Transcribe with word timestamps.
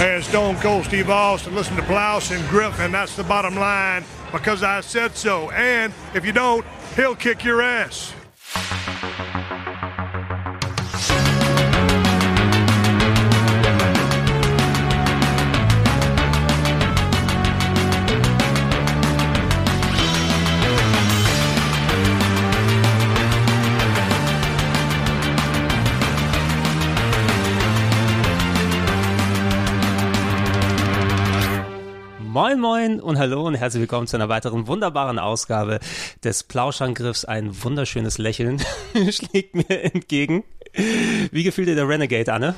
as 0.00 0.24
Stone 0.24 0.56
Cold 0.56 0.86
Steve 0.86 1.10
Austin. 1.10 1.54
Listen 1.54 1.76
to 1.76 1.82
Blouse 1.82 2.30
and 2.30 2.42
Griffin. 2.48 2.90
That's 2.90 3.14
the 3.16 3.24
bottom 3.24 3.54
line 3.54 4.02
because 4.32 4.62
I 4.62 4.80
said 4.80 5.14
so. 5.14 5.50
And 5.50 5.92
if 6.14 6.24
you 6.24 6.32
don't, 6.32 6.64
he'll 6.96 7.14
kick 7.14 7.44
your 7.44 7.60
ass. 7.60 8.14
Moin 32.32 32.60
Moin 32.60 33.00
und 33.00 33.18
hallo 33.18 33.44
und 33.44 33.56
herzlich 33.56 33.80
willkommen 33.80 34.06
zu 34.06 34.16
einer 34.16 34.28
weiteren 34.28 34.68
wunderbaren 34.68 35.18
Ausgabe 35.18 35.80
des 36.22 36.44
Plauschangriffs. 36.44 37.24
Ein 37.24 37.64
wunderschönes 37.64 38.18
Lächeln 38.18 38.62
schlägt 39.10 39.56
mir 39.56 39.68
entgegen. 39.68 40.44
Wie 41.32 41.42
gefühlt 41.42 41.66
dir 41.66 41.74
der 41.74 41.88
Renegade, 41.88 42.32
Anne? 42.32 42.54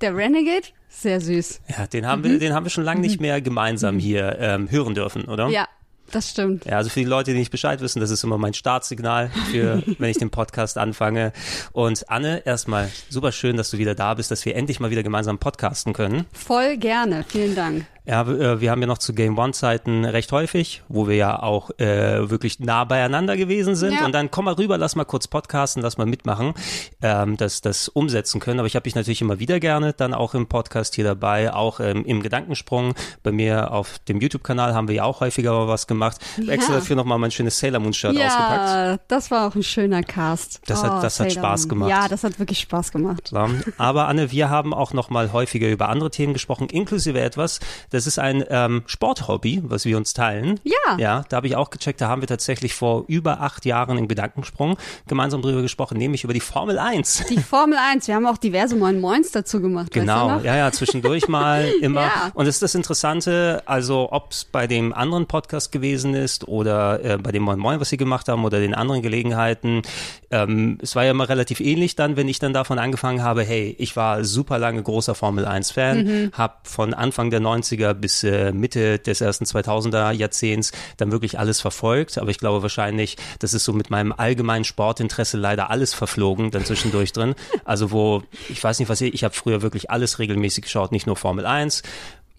Der 0.00 0.16
Renegade? 0.16 0.66
Sehr 0.88 1.20
süß. 1.20 1.60
Ja, 1.68 1.86
den 1.86 2.04
haben 2.04 2.24
wir, 2.24 2.40
den 2.40 2.52
haben 2.52 2.66
wir 2.66 2.70
schon 2.70 2.82
lange 2.82 3.00
nicht 3.00 3.20
mehr 3.20 3.40
gemeinsam 3.40 4.00
hier 4.00 4.38
ähm, 4.40 4.68
hören 4.72 4.96
dürfen, 4.96 5.26
oder? 5.26 5.50
Ja, 5.50 5.68
das 6.10 6.30
stimmt. 6.30 6.64
Ja, 6.64 6.78
also 6.78 6.90
für 6.90 6.98
die 6.98 7.06
Leute, 7.06 7.30
die 7.30 7.38
nicht 7.38 7.52
Bescheid 7.52 7.80
wissen, 7.80 8.00
das 8.00 8.10
ist 8.10 8.24
immer 8.24 8.38
mein 8.38 8.54
Startsignal 8.54 9.30
für, 9.52 9.84
wenn 10.00 10.10
ich 10.10 10.18
den 10.18 10.30
Podcast 10.30 10.78
anfange. 10.78 11.32
Und 11.70 12.10
Anne, 12.10 12.44
erstmal 12.44 12.90
super 13.08 13.30
schön, 13.30 13.56
dass 13.56 13.70
du 13.70 13.78
wieder 13.78 13.94
da 13.94 14.14
bist, 14.14 14.32
dass 14.32 14.44
wir 14.44 14.56
endlich 14.56 14.80
mal 14.80 14.90
wieder 14.90 15.04
gemeinsam 15.04 15.38
podcasten 15.38 15.92
können. 15.92 16.26
Voll 16.32 16.76
gerne. 16.76 17.24
Vielen 17.28 17.54
Dank. 17.54 17.86
Ja, 18.06 18.22
äh, 18.22 18.60
wir 18.60 18.70
haben 18.70 18.80
ja 18.80 18.86
noch 18.86 18.98
zu 18.98 19.12
Game 19.14 19.36
One 19.38 19.52
Zeiten 19.52 20.04
recht 20.04 20.30
häufig, 20.32 20.82
wo 20.88 21.08
wir 21.08 21.16
ja 21.16 21.42
auch 21.42 21.70
äh, 21.78 22.30
wirklich 22.30 22.60
nah 22.60 22.84
beieinander 22.84 23.36
gewesen 23.36 23.74
sind. 23.74 23.94
Ja. 23.94 24.04
Und 24.04 24.12
dann 24.12 24.30
komm 24.30 24.44
mal 24.44 24.54
rüber, 24.54 24.78
lass 24.78 24.94
mal 24.94 25.04
kurz 25.04 25.26
podcasten, 25.26 25.82
lass 25.82 25.98
mal 25.98 26.06
mitmachen, 26.06 26.54
ähm, 27.02 27.36
dass 27.36 27.60
das 27.62 27.88
umsetzen 27.88 28.40
können. 28.40 28.60
Aber 28.60 28.66
ich 28.66 28.76
habe 28.76 28.84
dich 28.84 28.94
natürlich 28.94 29.20
immer 29.22 29.38
wieder 29.40 29.58
gerne 29.60 29.92
dann 29.92 30.14
auch 30.14 30.34
im 30.34 30.46
Podcast 30.46 30.94
hier 30.94 31.04
dabei, 31.04 31.52
auch 31.52 31.80
ähm, 31.80 32.04
im 32.04 32.22
Gedankensprung. 32.22 32.94
Bei 33.22 33.32
mir 33.32 33.72
auf 33.72 33.98
dem 34.08 34.20
YouTube-Kanal 34.20 34.72
haben 34.74 34.88
wir 34.88 34.94
ja 34.96 35.04
auch 35.04 35.20
häufiger 35.20 35.52
mal 35.52 35.68
was 35.68 35.86
gemacht. 35.86 36.18
Ja. 36.36 36.52
Extra 36.52 36.74
dafür 36.74 36.96
nochmal 36.96 37.18
mein 37.18 37.30
schönes 37.32 37.58
Sailor 37.58 37.80
Moon 37.80 37.92
Shirt 37.92 38.12
ausgepackt. 38.16 38.68
Ja, 38.68 38.98
das 39.08 39.30
war 39.30 39.48
auch 39.48 39.54
ein 39.54 39.62
schöner 39.64 40.02
Cast. 40.02 40.60
Das 40.66 40.82
hat- 40.82 40.92
Oh, 40.96 41.02
das 41.02 41.18
hat 41.18 41.32
Spaß 41.32 41.62
Moon. 41.62 41.68
gemacht. 41.70 41.90
Ja, 41.90 42.06
das 42.08 42.22
hat 42.22 42.38
wirklich 42.38 42.60
Spaß 42.60 42.92
gemacht. 42.92 43.32
Ja, 43.32 43.48
Aber 43.78 44.06
Anne, 44.06 44.30
wir 44.30 44.48
haben 44.48 44.72
auch 44.72 44.92
noch 44.92 45.10
mal 45.10 45.32
häufiger 45.32 45.68
über 45.68 45.88
andere 45.88 46.10
Themen 46.10 46.32
gesprochen, 46.32 46.68
inklusive 46.68 47.20
etwas. 47.20 47.58
Das 47.90 47.95
ist 48.04 48.18
ein 48.18 48.44
ähm, 48.50 48.82
Sporthobby, 48.86 49.62
was 49.64 49.84
wir 49.84 49.96
uns 49.96 50.12
teilen. 50.12 50.58
Ja. 50.64 50.72
Ja, 50.98 51.24
da 51.28 51.36
habe 51.36 51.46
ich 51.46 51.56
auch 51.56 51.70
gecheckt. 51.70 52.00
Da 52.00 52.08
haben 52.08 52.20
wir 52.20 52.26
tatsächlich 52.28 52.74
vor 52.74 53.04
über 53.06 53.40
acht 53.40 53.64
Jahren 53.64 53.96
im 53.96 54.08
Gedankensprung 54.08 54.76
gemeinsam 55.06 55.40
drüber 55.40 55.62
gesprochen, 55.62 55.96
nämlich 55.96 56.24
über 56.24 56.34
die 56.34 56.40
Formel 56.40 56.78
1. 56.78 57.24
Die 57.30 57.38
Formel 57.40 57.78
1, 57.78 58.08
wir 58.08 58.14
haben 58.16 58.26
auch 58.26 58.36
diverse 58.36 58.76
Moin 58.76 59.00
Moins 59.00 59.30
dazu 59.30 59.60
gemacht. 59.60 59.86
weißt 59.86 59.96
du 59.96 60.00
Genau, 60.00 60.40
ja, 60.40 60.56
ja, 60.56 60.72
zwischendurch 60.72 61.28
mal 61.28 61.64
immer. 61.80 62.02
Ja. 62.02 62.30
Und 62.34 62.46
das 62.46 62.56
ist 62.56 62.62
das 62.62 62.74
Interessante, 62.74 63.62
also 63.66 64.08
ob 64.10 64.32
es 64.32 64.44
bei 64.44 64.66
dem 64.66 64.92
anderen 64.92 65.26
Podcast 65.26 65.70
gewesen 65.72 66.14
ist 66.14 66.48
oder 66.48 67.02
äh, 67.04 67.18
bei 67.18 67.30
dem 67.32 67.44
Moin 67.44 67.58
Moin, 67.58 67.78
was 67.80 67.88
sie 67.90 67.96
gemacht 67.96 68.28
haben 68.28 68.44
oder 68.44 68.58
den 68.58 68.74
anderen 68.74 69.02
Gelegenheiten, 69.02 69.82
ähm, 70.30 70.78
es 70.82 70.96
war 70.96 71.04
ja 71.04 71.12
immer 71.12 71.28
relativ 71.28 71.60
ähnlich 71.60 71.94
dann, 71.94 72.16
wenn 72.16 72.26
ich 72.28 72.38
dann 72.40 72.52
davon 72.52 72.78
angefangen 72.78 73.22
habe, 73.22 73.42
hey, 73.44 73.76
ich 73.78 73.94
war 73.96 74.24
super 74.24 74.58
lange 74.58 74.82
großer 74.82 75.14
Formel 75.14 75.44
1 75.46 75.70
Fan, 75.70 75.96
Mhm. 75.96 76.30
hab 76.32 76.66
von 76.66 76.94
Anfang 76.94 77.30
der 77.30 77.40
90er 77.40 77.85
bis 77.94 78.24
äh, 78.24 78.52
Mitte 78.52 78.98
des 78.98 79.20
ersten 79.20 79.44
2000er 79.44 80.12
Jahrzehnts 80.12 80.72
dann 80.96 81.12
wirklich 81.12 81.38
alles 81.38 81.60
verfolgt, 81.60 82.18
aber 82.18 82.30
ich 82.30 82.38
glaube 82.38 82.62
wahrscheinlich, 82.62 83.16
das 83.38 83.54
ist 83.54 83.64
so 83.64 83.72
mit 83.72 83.90
meinem 83.90 84.12
allgemeinen 84.12 84.64
Sportinteresse 84.64 85.36
leider 85.36 85.70
alles 85.70 85.94
verflogen 85.94 86.50
dann 86.50 86.64
zwischendurch 86.64 87.12
drin. 87.12 87.34
Also 87.64 87.90
wo, 87.90 88.22
ich 88.48 88.62
weiß 88.62 88.78
nicht 88.78 88.88
was 88.88 89.00
ich, 89.00 89.14
ich 89.14 89.24
habe 89.24 89.34
früher 89.34 89.62
wirklich 89.62 89.90
alles 89.90 90.18
regelmäßig 90.18 90.64
geschaut, 90.64 90.92
nicht 90.92 91.06
nur 91.06 91.16
Formel 91.16 91.46
1, 91.46 91.82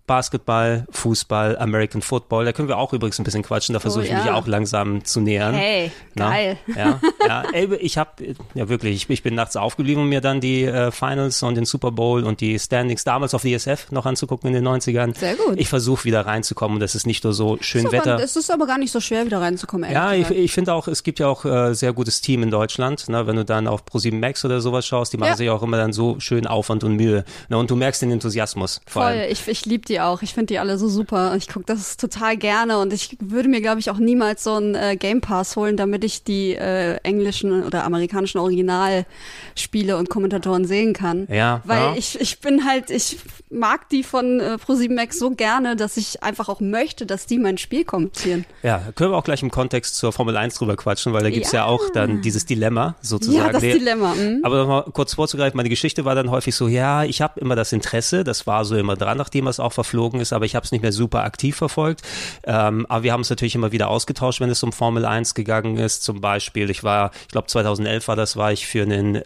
Basketball, 0.07 0.85
Fußball, 0.89 1.57
American 1.59 2.01
Football, 2.01 2.45
da 2.45 2.53
können 2.53 2.67
wir 2.69 2.77
auch 2.77 2.93
übrigens 2.93 3.19
ein 3.19 3.23
bisschen 3.23 3.43
quatschen, 3.43 3.73
da 3.73 3.79
versuche 3.79 4.05
ich 4.05 4.11
mich 4.11 4.23
Oh 4.23 4.27
ja. 4.27 4.33
auch 4.35 4.47
langsam 4.47 5.03
zu 5.05 5.19
nähern. 5.21 5.53
Hey, 5.53 5.91
Na? 6.15 6.29
geil. 6.29 6.57
Ja, 6.75 6.99
ja. 7.27 7.43
Ey, 7.53 7.75
ich 7.75 7.97
habe 7.97 8.35
ja 8.55 8.69
wirklich, 8.69 8.95
ich, 8.95 9.09
ich 9.09 9.21
bin 9.21 9.35
nachts 9.35 9.55
aufgeblieben, 9.57 10.03
um 10.03 10.09
mir 10.09 10.21
dann 10.21 10.39
die 10.41 10.63
äh, 10.63 10.91
Finals 10.91 11.43
und 11.43 11.55
den 11.55 11.65
Super 11.65 11.91
Bowl 11.91 12.23
und 12.23 12.41
die 12.41 12.57
Standings 12.57 13.03
damals 13.03 13.33
auf 13.33 13.43
DSF 13.43 13.91
noch 13.91 14.05
anzugucken 14.05 14.47
in 14.47 14.53
den 14.63 14.67
90ern. 14.67 15.15
Sehr 15.17 15.35
gut. 15.35 15.55
Ich 15.59 15.67
versuche 15.69 16.05
wieder 16.05 16.25
reinzukommen 16.25 16.75
und 16.77 16.79
das 16.81 16.95
ist 16.95 17.05
nicht 17.05 17.23
nur 17.23 17.33
so 17.33 17.57
schön 17.61 17.85
Ist 17.85 17.91
Wetter. 17.91 18.13
aber, 18.15 18.23
es 18.23 18.35
ist 18.35 18.49
aber 18.49 18.65
gar 18.65 18.77
nicht 18.77 18.91
so 18.91 18.99
schwer, 19.01 19.25
wieder 19.25 19.41
reinzukommen. 19.41 19.91
Ja, 19.91 20.13
ich, 20.13 20.29
ich 20.31 20.51
finde 20.53 20.73
auch, 20.73 20.87
es 20.87 21.03
gibt 21.03 21.19
ja 21.19 21.27
auch 21.27 21.43
äh, 21.45 21.73
sehr 21.75 21.93
gutes 21.93 22.21
Team 22.21 22.43
in 22.43 22.49
Deutschland. 22.49 23.09
Ne? 23.09 23.27
Wenn 23.27 23.35
du 23.35 23.45
dann 23.45 23.67
auf 23.67 23.83
Pro7 23.83 24.15
Max 24.15 24.45
oder 24.45 24.61
sowas 24.61 24.87
schaust, 24.87 25.11
die 25.13 25.17
machen 25.17 25.31
Ja. 25.31 25.35
sich 25.37 25.49
auch 25.49 25.61
immer 25.63 25.77
dann 25.77 25.91
so 25.93 26.19
schön 26.19 26.47
Aufwand 26.47 26.83
und 26.85 26.95
Mühe. 26.95 27.25
Ne? 27.49 27.57
Und 27.57 27.69
du 27.69 27.75
merkst 27.75 28.01
den 28.01 28.11
Enthusiasmus 28.11 28.81
vor 28.87 29.03
Voll, 29.03 29.11
allem. 29.11 29.31
ich, 29.31 29.47
ich 29.47 29.65
liebe 29.65 29.85
die 29.85 29.96
auch. 29.99 30.21
Ich 30.21 30.33
finde 30.33 30.47
die 30.47 30.59
alle 30.59 30.77
so 30.77 30.87
super. 30.87 31.35
Ich 31.35 31.47
gucke 31.47 31.65
das 31.65 31.97
total 31.97 32.37
gerne 32.37 32.79
und 32.79 32.93
ich 32.93 33.17
würde 33.19 33.49
mir, 33.49 33.61
glaube 33.61 33.79
ich, 33.79 33.89
auch 33.89 33.97
niemals 33.97 34.43
so 34.43 34.53
einen 34.53 34.75
äh, 34.75 34.95
Game 34.95 35.21
Pass 35.21 35.55
holen, 35.55 35.77
damit 35.77 36.03
ich 36.03 36.23
die 36.23 36.53
äh, 36.55 36.95
englischen 37.03 37.63
oder 37.63 37.83
amerikanischen 37.83 38.39
Originalspiele 38.39 39.97
und 39.97 40.09
Kommentatoren 40.09 40.65
sehen 40.65 40.93
kann. 40.93 41.27
Ja, 41.31 41.61
Weil 41.65 41.79
ja. 41.81 41.93
ich, 41.97 42.19
ich 42.19 42.39
bin 42.39 42.65
halt, 42.65 42.89
ich 42.89 43.17
mag 43.49 43.89
die 43.89 44.03
von 44.03 44.39
äh, 44.39 44.57
Pro7 44.65 44.93
Max 44.93 45.19
so 45.19 45.31
gerne, 45.31 45.75
dass 45.75 45.97
ich 45.97 46.23
einfach 46.23 46.49
auch 46.49 46.59
möchte, 46.59 47.05
dass 47.05 47.25
die 47.25 47.39
mein 47.39 47.57
Spiel 47.57 47.85
kommentieren. 47.85 48.45
Ja, 48.63 48.81
können 48.95 49.11
wir 49.11 49.17
auch 49.17 49.23
gleich 49.23 49.41
im 49.41 49.51
Kontext 49.51 49.95
zur 49.95 50.11
Formel 50.13 50.35
1 50.37 50.55
drüber 50.55 50.75
quatschen, 50.75 51.13
weil 51.13 51.23
da 51.23 51.29
gibt's 51.29 51.51
ja. 51.51 51.57
Ja. 51.61 51.65
auch 51.65 51.89
dann 51.93 52.21
dieses 52.21 52.45
Dilemma 52.45 52.95
sozusagen. 53.01 53.45
Ja, 53.45 53.51
das 53.51 53.61
Der- 53.61 53.73
Dilemma. 53.75 54.13
mhm. 54.15 54.41
Aber 54.43 54.57
noch 54.57 54.67
mal 54.67 54.81
kurz 54.91 55.13
vorzugreifen, 55.15 55.57
meine 55.57 55.69
Geschichte 55.69 56.05
war 56.05 56.15
dann 56.15 56.29
häufig 56.29 56.55
so, 56.55 56.67
ja, 56.67 57.03
ich 57.03 57.21
habe 57.21 57.39
immer 57.39 57.55
das 57.55 57.71
Interesse, 57.73 58.23
das 58.23 58.45
war 58.47 58.65
so 58.65 58.75
immer 58.75 58.95
dran, 58.95 59.17
nachdem 59.17 59.47
es 59.47 59.59
auch 59.59 59.73
verflogen 59.87 60.19
ist, 60.19 60.33
aber 60.33 60.45
ich 60.45 60.55
habe 60.55 60.65
es 60.65 60.71
nicht 60.71 60.81
mehr 60.81 60.91
super 60.91 61.23
aktiv 61.23 61.55
verfolgt. 61.55 62.01
Ähm, 62.43 62.85
aber 62.89 63.03
wir 63.03 63.13
haben 63.13 63.21
es 63.21 63.29
natürlich 63.29 63.55
immer 63.55 63.71
wieder 63.71 63.89
ausgetauscht, 63.89 64.41
wenn 64.41 64.49
es 64.49 64.61
um 64.63 64.71
Formel 64.71 65.05
1 65.05 65.33
gegangen 65.33 65.77
ist. 65.77 66.03
Zum 66.03 66.21
Beispiel, 66.21 66.69
ich 66.69 66.83
war, 66.83 67.11
ich 67.21 67.29
glaube 67.29 67.47
2011 67.47 68.07
war 68.07 68.15
das, 68.15 68.35
war 68.35 68.51
ich 68.51 68.67
für 68.67 68.83
einen, 68.83 69.15
äh, 69.15 69.21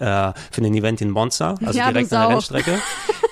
für 0.52 0.62
einen 0.62 0.76
Event 0.76 1.02
in 1.02 1.10
Monza, 1.10 1.56
also 1.66 1.78
Ja, 1.78 1.92
direkt 1.92 2.14
an 2.14 2.22
der. 2.22 2.30
Rennstrecke. 2.36 2.80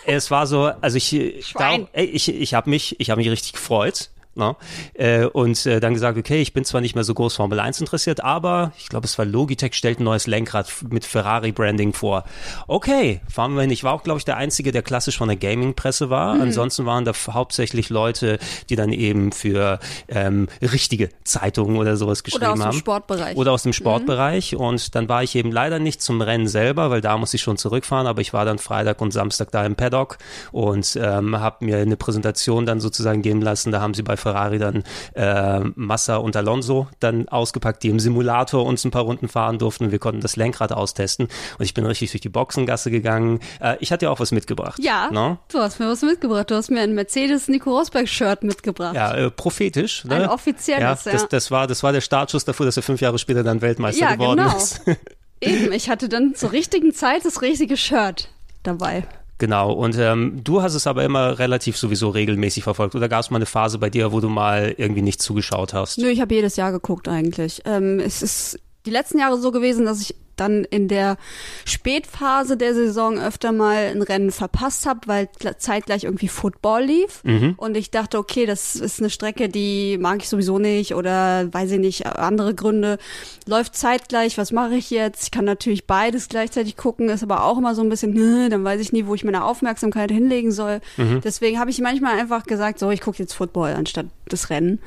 es 0.06 0.32
war 0.32 0.48
so, 0.48 0.72
also 0.82 0.98
ich, 0.98 1.54
da, 1.58 1.78
ey, 1.94 2.06
ich, 2.06 2.30
ich 2.34 2.54
habe 2.54 2.70
mich, 2.70 3.00
ich 3.00 3.10
habe 3.10 3.20
mich 3.20 3.30
richtig 3.30 3.54
gefreut. 3.54 4.10
Ne? 4.40 4.56
Äh, 4.94 5.26
und 5.26 5.66
äh, 5.66 5.80
dann 5.80 5.94
gesagt, 5.94 6.18
okay, 6.18 6.42
ich 6.42 6.54
bin 6.54 6.64
zwar 6.66 6.82
nicht 6.82 6.96
mehr 6.96 7.04
so 7.04 7.14
groß 7.14 7.36
Formel 7.36 7.60
1 7.60 7.82
interessiert, 7.82 8.24
aber 8.24 8.72
ich 8.80 8.88
glaube, 8.88 9.06
es 9.06 9.18
war 9.18 9.26
Logitech 9.26 9.74
stellt 9.76 10.00
ein 10.00 10.06
neues 10.06 10.26
Lenkrad 10.26 10.72
mit 10.90 11.06
Ferrari-Branding 11.06 11.94
vor. 11.94 12.24
Okay, 12.68 13.22
fahren 13.30 13.54
wir 13.54 13.62
hin. 13.62 13.70
Ich 13.72 13.84
war 13.84 13.94
auch, 13.94 14.04
glaube 14.04 14.18
ich, 14.18 14.26
der 14.26 14.38
Einzige, 14.38 14.72
der 14.72 14.82
klassisch 14.82 15.18
von 15.18 15.28
der 15.28 15.38
Gaming-Presse 15.38 16.10
war. 16.10 16.36
Mhm. 16.36 16.42
Ansonsten 16.42 16.86
waren 16.86 17.06
da 17.06 17.12
hauptsächlich 17.32 17.90
Leute, 17.90 18.40
die 18.70 18.76
dann 18.76 18.94
eben 18.94 19.32
für 19.34 19.80
ähm, 20.08 20.48
richtige 20.62 21.10
Zeitungen 21.24 21.78
oder 21.78 21.98
sowas 21.98 22.24
geschrieben 22.24 22.46
Oder 22.46 22.54
aus 22.54 22.60
dem 22.60 22.66
haben. 22.66 22.78
Sportbereich. 22.78 23.38
Oder 23.38 23.52
aus 23.52 23.64
dem 23.64 23.74
Sportbereich. 23.74 24.56
Und 24.56 24.96
dann 24.96 25.10
war 25.10 25.22
ich 25.22 25.36
eben 25.36 25.52
leider 25.52 25.80
nicht 25.80 26.02
zum 26.02 26.22
Rennen 26.22 26.48
selber, 26.48 26.90
weil 26.90 27.02
da 27.02 27.18
muss 27.18 27.34
ich 27.34 27.42
schon 27.42 27.58
zurückfahren. 27.58 28.08
Aber 28.08 28.22
ich 28.22 28.32
war 28.32 28.46
dann 28.46 28.58
Freitag 28.58 29.02
und 29.02 29.12
Samstag 29.12 29.52
da 29.52 29.66
im 29.66 29.76
Paddock 29.76 30.18
und 30.54 30.98
ähm, 31.02 31.38
habe 31.38 31.66
mir 31.66 31.78
eine 31.78 31.98
Präsentation 31.98 32.66
dann 32.66 32.80
sozusagen 32.80 33.22
geben 33.22 33.42
lassen. 33.42 33.74
Da 33.74 33.82
haben 33.82 33.94
sie 33.94 34.04
bei 34.04 34.16
Ferrari 34.16 34.29
dann 34.34 34.84
äh, 35.16 35.60
Massa 35.76 36.18
und 36.18 36.36
Alonso 36.36 36.88
dann 37.00 37.28
ausgepackt, 37.30 37.84
die 37.84 37.90
im 37.90 38.00
Simulator 38.00 38.66
uns 38.66 38.84
ein 38.86 38.92
paar 38.92 39.04
Runden 39.04 39.28
fahren 39.28 39.58
durften. 39.60 39.86
Und 39.86 39.92
wir 39.92 40.00
konnten 40.00 40.22
das 40.22 40.36
Lenkrad 40.36 40.72
austesten. 40.72 41.28
Und 41.58 41.66
ich 41.66 41.74
bin 41.74 41.86
richtig 41.86 42.12
durch 42.12 42.22
die 42.22 42.30
Boxengasse 42.30 42.92
gegangen. 42.92 43.40
Äh, 43.60 43.78
ich 43.80 43.92
hatte 43.92 44.06
ja 44.06 44.12
auch 44.12 44.20
was 44.20 44.32
mitgebracht. 44.32 44.80
Ja, 44.82 45.10
Ne? 45.12 45.38
du 45.52 45.60
hast 45.60 45.80
mir 45.80 45.88
was 45.88 46.02
mitgebracht. 46.02 46.52
Du 46.52 46.56
hast 46.56 46.70
mir 46.70 46.82
ein 46.82 46.94
Mercedes 46.96 47.48
Nico 47.48 47.78
Rosberg 47.78 48.08
Shirt 48.08 48.44
mitgebracht. 48.44 48.96
Ja, 48.96 49.14
äh, 49.16 49.32
prophetisch. 49.32 50.06
Ne? 50.06 50.16
Ein 50.16 50.30
offizielles, 50.30 51.06
ja. 51.06 51.12
Das, 51.12 51.28
das, 51.28 51.52
war, 51.52 51.68
das 51.68 51.84
war 51.84 51.92
der 51.92 52.02
Startschuss 52.02 52.46
dafür, 52.46 52.66
dass 52.66 52.78
er 52.78 52.84
fünf 52.84 53.02
Jahre 53.02 53.20
später 53.20 53.44
dann 53.44 53.62
Weltmeister 53.62 54.02
Ja, 54.02 54.16
geworden 54.16 54.38
genau. 54.44 54.58
ist. 54.58 54.82
Eben, 55.42 55.72
ich 55.72 55.90
hatte 55.90 56.10
dann 56.10 56.36
zur 56.36 56.52
richtigen 56.52 56.94
Zeit 56.94 57.24
das 57.24 57.42
richtige 57.42 57.78
Shirt 57.78 58.30
dabei. 58.64 59.04
Genau, 59.40 59.72
und 59.72 59.98
ähm, 59.98 60.42
du 60.44 60.62
hast 60.62 60.76
es 60.76 60.86
aber 60.86 61.06
immer 61.06 61.40
relativ 61.40 61.78
sowieso 61.78 62.10
regelmäßig 62.10 62.64
verfolgt. 62.64 62.94
Oder 62.94 63.08
gab 63.08 63.22
es 63.22 63.32
mal 63.32 63.38
eine 63.38 63.46
Phase 63.46 63.80
bei 63.80 63.90
dir, 63.90 64.12
wo 64.12 64.20
du 64.20 64.28
mal 64.28 64.76
irgendwie 64.78 65.02
nicht 65.02 65.22
zugeschaut 65.22 65.74
hast? 65.74 65.98
Nö, 65.98 66.10
ich 66.10 66.20
habe 66.20 66.36
jedes 66.36 66.58
Jahr 66.58 66.74
geguckt 66.74 67.08
eigentlich. 67.08 67.62
Ähm, 67.64 68.02
es 68.02 68.22
ist 68.22 68.60
die 68.86 68.92
letzten 68.92 69.18
Jahre 69.18 69.38
so 69.38 69.52
gewesen, 69.52 69.86
dass 69.86 70.02
ich 70.02 70.16
dann 70.40 70.64
in 70.64 70.88
der 70.88 71.18
Spätphase 71.66 72.58
der 72.58 72.74
Saison 72.74 73.20
öfter 73.20 73.52
mal 73.52 73.76
ein 73.76 74.02
Rennen 74.02 74.32
verpasst 74.32 74.86
habe, 74.86 75.02
weil 75.06 75.30
zeitgleich 75.58 76.04
irgendwie 76.04 76.28
Football 76.28 76.84
lief. 76.84 77.24
Mhm. 77.24 77.56
Und 77.58 77.78
ich 77.78 77.92
dachte, 77.92 78.18
okay, 78.18 78.46
das 78.46 78.76
ist 78.76 79.00
eine 79.00 79.10
Strecke, 79.10 79.50
die 79.50 79.98
mag 79.98 80.22
ich 80.22 80.30
sowieso 80.30 80.60
nicht 80.60 80.96
oder 80.96 81.52
weiß 81.52 81.72
ich 81.72 81.80
nicht, 81.80 82.06
andere 82.06 82.54
Gründe. 82.56 82.98
Läuft 83.46 83.76
zeitgleich, 83.76 84.38
was 84.38 84.52
mache 84.52 84.76
ich 84.76 84.90
jetzt? 84.90 85.24
Ich 85.24 85.32
kann 85.32 85.46
natürlich 85.46 85.88
beides 85.88 86.30
gleichzeitig 86.30 86.78
gucken, 86.78 87.10
ist 87.10 87.24
aber 87.24 87.44
auch 87.44 87.58
immer 87.58 87.76
so 87.76 87.82
ein 87.82 87.90
bisschen, 87.90 88.16
dann 88.50 88.64
weiß 88.64 88.82
ich 88.82 88.92
nie, 88.92 89.06
wo 89.06 89.16
ich 89.16 89.24
meine 89.24 89.44
Aufmerksamkeit 89.44 90.12
hinlegen 90.12 90.52
soll. 90.52 90.82
Mhm. 90.98 91.22
Deswegen 91.24 91.60
habe 91.60 91.72
ich 91.72 91.80
manchmal 91.80 92.20
einfach 92.20 92.44
gesagt, 92.44 92.80
so, 92.80 92.92
ich 92.92 93.02
gucke 93.02 93.20
jetzt 93.20 93.34
Football 93.34 93.74
anstatt 93.74 94.08
das 94.28 94.50
Rennen. 94.50 94.80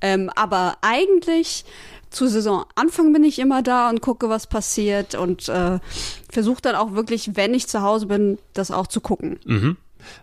Ähm, 0.00 0.30
aber 0.34 0.78
eigentlich 0.82 1.64
zu 2.14 2.28
Saisonanfang 2.28 3.12
bin 3.12 3.24
ich 3.24 3.38
immer 3.38 3.62
da 3.62 3.90
und 3.90 4.00
gucke, 4.00 4.28
was 4.28 4.46
passiert 4.46 5.14
und 5.14 5.48
äh, 5.48 5.78
versuche 6.30 6.62
dann 6.62 6.76
auch 6.76 6.92
wirklich, 6.92 7.36
wenn 7.36 7.54
ich 7.54 7.66
zu 7.66 7.82
Hause 7.82 8.06
bin, 8.06 8.38
das 8.52 8.70
auch 8.70 8.86
zu 8.86 9.00
gucken. 9.00 9.38
Mhm. 9.44 9.76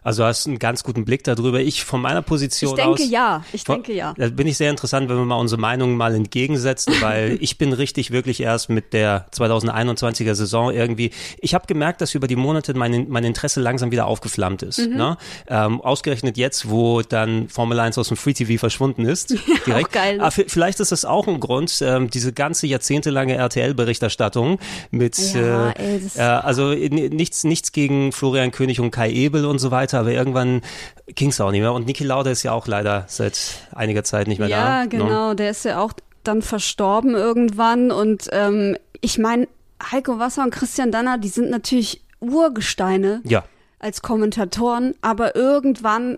Also 0.03 0.23
hast 0.23 0.47
einen 0.47 0.59
ganz 0.59 0.83
guten 0.83 1.05
Blick 1.05 1.23
darüber. 1.23 1.59
Ich 1.59 1.83
von 1.83 2.01
meiner 2.01 2.21
Position 2.21 2.79
aus. 2.79 2.79
Ich 2.79 2.83
denke 2.83 3.03
aus, 3.03 3.11
ja. 3.11 3.43
Ich 3.53 3.63
denke 3.63 3.93
ja. 3.93 4.13
Da 4.17 4.29
bin 4.29 4.47
ich 4.47 4.57
sehr 4.57 4.69
interessant, 4.69 5.09
wenn 5.09 5.17
wir 5.17 5.25
mal 5.25 5.35
unsere 5.35 5.59
Meinungen 5.59 5.97
mal 5.97 6.15
entgegensetzen, 6.15 6.93
weil 7.01 7.37
ich 7.41 7.57
bin 7.57 7.73
richtig 7.73 8.11
wirklich 8.11 8.41
erst 8.41 8.69
mit 8.69 8.93
der 8.93 9.27
2021er 9.33 10.35
Saison 10.35 10.71
irgendwie. 10.71 11.11
Ich 11.39 11.53
habe 11.53 11.67
gemerkt, 11.67 12.01
dass 12.01 12.15
über 12.15 12.27
die 12.27 12.35
Monate 12.35 12.73
mein, 12.73 13.07
mein 13.09 13.23
Interesse 13.23 13.61
langsam 13.61 13.91
wieder 13.91 14.07
aufgeflammt 14.07 14.63
ist. 14.63 14.79
Mhm. 14.79 14.95
Ne? 14.95 15.17
Ähm, 15.47 15.81
ausgerechnet 15.81 16.37
jetzt, 16.37 16.69
wo 16.69 17.01
dann 17.01 17.49
Formel 17.49 17.79
1 17.79 17.97
aus 17.97 18.07
dem 18.07 18.17
Free 18.17 18.33
TV 18.33 18.59
verschwunden 18.59 19.05
ist. 19.05 19.31
Direkt. 19.65 19.89
auch 19.89 19.91
geil. 19.91 20.21
Aber 20.21 20.31
vielleicht 20.31 20.79
ist 20.79 20.91
das 20.91 21.05
auch 21.05 21.27
ein 21.27 21.39
Grund, 21.39 21.81
ähm, 21.81 22.09
diese 22.09 22.33
ganze 22.33 22.67
jahrzehntelange 22.67 23.35
RTL-Berichterstattung 23.35 24.59
mit, 24.91 25.17
ja, 25.33 25.71
äh, 25.71 25.95
ey, 25.95 26.01
äh, 26.15 26.21
also 26.21 26.73
nichts, 26.73 27.43
nichts 27.43 27.71
gegen 27.71 28.11
Florian 28.11 28.51
König 28.51 28.79
und 28.79 28.91
Kai 28.91 29.11
Ebel 29.11 29.45
und 29.45 29.59
so 29.59 29.70
weiter, 29.71 29.99
aber 29.99 30.11
irgendwann 30.11 30.61
ging 31.07 31.29
es 31.29 31.41
auch 31.41 31.51
nicht 31.51 31.61
mehr. 31.61 31.73
Und 31.73 31.87
Niki 31.87 32.03
Lauda 32.03 32.31
ist 32.31 32.43
ja 32.43 32.51
auch 32.51 32.67
leider 32.67 33.05
seit 33.07 33.67
einiger 33.73 34.03
Zeit 34.03 34.27
nicht 34.27 34.39
mehr 34.39 34.47
ja, 34.47 34.57
da. 34.57 34.79
Ja, 34.81 34.85
genau, 34.85 35.29
no? 35.29 35.33
der 35.33 35.51
ist 35.51 35.65
ja 35.65 35.79
auch 35.79 35.93
dann 36.23 36.41
verstorben 36.41 37.15
irgendwann. 37.15 37.91
Und 37.91 38.29
ähm, 38.31 38.77
ich 39.01 39.17
meine, 39.17 39.47
Heiko 39.91 40.19
Wasser 40.19 40.43
und 40.43 40.51
Christian 40.51 40.91
Danner, 40.91 41.17
die 41.17 41.29
sind 41.29 41.49
natürlich 41.49 42.03
Urgesteine 42.19 43.21
ja. 43.23 43.43
als 43.79 44.01
Kommentatoren, 44.01 44.93
aber 45.01 45.35
irgendwann 45.35 46.17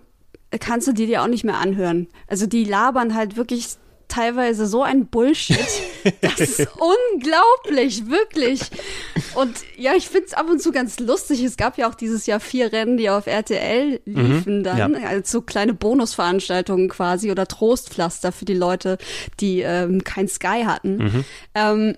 kannst 0.60 0.86
du 0.86 0.92
die 0.92 1.06
dir 1.06 1.22
auch 1.22 1.28
nicht 1.28 1.44
mehr 1.44 1.58
anhören. 1.58 2.08
Also 2.28 2.46
die 2.46 2.64
labern 2.64 3.14
halt 3.14 3.36
wirklich 3.36 3.76
teilweise 4.08 4.66
so 4.66 4.82
ein 4.82 5.06
Bullshit. 5.06 5.58
Das 6.20 6.38
ist 6.38 6.68
unglaublich, 7.14 8.10
wirklich. 8.10 8.60
Und 9.36 9.56
ja, 9.78 9.94
ich 9.94 10.06
finde 10.06 10.26
es 10.26 10.34
ab 10.34 10.50
und 10.50 10.60
zu 10.60 10.70
ganz 10.70 10.98
lustig. 10.98 11.42
Es 11.42 11.56
gab 11.56 11.78
ja 11.78 11.88
auch 11.88 11.94
dieses 11.94 12.26
Jahr 12.26 12.40
vier 12.40 12.72
Rennen, 12.72 12.98
die 12.98 13.08
auf 13.08 13.26
RTL 13.26 14.00
liefen 14.04 14.58
mhm, 14.58 14.64
dann, 14.64 14.94
ja. 14.94 15.08
als 15.08 15.30
so 15.30 15.40
kleine 15.40 15.72
Bonusveranstaltungen 15.72 16.90
quasi 16.90 17.30
oder 17.30 17.46
Trostpflaster 17.46 18.32
für 18.32 18.44
die 18.44 18.52
Leute, 18.52 18.98
die 19.40 19.60
ähm, 19.60 20.04
kein 20.04 20.28
Sky 20.28 20.64
hatten. 20.66 20.96
Mhm. 20.96 21.24
Ähm, 21.54 21.96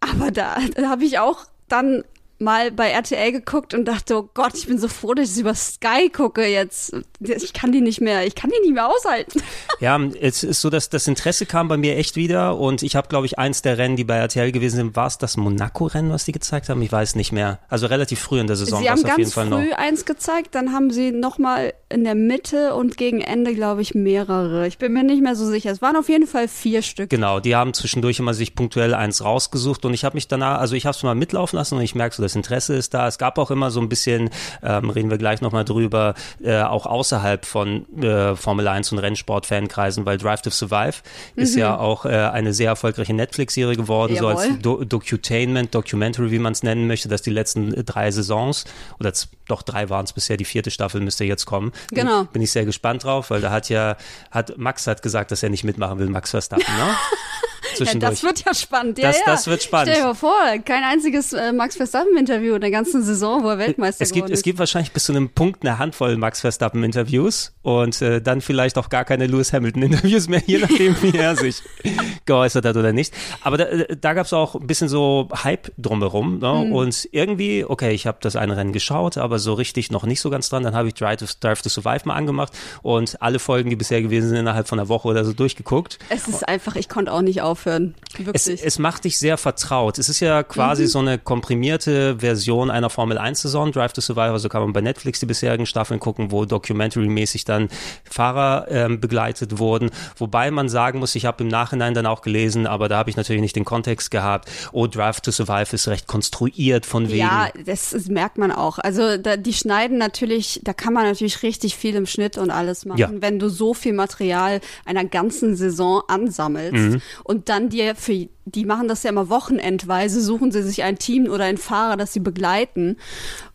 aber 0.00 0.30
da, 0.30 0.56
da 0.74 0.88
habe 0.88 1.04
ich 1.04 1.18
auch 1.18 1.44
dann 1.68 2.04
mal 2.42 2.70
bei 2.70 2.90
RTL 2.90 3.32
geguckt 3.32 3.72
und 3.74 3.86
dachte, 3.86 4.16
oh 4.16 4.28
Gott, 4.34 4.54
ich 4.54 4.66
bin 4.66 4.78
so 4.78 4.88
froh, 4.88 5.14
dass 5.14 5.32
ich 5.32 5.40
über 5.40 5.54
Sky 5.54 6.10
gucke 6.12 6.46
jetzt. 6.46 6.94
Ich 7.20 7.52
kann 7.52 7.72
die 7.72 7.80
nicht 7.80 8.00
mehr, 8.00 8.26
ich 8.26 8.34
kann 8.34 8.50
die 8.50 8.60
nicht 8.60 8.74
mehr 8.74 8.88
aushalten. 8.88 9.40
Ja, 9.80 9.98
es 10.20 10.44
ist 10.44 10.60
so, 10.60 10.70
dass 10.70 10.90
das 10.90 11.08
Interesse 11.08 11.44
kam 11.44 11.66
bei 11.66 11.76
mir 11.76 11.96
echt 11.96 12.14
wieder 12.14 12.56
und 12.56 12.84
ich 12.84 12.94
habe, 12.94 13.08
glaube 13.08 13.26
ich, 13.26 13.36
eins 13.36 13.62
der 13.62 13.78
Rennen, 13.78 13.96
die 13.96 14.04
bei 14.04 14.16
RTL 14.16 14.52
gewesen 14.52 14.76
sind, 14.76 14.96
war 14.96 15.08
es 15.08 15.18
das 15.18 15.36
Monaco-Rennen, 15.36 16.12
was 16.12 16.24
die 16.24 16.30
gezeigt 16.30 16.68
haben? 16.68 16.80
Ich 16.82 16.92
weiß 16.92 17.16
nicht 17.16 17.32
mehr. 17.32 17.58
Also 17.68 17.86
relativ 17.86 18.20
früh 18.20 18.38
in 18.38 18.46
der 18.46 18.54
Saison. 18.54 18.80
Sie 18.80 18.88
haben 18.88 19.02
ganz 19.02 19.34
früh 19.34 19.44
noch. 19.44 19.76
eins 19.76 20.04
gezeigt, 20.04 20.54
dann 20.54 20.72
haben 20.72 20.92
sie 20.92 21.10
nochmal 21.10 21.74
in 21.88 22.04
der 22.04 22.14
Mitte 22.14 22.74
und 22.74 22.96
gegen 22.96 23.20
Ende, 23.20 23.54
glaube 23.54 23.82
ich, 23.82 23.94
mehrere. 23.94 24.68
Ich 24.68 24.78
bin 24.78 24.92
mir 24.92 25.02
nicht 25.02 25.20
mehr 25.20 25.34
so 25.34 25.46
sicher. 25.46 25.72
Es 25.72 25.82
waren 25.82 25.96
auf 25.96 26.08
jeden 26.08 26.28
Fall 26.28 26.46
vier 26.46 26.82
Stück. 26.82 27.10
Genau, 27.10 27.40
die 27.40 27.56
haben 27.56 27.74
zwischendurch 27.74 28.20
immer 28.20 28.34
sich 28.34 28.54
punktuell 28.54 28.94
eins 28.94 29.24
rausgesucht 29.24 29.84
und 29.84 29.94
ich 29.94 30.04
habe 30.04 30.14
mich 30.14 30.28
danach, 30.28 30.60
also 30.60 30.76
ich 30.76 30.86
habe 30.86 30.96
es 30.96 31.02
mal 31.02 31.14
mitlaufen 31.16 31.56
lassen 31.56 31.76
und 31.76 31.82
ich 31.82 31.96
merke 31.96 32.14
so, 32.14 32.22
dass 32.22 32.31
das 32.32 32.36
Interesse 32.36 32.74
ist 32.74 32.94
da. 32.94 33.06
Es 33.06 33.18
gab 33.18 33.38
auch 33.38 33.50
immer 33.50 33.70
so 33.70 33.80
ein 33.80 33.88
bisschen, 33.88 34.30
ähm, 34.62 34.90
reden 34.90 35.10
wir 35.10 35.18
gleich 35.18 35.40
nochmal 35.40 35.64
drüber, 35.64 36.14
äh, 36.42 36.62
auch 36.62 36.86
außerhalb 36.86 37.44
von 37.44 37.86
äh, 38.02 38.34
Formel 38.36 38.66
1 38.68 38.92
und 38.92 38.98
Rennsport-Fankreisen, 38.98 40.06
weil 40.06 40.18
Drive 40.18 40.42
to 40.42 40.50
Survive 40.50 41.02
mhm. 41.36 41.42
ist 41.42 41.56
ja 41.56 41.76
auch 41.76 42.04
äh, 42.04 42.08
eine 42.08 42.52
sehr 42.52 42.68
erfolgreiche 42.68 43.14
Netflix-Serie 43.14 43.76
geworden, 43.76 44.14
Jawohl. 44.14 44.36
so 44.36 44.40
als 44.40 44.58
Do 44.60 44.84
Docutainment, 44.84 45.74
Documentary, 45.74 46.30
wie 46.30 46.38
man 46.38 46.52
es 46.52 46.62
nennen 46.62 46.86
möchte, 46.86 47.08
dass 47.08 47.22
die 47.22 47.30
letzten 47.30 47.84
drei 47.84 48.10
Saisons 48.10 48.64
oder 48.98 49.12
doch 49.48 49.62
drei 49.62 49.90
waren 49.90 50.04
es 50.04 50.12
bisher, 50.12 50.36
die 50.36 50.44
vierte 50.44 50.70
Staffel 50.70 51.00
müsste 51.00 51.24
jetzt 51.24 51.44
kommen. 51.44 51.72
Genau. 51.90 52.24
Bin 52.24 52.42
ich 52.42 52.50
sehr 52.50 52.64
gespannt 52.64 53.04
drauf, 53.04 53.30
weil 53.30 53.40
da 53.40 53.50
hat 53.50 53.68
ja, 53.68 53.96
hat 54.30 54.56
Max 54.56 54.86
hat 54.86 55.02
gesagt, 55.02 55.30
dass 55.30 55.42
er 55.42 55.50
nicht 55.50 55.64
mitmachen 55.64 55.98
will, 55.98 56.08
Max 56.08 56.30
Verstappen, 56.30 56.64
ne? 56.76 56.94
Ja, 57.78 57.94
das 57.94 58.22
wird 58.22 58.44
ja 58.44 58.54
spannend. 58.54 58.98
Ja, 58.98 59.08
das, 59.08 59.18
ja. 59.18 59.24
das 59.26 59.46
wird 59.46 59.62
spannend. 59.62 59.90
Stell 59.90 60.02
dir 60.02 60.08
mal 60.08 60.14
vor, 60.14 60.34
kein 60.64 60.84
einziges 60.84 61.32
äh, 61.32 61.52
Max 61.52 61.76
Verstappen-Interview 61.76 62.54
in 62.54 62.60
der 62.60 62.70
ganzen 62.70 63.02
Saison, 63.02 63.42
wo 63.42 63.48
er 63.48 63.58
Weltmeister 63.58 64.02
es 64.02 64.12
gibt, 64.12 64.30
ist. 64.30 64.38
Es 64.38 64.42
gibt 64.42 64.58
wahrscheinlich 64.58 64.92
bis 64.92 65.04
zu 65.04 65.12
einem 65.12 65.30
Punkt 65.30 65.62
eine 65.62 65.78
Handvoll 65.78 66.16
Max 66.16 66.40
Verstappen-Interviews 66.40 67.52
und 67.62 68.00
äh, 68.02 68.20
dann 68.20 68.40
vielleicht 68.40 68.78
auch 68.78 68.88
gar 68.88 69.04
keine 69.04 69.26
Lewis 69.26 69.52
Hamilton-Interviews 69.52 70.28
mehr, 70.28 70.42
je 70.46 70.58
nachdem, 70.58 70.96
wie 71.02 71.16
er 71.16 71.36
sich 71.36 71.62
geäußert 72.26 72.64
hat 72.64 72.76
oder 72.76 72.92
nicht. 72.92 73.14
Aber 73.42 73.56
da, 73.56 73.64
äh, 73.64 73.96
da 73.96 74.14
gab 74.14 74.26
es 74.26 74.32
auch 74.32 74.54
ein 74.54 74.66
bisschen 74.66 74.88
so 74.88 75.28
Hype 75.44 75.72
drumherum 75.78 76.38
ne? 76.38 76.64
mhm. 76.66 76.72
und 76.72 77.08
irgendwie, 77.12 77.64
okay, 77.64 77.92
ich 77.92 78.06
habe 78.06 78.18
das 78.20 78.36
eine 78.36 78.56
Rennen 78.56 78.72
geschaut, 78.72 79.16
aber 79.16 79.38
so 79.38 79.54
richtig 79.54 79.90
noch 79.90 80.04
nicht 80.04 80.20
so 80.20 80.30
ganz 80.30 80.48
dran. 80.48 80.62
Dann 80.62 80.74
habe 80.74 80.88
ich 80.88 80.94
Drive 80.94 81.18
to, 81.18 81.26
Drive 81.40 81.62
to 81.62 81.68
Survive 81.68 82.02
mal 82.04 82.14
angemacht 82.14 82.52
und 82.82 83.20
alle 83.22 83.38
Folgen, 83.38 83.70
die 83.70 83.76
bisher 83.76 84.02
gewesen 84.02 84.28
sind, 84.28 84.38
innerhalb 84.38 84.68
von 84.68 84.78
einer 84.78 84.88
Woche 84.88 85.08
oder 85.08 85.24
so 85.24 85.32
durchgeguckt. 85.32 85.98
Es 86.08 86.28
ist 86.28 86.48
einfach, 86.48 86.76
ich 86.76 86.88
konnte 86.88 87.12
auch 87.12 87.22
nicht 87.22 87.42
aufhören. 87.62 87.94
Es, 88.32 88.46
es, 88.46 88.78
macht 88.78 89.04
dich 89.04 89.18
sehr 89.18 89.38
vertraut. 89.38 89.98
Es 89.98 90.08
ist 90.08 90.20
ja 90.20 90.42
quasi 90.42 90.82
mhm. 90.82 90.86
so 90.88 90.98
eine 90.98 91.18
komprimierte 91.18 92.18
Version 92.18 92.70
einer 92.70 92.90
Formel 92.90 93.18
1-Saison, 93.18 93.72
Drive 93.72 93.92
to 93.94 94.00
Survive. 94.00 94.38
So 94.38 94.48
kann 94.48 94.62
man 94.62 94.72
bei 94.72 94.80
Netflix 94.80 95.20
die 95.20 95.26
bisherigen 95.26 95.66
Staffeln 95.66 95.98
gucken, 95.98 96.30
wo 96.30 96.44
documentary-mäßig 96.44 97.44
dann 97.44 97.68
Fahrer 98.08 98.66
ähm, 98.68 99.00
begleitet 99.00 99.58
wurden. 99.58 99.90
Wobei 100.16 100.50
man 100.50 100.68
sagen 100.68 100.98
muss, 100.98 101.14
ich 101.14 101.24
habe 101.24 101.44
im 101.44 101.48
Nachhinein 101.48 101.94
dann 101.94 102.06
auch 102.06 102.22
gelesen, 102.22 102.66
aber 102.66 102.88
da 102.88 102.98
habe 102.98 103.10
ich 103.10 103.16
natürlich 103.16 103.42
nicht 103.42 103.56
den 103.56 103.64
Kontext 103.64 104.10
gehabt. 104.10 104.50
Oh, 104.72 104.86
Drive 104.86 105.20
to 105.20 105.30
Survive 105.30 105.72
ist 105.72 105.88
recht 105.88 106.06
konstruiert 106.06 106.84
von 106.84 107.08
wegen. 107.08 107.18
Ja, 107.18 107.48
das, 107.64 107.90
das 107.90 108.08
merkt 108.08 108.36
man 108.36 108.52
auch. 108.52 108.78
Also 108.78 109.16
da, 109.16 109.36
die 109.36 109.54
schneiden 109.54 109.96
natürlich, 109.98 110.60
da 110.64 110.74
kann 110.74 110.92
man 110.92 111.04
natürlich 111.04 111.42
richtig 111.42 111.76
viel 111.76 111.94
im 111.94 112.06
Schnitt 112.06 112.36
und 112.36 112.50
alles 112.50 112.84
machen, 112.84 112.98
ja. 112.98 113.10
wenn 113.12 113.38
du 113.38 113.48
so 113.48 113.72
viel 113.72 113.92
Material 113.94 114.60
einer 114.84 115.04
ganzen 115.04 115.56
Saison 115.56 116.02
ansammelst 116.08 116.72
mhm. 116.72 117.02
und 117.24 117.48
dann 117.52 117.68
dir 117.68 117.94
für 117.94 118.28
die 118.44 118.64
machen 118.64 118.88
das 118.88 119.02
ja 119.02 119.10
immer 119.10 119.28
wochenendweise, 119.28 120.20
suchen 120.20 120.50
sie 120.50 120.62
sich 120.62 120.82
ein 120.82 120.98
Team 120.98 121.26
oder 121.26 121.44
einen 121.44 121.58
Fahrer, 121.58 121.96
das 121.96 122.12
sie 122.12 122.20
begleiten. 122.20 122.96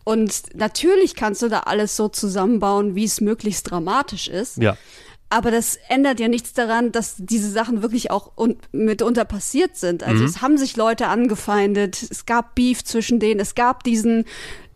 Und 0.04 0.54
natürlich 0.54 1.14
kannst 1.14 1.42
du 1.42 1.48
da 1.48 1.60
alles 1.60 1.96
so 1.96 2.08
zusammenbauen, 2.08 2.94
wie 2.94 3.04
es 3.04 3.20
möglichst 3.20 3.70
dramatisch 3.70 4.28
ist. 4.28 4.58
Ja. 4.58 4.76
Aber 5.30 5.50
das 5.50 5.78
ändert 5.88 6.20
ja 6.20 6.28
nichts 6.28 6.54
daran, 6.54 6.90
dass 6.90 7.16
diese 7.18 7.50
Sachen 7.50 7.82
wirklich 7.82 8.10
auch 8.10 8.32
mitunter 8.72 9.26
passiert 9.26 9.76
sind. 9.76 10.02
Also 10.02 10.22
mhm. 10.22 10.28
es 10.28 10.40
haben 10.40 10.56
sich 10.56 10.76
Leute 10.76 11.08
angefeindet, 11.08 12.02
es 12.02 12.24
gab 12.24 12.54
Beef 12.54 12.82
zwischen 12.82 13.20
denen, 13.20 13.40
es 13.40 13.54
gab 13.54 13.84
diesen 13.84 14.24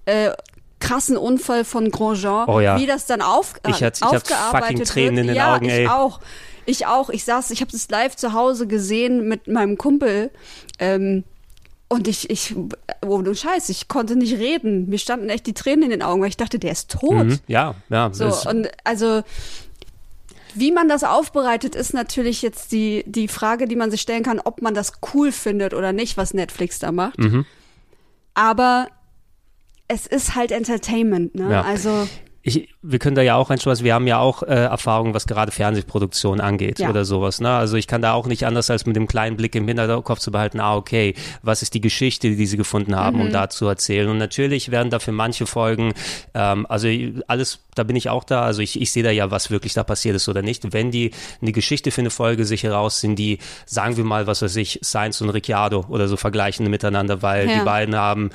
äh, 0.04 0.32
krassen 0.78 1.16
Unfall 1.16 1.64
von 1.64 1.90
Grosjean, 1.90 2.48
oh 2.48 2.60
ja. 2.60 2.78
wie 2.78 2.86
das 2.86 3.06
dann 3.06 3.22
auf, 3.22 3.54
ich 3.66 3.82
hatte, 3.82 4.04
aufgearbeitet 4.04 4.24
ich 4.30 4.34
hatte 4.34 4.62
fucking 4.62 4.84
Tränen 4.84 5.16
wird. 5.16 5.20
in 5.22 5.26
den 5.28 5.36
ja, 5.36 5.54
Augen, 5.54 5.68
ey. 5.68 5.84
Ich 5.84 5.88
auch. 5.88 6.20
Ich 6.66 6.86
auch. 6.86 7.10
Ich 7.10 7.24
saß, 7.24 7.50
ich 7.50 7.60
habe 7.60 7.72
das 7.72 7.88
live 7.90 8.16
zu 8.16 8.32
Hause 8.32 8.66
gesehen 8.66 9.28
mit 9.28 9.48
meinem 9.48 9.78
Kumpel. 9.78 10.30
Ähm, 10.78 11.24
und 11.88 12.08
ich, 12.08 12.30
ich, 12.30 12.54
oh 13.04 13.20
du 13.20 13.34
Scheiß, 13.34 13.68
ich 13.68 13.86
konnte 13.86 14.16
nicht 14.16 14.38
reden. 14.38 14.88
Mir 14.88 14.98
standen 14.98 15.28
echt 15.28 15.46
die 15.46 15.52
Tränen 15.52 15.84
in 15.84 15.90
den 15.90 16.02
Augen, 16.02 16.22
weil 16.22 16.30
ich 16.30 16.38
dachte, 16.38 16.58
der 16.58 16.72
ist 16.72 16.90
tot. 16.90 17.26
Mhm, 17.26 17.38
ja, 17.48 17.74
ja. 17.90 18.10
So, 18.14 18.32
und 18.48 18.68
also, 18.84 19.22
wie 20.54 20.72
man 20.72 20.88
das 20.88 21.04
aufbereitet, 21.04 21.74
ist 21.74 21.92
natürlich 21.92 22.40
jetzt 22.40 22.72
die, 22.72 23.04
die 23.06 23.28
Frage, 23.28 23.68
die 23.68 23.76
man 23.76 23.90
sich 23.90 24.00
stellen 24.00 24.22
kann, 24.22 24.40
ob 24.40 24.62
man 24.62 24.72
das 24.72 24.92
cool 25.12 25.32
findet 25.32 25.74
oder 25.74 25.92
nicht, 25.92 26.16
was 26.16 26.32
Netflix 26.32 26.78
da 26.78 26.92
macht. 26.92 27.18
Mhm. 27.18 27.44
Aber 28.32 28.88
es 29.88 30.06
ist 30.06 30.34
halt 30.34 30.52
Entertainment, 30.52 31.34
ne? 31.34 31.50
Ja. 31.50 31.62
Also 31.62 32.08
ich, 32.44 32.68
wir 32.82 32.98
können 32.98 33.14
da 33.14 33.22
ja 33.22 33.36
auch 33.36 33.50
reinschauen, 33.50 33.78
wir 33.80 33.94
haben 33.94 34.08
ja 34.08 34.18
auch 34.18 34.42
äh, 34.42 34.46
Erfahrungen, 34.46 35.14
was 35.14 35.26
gerade 35.26 35.52
Fernsehproduktion 35.52 36.40
angeht 36.40 36.80
ja. 36.80 36.90
oder 36.90 37.04
sowas. 37.04 37.40
Ne? 37.40 37.48
Also 37.48 37.76
ich 37.76 37.86
kann 37.86 38.02
da 38.02 38.14
auch 38.14 38.26
nicht 38.26 38.44
anders 38.44 38.68
als 38.68 38.84
mit 38.84 38.96
dem 38.96 39.06
kleinen 39.06 39.36
Blick 39.36 39.54
im 39.54 39.68
Hinterkopf 39.68 40.18
zu 40.18 40.32
behalten, 40.32 40.58
ah, 40.58 40.74
okay, 40.74 41.14
was 41.42 41.62
ist 41.62 41.74
die 41.74 41.80
Geschichte, 41.80 42.34
die 42.34 42.46
sie 42.46 42.56
gefunden 42.56 42.96
haben, 42.96 43.18
mhm. 43.18 43.22
um 43.26 43.32
da 43.32 43.48
zu 43.48 43.66
erzählen. 43.68 44.08
Und 44.08 44.18
natürlich 44.18 44.72
werden 44.72 44.90
dafür 44.90 45.12
manche 45.12 45.46
Folgen, 45.46 45.94
ähm, 46.34 46.66
also 46.68 46.88
alles, 47.28 47.60
da 47.76 47.84
bin 47.84 47.94
ich 47.94 48.08
auch 48.08 48.24
da, 48.24 48.42
also 48.42 48.60
ich, 48.60 48.80
ich 48.80 48.90
sehe 48.90 49.04
da 49.04 49.10
ja, 49.12 49.30
was 49.30 49.52
wirklich 49.52 49.74
da 49.74 49.84
passiert 49.84 50.16
ist 50.16 50.28
oder 50.28 50.42
nicht. 50.42 50.72
Wenn 50.72 50.90
die 50.90 51.12
eine 51.40 51.52
Geschichte 51.52 51.92
für 51.92 52.00
eine 52.00 52.10
Folge 52.10 52.44
sich 52.44 52.64
heraus 52.64 53.00
sind, 53.00 53.16
die, 53.16 53.38
sagen 53.66 53.96
wir 53.96 54.04
mal, 54.04 54.26
was 54.26 54.42
weiß 54.42 54.56
ich, 54.56 54.80
Science 54.82 55.20
und 55.22 55.30
Ricciardo 55.30 55.84
oder 55.88 56.08
so 56.08 56.16
vergleichen 56.16 56.68
miteinander, 56.68 57.22
weil 57.22 57.48
ja. 57.48 57.60
die 57.60 57.64
beiden 57.64 57.94
haben 57.94 58.30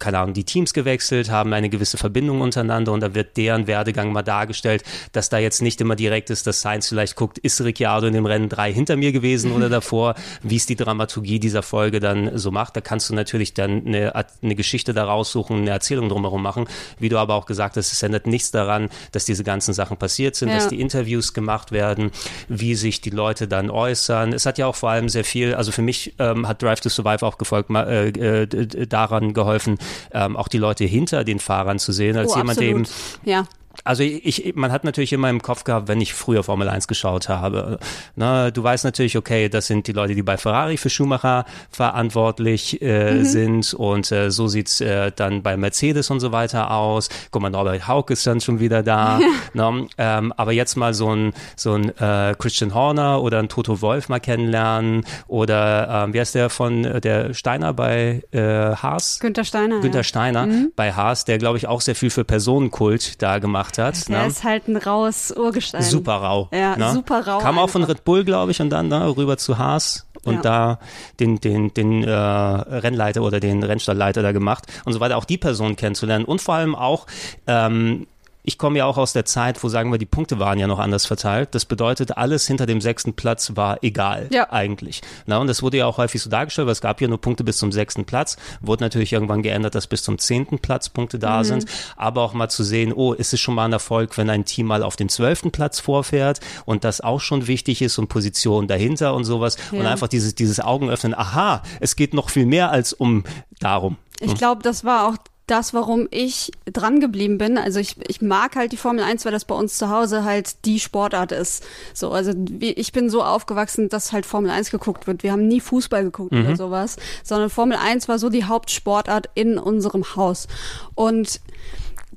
keine 0.00 0.18
Ahnung, 0.18 0.34
die 0.34 0.44
Teams 0.44 0.72
gewechselt, 0.72 1.30
haben 1.30 1.52
eine 1.52 1.68
gewisse 1.68 1.98
Verbindung 1.98 2.40
untereinander 2.40 2.92
und 2.92 3.00
da 3.00 3.14
wird 3.14 3.36
deren 3.36 3.66
Werdegang 3.66 4.12
mal 4.12 4.22
dargestellt, 4.22 4.82
dass 5.12 5.28
da 5.28 5.38
jetzt 5.38 5.62
nicht 5.62 5.80
immer 5.80 5.94
direkt 5.94 6.30
ist, 6.30 6.46
dass 6.46 6.62
Sainz 6.62 6.88
vielleicht 6.88 7.14
guckt, 7.16 7.38
ist 7.38 7.60
Ricciardo 7.60 8.06
in 8.06 8.14
dem 8.14 8.26
Rennen 8.26 8.48
drei 8.48 8.72
hinter 8.72 8.96
mir 8.96 9.12
gewesen 9.12 9.52
oder 9.52 9.68
davor, 9.68 10.14
wie 10.42 10.56
es 10.56 10.66
die 10.66 10.76
Dramaturgie 10.76 11.38
dieser 11.38 11.62
Folge 11.62 12.00
dann 12.00 12.36
so 12.38 12.50
macht. 12.50 12.76
Da 12.76 12.80
kannst 12.80 13.10
du 13.10 13.14
natürlich 13.14 13.54
dann 13.54 13.86
eine, 13.86 14.14
eine 14.42 14.54
Geschichte 14.54 14.94
daraus 14.94 15.30
suchen, 15.30 15.58
eine 15.58 15.70
Erzählung 15.70 16.08
drumherum 16.08 16.42
machen. 16.42 16.66
Wie 16.98 17.10
du 17.10 17.18
aber 17.18 17.34
auch 17.34 17.46
gesagt 17.46 17.76
hast, 17.76 17.92
es 17.92 18.02
ändert 18.02 18.26
nichts 18.26 18.50
daran, 18.50 18.88
dass 19.12 19.26
diese 19.26 19.44
ganzen 19.44 19.74
Sachen 19.74 19.98
passiert 19.98 20.34
sind, 20.34 20.48
ja. 20.48 20.56
dass 20.56 20.68
die 20.68 20.80
Interviews 20.80 21.34
gemacht 21.34 21.72
werden, 21.72 22.10
wie 22.48 22.74
sich 22.74 23.02
die 23.02 23.10
Leute 23.10 23.46
dann 23.48 23.70
äußern. 23.70 24.32
Es 24.32 24.46
hat 24.46 24.56
ja 24.56 24.66
auch 24.66 24.76
vor 24.76 24.90
allem 24.90 25.10
sehr 25.10 25.24
viel, 25.24 25.54
also 25.54 25.72
für 25.72 25.82
mich 25.82 26.14
ähm, 26.18 26.48
hat 26.48 26.62
Drive 26.62 26.80
to 26.80 26.88
Survive 26.88 27.24
auch 27.26 27.36
gefolgt, 27.36 27.70
äh, 27.70 28.08
äh, 28.08 28.86
daran 28.86 29.34
geholfen, 29.34 29.78
ähm, 30.12 30.36
auch 30.36 30.48
die 30.48 30.58
Leute 30.58 30.84
hinter 30.84 31.24
den 31.24 31.38
Fahrern 31.38 31.78
zu 31.78 31.92
sehen, 31.92 32.16
als 32.16 32.32
oh, 32.32 32.36
jemand, 32.36 32.58
absolut. 32.58 32.86
dem 32.86 33.30
ja 33.30 33.46
also 33.90 34.04
ich, 34.04 34.54
man 34.54 34.70
hat 34.70 34.84
natürlich 34.84 35.12
immer 35.12 35.28
im 35.30 35.42
Kopf 35.42 35.64
gehabt, 35.64 35.88
wenn 35.88 36.00
ich 36.00 36.14
früher 36.14 36.44
Formel 36.44 36.68
1 36.68 36.86
geschaut 36.86 37.28
habe. 37.28 37.80
Na, 38.14 38.52
du 38.52 38.62
weißt 38.62 38.84
natürlich, 38.84 39.16
okay, 39.16 39.48
das 39.48 39.66
sind 39.66 39.88
die 39.88 39.92
Leute, 39.92 40.14
die 40.14 40.22
bei 40.22 40.36
Ferrari 40.36 40.76
für 40.76 40.90
Schumacher 40.90 41.44
verantwortlich 41.70 42.80
äh, 42.82 43.14
mhm. 43.14 43.24
sind 43.24 43.74
und 43.74 44.12
äh, 44.12 44.30
so 44.30 44.46
sieht's 44.46 44.80
äh, 44.80 45.10
dann 45.10 45.42
bei 45.42 45.56
Mercedes 45.56 46.08
und 46.08 46.20
so 46.20 46.30
weiter 46.30 46.70
aus. 46.70 47.08
Guck 47.32 47.42
mal, 47.42 47.50
Norbert 47.50 47.88
Haug 47.88 48.10
ist 48.10 48.24
dann 48.28 48.40
schon 48.40 48.60
wieder 48.60 48.84
da. 48.84 49.18
ne? 49.54 49.88
ähm, 49.98 50.32
aber 50.36 50.52
jetzt 50.52 50.76
mal 50.76 50.94
so 50.94 51.12
ein, 51.12 51.32
so 51.56 51.74
ein 51.74 51.88
äh, 51.98 52.36
Christian 52.38 52.72
Horner 52.72 53.20
oder 53.22 53.40
ein 53.40 53.48
Toto 53.48 53.82
Wolf 53.82 54.08
mal 54.08 54.20
kennenlernen 54.20 55.04
oder 55.26 56.04
ähm, 56.04 56.14
wie 56.14 56.20
heißt 56.20 56.36
der 56.36 56.48
von 56.48 56.84
äh, 56.84 57.00
der 57.00 57.34
Steiner 57.34 57.72
bei 57.72 58.22
äh, 58.30 58.40
Haas? 58.40 59.18
Günther 59.18 59.42
Steiner. 59.42 59.80
Günther 59.80 59.98
ja. 59.98 60.04
Steiner 60.04 60.46
mhm. 60.46 60.70
bei 60.76 60.92
Haas, 60.92 61.24
der 61.24 61.38
glaube 61.38 61.58
ich 61.58 61.66
auch 61.66 61.80
sehr 61.80 61.96
viel 61.96 62.10
für 62.10 62.22
Personenkult 62.22 63.20
da 63.20 63.40
gemacht 63.40 63.50
gemacht 63.50 63.78
hat. 63.80 64.08
Der 64.08 64.22
ne? 64.22 64.26
ist 64.28 64.44
halt 64.44 64.68
ein 64.68 64.76
raues 64.76 65.32
Urgestein. 65.36 65.82
Super 65.82 66.16
rau. 66.16 66.48
Ja, 66.52 66.76
ne? 66.76 66.92
super 66.92 67.26
rau. 67.26 67.38
Kam 67.38 67.58
auch 67.58 67.70
von 67.70 67.84
Red 67.84 68.04
Bull, 68.04 68.24
glaube 68.24 68.52
ich, 68.52 68.60
und 68.60 68.70
dann 68.70 68.88
ne, 68.88 69.16
rüber 69.16 69.36
zu 69.36 69.58
Haas 69.58 70.06
und 70.24 70.36
ja. 70.36 70.40
da 70.42 70.78
den, 71.18 71.40
den, 71.40 71.72
den 71.74 72.04
äh, 72.04 72.10
Rennleiter 72.12 73.22
oder 73.22 73.40
den 73.40 73.62
Rennstallleiter 73.62 74.22
da 74.22 74.32
gemacht 74.32 74.66
und 74.84 74.92
so 74.92 75.00
weiter, 75.00 75.16
auch 75.16 75.24
die 75.24 75.38
Person 75.38 75.76
kennenzulernen 75.76 76.24
und 76.24 76.40
vor 76.40 76.54
allem 76.54 76.74
auch 76.74 77.06
ähm, 77.46 78.06
ich 78.42 78.58
komme 78.58 78.78
ja 78.78 78.86
auch 78.86 78.98
aus 78.98 79.12
der 79.12 79.24
Zeit, 79.24 79.62
wo 79.62 79.68
sagen 79.68 79.90
wir, 79.90 79.98
die 79.98 80.06
Punkte 80.06 80.38
waren 80.38 80.58
ja 80.58 80.66
noch 80.66 80.78
anders 80.78 81.06
verteilt. 81.06 81.54
Das 81.54 81.64
bedeutet, 81.64 82.16
alles 82.16 82.46
hinter 82.46 82.66
dem 82.66 82.80
sechsten 82.80 83.14
Platz 83.14 83.52
war 83.54 83.82
egal 83.82 84.28
ja. 84.30 84.50
eigentlich. 84.50 85.02
Na, 85.26 85.38
und 85.38 85.46
das 85.46 85.62
wurde 85.62 85.78
ja 85.78 85.86
auch 85.86 85.98
häufig 85.98 86.22
so 86.22 86.30
dargestellt, 86.30 86.66
weil 86.66 86.72
es 86.72 86.80
gab 86.80 87.00
ja 87.00 87.08
nur 87.08 87.20
Punkte 87.20 87.44
bis 87.44 87.58
zum 87.58 87.72
sechsten 87.72 88.04
Platz. 88.04 88.36
Wurde 88.60 88.84
natürlich 88.84 89.12
irgendwann 89.12 89.42
geändert, 89.42 89.74
dass 89.74 89.86
bis 89.86 90.02
zum 90.02 90.18
zehnten 90.18 90.58
Platz 90.58 90.88
Punkte 90.88 91.18
da 91.18 91.38
mhm. 91.38 91.44
sind. 91.44 91.66
Aber 91.96 92.22
auch 92.22 92.32
mal 92.32 92.48
zu 92.48 92.64
sehen, 92.64 92.92
oh, 92.92 93.12
ist 93.12 93.32
es 93.32 93.40
schon 93.40 93.54
mal 93.54 93.66
ein 93.66 93.72
Erfolg, 93.72 94.16
wenn 94.16 94.30
ein 94.30 94.44
Team 94.44 94.66
mal 94.66 94.82
auf 94.82 94.96
den 94.96 95.08
zwölften 95.08 95.50
Platz 95.50 95.80
vorfährt 95.80 96.40
und 96.64 96.84
das 96.84 97.00
auch 97.00 97.20
schon 97.20 97.46
wichtig 97.46 97.82
ist 97.82 97.98
und 97.98 98.08
Position 98.08 98.68
dahinter 98.68 99.14
und 99.14 99.24
sowas. 99.24 99.56
Ja. 99.72 99.80
Und 99.80 99.86
einfach 99.86 100.08
dieses, 100.08 100.34
dieses 100.34 100.60
Augenöffnen, 100.60 101.14
aha, 101.14 101.62
es 101.80 101.96
geht 101.96 102.14
noch 102.14 102.30
viel 102.30 102.46
mehr 102.46 102.70
als 102.70 102.92
um 102.92 103.24
darum. 103.58 103.96
Ich 104.20 104.34
glaube, 104.34 104.62
das 104.62 104.84
war 104.84 105.08
auch 105.08 105.16
das, 105.50 105.74
warum 105.74 106.06
ich 106.10 106.52
dran 106.64 107.00
geblieben 107.00 107.38
bin. 107.38 107.58
Also 107.58 107.80
ich, 107.80 107.96
ich 108.08 108.22
mag 108.22 108.56
halt 108.56 108.72
die 108.72 108.76
Formel 108.76 109.02
1, 109.02 109.24
weil 109.24 109.32
das 109.32 109.44
bei 109.44 109.54
uns 109.54 109.76
zu 109.76 109.90
Hause 109.90 110.24
halt 110.24 110.64
die 110.64 110.80
Sportart 110.80 111.32
ist. 111.32 111.64
So, 111.92 112.12
also 112.12 112.32
ich 112.60 112.92
bin 112.92 113.10
so 113.10 113.22
aufgewachsen, 113.22 113.88
dass 113.88 114.12
halt 114.12 114.26
Formel 114.26 114.50
1 114.50 114.70
geguckt 114.70 115.06
wird. 115.06 115.22
Wir 115.22 115.32
haben 115.32 115.48
nie 115.48 115.60
Fußball 115.60 116.04
geguckt 116.04 116.32
mhm. 116.32 116.46
oder 116.46 116.56
sowas, 116.56 116.96
sondern 117.24 117.50
Formel 117.50 117.76
1 117.76 118.08
war 118.08 118.18
so 118.18 118.28
die 118.28 118.44
Hauptsportart 118.44 119.30
in 119.34 119.58
unserem 119.58 120.16
Haus. 120.16 120.46
Und 120.94 121.40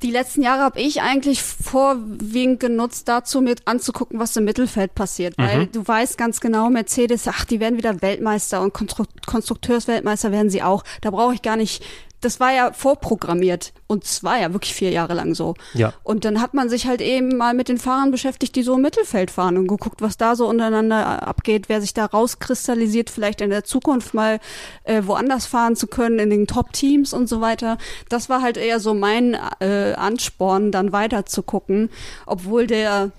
die 0.04 0.12
letzten 0.12 0.42
Jahre 0.42 0.64
habe 0.64 0.82
ich 0.82 1.02
eigentlich 1.02 1.42
vorwiegend 1.42 2.60
genutzt, 2.60 3.08
dazu 3.08 3.42
mit 3.42 3.68
anzugucken, 3.68 4.20
was 4.20 4.36
im 4.36 4.44
Mittelfeld 4.44 4.94
passiert. 4.96 5.38
Mhm. 5.38 5.44
Weil 5.44 5.68
du 5.68 5.88
weißt 5.88 6.18
ganz 6.18 6.42
genau, 6.42 6.70
Mercedes, 6.70 7.28
ach, 7.28 7.46
die 7.46 7.60
werden 7.60 7.78
wieder 7.78 8.02
Weltmeister 8.02 8.62
und 8.62 8.74
Konstrukteursweltmeister 8.74 10.32
werden 10.32 10.50
sie 10.50 10.62
auch. 10.62 10.84
Da 11.02 11.10
brauche 11.10 11.34
ich 11.34 11.42
gar 11.42 11.56
nicht 11.56 11.84
das 12.24 12.40
war 12.40 12.54
ja 12.54 12.72
vorprogrammiert 12.72 13.74
und 13.88 14.04
es 14.04 14.24
war 14.24 14.40
ja 14.40 14.54
wirklich 14.54 14.74
vier 14.74 14.92
Jahre 14.92 15.14
lang 15.14 15.36
so. 15.36 15.56
Ja. 15.74 15.94
Und 16.04 16.26
dann 16.26 16.42
hat 16.42 16.54
man 16.54 16.70
sich 16.70 16.88
halt 16.88 17.02
eben 17.02 17.38
mal 17.38 17.54
mit 17.54 17.70
den 17.70 17.78
Fahrern 17.78 18.12
beschäftigt, 18.12 18.56
die 18.56 18.64
so 18.64 18.76
im 18.76 18.82
Mittelfeld 18.82 19.32
fahren 19.32 19.58
und 19.58 19.68
geguckt, 19.68 20.02
was 20.02 20.18
da 20.18 20.36
so 20.36 20.48
untereinander 20.48 21.28
abgeht, 21.28 21.70
wer 21.70 21.82
sich 21.82 21.94
da 21.94 22.06
rauskristallisiert, 22.06 23.10
vielleicht 23.10 23.42
in 23.42 23.50
der 23.50 23.64
Zukunft 23.64 24.14
mal 24.14 24.40
äh, 24.84 25.02
woanders 25.06 25.46
fahren 25.46 25.76
zu 25.76 25.88
können, 25.88 26.20
in 26.20 26.30
den 26.30 26.48
Top-Teams 26.48 27.14
und 27.14 27.28
so 27.28 27.42
weiter. 27.42 27.78
Das 28.10 28.30
war 28.30 28.42
halt 28.42 28.58
eher 28.58 28.80
so 28.80 28.94
mein 28.94 29.38
äh, 29.60 29.94
Ansporn, 29.94 30.72
dann 30.72 30.92
weiter 30.92 31.26
zu 31.26 31.44
gucken, 31.44 31.90
obwohl 32.26 32.68
der 32.68 33.12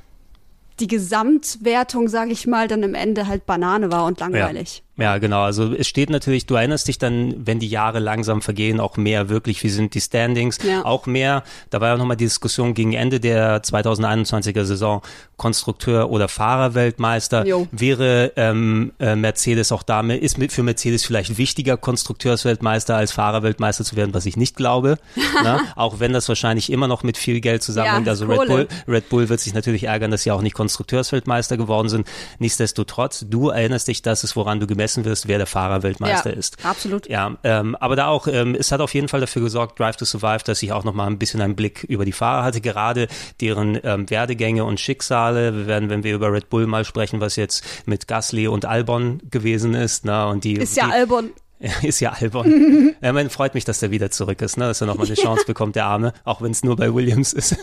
die 0.81 0.89
Gesamtwertung, 0.89 2.09
sage 2.09 2.33
ich 2.33 2.47
mal, 2.47 2.67
dann 2.67 2.83
im 2.83 2.95
Ende 2.95 3.29
halt 3.29 3.47
Banane 3.47 3.93
war 3.93 4.07
und 4.07 4.19
langweilig. 4.21 4.83
Ja. 4.94 4.94
Ja, 4.97 5.19
genau. 5.19 5.43
Also 5.43 5.75
es 5.75 5.89
steht 5.89 6.09
natürlich, 6.09 6.47
du 6.47 6.55
erinnerst 6.55 6.87
dich 6.87 6.99
dann, 6.99 7.35
wenn 7.45 7.59
die 7.59 7.69
Jahre 7.69 7.99
langsam 7.99 8.43
vergehen, 8.43 8.79
auch 8.79 8.97
mehr 8.97 9.29
wirklich, 9.29 9.63
wie 9.65 9.69
sind 9.69 9.95
die 9.95 10.01
Standings, 10.01 10.59
ja. 10.63 10.85
auch 10.85 11.07
mehr, 11.07 11.43
da 11.71 11.81
war 11.81 11.89
ja 11.89 11.97
nochmal 11.97 12.17
die 12.17 12.27
Diskussion 12.27 12.75
gegen 12.75 12.93
Ende 12.93 13.19
der 13.19 13.61
2021er 13.65 14.65
Saison, 14.65 15.03
Konstrukteur 15.37 16.11
oder 16.11 16.29
Fahrerweltmeister, 16.29 17.45
jo. 17.45 17.67
wäre 17.73 18.33
ähm, 18.37 18.93
äh, 19.01 19.17
Mercedes 19.17 19.73
auch 19.73 19.83
damit, 19.83 20.23
ist 20.23 20.39
für 20.53 20.63
Mercedes 20.63 21.05
vielleicht 21.05 21.39
wichtiger, 21.39 21.77
Konstrukteursweltmeister 21.77 22.95
als 22.95 23.11
Fahrerweltmeister 23.11 23.83
zu 23.83 23.97
werden, 23.97 24.15
was 24.15 24.27
ich 24.27 24.37
nicht 24.37 24.55
glaube, 24.55 24.99
na? 25.43 25.61
auch 25.75 25.99
wenn 25.99 26.13
das 26.13 26.29
wahrscheinlich 26.29 26.71
immer 26.71 26.87
noch 26.87 27.03
mit 27.03 27.17
viel 27.17 27.41
Geld 27.41 27.65
zusammenhängt. 27.65 28.07
Ja, 28.07 28.13
also 28.13 28.27
Red 28.27 28.47
Bull, 28.47 28.69
Red 28.87 29.09
Bull 29.09 29.29
wird 29.29 29.41
sich 29.41 29.55
natürlich 29.55 29.85
ärgern, 29.85 30.13
dass 30.13 30.23
sie 30.23 30.31
auch 30.31 30.43
nicht 30.43 30.55
Konstrukteursweltmeister 30.55 31.57
geworden 31.57 31.89
sind. 31.89 32.07
Nichtsdestotrotz, 32.39 33.27
du 33.29 33.49
erinnerst 33.49 33.89
dich, 33.89 34.01
das 34.03 34.23
ist, 34.23 34.37
woran 34.37 34.61
du 34.61 34.69
gemessen 34.69 34.84
gemessen 34.85 35.05
wirst, 35.05 35.29
wer 35.29 35.39
der 35.39 35.47
Fahrerweltmeister 35.47 36.31
ja, 36.31 36.37
ist. 36.37 36.65
Absolut. 36.65 37.09
Ja, 37.09 37.37
ähm, 37.43 37.75
aber 37.77 37.97
da 37.97 38.09
auch, 38.09 38.27
ähm, 38.27 38.55
es 38.55 38.71
hat 38.71 38.81
auf 38.81 38.93
jeden 38.95 39.09
Fall 39.09 39.21
dafür 39.21 39.43
gesorgt, 39.43 39.81
Drive 39.81 39.97
to 39.97 40.05
Survive, 40.05 40.45
dass 40.45 40.63
ich 40.63 40.73
auch 40.73 40.85
noch 40.85 40.93
mal 40.93 41.07
ein 41.07 41.19
bisschen 41.19 41.41
einen 41.41 41.57
Blick 41.57 41.85
über 41.85 42.05
die 42.05 42.13
Fahrer 42.13 42.45
hatte, 42.45 42.61
gerade 42.61 43.09
deren 43.41 43.79
ähm, 43.83 44.09
Werdegänge 44.11 44.65
und 44.65 44.79
Schicksale. 44.79 45.57
Wir 45.57 45.67
werden, 45.67 45.89
wenn 45.89 46.05
wir 46.05 46.15
über 46.15 46.33
Red 46.33 46.51
Bull 46.51 46.67
mal 46.67 46.85
sprechen, 46.85 47.21
was 47.21 47.37
jetzt 47.37 47.65
mit 47.87 48.07
Gasly 48.09 48.47
und 48.47 48.67
Albon 48.67 49.21
gewesen 49.31 49.75
ist, 49.75 50.05
na, 50.05 50.27
und 50.27 50.45
die. 50.45 50.55
Ist 50.55 50.77
ja 50.77 50.87
die, 50.87 50.93
Albon. 50.93 51.31
ist 51.83 52.01
ja 52.01 52.13
albern. 52.13 52.95
ja, 53.01 53.13
man 53.13 53.31
freut 53.31 53.55
mich, 53.55 53.65
dass 53.65 53.81
der 53.81 53.91
wieder 53.91 54.11
zurück 54.11 54.43
ist, 54.43 54.57
ne? 54.57 54.67
dass 54.67 54.81
er 54.81 54.87
nochmal 54.87 55.07
eine 55.07 55.15
Chance 55.25 55.45
bekommt, 55.47 55.77
der 55.77 55.87
Arme, 55.87 56.13
auch 56.25 56.43
wenn 56.43 56.51
es 56.51 56.65
nur 56.65 56.77
bei 56.77 56.93
Williams 56.93 57.33
ist. 57.33 57.57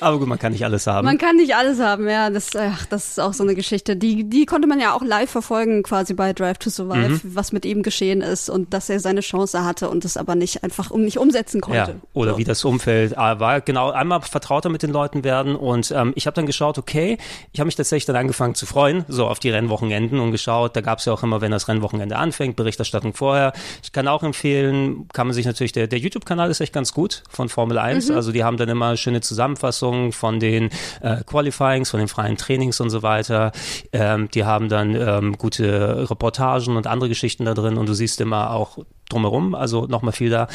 Aber 0.00 0.18
gut, 0.18 0.28
man 0.28 0.38
kann 0.38 0.52
nicht 0.52 0.64
alles 0.64 0.86
haben. 0.86 1.04
Man 1.04 1.18
kann 1.18 1.36
nicht 1.36 1.54
alles 1.54 1.80
haben, 1.80 2.08
ja. 2.08 2.30
Das, 2.30 2.54
ach, 2.56 2.86
das 2.86 3.10
ist 3.10 3.20
auch 3.20 3.32
so 3.32 3.42
eine 3.42 3.54
Geschichte. 3.54 3.96
Die, 3.96 4.28
die 4.28 4.46
konnte 4.46 4.68
man 4.68 4.80
ja 4.80 4.94
auch 4.94 5.02
live 5.02 5.30
verfolgen, 5.30 5.82
quasi 5.82 6.14
bei 6.14 6.32
Drive 6.32 6.58
to 6.58 6.70
Survive, 6.70 7.08
mhm. 7.08 7.20
was 7.24 7.52
mit 7.52 7.64
ihm 7.64 7.82
geschehen 7.82 8.20
ist 8.20 8.48
und 8.48 8.72
dass 8.72 8.88
er 8.88 9.00
seine 9.00 9.20
Chance 9.20 9.64
hatte 9.64 9.90
und 9.90 10.04
es 10.04 10.16
aber 10.16 10.34
nicht 10.34 10.62
einfach 10.62 10.90
um 10.90 11.04
nicht 11.04 11.18
umsetzen 11.18 11.60
konnte. 11.60 11.78
Ja, 11.78 12.08
oder 12.12 12.32
so. 12.32 12.38
wie 12.38 12.44
das 12.44 12.64
Umfeld 12.64 13.18
ah, 13.18 13.40
war. 13.40 13.60
Genau, 13.60 13.90
einmal 13.90 14.22
vertrauter 14.22 14.68
mit 14.68 14.82
den 14.82 14.90
Leuten 14.90 15.24
werden 15.24 15.56
und 15.56 15.90
ähm, 15.90 16.12
ich 16.14 16.26
habe 16.26 16.34
dann 16.34 16.46
geschaut, 16.46 16.78
okay, 16.78 17.18
ich 17.52 17.60
habe 17.60 17.66
mich 17.66 17.76
tatsächlich 17.76 18.06
dann 18.06 18.16
angefangen 18.16 18.54
zu 18.54 18.66
freuen, 18.66 19.04
so 19.08 19.26
auf 19.26 19.38
die 19.38 19.50
Rennwochenenden 19.50 20.20
und 20.20 20.30
geschaut, 20.30 20.76
da 20.76 20.80
gab 20.80 20.98
es 20.98 21.04
ja 21.04 21.12
auch 21.12 21.22
immer, 21.22 21.40
wenn 21.40 21.50
das 21.50 21.68
Rennwochenende 21.68 22.16
anfängt, 22.16 22.56
Berichterstattung 22.56 23.12
vorher. 23.24 23.52
Ich 23.82 23.92
kann 23.92 24.06
auch 24.06 24.22
empfehlen, 24.22 25.08
kann 25.14 25.26
man 25.26 25.34
sich 25.34 25.46
natürlich, 25.46 25.72
der, 25.72 25.86
der 25.86 25.98
YouTube-Kanal 25.98 26.50
ist 26.50 26.60
echt 26.60 26.74
ganz 26.74 26.92
gut 26.92 27.22
von 27.30 27.48
Formel 27.48 27.78
1. 27.78 28.10
Mhm. 28.10 28.16
Also 28.16 28.32
die 28.32 28.44
haben 28.44 28.58
dann 28.58 28.68
immer 28.68 28.98
schöne 28.98 29.22
Zusammenfassungen 29.22 30.12
von 30.12 30.40
den 30.40 30.68
äh, 31.00 31.24
Qualifyings, 31.24 31.90
von 31.90 32.00
den 32.00 32.08
freien 32.08 32.36
Trainings 32.36 32.80
und 32.80 32.90
so 32.90 33.02
weiter. 33.02 33.52
Ähm, 33.92 34.28
die 34.34 34.44
haben 34.44 34.68
dann 34.68 34.94
ähm, 34.94 35.38
gute 35.38 36.10
Reportagen 36.10 36.76
und 36.76 36.86
andere 36.86 37.08
Geschichten 37.08 37.46
da 37.46 37.54
drin 37.54 37.78
und 37.78 37.88
du 37.88 37.94
siehst 37.94 38.20
immer 38.20 38.50
auch 38.50 38.76
drumherum, 39.08 39.54
also 39.54 39.86
nochmal 39.86 40.12
viel 40.12 40.28
da 40.28 40.48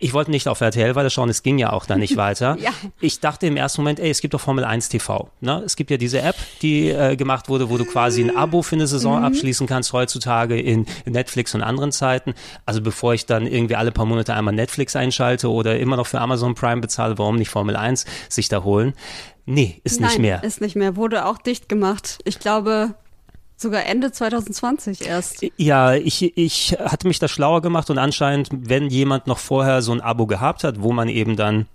Ich 0.00 0.12
wollte 0.12 0.30
nicht 0.30 0.46
auf 0.46 0.60
RTL 0.60 0.94
weiterschauen, 0.94 1.28
es 1.28 1.42
ging 1.42 1.58
ja 1.58 1.72
auch 1.72 1.84
dann 1.84 1.98
nicht 1.98 2.16
weiter. 2.16 2.56
Ja. 2.60 2.70
Ich 3.00 3.20
dachte 3.20 3.46
im 3.46 3.56
ersten 3.56 3.82
Moment, 3.82 3.98
ey, 3.98 4.10
es 4.10 4.20
gibt 4.20 4.34
doch 4.34 4.40
Formel 4.40 4.64
1 4.64 4.88
TV. 4.88 5.30
Ne? 5.40 5.62
Es 5.64 5.76
gibt 5.76 5.90
ja 5.90 5.96
diese 5.96 6.20
App, 6.20 6.36
die 6.62 6.90
äh, 6.90 7.16
gemacht 7.16 7.48
wurde, 7.48 7.68
wo 7.68 7.76
du 7.76 7.84
quasi 7.84 8.22
ein 8.22 8.36
Abo 8.36 8.62
für 8.62 8.76
eine 8.76 8.86
Saison 8.86 9.22
abschließen 9.22 9.66
kannst 9.66 9.92
heutzutage 9.92 10.60
in 10.60 10.86
Netflix 11.04 11.54
und 11.54 11.62
anderen 11.62 11.92
Zeiten. 11.92 12.34
Also 12.64 12.80
bevor 12.80 13.14
ich 13.14 13.26
dann 13.26 13.46
irgendwie 13.46 13.74
alle 13.74 13.90
paar 13.90 14.06
Monate 14.06 14.34
einmal 14.34 14.54
Netflix 14.54 14.94
einschalte 14.94 15.50
oder 15.50 15.78
immer 15.78 15.96
noch 15.96 16.06
für 16.06 16.20
Amazon 16.20 16.54
Prime 16.54 16.80
bezahle, 16.80 17.18
warum 17.18 17.36
nicht 17.36 17.50
Formel 17.50 17.76
1 17.76 18.06
sich 18.28 18.48
da 18.48 18.62
holen? 18.62 18.94
Nee, 19.46 19.80
ist 19.82 20.00
Nein, 20.00 20.10
nicht 20.10 20.18
mehr. 20.20 20.44
Ist 20.44 20.60
nicht 20.60 20.76
mehr. 20.76 20.96
Wurde 20.96 21.24
auch 21.24 21.38
dicht 21.38 21.68
gemacht. 21.68 22.18
Ich 22.24 22.38
glaube, 22.38 22.94
sogar 23.58 23.84
Ende 23.84 24.12
2020 24.12 25.06
erst. 25.06 25.44
Ja, 25.56 25.94
ich, 25.94 26.36
ich 26.38 26.76
hatte 26.78 27.08
mich 27.08 27.18
da 27.18 27.28
schlauer 27.28 27.60
gemacht 27.60 27.90
und 27.90 27.98
anscheinend, 27.98 28.48
wenn 28.52 28.88
jemand 28.88 29.26
noch 29.26 29.38
vorher 29.38 29.82
so 29.82 29.92
ein 29.92 30.00
Abo 30.00 30.26
gehabt 30.26 30.64
hat, 30.64 30.80
wo 30.80 30.92
man 30.92 31.08
eben 31.08 31.36
dann 31.36 31.66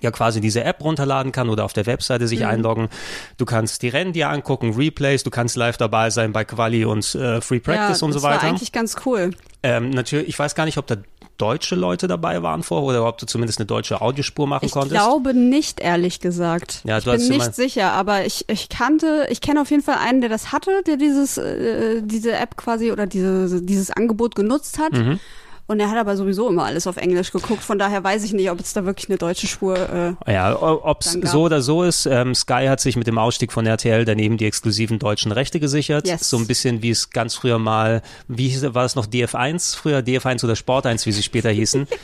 ja 0.00 0.12
quasi 0.12 0.40
diese 0.40 0.62
App 0.62 0.82
runterladen 0.82 1.32
kann 1.32 1.48
oder 1.48 1.64
auf 1.64 1.72
der 1.72 1.86
Webseite 1.86 2.28
sich 2.28 2.46
einloggen. 2.46 2.88
Du 3.36 3.44
kannst 3.44 3.82
die 3.82 3.88
Rennen 3.88 4.12
dir 4.12 4.28
angucken, 4.28 4.74
Replays, 4.74 5.24
du 5.24 5.30
kannst 5.30 5.56
live 5.56 5.76
dabei 5.76 6.10
sein 6.10 6.32
bei 6.32 6.44
Quali 6.44 6.84
und 6.84 7.14
äh, 7.16 7.40
Free 7.40 7.58
Practice 7.58 8.00
ja, 8.00 8.06
und 8.06 8.12
so 8.12 8.18
das 8.18 8.22
war 8.22 8.34
weiter. 8.34 8.46
eigentlich 8.46 8.70
ganz 8.70 8.96
cool. 9.04 9.32
Ähm, 9.64 9.90
natürlich, 9.90 10.28
ich 10.28 10.38
weiß 10.38 10.54
gar 10.54 10.66
nicht, 10.66 10.78
ob 10.78 10.86
da 10.86 10.96
deutsche 11.38 11.74
Leute 11.76 12.06
dabei 12.08 12.42
waren 12.42 12.62
vorher 12.62 13.00
oder 13.00 13.08
ob 13.08 13.18
du 13.18 13.26
zumindest 13.26 13.58
eine 13.60 13.66
deutsche 13.66 14.00
Audiospur 14.00 14.46
machen 14.46 14.66
Ich 14.66 14.72
konntest. 14.72 14.92
glaube 14.94 15.34
nicht, 15.34 15.80
ehrlich 15.80 16.20
gesagt. 16.20 16.80
Ja, 16.84 16.98
ich 16.98 17.04
du 17.04 17.12
hast 17.12 17.20
bin 17.20 17.28
nicht 17.28 17.38
mal- 17.46 17.52
sicher, 17.52 17.92
aber 17.92 18.26
ich, 18.26 18.44
ich 18.48 18.68
kannte, 18.68 19.26
ich 19.30 19.40
kenne 19.40 19.60
auf 19.62 19.70
jeden 19.70 19.82
Fall 19.82 19.96
einen, 20.04 20.20
der 20.20 20.30
das 20.30 20.52
hatte, 20.52 20.82
der 20.86 20.96
dieses, 20.96 21.38
äh, 21.38 22.02
diese 22.04 22.32
App 22.32 22.56
quasi 22.56 22.92
oder 22.92 23.06
diese, 23.06 23.62
dieses 23.62 23.90
Angebot 23.90 24.34
genutzt 24.34 24.78
hat. 24.78 24.92
Mhm. 24.92 25.20
Und 25.68 25.80
er 25.80 25.90
hat 25.90 25.98
aber 25.98 26.16
sowieso 26.16 26.48
immer 26.48 26.64
alles 26.64 26.86
auf 26.86 26.96
Englisch 26.96 27.30
geguckt. 27.30 27.62
Von 27.62 27.78
daher 27.78 28.02
weiß 28.02 28.24
ich 28.24 28.32
nicht, 28.32 28.50
ob 28.50 28.58
es 28.58 28.72
da 28.72 28.86
wirklich 28.86 29.10
eine 29.10 29.18
deutsche 29.18 29.46
Spur. 29.46 30.16
Äh, 30.26 30.32
Ja, 30.32 30.56
ob 30.60 31.02
es 31.02 31.12
so 31.12 31.42
oder 31.42 31.60
so 31.60 31.82
ist, 31.82 32.06
ähm, 32.06 32.34
Sky 32.34 32.66
hat 32.68 32.80
sich 32.80 32.96
mit 32.96 33.06
dem 33.06 33.18
Ausstieg 33.18 33.52
von 33.52 33.66
RTL 33.66 34.06
daneben 34.06 34.38
die 34.38 34.46
exklusiven 34.46 34.98
deutschen 34.98 35.30
Rechte 35.30 35.60
gesichert. 35.60 36.08
Yes. 36.08 36.30
So 36.30 36.38
ein 36.38 36.46
bisschen 36.46 36.80
wie 36.82 36.88
es 36.88 37.10
ganz 37.10 37.34
früher 37.34 37.58
mal, 37.58 38.00
wie 38.28 38.48
hieß, 38.48 38.74
war 38.74 38.86
es 38.86 38.94
noch 38.94 39.06
DF1 39.06 39.76
früher, 39.76 39.98
DF1 39.98 40.42
oder 40.42 40.56
Sport 40.56 40.86
1, 40.86 41.04
wie 41.04 41.12
sie 41.12 41.22
später 41.22 41.50
hießen. 41.50 41.86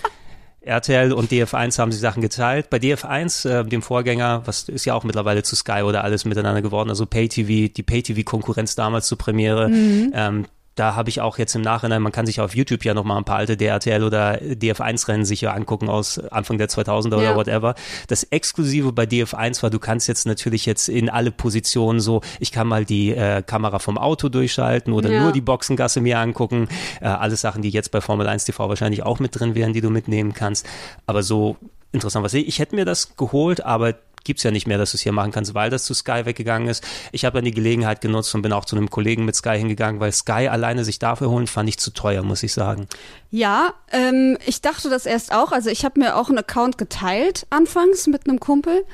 RTL 0.61 1.13
und 1.13 1.31
DF1 1.31 1.79
haben 1.79 1.93
sich 1.93 2.01
Sachen 2.01 2.23
geteilt. 2.23 2.71
Bei 2.71 2.79
DF1, 2.79 3.49
äh, 3.49 3.65
dem 3.65 3.83
Vorgänger, 3.83 4.43
was 4.45 4.69
ist 4.69 4.85
ja 4.85 4.95
auch 4.95 5.05
mittlerweile 5.05 5.43
zu 5.43 5.57
Sky 5.57 5.83
oder 5.83 6.05
alles 6.05 6.25
miteinander 6.25 6.63
geworden, 6.63 6.91
also 6.91 7.07
Pay-TV, 7.07 7.73
die 7.75 7.83
Pay-TV-Konkurrenz 7.83 8.75
damals 8.75 9.07
zur 9.07 9.19
Premiere, 9.19 9.71
ähm, 9.71 10.47
da 10.75 10.95
habe 10.97 11.09
ich 11.09 11.21
auch 11.21 11.39
jetzt 11.39 11.55
im 11.55 11.63
Nachhinein, 11.63 12.03
man 12.03 12.11
kann 12.13 12.27
sich 12.27 12.41
auf 12.41 12.55
YouTube 12.57 12.85
ja 12.85 12.95
noch 12.95 13.05
mal 13.05 13.17
ein 13.17 13.25
paar 13.25 13.37
alte 13.37 13.57
DRTL 13.57 14.03
oder 14.03 14.39
DF1-Rennen 14.41 15.25
sich 15.25 15.41
ja 15.41 15.53
angucken 15.53 15.89
aus 15.89 16.19
Anfang 16.19 16.59
der 16.59 16.69
2000er 16.69 17.15
oder 17.15 17.23
Ja. 17.23 17.37
whatever. 17.37 17.75
Das 18.09 18.25
Exklusive 18.25 18.93
bei 18.93 19.05
DF1 19.05 19.63
war, 19.63 19.71
du 19.71 19.79
kannst 19.79 20.09
jetzt 20.09 20.27
natürlich 20.27 20.67
jetzt 20.67 20.89
in 20.89 21.09
alle 21.09 21.31
Positionen 21.31 22.01
so, 22.01 22.23
ich 22.41 22.51
kann 22.51 22.67
mal 22.67 22.85
die 22.85 23.11
äh, 23.15 23.43
Kamera 23.43 23.79
vom 23.79 23.99
Auto 23.99 24.29
durchschalten 24.29 24.93
oder 24.93 25.11
Ja. 25.11 25.23
nur 25.23 25.33
die 25.33 25.41
Boxengasse 25.41 26.01
mir 26.01 26.19
angucken. 26.19 26.69
Äh, 27.01 27.07
alles 27.07 27.41
Sachen, 27.41 27.63
die 27.63 27.71
jetzt 27.71 27.91
bei 27.93 28.01
Formel 28.01 28.27
1 28.27 28.45
TV 28.45 28.69
wahrscheinlich 28.69 29.03
auch 29.05 29.21
mit 29.21 29.39
drin 29.39 29.55
wären, 29.55 29.73
die 29.75 29.81
du 29.81 29.91
mitnehmen 29.91 30.33
kannst. 30.35 30.67
Aber 31.07 31.23
so 31.23 31.57
interessant 31.93 32.25
was. 32.25 32.35
Ich 32.35 32.59
hätte 32.59 32.75
mir 32.75 32.85
das 32.85 33.17
geholt, 33.17 33.65
aber 33.65 33.95
gibt's 34.25 34.43
ja 34.43 34.51
nicht 34.51 34.67
mehr, 34.67 34.79
dass 34.79 34.93
du 34.93 34.97
es 34.97 35.03
hier 35.03 35.13
machen 35.13 35.33
kannst, 35.33 35.55
weil 35.55 35.71
das 35.71 35.85
zu 35.85 35.95
Sky 35.95 36.23
weggegangen 36.25 36.69
ist. 36.69 36.85
Ich 37.13 37.25
habe 37.25 37.39
dann 37.39 37.45
die 37.45 37.53
Gelegenheit 37.53 38.01
genutzt 38.01 38.35
und 38.35 38.43
bin 38.43 38.53
auch 38.53 38.65
zu 38.65 38.77
einem 38.77 38.91
Kollegen 38.91 39.25
mit 39.25 39.37
Sky 39.37 39.57
hingegangen, 39.59 40.01
weil 40.01 40.13
Sky 40.13 40.49
alleine 40.49 40.85
sich 40.85 40.99
dafür 40.99 41.31
holen, 41.31 41.47
fand 41.47 41.69
ich 41.69 41.79
zu 41.79 41.93
teuer, 41.93 42.23
muss 42.23 42.43
ich 42.43 42.53
sagen. 42.53 42.89
ja, 43.31 43.75
ähm, 43.93 44.39
ich 44.47 44.61
dachte 44.61 44.89
das 44.89 45.07
erst 45.07 45.33
auch. 45.33 45.53
Also 45.53 45.71
ich 45.71 45.85
habe 45.85 46.01
mir 46.01 46.17
auch 46.17 46.29
einen 46.29 46.39
Account 46.39 46.79
geteilt 46.79 47.47
anfangs 47.51 48.07
mit 48.07 48.29
einem 48.29 48.41
Kumpel. 48.41 48.85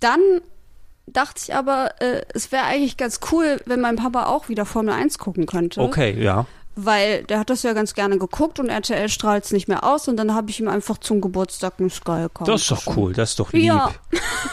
Dann 0.00 0.20
dachte 1.06 1.40
ich 1.44 1.54
aber, 1.54 2.00
äh, 2.00 2.22
es 2.34 2.52
wäre 2.52 2.64
eigentlich 2.64 2.96
ganz 2.96 3.20
cool, 3.30 3.60
wenn 3.66 3.80
mein 3.80 3.96
Papa 3.96 4.26
auch 4.26 4.48
wieder 4.48 4.66
Formel 4.66 4.94
1 4.94 5.18
gucken 5.18 5.46
könnte. 5.46 5.80
Okay, 5.80 6.20
ja. 6.20 6.46
Weil 6.78 7.24
der 7.24 7.38
hat 7.38 7.48
das 7.48 7.62
ja 7.62 7.72
ganz 7.72 7.94
gerne 7.94 8.18
geguckt 8.18 8.60
und 8.60 8.68
RTL 8.68 9.08
strahlt 9.08 9.44
es 9.44 9.50
nicht 9.52 9.66
mehr 9.66 9.82
aus 9.82 10.08
und 10.08 10.16
dann 10.18 10.34
habe 10.34 10.50
ich 10.50 10.60
ihm 10.60 10.68
einfach 10.68 10.98
zum 10.98 11.22
Geburtstag 11.22 11.74
einen 11.78 11.88
Sky-Account. 11.88 12.48
Das 12.48 12.60
ist 12.62 12.70
doch 12.70 12.96
cool, 12.96 13.14
das 13.14 13.30
ist 13.30 13.40
doch 13.40 13.50
lieb. 13.52 13.64
Ja. 13.64 13.90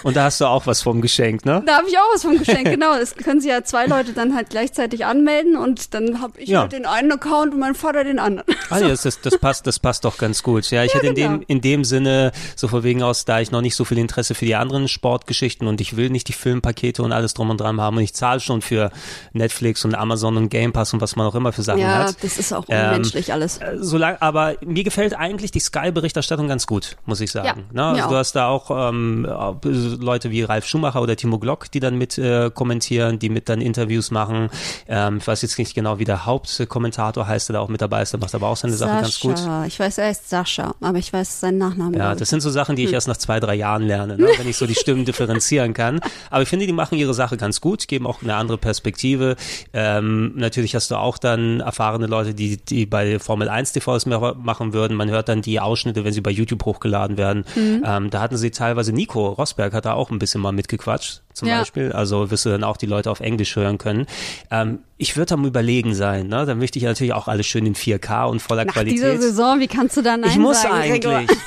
Und 0.03 0.15
da 0.15 0.23
hast 0.25 0.39
du 0.39 0.45
auch 0.45 0.65
was 0.65 0.81
vom 0.81 1.01
Geschenk, 1.01 1.45
ne? 1.45 1.61
Da 1.65 1.77
habe 1.79 1.87
ich 1.89 1.97
auch 1.97 2.13
was 2.13 2.21
vom 2.21 2.37
Geschenk, 2.37 2.63
genau. 2.71 2.95
Es 2.95 3.13
können 3.15 3.41
sich 3.41 3.49
ja 3.51 3.63
zwei 3.65 3.87
Leute 3.87 4.13
dann 4.13 4.35
halt 4.35 4.49
gleichzeitig 4.49 5.05
anmelden 5.05 5.57
und 5.57 5.93
dann 5.93 6.21
habe 6.21 6.39
ich 6.39 6.47
Ja. 6.49 6.61
halt 6.61 6.71
den 6.71 6.85
einen 6.85 7.11
Account 7.11 7.53
und 7.53 7.59
mein 7.59 7.75
Vater 7.75 8.05
den 8.05 8.19
anderen. 8.19 8.55
Ah, 8.69 8.79
ja, 8.79 8.87
das, 8.87 9.01
das, 9.03 9.19
das 9.19 9.37
passt, 9.37 9.67
das 9.67 9.79
passt 9.79 10.05
doch 10.05 10.17
ganz 10.17 10.43
gut. 10.43 10.69
Ja, 10.71 10.83
ich 10.85 10.93
hätte 10.93 11.07
in 11.07 11.15
genau. 11.15 11.31
dem, 11.33 11.43
in 11.47 11.59
dem 11.61 11.83
Sinne, 11.83 12.31
so 12.55 12.69
von 12.69 12.83
wegen 12.83 13.03
aus, 13.03 13.25
da 13.25 13.41
ich 13.41 13.51
noch 13.51 13.61
nicht 13.61 13.75
so 13.75 13.83
viel 13.83 13.97
Interesse 13.97 14.33
für 14.33 14.45
die 14.45 14.55
anderen 14.55 14.87
Sportgeschichten 14.87 15.67
und 15.67 15.81
ich 15.81 15.97
will 15.97 16.09
nicht 16.09 16.29
die 16.29 16.33
Filmpakete 16.33 17.03
und 17.03 17.11
alles 17.11 17.33
drum 17.33 17.49
und 17.49 17.59
dran 17.59 17.81
haben 17.81 17.97
und 17.97 18.03
ich 18.03 18.13
zahle 18.13 18.39
schon 18.39 18.61
für 18.61 18.91
Netflix 19.33 19.83
und 19.85 19.93
Amazon 19.95 20.37
und 20.37 20.49
Game 20.49 20.71
Pass 20.71 20.93
und 20.93 21.01
was 21.01 21.15
man 21.17 21.27
auch 21.27 21.35
immer 21.35 21.51
für 21.51 21.63
Sachen 21.63 21.81
Ja, 21.81 21.95
hat. 22.05 22.12
Das 22.21 22.37
ist 22.37 22.53
auch 22.53 22.65
Ähm, 22.69 22.85
unmenschlich 22.85 23.33
alles. 23.33 23.57
Äh, 23.57 23.77
Solange, 23.79 24.21
aber 24.21 24.55
mir 24.65 24.83
gefällt 24.83 25.15
eigentlich 25.17 25.51
die 25.51 25.59
Sky-Berichterstattung 25.59 26.47
ganz 26.47 26.67
gut, 26.67 26.97
muss 27.05 27.21
ich 27.21 27.31
sagen. 27.31 27.65
Ja, 27.73 27.93
ne? 27.93 28.01
also 28.01 28.09
du 28.09 28.15
hast 28.15 28.33
da 28.33 28.47
auch 28.47 28.89
ähm, 28.89 29.25
äh, 29.25 29.69
Leute 29.69 30.31
wie 30.31 30.43
Ralf 30.43 30.65
Schumacher 30.65 31.01
oder 31.01 31.15
Timo 31.15 31.39
Glock, 31.39 31.71
die 31.71 31.79
dann 31.79 31.97
mit 31.97 32.17
äh, 32.17 32.51
kommentieren, 32.53 33.19
die 33.19 33.29
mit 33.29 33.49
dann 33.49 33.61
Interviews 33.61 34.11
machen. 34.11 34.49
Ähm, 34.87 35.17
ich 35.17 35.27
weiß 35.27 35.41
jetzt 35.41 35.57
nicht 35.57 35.73
genau, 35.75 35.99
wie 35.99 36.05
der 36.05 36.25
Hauptkommentator 36.25 37.27
heißt, 37.27 37.49
der 37.49 37.55
da 37.55 37.59
auch 37.59 37.69
mit 37.69 37.81
dabei 37.81 38.01
ist, 38.01 38.13
der 38.13 38.19
macht 38.19 38.33
aber 38.35 38.47
auch 38.47 38.57
seine 38.57 38.73
Sache 38.73 39.01
ganz 39.01 39.19
gut. 39.19 39.37
Sascha. 39.37 39.65
Ich 39.65 39.79
weiß, 39.79 39.97
er 39.97 40.11
ist 40.11 40.29
Sascha, 40.29 40.75
aber 40.81 40.97
ich 40.97 41.11
weiß 41.11 41.39
seinen 41.39 41.57
Nachnamen. 41.57 41.93
Ja, 41.93 42.15
das 42.15 42.29
sind 42.29 42.41
so 42.41 42.49
Sachen, 42.49 42.75
die 42.75 42.85
ich 42.85 42.93
erst 42.93 43.07
nach 43.07 43.17
zwei, 43.17 43.39
drei 43.39 43.55
Jahren 43.55 43.83
lerne, 43.83 44.17
ne? 44.17 44.27
wenn 44.37 44.47
ich 44.47 44.57
so 44.57 44.65
die 44.65 44.75
Stimmen 44.75 45.05
differenzieren 45.05 45.73
kann. 45.73 45.99
Aber 46.29 46.41
ich 46.41 46.49
finde, 46.49 46.65
die 46.65 46.73
machen 46.73 46.97
ihre 46.97 47.13
Sache 47.13 47.37
ganz 47.37 47.61
gut, 47.61 47.87
geben 47.87 48.07
auch 48.07 48.21
eine 48.21 48.35
andere 48.35 48.57
Perspektive. 48.57 49.35
Ähm, 49.73 50.33
natürlich 50.35 50.75
hast 50.75 50.91
du 50.91 50.95
auch 50.95 51.17
dann 51.17 51.59
erfahrene 51.59 52.02
Leute, 52.07 52.33
die, 52.33 52.57
die 52.57 52.85
bei 52.85 53.19
Formel 53.19 53.49
1 53.49 53.73
TVs 53.73 54.05
mehr 54.05 54.35
machen 54.35 54.73
würden. 54.73 54.95
Man 54.95 55.09
hört 55.09 55.29
dann 55.29 55.41
die 55.41 55.59
Ausschnitte, 55.59 56.03
wenn 56.03 56.13
sie 56.13 56.21
bei 56.21 56.31
YouTube 56.31 56.65
hochgeladen 56.65 57.17
werden. 57.17 57.45
Ähm, 57.85 58.09
da 58.09 58.21
hatten 58.21 58.37
sie 58.37 58.51
teilweise, 58.51 58.93
Nico 58.93 59.27
Rosberg 59.29 59.73
hat 59.73 59.85
da 59.85 59.93
auch 59.93 60.09
ein 60.11 60.19
bisschen 60.19 60.41
mal 60.41 60.51
mitgequatscht, 60.51 61.21
zum 61.33 61.47
Ja. 61.47 61.59
Beispiel. 61.59 61.91
Also 61.91 62.31
wirst 62.31 62.45
du 62.45 62.49
dann 62.49 62.63
auch 62.63 62.77
die 62.77 62.85
Leute 62.85 63.09
auf 63.11 63.19
Englisch 63.19 63.55
hören 63.55 63.77
können. 63.77 64.05
Ähm, 64.51 64.79
ich 64.97 65.17
würde 65.17 65.33
am 65.33 65.45
überlegen 65.45 65.93
sein, 65.95 66.27
ne? 66.27 66.45
Dann 66.45 66.59
möchte 66.59 66.79
ich 66.79 66.85
natürlich 66.85 67.13
auch 67.13 67.27
alles 67.27 67.45
schön 67.45 67.65
in 67.65 67.75
4K 67.75 68.25
und 68.29 68.41
voller 68.41 68.65
Nach 68.65 68.73
Qualität. 68.73 68.99
dieser 68.99 69.17
Saison, 69.21 69.59
wie 69.59 69.67
kannst 69.67 69.97
du 69.97 70.01
da 70.01 70.15
Nein 70.17 70.29
Ich 70.29 70.37
muss 70.37 70.61
sagen, 70.61 70.75
eigentlich. 70.75 71.27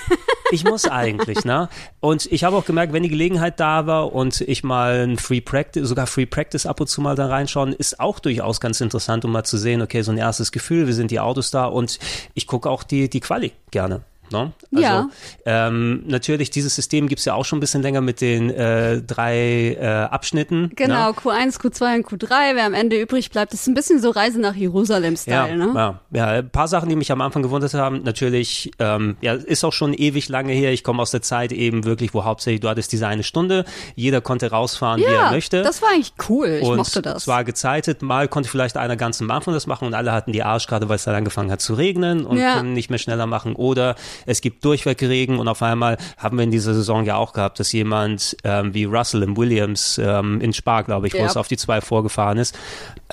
Ich 0.53 0.63
muss 0.63 0.85
eigentlich, 0.87 1.45
ne? 1.45 1.69
Und 1.99 2.31
ich 2.31 2.45
habe 2.45 2.55
auch 2.55 2.65
gemerkt, 2.65 2.93
wenn 2.93 3.03
die 3.03 3.09
Gelegenheit 3.09 3.59
da 3.59 3.89
war 3.89 4.13
und 4.13 4.41
ich 4.43 4.63
mal 4.63 5.01
ein 5.05 5.19
Free 5.19 5.41
Practice, 5.41 5.89
sogar 5.89 6.07
Free 6.07 6.25
Practice 6.25 6.67
ab 6.67 6.81
und 6.81 6.87
zu 6.87 7.01
mal 7.01 7.17
da 7.17 7.27
reinschauen, 7.27 7.73
ist 7.73 7.99
auch 7.99 8.21
durchaus 8.21 8.61
ganz 8.61 8.81
interessant, 8.81 9.25
um 9.25 9.33
mal 9.33 9.43
zu 9.43 9.59
sehen, 9.59 9.83
okay, 9.83 10.03
so 10.03 10.13
ein 10.13 10.19
erstes 10.19 10.53
Gefühl, 10.53 10.87
wir 10.87 10.95
sind 10.95 11.11
die 11.11 11.19
Autos 11.19 11.51
da 11.51 11.65
und 11.67 11.99
ich 12.35 12.47
gucke 12.47 12.71
auch 12.71 12.85
die, 12.85 13.11
die 13.11 13.19
Quali 13.19 13.51
gerne. 13.73 14.03
Ne? 14.31 14.53
Also, 14.75 14.83
Ja. 14.87 15.09
ähm, 15.45 16.03
natürlich, 16.07 16.51
dieses 16.51 16.75
System 16.75 17.09
gibt's 17.09 17.25
ja 17.25 17.35
auch 17.35 17.45
schon 17.45 17.59
ein 17.59 17.61
bisschen 17.61 17.83
länger 17.83 18.01
mit 18.01 18.21
den 18.21 18.51
äh, 18.51 19.03
drei 19.03 19.77
äh, 19.81 19.87
Abschnitten. 19.87 20.71
Genau, 20.75 21.09
Ne? 21.11 21.15
Q1, 21.15 21.61
Q2 21.61 21.97
und 21.97 22.07
Q3, 22.07 22.55
wer 22.55 22.65
am 22.67 22.75
Ende 22.75 23.01
übrig 23.01 23.31
bleibt, 23.31 23.53
ist 23.55 23.67
ein 23.67 23.75
bisschen 23.75 24.01
so 24.01 24.11
Reise 24.11 24.41
nach 24.41 24.55
Jerusalem-Style, 24.55 25.49
Ja, 25.49 25.55
ne? 25.57 25.73
ja, 25.75 26.01
ja, 26.13 26.27
ein 26.39 26.51
paar 26.51 26.69
Sachen, 26.69 26.89
die 26.89 26.97
mich 26.97 27.13
am 27.13 27.21
Anfang 27.21 27.43
gewundert 27.43 27.75
haben. 27.75 28.03
Natürlich, 28.03 28.71
ähm, 28.79 29.17
ja, 29.21 29.35
ist 29.35 29.65
auch 29.65 29.73
schon 29.73 29.93
ewig 29.95 30.29
lange 30.29 30.53
her. 30.53 30.73
Ich 30.73 30.83
komme 30.85 31.03
aus 31.03 31.11
der 31.11 31.23
Zeit 31.23 31.53
eben 31.53 31.85
wirklich, 31.85 32.15
wo 32.15 32.25
hauptsächlich 32.25 32.61
du 32.61 32.69
hattest 32.69 32.93
diese 32.93 33.07
eine 33.07 33.23
Stunde. 33.23 33.65
Jeder 33.95 34.21
konnte 34.21 34.51
rausfahren, 34.51 35.01
wie 35.01 35.05
er 35.05 35.13
Ja, 35.13 35.31
möchte. 35.31 35.63
das 35.63 35.83
war 35.83 35.91
eigentlich 35.91 36.13
cool. 36.29 36.59
Ich 36.63 36.69
und 36.69 36.77
mochte 36.77 37.03
das. 37.03 37.23
es 37.23 37.29
war 37.29 37.45
gezeitet. 37.45 38.03
Mal 38.03 38.29
konnte 38.29 38.49
vielleicht 38.49 38.77
einer 38.77 38.97
ganz 38.97 39.21
am 39.21 39.31
Anfang 39.31 39.55
das 39.55 39.67
machen 39.67 39.87
und 39.87 39.95
alle 39.95 40.13
hatten 40.13 40.33
die 40.33 40.43
Arschkarte, 40.43 40.89
weil 40.89 40.97
es 40.97 41.05
dann 41.05 41.15
angefangen 41.15 41.51
hat 41.51 41.61
zu 41.61 41.75
regnen 41.75 42.25
und 42.27 42.39
Ja. 42.39 42.55
können 42.57 42.73
nicht 42.73 42.91
mehr 42.91 42.99
schneller 42.99 43.27
machen. 43.27 43.55
Oder 43.57 43.95
es 44.25 44.41
gibt 44.41 44.65
durchweg 44.65 45.03
Regen 45.03 45.39
und 45.39 45.49
auf 45.49 45.63
einmal 45.63 45.99
haben 46.17 46.39
wir 46.39 46.45
in 46.45 46.51
dieser 46.51 46.75
Saison 46.75 47.05
ja 47.05 47.17
auch 47.17 47.33
gehabt, 47.33 47.61
dass 47.61 47.73
jemand 47.73 48.37
ähm, 48.45 48.73
wie 48.73 48.85
Russell 48.85 49.23
im 49.23 49.37
Williams 49.37 50.01
ähm, 50.03 50.41
in 50.41 50.53
Spar, 50.53 50.85
glaube 50.85 51.07
ich, 51.09 51.15
wo 51.15 51.19
Ja. 51.19 51.27
es 51.27 51.37
auf 51.37 51.49
die 51.49 51.57
zwei 51.57 51.81
vorgefahren 51.81 52.39
ist. 52.39 52.57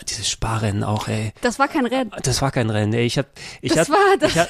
Dieses 0.10 0.28
Sparrennen 0.28 0.84
auch, 0.84 1.08
ey. 1.08 1.34
das 1.42 1.60
war 1.60 1.68
kein 1.68 1.86
Rennen. 1.86 2.12
Das 2.24 2.42
war 2.42 2.50
kein 2.52 2.70
Rennen. 2.72 2.94
Ey. 2.94 3.06
Ich 3.06 3.18
hab, 3.20 3.28
ich 3.62 3.72
Das 3.74 3.90
hab, 3.90 3.96
war 3.96 4.18
das- 4.20 4.32
ich 4.32 4.38
hab, 4.40 4.48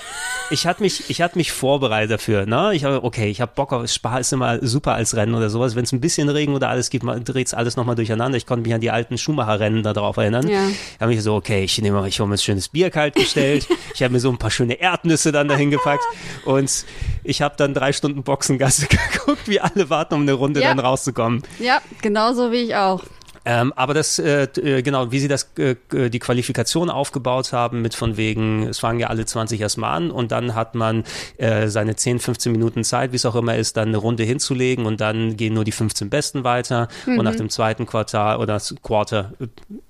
ich 0.52 0.66
hatte 0.68 0.82
mich, 0.82 1.10
ich 1.10 1.22
hatte 1.22 1.38
mich 1.38 1.52
vorbereitet 1.52 2.12
dafür. 2.12 2.46
Ne, 2.46 2.72
ich 2.74 2.86
habe, 2.86 3.04
okay, 3.04 3.30
ich 3.30 3.42
habe 3.42 3.52
Bock 3.54 3.74
auf 3.74 3.88
Spa 3.90 4.20
ist 4.20 4.32
immer 4.32 4.66
super 4.66 4.94
als 4.94 5.16
Rennen 5.16 5.36
oder 5.36 5.50
sowas. 5.50 5.76
Wenn 5.76 5.84
es 5.84 5.92
ein 5.92 6.00
bisschen 6.00 6.30
Regen 6.30 6.54
oder 6.56 6.70
alles 6.70 6.90
gibt, 6.90 7.06
dreht's 7.28 7.54
alles 7.54 7.76
nochmal 7.76 7.96
durcheinander. 7.96 8.38
Ich 8.38 8.46
konnte 8.46 8.64
mich 8.66 8.74
an 8.74 8.80
die 8.82 8.90
alten 8.92 9.18
Schumacher-Rennen 9.18 9.84
da 9.84 9.92
drauf 9.94 10.16
erinnern. 10.18 10.48
Ja. 10.48 10.66
Da 10.98 11.04
habe 11.04 11.14
ich 11.14 11.22
so, 11.22 11.36
okay, 11.36 11.64
ich 11.66 11.80
nehme, 11.82 12.08
ich 12.08 12.20
hole 12.22 12.30
mir 12.30 12.36
ein 12.36 12.40
schönes 12.40 12.70
Bier 12.70 12.90
kalt 12.90 13.16
gestellt. 13.16 13.68
ich 13.94 14.02
habe 14.02 14.14
mir 14.14 14.20
so 14.22 14.30
ein 14.30 14.38
paar 14.38 14.52
schöne 14.52 14.76
Erdnüsse 14.76 15.32
dann 15.34 15.50
dahin 15.50 15.72
gepackt 15.72 16.04
und 16.46 16.86
ich 17.26 17.42
habe 17.42 17.56
dann 17.58 17.74
drei 17.74 17.92
Stunden 17.92 18.24
Boxengasse 18.24 18.88
geguckt, 19.14 19.48
wie 19.48 19.60
alle 19.60 19.90
warten, 19.90 20.14
um 20.16 20.22
eine 20.22 20.34
Runde 20.34 20.62
Ja. 20.62 20.70
dann 20.70 20.80
rauszukommen. 20.80 21.44
Ja, 21.60 21.82
genauso 22.02 22.52
wie 22.52 22.58
ich 22.62 22.76
auch. 22.76 23.04
Ähm, 23.46 23.74
aber 23.76 23.94
das, 23.94 24.20
äh, 24.20 24.44
äh, 24.44 24.82
genau, 24.82 25.12
wie 25.12 25.20
sie 25.20 25.28
das, 25.28 25.52
äh, 25.58 25.76
die 26.10 26.20
Qualifikation 26.20 26.90
aufgebaut 26.90 27.52
haben, 27.52 27.82
mit 27.82 27.96
von 27.96 28.18
wegen, 28.18 28.64
es 28.64 28.80
fangen 28.80 29.00
ja 29.00 29.08
alle 29.08 29.26
20 29.26 29.60
erstmal 29.60 29.96
an 29.96 30.12
und 30.12 30.32
dann 30.32 30.56
hat 30.56 30.76
man 30.76 31.04
äh, 31.38 31.68
seine 31.68 31.96
10, 31.96 32.20
15 32.20 32.52
Minuten 32.52 32.84
Zeit, 32.84 33.12
wie 33.12 33.18
es 33.18 33.26
auch 33.26 33.36
immer 33.36 33.56
ist, 33.56 33.78
dann 33.78 33.90
eine 33.90 33.98
Runde 33.98 34.24
hinzulegen 34.24 34.86
und 34.86 35.02
dann 35.02 35.36
gehen 35.36 35.54
nur 35.54 35.66
die 35.66 35.72
15 35.72 36.10
Besten 36.10 36.44
weiter 36.44 36.88
mhm. 37.06 37.20
und 37.20 37.26
nach 37.26 37.36
dem 37.36 37.50
zweiten 37.50 37.86
Quartal 37.86 38.38
oder 38.38 38.62
Quarter 38.82 39.34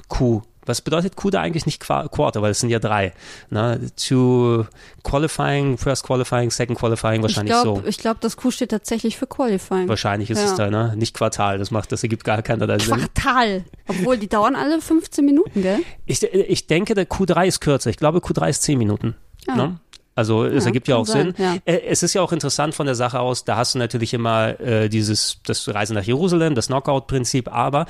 Q 0.07 0.41
was 0.65 0.81
bedeutet 0.81 1.15
Q 1.15 1.29
da 1.29 1.41
eigentlich 1.41 1.65
nicht 1.65 1.79
Quarter, 1.79 2.41
weil 2.41 2.51
es 2.51 2.59
sind 2.59 2.69
ja 2.69 2.79
drei. 2.79 3.13
Ne? 3.49 3.79
To 4.07 4.65
Qualifying, 5.03 5.77
First 5.77 6.03
Qualifying, 6.05 6.51
Second 6.51 6.77
Qualifying, 6.77 7.21
wahrscheinlich 7.21 7.55
ich 7.55 7.61
glaub, 7.61 7.83
so. 7.83 7.87
Ich 7.87 7.97
glaube, 7.97 8.17
das 8.21 8.37
Q 8.37 8.51
steht 8.51 8.71
tatsächlich 8.71 9.17
für 9.17 9.27
Qualifying. 9.27 9.87
Wahrscheinlich 9.87 10.29
ist 10.29 10.39
ja. 10.39 10.45
es 10.45 10.55
da, 10.55 10.69
ne? 10.69 10.93
Nicht 10.95 11.13
Quartal, 11.13 11.57
das 11.57 11.71
macht, 11.71 11.91
das 11.91 12.03
ergibt 12.03 12.23
gar 12.23 12.41
keiner 12.41 12.79
Sinn. 12.79 12.97
Quartal. 12.97 13.63
Obwohl, 13.87 14.17
die 14.17 14.27
dauern 14.27 14.55
alle 14.55 14.81
15 14.81 15.25
Minuten, 15.25 15.61
gell? 15.61 15.79
Ich, 16.05 16.23
ich 16.23 16.67
denke, 16.67 16.93
der 16.93 17.07
Q3 17.07 17.47
ist 17.47 17.61
kürzer. 17.61 17.89
Ich 17.89 17.97
glaube, 17.97 18.19
Q3 18.19 18.49
ist 18.49 18.63
10 18.63 18.77
Minuten. 18.77 19.15
Ja. 19.47 19.55
Ne? 19.55 19.79
Also 20.15 20.45
es 20.45 20.63
ja, 20.63 20.69
ergibt 20.69 20.87
ja 20.87 20.97
auch 20.97 21.07
sein, 21.07 21.33
Sinn. 21.35 21.45
Ja. 21.45 21.55
Äh, 21.65 21.81
es 21.87 22.03
ist 22.03 22.13
ja 22.13 22.21
auch 22.21 22.31
interessant 22.31 22.75
von 22.75 22.85
der 22.85 22.95
Sache 22.95 23.19
aus, 23.19 23.45
da 23.45 23.57
hast 23.57 23.73
du 23.73 23.79
natürlich 23.79 24.13
immer 24.13 24.59
äh, 24.59 24.87
dieses, 24.89 25.39
das 25.45 25.67
Reisen 25.67 25.95
nach 25.95 26.03
Jerusalem, 26.03 26.53
das 26.53 26.67
Knockout-Prinzip, 26.67 27.51
aber 27.51 27.87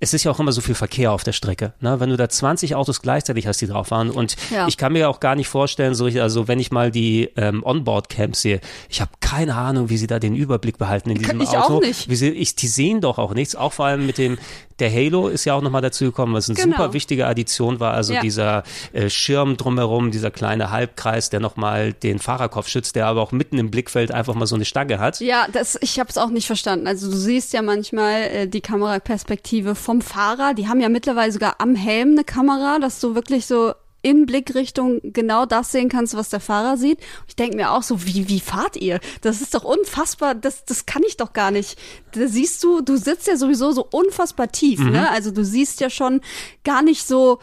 es 0.00 0.14
ist 0.14 0.24
ja 0.24 0.30
auch 0.30 0.40
immer 0.40 0.52
so 0.52 0.62
viel 0.62 0.74
Verkehr 0.74 1.12
auf 1.12 1.22
der 1.22 1.32
Strecke. 1.32 1.74
Ne? 1.80 2.00
Wenn 2.00 2.08
du 2.08 2.16
da 2.16 2.28
20 2.28 2.74
Autos 2.74 3.02
gleichzeitig 3.02 3.46
hast, 3.46 3.60
die 3.60 3.66
drauf 3.66 3.88
fahren 3.88 4.10
und 4.10 4.36
ja. 4.50 4.66
ich 4.66 4.78
kann 4.78 4.94
mir 4.94 5.10
auch 5.10 5.20
gar 5.20 5.34
nicht 5.34 5.48
vorstellen, 5.48 5.94
so 5.94 6.06
ich, 6.06 6.20
also 6.20 6.48
wenn 6.48 6.58
ich 6.58 6.72
mal 6.72 6.90
die 6.90 7.30
ähm, 7.36 7.62
Onboard-Camps 7.62 8.40
sehe, 8.40 8.60
ich 8.88 9.02
habe 9.02 9.10
keine 9.20 9.54
Ahnung, 9.54 9.90
wie 9.90 9.98
sie 9.98 10.06
da 10.06 10.18
den 10.18 10.34
Überblick 10.34 10.78
behalten 10.78 11.10
in 11.10 11.18
diesem 11.18 11.38
kann 11.38 11.40
ich 11.40 11.56
Auto. 11.56 11.76
Auch 11.76 11.80
nicht. 11.82 12.08
Wie 12.08 12.16
sie, 12.16 12.30
ich, 12.30 12.56
die 12.56 12.66
sehen 12.66 13.02
doch 13.02 13.18
auch 13.18 13.34
nichts, 13.34 13.54
auch 13.54 13.74
vor 13.74 13.86
allem 13.86 14.06
mit 14.06 14.16
dem 14.16 14.38
der 14.80 14.92
Halo 14.92 15.28
ist 15.28 15.44
ja 15.44 15.54
auch 15.54 15.62
nochmal 15.62 15.82
dazu 15.82 16.06
gekommen, 16.06 16.34
was 16.34 16.48
eine 16.48 16.56
genau. 16.56 16.76
super 16.76 16.92
wichtige 16.92 17.26
Addition 17.26 17.80
war. 17.80 17.94
Also 17.94 18.14
ja. 18.14 18.20
dieser 18.20 18.64
äh, 18.92 19.08
Schirm 19.10 19.56
drumherum, 19.56 20.10
dieser 20.10 20.30
kleine 20.30 20.70
Halbkreis, 20.70 21.30
der 21.30 21.40
nochmal 21.40 21.92
den 21.92 22.18
Fahrerkopf 22.18 22.68
schützt, 22.68 22.96
der 22.96 23.06
aber 23.06 23.20
auch 23.20 23.32
mitten 23.32 23.58
im 23.58 23.70
Blickfeld 23.70 24.10
einfach 24.10 24.34
mal 24.34 24.46
so 24.46 24.54
eine 24.54 24.64
Stange 24.64 24.98
hat. 24.98 25.20
Ja, 25.20 25.46
das, 25.52 25.78
ich 25.80 26.00
habe 26.00 26.08
es 26.08 26.18
auch 26.18 26.30
nicht 26.30 26.46
verstanden. 26.46 26.86
Also 26.86 27.10
du 27.10 27.16
siehst 27.16 27.52
ja 27.52 27.62
manchmal 27.62 28.22
äh, 28.22 28.48
die 28.48 28.60
Kameraperspektive 28.60 29.74
vom 29.90 30.02
Fahrer. 30.02 30.54
Die 30.54 30.68
haben 30.68 30.80
ja 30.80 30.88
mittlerweile 30.88 31.32
sogar 31.32 31.56
am 31.58 31.74
Helm 31.74 32.12
eine 32.12 32.22
Kamera, 32.22 32.78
dass 32.78 33.00
du 33.00 33.16
wirklich 33.16 33.46
so 33.46 33.72
in 34.02 34.24
Blickrichtung 34.24 35.00
genau 35.02 35.46
das 35.46 35.72
sehen 35.72 35.88
kannst, 35.88 36.16
was 36.16 36.28
der 36.28 36.38
Fahrer 36.38 36.76
sieht. 36.76 37.00
Ich 37.26 37.34
denke 37.34 37.56
mir 37.56 37.72
auch 37.72 37.82
so, 37.82 38.06
wie, 38.06 38.28
wie 38.28 38.38
fahrt 38.38 38.76
ihr? 38.76 39.00
Das 39.20 39.40
ist 39.40 39.52
doch 39.52 39.64
unfassbar, 39.64 40.36
das, 40.36 40.64
das 40.64 40.86
kann 40.86 41.02
ich 41.02 41.16
doch 41.16 41.32
gar 41.32 41.50
nicht. 41.50 41.76
Da 42.12 42.28
siehst 42.28 42.62
du, 42.62 42.82
du 42.82 42.96
sitzt 42.96 43.26
ja 43.26 43.36
sowieso 43.36 43.72
so 43.72 43.84
unfassbar 43.90 44.52
tief, 44.52 44.78
mhm. 44.78 44.92
ne? 44.92 45.10
Also 45.10 45.32
du 45.32 45.44
siehst 45.44 45.80
ja 45.80 45.90
schon 45.90 46.20
gar 46.62 46.82
nicht 46.82 47.04
so 47.04 47.40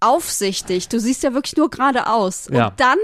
aufsichtig. 0.00 0.88
Du 0.88 0.98
siehst 0.98 1.22
ja 1.22 1.34
wirklich 1.34 1.58
nur 1.58 1.68
geradeaus. 1.68 2.48
Ja. 2.50 2.68
Und 2.68 2.80
dann 2.80 2.98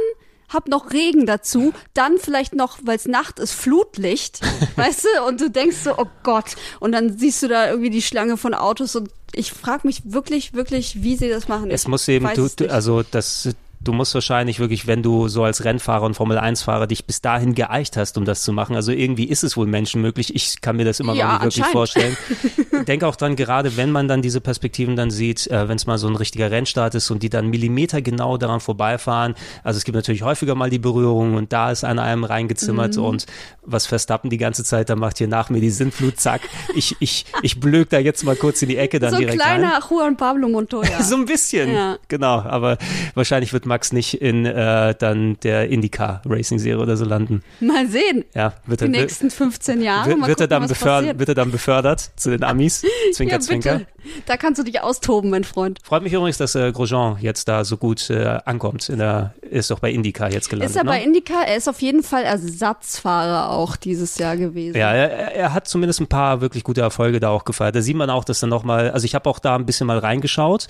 hab 0.49 0.69
noch 0.69 0.93
Regen 0.93 1.27
dazu, 1.27 1.73
dann 1.95 2.19
vielleicht 2.19 2.55
noch, 2.55 2.79
weil 2.83 2.97
es 2.97 3.07
Nacht 3.07 3.39
ist, 3.39 3.53
Flutlicht, 3.53 4.41
weißt 4.77 5.05
du? 5.05 5.25
Und 5.25 5.41
du 5.41 5.51
denkst 5.51 5.77
so, 5.85 5.95
oh 5.97 6.07
Gott. 6.23 6.57
Und 6.81 6.93
dann 6.93 7.19
siehst 7.19 7.43
du 7.43 7.49
da 7.49 7.69
irgendwie 7.69 7.91
die 7.91 8.03
Schlange 8.03 8.37
von 8.37 8.55
Autos 8.55 8.97
und 8.97 9.11
ich 9.35 9.53
frage 9.53 9.87
mich 9.87 10.03
wirklich, 10.05 10.55
wirklich, 10.55 11.03
wie 11.03 11.17
sie 11.17 11.29
das 11.29 11.49
machen. 11.49 11.71
Es 11.71 11.87
muss 11.87 12.09
eben, 12.09 12.29
du, 12.35 12.49
du, 12.49 12.71
also 12.71 13.03
das 13.03 13.51
du 13.81 13.93
musst 13.93 14.14
wahrscheinlich 14.14 14.59
wirklich, 14.59 14.87
wenn 14.87 15.03
du 15.03 15.29
so 15.29 15.45
als 15.45 15.64
Rennfahrer 15.64 16.05
und 16.05 16.14
Formel-1-Fahrer 16.14 16.87
dich 16.87 17.05
bis 17.05 17.21
dahin 17.21 17.55
geeicht 17.55 17.97
hast, 17.97 18.19
um 18.19 18.25
das 18.25 18.43
zu 18.43 18.53
machen. 18.53 18.77
Also 18.77 18.93
irgendwie 18.93 19.25
ist 19.25 19.45
es 19.45 19.57
wohl 19.57 19.67
Menschen 19.67 20.03
möglich. 20.03 20.35
Ich 20.35 20.61
kann 20.61 20.77
mir 20.77 20.85
das 20.85 21.01
immer 21.01 21.14
ja, 21.14 21.35
noch 21.35 21.45
nicht 21.45 21.57
wirklich 21.57 21.73
vorstellen. 21.73 22.17
Denke 22.87 23.07
auch 23.07 23.17
dran, 23.17 23.37
gerade 23.37 23.77
wenn 23.77 23.91
man 23.91 24.09
dann 24.09 24.23
diese 24.23 24.41
Perspektiven 24.41 24.97
dann 24.97 25.11
sieht, 25.11 25.47
äh, 25.47 25.69
wenn 25.69 25.77
es 25.77 25.87
mal 25.87 25.99
so 25.99 26.09
ein 26.09 26.17
richtiger 26.17 26.51
Rennstart 26.51 26.95
ist 26.95 27.11
und 27.11 27.23
die 27.23 27.31
dann 27.31 27.49
Millimeter 27.49 28.03
genau 28.03 28.37
daran 28.37 28.61
vorbeifahren. 28.61 29.35
Also 29.62 29.79
es 29.79 29.85
gibt 29.85 29.95
natürlich 29.95 30.23
häufiger 30.23 30.55
mal 30.55 30.71
die 30.71 30.79
Berührung 30.79 31.35
und 31.35 31.53
da 31.53 31.71
ist 31.71 31.85
an 31.85 31.99
einem 31.99 32.25
reingezimmert 32.25 32.97
mhm. 32.97 33.05
und 33.05 33.27
was 33.71 33.87
Verstappen 33.87 34.31
die 34.31 34.39
ganze 34.39 34.65
Zeit 34.65 34.89
da 34.89 34.97
macht, 34.97 35.19
hier 35.19 35.29
nach 35.29 35.51
mir 35.51 35.61
die 35.61 35.71
Sintflut, 35.71 36.19
zack. 36.19 36.41
Ich, 36.75 36.97
ich, 37.01 37.27
ich 37.43 37.61
blök 37.61 37.91
da 37.91 37.99
jetzt 37.99 38.25
mal 38.25 38.37
kurz 38.37 38.63
in 38.63 38.69
die 38.69 38.77
Ecke 38.77 38.99
dann 38.99 39.11
so 39.11 39.19
direkt 39.19 39.41
rein. 39.41 39.61
So 39.61 39.67
ein 39.67 39.71
kleiner 39.71 39.87
Juan 39.89 40.17
Pablo 40.17 40.49
Montoya. 40.49 41.03
so 41.03 41.17
ein 41.17 41.25
bisschen, 41.25 41.73
ja. 41.73 41.99
genau. 42.09 42.41
Aber 42.41 42.79
wahrscheinlich 43.15 43.53
wird 43.53 43.67
Max 43.67 43.93
nicht 43.93 44.21
in 44.21 44.47
äh, 44.47 44.95
dann 44.99 45.39
der 45.43 45.69
IndyCar 45.69 46.23
Racing 46.27 46.59
Serie 46.59 46.83
oder 46.83 46.97
so 46.97 47.05
landen. 47.05 47.43
Mal 47.61 47.89
sehen. 47.89 48.25
Ja, 48.35 48.55
wird 48.67 48.81
Die 48.81 48.85
er, 48.85 48.91
nächsten 48.91 49.31
15 49.31 49.83
Jahre. 49.83 50.09
Wird, 50.09 50.27
wird, 50.27 50.41
er 50.41 50.49
dann 50.49 50.67
befördert, 50.67 51.19
wird 51.19 51.29
er 51.29 51.35
dann 51.35 51.51
befördert 51.51 52.11
zu 52.17 52.31
den 52.31 52.45
Amis? 52.45 52.85
Zwinker, 53.13 53.35
ja, 53.35 53.41
Zwinker. 53.41 53.81
Da 54.27 54.37
kannst 54.37 54.59
du 54.59 54.65
dich 54.65 54.81
austoben, 54.81 55.31
mein 55.31 55.45
Freund. 55.45 55.81
Freut 55.83 56.03
mich 56.03 56.13
übrigens, 56.13 56.39
dass 56.39 56.55
äh, 56.55 56.73
Grosjean 56.73 57.19
jetzt 57.21 57.49
da 57.49 57.65
so 57.65 57.77
gut 57.77 58.09
äh, 58.11 58.39
ankommt. 58.45 58.89
In 58.89 58.99
der, 58.99 59.35
ist 59.43 59.71
doch 59.71 59.81
bei 59.81 59.91
IndyCar 59.91 60.33
jetzt 60.33 60.49
gelandet. 60.49 60.71
Ist 60.71 60.77
er 60.77 60.85
ne? 60.85 60.91
bei 60.91 61.03
IndyCar? 61.03 61.47
Er 61.47 61.57
ist 61.57 61.69
auf 61.69 61.83
jeden 61.83 62.03
Fall 62.03 62.25
Ersatzfahrer 62.25 63.51
auch 63.51 63.58
dieses 63.77 64.18
Jahr 64.18 64.37
gewesen. 64.37 64.77
Ja, 64.77 64.92
er, 64.92 65.35
er 65.35 65.55
hat 65.55 65.66
zumindest 65.68 66.01
ein 66.01 66.07
paar 66.07 66.40
wirklich 66.40 66.64
gute 66.64 66.81
Erfolge 66.81 67.21
da 67.21 67.31
auch 67.31 67.44
gefeiert. 67.44 67.75
Da 67.75 67.83
sieht 67.83 67.97
man 67.97 68.11
auch, 68.11 68.25
dass 68.25 68.42
er 68.42 68.49
nochmal, 68.49 68.90
also 68.90 69.05
ich 69.05 69.14
habe 69.14 69.29
auch 69.29 69.38
da 69.38 69.57
ein 69.57 69.66
bisschen 69.66 69.87
mal 69.87 69.99
reingeschaut, 69.99 70.68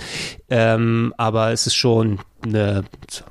ähm, 0.48 1.12
aber 1.16 1.52
es 1.52 1.66
ist 1.66 1.74
schon 1.74 2.20
eine, 2.42 2.84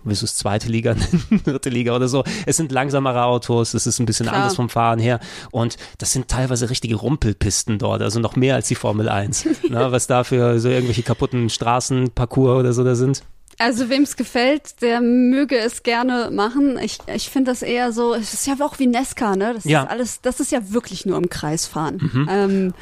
wie 0.03 0.13
ist 0.13 0.21
es, 0.21 0.35
zweite 0.35 0.69
Liga, 0.69 0.95
dritte 1.45 1.69
Liga 1.69 1.95
oder 1.95 2.07
so. 2.07 2.23
Es 2.45 2.57
sind 2.57 2.71
langsamere 2.71 3.23
Autos, 3.23 3.73
es 3.73 3.87
ist 3.87 3.99
ein 3.99 4.05
bisschen 4.05 4.27
Klar. 4.27 4.41
anders 4.41 4.55
vom 4.55 4.69
Fahren 4.69 4.99
her 4.99 5.19
und 5.51 5.77
das 5.97 6.13
sind 6.13 6.27
teilweise 6.27 6.69
richtige 6.69 6.95
Rumpelpisten 6.95 7.79
dort, 7.79 8.01
also 8.01 8.19
noch 8.19 8.35
mehr 8.35 8.55
als 8.55 8.67
die 8.67 8.75
Formel 8.75 9.09
1. 9.09 9.45
ne, 9.69 9.91
was 9.91 10.07
da 10.07 10.23
für 10.23 10.59
so 10.59 10.69
irgendwelche 10.69 11.03
kaputten 11.03 11.49
Straßenparcours 11.49 12.59
oder 12.59 12.73
so 12.73 12.83
da 12.83 12.95
sind. 12.95 13.23
Also 13.59 13.89
wem 13.89 14.03
es 14.03 14.15
gefällt, 14.15 14.81
der 14.81 15.01
möge 15.01 15.57
es 15.57 15.81
gerne 15.81 16.29
machen. 16.31 16.77
Ich, 16.77 16.99
ich 17.13 17.29
finde 17.29 17.51
das 17.51 17.63
eher 17.63 17.91
so, 17.91 18.13
es 18.13 18.33
ist 18.33 18.45
ja 18.45 18.55
auch 18.59 18.77
wie 18.77 18.87
Nesca, 18.87 19.35
ne? 19.35 19.53
Das 19.55 19.63
ja. 19.63 19.83
ist 19.83 19.89
alles, 19.89 20.21
das 20.21 20.39
ist 20.39 20.51
ja 20.51 20.71
wirklich 20.71 21.05
nur 21.05 21.17
im 21.17 21.29
Kreis 21.29 21.65
fahren. 21.65 21.97
Mhm. 22.13 22.27
Ähm, 22.29 22.73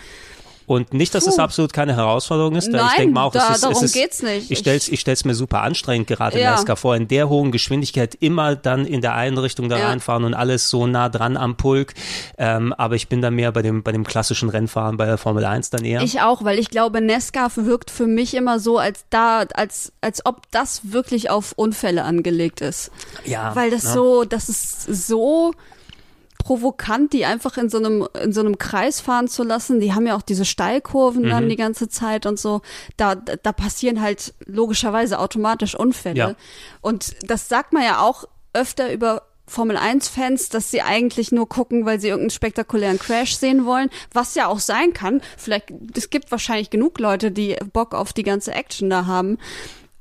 und 0.65 0.93
nicht, 0.93 1.13
dass 1.13 1.25
Puh. 1.25 1.31
es 1.31 1.39
absolut 1.39 1.73
keine 1.73 1.95
Herausforderung 1.95 2.55
ist. 2.55 2.69
Nein, 2.69 2.85
ich 2.89 2.97
denke 2.97 3.13
mal 3.13 3.23
auch, 3.23 3.31
da, 3.31 3.49
es 3.49 3.55
ist, 3.55 3.63
darum 3.63 3.77
es 3.77 3.83
ist, 3.83 3.93
geht's 3.93 4.21
nicht. 4.23 4.51
Ich 4.51 4.59
stelle 4.59 4.77
es 4.77 4.87
ich 4.87 4.99
stell's 4.99 5.25
mir 5.25 5.35
super 5.35 5.61
anstrengend 5.61 6.07
gerade 6.07 6.39
ja. 6.39 6.53
in 6.53 6.59
SK 6.59 6.77
vor, 6.77 6.95
in 6.95 7.07
der 7.07 7.29
hohen 7.29 7.51
Geschwindigkeit 7.51 8.15
immer 8.15 8.55
dann 8.55 8.85
in 8.85 9.01
der 9.01 9.15
einen 9.15 9.37
Richtung 9.37 9.69
da 9.69 9.77
ja. 9.77 9.87
reinfahren 9.89 10.23
und 10.23 10.33
alles 10.33 10.69
so 10.69 10.87
nah 10.87 11.09
dran 11.09 11.37
am 11.37 11.55
Pulk. 11.57 11.93
Ähm, 12.37 12.73
aber 12.73 12.95
ich 12.95 13.07
bin 13.07 13.21
da 13.21 13.31
mehr 13.31 13.51
bei 13.51 13.61
dem, 13.61 13.83
bei 13.83 13.91
dem 13.91 14.03
klassischen 14.03 14.49
Rennfahren 14.49 14.97
bei 14.97 15.05
der 15.05 15.17
Formel 15.17 15.45
1 15.45 15.69
dann 15.69 15.85
eher. 15.85 16.01
Ich 16.01 16.21
auch, 16.21 16.43
weil 16.43 16.59
ich 16.59 16.69
glaube, 16.69 17.01
Nesca 17.01 17.49
wirkt 17.55 17.91
für 17.91 18.07
mich 18.07 18.33
immer 18.33 18.59
so, 18.59 18.77
als 18.77 19.05
da, 19.09 19.45
als, 19.53 19.93
als 20.01 20.25
ob 20.25 20.49
das 20.51 20.91
wirklich 20.91 21.29
auf 21.29 21.53
Unfälle 21.55 22.03
angelegt 22.03 22.61
ist. 22.61 22.91
Ja. 23.25 23.55
Weil 23.55 23.69
das 23.69 23.83
ja. 23.83 23.93
so, 23.93 24.23
das 24.23 24.49
ist 24.49 25.07
so 25.07 25.53
provokant, 26.45 27.11
die 27.11 27.25
einfach 27.25 27.57
in 27.57 27.69
so 27.69 27.79
einem, 27.79 28.07
in 28.21 28.31
so 28.31 28.41
einem 28.41 28.59
Kreis 28.59 29.01
fahren 29.01 29.27
zu 29.27 29.41
lassen. 29.41 29.79
Die 29.79 29.93
haben 29.93 30.05
ja 30.05 30.15
auch 30.15 30.21
diese 30.21 30.45
Steilkurven 30.45 31.23
mhm. 31.23 31.29
dann 31.29 31.49
die 31.49 31.55
ganze 31.55 31.89
Zeit 31.89 32.27
und 32.27 32.37
so. 32.37 32.61
Da, 32.97 33.15
da 33.15 33.51
passieren 33.51 33.99
halt 33.99 34.35
logischerweise 34.45 35.17
automatisch 35.17 35.73
Unfälle. 35.73 36.17
Ja. 36.17 36.35
Und 36.81 37.15
das 37.27 37.49
sagt 37.49 37.73
man 37.73 37.81
ja 37.81 37.99
auch 37.99 38.25
öfter 38.53 38.93
über 38.93 39.23
Formel 39.47 39.75
1 39.75 40.07
Fans, 40.07 40.49
dass 40.49 40.69
sie 40.69 40.83
eigentlich 40.83 41.31
nur 41.31 41.49
gucken, 41.49 41.87
weil 41.87 41.99
sie 41.99 42.09
irgendeinen 42.09 42.29
spektakulären 42.29 42.99
Crash 42.99 43.35
sehen 43.37 43.65
wollen, 43.65 43.89
was 44.13 44.35
ja 44.35 44.45
auch 44.45 44.59
sein 44.59 44.93
kann. 44.93 45.21
Vielleicht, 45.37 45.73
es 45.97 46.11
gibt 46.11 46.29
wahrscheinlich 46.29 46.69
genug 46.69 46.99
Leute, 46.99 47.31
die 47.31 47.55
Bock 47.73 47.95
auf 47.95 48.13
die 48.13 48.23
ganze 48.23 48.53
Action 48.53 48.91
da 48.91 49.07
haben 49.07 49.39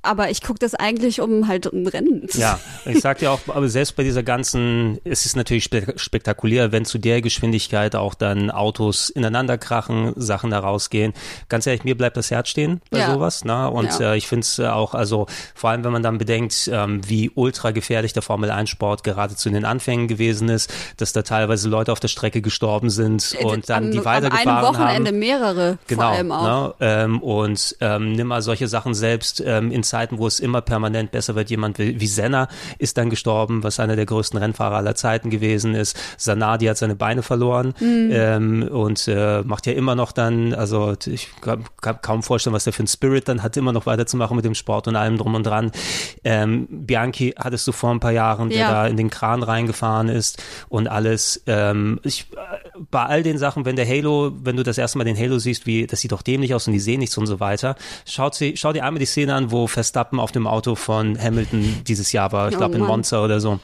aber 0.05 0.31
ich 0.31 0.43
gucke 0.43 0.59
das 0.59 0.75
eigentlich, 0.75 1.21
um 1.21 1.49
halt 1.49 1.67
ein 1.67 1.87
Rennen 1.87 2.29
zu 2.29 2.39
Ja, 2.39 2.61
ich 2.85 3.01
sag 3.01 3.19
dir 3.19 3.31
auch, 3.31 3.41
aber 3.49 3.69
selbst 3.69 3.97
bei 3.97 4.03
dieser 4.03 4.23
ganzen, 4.23 4.99
es 5.05 5.27
ist 5.27 5.37
natürlich 5.37 5.71
spektakulär, 5.97 6.73
wenn 6.73 6.85
zu 6.85 6.99
der 6.99 7.23
Geschwindigkeit 7.23 7.97
auch 7.97 8.15
dann 8.15 8.51
Autos 8.51 9.11
ineinander 9.11 9.59
krachen, 9.59 10.13
Sachen 10.17 10.51
da 10.51 10.59
rausgehen. 10.59 11.13
Ganz 11.49 11.67
ehrlich, 11.67 11.85
mir 11.85 11.97
bleibt 11.97 12.17
das 12.17 12.31
Herz 12.31 12.49
stehen 12.49 12.81
bei 12.91 12.99
ja. 12.99 13.13
sowas. 13.13 13.45
Ne? 13.45 13.71
Und 13.71 13.99
ja. 13.99 14.13
äh, 14.13 14.17
ich 14.17 14.27
finde 14.27 14.43
es 14.43 14.61
auch, 14.61 14.95
also 14.95 15.27
vor 15.55 15.71
allem, 15.71 15.85
wenn 15.85 15.93
man 15.93 16.03
dann 16.03 16.19
bedenkt, 16.19 16.69
ähm, 16.73 17.01
wie 17.09 17.31
ultra 17.35 17.71
gefährlich 17.71 18.13
der 18.13 18.23
Formel 18.23 18.51
1 18.51 18.69
Sport 18.69 19.05
gerade 19.05 19.37
zu 19.37 19.51
den 19.51 19.65
Anfängen 19.65 20.09
gewesen 20.09 20.49
ist, 20.49 20.73
dass 20.97 21.13
da 21.13 21.23
teilweise 21.23 21.69
Leute 21.69 21.93
auf 21.93 22.01
der 22.01 22.09
Strecke 22.09 22.43
gestorben 22.43 22.91
sind 22.91 23.37
äh, 23.39 23.45
und 23.45 23.69
dann 23.71 23.85
am, 23.85 23.91
die 23.91 24.05
weitergefahren 24.05 24.57
haben. 24.57 24.67
Am 24.67 24.75
Wochenende 24.75 25.13
mehrere, 25.13 25.79
genau, 25.87 26.03
vor 26.03 26.11
allem 26.11 26.33
auch. 26.33 26.45
Ne? 26.45 26.75
Ähm, 26.81 27.23
und 27.23 27.77
ähm, 27.81 28.13
nimm 28.13 28.27
mal 28.27 28.43
solche 28.43 28.69
Sachen 28.69 28.95
selbst 28.95 29.43
ähm, 29.45 29.71
ins 29.71 29.94
Zeiten, 29.95 30.19
wo 30.19 30.27
es 30.27 30.41
immer 30.41 30.61
permanent 30.61 31.13
besser 31.13 31.37
wird. 31.37 31.51
Jemand 31.51 31.79
wie, 31.79 32.01
wie 32.01 32.07
Senna 32.09 32.49
ist 32.79 32.99
dann 32.99 33.11
gestorben, 33.11 33.63
was 33.63 33.79
einer 33.79 33.95
der 33.95 34.07
größten 34.07 34.37
Rennfahrer 34.41 34.77
aller 34.77 34.97
Zeiten 34.97 35.31
gewesen 35.31 35.77
ist. 35.77 35.97
Sanadi 36.17 36.67
hat 36.67 36.79
seine 36.79 36.97
Beine 36.97 37.23
verloren 37.23 37.75
mhm. 37.79 38.11
ähm, 38.13 38.69
und 38.73 39.07
äh, 39.07 39.43
macht 39.43 39.67
ja 39.67 39.73
immer 39.75 39.95
noch 39.95 40.11
dann, 40.11 40.53
also 40.53 40.95
ich 41.07 41.29
kann, 41.41 41.63
kann 41.81 42.01
kaum 42.03 42.25
vorstellen, 42.25 42.55
was 42.55 42.65
der 42.65 42.73
für 42.73 42.83
ein 42.83 42.89
Spirit 42.89 43.29
dann 43.29 43.45
hat, 43.45 43.57
immer 43.57 43.73
noch 43.73 43.87
weiterzumachen 43.87 44.35
mit 44.35 44.45
dem 44.45 44.57
Sport 44.57 44.89
und 44.89 44.97
allem 44.97 45.17
drum 45.17 45.37
und 45.37 45.47
dran. 45.47 45.71
Ähm, 46.25 46.67
Bianchi 46.69 47.33
hattest 47.39 47.69
du 47.69 47.73
vor 47.73 47.93
ein 47.93 48.01
paar 48.01 48.11
Jahren, 48.11 48.49
der 48.49 48.59
ja. 48.59 48.71
da 48.73 48.87
in 48.89 48.97
den 48.97 49.11
Kran 49.11 49.45
reingefahren 49.45 50.09
ist 50.09 50.43
und 50.69 50.89
alles. 50.89 51.41
Ähm, 51.47 52.01
ich, 52.03 52.27
bei 52.91 53.05
all 53.05 53.23
den 53.23 53.39
Sachen, 53.39 53.65
wenn 53.65 53.77
der 53.77 53.87
Halo, 53.87 54.33
wenn 54.43 54.57
du 54.57 54.63
das 54.63 54.79
erste 54.79 54.99
Mal 54.99 55.05
den 55.05 55.19
Halo 55.19 55.39
siehst, 55.39 55.67
wie, 55.67 55.87
das 55.87 56.01
sieht 56.01 56.13
doch 56.13 56.23
dämlich 56.23 56.55
aus 56.55 56.67
und 56.67 56.73
die 56.73 56.81
sehen 56.81 57.01
nichts 57.01 57.17
und 57.19 57.27
so 57.27 57.41
weiter, 57.41 57.77
schaut 58.07 58.35
sie, 58.35 58.57
schau 58.57 58.73
dir 58.73 58.85
einmal 58.85 58.99
die 58.99 59.07
Szene 59.07 59.35
an, 59.35 59.51
wo 59.51 59.67
Verstappen 59.67 60.21
auf 60.21 60.33
dem 60.33 60.47
Auto 60.47 60.75
von 60.75 61.19
Hamilton 61.21 61.83
dieses 61.87 62.13
Jahr 62.13 62.33
war, 62.33 62.49
ich 62.49 62.55
Oh 62.55 62.59
glaube 62.59 62.75
in 62.75 62.81
Mann. 62.81 62.89
Monza 62.89 63.23
oder 63.25 63.41
so 63.41 63.61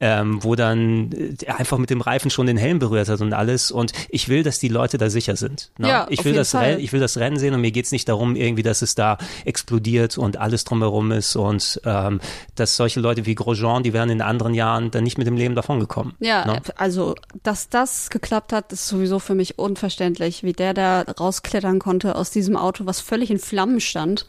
ähm, 0.00 0.42
wo 0.42 0.54
dann 0.54 1.12
äh, 1.12 1.34
er 1.44 1.58
einfach 1.58 1.78
mit 1.78 1.90
dem 1.90 2.00
Reifen 2.00 2.30
schon 2.30 2.46
den 2.46 2.56
Helm 2.56 2.78
berührt 2.78 3.08
hat 3.08 3.20
und 3.20 3.32
alles. 3.32 3.70
Und 3.70 3.92
ich 4.08 4.28
will, 4.28 4.42
dass 4.42 4.58
die 4.58 4.68
Leute 4.68 4.98
da 4.98 5.10
sicher 5.10 5.36
sind. 5.36 5.70
Ne? 5.78 5.88
Ja, 5.88 6.06
ich 6.08 6.24
will 6.24 6.34
das. 6.34 6.54
Rennen, 6.54 6.80
ich 6.80 6.92
will 6.92 7.00
das 7.00 7.16
Rennen 7.18 7.38
sehen 7.38 7.54
und 7.54 7.60
mir 7.60 7.72
geht's 7.72 7.92
nicht 7.92 8.08
darum, 8.08 8.36
irgendwie, 8.36 8.62
dass 8.62 8.82
es 8.82 8.94
da 8.94 9.18
explodiert 9.44 10.18
und 10.18 10.36
alles 10.36 10.64
drumherum 10.64 11.12
ist 11.12 11.36
und 11.36 11.80
ähm, 11.84 12.20
dass 12.54 12.76
solche 12.76 13.00
Leute 13.00 13.26
wie 13.26 13.34
Grosjean, 13.34 13.82
die 13.82 13.92
wären 13.92 14.10
in 14.10 14.22
anderen 14.22 14.54
Jahren 14.54 14.90
dann 14.90 15.04
nicht 15.04 15.18
mit 15.18 15.26
dem 15.26 15.36
Leben 15.36 15.54
davongekommen. 15.54 16.14
Ja, 16.20 16.44
ne? 16.46 16.60
also, 16.76 17.14
dass 17.42 17.68
das 17.68 18.10
geklappt 18.10 18.52
hat, 18.52 18.72
ist 18.72 18.88
sowieso 18.88 19.18
für 19.18 19.34
mich 19.34 19.58
unverständlich, 19.58 20.42
wie 20.42 20.52
der 20.52 20.74
da 20.74 21.02
rausklettern 21.02 21.78
konnte 21.78 22.14
aus 22.16 22.30
diesem 22.30 22.56
Auto, 22.56 22.86
was 22.86 23.00
völlig 23.00 23.30
in 23.30 23.38
Flammen 23.38 23.80
stand 23.80 24.26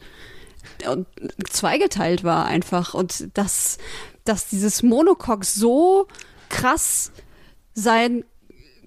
und 0.88 1.06
zweigeteilt 1.48 2.24
war 2.24 2.46
einfach. 2.46 2.94
Und 2.94 3.36
dass, 3.36 3.78
dass 4.24 4.48
dieses 4.48 4.82
Monocoque 4.82 5.44
so 5.44 6.06
krass 6.48 7.12
sein 7.74 8.24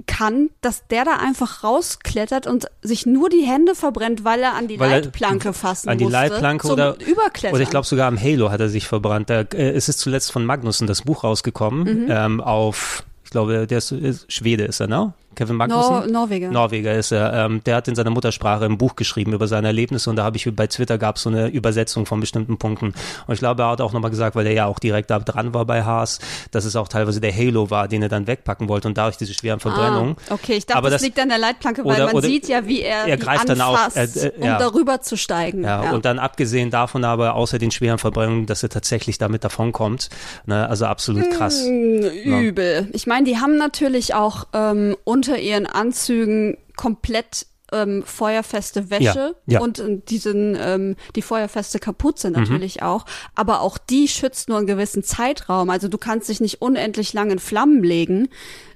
kann, 0.07 0.49
dass 0.61 0.87
der 0.87 1.05
da 1.05 1.17
einfach 1.17 1.63
rausklettert 1.63 2.47
und 2.47 2.65
sich 2.81 3.05
nur 3.05 3.29
die 3.29 3.43
Hände 3.43 3.75
verbrennt, 3.75 4.23
weil 4.23 4.41
er 4.41 4.55
an 4.55 4.67
die 4.67 4.79
Weil 4.79 4.89
Leitplanke 4.89 5.53
fassen 5.53 5.87
an 5.89 5.99
die 5.99 6.05
musste. 6.05 6.19
Leitplanke 6.19 6.67
oder 6.67 6.95
Überklettern. 6.99 7.53
Oder 7.53 7.63
ich 7.63 7.69
glaube 7.69 7.85
sogar 7.85 8.07
am 8.07 8.19
Halo 8.19 8.49
hat 8.49 8.59
er 8.59 8.69
sich 8.69 8.87
verbrannt. 8.87 9.29
Da, 9.29 9.41
äh, 9.41 9.69
es 9.69 9.89
ist 9.89 9.99
zuletzt 9.99 10.31
von 10.31 10.45
Magnussen 10.45 10.87
das 10.87 11.03
Buch 11.03 11.23
rausgekommen 11.23 12.05
Mhm. 12.05 12.07
ähm, 12.09 12.41
auf, 12.41 13.03
ich 13.23 13.29
glaube, 13.29 13.67
der 13.67 13.77
ist, 13.77 13.91
ist 13.91 14.31
Schwede 14.33 14.63
ist 14.65 14.79
er, 14.79 14.87
ne? 14.87 15.13
Kevin 15.35 15.55
Magnussen? 15.55 15.91
Nor 15.91 16.07
Norweger. 16.07 16.51
Norweger 16.51 16.93
ist 16.93 17.11
er. 17.11 17.33
Ähm, 17.33 17.61
der 17.65 17.75
hat 17.77 17.87
in 17.87 17.95
seiner 17.95 18.09
Muttersprache 18.09 18.65
ein 18.65 18.77
Buch 18.77 18.95
geschrieben 18.95 19.33
über 19.33 19.47
seine 19.47 19.67
Erlebnisse 19.67 20.09
und 20.09 20.15
da 20.15 20.23
habe 20.23 20.37
ich 20.37 20.49
bei 20.55 20.67
Twitter 20.67 20.97
gab 20.97 21.17
es 21.17 21.23
so 21.23 21.29
eine 21.29 21.47
Übersetzung 21.47 22.05
von 22.05 22.19
bestimmten 22.19 22.57
Punkten. 22.57 22.93
Und 23.27 23.33
ich 23.33 23.39
glaube, 23.39 23.63
er 23.63 23.69
hat 23.69 23.81
auch 23.81 23.93
nochmal 23.93 24.11
gesagt, 24.11 24.35
weil 24.35 24.45
er 24.47 24.53
ja 24.53 24.65
auch 24.65 24.79
direkt 24.79 25.09
da 25.09 25.19
dran 25.19 25.53
war 25.53 25.65
bei 25.65 25.83
Haas, 25.83 26.19
dass 26.51 26.65
es 26.65 26.75
auch 26.75 26.87
teilweise 26.87 27.21
der 27.21 27.35
Halo 27.35 27.69
war, 27.69 27.87
den 27.87 28.01
er 28.01 28.09
dann 28.09 28.27
wegpacken 28.27 28.69
wollte 28.69 28.87
und 28.87 28.97
dadurch 28.97 29.17
diese 29.17 29.33
schweren 29.33 29.59
Verbrennungen. 29.59 30.15
Ah, 30.29 30.33
okay, 30.33 30.53
ich 30.53 30.65
dachte, 30.65 30.77
Aber 30.77 30.89
das, 30.89 31.01
liegt 31.01 31.19
an 31.19 31.29
der 31.29 31.37
Leitplanke, 31.37 31.83
weil 31.85 31.95
oder- 31.95 32.05
man 32.07 32.15
oder- 32.15 32.27
sieht 32.27 32.47
ja, 32.47 32.67
wie 32.67 32.81
er, 32.81 33.05
er 33.05 33.17
greift 33.17 33.49
dann 33.49 33.61
auf, 33.61 33.95
äh, 33.95 34.03
äh, 34.03 34.31
ja. 34.45 34.53
um 34.53 34.59
darüber 34.59 35.01
zu 35.01 35.17
steigen. 35.17 35.63
Ja, 35.63 35.91
und 35.91 36.05
dann 36.05 36.19
abgesehen 36.19 36.69
davon 36.69 37.03
aber, 37.03 37.35
außer 37.35 37.57
den 37.59 37.71
schweren 37.71 37.97
Verbrennungen, 37.97 38.45
dass 38.45 38.63
er 38.63 38.69
tatsächlich 38.69 39.17
damit 39.17 39.43
davonkommt. 39.43 40.09
Ne, 40.45 40.67
also 40.67 40.85
absolut 40.85 41.29
krass. 41.31 41.63
Hm, 41.63 42.03
Übel. 42.23 42.87
Ich 42.93 43.07
meine, 43.07 43.25
die 43.25 43.37
haben 43.37 43.57
natürlich 43.57 44.13
auch 44.13 44.45
ähm, 44.53 44.95
unter 45.29 45.39
ihren 45.39 45.65
Anzügen 45.65 46.57
komplett 46.75 47.45
ähm, 47.71 48.03
feuerfeste 48.03 48.89
Wäsche 48.91 49.35
Ja, 49.47 49.53
ja. 49.53 49.59
und 49.61 49.79
äh, 49.79 49.99
diesen 50.07 50.55
ähm, 50.59 50.95
die 51.15 51.21
feuerfeste 51.21 51.79
Kapuze 51.79 52.27
Mhm. 52.29 52.33
natürlich 52.35 52.83
auch, 52.83 53.05
aber 53.35 53.61
auch 53.61 53.77
die 53.77 54.07
schützt 54.07 54.47
nur 54.49 54.57
einen 54.59 54.67
gewissen 54.67 55.03
Zeitraum. 55.03 55.69
Also 55.69 55.87
du 55.87 55.97
kannst 55.97 56.29
dich 56.29 56.39
nicht 56.39 56.61
unendlich 56.61 57.13
lang 57.13 57.31
in 57.31 57.39
Flammen 57.39 57.83
legen. 57.83 58.29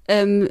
Ähm, 0.07 0.49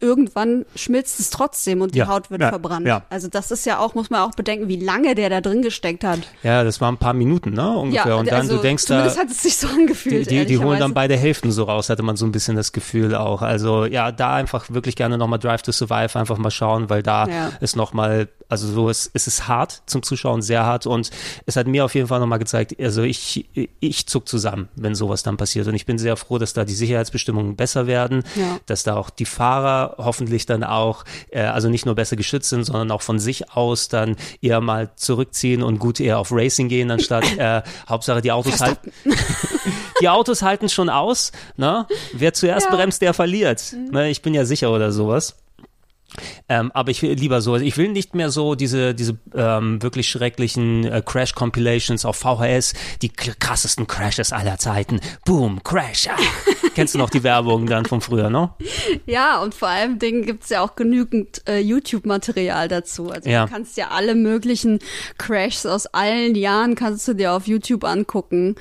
irgendwann 0.00 0.64
schmilzt 0.74 1.20
es 1.20 1.30
trotzdem 1.30 1.80
und 1.80 1.94
die 1.94 1.98
Ja, 2.00 2.08
Haut 2.08 2.30
wird 2.30 2.42
ja, 2.42 2.48
verbrannt. 2.50 2.86
ja. 2.86 3.02
Also 3.10 3.28
das 3.28 3.50
ist 3.50 3.64
ja 3.66 3.78
auch, 3.78 3.94
muss 3.94 4.10
man 4.10 4.20
auch 4.20 4.32
bedenken, 4.34 4.68
wie 4.68 4.80
lange 4.80 5.14
der 5.14 5.30
da 5.30 5.40
drin 5.40 5.62
gesteckt 5.62 6.04
hat. 6.04 6.20
Ja, 6.42 6.64
das 6.64 6.80
waren 6.80 6.94
ein 6.94 6.98
paar 6.98 7.14
Minuten, 7.14 7.50
ne, 7.52 7.76
ungefähr. 7.76 8.16
und 8.16 8.28
dann, 8.30 8.40
also 8.42 8.56
du 8.56 8.62
denkst 8.62 8.86
da, 8.86 9.04
hat 9.16 9.30
es 9.30 9.42
sich 9.42 9.56
so 9.56 9.68
die, 9.68 9.74
angefühlt. 9.74 10.26
die, 10.30 10.30
die 10.30 10.36
holen 10.36 10.46
ehrlicherweise. 10.48 10.78
dann 10.80 10.94
beide 10.94 11.16
Hälften 11.16 11.50
so 11.52 11.64
raus, 11.64 11.88
hatte 11.88 12.02
man 12.02 12.16
so 12.16 12.26
ein 12.26 12.32
bisschen 12.32 12.56
das 12.56 12.72
Gefühl 12.72 13.14
auch. 13.14 13.42
Also 13.42 13.84
ja, 13.86 14.12
da 14.12 14.34
einfach 14.34 14.66
wirklich 14.70 14.96
gerne 14.96 15.18
nochmal 15.18 15.38
Drive 15.38 15.62
to 15.62 15.72
Survive 15.72 16.18
einfach 16.18 16.38
mal 16.38 16.50
schauen, 16.50 16.90
weil 16.90 17.02
da 17.02 17.26
Ja. 17.28 17.52
ist 17.60 17.76
nochmal, 17.76 18.28
also 18.48 18.68
so 18.68 18.88
ist, 18.88 19.10
es 19.14 19.26
ist 19.26 19.48
hart 19.48 19.82
zum 19.86 20.02
Zuschauen, 20.02 20.42
sehr 20.42 20.64
hart 20.64 20.86
und 20.86 21.10
es 21.46 21.56
hat 21.56 21.66
mir 21.66 21.84
auf 21.84 21.94
jeden 21.94 22.06
Fall 22.08 22.20
nochmal 22.20 22.38
gezeigt, 22.38 22.74
also 22.80 23.02
ich, 23.02 23.48
ich 23.80 24.06
zuck 24.06 24.28
zusammen, 24.28 24.68
wenn 24.76 24.94
sowas 24.94 25.22
dann 25.22 25.36
passiert 25.36 25.66
und 25.66 25.74
ich 25.74 25.86
bin 25.86 25.98
sehr 25.98 26.16
froh, 26.16 26.38
dass 26.38 26.52
da 26.52 26.64
die 26.64 26.74
Sicherheitsbestimmungen 26.74 27.56
besser 27.56 27.86
werden, 27.86 28.22
Ja. 28.36 28.58
dass 28.66 28.82
da 28.84 28.96
auch 28.96 29.10
die 29.10 29.24
Fahrer 29.24 29.94
hoffentlich 29.98 30.46
dann 30.46 30.64
auch, 30.64 31.04
äh, 31.30 31.40
also 31.42 31.68
nicht 31.68 31.86
nur 31.86 31.94
besser 31.94 32.16
geschützt 32.16 32.50
sind, 32.50 32.64
sondern 32.64 32.90
auch 32.90 33.02
von 33.02 33.18
sich 33.18 33.50
aus 33.52 33.88
dann 33.88 34.16
eher 34.40 34.60
mal 34.60 34.90
zurückziehen 34.96 35.62
und 35.62 35.78
gut 35.78 36.00
eher 36.00 36.18
auf 36.18 36.28
Racing 36.32 36.68
gehen, 36.68 36.90
anstatt 36.90 37.24
äh, 37.38 37.62
Hauptsache 37.88 38.20
die 38.22 38.32
Autos 38.32 38.60
halten. 38.60 38.92
die 40.00 40.08
Autos 40.08 40.42
halten 40.42 40.68
schon 40.68 40.88
aus, 40.88 41.32
ne? 41.56 41.86
Wer 42.12 42.32
zuerst 42.34 42.66
Ja. 42.66 42.72
Mhm. 42.72 42.76
bremst, 42.76 43.02
der 43.02 43.14
verliert. 43.14 43.74
Ne? 43.90 44.10
Ich 44.10 44.22
bin 44.22 44.34
ja 44.34 44.44
sicher 44.44 44.70
oder 44.72 44.92
sowas. 44.92 45.36
Ähm, 46.48 46.70
aber 46.72 46.90
ich 46.90 47.02
will 47.02 47.12
lieber 47.12 47.40
so, 47.40 47.56
ich 47.56 47.76
will 47.76 47.88
nicht 47.88 48.14
mehr 48.14 48.30
so 48.30 48.54
diese, 48.54 48.94
diese 48.94 49.18
ähm, 49.34 49.82
wirklich 49.82 50.08
schrecklichen 50.08 50.84
äh, 50.84 51.02
Crash-Compilations 51.04 52.04
auf 52.04 52.16
VHS, 52.16 52.74
die 53.02 53.08
krassesten 53.10 53.86
Crashes 53.86 54.32
aller 54.32 54.58
Zeiten. 54.58 55.00
Boom, 55.24 55.62
Crash. 55.62 56.08
Ah. 56.08 56.16
Kennst 56.74 56.94
du 56.94 56.98
noch 56.98 57.10
die 57.10 57.22
Werbung 57.22 57.66
dann 57.66 57.86
von 57.86 58.00
früher, 58.00 58.28
ne? 58.28 58.50
Ja, 59.06 59.40
und 59.40 59.54
vor 59.54 59.68
allem 59.68 59.98
Dingen 59.98 60.26
gibt's 60.26 60.50
ja 60.50 60.60
auch 60.62 60.76
genügend 60.76 61.42
äh, 61.48 61.58
YouTube-Material 61.60 62.68
dazu. 62.68 63.10
Also 63.10 63.28
Ja. 63.30 63.46
du 63.46 63.52
kannst 63.52 63.76
ja 63.76 63.88
alle 63.88 64.14
möglichen 64.14 64.78
Crashs 65.18 65.64
aus 65.66 65.86
allen 65.86 66.34
Jahren 66.34 66.74
kannst 66.74 67.08
du 67.08 67.14
dir 67.14 67.32
auf 67.32 67.46
YouTube 67.46 67.84
angucken. 67.84 68.56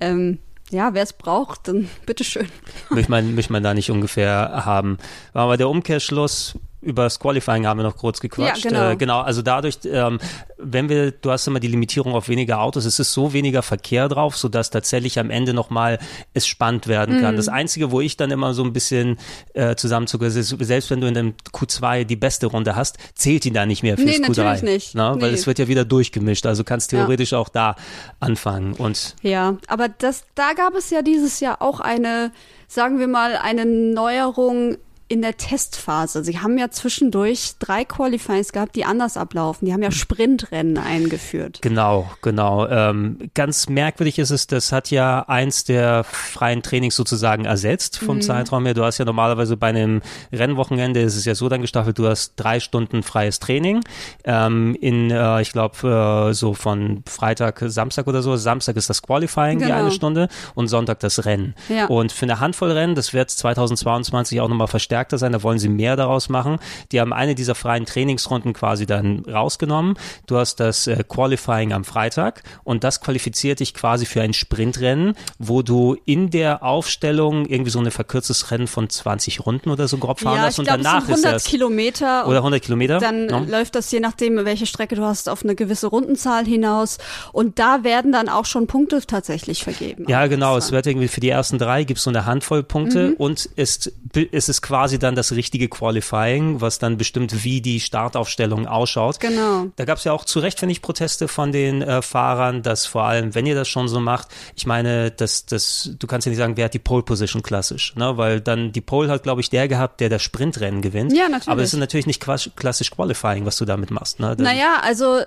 Ähm, 0.00 0.38
ja, 0.70 0.94
wer 0.94 1.02
es 1.02 1.12
braucht, 1.12 1.68
dann 1.68 1.88
bitteschön. 2.06 2.46
Möchte 2.90 3.10
man, 3.10 3.34
möchte 3.34 3.52
man 3.52 3.62
da 3.62 3.74
nicht 3.74 3.90
ungefähr 3.90 4.62
haben. 4.64 4.98
War 5.32 5.44
aber 5.44 5.56
der 5.56 5.68
Umkehrschluss, 5.68 6.54
über 6.82 7.04
das 7.04 7.18
Qualifying 7.18 7.66
haben 7.66 7.78
wir 7.78 7.84
noch 7.84 7.96
kurz 7.96 8.20
gequatscht. 8.20 8.64
Ja, 8.64 8.70
genau. 8.70 8.90
Äh, 8.90 8.96
genau, 8.96 9.20
also 9.20 9.42
dadurch, 9.42 9.78
ähm, 9.84 10.18
wenn 10.58 10.88
wir, 10.88 11.10
du 11.10 11.30
hast 11.30 11.46
immer 11.46 11.58
die 11.60 11.68
Limitierung 11.68 12.14
auf 12.14 12.28
weniger 12.28 12.60
Autos, 12.60 12.84
es 12.84 12.98
ist 12.98 13.12
so 13.12 13.32
weniger 13.32 13.62
Verkehr 13.62 14.08
drauf, 14.08 14.36
sodass 14.36 14.70
tatsächlich 14.70 15.18
am 15.18 15.30
Ende 15.30 15.52
nochmal 15.54 15.98
es 16.34 16.46
spannend 16.46 16.86
werden 16.86 17.16
Mhm. 17.16 17.20
kann. 17.22 17.36
Das 17.36 17.48
Einzige, 17.48 17.90
wo 17.90 18.00
ich 18.00 18.16
dann 18.16 18.30
immer 18.30 18.54
so 18.54 18.62
ein 18.62 18.72
bisschen 18.72 19.18
äh, 19.54 19.74
zusammenzucke, 19.74 20.26
ist, 20.26 20.34
selbst 20.60 20.90
wenn 20.90 21.00
du 21.00 21.06
in 21.08 21.14
dem 21.14 21.34
Q2 21.52 22.04
die 22.04 22.16
beste 22.16 22.46
Runde 22.46 22.76
hast, 22.76 22.98
zählt 23.14 23.44
die 23.44 23.52
da 23.52 23.66
nicht 23.66 23.82
mehr 23.82 23.96
fürs 23.96 24.18
Nee, 24.18 24.24
Q3. 24.24 24.28
natürlich 24.44 24.62
nicht. 24.62 24.94
Na, 24.94 25.14
Weil 25.20 25.30
Nee. 25.30 25.34
es 25.36 25.46
wird 25.46 25.58
ja 25.58 25.68
wieder 25.68 25.84
durchgemischt, 25.84 26.46
also 26.46 26.62
kannst 26.62 26.92
Ja. 26.92 26.98
theoretisch 27.00 27.32
auch 27.32 27.48
da 27.48 27.74
anfangen. 28.20 28.74
Und 28.74 29.16
Ja, 29.22 29.56
aber 29.66 29.88
das, 29.88 30.24
da 30.34 30.52
gab 30.54 30.74
es 30.74 30.90
ja 30.90 31.02
dieses 31.02 31.40
Jahr 31.40 31.62
auch 31.62 31.80
eine, 31.80 32.32
sagen 32.68 32.98
wir 32.98 33.08
mal, 33.08 33.36
eine 33.36 33.64
Neuerung 33.64 34.76
in 35.08 35.22
der 35.22 35.36
Testphase. 35.36 36.24
Sie 36.24 36.38
haben 36.40 36.58
ja 36.58 36.70
zwischendurch 36.70 37.52
drei 37.58 37.84
Qualifyings 37.84 38.52
gehabt, 38.52 38.74
die 38.74 38.84
anders 38.84 39.16
ablaufen. 39.16 39.66
Die 39.66 39.72
haben 39.72 39.82
ja 39.82 39.90
Sprintrennen 39.92 40.78
eingeführt. 40.78 41.60
Genau, 41.62 42.10
genau. 42.22 42.66
Ähm, 42.68 43.18
ganz 43.34 43.68
merkwürdig 43.68 44.18
ist 44.18 44.30
es, 44.30 44.46
das 44.48 44.72
hat 44.72 44.90
ja 44.90 45.20
eins 45.28 45.64
der 45.64 46.02
freien 46.04 46.62
Trainings 46.62 46.96
sozusagen 46.96 47.44
ersetzt 47.44 48.02
Mhm. 48.02 48.06
vom 48.06 48.20
Zeitraum 48.20 48.64
her. 48.64 48.74
Du 48.74 48.82
hast 48.84 48.98
ja 48.98 49.04
normalerweise 49.04 49.56
bei 49.56 49.68
einem 49.68 50.02
Rennwochenende, 50.32 51.00
ist 51.00 51.14
es 51.16 51.24
ja 51.24 51.34
so 51.34 51.48
dann 51.48 51.60
gestaffelt, 51.62 51.98
du 51.98 52.08
hast 52.08 52.32
drei 52.36 52.58
Stunden 52.60 53.02
freies 53.02 53.38
Training. 53.38 53.82
Ähm, 54.24 54.76
in, 54.80 55.10
äh, 55.10 55.40
ich 55.40 55.52
glaube, 55.52 56.28
äh, 56.30 56.34
so 56.34 56.54
von 56.54 57.02
Freitag, 57.06 57.62
Samstag 57.66 58.06
oder 58.08 58.22
so. 58.22 58.36
Samstag 58.36 58.76
ist 58.76 58.90
das 58.90 59.02
Qualifying, 59.02 59.58
die 59.60 59.66
Genau. 59.66 59.76
eine 59.78 59.90
Stunde, 59.92 60.28
und 60.54 60.68
Sonntag 60.68 60.98
das 61.00 61.24
Rennen. 61.24 61.54
Ja. 61.68 61.86
Und 61.86 62.10
für 62.12 62.24
eine 62.24 62.40
Handvoll 62.40 62.72
Rennen, 62.72 62.94
das 62.94 63.12
wird 63.14 63.30
2022 63.30 64.40
auch 64.40 64.48
nochmal 64.48 64.66
verstärkter 64.96 65.18
sein, 65.18 65.32
da 65.32 65.42
wollen 65.42 65.58
sie 65.58 65.68
mehr 65.68 65.96
daraus 65.96 66.28
machen. 66.30 66.58
Die 66.90 67.00
haben 67.00 67.12
eine 67.12 67.34
dieser 67.34 67.54
freien 67.54 67.84
Trainingsrunden 67.84 68.54
quasi 68.54 68.86
dann 68.86 69.24
rausgenommen. 69.26 69.98
Du 70.26 70.38
hast 70.38 70.58
das 70.58 70.86
äh, 70.86 71.04
Qualifying 71.06 71.72
am 71.72 71.84
Freitag 71.84 72.42
und 72.64 72.82
das 72.82 73.00
qualifiziert 73.02 73.60
dich 73.60 73.74
quasi 73.74 74.06
für 74.06 74.22
ein 74.22 74.32
Sprintrennen, 74.32 75.14
wo 75.38 75.60
du 75.62 75.96
in 76.06 76.30
der 76.30 76.62
Aufstellung 76.62 77.44
irgendwie 77.46 77.70
so 77.70 77.78
ein 77.78 77.90
verkürztes 77.90 78.50
Rennen 78.50 78.66
von 78.66 78.88
20 78.88 79.44
Runden 79.44 79.70
oder 79.70 79.86
so 79.86 79.98
grob 79.98 80.20
fahren 80.20 80.38
Ja, 80.38 80.46
lässt 80.46 80.58
und 80.58 80.64
glaube, 80.64 80.80
es 80.80 80.86
danach 80.86 81.04
sind 81.04 81.14
ist 81.16 81.24
100 81.24 81.34
das 81.34 81.44
Kilometer. 81.44 82.26
oder 82.26 82.38
100 82.38 82.62
Kilometer. 82.62 82.98
Dann 82.98 83.26
no? 83.26 83.44
läuft 83.46 83.74
das 83.74 83.90
je 83.92 84.00
nachdem, 84.00 84.42
welche 84.46 84.64
Strecke 84.66 84.94
du 84.94 85.02
hast, 85.02 85.28
auf 85.28 85.44
eine 85.44 85.54
gewisse 85.54 85.88
Rundenzahl 85.88 86.46
hinaus. 86.46 86.96
Und 87.32 87.58
da 87.58 87.84
werden 87.84 88.12
dann 88.12 88.30
auch 88.30 88.46
schon 88.46 88.66
Punkte 88.66 89.02
tatsächlich 89.06 89.62
vergeben. 89.62 90.06
Ja, 90.08 90.26
genau. 90.26 90.56
Es 90.56 90.72
wird 90.72 90.86
irgendwie 90.86 91.08
für 91.08 91.20
die 91.20 91.28
ersten 91.28 91.58
drei 91.58 91.84
gibt 91.84 91.98
es 91.98 92.04
so 92.04 92.10
eine 92.10 92.24
Handvoll 92.24 92.62
Punkte 92.62 93.14
und 93.18 93.44
ist, 93.56 93.92
ist 94.14 94.48
es 94.48 94.62
quasi 94.62 94.85
dann 94.98 95.14
das 95.14 95.32
richtige 95.32 95.68
Qualifying, 95.68 96.60
was 96.60 96.78
dann 96.78 96.96
bestimmt, 96.96 97.44
wie 97.44 97.60
die 97.60 97.80
Startaufstellung 97.80 98.66
ausschaut. 98.66 99.20
Genau. 99.20 99.66
Da 99.76 99.84
gab 99.84 99.98
es 99.98 100.04
ja 100.04 100.12
auch 100.12 100.24
zu 100.24 100.40
Recht, 100.40 100.58
finde 100.58 100.72
ich, 100.72 100.82
Proteste 100.82 101.28
von 101.28 101.52
den 101.52 101.82
äh, 101.82 102.02
Fahrern, 102.02 102.62
dass 102.62 102.86
vor 102.86 103.04
allem, 103.04 103.34
wenn 103.34 103.46
ihr 103.46 103.54
das 103.54 103.68
schon 103.68 103.88
so 103.88 104.00
macht, 104.00 104.28
ich 104.56 104.66
meine, 104.66 105.10
das, 105.10 105.46
das, 105.46 105.90
du 105.98 106.06
kannst 106.06 106.26
ja 106.26 106.30
nicht 106.30 106.38
sagen, 106.38 106.56
wer 106.56 106.66
hat 106.66 106.74
die 106.74 106.78
Pole 106.78 107.02
Position 107.02 107.42
klassisch, 107.42 107.94
ne? 107.96 108.16
Weil 108.16 108.40
dann 108.40 108.72
die 108.72 108.80
Pole 108.80 109.08
hat, 109.08 109.22
glaube 109.22 109.40
ich, 109.40 109.50
der 109.50 109.68
gehabt, 109.68 110.00
der 110.00 110.08
das 110.08 110.22
Sprintrennen 110.22 110.82
gewinnt. 110.82 111.12
Ja, 111.12 111.28
natürlich. 111.28 111.48
Aber 111.48 111.62
es 111.62 111.72
ist 111.72 111.78
natürlich 111.78 112.06
nicht 112.06 112.20
klassisch 112.20 112.90
Qualifying, 112.90 113.44
was 113.44 113.56
du 113.56 113.64
damit 113.64 113.90
machst, 113.90 114.20
ne? 114.20 114.36
Naja, 114.38 114.80
also 114.82 115.20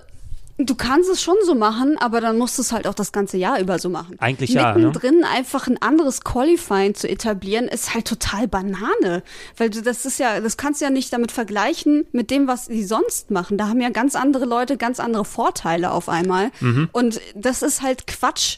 Du 0.61 0.75
kannst 0.75 1.09
es 1.09 1.21
schon 1.21 1.37
so 1.45 1.55
machen, 1.55 1.97
aber 1.97 2.19
dann 2.19 2.37
musst 2.37 2.57
du 2.57 2.61
es 2.61 2.73
halt 2.73 2.85
auch 2.85 2.93
das 2.93 3.13
ganze 3.13 3.37
Jahr 3.37 3.61
über 3.61 3.79
so 3.79 3.87
machen. 3.87 4.17
Eigentlich 4.19 4.49
ja, 4.49 4.73
ne? 4.73 4.87
Mittendrin 4.87 5.23
einfach 5.23 5.67
ein 5.67 5.81
anderes 5.81 6.25
Qualifying 6.25 6.95
zu 6.95 7.07
etablieren, 7.07 7.69
ist 7.69 7.93
halt 7.93 8.05
total 8.05 8.49
Banane. 8.49 9.23
Weil 9.55 9.69
du, 9.69 9.81
das 9.81 10.05
ist 10.05 10.19
ja, 10.19 10.41
das 10.41 10.57
kannst 10.57 10.81
du 10.81 10.85
ja 10.85 10.91
nicht 10.91 11.13
damit 11.13 11.31
vergleichen 11.31 12.05
mit 12.11 12.29
dem, 12.29 12.47
was 12.47 12.67
die 12.67 12.83
sonst 12.83 13.31
machen. 13.31 13.57
Da 13.57 13.69
haben 13.69 13.79
ja 13.79 13.89
ganz 13.89 14.15
andere 14.15 14.43
Leute 14.43 14.75
ganz 14.75 14.99
andere 14.99 15.23
Vorteile 15.23 15.91
auf 15.91 16.09
einmal. 16.09 16.51
Mhm. 16.59 16.89
Und 16.91 17.21
das 17.35 17.61
ist 17.61 17.81
halt 17.81 18.05
Quatsch. 18.05 18.57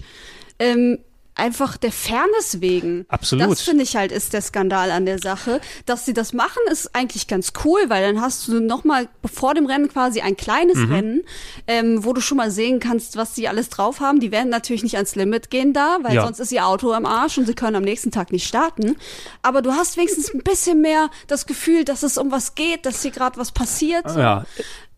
Ähm, 0.57 0.97
einfach 1.35 1.77
der 1.77 1.91
Fairness 1.91 2.59
wegen. 2.61 3.05
Absolut. 3.07 3.49
Das 3.51 3.61
finde 3.61 3.83
ich 3.83 3.95
halt 3.95 4.11
ist 4.11 4.33
der 4.33 4.41
Skandal 4.41 4.91
an 4.91 5.05
der 5.05 5.17
Sache. 5.19 5.61
Dass 5.85 6.05
sie 6.05 6.13
das 6.13 6.33
machen, 6.33 6.59
ist 6.69 6.93
eigentlich 6.93 7.27
ganz 7.27 7.53
cool, 7.63 7.79
weil 7.87 8.05
dann 8.13 8.21
hast 8.21 8.47
du 8.47 8.59
nochmal 8.59 9.07
vor 9.31 9.53
dem 9.53 9.65
Rennen 9.65 9.87
quasi 9.87 10.21
ein 10.21 10.35
kleines 10.37 10.75
Mhm. 10.77 10.91
Rennen, 10.93 11.21
ähm, 11.67 12.03
wo 12.05 12.13
du 12.13 12.21
schon 12.21 12.37
mal 12.37 12.51
sehen 12.51 12.79
kannst, 12.79 13.15
was 13.15 13.33
sie 13.33 13.47
alles 13.47 13.69
drauf 13.69 14.01
haben. 14.01 14.19
Die 14.19 14.31
werden 14.31 14.49
natürlich 14.49 14.83
nicht 14.83 14.95
ans 14.95 15.15
Limit 15.15 15.49
gehen 15.49 15.73
da, 15.73 15.97
weil 16.01 16.15
Ja. 16.15 16.23
sonst 16.25 16.39
ist 16.39 16.51
ihr 16.51 16.65
Auto 16.67 16.91
am 16.91 17.05
Arsch 17.05 17.37
und 17.37 17.45
sie 17.45 17.53
können 17.55 17.77
am 17.77 17.83
nächsten 17.83 18.11
Tag 18.11 18.31
nicht 18.31 18.45
starten. 18.47 18.97
Aber 19.41 19.61
du 19.61 19.71
hast 19.71 19.97
wenigstens 19.97 20.33
ein 20.33 20.41
bisschen 20.43 20.81
mehr 20.81 21.09
das 21.27 21.45
Gefühl, 21.45 21.85
dass 21.85 22.03
es 22.03 22.17
um 22.17 22.31
was 22.31 22.55
geht, 22.55 22.85
dass 22.85 23.01
hier 23.01 23.11
gerade 23.11 23.37
was 23.39 23.51
passiert. 23.51 24.05
Ja, 24.15 24.45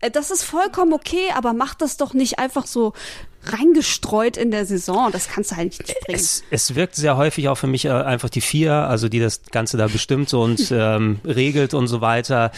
Äh, 0.00 0.10
Das 0.10 0.30
ist 0.30 0.42
vollkommen 0.42 0.92
okay, 0.92 1.28
aber 1.34 1.52
mach 1.54 1.74
das 1.74 1.96
doch 1.96 2.12
nicht 2.12 2.38
einfach 2.38 2.66
so 2.66 2.92
reingestreut 3.46 4.36
in 4.36 4.50
der 4.50 4.66
Saison. 4.66 5.10
Das 5.12 5.28
kannst 5.28 5.52
du 5.52 5.56
halt 5.56 5.78
nicht 5.78 6.00
bringen. 6.00 6.18
Es, 6.18 6.42
es 6.50 6.74
wirkt 6.74 6.96
sehr 6.96 7.16
häufig 7.16 7.48
auch 7.48 7.56
für 7.56 7.66
mich 7.66 7.84
äh, 7.84 7.90
einfach 7.90 8.30
die 8.30 8.40
vier, 8.40 8.72
also 8.72 9.08
die 9.08 9.20
das 9.20 9.42
Ganze 9.50 9.76
da 9.76 9.86
bestimmt 9.86 10.32
und 10.34 10.70
ähm, 10.70 11.20
regelt 11.24 11.74
und 11.74 11.86
so 11.86 12.00
weiter. 12.00 12.50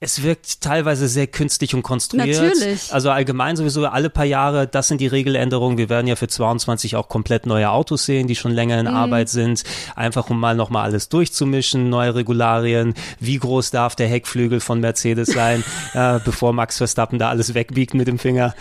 Es 0.00 0.22
wirkt 0.22 0.60
teilweise 0.60 1.08
sehr 1.08 1.26
künstlich 1.26 1.74
und 1.74 1.82
konstruiert. 1.82 2.40
Natürlich. 2.40 2.92
Also 2.92 3.10
allgemein 3.10 3.56
sowieso 3.56 3.84
alle 3.86 4.10
paar 4.10 4.24
Jahre, 4.24 4.68
das 4.68 4.86
sind 4.86 5.00
die 5.00 5.08
Regeländerungen. 5.08 5.76
Wir 5.76 5.88
werden 5.88 6.06
ja 6.06 6.14
für 6.14 6.28
22 6.28 6.94
auch 6.94 7.08
komplett 7.08 7.46
neue 7.46 7.68
Autos 7.70 8.04
sehen, 8.04 8.28
die 8.28 8.36
schon 8.36 8.52
länger 8.52 8.78
in 8.78 8.86
Mhm. 8.86 8.94
Arbeit 8.94 9.28
sind. 9.28 9.64
Einfach 9.96 10.30
um 10.30 10.38
mal 10.38 10.54
nochmal 10.54 10.84
alles 10.84 11.08
durchzumischen, 11.08 11.90
neue 11.90 12.14
Regularien. 12.14 12.94
Wie 13.18 13.38
groß 13.38 13.72
darf 13.72 13.96
der 13.96 14.06
Heckflügel 14.06 14.60
von 14.60 14.78
Mercedes 14.78 15.28
sein, 15.30 15.64
äh, 15.94 16.20
bevor 16.24 16.52
Max 16.52 16.76
Verstappen 16.78 17.18
da 17.18 17.28
alles 17.30 17.54
wegbiegt 17.54 17.94
mit 17.94 18.06
dem 18.06 18.20
Finger 18.20 18.54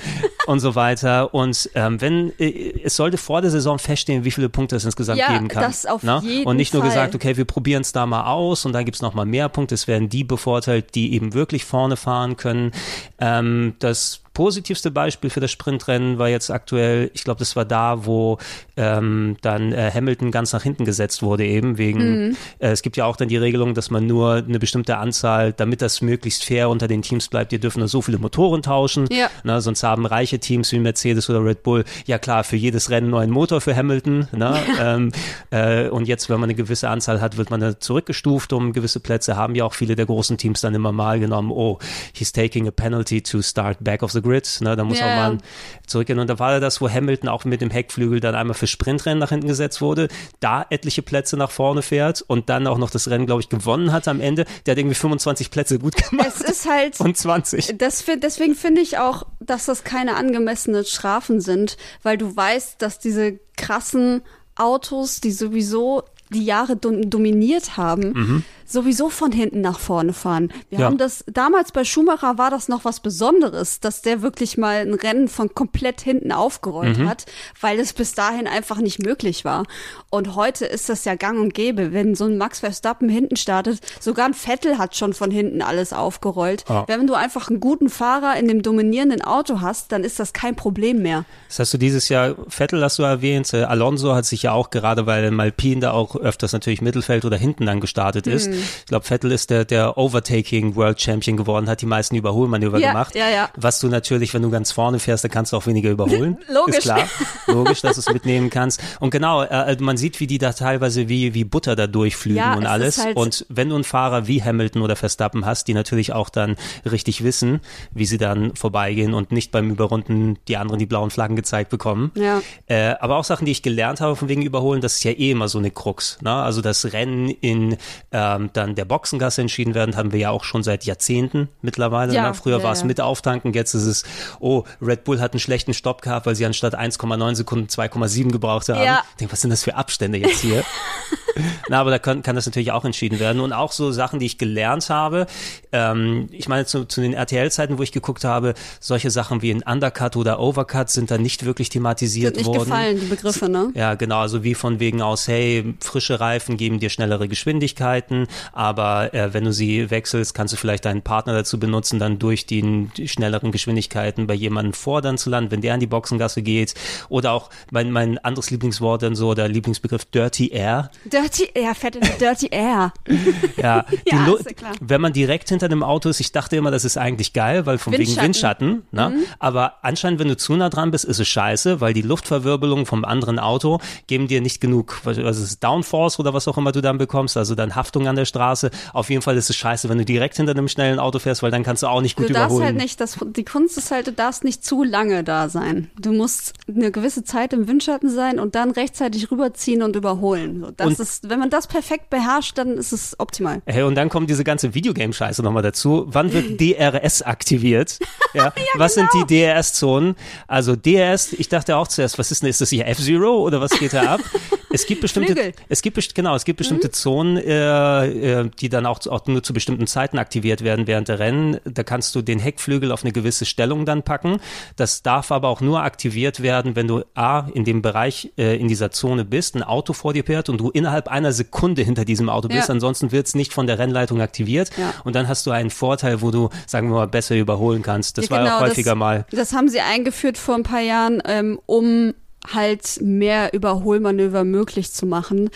und 0.47 0.59
so 0.59 0.73
weiter. 0.73 1.35
Und 1.35 1.69
ähm, 1.75 2.01
wenn 2.01 2.33
äh, 2.39 2.79
es 2.83 2.95
sollte 2.95 3.17
vor 3.17 3.41
der 3.41 3.51
Saison 3.51 3.77
feststehen, 3.77 4.23
wie 4.25 4.31
viele 4.31 4.49
Punkte 4.49 4.75
es 4.75 4.85
insgesamt 4.85 5.19
Ja, 5.19 5.33
geben 5.33 5.49
kann. 5.49 5.61
das 5.61 5.85
auf 5.85 6.01
ne? 6.01 6.19
jeden 6.23 6.47
Und 6.47 6.57
nicht 6.57 6.73
nur 6.73 6.81
Fall. 6.81 6.89
gesagt, 6.89 7.13
okay, 7.15 7.37
wir 7.37 7.45
probieren 7.45 7.81
es 7.83 7.91
da 7.91 8.07
mal 8.07 8.25
aus 8.25 8.65
und 8.65 8.73
dann 8.73 8.85
gibt's 8.85 9.03
noch 9.03 9.13
mal 9.13 9.25
mehr 9.25 9.49
Punkte. 9.49 9.75
Es 9.75 9.87
werden 9.87 10.09
die 10.09 10.23
bevorteilt, 10.23 10.95
die 10.95 11.13
eben 11.13 11.26
wirklich 11.33 11.65
vorne 11.65 11.97
fahren 11.97 12.37
können. 12.37 12.71
Ähm, 13.19 13.75
das 13.79 14.21
positivste 14.37 14.91
Beispiel 14.91 15.31
für 15.31 15.39
das 15.39 15.49
Sprintrennen 15.49 16.19
war 16.19 16.29
jetzt 16.29 16.51
aktuell, 16.51 17.09
ich 17.15 17.23
glaube, 17.23 17.39
das 17.39 17.55
war 17.55 17.65
da, 17.65 18.05
wo 18.05 18.37
ähm, 18.75 19.35
dann 19.41 19.71
äh, 19.71 19.89
Hamilton 19.91 20.29
ganz 20.29 20.53
nach 20.53 20.61
hinten 20.61 20.85
gesetzt 20.85 21.23
wurde, 21.23 21.43
eben 21.43 21.79
wegen, 21.79 22.27
Mhm. 22.27 22.37
äh, 22.59 22.67
es 22.67 22.83
gibt 22.83 22.97
ja 22.97 23.05
auch 23.05 23.15
dann 23.15 23.29
die 23.29 23.37
Regelung, 23.37 23.73
dass 23.73 23.89
man 23.89 24.05
nur 24.05 24.35
eine 24.35 24.59
bestimmte 24.59 24.97
Anzahl, 24.97 25.53
damit 25.53 25.81
das 25.81 26.03
möglichst 26.03 26.45
fair 26.45 26.69
unter 26.69 26.87
den 26.87 27.01
Teams 27.01 27.29
bleibt, 27.29 27.51
die 27.51 27.57
dürfen 27.57 27.79
nur 27.79 27.87
so 27.87 28.03
viele 28.03 28.19
Motoren 28.19 28.61
tauschen. 28.61 29.07
Ja. 29.11 29.31
Ne, 29.43 29.59
sonst 29.59 29.81
haben 29.81 30.05
reiche 30.05 30.37
Teams 30.37 30.71
wie 30.71 30.77
Mercedes 30.77 31.31
oder 31.31 31.43
Red 31.43 31.63
Bull, 31.63 31.83
ja 32.05 32.19
klar, 32.19 32.43
für 32.43 32.57
jedes 32.57 32.91
Rennen 32.91 33.05
einen 33.07 33.11
neuen 33.11 33.31
Motor 33.31 33.59
für 33.59 33.75
Hamilton. 33.75 34.27
Ne? 34.33 34.55
ähm, 34.79 35.11
äh, 35.49 35.89
und 35.89 36.07
jetzt, 36.07 36.29
wenn 36.29 36.39
man 36.39 36.51
eine 36.51 36.55
gewisse 36.55 36.89
Anzahl 36.89 37.21
hat, 37.21 37.37
wird 37.37 37.49
man 37.49 37.59
dann 37.59 37.77
zurückgestuft 37.79 38.53
um 38.53 38.71
gewisse 38.71 38.99
Plätze. 38.99 39.35
Haben 39.35 39.55
ja 39.55 39.65
auch 39.65 39.73
viele 39.73 39.95
der 39.95 40.05
großen 40.05 40.37
Teams 40.37 40.61
dann 40.61 40.75
immer 40.75 40.91
mal 40.91 41.19
genommen, 41.19 41.49
oh, 41.49 41.79
he's 42.13 42.31
taking 42.31 42.67
a 42.67 42.71
penalty 42.71 43.23
to 43.23 43.41
start 43.41 43.83
back 43.83 44.03
of 44.03 44.11
the 44.11 44.26
grid. 44.27 44.59
Ne? 44.61 44.75
Da 44.75 44.83
muss 44.83 44.99
Ja, 44.99 45.05
auch 45.05 45.15
mal 45.15 45.37
zurückgehen. 45.85 46.19
Und 46.19 46.29
da 46.29 46.39
war 46.39 46.59
das, 46.59 46.81
wo 46.81 46.89
Hamilton 46.89 47.29
auch 47.29 47.45
mit 47.45 47.61
dem 47.61 47.69
Heckflügel 47.69 48.19
dann 48.19 48.35
einmal 48.35 48.53
für 48.53 48.67
Sprintrennen 48.67 49.19
nach 49.19 49.29
hinten 49.29 49.47
gesetzt 49.47 49.81
wurde, 49.81 50.07
da 50.39 50.65
etliche 50.69 51.01
Plätze 51.01 51.37
nach 51.37 51.51
vorne 51.51 51.81
fährt 51.81 52.23
und 52.27 52.49
dann 52.49 52.67
auch 52.67 52.77
noch 52.77 52.89
das 52.89 53.09
Rennen, 53.09 53.25
glaube 53.25 53.41
ich, 53.41 53.49
gewonnen 53.49 53.91
hat 53.91 54.07
am 54.07 54.21
Ende. 54.21 54.45
Der 54.65 54.73
hat 54.73 54.77
irgendwie 54.77 54.95
25 54.95 55.51
Plätze 55.51 55.79
gut 55.79 55.95
gemacht. 55.95 56.27
Es 56.27 56.41
ist 56.41 56.69
halt, 56.69 56.99
und 56.99 57.17
20. 57.17 57.77
das, 57.77 58.03
deswegen 58.21 58.55
finde 58.55 58.81
ich 58.81 58.97
auch, 58.97 59.23
dass 59.39 59.65
das 59.65 59.83
keine 59.83 60.15
angemessenen 60.15 60.85
Strafen 60.85 61.41
sind, 61.41 61.77
weil 62.03 62.17
du 62.17 62.35
weißt, 62.35 62.81
dass 62.81 62.99
diese 62.99 63.39
krassen 63.55 64.21
Autos, 64.55 65.21
die 65.21 65.31
sowieso 65.31 66.03
die 66.33 66.43
Jahre 66.43 66.75
dom 66.75 67.09
dominiert 67.09 67.77
haben, 67.77 68.43
sowieso 68.67 69.09
von 69.09 69.31
hinten 69.31 69.61
nach 69.61 69.79
vorne 69.79 70.13
fahren. 70.13 70.51
Wir 70.69 70.79
Ja. 70.79 70.85
haben 70.85 70.97
das, 70.97 71.23
damals 71.31 71.71
bei 71.71 71.83
Schumacher 71.85 72.37
war 72.37 72.51
das 72.51 72.67
noch 72.67 72.85
was 72.85 72.99
Besonderes, 72.99 73.79
dass 73.79 74.01
der 74.01 74.21
wirklich 74.21 74.57
mal 74.57 74.75
ein 74.81 74.93
Rennen 74.93 75.27
von 75.29 75.53
komplett 75.55 76.01
hinten 76.01 76.31
aufgerollt 76.31 76.99
hat, 76.99 77.25
weil 77.61 77.79
es 77.79 77.93
bis 77.93 78.13
dahin 78.13 78.45
einfach 78.47 78.77
nicht 78.77 79.01
möglich 79.01 79.45
war. 79.45 79.63
Und 80.09 80.35
heute 80.35 80.65
ist 80.65 80.89
das 80.89 81.05
ja 81.05 81.15
gang 81.15 81.39
und 81.39 81.53
gäbe, 81.53 81.93
wenn 81.93 82.13
so 82.13 82.25
ein 82.25 82.37
Max 82.37 82.59
Verstappen 82.59 83.09
hinten 83.09 83.37
startet, 83.37 83.79
sogar 83.99 84.25
ein 84.25 84.33
Vettel 84.33 84.77
hat 84.77 84.95
schon 84.95 85.13
von 85.13 85.31
hinten 85.31 85.61
alles 85.61 85.93
aufgerollt. 85.93 86.65
Ja. 86.67 86.83
Wenn 86.87 87.07
du 87.07 87.13
einfach 87.13 87.49
einen 87.49 87.59
guten 87.59 87.89
Fahrer 87.89 88.35
in 88.37 88.47
dem 88.47 88.61
dominierenden 88.61 89.21
Auto 89.21 89.61
hast, 89.61 89.91
dann 89.93 90.03
ist 90.03 90.19
das 90.19 90.33
kein 90.33 90.55
Problem 90.55 91.01
mehr. 91.01 91.23
Das 91.47 91.59
hast 91.59 91.73
du 91.73 91.77
dieses 91.77 92.09
Jahr, 92.09 92.35
Vettel 92.49 92.83
hast 92.83 92.99
du 92.99 93.03
erwähnt, 93.03 93.53
äh, 93.53 93.63
Alonso 93.63 94.13
hat 94.13 94.25
sich 94.25 94.43
ja 94.43 94.51
auch 94.51 94.69
gerade, 94.69 95.05
weil 95.05 95.31
Malpin 95.31 95.79
da 95.79 95.91
auch 95.91 96.15
öfters 96.17 96.51
natürlich 96.51 96.81
Mittelfeld 96.81 97.23
oder 97.23 97.37
hinten 97.37 97.65
dann 97.65 97.79
gestartet 97.79 98.27
ist. 98.27 98.49
Mhm. 98.49 98.56
Ich 98.57 98.85
glaube, 98.87 99.05
Vettel 99.05 99.31
ist 99.31 99.49
der, 99.49 99.65
der 99.65 99.97
Overtaking 99.97 100.75
World 100.75 101.01
Champion 101.01 101.37
geworden, 101.37 101.69
hat 101.69 101.81
die 101.81 101.85
meisten 101.85 102.15
Überholmanöver 102.15 102.79
Ja, 102.79 102.89
gemacht. 102.89 103.15
ja, 103.15 103.29
ja. 103.29 103.49
Was 103.55 103.79
du 103.79 103.87
natürlich, 103.87 104.33
wenn 104.33 104.41
du 104.41 104.49
ganz 104.49 104.71
vorne 104.71 104.99
fährst, 104.99 105.23
dann 105.23 105.31
kannst 105.31 105.53
du 105.53 105.57
auch 105.57 105.65
weniger 105.67 105.89
überholen. 105.89 106.37
Logisch. 106.47 106.77
Ist 106.77 106.83
klar. 106.83 107.07
Logisch, 107.47 107.81
dass 107.81 107.95
du 107.95 108.01
es 108.01 108.11
mitnehmen 108.13 108.49
kannst. 108.49 108.81
Und 108.99 109.11
genau, 109.11 109.43
äh, 109.43 109.75
man 109.79 109.97
sieht, 109.97 110.19
wie 110.19 110.27
die 110.27 110.37
da 110.37 110.53
teilweise 110.53 111.09
wie, 111.09 111.33
wie 111.33 111.43
Butter 111.43 111.75
da 111.75 111.87
durchflügen 111.87 112.37
Ja, 112.37 112.53
und 112.55 112.63
es 112.63 112.69
alles. 112.69 112.97
halt- 113.03 113.15
und 113.17 113.45
wenn 113.49 113.69
du 113.69 113.75
einen 113.75 113.83
Fahrer 113.83 114.27
wie 114.27 114.43
Hamilton 114.43 114.81
oder 114.81 114.95
Verstappen 114.95 115.45
hast, 115.45 115.67
die 115.67 115.73
natürlich 115.73 116.13
auch 116.13 116.29
dann 116.29 116.55
richtig 116.89 117.23
wissen, 117.23 117.61
wie 117.93 118.05
sie 118.05 118.17
dann 118.17 118.55
vorbeigehen 118.55 119.13
und 119.13 119.31
nicht 119.31 119.51
beim 119.51 119.69
Überrunden 119.69 120.37
die 120.47 120.57
anderen 120.57 120.79
die 120.79 120.85
blauen 120.85 121.09
Flaggen 121.09 121.35
gezeigt 121.35 121.69
bekommen. 121.69 122.11
Ja. 122.15 122.41
Äh, 122.67 122.95
aber 122.99 123.17
auch 123.17 123.23
Sachen, 123.23 123.45
die 123.45 123.51
ich 123.51 123.61
gelernt 123.63 124.01
habe 124.01 124.15
von 124.15 124.27
wegen 124.29 124.41
Überholen, 124.41 124.81
das 124.81 124.95
ist 124.95 125.03
ja 125.03 125.11
eh 125.11 125.31
immer 125.31 125.47
so 125.47 125.57
eine 125.57 125.71
Krux. 125.71 126.17
Ne? 126.21 126.31
Also 126.33 126.61
das 126.61 126.93
Rennen 126.93 127.29
in 127.29 127.77
ähm, 128.11 128.46
dann 128.53 128.75
der 128.75 128.85
Boxengasse 128.85 129.41
entschieden 129.41 129.73
werden, 129.73 129.95
haben 129.95 130.11
wir 130.11 130.19
ja 130.19 130.29
auch 130.29 130.43
schon 130.43 130.63
seit 130.63 130.85
Jahrzehnten 130.85 131.49
mittlerweile. 131.61 132.13
Ja, 132.13 132.29
ne? 132.29 132.33
Früher 132.33 132.59
ja, 132.59 132.63
war 132.63 132.71
es 132.71 132.81
ja. 132.81 132.85
mit 132.85 133.01
Auftanken, 133.01 133.53
jetzt 133.53 133.73
ist 133.73 133.85
es, 133.85 134.03
oh, 134.39 134.63
Red 134.81 135.03
Bull 135.03 135.19
hat 135.19 135.33
einen 135.33 135.39
schlechten 135.39 135.73
Stopp 135.73 136.01
gehabt, 136.01 136.25
weil 136.25 136.35
sie 136.35 136.45
anstatt 136.45 136.77
1,9 136.77 137.35
Sekunden 137.35 137.67
2,7 137.67 138.31
gebraucht 138.31 138.69
haben. 138.69 138.83
Ja. 138.83 139.03
Ich 139.11 139.17
denke, 139.17 139.33
was 139.33 139.41
sind 139.41 139.49
das 139.49 139.63
für 139.63 139.75
Abstände 139.75 140.17
jetzt 140.17 140.41
hier? 140.41 140.63
Na, 141.69 141.79
aber 141.79 141.91
da 141.91 141.99
kann, 141.99 142.21
kann 142.21 142.35
das 142.35 142.45
natürlich 142.45 142.71
auch 142.71 142.85
entschieden 142.85 143.19
werden. 143.19 143.39
Und 143.41 143.53
auch 143.53 143.71
so 143.71 143.91
Sachen, 143.91 144.19
die 144.19 144.25
ich 144.25 144.37
gelernt 144.37 144.89
habe. 144.89 145.27
Ähm, 145.71 146.27
ich 146.31 146.47
meine, 146.47 146.65
zu, 146.65 146.85
zu 146.85 147.01
den 147.01 147.13
RTL-Zeiten, 147.13 147.77
wo 147.77 147.83
ich 147.83 147.91
geguckt 147.91 148.23
habe, 148.23 148.53
solche 148.79 149.11
Sachen 149.11 149.41
wie 149.41 149.51
ein 149.51 149.63
Undercut 149.63 150.15
oder 150.15 150.39
Overcut 150.39 150.89
sind 150.89 151.11
da 151.11 151.17
nicht 151.17 151.45
wirklich 151.45 151.69
thematisiert 151.69 152.35
nicht 152.35 152.45
worden. 152.45 152.59
gefallen, 152.59 152.99
die 152.99 153.05
Begriffe, 153.05 153.49
ne? 153.49 153.71
Ja, 153.75 153.95
genau, 153.95 154.19
also 154.19 154.43
wie 154.43 154.55
von 154.55 154.79
wegen 154.79 155.01
aus, 155.01 155.27
hey, 155.27 155.75
frische 155.79 156.19
Reifen 156.19 156.57
geben 156.57 156.79
dir 156.79 156.89
schnellere 156.89 157.27
Geschwindigkeiten, 157.27 158.27
aber 158.53 159.13
äh, 159.13 159.33
wenn 159.33 159.43
du 159.43 159.53
sie 159.53 159.89
wechselst, 159.89 160.33
kannst 160.33 160.53
du 160.53 160.57
vielleicht 160.57 160.85
deinen 160.85 161.01
Partner 161.01 161.33
dazu 161.33 161.59
benutzen, 161.59 161.99
dann 161.99 162.19
durch 162.19 162.45
die, 162.45 162.87
schnelleren 163.05 163.51
Geschwindigkeiten 163.51 164.27
bei 164.27 164.33
jemandem 164.33 164.73
vor 164.73 165.01
dann 165.01 165.17
zu 165.17 165.29
landen, 165.29 165.51
wenn 165.51 165.61
der 165.61 165.73
in 165.73 165.79
die 165.79 165.87
Boxengasse 165.87 166.41
geht. 166.41 166.73
Oder 167.09 167.31
auch 167.31 167.49
mein, 167.71 167.91
mein 167.91 168.17
anderes 168.19 168.49
Lieblingswort 168.49 169.03
dann 169.03 169.15
so, 169.15 169.33
der 169.33 169.47
Lieblingsbegriff 169.47 170.05
Dirty 170.05 170.49
Air. 170.49 170.91
Dirty 171.05 171.26
Dirty 171.29 172.47
Air. 172.51 172.91
Ja, 173.57 173.85
die 173.89 173.99
Ja, 174.11 174.25
Lu- 174.25 174.35
ist 174.35 174.45
ja 174.45 174.53
klar. 174.53 174.71
wenn 174.81 175.01
man 175.01 175.13
direkt 175.13 175.49
hinter 175.49 175.67
dem 175.69 175.83
Auto 175.83 176.09
ist, 176.09 176.19
ich 176.19 176.31
dachte 176.31 176.55
immer, 176.55 176.71
das 176.71 176.85
ist 176.85 176.97
eigentlich 176.97 177.33
geil, 177.33 177.65
weil 177.65 177.77
von 177.77 177.93
wegen 177.93 178.15
Windschatten. 178.15 178.67
Mhm. 178.67 178.71
Windschatten, 178.91 179.21
ne? 179.21 179.23
aber 179.39 179.75
anscheinend, 179.83 180.19
wenn 180.19 180.27
du 180.27 180.37
zu 180.37 180.55
nah 180.55 180.69
dran 180.69 180.91
bist, 180.91 181.05
ist 181.05 181.19
es 181.19 181.27
scheiße, 181.27 181.81
weil 181.81 181.93
die 181.93 182.01
Luftverwirbelung 182.01 182.85
vom 182.85 183.03
anderen 183.05 183.39
Auto 183.39 183.79
geben 184.07 184.27
dir 184.27 184.41
nicht 184.41 184.61
genug, 184.61 185.01
was 185.03 185.17
ist 185.17 185.37
es, 185.39 185.59
Downforce 185.59 186.19
oder 186.19 186.33
was 186.33 186.47
auch 186.47 186.57
immer 186.57 186.71
du 186.71 186.81
dann 186.81 186.97
bekommst, 186.97 187.35
also 187.37 187.55
dann 187.55 187.75
Haftung 187.75 188.07
an 188.07 188.15
der 188.15 188.25
Straße. 188.25 188.69
Auf 188.93 189.09
jeden 189.09 189.21
Fall 189.21 189.37
ist 189.37 189.49
es 189.49 189.55
scheiße, 189.55 189.89
wenn 189.89 189.97
du 189.97 190.05
direkt 190.05 190.37
hinter 190.37 190.51
einem 190.51 190.67
schnellen 190.67 190.99
Auto 190.99 191.19
fährst, 191.19 191.41
weil 191.43 191.51
dann 191.51 191.63
kannst 191.63 191.83
du 191.83 191.87
auch 191.87 192.01
nicht 192.01 192.15
gut 192.15 192.29
Du 192.29 192.33
darfst 192.33 192.47
überholen. 192.51 192.65
halt 192.65 192.77
nicht, 192.77 192.99
das, 193.01 193.17
die 193.35 193.45
Kunst 193.45 193.77
ist 193.77 193.91
halt, 193.91 194.07
du 194.07 194.11
darfst 194.11 194.43
nicht 194.43 194.63
zu 194.63 194.83
lange 194.83 195.23
da 195.23 195.49
sein. 195.49 195.89
Du 195.99 196.11
musst 196.13 196.53
eine 196.67 196.91
gewisse 196.91 197.23
Zeit 197.23 197.53
im 197.53 197.67
Windschatten 197.67 198.09
sein 198.09 198.39
und 198.39 198.55
dann 198.55 198.71
rechtzeitig 198.71 199.31
rüberziehen 199.31 199.81
und 199.81 199.95
überholen. 199.95 200.61
So, 200.61 200.71
das 200.71 200.87
Und- 200.87 200.99
ist, 200.99 201.16
wenn 201.23 201.39
man 201.39 201.49
das 201.49 201.67
perfekt 201.67 202.09
beherrscht, 202.09 202.57
dann 202.57 202.77
ist 202.77 202.91
es 202.91 203.19
optimal. 203.19 203.61
Hey, 203.65 203.83
und 203.83 203.95
dann 203.95 204.09
kommt 204.09 204.29
diese 204.29 204.43
ganze 204.43 204.73
Videogame-Scheiße 204.73 205.43
nochmal 205.43 205.63
dazu. 205.63 206.05
Wann 206.07 206.33
wird 206.33 206.59
DRS 206.61 207.21
aktiviert? 207.21 207.99
Ja, 208.33 208.53
was 208.75 208.95
genau. 208.95 209.07
sind 209.09 209.29
die 209.29 209.41
DRS-Zonen? 209.41 210.15
Also 210.47 210.75
DRS, 210.75 211.33
ich 211.33 211.49
dachte 211.49 211.77
auch 211.77 211.87
zuerst, 211.87 212.19
was 212.19 212.29
ist 212.29 212.43
denn, 212.43 212.49
ist 212.49 212.61
das 212.61 212.69
hier 212.69 212.85
F-Zero 212.85 213.41
oder 213.41 213.61
was 213.61 213.71
geht 213.71 213.93
da 213.93 214.03
ab? 214.03 214.21
es 214.69 214.85
gibt 214.85 215.01
bestimmte, 215.01 215.33
Flügel. 215.33 215.53
es 215.69 215.81
gibt 215.81 216.13
genau, 216.13 216.35
es 216.35 216.45
gibt 216.45 216.57
bestimmte 216.57 216.87
mhm. 216.87 216.93
Zonen, 216.93 217.37
äh, 217.37 218.41
äh, 218.41 218.49
die 218.59 218.69
dann 218.69 218.85
auch, 218.85 219.05
auch 219.07 219.25
nur 219.27 219.41
zu 219.43 219.53
bestimmten 219.53 219.87
Zeiten 219.87 220.19
aktiviert 220.19 220.63
werden 220.63 220.87
während 220.87 221.07
der 221.07 221.19
Rennen. 221.19 221.59
Da 221.63 221.83
kannst 221.83 222.13
du 222.15 222.21
den 222.21 222.37
Heckflügel 222.37 222.91
auf 222.91 223.03
eine 223.03 223.11
gewisse 223.11 223.45
Stellung 223.45 223.85
dann 223.85 224.03
packen. 224.03 224.39
Das 224.75 225.01
darf 225.01 225.31
aber 225.31 225.47
auch 225.47 225.61
nur 225.61 225.81
aktiviert 225.81 226.41
werden, 226.41 226.75
wenn 226.75 226.87
du 226.87 227.03
a 227.15 227.47
in 227.53 227.63
dem 227.63 227.81
Bereich 227.81 228.33
äh, 228.37 228.57
in 228.57 228.67
dieser 228.67 228.91
Zone 228.91 229.25
bist, 229.25 229.55
ein 229.55 229.63
Auto 229.63 229.93
vor 229.93 230.13
dir 230.13 230.23
fährt 230.23 230.49
und 230.49 230.59
du 230.59 230.69
innerhalb 230.69 231.06
einer 231.07 231.31
Sekunde 231.31 231.81
hinter 231.81 232.05
diesem 232.05 232.29
Auto 232.29 232.47
bist. 232.47 232.67
Ja. 232.67 232.73
Ansonsten 232.73 233.11
wird 233.11 233.27
es 233.27 233.35
nicht 233.35 233.53
von 233.53 233.67
der 233.67 233.79
Rennleitung 233.79 234.21
aktiviert. 234.21 234.69
Ja. 234.77 234.93
Und 235.03 235.15
dann 235.15 235.27
hast 235.27 235.45
du 235.45 235.51
einen 235.51 235.69
Vorteil, 235.69 236.21
wo 236.21 236.31
du, 236.31 236.49
sagen 236.65 236.89
wir 236.89 236.95
mal, 236.95 237.07
besser 237.07 237.35
überholen 237.35 237.81
kannst. 237.81 238.17
Das 238.17 238.25
ja, 238.25 238.31
war 238.31 238.43
genau, 238.43 238.57
auch 238.57 238.61
häufiger 238.61 238.91
das, 238.91 238.99
mal. 238.99 239.25
Das 239.31 239.53
haben 239.53 239.69
sie 239.69 239.81
eingeführt 239.81 240.37
vor 240.37 240.55
ein 240.55 240.63
paar 240.63 240.81
Jahren, 240.81 241.21
ähm, 241.25 241.59
um 241.65 242.13
halt 242.53 243.01
mehr 243.01 243.53
Überholmanöver 243.53 244.43
möglich 244.43 244.91
zu 244.93 245.05
machen 245.05 245.49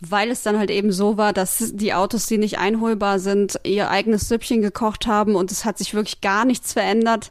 weil 0.00 0.30
es 0.30 0.42
dann 0.42 0.58
halt 0.58 0.70
eben 0.70 0.92
so 0.92 1.16
war, 1.16 1.32
dass 1.32 1.72
die 1.74 1.94
Autos, 1.94 2.26
die 2.26 2.38
nicht 2.38 2.58
einholbar 2.58 3.18
sind, 3.18 3.58
ihr 3.64 3.90
eigenes 3.90 4.28
Süppchen 4.28 4.62
gekocht 4.62 5.06
haben 5.06 5.34
und 5.34 5.50
es 5.50 5.64
hat 5.64 5.78
sich 5.78 5.94
wirklich 5.94 6.20
gar 6.20 6.44
nichts 6.44 6.72
verändert, 6.72 7.30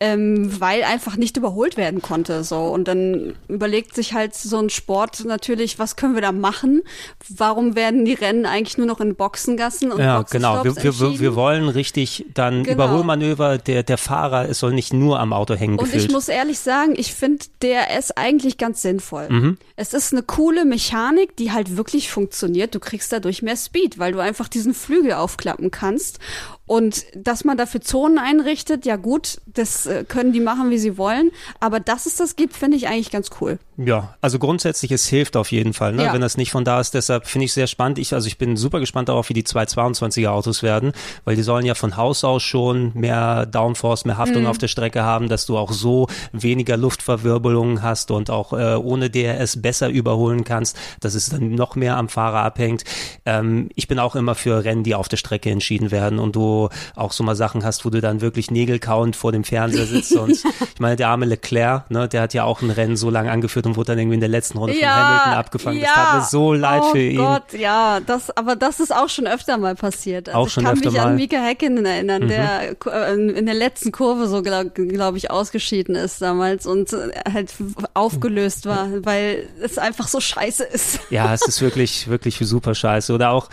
ähm, 0.00 0.60
weil 0.60 0.82
einfach 0.82 1.16
nicht 1.16 1.36
überholt 1.36 1.76
werden 1.76 2.02
konnte. 2.02 2.44
So 2.44 2.64
und 2.64 2.88
dann 2.88 3.34
überlegt 3.48 3.94
sich 3.94 4.14
halt 4.14 4.34
so 4.34 4.58
ein 4.58 4.70
Sport 4.70 5.24
natürlich, 5.24 5.78
was 5.78 5.96
können 5.96 6.14
wir 6.14 6.22
da 6.22 6.32
machen? 6.32 6.82
Warum 7.28 7.76
werden 7.76 8.04
die 8.04 8.14
Rennen 8.14 8.46
eigentlich 8.46 8.78
nur 8.78 8.86
noch 8.86 9.00
in 9.00 9.14
Boxengassen 9.14 9.92
und 9.92 10.00
Ja, 10.00 10.22
genau. 10.22 10.64
Wir, 10.64 10.76
wir, 10.76 11.20
wir, 11.20 11.34
wollen 11.34 11.68
richtig 11.68 12.26
dann 12.34 12.62
genau. 12.62 12.74
Überholmanöver. 12.84 13.58
Der 13.58 13.82
der 13.82 13.98
Fahrer, 13.98 14.48
es 14.48 14.60
soll 14.60 14.72
nicht 14.72 14.92
nur 14.92 15.20
am 15.20 15.32
Auto 15.32 15.54
hängen. 15.54 15.78
Und 15.78 15.94
ich 15.94 16.10
muss 16.10 16.28
ehrlich 16.28 16.58
sagen, 16.58 16.94
ich 16.96 17.14
finde 17.14 17.44
DRS 17.62 18.10
eigentlich 18.12 18.58
ganz 18.58 18.82
sinnvoll. 18.82 19.28
Mhm. 19.28 19.58
Es 19.76 19.92
ist 19.92 20.12
eine 20.12 20.22
coole 20.22 20.64
Mechanik, 20.64 21.36
die 21.36 21.52
halt 21.52 21.76
wirklich 21.76 22.05
funktioniert. 22.10 22.74
Du 22.74 22.80
kriegst 22.80 23.12
dadurch 23.12 23.42
mehr 23.42 23.56
Speed, 23.56 23.98
weil 23.98 24.12
du 24.12 24.20
einfach 24.20 24.48
diesen 24.48 24.74
Flügel 24.74 25.12
aufklappen 25.12 25.70
kannst 25.70 26.18
und 26.66 27.04
dass 27.14 27.44
man 27.44 27.56
dafür 27.56 27.80
Zonen 27.80 28.18
einrichtet, 28.18 28.86
ja 28.86 28.96
gut, 28.96 29.40
das 29.46 29.86
äh, 29.86 30.04
können 30.04 30.32
die 30.32 30.40
machen, 30.40 30.70
wie 30.70 30.78
sie 30.78 30.98
wollen. 30.98 31.30
Aber 31.60 31.78
dass 31.78 32.06
es 32.06 32.16
das 32.16 32.34
gibt, 32.34 32.54
finde 32.54 32.76
ich 32.76 32.88
eigentlich 32.88 33.12
ganz 33.12 33.30
cool. 33.40 33.58
Ja, 33.76 34.16
also 34.20 34.38
grundsätzlich, 34.38 34.90
es 34.90 35.06
hilft 35.06 35.36
auf 35.36 35.52
jeden 35.52 35.74
Fall, 35.74 35.92
ne? 35.92 36.04
Ja. 36.04 36.12
wenn 36.12 36.22
das 36.22 36.36
nicht 36.36 36.50
von 36.50 36.64
da 36.64 36.80
ist. 36.80 36.94
Deshalb 36.94 37.26
finde 37.26 37.44
ich 37.44 37.52
sehr 37.52 37.66
spannend. 37.66 37.98
Ich, 37.98 38.14
also 38.14 38.26
ich 38.26 38.38
bin 38.38 38.56
super 38.56 38.80
gespannt 38.80 39.10
darauf, 39.10 39.28
wie 39.28 39.34
die 39.34 39.44
222er 39.44 40.28
Autos 40.28 40.62
werden, 40.62 40.92
weil 41.24 41.36
die 41.36 41.42
sollen 41.42 41.66
ja 41.66 41.74
von 41.74 41.96
Haus 41.96 42.24
aus 42.24 42.42
schon 42.42 42.92
mehr 42.94 43.46
Downforce, 43.46 44.04
mehr 44.04 44.16
Haftung 44.16 44.42
mhm. 44.42 44.48
auf 44.48 44.58
der 44.58 44.68
Strecke 44.68 45.02
haben, 45.02 45.28
dass 45.28 45.46
du 45.46 45.58
auch 45.58 45.72
so 45.72 46.08
weniger 46.32 46.76
Luftverwirbelungen 46.76 47.82
hast 47.82 48.10
und 48.10 48.30
auch 48.30 48.52
äh, 48.52 48.74
ohne 48.74 49.10
DRS 49.10 49.60
besser 49.62 49.88
überholen 49.88 50.42
kannst, 50.42 50.76
dass 51.00 51.14
es 51.14 51.28
dann 51.28 51.50
noch 51.50 51.76
mehr 51.76 51.96
am 51.96 52.08
Fahrer 52.08 52.42
abhängt. 52.42 52.84
Ähm, 53.24 53.68
ich 53.74 53.86
bin 53.86 53.98
auch 53.98 54.16
immer 54.16 54.34
für 54.34 54.64
Rennen, 54.64 54.82
die 54.82 54.94
auf 54.94 55.08
der 55.08 55.18
Strecke 55.18 55.50
entschieden 55.50 55.90
werden 55.90 56.18
und 56.18 56.34
du 56.34 56.55
auch 56.94 57.12
so 57.12 57.24
mal 57.24 57.36
Sachen 57.36 57.64
hast, 57.64 57.84
wo 57.84 57.90
du 57.90 58.00
dann 58.00 58.20
wirklich 58.20 58.50
nägelkauend 58.50 59.16
vor 59.16 59.32
dem 59.32 59.44
Fernseher 59.44 59.86
sitzt. 59.86 60.16
und 60.16 60.30
ich 60.74 60.80
meine, 60.80 60.96
der 60.96 61.08
arme 61.08 61.26
Leclerc, 61.26 61.90
ne, 61.90 62.08
der 62.08 62.22
hat 62.22 62.34
ja 62.34 62.44
auch 62.44 62.62
ein 62.62 62.70
Rennen 62.70 62.96
so 62.96 63.10
lange 63.10 63.30
angeführt 63.30 63.66
und 63.66 63.76
wurde 63.76 63.92
dann 63.92 63.98
irgendwie 63.98 64.14
in 64.14 64.20
der 64.20 64.28
letzten 64.28 64.58
Runde 64.58 64.78
ja, 64.78 64.92
von 64.92 65.04
Hamilton 65.04 65.32
abgefangen. 65.32 65.80
Ja. 65.80 65.86
Das 65.86 65.94
tat 65.94 66.14
mir 66.16 66.24
so 66.24 66.52
leid 66.52 66.82
oh 66.84 66.90
für 66.92 67.02
ihn. 67.02 67.20
Oh 67.20 67.24
Gott, 67.24 67.52
ja, 67.52 68.00
das, 68.00 68.36
aber 68.36 68.56
das 68.56 68.80
ist 68.80 68.94
auch 68.94 69.08
schon 69.08 69.26
öfter 69.26 69.58
mal 69.58 69.74
passiert. 69.74 70.28
Also 70.28 70.38
auch 70.38 70.48
schon 70.48 70.66
öfter 70.66 70.74
mal. 70.74 70.78
Ich 70.78 70.84
kann 70.84 70.92
mich 70.92 71.00
an 71.00 71.16
Mika 71.16 71.36
Häkkinen 71.36 71.86
erinnern, 71.86 72.24
mhm. 72.24 72.28
der 72.28 72.76
äh, 72.86 73.14
in 73.14 73.46
der 73.46 73.54
letzten 73.54 73.92
Kurve 73.92 74.26
so, 74.26 74.42
glaube 74.42 74.70
glaub 74.70 75.16
ich, 75.16 75.30
ausgeschieden 75.30 75.94
ist 75.94 76.22
damals 76.22 76.66
und 76.66 76.92
äh, 76.92 77.10
halt 77.32 77.52
aufgelöst 77.94 78.66
war, 78.66 78.88
weil 79.04 79.48
es 79.60 79.78
einfach 79.78 80.08
so 80.08 80.20
scheiße 80.20 80.64
ist. 80.64 81.00
Ja, 81.10 81.32
es 81.34 81.46
ist 81.46 81.60
wirklich, 81.60 82.08
wirklich 82.08 82.38
super 82.38 82.74
scheiße. 82.74 83.12
Oder 83.12 83.30
auch 83.30 83.48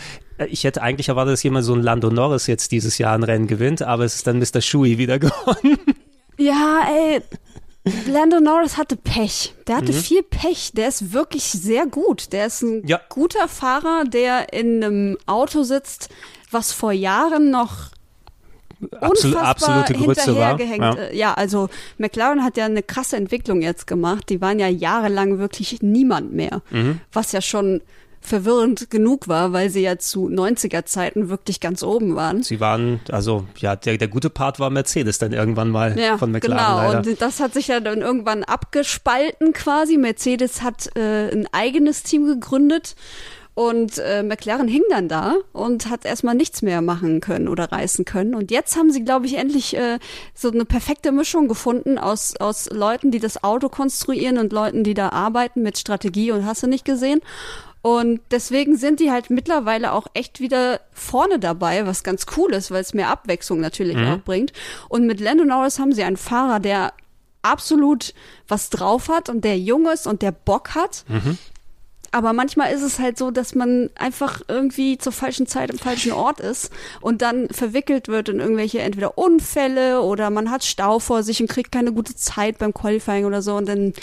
ich 0.50 0.64
hätte 0.64 0.82
eigentlich 0.82 1.10
erwartet, 1.10 1.34
dass 1.34 1.44
jemand 1.44 1.66
so 1.66 1.74
ein 1.74 1.82
Lando 1.82 2.10
Norris 2.10 2.48
jetzt 2.48 2.72
dieses 2.72 2.98
Jahr 2.98 3.14
ein 3.16 3.24
Rennen 3.24 3.48
gewinnt, 3.48 3.82
aber 3.82 4.04
es 4.04 4.16
ist 4.16 4.28
dann 4.28 4.40
Mr. 4.40 4.62
Shui 4.62 4.98
wieder 4.98 5.20
gewonnen. 5.20 5.80
Ja, 6.38 6.88
ey. 6.90 7.22
Lando 8.08 8.40
Norris 8.40 8.78
hatte 8.78 8.96
Pech. 8.96 9.54
Der 9.68 9.78
hatte 9.78 9.92
mhm. 9.92 9.98
viel 9.98 10.24
Pech. 10.24 10.72
Der 10.74 10.88
ist 10.88 11.12
wirklich 11.12 11.44
sehr 11.44 11.86
gut. 11.86 12.32
Der 12.32 12.46
ist 12.46 12.62
ein 12.62 12.88
ja. 12.88 13.00
guter 13.10 13.48
Fahrer, 13.50 14.06
der 14.06 14.54
in 14.54 14.84
einem 14.84 15.18
Auto 15.26 15.64
sitzt, 15.64 16.10
was 16.50 16.72
vor 16.72 16.94
Jahren 16.94 17.52
noch 17.52 17.92
Absol 19.00 19.36
absolute 19.38 19.94
Grütze 19.94 20.36
war. 20.36 20.60
Ja. 20.60 20.94
Äh, 20.96 21.16
ja, 21.16 21.34
also 21.34 21.70
McLaren 21.98 22.44
hat 22.44 22.58
ja 22.58 22.66
eine 22.66 22.84
krasse 22.84 23.18
Entwicklung 23.18 23.62
jetzt 23.62 23.88
gemacht. 23.88 24.30
Die 24.30 24.42
waren 24.42 24.60
ja 24.60 24.68
jahrelang 24.68 25.40
wirklich 25.40 25.82
niemand 25.82 26.34
mehr. 26.34 26.62
Mhm. 26.70 27.00
Was 27.12 27.32
ja 27.32 27.42
schon 27.42 27.82
verwirrend 28.24 28.90
genug 28.90 29.28
war, 29.28 29.54
weil 29.54 29.70
sie 29.70 29.82
ja 29.82 29.98
zu 29.98 30.28
90er 30.28 30.86
Zeiten 30.86 31.30
wirklich 31.30 31.60
ganz 31.60 31.84
oben 31.84 32.16
waren. 32.16 32.42
Sie 32.42 32.60
waren, 32.60 33.02
also 33.12 33.46
ja, 33.58 33.76
der, 33.76 33.98
der 33.98 34.08
gute 34.08 34.30
Part 34.30 34.60
war 34.60 34.70
Mercedes 34.70 35.20
dann 35.20 35.34
irgendwann 35.34 35.70
mal 35.70 36.00
ja, 36.00 36.18
von 36.18 36.32
McLaren. 36.32 36.58
Genau, 36.58 36.94
leider. 36.94 37.10
und 37.10 37.22
das 37.22 37.40
hat 37.40 37.54
sich 37.54 37.68
ja 37.68 37.80
dann 37.80 38.02
irgendwann 38.02 38.44
abgespalten 38.44 39.54
quasi. 39.54 39.98
Mercedes 39.98 40.62
hat 40.62 40.96
äh, 40.96 41.32
ein 41.32 41.48
eigenes 41.52 42.04
Team 42.04 42.26
gegründet. 42.26 42.96
Und 43.56 44.00
äh, 44.00 44.24
McLaren 44.24 44.68
hing 44.68 44.82
dann 44.90 45.08
da 45.08 45.36
und 45.52 45.88
hat 45.88 46.06
erstmal 46.06 46.34
nichts 46.34 46.64
mehr 46.64 46.82
machen 46.82 47.22
können 47.22 47.48
oder 47.48 47.72
reißen 47.72 48.04
können. 48.04 48.34
Und 48.34 48.50
jetzt 48.50 48.76
haben 48.76 48.92
sie, 48.92 49.04
glaube 49.04 49.28
ich, 49.28 49.36
endlich 49.36 49.78
äh, 49.78 50.00
so 50.34 50.50
eine 50.50 50.66
perfekte 50.66 51.12
Mischung 51.12 51.48
gefunden 51.48 52.00
aus, 52.00 52.36
aus 52.40 52.68
Leuten, 52.72 53.12
die 53.12 53.20
das 53.20 53.44
Auto 53.44 53.70
konstruieren 53.70 54.40
und 54.40 54.54
Leuten, 54.54 54.84
die 54.84 54.96
da 54.96 55.10
arbeiten 55.10 55.62
mit 55.62 55.78
Strategie 55.78 56.32
und 56.32 56.48
hast 56.48 56.64
du 56.64 56.68
nicht 56.68 56.84
gesehen. 56.84 57.22
Und 57.84 58.22
deswegen 58.32 58.78
sind 58.78 59.02
die 59.02 59.12
halt 59.12 59.30
mittlerweile 59.30 59.92
auch 59.92 60.08
echt 60.14 60.40
wieder 60.40 60.80
vorne 60.94 61.38
dabei, 61.38 61.86
was 61.86 62.06
ganz 62.06 62.26
cool 62.38 62.54
ist, 62.54 62.72
weil 62.72 62.80
es 62.80 62.94
mehr 62.94 63.10
Abwechslung 63.10 63.60
natürlich 63.60 63.98
mhm. 63.98 64.08
auch 64.08 64.20
bringt. 64.20 64.54
Und 64.88 65.06
mit 65.06 65.20
Lando 65.20 65.44
Norris 65.44 65.80
haben 65.80 65.92
sie 65.92 66.04
einen 66.04 66.16
Fahrer, 66.16 66.62
der 66.62 66.94
absolut 67.42 68.14
was 68.48 68.70
drauf 68.70 69.10
hat 69.10 69.28
und 69.28 69.44
der 69.44 69.60
jung 69.60 69.86
ist 69.92 70.08
und 70.08 70.22
der 70.22 70.32
Bock 70.32 70.76
hat. 70.76 71.04
Mhm. 71.10 71.38
Aber 72.14 72.32
manchmal 72.32 72.72
ist 72.72 72.84
es 72.84 73.00
halt 73.00 73.18
so, 73.18 73.32
dass 73.32 73.56
man 73.56 73.90
einfach 73.96 74.42
irgendwie 74.48 74.98
zur 74.98 75.12
falschen 75.12 75.48
Zeit 75.48 75.72
im 75.72 75.80
falschen 75.80 76.12
Ort 76.12 76.40
ist 76.40 76.72
und 77.02 77.22
dann 77.22 77.50
verwickelt 77.50 78.08
wird 78.08 78.30
in 78.30 78.40
irgendwelche 78.40 78.80
entweder 78.80 79.18
Unfälle 79.18 80.02
oder 80.02 80.30
man 80.30 80.50
hat 80.52 80.64
Stau 80.64 81.00
vor 81.00 81.24
sich 81.24 81.42
und 81.42 81.50
kriegt 81.50 81.72
keine 81.72 81.92
gute 81.92 82.16
Zeit 82.16 82.60
beim 82.60 82.74
Qualifying 82.74 83.26
oder 83.26 83.42
so 83.42 83.56
und 83.56 83.68
dann, 83.68 83.94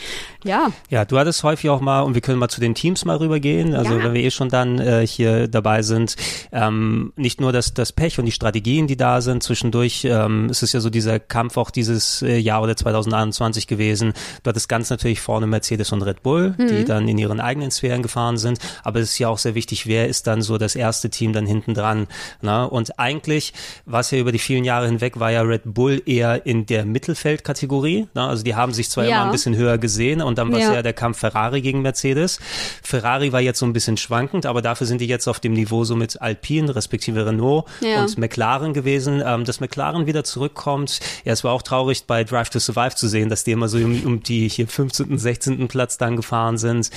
ja. 0.44 0.70
Ja, 0.90 1.04
du 1.04 1.18
hattest 1.18 1.42
häufig 1.44 1.70
auch 1.70 1.80
mal, 1.80 2.00
und 2.00 2.14
wir 2.14 2.20
können 2.20 2.38
mal 2.38 2.48
zu 2.48 2.61
den 2.61 2.74
Teams 2.74 3.04
mal 3.04 3.16
rübergehen, 3.16 3.74
also 3.74 3.96
ja. 3.96 4.04
wenn 4.04 4.14
wir 4.14 4.22
eh 4.22 4.30
schon 4.30 4.48
dann 4.48 4.78
äh, 4.78 5.06
hier 5.06 5.48
dabei 5.48 5.82
sind, 5.82 6.16
ähm, 6.52 7.12
nicht 7.16 7.40
nur 7.40 7.52
das, 7.52 7.74
das 7.74 7.92
Pech 7.92 8.18
und 8.18 8.26
die 8.26 8.32
Strategien, 8.32 8.86
die 8.86 8.96
da 8.96 9.20
sind, 9.20 9.42
zwischendurch 9.42 10.04
ähm, 10.04 10.48
es 10.50 10.62
ist 10.62 10.72
ja 10.72 10.80
so 10.80 10.90
dieser 10.90 11.18
Kampf 11.20 11.56
auch 11.56 11.70
dieses 11.70 12.22
äh, 12.22 12.36
Jahr 12.36 12.62
oder 12.62 12.76
2021 12.76 13.66
gewesen. 13.66 14.12
Du 14.42 14.48
hattest 14.48 14.68
ganz 14.68 14.90
natürlich 14.90 15.20
vorne 15.20 15.46
Mercedes 15.46 15.92
und 15.92 16.02
Red 16.02 16.22
Bull, 16.22 16.54
mhm. 16.58 16.66
die 16.66 16.84
dann 16.84 17.08
in 17.08 17.18
ihren 17.18 17.40
eigenen 17.40 17.70
Sphären 17.70 17.99
Rennen 18.01 18.03
gefahren 18.03 18.38
sind. 18.38 18.59
Aber 18.82 19.01
es 19.01 19.12
ist 19.12 19.18
ja 19.18 19.28
auch 19.28 19.38
sehr 19.38 19.55
wichtig, 19.55 19.86
wer 19.86 20.09
ist 20.09 20.26
dann 20.26 20.42
so 20.42 20.59
das 20.59 20.74
erste 20.74 21.11
Team 21.11 21.32
dann 21.32 21.46
hinten 21.46 21.74
dran. 21.74 22.07
Ne? 22.42 22.68
Und 22.68 22.98
eigentlich 22.98 23.53
war 23.84 24.01
es 24.01 24.11
ja 24.11 24.18
über 24.18 24.32
die 24.32 24.38
vielen 24.38 24.64
Jahre 24.64 24.86
hinweg, 24.86 25.20
war 25.20 25.30
ja 25.30 25.42
Red 25.42 25.62
Bull 25.64 26.03
eher 26.07 26.46
in 26.46 26.66
der 26.66 26.84
Mittelfeldkategorie. 26.84 28.09
Ne? 28.14 28.22
Also 28.22 28.42
die 28.42 28.55
haben 28.55 28.72
sich 28.72 28.90
zwar 28.90 29.05
ja. 29.05 29.16
immer 29.16 29.24
ein 29.26 29.32
bisschen 29.32 29.57
höher 29.57 29.78
gesehen 29.78 30.22
und 30.22 30.38
dann 30.38 30.51
war 30.51 30.59
es 30.59 30.66
ja. 30.66 30.74
ja 30.74 30.82
der 30.82 30.92
Kampf 30.92 31.18
Ferrari 31.18 31.61
gegen 31.61 31.82
Mercedes. 31.82 32.40
Ferrari 32.82 33.32
war 33.32 33.40
jetzt 33.40 33.59
so 33.59 33.66
ein 33.66 33.72
bisschen 33.72 33.96
schwankend, 33.96 34.46
aber 34.46 34.62
dafür 34.62 34.86
sind 34.86 35.01
die 35.01 35.07
jetzt 35.07 35.28
auf 35.28 35.40
dem 35.40 35.53
Niveau 35.53 35.84
so 35.84 35.96
mit 35.96 36.20
Alpine, 36.20 36.74
respektive 36.74 37.26
Renault 37.26 37.66
ja. 37.80 38.03
und 38.03 38.18
McLaren 38.18 38.72
gewesen. 38.72 39.22
Ähm, 39.24 39.44
dass 39.44 39.61
McLaren 39.61 40.07
wieder 40.07 40.24
zurückkommt, 40.24 41.01
ja, 41.24 41.32
es 41.32 41.44
war 41.44 41.53
auch 41.53 41.62
traurig 41.62 42.05
bei 42.07 42.24
Drive 42.24 42.51
to 42.51 42.59
Survive 42.59 42.94
zu 42.94 43.09
sehen, 43.09 43.28
dass 43.28 43.44
die 43.44 43.53
immer 43.53 43.68
so 43.68 43.78
um, 43.78 44.03
um 44.05 44.22
die 44.22 44.48
hier 44.48 44.66
15., 44.66 45.18
16. 45.18 45.68
Platz 45.68 45.98
dann 45.98 46.16
gefahren 46.16 46.59
sind. 46.59 46.90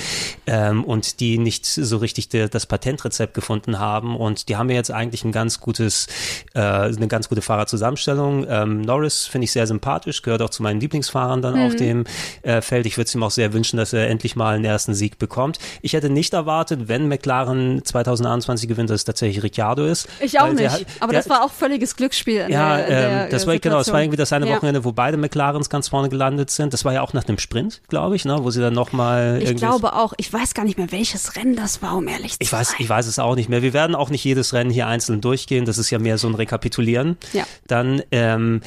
Ähm, 0.46 0.84
und 0.94 1.18
die 1.20 1.38
nicht 1.38 1.66
so 1.66 1.96
richtig 1.98 2.28
de, 2.28 2.48
das 2.48 2.66
Patentrezept 2.66 3.34
gefunden 3.34 3.80
haben. 3.80 4.16
Und 4.16 4.48
die 4.48 4.56
haben 4.56 4.70
ja 4.70 4.76
jetzt 4.76 4.92
eigentlich 4.92 5.24
ein 5.24 5.32
ganz 5.32 5.60
gutes, 5.60 6.06
äh, 6.54 6.60
eine 6.60 7.08
ganz 7.08 7.28
gute 7.28 7.42
Fahrerzusammenstellung. 7.42 8.46
Ähm, 8.48 8.80
Norris 8.80 9.26
finde 9.26 9.46
ich 9.46 9.52
sehr 9.52 9.66
sympathisch, 9.66 10.22
gehört 10.22 10.40
auch 10.40 10.50
zu 10.50 10.62
meinen 10.62 10.80
Lieblingsfahrern 10.80 11.42
dann 11.42 11.56
mhm. 11.56 11.66
auf 11.66 11.76
dem 11.76 12.04
äh, 12.42 12.60
Feld. 12.60 12.86
Ich 12.86 12.96
würde 12.96 13.08
es 13.08 13.14
ihm 13.14 13.24
auch 13.24 13.32
sehr 13.32 13.52
wünschen, 13.52 13.76
dass 13.76 13.92
er 13.92 14.08
endlich 14.08 14.36
mal 14.36 14.54
einen 14.54 14.64
ersten 14.64 14.94
Sieg 14.94 15.18
bekommt. 15.18 15.58
Ich 15.82 15.94
hätte 15.94 16.10
nicht 16.10 16.32
erwartet, 16.32 16.86
wenn 16.86 17.08
McLaren 17.08 17.84
2021 17.84 18.68
gewinnt, 18.68 18.90
dass 18.90 19.00
es 19.00 19.04
tatsächlich 19.04 19.42
Ricciardo 19.42 19.84
ist. 19.84 20.08
Ich 20.20 20.38
auch 20.40 20.52
nicht. 20.52 20.60
Der, 20.60 20.86
aber 21.00 21.12
der, 21.12 21.20
das 21.22 21.28
war 21.28 21.44
auch 21.44 21.50
völliges 21.50 21.96
Glücksspiel. 21.96 22.46
ja, 22.48 22.76
der, 22.76 23.24
ähm, 23.24 23.30
das 23.30 23.48
war 23.48 23.58
genau, 23.58 23.78
das 23.78 23.92
war 23.92 24.00
irgendwie 24.00 24.16
das 24.16 24.32
eine 24.32 24.48
ja. 24.48 24.54
Wochenende, 24.54 24.84
wo 24.84 24.92
beide 24.92 25.16
McLarens 25.16 25.68
ganz 25.68 25.88
vorne 25.88 26.08
gelandet 26.08 26.50
sind. 26.50 26.72
Das 26.72 26.84
war 26.84 26.92
ja 26.92 27.02
auch 27.02 27.12
nach 27.14 27.26
einem 27.26 27.38
Sprint, 27.38 27.82
glaube 27.88 28.14
ich, 28.14 28.24
ne, 28.24 28.38
wo 28.44 28.50
sie 28.50 28.60
dann 28.60 28.74
nochmal. 28.74 29.40
Ich 29.42 29.56
glaube 29.56 29.92
auch. 29.94 30.12
Ich 30.18 30.32
weiß 30.32 30.54
gar 30.54 30.64
nicht 30.64 30.73
mehr 30.76 30.84
mehr, 30.84 30.92
welches 30.92 31.36
Rennen 31.36 31.56
das 31.56 31.82
war, 31.82 31.96
um 31.96 32.08
ehrlich 32.08 32.32
zu 32.32 32.38
ich 32.40 32.50
sein. 32.50 32.60
Weiß, 32.60 32.74
ich 32.78 32.88
weiß 32.88 33.06
es 33.06 33.18
auch 33.18 33.36
nicht 33.36 33.48
mehr. 33.48 33.62
Wir 33.62 33.72
werden 33.72 33.94
auch 33.94 34.10
nicht 34.10 34.24
jedes 34.24 34.52
Rennen 34.52 34.70
hier 34.70 34.86
einzeln 34.86 35.20
durchgehen. 35.20 35.64
Das 35.64 35.78
ist 35.78 35.90
ja 35.90 35.98
mehr 35.98 36.18
so 36.18 36.28
ein 36.28 36.34
Rekapitulieren. 36.34 37.16
Ja. 37.32 37.44
Dann, 37.66 38.02
ähm, 38.10 38.60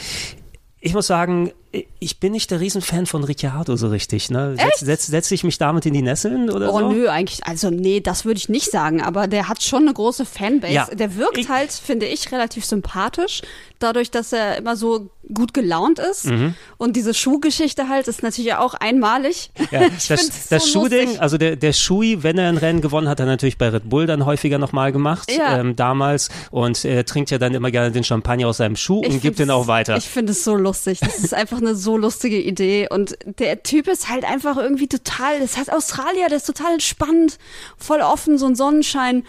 ich 0.80 0.94
muss 0.94 1.08
sagen, 1.08 1.52
ich 2.00 2.20
bin 2.20 2.32
nicht 2.32 2.50
der 2.50 2.60
Riesenfan 2.60 3.06
von 3.06 3.24
Ricciardo 3.24 3.76
so 3.76 3.90
richtig. 3.90 4.30
Ne? 4.30 4.56
Setz, 4.58 4.80
setz, 4.80 5.06
setze 5.08 5.36
ich 5.36 5.44
mich 5.44 5.58
damit 5.58 5.86
in 5.86 5.94
die 5.94 6.02
Nesseln 6.02 6.50
oder 6.50 6.74
oh, 6.74 6.80
so? 6.80 6.86
Oh 6.86 6.92
nö, 6.92 7.10
eigentlich, 7.10 7.46
also 7.46 7.70
nee, 7.70 8.00
das 8.00 8.26
würde 8.26 8.38
ich 8.38 8.50
nicht 8.50 8.72
sagen, 8.72 9.02
aber 9.02 9.28
der 9.28 9.50
hat 9.50 9.62
schon 9.64 9.84
eine 9.84 9.94
große 9.94 10.26
Fanbase. 10.26 10.74
Ja. 10.74 10.86
Der 10.94 11.16
wirkt 11.16 11.38
Ich- 11.38 11.50
halt, 11.50 11.72
finde 11.72 12.06
ich, 12.06 12.32
relativ 12.32 12.66
sympathisch, 12.66 13.42
dadurch, 13.80 14.10
dass 14.12 14.32
er 14.34 14.58
immer 14.58 14.76
so 14.76 15.10
gut 15.34 15.54
gelaunt 15.54 16.00
ist. 16.00 16.26
Mhm. 16.28 16.56
Und 16.78 16.96
diese 16.96 17.14
Schuhgeschichte 17.14 17.90
halt 17.90 18.08
ist 18.08 18.24
natürlich 18.24 18.54
auch 18.54 18.74
einmalig. 18.74 19.52
Ja, 19.72 19.82
das 20.08 20.48
das 20.50 20.50
so 20.72 20.82
Schuhding, 20.82 21.20
also 21.20 21.38
der, 21.38 21.58
der 21.58 21.74
Schui, 21.74 22.24
wenn 22.24 22.38
er 22.38 22.48
ein 22.48 22.58
Rennen 22.58 22.80
gewonnen 22.82 23.08
hat, 23.08 23.18
hat 23.18 23.22
er 23.22 23.26
natürlich 23.26 23.58
bei 23.58 23.70
Red 23.70 23.90
Bull 23.90 24.06
dann 24.06 24.26
häufiger 24.26 24.58
nochmal 24.58 24.92
gemacht, 24.92 25.32
Ja. 25.32 25.60
ähm, 25.60 25.76
damals. 25.76 26.30
Und 26.52 26.86
er 26.86 27.06
trinkt 27.06 27.32
ja 27.32 27.38
dann 27.40 27.54
immer 27.56 27.72
gerne 27.72 27.92
den 27.92 28.04
Champagner 28.04 28.48
aus 28.48 28.58
seinem 28.58 28.76
Schuh 28.76 29.02
Ich 29.04 29.10
und 29.12 29.22
gibt 29.22 29.40
den 29.40 29.50
auch 29.50 29.68
weiter. 29.68 29.98
Ich 29.98 30.06
finde 30.08 30.32
es 30.32 30.44
so 30.44 30.56
lustig. 30.56 31.00
Das 31.00 31.20
ist 31.20 31.34
einfach 31.34 31.57
eine 31.58 31.76
so 31.76 31.98
lustige 31.98 32.40
Idee. 32.40 32.88
Und 32.90 33.18
der 33.26 33.64
Typ 33.64 33.88
ist 33.88 34.10
halt 34.10 34.24
einfach 34.24 34.58
irgendwie 34.58 34.88
total, 34.88 35.40
das 35.40 35.58
heißt 35.58 35.72
Australier, 35.72 36.28
der 36.28 36.38
ist 36.38 36.46
total 36.48 36.74
entspannt, 36.74 37.38
voll 37.78 38.02
offen, 38.02 38.38
so 38.38 38.46
ein 38.46 38.56
Sonnenschein. 38.56 39.24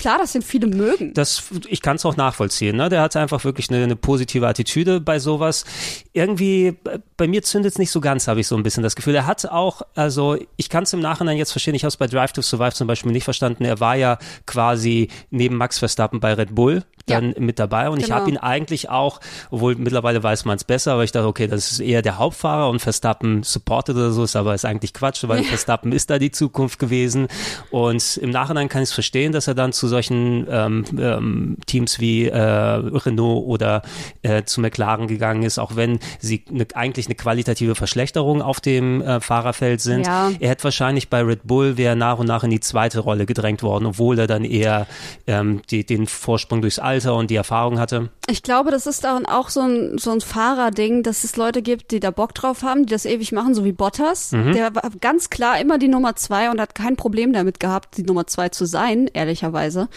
Klar, 0.00 0.16
dass 0.16 0.32
den 0.32 0.40
viele 0.40 0.66
mögen. 0.66 1.12
das, 1.12 1.44
ich 1.68 1.82
kann 1.82 1.96
es 1.96 2.06
auch 2.06 2.16
nachvollziehen. 2.16 2.74
Ne? 2.74 2.88
Der 2.88 3.02
hat 3.02 3.16
einfach 3.16 3.44
wirklich 3.44 3.68
eine, 3.68 3.82
eine 3.82 3.96
positive 3.96 4.46
Attitüde 4.48 4.98
bei 4.98 5.18
sowas. 5.18 5.66
Irgendwie, 6.14 6.68
äh, 6.68 7.00
bei 7.18 7.28
mir 7.28 7.42
zündet 7.42 7.72
es 7.72 7.78
nicht 7.78 7.90
so 7.90 8.00
ganz, 8.00 8.26
habe 8.26 8.40
ich 8.40 8.46
so 8.46 8.56
ein 8.56 8.62
bisschen 8.62 8.82
das 8.82 8.96
Gefühl. 8.96 9.14
Er 9.14 9.26
hat 9.26 9.44
auch, 9.44 9.82
also 9.94 10.38
ich 10.56 10.70
kann 10.70 10.84
es 10.84 10.92
im 10.94 11.00
Nachhinein 11.00 11.36
jetzt 11.36 11.52
verstehen, 11.52 11.74
ich 11.74 11.82
habe 11.82 11.90
es 11.90 11.98
bei 11.98 12.06
Drive 12.06 12.32
to 12.32 12.40
Survive 12.40 12.72
zum 12.72 12.86
Beispiel 12.86 13.12
nicht 13.12 13.24
verstanden. 13.24 13.66
Er 13.66 13.78
war 13.80 13.94
ja 13.94 14.18
quasi 14.46 15.08
neben 15.28 15.56
Max 15.56 15.78
Verstappen 15.78 16.18
bei 16.18 16.32
Red 16.32 16.54
Bull 16.54 16.82
dann 17.10 17.34
mit 17.38 17.58
dabei 17.58 17.88
und 17.90 17.98
ich 17.98 18.06
Genau. 18.06 18.16
habe 18.16 18.30
ihn 18.30 18.36
eigentlich 18.38 18.88
auch, 18.90 19.20
obwohl 19.50 19.74
mittlerweile 19.76 20.22
weiß 20.22 20.44
man 20.44 20.56
es 20.56 20.64
besser, 20.64 20.92
aber 20.94 21.04
ich 21.04 21.12
dachte, 21.12 21.26
okay, 21.28 21.46
das 21.46 21.70
ist 21.72 21.80
eher 21.80 22.02
der 22.02 22.18
Hauptfahrer 22.18 22.68
und 22.68 22.80
Verstappen 22.80 23.42
supportet 23.42 23.96
oder 23.96 24.10
so, 24.10 24.24
ist 24.24 24.36
aber 24.36 24.54
ist 24.54 24.64
eigentlich 24.64 24.92
Quatsch, 24.94 25.24
weil 25.28 25.44
Verstappen 25.50 25.92
ist 25.92 26.10
da 26.10 26.18
die 26.18 26.30
Zukunft 26.30 26.78
gewesen 26.78 27.28
und 27.70 28.16
im 28.16 28.30
Nachhinein 28.30 28.68
kann 28.68 28.82
ich 28.82 28.88
es 28.88 28.92
verstehen, 28.92 29.32
dass 29.32 29.46
er 29.46 29.54
dann 29.54 29.72
zu 29.72 29.88
solchen 29.88 30.46
ähm, 30.50 30.84
ähm, 30.98 31.56
Teams 31.66 32.00
wie 32.00 32.26
äh, 32.26 32.36
Renault 32.40 33.44
oder 33.46 33.82
äh, 34.22 34.44
zu 34.44 34.60
McLaren 34.60 35.06
gegangen 35.06 35.42
ist, 35.42 35.58
auch 35.58 35.76
wenn 35.76 35.98
sie 36.18 36.44
ne, 36.50 36.66
eigentlich 36.74 37.06
eine 37.06 37.14
qualitative 37.14 37.74
Verschlechterung 37.74 38.42
auf 38.42 38.60
dem 38.60 39.02
äh, 39.02 39.20
Fahrerfeld 39.20 39.80
sind. 39.80 40.06
Ja. 40.06 40.30
Er 40.40 40.50
hätte 40.50 40.64
wahrscheinlich 40.64 41.08
bei 41.08 41.22
Red 41.22 41.40
Bull 41.44 41.76
wäre 41.76 41.96
nach 41.96 42.18
und 42.18 42.26
nach 42.26 42.44
in 42.44 42.50
die 42.50 42.60
zweite 42.60 43.00
Rolle 43.00 43.26
gedrängt 43.26 43.62
worden, 43.62 43.86
obwohl 43.86 44.18
er 44.18 44.26
dann 44.26 44.44
eher 44.44 44.86
ähm, 45.26 45.62
die, 45.70 45.84
den 45.84 46.06
Vorsprung 46.06 46.60
durchs 46.62 46.78
Alter 47.00 47.16
und 47.16 47.30
die 47.30 47.36
Erfahrung 47.36 47.78
hatte. 47.78 48.10
Ich 48.28 48.42
glaube, 48.42 48.70
das 48.70 48.86
ist 48.86 49.04
dann 49.04 49.24
auch 49.26 49.48
so 49.48 49.60
ein, 49.60 49.96
so 49.98 50.10
ein 50.10 50.20
Fahrerding, 50.20 51.02
dass 51.02 51.24
es 51.24 51.36
Leute 51.36 51.62
gibt, 51.62 51.90
die 51.90 52.00
da 52.00 52.10
Bock 52.10 52.34
drauf 52.34 52.62
haben, 52.62 52.84
die 52.86 52.92
das 52.92 53.06
ewig 53.06 53.32
machen, 53.32 53.54
so 53.54 53.64
wie 53.64 53.72
Bottas. 53.72 54.32
Mhm. 54.32 54.52
Der 54.52 54.74
war 54.74 54.82
ganz 55.00 55.30
klar 55.30 55.58
immer 55.60 55.78
die 55.78 55.88
Nummer 55.88 56.14
zwei 56.16 56.50
und 56.50 56.60
hat 56.60 56.74
kein 56.74 56.96
Problem 56.96 57.32
damit 57.32 57.58
gehabt, 57.58 57.96
die 57.96 58.02
Nummer 58.02 58.26
zwei 58.26 58.50
zu 58.50 58.66
sein, 58.66 59.08
ehrlicherweise. 59.12 59.88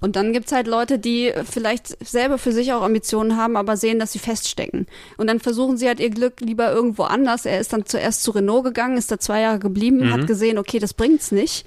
Und 0.00 0.16
dann 0.16 0.32
gibt's 0.32 0.52
halt 0.52 0.66
Leute, 0.66 0.98
die 0.98 1.32
vielleicht 1.48 1.96
selber 2.04 2.38
für 2.38 2.52
sich 2.52 2.72
auch 2.72 2.82
Ambitionen 2.82 3.36
haben, 3.36 3.56
aber 3.56 3.76
sehen, 3.76 3.98
dass 3.98 4.12
sie 4.12 4.18
feststecken. 4.18 4.86
Und 5.16 5.28
dann 5.28 5.38
versuchen 5.38 5.76
sie 5.76 5.86
halt 5.86 6.00
ihr 6.00 6.10
Glück 6.10 6.40
lieber 6.40 6.72
irgendwo 6.72 7.04
anders. 7.04 7.46
Er 7.46 7.60
ist 7.60 7.72
dann 7.72 7.86
zuerst 7.86 8.22
zu 8.24 8.32
Renault 8.32 8.64
gegangen, 8.64 8.96
ist 8.98 9.12
da 9.12 9.18
zwei 9.18 9.40
Jahre 9.40 9.60
geblieben, 9.60 9.98
Mhm. 9.98 10.12
hat 10.12 10.26
gesehen, 10.26 10.58
okay, 10.58 10.78
das 10.80 10.92
bringt's 10.94 11.30
nicht 11.30 11.64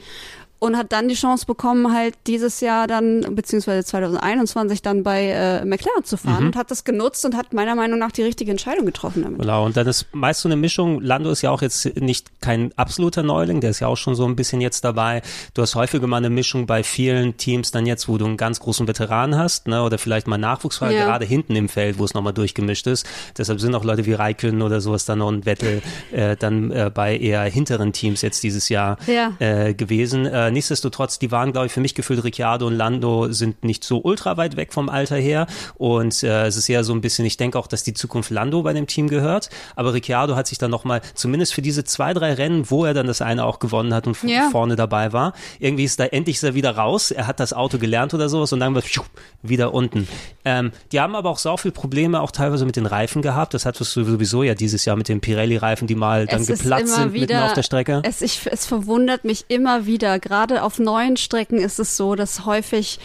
und 0.62 0.78
hat 0.78 0.92
dann 0.92 1.08
die 1.10 1.16
Chance 1.16 1.46
bekommen, 1.48 1.92
halt 1.92 2.14
dieses 2.28 2.62
Jahr 2.62 2.86
dann, 2.86 3.36
beziehungsweise 3.36 3.84
2021 3.84 4.82
dann 4.84 5.02
bei 5.02 5.30
äh, 5.30 5.66
McLaren 5.66 6.04
zu 6.04 6.16
Mhm. 6.16 6.20
fahren 6.20 6.46
und 6.46 6.56
hat 6.56 6.70
das 6.70 6.84
genutzt 6.84 7.26
und 7.26 7.36
hat 7.36 7.52
meiner 7.52 7.74
Meinung 7.74 7.98
nach 7.98 8.12
die 8.12 8.22
richtige 8.22 8.52
Entscheidung 8.52 8.86
getroffen 8.86 9.24
damit. 9.24 9.42
Genau, 9.42 9.66
und 9.66 9.76
dann 9.76 9.88
ist 9.88 10.06
meist 10.14 10.42
so 10.42 10.48
eine 10.50 10.56
Mischung. 10.56 11.02
Lando 11.02 11.32
ist 11.32 11.42
ja 11.42 11.50
auch 11.50 11.64
jetzt 11.64 11.96
nicht 12.00 12.42
kein 12.42 12.72
absoluter 12.78 13.24
Neuling, 13.24 13.60
der 13.60 13.72
ist 13.72 13.80
ja 13.80 13.88
auch 13.88 13.96
schon 13.98 14.14
so 14.14 14.24
ein 14.26 14.36
bisschen 14.36 14.62
jetzt 14.62 14.84
dabei. 14.84 15.24
Du 15.56 15.64
hast 15.64 15.74
häufiger 15.74 16.06
mal 16.06 16.18
eine 16.18 16.30
Mischung 16.30 16.68
bei 16.68 16.84
vielen 16.84 17.38
Teams 17.38 17.72
dann 17.72 17.88
jetzt, 17.88 18.08
wo 18.08 18.20
du 18.20 18.26
einen 18.26 18.38
ganz 18.38 18.60
großen 18.60 18.88
Veteran 18.88 19.36
hast, 19.36 19.68
ne, 19.68 19.82
oder 19.82 19.98
vielleicht 19.98 20.28
mal 20.28 20.38
Nachwuchsfahrer, 20.38 20.92
Ja. 20.92 21.06
gerade 21.06 21.26
hinten 21.26 21.56
im 21.56 21.70
Feld, 21.70 21.98
wo 21.98 22.06
es 22.06 22.14
nochmal 22.14 22.34
durchgemischt 22.34 22.86
ist. 22.86 23.06
Deshalb 23.36 23.60
sind 23.60 23.74
auch 23.74 23.84
Leute 23.84 24.06
wie 24.06 24.14
Raikön 24.14 24.62
oder 24.62 24.80
sowas 24.80 25.06
dann 25.06 25.20
noch 25.20 25.32
ein 25.32 25.44
Vettel 25.44 25.82
äh, 26.12 26.36
dann 26.38 26.70
äh, 26.72 26.92
bei 26.94 27.18
eher 27.18 27.42
hinteren 27.46 27.94
Teams 27.94 28.22
jetzt 28.22 28.44
dieses 28.44 28.70
Jahr 28.70 28.98
Ja. 29.08 29.34
äh, 29.40 29.74
gewesen. 29.74 30.28
Äh, 30.28 30.51
nichtsdestotrotz, 30.52 31.20
die 31.20 31.32
waren, 31.32 31.52
glaube 31.52 31.68
ich, 31.68 31.72
für 31.74 31.80
mich 31.82 31.96
gefühlt, 31.96 32.24
Ricciardo 32.24 32.68
und 32.68 32.76
Lando 32.76 33.32
sind 33.32 33.64
nicht 33.64 33.84
so 33.84 34.00
ultra 34.04 34.38
weit 34.38 34.56
weg 34.56 34.74
vom 34.74 34.90
Alter 34.90 35.16
her. 35.18 35.48
Und 35.76 36.24
äh, 36.24 36.46
es 36.48 36.58
ist 36.58 36.70
eher 36.70 36.84
so 36.84 36.94
ein 36.94 37.02
bisschen, 37.02 37.26
ich 37.26 37.38
denke 37.38 37.58
auch, 37.60 37.68
dass 37.68 37.84
die 37.84 37.94
Zukunft 37.94 38.30
Lando 38.32 38.62
bei 38.64 38.74
dem 38.74 38.88
Team 38.88 39.08
gehört. 39.08 39.50
Aber 39.76 39.94
Ricciardo 39.94 40.36
hat 40.36 40.48
sich 40.48 40.58
dann 40.58 40.72
nochmal, 40.72 41.02
zumindest 41.16 41.54
für 41.54 41.62
diese 41.62 41.84
zwei, 41.84 42.14
drei 42.14 42.34
Rennen, 42.34 42.70
wo 42.70 42.86
er 42.86 42.94
dann 42.94 43.08
das 43.08 43.22
eine 43.22 43.46
auch 43.46 43.60
gewonnen 43.60 43.94
hat 43.94 44.08
und 44.08 44.18
Ja. 44.24 44.50
vorne 44.52 44.76
dabei 44.76 45.14
war, 45.14 45.34
irgendwie 45.60 45.84
ist 45.84 46.00
da 46.00 46.06
endlich 46.06 46.38
ist 46.38 46.44
er 46.44 46.54
wieder 46.56 46.76
raus. 46.76 47.12
Er 47.12 47.28
hat 47.28 47.40
das 47.40 47.54
Auto 47.54 47.78
gelernt 47.78 48.14
oder 48.14 48.30
sowas 48.30 48.52
und 48.54 48.60
dann 48.60 48.76
war 48.76 48.82
wieder 49.44 49.74
unten. 49.74 50.08
Ähm, 50.46 50.72
die 50.92 51.00
haben 51.00 51.16
aber 51.16 51.30
auch 51.30 51.38
so 51.38 51.56
viel 51.58 51.72
Probleme, 51.72 52.22
auch 52.22 52.32
teilweise 52.32 52.66
mit 52.66 52.76
den 52.76 52.86
Reifen 52.86 53.22
gehabt. 53.22 53.54
Das 53.54 53.66
hattest 53.66 53.96
du 53.96 54.04
sowieso 54.04 54.44
ja 54.44 54.56
dieses 54.56 54.86
Jahr 54.86 54.96
mit 54.96 55.08
den 55.08 55.22
Pirelli-Reifen, 55.22 55.88
die 55.88 55.96
mal 55.96 56.26
dann 56.26 56.42
Es 56.42 56.48
geplatzt 56.48 56.96
sind 56.96 57.12
mitten 57.14 57.30
wieder- 57.30 57.46
auf 57.46 57.54
der 57.54 57.64
Strecke. 57.64 58.02
Es, 58.04 58.22
ich, 58.22 58.42
es 58.52 58.66
verwundert 58.66 59.24
mich 59.24 59.46
immer 59.48 59.86
wieder. 59.86 60.20
Gerade 60.20 60.41
auf 60.50 60.80
neuen 60.80 61.18
Strecken 61.18 61.60
ist 61.60 61.80
es 61.80 61.98
so, 61.98 62.16
dass 62.16 62.46
häufig 62.46 63.00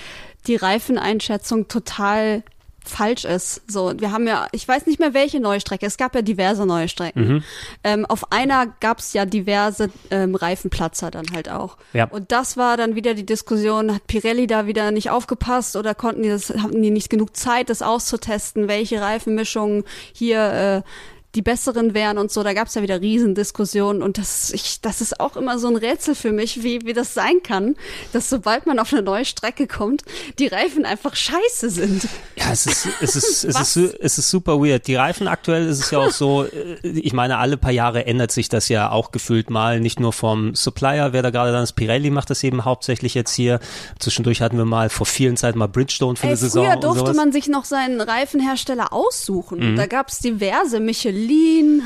die 0.46 0.56
Reifeneinschätzung 0.56 1.68
total 1.68 2.42
falsch 2.88 3.24
ist. 3.24 3.62
So, 3.70 3.92
wir 3.98 4.12
haben 4.12 4.26
ja, 4.26 4.46
ich 4.52 4.66
weiß 4.66 4.86
nicht 4.86 5.00
mehr 5.00 5.14
welche 5.14 5.40
neue 5.40 5.60
Strecke. 5.60 5.86
Es 5.86 5.96
gab 5.96 6.14
ja 6.14 6.22
diverse 6.22 6.66
neue 6.66 6.88
Strecken. 6.88 7.28
Mhm. 7.28 7.44
Ähm, 7.84 8.06
auf 8.06 8.32
einer 8.32 8.66
gab 8.80 9.00
es 9.00 9.12
ja 9.12 9.26
diverse 9.26 9.90
ähm, 10.10 10.34
Reifenplatzer 10.34 11.10
dann 11.10 11.26
halt 11.34 11.48
auch. 11.48 11.76
Ja. 11.92 12.04
Und 12.04 12.32
das 12.32 12.56
war 12.56 12.76
dann 12.76 12.94
wieder 12.94 13.14
die 13.14 13.26
Diskussion, 13.26 13.94
hat 13.94 14.06
Pirelli 14.06 14.46
da 14.46 14.66
wieder 14.66 14.90
nicht 14.90 15.10
aufgepasst 15.10 15.76
oder 15.76 15.94
konnten 15.94 16.22
die 16.22 16.28
das, 16.28 16.50
hatten 16.50 16.80
die 16.82 16.90
nicht 16.90 17.10
genug 17.10 17.36
Zeit, 17.36 17.70
das 17.70 17.82
auszutesten, 17.82 18.68
welche 18.68 19.00
Reifenmischungen 19.00 19.84
hier 20.12 20.84
äh, 20.84 20.88
die 21.36 21.42
besseren 21.42 21.92
wären 21.94 22.16
und 22.18 22.32
so. 22.32 22.42
Da 22.42 22.54
gab 22.54 22.68
es 22.68 22.74
ja 22.74 22.82
wieder 22.82 23.00
Riesendiskussionen 23.00 24.02
und 24.02 24.16
das, 24.18 24.50
ich, 24.50 24.80
das 24.80 25.02
ist 25.02 25.20
auch 25.20 25.36
immer 25.36 25.58
so 25.58 25.68
ein 25.68 25.76
Rätsel 25.76 26.14
für 26.14 26.32
mich, 26.32 26.62
wie, 26.62 26.80
wie 26.86 26.94
das 26.94 27.12
sein 27.12 27.42
kann, 27.42 27.76
dass 28.12 28.30
sobald 28.30 28.66
man 28.66 28.78
auf 28.78 28.92
eine 28.92 29.02
neue 29.02 29.26
Strecke 29.26 29.66
kommt, 29.66 30.02
die 30.38 30.46
Reifen 30.46 30.86
einfach 30.86 31.14
scheiße 31.14 31.68
sind. 31.68 32.08
Ja, 32.36 32.46
es 32.52 32.66
ist, 32.66 32.88
es 33.00 33.16
ist, 33.16 33.44
es 33.44 33.54
Was? 33.54 33.76
ist, 33.76 33.94
es 34.00 34.18
ist 34.18 34.30
super 34.30 34.58
weird. 34.60 34.86
Die 34.86 34.94
Reifen 34.94 35.28
aktuell 35.28 35.68
ist 35.68 35.80
es 35.80 35.90
ja 35.90 35.98
auch 35.98 36.10
so, 36.10 36.44
äh, 36.44 36.78
ich 36.82 37.12
meine, 37.12 37.36
alle 37.36 37.58
paar 37.58 37.70
Jahre 37.70 38.06
ändert 38.06 38.32
sich 38.32 38.48
das 38.48 38.70
ja 38.70 38.90
auch 38.90 39.12
gefühlt 39.12 39.50
mal, 39.50 39.78
nicht 39.78 40.00
nur 40.00 40.14
vom 40.14 40.54
Supplier, 40.54 41.12
wer 41.12 41.22
da 41.22 41.28
gerade 41.28 41.52
dann 41.52 41.64
ist, 41.64 41.74
Pirelli 41.74 42.10
macht 42.10 42.30
das 42.30 42.42
eben 42.44 42.64
hauptsächlich 42.64 43.12
jetzt 43.12 43.34
hier. 43.34 43.60
Zwischendurch 43.98 44.40
hatten 44.40 44.56
wir 44.56 44.64
mal 44.64 44.88
vor 44.88 45.06
vielen 45.06 45.36
Zeiten 45.36 45.58
mal 45.58 45.68
Bridgestone 45.68 46.16
für 46.16 46.22
Ey, 46.24 46.28
eine 46.28 46.36
Saison 46.38 46.64
früher 46.64 46.76
durfte 46.76 47.12
man 47.12 47.30
sich 47.30 47.46
noch 47.48 47.66
seinen 47.66 48.00
Reifenhersteller 48.00 48.94
aussuchen. 48.94 49.72
Mhm. 49.72 49.76
Da 49.76 49.86
gab 49.86 50.08
es 50.08 50.20
diverse. 50.20 50.80
Michelin 50.80 51.25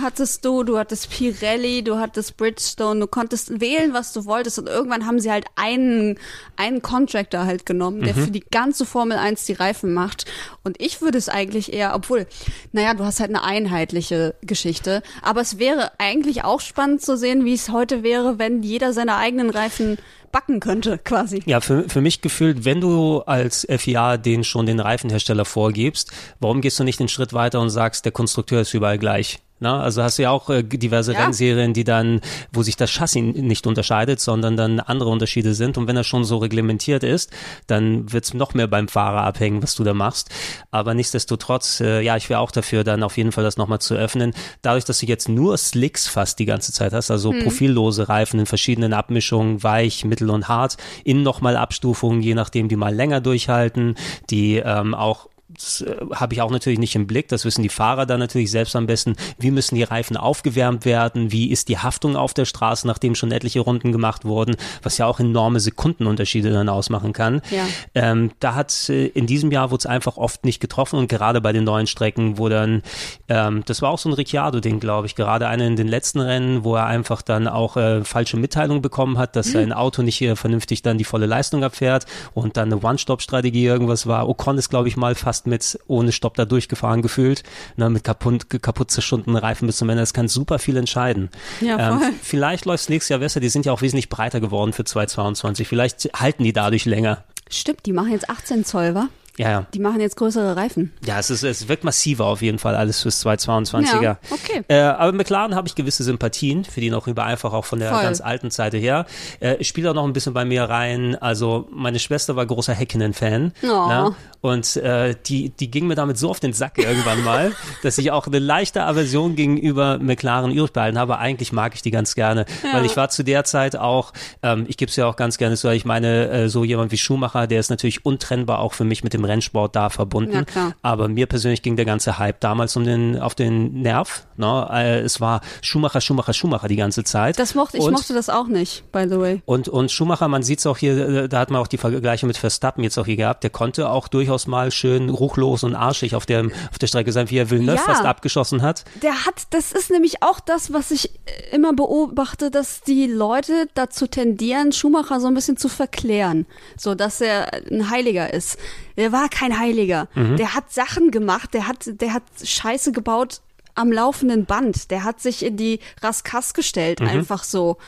hattest 0.00 0.44
du, 0.44 0.62
du 0.64 0.78
hattest 0.78 1.10
Pirelli, 1.10 1.82
du 1.82 1.98
hattest 1.98 2.36
Bridgestone, 2.36 3.00
du 3.00 3.06
konntest 3.06 3.60
wählen, 3.60 3.92
was 3.92 4.12
du 4.12 4.24
wolltest. 4.24 4.58
Und 4.58 4.68
irgendwann 4.68 5.06
haben 5.06 5.20
sie 5.20 5.30
halt 5.30 5.46
einen, 5.56 6.18
einen 6.56 6.82
Contractor 6.82 7.44
halt 7.44 7.66
genommen, 7.66 7.98
Mhm. 8.00 8.04
der 8.04 8.14
für 8.14 8.30
die 8.30 8.44
ganze 8.50 8.84
Formel 8.86 9.18
1 9.18 9.44
die 9.46 9.52
Reifen 9.52 9.92
macht. 9.94 10.24
Und 10.62 10.80
ich 10.80 11.00
würde 11.00 11.18
es 11.18 11.28
eigentlich 11.28 11.72
eher, 11.72 11.94
obwohl, 11.94 12.26
naja, 12.72 12.94
du 12.94 13.04
hast 13.04 13.20
halt 13.20 13.30
eine 13.30 13.42
einheitliche 13.42 14.34
Geschichte. 14.42 15.02
Aber 15.22 15.40
es 15.40 15.58
wäre 15.58 15.92
eigentlich 15.98 16.44
auch 16.44 16.60
spannend 16.60 17.02
zu 17.02 17.16
sehen, 17.16 17.44
wie 17.44 17.54
es 17.54 17.70
heute 17.70 18.02
wäre, 18.02 18.38
wenn 18.38 18.62
jeder 18.62 18.92
seine 18.92 19.16
eigenen 19.16 19.50
Reifen 19.50 19.96
backen 20.32 20.60
könnte, 20.60 20.98
quasi. 20.98 21.42
Ja, 21.46 21.60
für, 21.60 21.88
für 21.88 22.00
mich 22.00 22.20
gefühlt, 22.20 22.64
wenn 22.64 22.80
du 22.80 23.20
als 23.20 23.66
FIA 23.68 24.16
den 24.16 24.44
schon 24.44 24.66
den 24.66 24.80
Reifenhersteller 24.80 25.44
vorgibst, 25.44 26.12
warum 26.38 26.60
gehst 26.60 26.78
du 26.78 26.84
nicht 26.84 27.00
den 27.00 27.08
Schritt 27.08 27.32
weiter 27.32 27.60
und 27.60 27.70
sagst, 27.70 28.04
der 28.04 28.12
Konstrukteur 28.12 28.60
ist 28.60 28.74
überall 28.74 28.98
gleich? 28.98 29.40
Na, 29.60 29.80
also 29.80 30.02
hast 30.02 30.18
du 30.18 30.22
ja 30.22 30.30
auch 30.30 30.48
äh, 30.50 30.62
diverse 30.62 31.12
Ja. 31.12 31.20
Rennserien, 31.20 31.74
die 31.74 31.84
dann, 31.84 32.20
wo 32.52 32.62
sich 32.62 32.76
das 32.76 32.90
Chassis 32.90 33.22
nicht 33.22 33.66
unterscheidet, 33.66 34.18
sondern 34.18 34.56
dann 34.56 34.80
andere 34.80 35.10
Unterschiede 35.10 35.54
sind. 35.54 35.76
Und 35.78 35.86
wenn 35.86 35.96
er 35.96 36.04
schon 36.04 36.24
so 36.24 36.38
reglementiert 36.38 37.04
ist, 37.04 37.30
dann 37.66 38.10
wird's 38.12 38.34
noch 38.34 38.54
mehr 38.54 38.66
beim 38.66 38.88
Fahrer 38.88 39.22
abhängen, 39.22 39.62
was 39.62 39.74
du 39.74 39.84
da 39.84 39.94
machst. 39.94 40.30
Aber 40.70 40.94
nichtsdestotrotz, 40.94 41.80
äh, 41.80 42.00
ja, 42.00 42.16
ich 42.16 42.30
wäre 42.30 42.40
auch 42.40 42.50
dafür, 42.50 42.84
dann 42.84 43.02
auf 43.02 43.16
jeden 43.16 43.32
Fall 43.32 43.44
das 43.44 43.56
nochmal 43.56 43.80
zu 43.80 43.94
öffnen. 43.94 44.32
Dadurch, 44.62 44.84
dass 44.84 45.00
du 45.00 45.06
jetzt 45.06 45.28
nur 45.28 45.56
Slicks 45.58 46.08
fast 46.08 46.38
die 46.38 46.46
ganze 46.46 46.72
Zeit 46.72 46.92
hast, 46.92 47.10
also 47.10 47.32
profillose 47.32 48.08
Reifen 48.08 48.40
in 48.40 48.46
verschiedenen 48.46 48.92
Abmischungen, 48.92 49.62
weich, 49.62 50.04
mittel 50.04 50.30
und 50.30 50.48
hart, 50.48 50.76
in 51.04 51.22
nochmal 51.22 51.56
Abstufungen, 51.56 52.22
je 52.22 52.34
nachdem, 52.34 52.68
die 52.68 52.76
mal 52.76 52.94
länger 52.94 53.20
durchhalten, 53.20 53.96
die 54.30 54.56
ähm, 54.56 54.94
auch 54.94 55.28
das 55.54 55.82
äh, 55.82 55.96
habe 56.14 56.34
ich 56.34 56.42
auch 56.42 56.50
natürlich 56.50 56.78
nicht 56.78 56.94
im 56.94 57.06
Blick, 57.06 57.28
das 57.28 57.44
wissen 57.44 57.62
die 57.62 57.68
Fahrer 57.68 58.06
dann 58.06 58.20
natürlich 58.20 58.50
selbst 58.50 58.76
am 58.76 58.86
besten, 58.86 59.16
wie 59.38 59.50
müssen 59.50 59.74
die 59.74 59.82
Reifen 59.82 60.16
aufgewärmt 60.16 60.84
werden, 60.84 61.32
wie 61.32 61.50
ist 61.50 61.68
die 61.68 61.78
Haftung 61.78 62.16
auf 62.16 62.34
der 62.34 62.44
Straße, 62.44 62.86
nachdem 62.86 63.14
schon 63.14 63.32
etliche 63.32 63.60
Runden 63.60 63.92
gemacht 63.92 64.24
wurden, 64.24 64.56
was 64.82 64.98
ja 64.98 65.06
auch 65.06 65.20
enorme 65.20 65.60
Sekundenunterschiede 65.60 66.50
dann 66.50 66.68
ausmachen 66.68 67.12
kann. 67.12 67.42
Ja. 67.50 67.66
Ähm, 67.94 68.32
da 68.40 68.54
hat 68.54 68.88
äh, 68.88 69.06
in 69.06 69.26
diesem 69.26 69.50
Jahr 69.50 69.70
wurde 69.70 69.80
es 69.80 69.86
einfach 69.86 70.16
oft 70.16 70.44
nicht 70.44 70.60
getroffen 70.60 70.98
und 70.98 71.08
gerade 71.08 71.40
bei 71.40 71.52
den 71.52 71.64
neuen 71.64 71.86
Strecken, 71.86 72.38
wo 72.38 72.48
dann, 72.48 72.82
ähm, 73.28 73.62
das 73.66 73.82
war 73.82 73.90
auch 73.90 73.98
so 73.98 74.08
ein 74.08 74.12
Ricciardo-Ding, 74.12 74.80
glaube 74.80 75.06
ich, 75.06 75.14
gerade 75.14 75.48
eine 75.48 75.66
in 75.66 75.76
den 75.76 75.88
letzten 75.88 76.20
Rennen, 76.20 76.64
wo 76.64 76.76
er 76.76 76.86
einfach 76.86 77.22
dann 77.22 77.48
auch 77.48 77.76
äh, 77.76 78.04
falsche 78.04 78.36
Mitteilungen 78.36 78.82
bekommen 78.82 79.18
hat, 79.18 79.36
dass 79.36 79.50
sein 79.52 79.72
Auto 79.72 80.02
nicht 80.02 80.20
äh, 80.22 80.36
vernünftig 80.36 80.82
dann 80.82 80.98
die 80.98 81.04
volle 81.04 81.26
Leistung 81.26 81.64
abfährt 81.64 82.06
und 82.34 82.56
dann 82.56 82.72
eine 82.72 82.82
One-Stop-Strategie 82.82 83.64
irgendwas 83.64 84.06
war. 84.06 84.28
Ocon 84.28 84.58
ist, 84.58 84.68
glaube 84.68 84.88
ich, 84.88 84.96
mal 84.96 85.14
fast 85.14 85.39
mit 85.46 85.78
ohne 85.86 86.12
Stopp 86.12 86.34
da 86.34 86.44
durchgefahren 86.44 87.02
gefühlt, 87.02 87.42
ne, 87.76 87.90
mit 87.90 88.04
kaputt, 88.04 88.48
kaputt 88.62 88.90
zerschundenen 88.90 89.36
Reifen 89.36 89.66
bis 89.66 89.78
zum 89.78 89.88
Ende. 89.88 90.02
Das 90.02 90.14
kann 90.14 90.28
super 90.28 90.58
viel 90.58 90.76
entscheiden. 90.76 91.30
Ja. 91.60 91.92
Ähm, 91.92 92.14
vielleicht 92.22 92.64
läuft 92.64 92.84
es 92.84 92.88
nächstes 92.88 93.08
Jahr 93.10 93.20
besser. 93.20 93.40
Die 93.40 93.48
sind 93.48 93.66
ja 93.66 93.72
auch 93.72 93.82
wesentlich 93.82 94.08
breiter 94.08 94.40
geworden 94.40 94.72
für 94.72 94.84
2022. 94.84 95.68
Vielleicht 95.68 96.10
halten 96.14 96.44
die 96.44 96.52
dadurch 96.52 96.84
länger. 96.84 97.24
Stimmt, 97.48 97.86
die 97.86 97.92
machen 97.92 98.12
jetzt 98.12 98.30
18 98.30 98.64
Zoll, 98.64 98.94
wa? 98.94 99.08
Ja, 99.36 99.50
ja. 99.50 99.66
Die 99.72 99.78
machen 99.78 100.00
jetzt 100.00 100.16
größere 100.16 100.56
Reifen. 100.56 100.92
Ja, 101.04 101.18
es, 101.18 101.30
ist, 101.30 101.42
es 101.44 101.68
wirkt 101.68 101.84
massiver 101.84 102.26
auf 102.26 102.42
jeden 102.42 102.58
Fall 102.58 102.74
alles 102.74 103.00
fürs 103.00 103.24
2022er. 103.24 104.02
Ja, 104.02 104.18
okay. 104.30 104.62
Äh, 104.68 104.80
aber 104.80 105.12
McLaren 105.12 105.54
habe 105.54 105.68
ich 105.68 105.74
gewisse 105.74 106.04
Sympathien 106.04 106.64
für 106.64 106.80
die 106.80 106.90
noch 106.90 107.06
über 107.06 107.24
einfach 107.24 107.52
auch 107.52 107.64
von 107.64 107.78
der 107.78 107.92
Voll. 107.92 108.02
ganz 108.02 108.20
alten 108.20 108.50
Seite 108.50 108.76
her. 108.76 109.06
Äh, 109.40 109.62
spielt 109.64 109.86
auch 109.86 109.94
noch 109.94 110.04
ein 110.04 110.12
bisschen 110.12 110.34
bei 110.34 110.44
mir 110.44 110.64
rein. 110.64 111.16
Also 111.16 111.68
meine 111.70 111.98
Schwester 111.98 112.36
war 112.36 112.44
großer 112.44 112.74
Häkkinen-Fan. 112.74 113.52
Oh. 113.62 113.66
Ne? 113.66 114.14
Und 114.40 114.76
äh, 114.76 115.14
die, 115.26 115.50
die 115.50 115.70
ging 115.70 115.86
mir 115.86 115.94
damit 115.94 116.18
so 116.18 116.30
auf 116.30 116.40
den 116.40 116.52
Sack 116.52 116.78
irgendwann 116.78 117.22
mal, 117.24 117.52
dass 117.82 117.98
ich 117.98 118.10
auch 118.10 118.26
eine 118.26 118.38
leichte 118.38 118.82
Aversion 118.82 119.36
gegenüber 119.36 119.98
McLaren 119.98 120.50
übrig 120.50 120.72
behalten 120.72 120.98
habe. 120.98 121.18
Eigentlich 121.18 121.52
mag 121.52 121.74
ich 121.74 121.82
die 121.82 121.90
ganz 121.90 122.14
gerne, 122.14 122.46
weil 122.72 122.84
ich 122.84 122.96
war 122.96 123.10
zu 123.10 123.22
der 123.22 123.44
Zeit 123.44 123.76
auch, 123.76 124.12
ähm, 124.42 124.64
ich 124.68 124.76
gebe 124.76 124.90
es 124.90 124.96
ja 124.96 125.06
auch 125.06 125.16
ganz 125.16 125.38
gerne 125.38 125.56
so, 125.56 125.68
ich 125.70 125.84
meine, 125.84 126.28
äh, 126.28 126.48
so 126.48 126.64
jemand 126.64 126.92
wie 126.92 126.98
Schumacher, 126.98 127.46
der 127.46 127.60
ist 127.60 127.70
natürlich 127.70 128.04
untrennbar 128.04 128.60
auch 128.60 128.72
für 128.72 128.84
mich 128.84 129.04
mit 129.04 129.12
dem 129.12 129.24
Rennsport 129.30 129.74
da 129.76 129.88
verbunden. 129.90 130.44
Ja. 130.54 130.72
Aber 130.82 131.08
mir 131.08 131.26
persönlich 131.26 131.62
ging 131.62 131.76
der 131.76 131.84
ganze 131.84 132.18
Hype 132.18 132.40
damals 132.40 132.76
um 132.76 132.84
den, 132.84 133.18
auf 133.18 133.34
den 133.34 133.82
Nerv. 133.82 134.26
Ne? 134.36 134.68
Äh, 134.72 134.98
es 135.00 135.20
war 135.20 135.40
Schumacher, 135.62 136.00
Schumacher, 136.00 136.32
Schumacher 136.32 136.68
die 136.68 136.76
ganze 136.76 137.04
Zeit. 137.04 137.38
Das 137.38 137.54
mochte, 137.54 137.78
ich 137.78 137.84
Und- 137.84 137.92
mochte 137.92 138.12
das 138.14 138.28
auch 138.28 138.46
nicht, 138.48 138.90
by 138.92 139.06
the 139.08 139.18
way. 139.18 139.42
und, 139.46 139.68
und 139.68 139.90
Schumacher, 139.90 140.28
man 140.28 140.42
sieht 140.42 140.58
es 140.58 140.66
auch 140.66 140.76
hier, 140.78 140.96
äh, 141.08 141.28
da 141.28 141.38
hat 141.38 141.50
man 141.50 141.60
auch 141.60 141.66
die 141.66 141.78
Vergleiche 141.78 142.26
mit 142.26 142.36
Verstappen 142.36 142.82
jetzt 142.84 142.98
auch 142.98 143.06
hier 143.06 143.16
gehabt, 143.16 143.42
der 143.44 143.50
konnte 143.50 143.88
auch 143.90 144.08
durchaus 144.08 144.46
mal 144.46 144.70
schön 144.70 145.08
ruchlos 145.10 145.62
und 145.64 145.74
arschig 145.74 146.14
auf 146.14 146.26
der, 146.26 146.46
auf 146.70 146.78
der 146.78 146.86
Strecke 146.86 147.12
sein, 147.12 147.30
wie 147.30 147.36
er 147.38 147.50
Villeneuve 147.50 147.76
Ja. 147.78 147.82
fast 147.84 148.04
abgeschossen 148.04 148.62
hat. 148.62 148.84
Der 149.02 149.26
hat, 149.26 149.34
das 149.50 149.72
ist 149.72 149.90
nämlich 149.90 150.22
auch 150.22 150.40
das, 150.40 150.72
was 150.72 150.90
ich 150.90 151.10
äh, 151.26 151.54
immer 151.54 151.72
beobachte, 151.72 152.50
dass 152.50 152.80
die 152.80 153.06
Leute 153.06 153.68
dazu 153.74 154.06
tendieren, 154.06 154.72
Schumacher 154.72 155.20
so 155.20 155.26
ein 155.28 155.34
bisschen 155.34 155.56
zu 155.56 155.68
verklären. 155.68 156.46
So, 156.76 156.94
dass 156.94 157.20
er 157.20 157.52
ein 157.70 157.90
Heiliger 157.90 158.32
ist. 158.32 158.58
Der 159.00 159.12
war 159.12 159.30
kein 159.30 159.58
Heiliger. 159.58 160.08
Der 160.36 160.54
hat 160.54 160.70
Sachen 160.70 161.10
gemacht, 161.10 161.54
der 161.54 161.66
hat, 161.66 161.88
der 162.00 162.12
hat 162.12 162.22
Scheiße 162.44 162.92
gebaut 162.92 163.40
am 163.74 163.90
laufenden 163.90 164.44
Band. 164.44 164.90
Der 164.90 165.04
hat 165.04 165.20
sich 165.20 165.42
in 165.42 165.56
die 165.56 165.80
Raskas 166.02 166.52
gestellt, 166.52 167.00
einfach 167.00 167.42
so. 167.42 167.78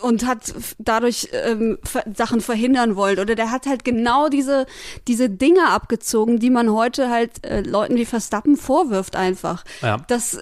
Und 0.00 0.26
hat 0.26 0.52
dadurch 0.78 1.28
ähm, 1.32 1.78
Sachen 2.12 2.40
verhindern 2.40 2.96
wollen. 2.96 3.20
Oder 3.20 3.36
der 3.36 3.52
hat 3.52 3.66
halt 3.66 3.84
genau 3.84 4.28
diese, 4.28 4.66
diese 5.06 5.30
Dinge 5.30 5.68
abgezogen, 5.68 6.40
die 6.40 6.50
man 6.50 6.72
heute 6.72 7.08
halt 7.08 7.44
äh, 7.44 7.60
Leuten 7.60 7.94
wie 7.94 8.04
Verstappen 8.04 8.56
vorwirft 8.56 9.14
einfach. 9.14 9.64
Ja. 9.80 9.98
Das, 10.08 10.38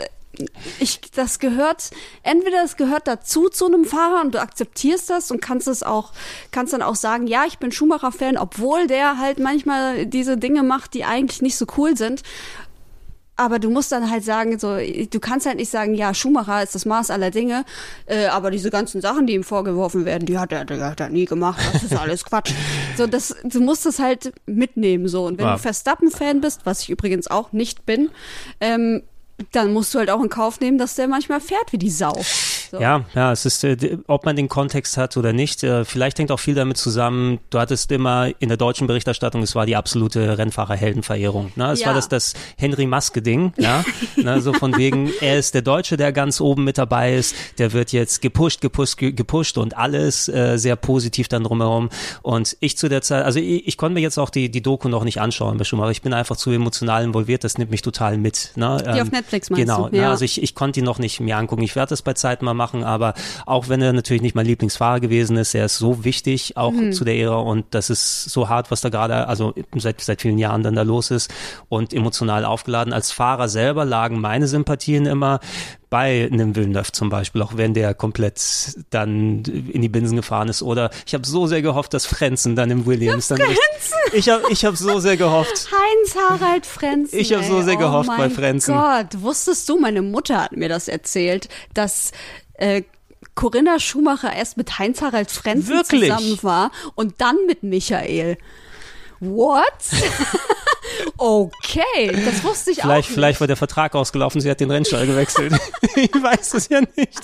ich, 0.80 1.00
das 1.14 1.38
gehört, 1.38 1.90
entweder 2.22 2.62
es 2.64 2.76
gehört 2.76 3.06
dazu 3.06 3.48
zu 3.48 3.66
einem 3.66 3.84
Fahrer 3.84 4.20
und 4.22 4.34
du 4.34 4.40
akzeptierst 4.40 5.10
das 5.10 5.30
und 5.30 5.40
kannst 5.40 5.68
es 5.68 5.82
auch, 5.82 6.12
kannst 6.50 6.72
dann 6.72 6.82
auch 6.82 6.96
sagen, 6.96 7.26
ja, 7.26 7.44
ich 7.46 7.58
bin 7.58 7.72
Schumacher-Fan, 7.72 8.36
obwohl 8.36 8.86
der 8.86 9.18
halt 9.18 9.38
manchmal 9.38 10.06
diese 10.06 10.36
Dinge 10.36 10.62
macht, 10.62 10.94
die 10.94 11.04
eigentlich 11.04 11.42
nicht 11.42 11.56
so 11.56 11.66
cool 11.76 11.96
sind. 11.96 12.22
Aber 13.36 13.58
du 13.58 13.68
musst 13.68 13.90
dann 13.90 14.12
halt 14.12 14.22
sagen, 14.22 14.60
so, 14.60 14.76
du 14.76 15.18
kannst 15.18 15.44
halt 15.46 15.56
nicht 15.56 15.68
sagen, 15.68 15.94
ja, 15.94 16.14
Schumacher 16.14 16.62
ist 16.62 16.76
das 16.76 16.86
Maß 16.86 17.10
aller 17.10 17.32
Dinge, 17.32 17.64
äh, 18.06 18.26
aber 18.26 18.52
diese 18.52 18.70
ganzen 18.70 19.00
Sachen, 19.00 19.26
die 19.26 19.34
ihm 19.34 19.42
vorgeworfen 19.42 20.04
werden, 20.04 20.24
die 20.24 20.38
hat 20.38 20.52
er, 20.52 20.64
die 20.64 20.80
hat 20.80 21.00
er 21.00 21.08
nie 21.08 21.24
gemacht, 21.24 21.60
das 21.72 21.82
ist 21.82 21.96
alles 21.96 22.24
Quatsch. 22.24 22.52
So, 22.96 23.08
das, 23.08 23.34
du 23.42 23.60
musst 23.60 23.86
das 23.86 23.98
halt 23.98 24.32
mitnehmen, 24.46 25.08
so. 25.08 25.26
Und 25.26 25.38
wenn 25.38 25.46
Ja. 25.46 25.54
du 25.54 25.58
Verstappen-Fan 25.58 26.40
bist, 26.42 26.60
was 26.62 26.82
ich 26.82 26.90
übrigens 26.90 27.26
auch 27.26 27.50
nicht 27.50 27.84
bin, 27.86 28.10
ähm, 28.60 29.02
dann 29.52 29.72
musst 29.72 29.94
du 29.94 29.98
halt 29.98 30.10
auch 30.10 30.22
in 30.22 30.28
Kauf 30.28 30.60
nehmen, 30.60 30.78
dass 30.78 30.94
der 30.94 31.08
manchmal 31.08 31.40
fährt 31.40 31.72
wie 31.72 31.78
die 31.78 31.90
Sau. 31.90 32.14
So. 32.74 32.80
Ja, 32.80 33.04
ja, 33.14 33.30
es 33.32 33.46
ist, 33.46 33.62
äh, 33.64 33.98
ob 34.08 34.24
man 34.24 34.34
den 34.36 34.48
Kontext 34.48 34.96
hat 34.96 35.16
oder 35.16 35.32
nicht. 35.32 35.62
Äh, 35.62 35.84
vielleicht 35.84 36.18
hängt 36.18 36.32
auch 36.32 36.40
viel 36.40 36.54
damit 36.54 36.76
zusammen. 36.76 37.38
Du 37.50 37.58
hattest 37.58 37.92
immer 37.92 38.30
in 38.40 38.48
der 38.48 38.56
deutschen 38.58 38.86
Berichterstattung, 38.86 39.42
es 39.42 39.54
war 39.54 39.64
die 39.66 39.76
absolute 39.76 40.36
Rennfahrerheldenverehrung. 40.78 41.52
Ne? 41.56 41.70
Es 41.72 41.80
Ja. 41.80 41.88
war 41.88 41.94
das, 41.94 42.08
das 42.08 42.34
Henry 42.56 42.86
Maske-Ding. 42.86 43.52
Ja? 43.58 43.84
ne? 44.16 44.40
So 44.40 44.52
von 44.52 44.76
wegen, 44.76 45.10
er 45.20 45.38
ist 45.38 45.54
der 45.54 45.62
Deutsche, 45.62 45.96
der 45.96 46.12
ganz 46.12 46.40
oben 46.40 46.64
mit 46.64 46.78
dabei 46.78 47.14
ist. 47.14 47.34
Der 47.58 47.72
wird 47.72 47.92
jetzt 47.92 48.20
gepusht, 48.22 48.60
gepusht, 48.60 48.98
ge- 48.98 49.12
gepusht 49.12 49.58
und 49.58 49.76
alles 49.76 50.28
äh, 50.28 50.56
sehr 50.56 50.76
positiv 50.76 51.28
dann 51.28 51.44
drumherum. 51.44 51.88
Und 52.22 52.56
ich 52.60 52.76
zu 52.76 52.88
der 52.88 53.02
Zeit, 53.02 53.24
also 53.24 53.38
ich, 53.38 53.66
ich 53.68 53.76
konnte 53.76 53.94
mir 53.94 54.00
jetzt 54.00 54.18
auch 54.18 54.30
die, 54.30 54.50
die 54.50 54.62
Doku 54.62 54.88
noch 54.88 55.04
nicht 55.04 55.20
anschauen 55.20 55.62
Schumacher. 55.64 55.90
Ich 55.90 56.02
bin 56.02 56.12
einfach 56.12 56.36
zu 56.36 56.50
emotional 56.50 57.04
involviert. 57.04 57.44
Das 57.44 57.56
nimmt 57.58 57.70
mich 57.70 57.82
total 57.82 58.18
mit. 58.18 58.52
Ne? 58.56 58.76
Die 58.94 59.00
auf 59.00 59.10
Netflix 59.10 59.48
meinst 59.50 59.60
genau, 59.66 59.88
du? 59.88 59.96
ne? 59.96 60.02
Ja. 60.02 60.10
Also 60.10 60.24
ich, 60.24 60.42
ich 60.42 60.54
konnte 60.54 60.80
ihn 60.80 60.84
noch 60.84 60.98
nicht 60.98 61.20
mir 61.20 61.36
angucken. 61.38 61.62
Ich 61.62 61.74
werde 61.76 61.90
das 61.90 62.02
bei 62.02 62.12
Zeit 62.14 62.42
mal 62.42 62.52
machen, 62.54 62.63
aber 62.72 63.12
auch 63.44 63.68
wenn 63.68 63.82
er 63.82 63.92
natürlich 63.92 64.22
nicht 64.22 64.34
mein 64.34 64.46
Lieblingsfahrer 64.46 65.00
gewesen 65.00 65.36
ist, 65.36 65.54
er 65.54 65.66
ist 65.66 65.76
so 65.76 66.04
wichtig 66.04 66.56
auch 66.56 66.72
Mhm. 66.72 66.92
zu 66.92 67.04
der 67.04 67.16
Ära 67.16 67.36
und 67.36 67.66
das 67.72 67.90
ist 67.90 68.24
so 68.24 68.48
hart, 68.48 68.70
was 68.70 68.80
da 68.80 68.88
gerade, 68.88 69.28
also 69.28 69.52
seit, 69.76 70.00
seit 70.00 70.22
vielen 70.22 70.38
Jahren 70.38 70.62
dann 70.62 70.74
da 70.74 70.82
los 70.82 71.10
ist 71.10 71.30
und 71.68 71.92
emotional 71.92 72.44
aufgeladen. 72.44 72.92
Als 72.92 73.12
Fahrer 73.12 73.48
selber 73.48 73.84
lagen 73.84 74.20
meine 74.20 74.46
Sympathien 74.48 75.06
immer 75.06 75.40
bei 75.94 76.28
einem 76.28 76.56
Villeneuve 76.56 76.90
zum 76.90 77.08
Beispiel, 77.08 77.40
auch 77.40 77.56
wenn 77.56 77.72
der 77.72 77.94
komplett 77.94 78.40
dann 78.90 79.44
in 79.44 79.80
die 79.80 79.88
Binsen 79.88 80.16
gefahren 80.16 80.48
ist. 80.48 80.60
Oder 80.60 80.90
ich 81.06 81.14
habe 81.14 81.24
so 81.24 81.46
sehr 81.46 81.62
gehofft, 81.62 81.94
dass 81.94 82.04
Frenzen 82.04 82.56
dann 82.56 82.68
im 82.72 82.84
Williams 82.84 83.28
dann 83.28 83.38
echt, 83.38 83.60
ich 84.12 84.28
habe 84.28 84.42
ich 84.50 84.64
hab 84.64 84.76
so 84.76 84.98
sehr 84.98 85.16
gehofft. 85.16 85.52
Heinz 85.70 86.16
Harald 86.16 86.66
Frenzen. 86.66 87.16
Ich 87.16 87.32
hab 87.32 87.44
so 87.44 87.62
sehr 87.62 87.76
gehofft 87.76 88.10
oh 88.12 88.16
bei 88.16 88.28
Frenzen. 88.28 88.74
Gott, 88.74 89.22
wusstest 89.22 89.68
du, 89.68 89.78
meine 89.78 90.02
Mutter 90.02 90.42
hat 90.42 90.56
mir 90.56 90.68
das 90.68 90.88
erzählt, 90.88 91.48
dass 91.74 92.10
äh, 92.54 92.82
Corinna 93.36 93.78
Schumacher 93.78 94.34
erst 94.34 94.56
mit 94.56 94.80
Heinz 94.80 95.00
Harald 95.00 95.30
Frenzen 95.30 95.68
Wirklich? 95.68 96.10
zusammen 96.10 96.40
war 96.42 96.72
und 96.96 97.20
dann 97.20 97.36
mit 97.46 97.62
Michael. 97.62 98.36
What? 99.20 99.62
okay, 101.18 102.10
das 102.24 102.42
wusste 102.44 102.70
ich 102.72 102.80
Vielleicht, 102.80 102.90
auch 102.90 102.96
nicht. 102.96 103.08
vielleicht 103.10 103.40
war 103.40 103.46
der 103.46 103.56
Vertrag 103.56 103.94
ausgelaufen, 103.94 104.40
sie 104.40 104.50
hat 104.50 104.60
den 104.60 104.70
Rennstall 104.70 105.06
gewechselt. 105.06 105.54
ich 105.96 106.12
weiß 106.12 106.54
es 106.54 106.68
ja 106.68 106.80
nicht. 106.96 107.20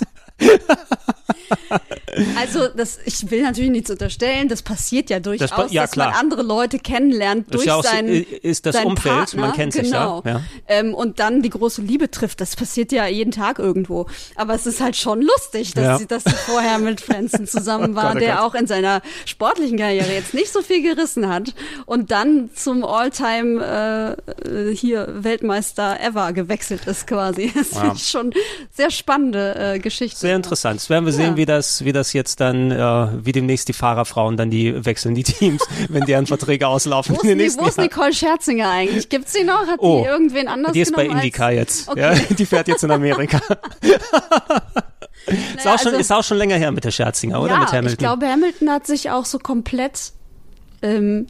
Also, 2.36 2.66
das, 2.68 2.98
ich 3.04 3.30
will 3.30 3.42
natürlich 3.42 3.70
nichts 3.70 3.90
unterstellen, 3.90 4.48
das 4.48 4.62
passiert 4.62 5.10
ja 5.10 5.20
durchaus, 5.20 5.50
pa- 5.50 5.66
ja, 5.70 5.82
dass 5.82 5.94
man 5.96 6.08
andere 6.12 6.42
Leute 6.42 6.78
kennenlernt 6.78 7.46
Ist 7.46 7.54
durch 7.54 7.66
ja 7.66 7.76
auch 7.76 7.84
so- 7.84 7.88
sein, 7.90 8.08
ist 8.08 8.66
das 8.66 8.74
seinen 8.74 8.88
Umfeld, 8.88 9.14
Partner, 9.14 9.40
man 9.42 9.52
kennt 9.52 9.72
sich, 9.72 9.82
genau. 9.84 10.22
ja, 10.24 10.32
ja. 10.32 10.42
Ähm, 10.68 10.92
und 10.94 11.20
dann 11.20 11.42
die 11.42 11.50
große 11.50 11.82
Liebe 11.82 12.10
trifft. 12.10 12.40
Das 12.40 12.56
passiert 12.56 12.90
ja 12.92 13.06
jeden 13.06 13.30
Tag 13.30 13.58
irgendwo. 13.60 14.06
Aber 14.34 14.54
es 14.54 14.66
ist 14.66 14.80
halt 14.80 14.96
schon 14.96 15.22
lustig, 15.22 15.72
dass, 15.74 15.84
Ja. 15.84 15.98
sie, 15.98 16.06
dass 16.06 16.24
sie 16.24 16.30
vorher 16.32 16.78
mit 16.78 17.00
Frenzen 17.00 17.46
zusammen 17.46 17.94
war, 17.94 18.08
Gott, 18.14 18.16
oh 18.16 18.18
der 18.18 18.34
Gott. 18.36 18.42
auch 18.44 18.54
in 18.54 18.66
seiner 18.66 19.02
sportlichen 19.24 19.78
Karriere 19.78 20.12
jetzt 20.12 20.34
nicht 20.34 20.52
so 20.52 20.62
viel 20.62 20.82
gerissen 20.82 21.28
hat 21.28 21.54
und 21.86 22.10
dann 22.10 22.50
zum 22.54 22.84
Alltime 22.84 24.16
äh, 24.44 24.74
hier 24.74 25.08
Weltmeister 25.22 26.00
ever 26.00 26.32
gewechselt 26.32 26.86
ist 26.86 27.06
quasi. 27.06 27.52
Das 27.60 27.72
Ja. 27.72 27.80
finde 27.80 27.96
ich 27.96 28.08
schon 28.08 28.32
sehr 28.72 28.90
spannende 28.90 29.54
äh, 29.74 29.78
Geschichte. 29.78 30.18
Sehr 30.18 30.29
interessant. 30.36 30.80
Jetzt 30.80 30.90
werden 30.90 31.04
wir 31.04 31.12
sehen, 31.12 31.30
Ja. 31.32 31.36
wie 31.36 31.46
das, 31.46 31.84
wie 31.84 31.92
das 31.92 32.12
jetzt 32.12 32.40
dann, 32.40 32.70
äh, 32.70 33.08
wie 33.24 33.32
demnächst 33.32 33.68
die 33.68 33.72
Fahrerfrauen 33.72 34.36
dann 34.36 34.50
die 34.50 34.84
wechseln 34.84 35.14
die 35.14 35.22
Teams, 35.22 35.62
wenn 35.88 36.04
deren 36.04 36.26
Verträge 36.26 36.66
auslaufen 36.68 37.16
Wo 37.16 37.20
in 37.22 37.38
den 37.38 37.40
ist, 37.46 37.60
wo 37.60 37.66
ist. 37.66 37.78
Nicole 37.78 38.12
Scherzinger 38.12 38.70
eigentlich? 38.70 39.08
Gibt's 39.08 39.32
sie 39.32 39.44
noch? 39.44 39.66
Hat 39.66 39.78
Oh, 39.78 40.02
die 40.02 40.08
irgendwen 40.08 40.48
anders 40.48 40.72
Die 40.72 40.80
ist 40.80 40.94
bei 40.94 41.02
genommen 41.02 41.18
als- 41.18 41.24
Indica 41.24 41.50
jetzt. 41.50 41.88
Okay. 41.88 42.00
Ja, 42.00 42.14
die 42.38 42.46
fährt 42.46 42.68
jetzt 42.68 42.84
in 42.84 42.90
Amerika. 42.90 43.40
ist, 43.80 45.64
Naja, 45.64 45.74
auch 45.74 45.78
schon, 45.78 45.88
also- 45.88 45.96
ist 46.00 46.12
auch 46.12 46.24
schon 46.24 46.38
länger 46.38 46.56
her 46.56 46.70
mit 46.72 46.84
der 46.84 46.90
Scherzinger, 46.90 47.40
oder? 47.40 47.52
ja, 47.52 47.58
mit 47.60 47.68
Hamilton. 47.68 47.92
ich 47.92 47.98
glaube, 47.98 48.26
Hamilton 48.28 48.70
hat 48.70 48.86
sich 48.86 49.10
auch 49.10 49.24
so 49.24 49.38
komplett 49.38 50.12
ähm, 50.82 51.26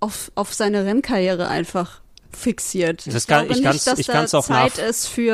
auf, 0.00 0.30
auf 0.34 0.52
seine 0.54 0.84
Rennkarriere 0.84 1.48
einfach 1.48 2.00
fixiert. 2.34 3.04
Das 3.12 3.26
kann, 3.26 3.42
ich, 3.44 3.48
glaube 3.48 3.62
kann's, 3.62 3.74
nicht, 3.74 3.86
dass 3.86 3.98
ich 3.98 4.06
da 4.06 4.38
auch 4.38 4.44
Zeit 4.44 4.78
ist 4.78 5.08
für 5.08 5.32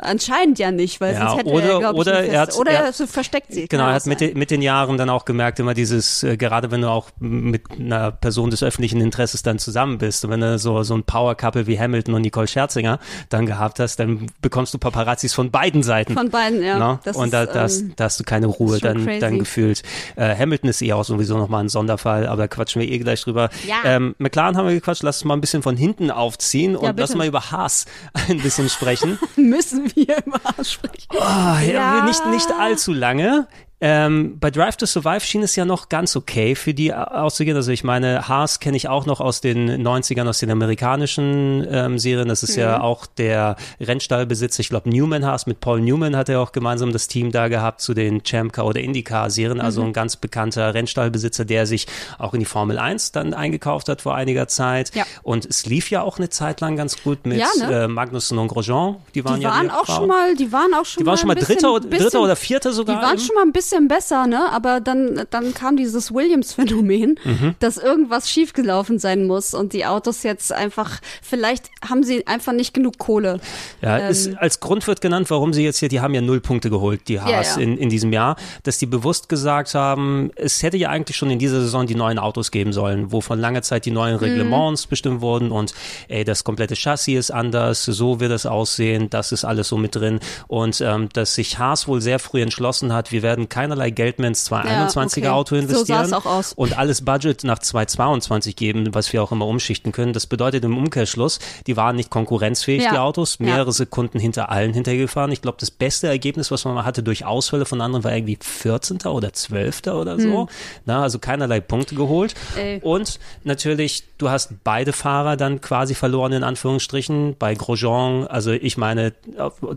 äh, 0.00 0.04
anscheinend 0.06 0.58
ja 0.58 0.70
nicht, 0.70 1.00
weil 1.00 1.14
Ja, 1.14 1.28
sonst 1.28 1.38
hätte 1.40 1.50
oder- 1.50 1.64
er, 1.72 1.78
glaube 1.80 1.94
ich, 1.94 2.00
oder 2.00 2.16
eine 2.18 2.26
er 2.28 2.40
hat- 2.42 2.56
oder 2.56 2.70
er 2.72 2.86
hat- 2.88 2.94
versteckt 2.94 3.52
sie. 3.52 3.66
Genau, 3.68 3.84
kann 3.84 3.92
er 3.92 3.94
hat 3.96 4.06
mit, 4.06 4.20
den- 4.20 4.38
mit 4.38 4.50
den 4.50 4.62
Jahren 4.62 4.98
dann 4.98 5.10
auch 5.10 5.24
gemerkt, 5.24 5.58
immer 5.60 5.74
dieses, 5.74 6.22
äh, 6.22 6.36
gerade 6.36 6.70
wenn 6.70 6.80
du 6.82 6.88
auch 6.88 7.08
mit 7.18 7.62
einer 7.78 8.10
Person 8.12 8.50
des 8.50 8.62
öffentlichen 8.62 9.00
Interesses 9.00 9.42
dann 9.42 9.58
zusammen 9.58 9.98
bist 9.98 10.24
und 10.24 10.30
wenn 10.30 10.40
du 10.40 10.58
so, 10.58 10.82
so 10.82 10.94
ein 10.94 11.04
Power-Couple 11.04 11.66
wie 11.66 11.78
Hamilton 11.78 12.14
und 12.14 12.22
Nicole 12.22 12.46
Scherzinger 12.48 12.98
dann 13.28 13.46
gehabt 13.46 13.80
hast, 13.80 13.96
dann 13.98 14.26
bekommst 14.42 14.74
du 14.74 14.78
Paparazzis 14.78 15.34
von 15.34 15.50
beiden 15.50 15.82
Seiten. 15.82 16.14
Von 16.14 16.30
beiden, 16.30 16.62
ja. 16.62 16.78
Ne? 16.78 16.98
Das 17.04 17.16
und 17.16 17.26
ist, 17.26 17.32
da, 17.34 17.46
da, 17.46 17.60
hast, 17.62 17.80
ähm, 17.80 17.92
da 17.96 18.04
hast 18.04 18.20
du 18.20 18.24
keine 18.24 18.46
Ruhe 18.46 18.76
ist 18.76 18.84
dann, 18.84 19.04
crazy. 19.04 19.20
dann 19.20 19.38
gefühlt. 19.38 19.82
Äh, 20.16 20.34
Hamilton 20.36 20.70
ist 20.70 20.82
eh 20.82 20.92
auch 20.92 21.04
sowieso 21.04 21.36
nochmal 21.38 21.64
ein 21.64 21.68
Sonderfall, 21.68 22.26
aber 22.26 22.42
da 22.42 22.48
quatschen 22.48 22.80
wir 22.82 22.88
eh 22.90 22.98
gleich 22.98 23.22
drüber. 23.22 23.50
Ja. 23.66 23.76
Ähm, 23.84 24.14
McLaren 24.18 24.56
haben 24.56 24.66
wir 24.68 24.74
gequatscht, 24.74 25.02
lass 25.02 25.18
uns 25.18 25.24
mal 25.24 25.34
ein 25.34 25.40
bisschen 25.40 25.62
von 25.62 25.76
hinten 25.76 26.10
aufziehen 26.24 26.74
und 26.76 26.86
bitte. 26.86 27.00
lass 27.00 27.14
mal 27.14 27.26
über 27.26 27.50
Haas 27.50 27.84
ein 28.28 28.38
bisschen 28.40 28.68
sprechen. 28.68 29.18
müssen 29.36 29.90
wir 29.94 30.24
immer 30.24 30.40
aussprechen. 30.58 31.08
Ah, 31.20 31.60
ja. 31.60 31.72
Ja. 31.98 32.04
Nicht, 32.04 32.26
nicht 32.26 32.50
allzu 32.58 32.92
lange. 32.92 33.46
Ähm, 33.86 34.38
bei 34.40 34.50
Drive 34.50 34.78
to 34.78 34.86
Survive 34.86 35.20
schien 35.20 35.42
es 35.42 35.56
ja 35.56 35.66
noch 35.66 35.90
ganz 35.90 36.16
okay 36.16 36.54
für 36.54 36.72
die 36.72 36.94
auszugehen. 36.94 37.54
Also 37.54 37.70
ich 37.70 37.84
meine, 37.84 38.26
Haas 38.28 38.58
kenne 38.58 38.78
ich 38.78 38.88
auch 38.88 39.04
noch 39.04 39.20
aus 39.20 39.42
den 39.42 39.86
90ern, 39.86 40.26
aus 40.26 40.38
den 40.38 40.50
amerikanischen 40.50 41.66
ähm, 41.70 41.98
Serien. 41.98 42.28
Das 42.28 42.42
ist 42.42 42.56
ja 42.56 42.80
auch 42.80 43.04
der 43.04 43.56
Rennstallbesitzer, 43.80 44.60
ich 44.60 44.70
glaube 44.70 44.88
Newman 44.88 45.26
Haas, 45.26 45.46
mit 45.46 45.60
Paul 45.60 45.82
Newman 45.82 46.16
hat 46.16 46.30
er 46.30 46.40
auch 46.40 46.52
gemeinsam 46.52 46.92
das 46.92 47.08
Team 47.08 47.30
da 47.30 47.48
gehabt 47.48 47.82
zu 47.82 47.92
den 47.92 48.22
Champ 48.22 48.54
Car 48.54 48.64
oder 48.64 48.80
IndyCar 48.80 49.28
Serien. 49.28 49.60
Also 49.60 49.82
ein 49.82 49.92
ganz 49.92 50.16
bekannter 50.16 50.72
Rennstallbesitzer, 50.72 51.44
der 51.44 51.66
sich 51.66 51.86
auch 52.18 52.32
in 52.32 52.40
die 52.40 52.46
Formel 52.46 52.78
1 52.78 53.12
dann 53.12 53.34
eingekauft 53.34 53.90
hat 53.90 54.00
vor 54.00 54.14
einiger 54.14 54.48
Zeit. 54.48 54.94
Ja. 54.94 55.04
Und 55.22 55.44
es 55.44 55.66
lief 55.66 55.90
ja 55.90 56.00
auch 56.00 56.16
eine 56.16 56.30
Zeit 56.30 56.62
lang 56.62 56.76
ganz 56.76 57.02
gut 57.02 57.26
mit 57.26 57.38
Ja, 57.38 57.48
ne? 57.58 57.84
äh, 57.84 57.88
Magnussen 57.88 58.38
und 58.38 58.48
Grosjean. 58.48 58.96
Die 59.14 59.24
waren 59.26 59.36
Die 59.36 59.42
ja 59.42 59.50
waren 59.50 59.64
die 59.66 59.70
auch 59.72 59.84
Frauen. 59.84 59.96
schon 59.98 60.08
mal, 60.08 60.34
die 60.36 60.50
waren 60.52 60.72
auch 60.72 60.86
schon 60.86 61.00
Die 61.00 61.04
mal 61.04 61.10
waren 61.10 61.18
schon 61.18 61.28
mal 61.28 61.34
bisschen, 61.34 61.54
Dritter, 61.56 61.72
oder- 61.74 61.86
bisschen, 61.86 62.04
Dritter 62.06 62.22
oder 62.22 62.36
Vierter 62.36 62.72
sogar. 62.72 62.96
Die 62.96 63.02
waren 63.02 63.18
im- 63.18 63.20
schon 63.20 63.34
mal 63.34 63.42
ein 63.42 63.52
bisschen 63.52 63.73
besser, 63.82 64.26
ne? 64.26 64.50
Aber 64.52 64.80
dann, 64.80 65.24
dann 65.30 65.54
kam 65.54 65.76
dieses 65.76 66.12
Williams-Phänomen, 66.14 67.18
Mhm. 67.24 67.54
dass 67.58 67.76
irgendwas 67.76 68.30
schiefgelaufen 68.30 68.98
sein 68.98 69.26
muss 69.26 69.54
und 69.54 69.72
die 69.72 69.86
Autos 69.86 70.22
jetzt 70.22 70.52
einfach, 70.52 71.00
vielleicht 71.22 71.70
haben 71.88 72.02
sie 72.02 72.26
einfach 72.26 72.52
nicht 72.52 72.74
genug 72.74 72.98
Kohle. 72.98 73.40
Ja, 73.82 73.98
Ähm, 73.98 74.10
ist, 74.10 74.36
als 74.38 74.60
Grund 74.60 74.86
wird 74.86 75.00
genannt, 75.00 75.30
warum 75.30 75.52
sie 75.52 75.64
jetzt 75.64 75.78
hier, 75.78 75.88
die 75.88 76.00
haben 76.00 76.14
ja 76.14 76.20
null 76.20 76.40
Punkte 76.40 76.70
geholt, 76.70 77.08
die 77.08 77.20
Haas 77.20 77.56
ja. 77.56 77.62
In, 77.62 77.76
in 77.78 77.88
diesem 77.88 78.12
Jahr, 78.12 78.36
dass 78.62 78.78
die 78.78 78.86
bewusst 78.86 79.28
gesagt 79.28 79.74
haben, 79.74 80.30
es 80.36 80.62
hätte 80.62 80.76
ja 80.76 80.90
eigentlich 80.90 81.16
schon 81.16 81.30
in 81.30 81.38
dieser 81.38 81.60
Saison 81.60 81.86
die 81.86 81.94
neuen 81.94 82.18
Autos 82.18 82.50
geben 82.50 82.72
sollen, 82.72 83.12
wo 83.12 83.20
von 83.20 83.38
langer 83.38 83.62
Zeit 83.62 83.84
die 83.86 83.90
neuen 83.90 84.16
Reglements 84.16 84.86
bestimmt 84.86 85.20
wurden 85.20 85.50
und 85.50 85.74
ey, 86.08 86.24
das 86.24 86.44
komplette 86.44 86.74
Chassis 86.76 87.18
ist 87.18 87.30
anders, 87.30 87.84
so 87.84 88.20
wird 88.20 88.32
es 88.32 88.46
aussehen, 88.46 89.10
das 89.10 89.32
ist 89.32 89.44
alles 89.44 89.68
so 89.68 89.76
mit 89.76 89.94
drin 89.94 90.20
und 90.48 90.80
ähm, 90.80 91.08
dass 91.12 91.34
sich 91.34 91.58
Haas 91.58 91.88
wohl 91.88 92.00
sehr 92.00 92.18
früh 92.18 92.42
entschlossen 92.42 92.92
hat, 92.92 93.12
wir 93.12 93.22
werden 93.22 93.48
keinerlei 93.64 93.90
Geld 93.90 94.18
mehr 94.18 94.28
ins 94.28 94.50
221er 94.50 95.18
okay. 95.18 95.28
Auto 95.28 95.54
So 95.56 95.60
investieren 95.62 96.12
aus. 96.12 96.52
und 96.52 96.76
alles 96.78 97.02
Budget 97.04 97.44
nach 97.44 97.58
222 97.58 98.56
geben, 98.56 98.94
was 98.94 99.12
wir 99.12 99.22
auch 99.22 99.32
immer 99.32 99.46
umschichten 99.46 99.90
können. 99.92 100.12
Das 100.12 100.26
bedeutet 100.26 100.64
im 100.64 100.76
Umkehrschluss, 100.76 101.38
die 101.66 101.76
waren 101.76 101.96
nicht 101.96 102.10
konkurrenzfähig, 102.10 102.82
Ja. 102.82 102.90
die 102.92 102.98
Autos, 102.98 103.38
Ja. 103.38 103.46
mehrere 103.46 103.72
Sekunden 103.72 104.18
hinter 104.18 104.50
allen 104.50 104.74
hintergefahren. 104.74 105.32
Ich 105.32 105.40
glaube, 105.42 105.56
das 105.60 105.70
beste 105.70 106.08
Ergebnis, 106.08 106.50
was 106.50 106.64
man 106.64 106.74
mal 106.74 106.84
hatte 106.84 107.02
durch 107.02 107.24
Ausfälle 107.24 107.64
von 107.64 107.80
anderen, 107.80 108.04
war 108.04 108.12
irgendwie 108.14 108.38
14. 108.40 109.08
oder 109.08 109.32
12. 109.32 109.94
oder 109.94 110.18
so. 110.20 110.48
Na, 110.84 111.02
also 111.02 111.18
keinerlei 111.18 111.60
Punkte 111.60 111.94
geholt. 111.94 112.34
Hm. 112.54 112.62
Ey. 112.62 112.80
Und 112.82 113.18
natürlich, 113.44 114.04
du 114.18 114.28
hast 114.28 114.52
beide 114.64 114.92
Fahrer 114.92 115.36
dann 115.36 115.60
quasi 115.60 115.94
verloren, 115.94 116.32
in 116.32 116.42
Anführungsstrichen. 116.44 117.36
Bei 117.38 117.54
Grosjean, 117.54 118.26
also 118.26 118.52
ich 118.52 118.76
meine, 118.76 119.12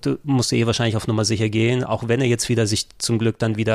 du 0.01 0.17
musst 0.23 0.51
eh 0.53 0.65
wahrscheinlich 0.65 0.95
auf 0.97 1.07
Nummer 1.07 1.25
sicher 1.25 1.49
gehen, 1.49 1.83
auch 1.83 2.07
wenn 2.07 2.21
er 2.21 2.27
jetzt 2.27 2.49
wieder 2.49 2.67
sich 2.67 2.87
zum 2.97 3.17
Glück 3.19 3.39
dann 3.39 3.55
wieder 3.57 3.66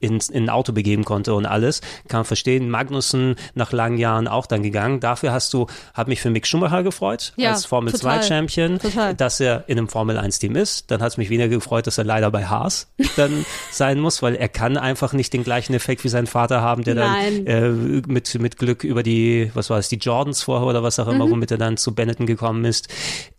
ins, 0.00 0.28
in 0.28 0.44
ein 0.44 0.50
Auto 0.50 0.72
begeben 0.72 1.04
konnte 1.04 1.34
und 1.34 1.46
alles. 1.46 1.80
Kann 2.08 2.24
verstehen. 2.24 2.68
Magnussen 2.70 3.36
nach 3.54 3.72
langen 3.72 3.98
Jahren 3.98 4.28
auch 4.28 4.46
dann 4.46 4.62
gegangen. 4.62 5.00
Dafür 5.00 5.32
hast 5.32 5.52
du, 5.54 5.66
hat 5.94 6.08
mich 6.08 6.20
für 6.20 6.30
Mick 6.30 6.46
Schumacher 6.46 6.82
gefreut, 6.82 7.32
Ja, 7.36 7.50
als 7.52 7.64
Formel 7.66 7.92
total. 7.92 8.20
2 8.22 8.26
Champion, 8.28 8.78
Total. 8.78 9.14
dass 9.14 9.40
er 9.40 9.64
in 9.66 9.78
einem 9.78 9.88
Formel 9.88 10.18
1 10.18 10.38
Team 10.38 10.56
ist. 10.56 10.90
Dann 10.90 11.00
hat 11.00 11.12
es 11.12 11.16
mich 11.16 11.30
weniger 11.30 11.48
gefreut, 11.48 11.86
dass 11.86 11.98
er 11.98 12.04
leider 12.04 12.30
bei 12.30 12.46
Haas 12.46 12.88
dann 13.16 13.44
sein 13.70 14.00
muss, 14.00 14.22
weil 14.22 14.34
er 14.34 14.48
kann 14.48 14.76
einfach 14.76 15.12
nicht 15.12 15.32
den 15.32 15.44
gleichen 15.44 15.74
Effekt 15.74 16.04
wie 16.04 16.08
sein 16.08 16.26
Vater 16.26 16.60
haben, 16.60 16.84
der 16.84 16.94
Nein. 16.94 17.44
dann 17.44 17.46
äh, 17.46 17.70
mit, 18.06 18.38
mit 18.38 18.56
Glück 18.58 18.84
über 18.84 19.02
die, 19.02 19.50
was 19.54 19.70
war 19.70 19.78
es, 19.78 19.88
die 19.88 19.96
Jordans 19.96 20.42
vorher 20.42 20.66
oder 20.66 20.82
was 20.82 20.98
auch 20.98 21.08
immer, 21.08 21.28
womit 21.30 21.50
er 21.50 21.58
dann 21.58 21.76
zu 21.76 21.94
Benetton 21.94 22.26
gekommen 22.26 22.64
ist. 22.64 22.88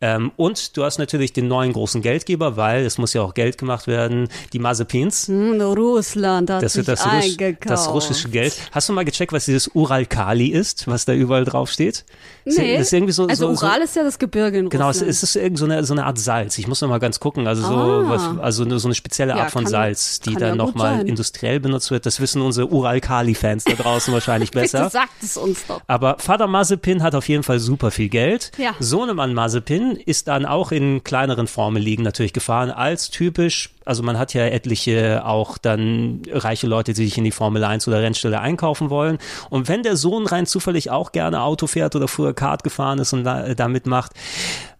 Ähm, 0.01 0.31
und 0.35 0.75
du 0.77 0.83
hast 0.83 0.97
natürlich 0.97 1.33
den 1.33 1.47
neuen 1.47 1.73
großen 1.73 2.01
Geldgeber, 2.01 2.57
weil 2.57 2.85
es 2.85 2.97
muss 2.97 3.13
ja 3.13 3.21
auch 3.21 3.33
Geld 3.33 3.57
gemacht 3.57 3.87
werden, 3.87 4.27
die 4.53 4.59
Mazepins. 4.59 5.27
Hm, 5.27 5.57
Russland 5.97 6.49
hat 6.51 6.61
Das 6.63 6.73
sich 6.73 6.85
das, 6.85 7.03
Russ, 7.05 7.11
eingekauft. 7.11 7.69
das 7.69 7.89
russische 7.89 8.29
Geld. 8.29 8.55
Hast 8.71 8.87
du 8.89 8.93
mal 8.93 9.03
gecheckt, 9.05 9.33
was 9.33 9.45
dieses 9.45 9.67
Ural-Kali 9.73 10.47
ist, 10.47 10.87
was 10.87 11.05
da 11.05 11.13
überall 11.13 11.43
drauf 11.45 11.69
steht? 11.71 12.05
Das 12.47 12.57
Nee. 12.57 12.77
ist 12.77 12.93
irgendwie 12.93 13.13
so, 13.13 13.25
also 13.27 13.53
so, 13.55 13.65
Ural 13.65 13.81
ist 13.81 13.95
ja 13.95 14.03
das 14.03 14.17
Gebirge 14.19 14.57
in 14.59 14.69
Genau, 14.69 14.85
es, 14.89 14.97
Russland. 14.97 15.09
es 15.11 15.23
ist 15.23 15.35
irgend 15.35 15.57
so 15.59 15.65
eine, 15.65 15.83
so 15.83 15.93
eine 15.93 16.05
Art 16.05 16.17
Salz. 16.17 16.57
Ich 16.57 16.67
muss 16.67 16.81
noch 16.81 16.89
mal 16.89 16.99
ganz 16.99 17.19
gucken. 17.19 17.45
Also 17.47 17.61
so, 17.63 17.73
Ah. 17.75 18.03
was, 18.07 18.39
also 18.41 18.63
eine- 18.63 18.79
so 18.79 18.87
eine 18.87 18.95
spezielle 18.95 19.33
Ja, 19.33 19.39
Art 19.43 19.51
von 19.51 19.63
kann- 19.63 19.71
Salz, 19.71 20.19
die 20.21 20.33
dann 20.35 20.49
ja 20.49 20.55
nochmal 20.55 21.07
industriell 21.07 21.59
benutzt 21.59 21.91
wird. 21.91 22.05
Das 22.05 22.19
wissen 22.19 22.41
unsere 22.41 22.67
Ural-Kali-Fans 22.67 23.65
da 23.65 23.73
draußen 23.73 24.13
wahrscheinlich 24.13 24.51
Bitte 24.51 24.61
besser. 24.61 24.89
sagt 24.89 25.23
es 25.23 25.37
uns 25.37 25.65
doch. 25.67 25.81
Aber 25.87 26.17
Vater 26.19 26.47
Mazepin 26.47 27.03
hat 27.03 27.15
auf 27.15 27.27
jeden 27.27 27.43
Fall 27.43 27.59
super 27.59 27.91
viel 27.91 28.09
Geld. 28.09 28.51
Ja. 28.57 28.71
Sohnemann 28.79 29.33
Mazepin 29.33 29.91
ist 30.05 30.27
dann 30.27 30.45
auch 30.45 30.71
in 30.71 31.03
kleineren 31.03 31.47
Formelligen 31.47 32.03
natürlich 32.03 32.33
gefahren, 32.33 32.71
als 32.71 33.09
typisch, 33.09 33.71
also 33.85 34.03
man 34.03 34.17
hat 34.17 34.33
ja 34.33 34.45
etliche 34.45 35.23
auch 35.25 35.57
dann 35.57 36.21
reiche 36.31 36.67
Leute, 36.67 36.93
die 36.93 37.05
sich 37.05 37.17
in 37.17 37.23
die 37.23 37.31
Formel 37.31 37.63
1 37.63 37.87
oder 37.87 38.01
Rennstelle 38.01 38.39
einkaufen 38.39 38.89
wollen. 38.89 39.17
Und 39.49 39.67
wenn 39.67 39.83
der 39.83 39.95
Sohn 39.95 40.25
rein 40.27 40.45
zufällig 40.45 40.89
auch 40.91 41.11
gerne 41.11 41.41
Auto 41.41 41.67
fährt 41.67 41.95
oder 41.95 42.07
früher 42.07 42.33
Kart 42.37 42.63
gefahren 42.63 42.99
ist 42.99 43.11
und 43.11 43.25
da, 43.25 43.53
da 43.53 43.67
mitmacht, 43.67 44.13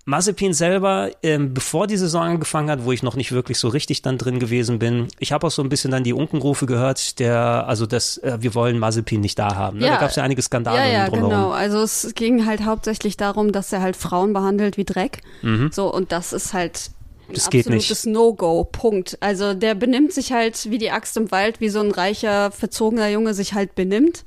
Mazepin 0.05 0.53
selber, 0.53 1.09
ähm, 1.21 1.53
bevor 1.53 1.85
die 1.85 1.97
Saison 1.97 2.21
angefangen 2.23 2.69
hat, 2.69 2.85
wo 2.85 2.93
ich 2.93 3.03
noch 3.03 3.17
nicht 3.17 3.33
wirklich 3.33 3.59
so 3.59 3.67
richtig 3.67 4.01
dann 4.03 4.17
drin 4.17 4.39
gewesen 4.39 4.79
bin, 4.79 5.09
ich 5.19 5.33
habe 5.33 5.45
auch 5.45 5.51
so 5.51 5.61
ein 5.61 5.67
bisschen 5.67 5.91
dann 5.91 6.05
die 6.05 6.13
Unkenrufe 6.13 6.65
gehört, 6.65 7.19
der, 7.19 7.65
also 7.67 7.85
das, 7.85 8.17
äh, 8.19 8.37
wir 8.39 8.55
wollen 8.55 8.79
Mazepin 8.79 9.19
nicht 9.19 9.37
da 9.37 9.55
haben. 9.55 9.79
Ne? 9.79 9.87
Ja. 9.87 9.95
Da 9.95 9.99
gab 9.99 10.09
es 10.11 10.15
ja 10.15 10.23
einige 10.23 10.41
Skandale 10.41 10.77
Ja, 10.79 10.85
ja, 10.87 11.05
drumherum. 11.09 11.29
genau. 11.29 11.51
Also 11.51 11.81
es 11.81 12.13
ging 12.15 12.45
halt 12.45 12.63
hauptsächlich 12.63 13.17
darum, 13.17 13.51
dass 13.51 13.73
er 13.73 13.81
halt 13.81 13.97
Frauen 13.97 14.31
behandelt 14.31 14.77
wie 14.77 14.85
Dreck. 14.85 15.23
So, 15.71 15.93
und 15.93 16.13
das 16.13 16.31
ist 16.31 16.53
halt 16.53 16.89
Mhm. 16.89 16.96
Das 17.33 17.49
geht 17.49 17.67
absolutes 17.67 18.05
No-Go, 18.05 18.63
Punkt. 18.63 19.17
Also 19.19 19.53
der 19.53 19.75
benimmt 19.75 20.13
sich 20.13 20.31
halt 20.31 20.69
wie 20.69 20.77
die 20.77 20.91
Axt 20.91 21.17
im 21.17 21.31
Wald, 21.31 21.59
wie 21.59 21.69
so 21.69 21.79
ein 21.79 21.91
reicher, 21.91 22.51
verzogener 22.51 23.09
Junge 23.09 23.33
sich 23.33 23.53
halt 23.53 23.75
benimmt. 23.75 24.23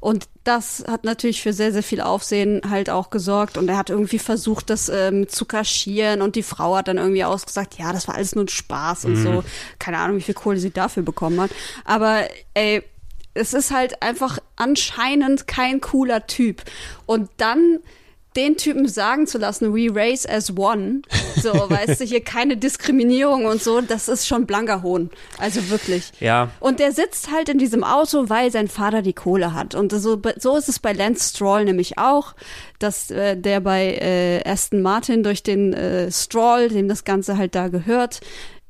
Und 0.00 0.26
das 0.44 0.84
hat 0.86 1.04
natürlich 1.04 1.40
für 1.40 1.54
sehr, 1.54 1.72
sehr 1.72 1.82
viel 1.82 2.02
Aufsehen 2.02 2.60
halt 2.68 2.90
auch 2.90 3.08
gesorgt. 3.08 3.56
Und 3.56 3.68
er 3.68 3.78
hat 3.78 3.88
irgendwie 3.88 4.18
versucht, 4.18 4.68
das 4.68 4.90
ähm, 4.90 5.28
zu 5.28 5.46
kaschieren. 5.46 6.20
Und 6.20 6.36
die 6.36 6.42
Frau 6.42 6.76
hat 6.76 6.88
dann 6.88 6.98
irgendwie 6.98 7.24
ausgesagt, 7.24 7.78
ja, 7.78 7.92
das 7.92 8.08
war 8.08 8.14
alles 8.14 8.34
nur 8.34 8.44
ein 8.44 8.48
Spaß 8.48 9.06
und 9.06 9.16
so. 9.16 9.44
Keine 9.78 9.98
Ahnung, 9.98 10.18
wie 10.18 10.22
viel 10.22 10.34
Kohle 10.34 10.58
sie 10.58 10.70
dafür 10.70 11.02
bekommen 11.02 11.40
hat. 11.40 11.50
Aber 11.84 12.24
ey, 12.52 12.82
es 13.32 13.52
ist 13.54 13.72
halt 13.72 14.02
einfach 14.02 14.38
anscheinend 14.56 15.46
kein 15.46 15.80
cooler 15.80 16.26
Typ. 16.26 16.62
Und 17.06 17.30
dann 17.38 17.80
den 18.36 18.56
Typen 18.56 18.88
sagen 18.88 19.26
zu 19.26 19.38
lassen, 19.38 19.74
we 19.74 19.94
race 19.94 20.26
as 20.26 20.56
one, 20.56 21.02
so, 21.36 21.52
weißt 21.70 22.00
du, 22.00 22.04
hier 22.04 22.22
keine 22.22 22.56
Diskriminierung 22.56 23.46
und 23.46 23.62
so, 23.62 23.80
das 23.80 24.08
ist 24.08 24.26
schon 24.26 24.46
blanker 24.46 24.82
Hohn. 24.82 25.10
Also 25.38 25.70
wirklich. 25.70 26.12
Ja. 26.20 26.50
Und 26.60 26.80
der 26.80 26.92
sitzt 26.92 27.30
halt 27.30 27.48
in 27.48 27.58
diesem 27.58 27.84
Auto, 27.84 28.28
weil 28.28 28.50
sein 28.50 28.68
Vater 28.68 29.02
die 29.02 29.12
Kohle 29.12 29.54
hat. 29.54 29.74
Und 29.74 29.92
so, 29.92 30.20
so 30.36 30.56
ist 30.56 30.68
es 30.68 30.78
bei 30.78 30.92
Lance 30.92 31.30
Stroll 31.30 31.64
nämlich 31.64 31.98
auch, 31.98 32.34
dass 32.78 33.10
äh, 33.10 33.36
der 33.36 33.60
bei 33.60 33.94
äh, 33.94 34.48
Aston 34.48 34.82
Martin 34.82 35.22
durch 35.22 35.42
den 35.42 35.72
äh, 35.72 36.10
Stroll, 36.10 36.68
dem 36.68 36.88
das 36.88 37.04
Ganze 37.04 37.38
halt 37.38 37.54
da 37.54 37.68
gehört, 37.68 38.20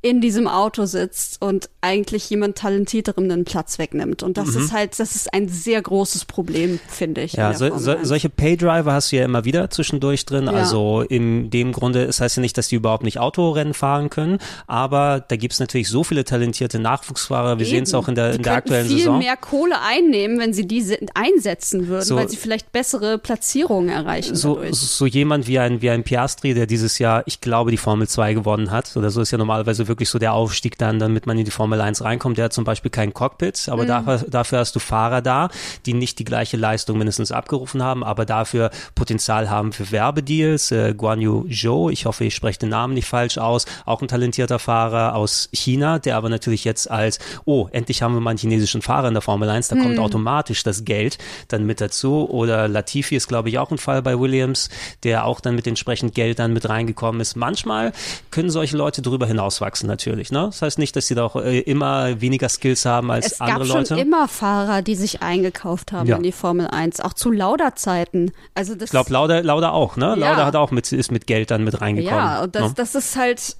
in 0.04 0.20
diesem 0.20 0.46
Auto 0.46 0.84
sitzt 0.84 1.40
und 1.40 1.70
eigentlich 1.80 2.28
jemand 2.28 2.58
Talentierterem 2.58 3.24
einen 3.24 3.46
Platz 3.46 3.78
wegnimmt. 3.78 4.22
Und 4.22 4.36
das 4.36 4.50
ist 4.54 4.70
halt, 4.70 5.00
das 5.00 5.16
ist 5.16 5.32
ein 5.32 5.48
sehr 5.48 5.80
großes 5.80 6.26
Problem, 6.26 6.78
finde 6.88 7.22
ich. 7.22 7.32
Mhm. 7.32 7.38
Ja, 7.38 7.54
so, 7.54 7.78
so, 7.78 7.92
1. 7.92 8.06
solche 8.06 8.28
Paydriver 8.28 8.92
hast 8.92 9.12
du 9.12 9.16
ja 9.16 9.24
immer 9.24 9.46
wieder 9.46 9.70
zwischendurch 9.70 10.26
drin. 10.26 10.44
Ja. 10.44 10.52
Also 10.52 11.00
in 11.00 11.48
dem 11.48 11.72
Grunde, 11.72 12.04
es 12.04 12.20
heißt 12.20 12.36
ja 12.36 12.42
nicht, 12.42 12.58
dass 12.58 12.68
die 12.68 12.74
überhaupt 12.74 13.02
nicht 13.02 13.18
Autorennen 13.18 13.72
fahren 13.72 14.10
können, 14.10 14.40
aber 14.66 15.24
da 15.26 15.36
gibt's 15.36 15.58
natürlich 15.58 15.88
so 15.88 16.04
viele 16.04 16.24
talentierte 16.26 16.78
Nachwuchsfahrer. 16.78 17.58
Wir 17.58 17.64
sehen 17.64 17.84
es 17.84 17.94
auch 17.94 18.06
in 18.06 18.14
der, 18.14 18.32
Die 18.32 18.36
in 18.36 18.42
der 18.42 18.52
aktuellen 18.56 18.86
viel 18.86 18.98
Saison. 18.98 19.18
mehr 19.18 19.38
Kohle 19.38 19.80
einnehmen, 19.80 20.38
wenn 20.38 20.52
sie 20.52 20.68
diese 20.68 20.98
einsetzen 21.14 21.88
würden, 21.88 22.04
So- 22.04 22.16
weil 22.16 22.28
sie 22.28 22.36
vielleicht 22.36 22.72
bessere 22.72 23.16
Platzierungen 23.16 23.88
erreichen 23.88 24.36
So, 24.36 24.56
dadurch. 24.56 24.76
so 24.76 25.06
jemand 25.06 25.46
wie 25.46 25.58
ein, 25.58 25.80
wie 25.80 25.88
ein 25.88 26.04
Piastri, 26.04 26.52
der 26.52 26.66
dieses 26.66 26.98
Jahr, 26.98 27.22
ich 27.24 27.40
glaube, 27.40 27.70
die 27.70 27.78
Formel 27.78 28.06
2 28.06 28.34
gewonnen 28.34 28.70
hat, 28.70 28.94
oder 28.98 29.08
so 29.10 29.22
ist 29.22 29.30
ja 29.30 29.38
normalerweise 29.38 29.88
wirklich 29.88 29.93
wirklich 29.94 30.10
so 30.10 30.18
der 30.18 30.34
Aufstieg 30.34 30.76
dann, 30.76 30.98
damit 30.98 31.26
man 31.26 31.38
in 31.38 31.44
die 31.44 31.50
Formel 31.52 31.80
1 31.80 32.02
reinkommt. 32.02 32.36
Der 32.36 32.46
hat 32.46 32.52
zum 32.52 32.64
Beispiel 32.64 32.90
kein 32.90 33.14
Cockpit, 33.14 33.68
aber 33.68 33.84
mhm. 33.84 33.88
dafür, 33.88 34.18
dafür 34.28 34.58
hast 34.58 34.74
du 34.74 34.80
Fahrer 34.80 35.22
da, 35.22 35.48
die 35.86 35.94
nicht 35.94 36.18
die 36.18 36.24
gleiche 36.24 36.56
Leistung 36.56 36.98
mindestens 36.98 37.30
abgerufen 37.30 37.82
haben, 37.82 38.02
aber 38.02 38.26
dafür 38.26 38.70
Potenzial 38.96 39.48
haben 39.48 39.72
für 39.72 39.92
Werbedeals. 39.92 40.72
Äh, 40.72 40.94
Guan 40.94 41.20
Yu 41.20 41.46
Zhou, 41.48 41.90
ich 41.90 42.06
hoffe, 42.06 42.24
ich 42.24 42.34
spreche 42.34 42.58
den 42.58 42.70
Namen 42.70 42.94
nicht 42.94 43.06
falsch 43.06 43.38
aus, 43.38 43.66
auch 43.86 44.02
ein 44.02 44.08
talentierter 44.08 44.58
Fahrer 44.58 45.14
aus 45.14 45.48
China, 45.52 45.98
der 46.00 46.16
aber 46.16 46.28
natürlich 46.28 46.64
jetzt 46.64 46.90
als, 46.90 47.20
oh, 47.44 47.68
endlich 47.70 48.02
haben 48.02 48.14
wir 48.14 48.20
mal 48.20 48.30
einen 48.30 48.38
chinesischen 48.38 48.82
Fahrer 48.82 49.08
in 49.08 49.14
der 49.14 49.22
Formel 49.22 49.48
1, 49.48 49.68
da 49.68 49.76
mhm. 49.76 49.82
kommt 49.82 49.98
automatisch 50.00 50.64
das 50.64 50.84
Geld 50.84 51.18
dann 51.48 51.64
mit 51.64 51.80
dazu. 51.80 52.28
Oder 52.28 52.66
Latifi 52.66 53.14
ist, 53.14 53.28
glaube 53.28 53.48
ich, 53.48 53.58
auch 53.58 53.70
ein 53.70 53.78
Fall 53.78 54.02
bei 54.02 54.18
Williams, 54.18 54.70
der 55.04 55.24
auch 55.24 55.40
dann 55.40 55.54
mit 55.54 55.66
entsprechend 55.66 56.14
Geld 56.14 56.40
dann 56.40 56.52
mit 56.52 56.68
reingekommen 56.68 57.20
ist. 57.20 57.36
Manchmal 57.36 57.92
können 58.30 58.50
solche 58.50 58.76
Leute 58.76 59.02
darüber 59.02 59.26
hinauswachsen 59.26 59.83
natürlich. 59.86 60.30
Ne? 60.30 60.46
Das 60.46 60.62
heißt 60.62 60.78
nicht, 60.78 60.96
dass 60.96 61.06
sie 61.06 61.14
da 61.14 61.24
auch 61.24 61.36
äh, 61.36 61.60
immer 61.60 62.20
weniger 62.20 62.48
Skills 62.48 62.84
haben 62.84 63.10
als 63.10 63.32
es 63.32 63.40
andere 63.40 63.64
Leute. 63.64 63.82
Es 63.82 63.88
gab 63.88 63.98
schon 63.98 64.06
immer 64.06 64.28
Fahrer, 64.28 64.82
die 64.82 64.96
sich 64.96 65.22
eingekauft 65.22 65.92
haben 65.92 66.08
ja. 66.08 66.16
in 66.16 66.22
die 66.22 66.32
Formel 66.32 66.66
1, 66.66 67.00
auch 67.00 67.12
zu 67.12 67.30
Lauda-Zeiten. 67.30 68.32
Also 68.54 68.74
ich 68.74 68.90
glaube, 68.90 69.12
Lauda, 69.12 69.40
Lauda 69.40 69.70
auch, 69.70 69.96
ne? 69.96 70.06
Ja. 70.06 70.14
Lauda 70.14 70.46
hat 70.46 70.56
auch 70.56 70.70
mit, 70.70 70.90
ist 70.92 71.12
mit 71.12 71.26
Geld 71.26 71.50
dann 71.50 71.64
mit 71.64 71.80
reingekommen. 71.80 72.18
Ja, 72.18 72.42
und 72.42 72.54
das, 72.54 72.68
ne? 72.68 72.74
das 72.76 72.94
ist 72.94 73.16
halt 73.16 73.56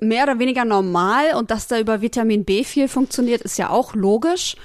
mehr 0.00 0.24
oder 0.24 0.38
weniger 0.38 0.64
normal 0.64 1.34
und 1.36 1.50
dass 1.50 1.66
da 1.66 1.78
über 1.78 2.00
Vitamin 2.00 2.44
B 2.44 2.64
viel 2.64 2.88
funktioniert, 2.88 3.42
ist 3.42 3.58
ja 3.58 3.70
auch 3.70 3.94
logisch. 3.94 4.56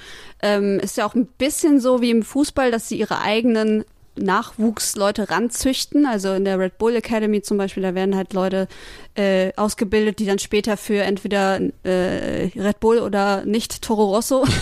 Ähm, 0.42 0.78
ist 0.80 0.96
ja 0.96 1.06
auch 1.06 1.14
ein 1.14 1.26
bisschen 1.26 1.80
so 1.80 2.00
wie 2.00 2.10
im 2.10 2.22
Fußball, 2.22 2.70
dass 2.70 2.88
sie 2.88 2.98
ihre 2.98 3.20
eigenen 3.20 3.84
Nachwuchsleute 4.16 5.30
ranzüchten. 5.30 6.06
Also 6.06 6.32
in 6.34 6.44
der 6.44 6.58
Red 6.58 6.78
Bull 6.78 6.96
Academy 6.96 7.42
zum 7.42 7.58
Beispiel, 7.58 7.82
da 7.82 7.94
werden 7.94 8.16
halt 8.16 8.32
Leute 8.32 8.68
äh, 9.14 9.52
ausgebildet, 9.56 10.18
die 10.18 10.26
dann 10.26 10.38
später 10.38 10.76
für 10.76 11.02
entweder 11.02 11.60
äh, 11.84 12.50
Red 12.56 12.80
Bull 12.80 12.98
oder 12.98 13.44
nicht 13.44 13.82
Toro 13.82 14.04
Rosso 14.06 14.44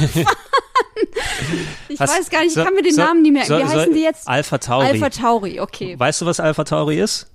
ich 1.89 2.01
was, 2.01 2.11
weiß 2.11 2.31
gar 2.31 2.43
nicht, 2.43 2.57
ich 2.57 2.65
kann 2.65 2.75
mir 2.75 2.83
den 2.83 2.95
so, 2.95 3.03
Namen 3.03 3.23
nicht 3.23 3.33
mehr. 3.33 3.45
So, 3.45 3.59
Wie 3.59 3.65
heißen 3.65 3.95
die 3.95 4.03
jetzt? 4.03 4.29
Alpha 4.29 4.59
Tauri. 4.59 4.87
Alpha 4.87 5.11
Tauri, 5.11 5.61
okay. 5.61 5.99
Weißt 5.99 6.21
du, 6.21 6.27
was 6.27 6.41
Alpha 6.41 6.65
Tauri 6.65 7.01
ist? 7.01 7.29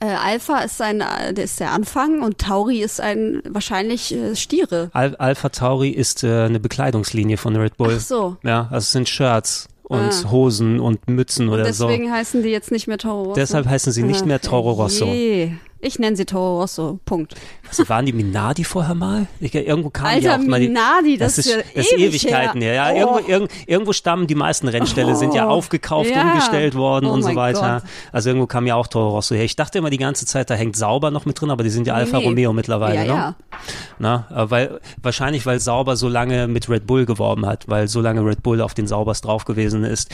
Äh, 0.00 0.06
Alpha 0.06 0.60
ist 0.60 0.80
ein, 0.80 1.00
äh, 1.00 1.34
der 1.34 1.44
ist 1.44 1.58
der 1.58 1.72
Anfang 1.72 2.22
und 2.22 2.38
Tauri 2.38 2.80
ist 2.82 3.00
ein 3.00 3.42
wahrscheinlich 3.48 4.14
äh, 4.14 4.36
Stiere. 4.36 4.90
Al 4.92 5.16
Alpha 5.16 5.48
Tauri 5.48 5.90
ist 5.90 6.22
äh, 6.22 6.44
eine 6.44 6.60
Bekleidungslinie 6.60 7.36
von 7.36 7.56
Red 7.56 7.76
Bull. 7.76 7.94
Ach 7.96 8.00
so. 8.00 8.36
Ja, 8.44 8.68
also 8.70 8.78
es 8.78 8.92
sind 8.92 9.08
Shirts 9.08 9.68
und 9.88 9.98
ah. 9.98 10.30
Hosen 10.30 10.80
und 10.80 11.08
Mützen 11.08 11.48
oder 11.48 11.64
deswegen 11.64 11.74
so. 11.74 11.88
Deswegen 11.88 12.12
heißen 12.12 12.42
die 12.42 12.50
jetzt 12.50 12.70
nicht 12.70 12.86
mehr 12.86 12.98
Toro 12.98 13.22
Rosso. 13.24 13.34
Deshalb 13.34 13.66
heißen 13.66 13.92
sie 13.92 14.02
nicht 14.02 14.26
mehr 14.26 14.40
Toro 14.40 14.72
Rosso. 14.72 15.06
Je. 15.06 15.52
Ich 15.80 15.98
nenne 15.98 16.16
sie 16.16 16.24
Toro 16.24 16.60
Rosso. 16.60 16.98
Punkt. 17.04 17.34
Also 17.68 17.88
waren 17.88 18.04
die 18.04 18.12
Minardi 18.12 18.64
vorher 18.64 18.94
mal? 18.94 19.26
Ich, 19.38 19.54
irgendwo 19.54 19.90
kamen 19.90 20.08
Alter, 20.08 20.38
die 20.38 20.44
auch 20.44 20.48
mal. 20.48 20.58
Minardi, 20.58 21.16
das, 21.16 21.36
das 21.36 21.46
ist, 21.46 21.64
das 21.74 21.86
ist 21.86 21.98
Ewigkeiten 21.98 22.60
her. 22.60 22.74
Ja, 22.74 22.90
oh. 22.90 22.96
irgendwo, 22.96 23.30
irg, 23.30 23.50
irgendwo 23.66 23.92
stammen 23.92 24.26
die 24.26 24.34
meisten 24.34 24.66
Rennställe, 24.66 25.12
oh. 25.12 25.14
sind 25.14 25.34
ja 25.34 25.46
oh. 25.46 25.50
aufgekauft, 25.50 26.10
ja. 26.10 26.22
umgestellt 26.22 26.74
worden 26.74 27.06
oh 27.06 27.12
und 27.12 27.22
so 27.22 27.34
weiter. 27.36 27.80
Gott. 27.82 27.90
Also 28.12 28.30
irgendwo 28.30 28.46
kam 28.46 28.66
ja 28.66 28.74
auch 28.74 28.88
Toro 28.88 29.10
Rosso 29.10 29.34
her. 29.34 29.44
Ich 29.44 29.54
dachte 29.54 29.78
immer 29.78 29.90
die 29.90 29.98
ganze 29.98 30.26
Zeit, 30.26 30.50
da 30.50 30.54
hängt 30.54 30.76
Sauber 30.76 31.10
noch 31.10 31.26
mit 31.26 31.40
drin, 31.40 31.50
aber 31.50 31.62
die 31.62 31.70
sind 31.70 31.86
ja 31.86 31.94
nee, 31.94 32.00
Alfa 32.00 32.18
nee. 32.18 32.24
Romeo 32.24 32.52
mittlerweile. 32.52 32.96
Ja, 32.96 33.02
ne? 33.02 33.08
ja. 33.08 33.34
Na, 33.98 34.26
äh, 34.34 34.50
weil, 34.50 34.80
wahrscheinlich, 35.02 35.46
weil 35.46 35.60
Sauber 35.60 35.96
so 35.96 36.08
lange 36.08 36.48
mit 36.48 36.68
Red 36.68 36.86
Bull 36.86 37.06
geworben 37.06 37.46
hat, 37.46 37.68
weil 37.68 37.88
so 37.88 38.00
lange 38.00 38.24
Red 38.24 38.42
Bull 38.42 38.60
auf 38.60 38.74
den 38.74 38.86
Saubers 38.86 39.20
drauf 39.20 39.44
gewesen 39.44 39.84
ist. 39.84 40.10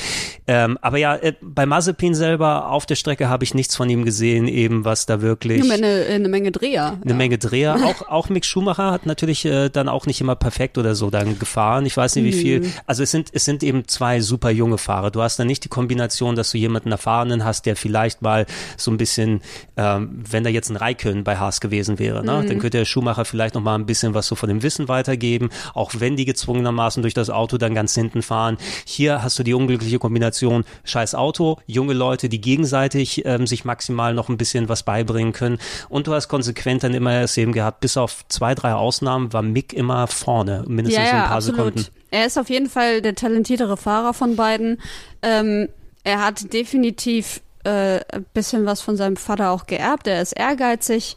Ähm, 0.47 0.79
aber 0.83 0.99
ja, 0.99 1.17
äh, 1.17 1.35
bei 1.41 1.67
Mazepin 1.67 2.15
selber 2.15 2.71
auf 2.71 2.87
der 2.87 2.97
Strecke 2.97 3.29
habe 3.29 3.45
ich 3.45 3.55
nichts 3.55 3.77
von 3.77 3.89
ihm 3.89 4.05
gesehen, 4.05 4.49
eben 4.49 4.85
was 4.85 5.07
da 5.07 5.23
wirklich. 5.23 5.54
Ja, 5.63 5.75
eine, 5.75 6.07
eine 6.09 6.29
Menge 6.29 6.53
Dreher. 6.53 6.99
Eine 7.03 7.11
ja. 7.11 7.17
Menge 7.17 7.39
Dreher. 7.39 7.77
Auch, 7.85 8.09
auch 8.09 8.29
Mick 8.29 8.45
Schumacher 8.45 8.91
hat 8.91 9.05
natürlich 9.07 9.45
äh, 9.45 9.69
dann 9.69 9.89
auch 9.89 10.07
nicht 10.07 10.21
immer 10.21 10.37
perfekt 10.37 10.79
oder 10.79 10.95
so 10.95 11.11
dann 11.11 11.39
gefahren. 11.39 11.85
Ich 11.87 11.97
weiß 11.97 12.17
nicht, 12.17 12.25
wie 12.25 12.33
viel. 12.33 12.61
Mhm. 12.61 12.73
Also 12.87 13.03
es 13.03 13.11
sind, 13.11 13.29
es 13.33 13.45
sind 13.45 13.63
eben 13.63 13.87
zwei 13.89 14.21
super 14.21 14.51
junge 14.51 14.79
Fahrer. 14.79 15.11
Du 15.11 15.21
hast 15.21 15.39
dann 15.39 15.47
nicht 15.47 15.65
die 15.65 15.69
Kombination, 15.69 16.35
dass 16.35 16.51
du 16.51 16.59
jemanden 16.59 16.91
Erfahrenen 16.93 17.45
hast, 17.45 17.67
der 17.67 17.77
vielleicht 17.77 18.23
mal 18.23 18.47
so 18.77 18.91
ein 18.91 18.97
bisschen, 18.97 19.43
ähm, 19.77 20.23
wenn 20.31 20.45
da 20.45 20.51
jetzt 20.51 20.71
ein 20.71 20.77
Raikön 20.77 21.25
bei 21.25 21.37
Haas 21.37 21.61
gewesen 21.61 21.99
wäre, 21.99 22.25
ne? 22.25 22.43
Mhm. 22.43 22.49
dann 22.49 22.59
könnte 22.59 22.79
der 22.79 22.85
Schumacher 22.85 23.25
vielleicht 23.25 23.55
noch 23.55 23.63
mal 23.63 23.75
ein 23.75 23.87
bisschen 23.87 24.15
was 24.15 24.27
so 24.27 24.35
von 24.35 24.49
dem 24.49 24.63
Wissen 24.63 24.89
weitergeben, 24.89 25.51
auch 25.75 25.93
wenn 25.99 26.17
die 26.17 26.25
gezwungenermaßen 26.25 27.03
durch 27.03 27.15
das 27.15 27.31
Auto 27.31 27.59
dann 27.59 27.75
ganz 27.75 27.95
hinten 27.95 28.23
fahren. 28.23 28.57
Hier 28.87 29.23
hast 29.23 29.39
du 29.39 29.43
die 29.43 29.55
unglückliche 29.55 29.99
Kombination 29.99 30.65
scheiß 30.85 31.15
Auto, 31.15 31.59
junge 31.67 31.93
Leute, 31.93 32.29
die 32.29 32.41
gegenseitig 32.41 33.25
ähm, 33.25 33.47
sich 33.47 33.65
maximal 33.65 34.15
noch 34.15 34.29
ein 34.29 34.37
bisschen 34.37 34.69
was 34.69 34.83
beibringen 34.83 35.33
können 35.33 35.44
und 35.89 36.07
du 36.07 36.15
hast 36.15 36.29
konsequent 36.29 36.83
dann 36.83 36.95
immer 36.95 37.23
es 37.23 37.37
eben 37.37 37.53
gehabt, 37.53 37.81
bis 37.81 37.97
auf 37.97 38.25
zwei, 38.29 38.55
drei 38.55 38.75
Ausnahmen 38.75 39.33
war 39.33 39.43
Mick 39.43 39.73
immer 39.73 40.07
vorne, 40.07 40.65
mindestens 40.67 41.05
ja, 41.05 41.11
ja, 41.11 41.23
ein 41.23 41.29
paar 41.29 41.37
absolut. 41.37 41.59
Sekunden. 41.59 41.87
Er 42.11 42.27
ist 42.27 42.39
auf 42.39 42.49
jeden 42.49 42.69
Fall 42.69 43.03
der 43.03 43.15
talentiertere 43.15 43.77
Fahrer 43.77 44.15
von 44.15 44.37
beiden. 44.37 44.81
Ähm, 45.23 45.69
er 46.05 46.25
hat 46.25 46.53
definitiv 46.53 47.41
äh, 47.65 48.01
ein 48.13 48.25
bisschen 48.35 48.67
was 48.67 48.81
von 48.81 48.97
seinem 48.97 49.17
Vater 49.17 49.51
auch 49.51 49.67
geerbt. 49.67 50.07
Er 50.07 50.23
ist 50.23 50.33
ehrgeizig. 50.33 51.17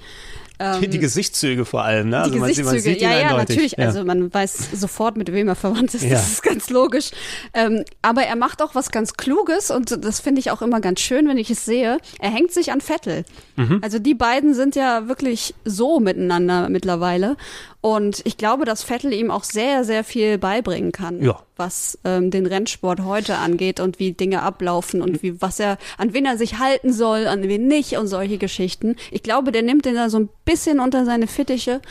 Ähm, 0.60 0.90
die 0.90 0.98
Gesichtszüge 0.98 1.66
vor 1.66 1.84
allem, 1.84 2.10
ne? 2.10 2.20
Also 2.20 2.32
die 2.32 2.40
man, 2.40 2.50
Gesichtszüge, 2.50 2.90
man 2.90 2.96
sieht 2.96 3.02
ja, 3.02 3.20
ja, 3.20 3.38
natürlich. 3.38 3.74
Ja. 3.74 3.86
Also 3.86 4.04
man 4.04 4.34
weiß 4.34 4.70
sofort, 4.74 5.18
mit 5.18 5.32
wem 5.32 5.48
er 5.48 5.56
verwandt 5.56 5.94
ist. 5.94 6.04
Ja. 6.04 6.12
Das 6.12 6.32
ist 6.32 6.44
ganz 6.44 6.70
logisch. 6.70 7.12
Ähm, 7.54 7.84
aber 8.02 8.24
er 8.24 8.36
macht 8.36 8.62
auch 8.62 8.74
was 8.74 8.90
ganz 8.90 9.14
Kluges 9.14 9.70
und 9.70 10.04
das 10.04 10.20
finde 10.20 10.40
ich 10.40 10.50
auch 10.50 10.62
immer 10.62 10.82
ganz 10.82 11.00
schön, 11.00 11.28
wenn 11.28 11.38
ich 11.38 11.52
es 11.52 11.66
sehe. 11.66 12.00
Er 12.20 12.32
hängt 12.32 12.52
sich 12.52 12.72
an 12.72 12.82
Vettel. 12.82 13.24
Mhm. 13.58 13.80
Also 13.82 13.98
die 13.98 14.14
beiden 14.14 14.54
sind 14.54 14.76
ja 14.76 15.08
wirklich 15.08 15.56
so 15.66 16.00
miteinander 16.00 16.70
mittlerweile. 16.70 17.36
Und 17.82 18.22
ich 18.26 18.38
glaube, 18.38 18.66
dass 18.66 18.84
Vettel 18.84 19.14
ihm 19.14 19.32
auch 19.32 19.44
sehr, 19.44 19.84
sehr 19.84 20.04
viel 20.04 20.38
beibringen 20.38 20.92
kann, 20.92 21.22
ja. 21.22 21.40
was 21.56 21.98
ähm, 22.04 22.32
den 22.32 22.46
Rennsport 22.46 23.04
heute 23.04 23.38
angeht 23.38 23.80
und 23.80 24.00
wie 24.00 24.14
Dinge 24.14 24.44
ablaufen 24.44 25.02
und 25.02 25.24
wie 25.24 25.42
was 25.42 25.60
er, 25.60 25.78
an 25.98 26.14
wen 26.14 26.26
er 26.26 26.38
sich 26.38 26.60
halten 26.60 26.94
soll, 26.94 27.28
an 27.28 27.44
wen 27.44 27.68
nicht 27.68 27.98
und 27.98 28.08
solche 28.08 28.38
Geschichten. 28.38 28.96
Ich 29.10 29.24
glaube, 29.24 29.52
der 29.52 29.64
nimmt 29.64 29.86
den 29.86 29.96
da 29.96 30.10
so 30.10 30.20
ein 30.20 30.30
bisschen 30.46 30.80
unter 30.80 31.06
seine 31.06 31.28
Fittiche, 31.28 31.82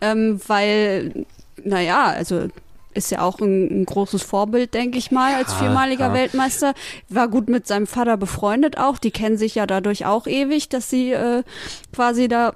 ähm, 0.00 0.40
weil, 0.46 1.24
naja, 1.62 2.04
also 2.04 2.48
ist 2.94 3.10
ja 3.10 3.22
auch 3.22 3.40
ein, 3.40 3.82
ein 3.82 3.84
großes 3.84 4.22
Vorbild, 4.22 4.74
denke 4.74 4.98
ich 4.98 5.10
mal, 5.10 5.34
als 5.34 5.52
viermaliger 5.54 6.08
ja. 6.08 6.14
Weltmeister. 6.14 6.74
War 7.08 7.28
gut 7.28 7.48
mit 7.48 7.66
seinem 7.66 7.86
Vater 7.86 8.16
befreundet 8.16 8.78
auch. 8.78 8.98
Die 8.98 9.10
kennen 9.10 9.36
sich 9.36 9.56
ja 9.56 9.66
dadurch 9.66 10.06
auch 10.06 10.26
ewig, 10.26 10.68
dass 10.68 10.90
sie 10.90 11.12
äh, 11.12 11.42
quasi 11.92 12.28
da 12.28 12.54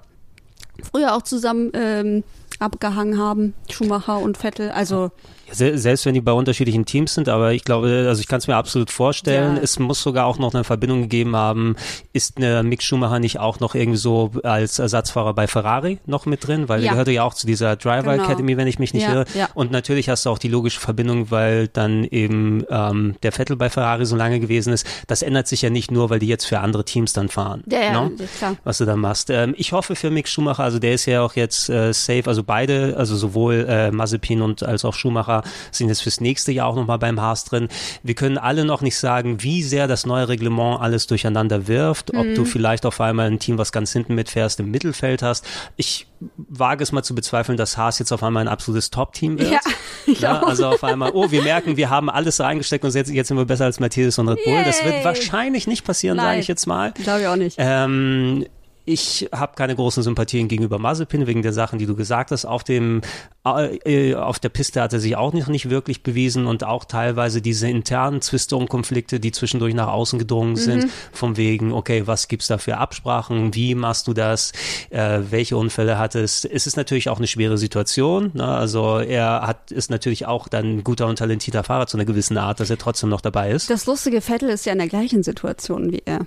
früher 0.83 1.15
auch 1.15 1.23
zusammen 1.23 1.71
ähm, 1.75 2.25
abgehangen 2.59 3.19
haben, 3.19 3.55
Schumacher 3.71 4.19
und 4.19 4.39
Vettel. 4.39 4.71
Also 4.71 5.11
selbst 5.53 6.07
wenn 6.07 6.15
die 6.15 6.21
bei 6.21 6.33
unterschiedlichen 6.33 6.85
Teams 6.85 7.15
sind, 7.15 7.29
aber 7.29 7.53
ich 7.53 7.65
glaube, 7.65 8.07
also 8.09 8.21
ich 8.21 8.29
kann 8.29 8.39
es 8.39 8.47
mir 8.47 8.57
absolut 8.57 8.91
vorstellen, 8.91 9.57
ja. 9.57 9.63
es 9.63 9.79
muss 9.79 10.03
sogar 10.03 10.27
auch 10.27 10.39
noch 10.39 10.55
eine 10.55 10.65
Verbindung 10.65 11.03
gegeben 11.03 11.37
haben, 11.37 11.77
ist 12.13 12.37
eine 12.37 12.63
Mick 12.63 12.83
Schumacher 12.83 13.19
nicht 13.19 13.39
auch 13.39 13.61
noch 13.61 13.75
irgendwie 13.75 13.99
so 13.99 14.31
als 14.43 14.79
Ersatzfahrer 14.79 15.35
bei 15.35 15.47
Ferrari 15.47 15.99
noch 16.07 16.27
mit 16.27 16.47
drin, 16.47 16.69
weil 16.69 16.81
ja. 16.81 16.85
der 16.85 16.91
gehörte 16.93 17.13
ja 17.13 17.25
auch 17.25 17.35
zu 17.35 17.47
dieser 17.47 17.77
Driver 17.77 18.13
genau. 18.13 18.25
Academy, 18.25 18.57
wenn 18.57 18.67
ich 18.67 18.79
mich 18.79 18.95
nicht 18.95 19.05
ja, 19.05 19.13
irre. 19.13 19.25
Ja. 19.35 19.49
Und 19.55 19.71
natürlich 19.71 20.09
hast 20.09 20.27
du 20.27 20.31
auch 20.31 20.39
die 20.39 20.49
logische 20.49 20.81
Verbindung, 20.81 21.31
weil 21.31 21.69
dann 21.69 22.05
eben 22.05 22.65
ähm, 22.71 23.17
der 23.23 23.33
Vettel 23.33 23.57
bei 23.57 23.71
Ferrari 23.71 24.07
so 24.07 24.17
lange 24.17 24.41
gewesen 24.41 24.73
ist. 24.73 24.87
Das 25.07 25.23
ändert 25.23 25.49
sich 25.49 25.63
ja 25.63 25.71
nicht 25.71 25.91
nur, 25.91 26.11
weil 26.11 26.19
die 26.19 26.29
jetzt 26.29 26.45
für 26.45 26.61
andere 26.61 26.85
Teams 26.85 27.13
dann 27.13 27.29
fahren. 27.29 27.65
Ja, 27.71 27.81
ja, 27.81 27.93
no? 27.93 28.09
Ne? 28.11 28.29
klar. 28.39 28.57
Was 28.65 28.79
du 28.79 28.85
dann 28.85 29.01
machst. 29.01 29.31
Ähm, 29.31 29.55
ich 29.57 29.73
hoffe 29.73 29.97
für 29.97 30.11
Mick 30.11 30.29
Schumacher, 30.29 30.65
also 30.65 30.79
der 30.79 30.95
ist 30.95 31.07
ja 31.07 31.23
auch 31.23 31.35
jetzt 31.35 31.69
äh, 31.69 31.93
safe, 31.93 32.25
also 32.27 32.43
beide, 32.43 32.95
also 32.97 33.17
sowohl 33.17 33.67
äh, 33.69 33.91
Mazepin 33.91 34.43
und 34.43 34.63
als 34.63 34.85
auch 34.85 34.95
Schumacher 34.95 35.38
sind 35.71 35.89
jetzt 35.89 36.03
fürs 36.03 36.21
nächste 36.21 36.53
Jahr 36.53 36.69
auch 36.69 36.77
nochmal 36.77 36.99
beim 36.99 37.21
Haas 37.21 37.45
drin. 37.45 37.69
Wir 38.03 38.15
können 38.15 38.39
alle 38.39 38.65
noch 38.65 38.81
nicht 38.81 38.97
sagen, 38.97 39.43
wie 39.43 39.63
sehr 39.63 39.87
das 39.87 40.07
neue 40.07 40.29
Reglement 40.29 40.81
alles 40.81 41.07
durcheinander 41.07 41.69
wirft, 41.69 42.15
ob 42.15 42.27
mhm. 42.27 42.35
du 42.35 42.45
vielleicht 42.45 42.87
auf 42.87 43.01
einmal 43.01 43.27
ein 43.27 43.39
Team, 43.39 43.59
was 43.59 43.73
ganz 43.73 43.93
hinten 43.93 44.15
mitfährst, 44.15 44.61
im 44.61 44.71
Mittelfeld 44.71 45.23
hast. 45.23 45.45
Ich 45.77 46.07
wage 46.37 46.83
es 46.83 46.93
mal 46.93 47.03
zu 47.03 47.15
bezweifeln, 47.15 47.57
dass 47.57 47.77
Haas 47.77 47.99
jetzt 47.99 48.13
auf 48.13 48.23
einmal 48.23 48.43
ein 48.45 48.49
absolutes 48.49 48.91
Top-Team 48.91 49.39
wird. 49.39 49.53
Ja, 49.53 49.61
ja, 50.07 50.43
also 50.43 50.67
auf 50.67 50.83
einmal, 50.85 51.13
oh, 51.15 51.31
wir 51.31 51.43
merken, 51.43 51.77
wir 51.77 51.91
haben 51.91 52.11
alles 52.11 52.41
reingesteckt 52.41 52.85
und 52.85 52.95
jetzt, 52.95 53.11
jetzt 53.11 53.29
sind 53.29 53.37
wir 53.37 53.45
besser 53.45 53.65
als 53.67 53.81
Mercedes 53.81 54.19
und 54.19 54.29
Red 54.29 54.45
Bull. 54.45 54.55
Yay. 54.55 54.65
Das 54.65 54.85
wird 54.85 55.05
wahrscheinlich 55.05 55.67
nicht 55.67 55.85
passieren, 55.85 56.19
sage 56.19 56.41
ich 56.41 56.49
jetzt 56.49 56.67
mal. 56.67 56.93
Glaube 56.93 57.21
ich 57.21 57.27
auch 57.27 57.37
nicht. 57.37 57.57
Ähm, 57.59 58.47
ich 58.89 59.29
habe 59.33 59.55
keine 59.55 59.77
großen 59.77 60.03
Sympathien 60.03 60.49
gegenüber 60.49 60.79
Mazepin 60.79 61.27
wegen 61.27 61.43
der 61.43 61.53
Sachen, 61.53 61.79
die 61.79 61.87
du 61.87 61.95
gesagt 61.95 62.31
hast. 62.31 62.47
Auf 62.47 62.65
dem 62.65 63.03
äh, 63.45 64.15
auf 64.15 64.39
der 64.39 64.49
Piste 64.49 64.81
hat 64.81 64.93
er 64.93 65.01
sich 65.01 65.17
auch 65.17 65.33
noch 65.33 65.49
nicht 65.49 65.71
wirklich 65.71 66.03
bewiesen 66.03 66.47
und 66.47 66.65
auch 66.65 66.85
teilweise 66.85 67.43
diese 67.43 67.69
internen 67.69 68.21
Zwiste 68.23 68.57
und 68.57 68.69
Konflikte, 68.69 69.21
die 69.21 69.33
zwischendurch 69.33 69.75
nach 69.75 69.89
außen 69.89 70.19
gedrungen 70.19 70.57
sind, 70.57 70.85
mhm. 70.85 70.91
von 71.13 71.37
wegen, 71.37 71.73
okay, 71.73 72.07
was 72.07 72.29
gibt's 72.29 72.47
da 72.47 72.59
für 72.59 72.79
Absprachen, 72.79 73.55
wie 73.55 73.75
machst 73.75 74.09
du 74.09 74.15
das, 74.15 74.53
äh, 74.91 75.21
welche 75.31 75.57
Unfälle 75.57 75.99
hattest. 75.99 76.45
Es 76.47 76.67
ist 76.67 76.77
natürlich 76.77 77.09
auch 77.09 77.19
eine 77.19 77.27
schwere 77.27 77.59
Situation. 77.59 78.31
Ne? 78.35 78.45
Also 78.47 78.99
er 78.99 79.47
hat 79.47 79.71
ist 79.71 79.91
natürlich 79.91 80.27
auch 80.27 80.49
dann 80.49 80.79
ein 80.79 80.85
guter 80.85 81.07
und 81.07 81.19
talentierter 81.19 81.63
Fahrer 81.63 81.87
zu 81.87 81.97
einer 81.97 82.07
gewissen 82.07 82.39
Art, 82.39 82.61
dass 82.61 82.71
er 82.71 82.79
trotzdem 82.79 83.11
noch 83.11 83.21
dabei 83.21 83.51
ist. 83.51 83.71
Das 83.71 83.87
lustige 83.87 84.21
Vettel 84.21 84.49
ist 84.49 84.65
ja 84.67 84.73
in 84.73 84.79
der 84.79 84.89
gleichen 84.89 85.23
Situation 85.23 85.93
wie 85.93 86.03
er 86.05 86.21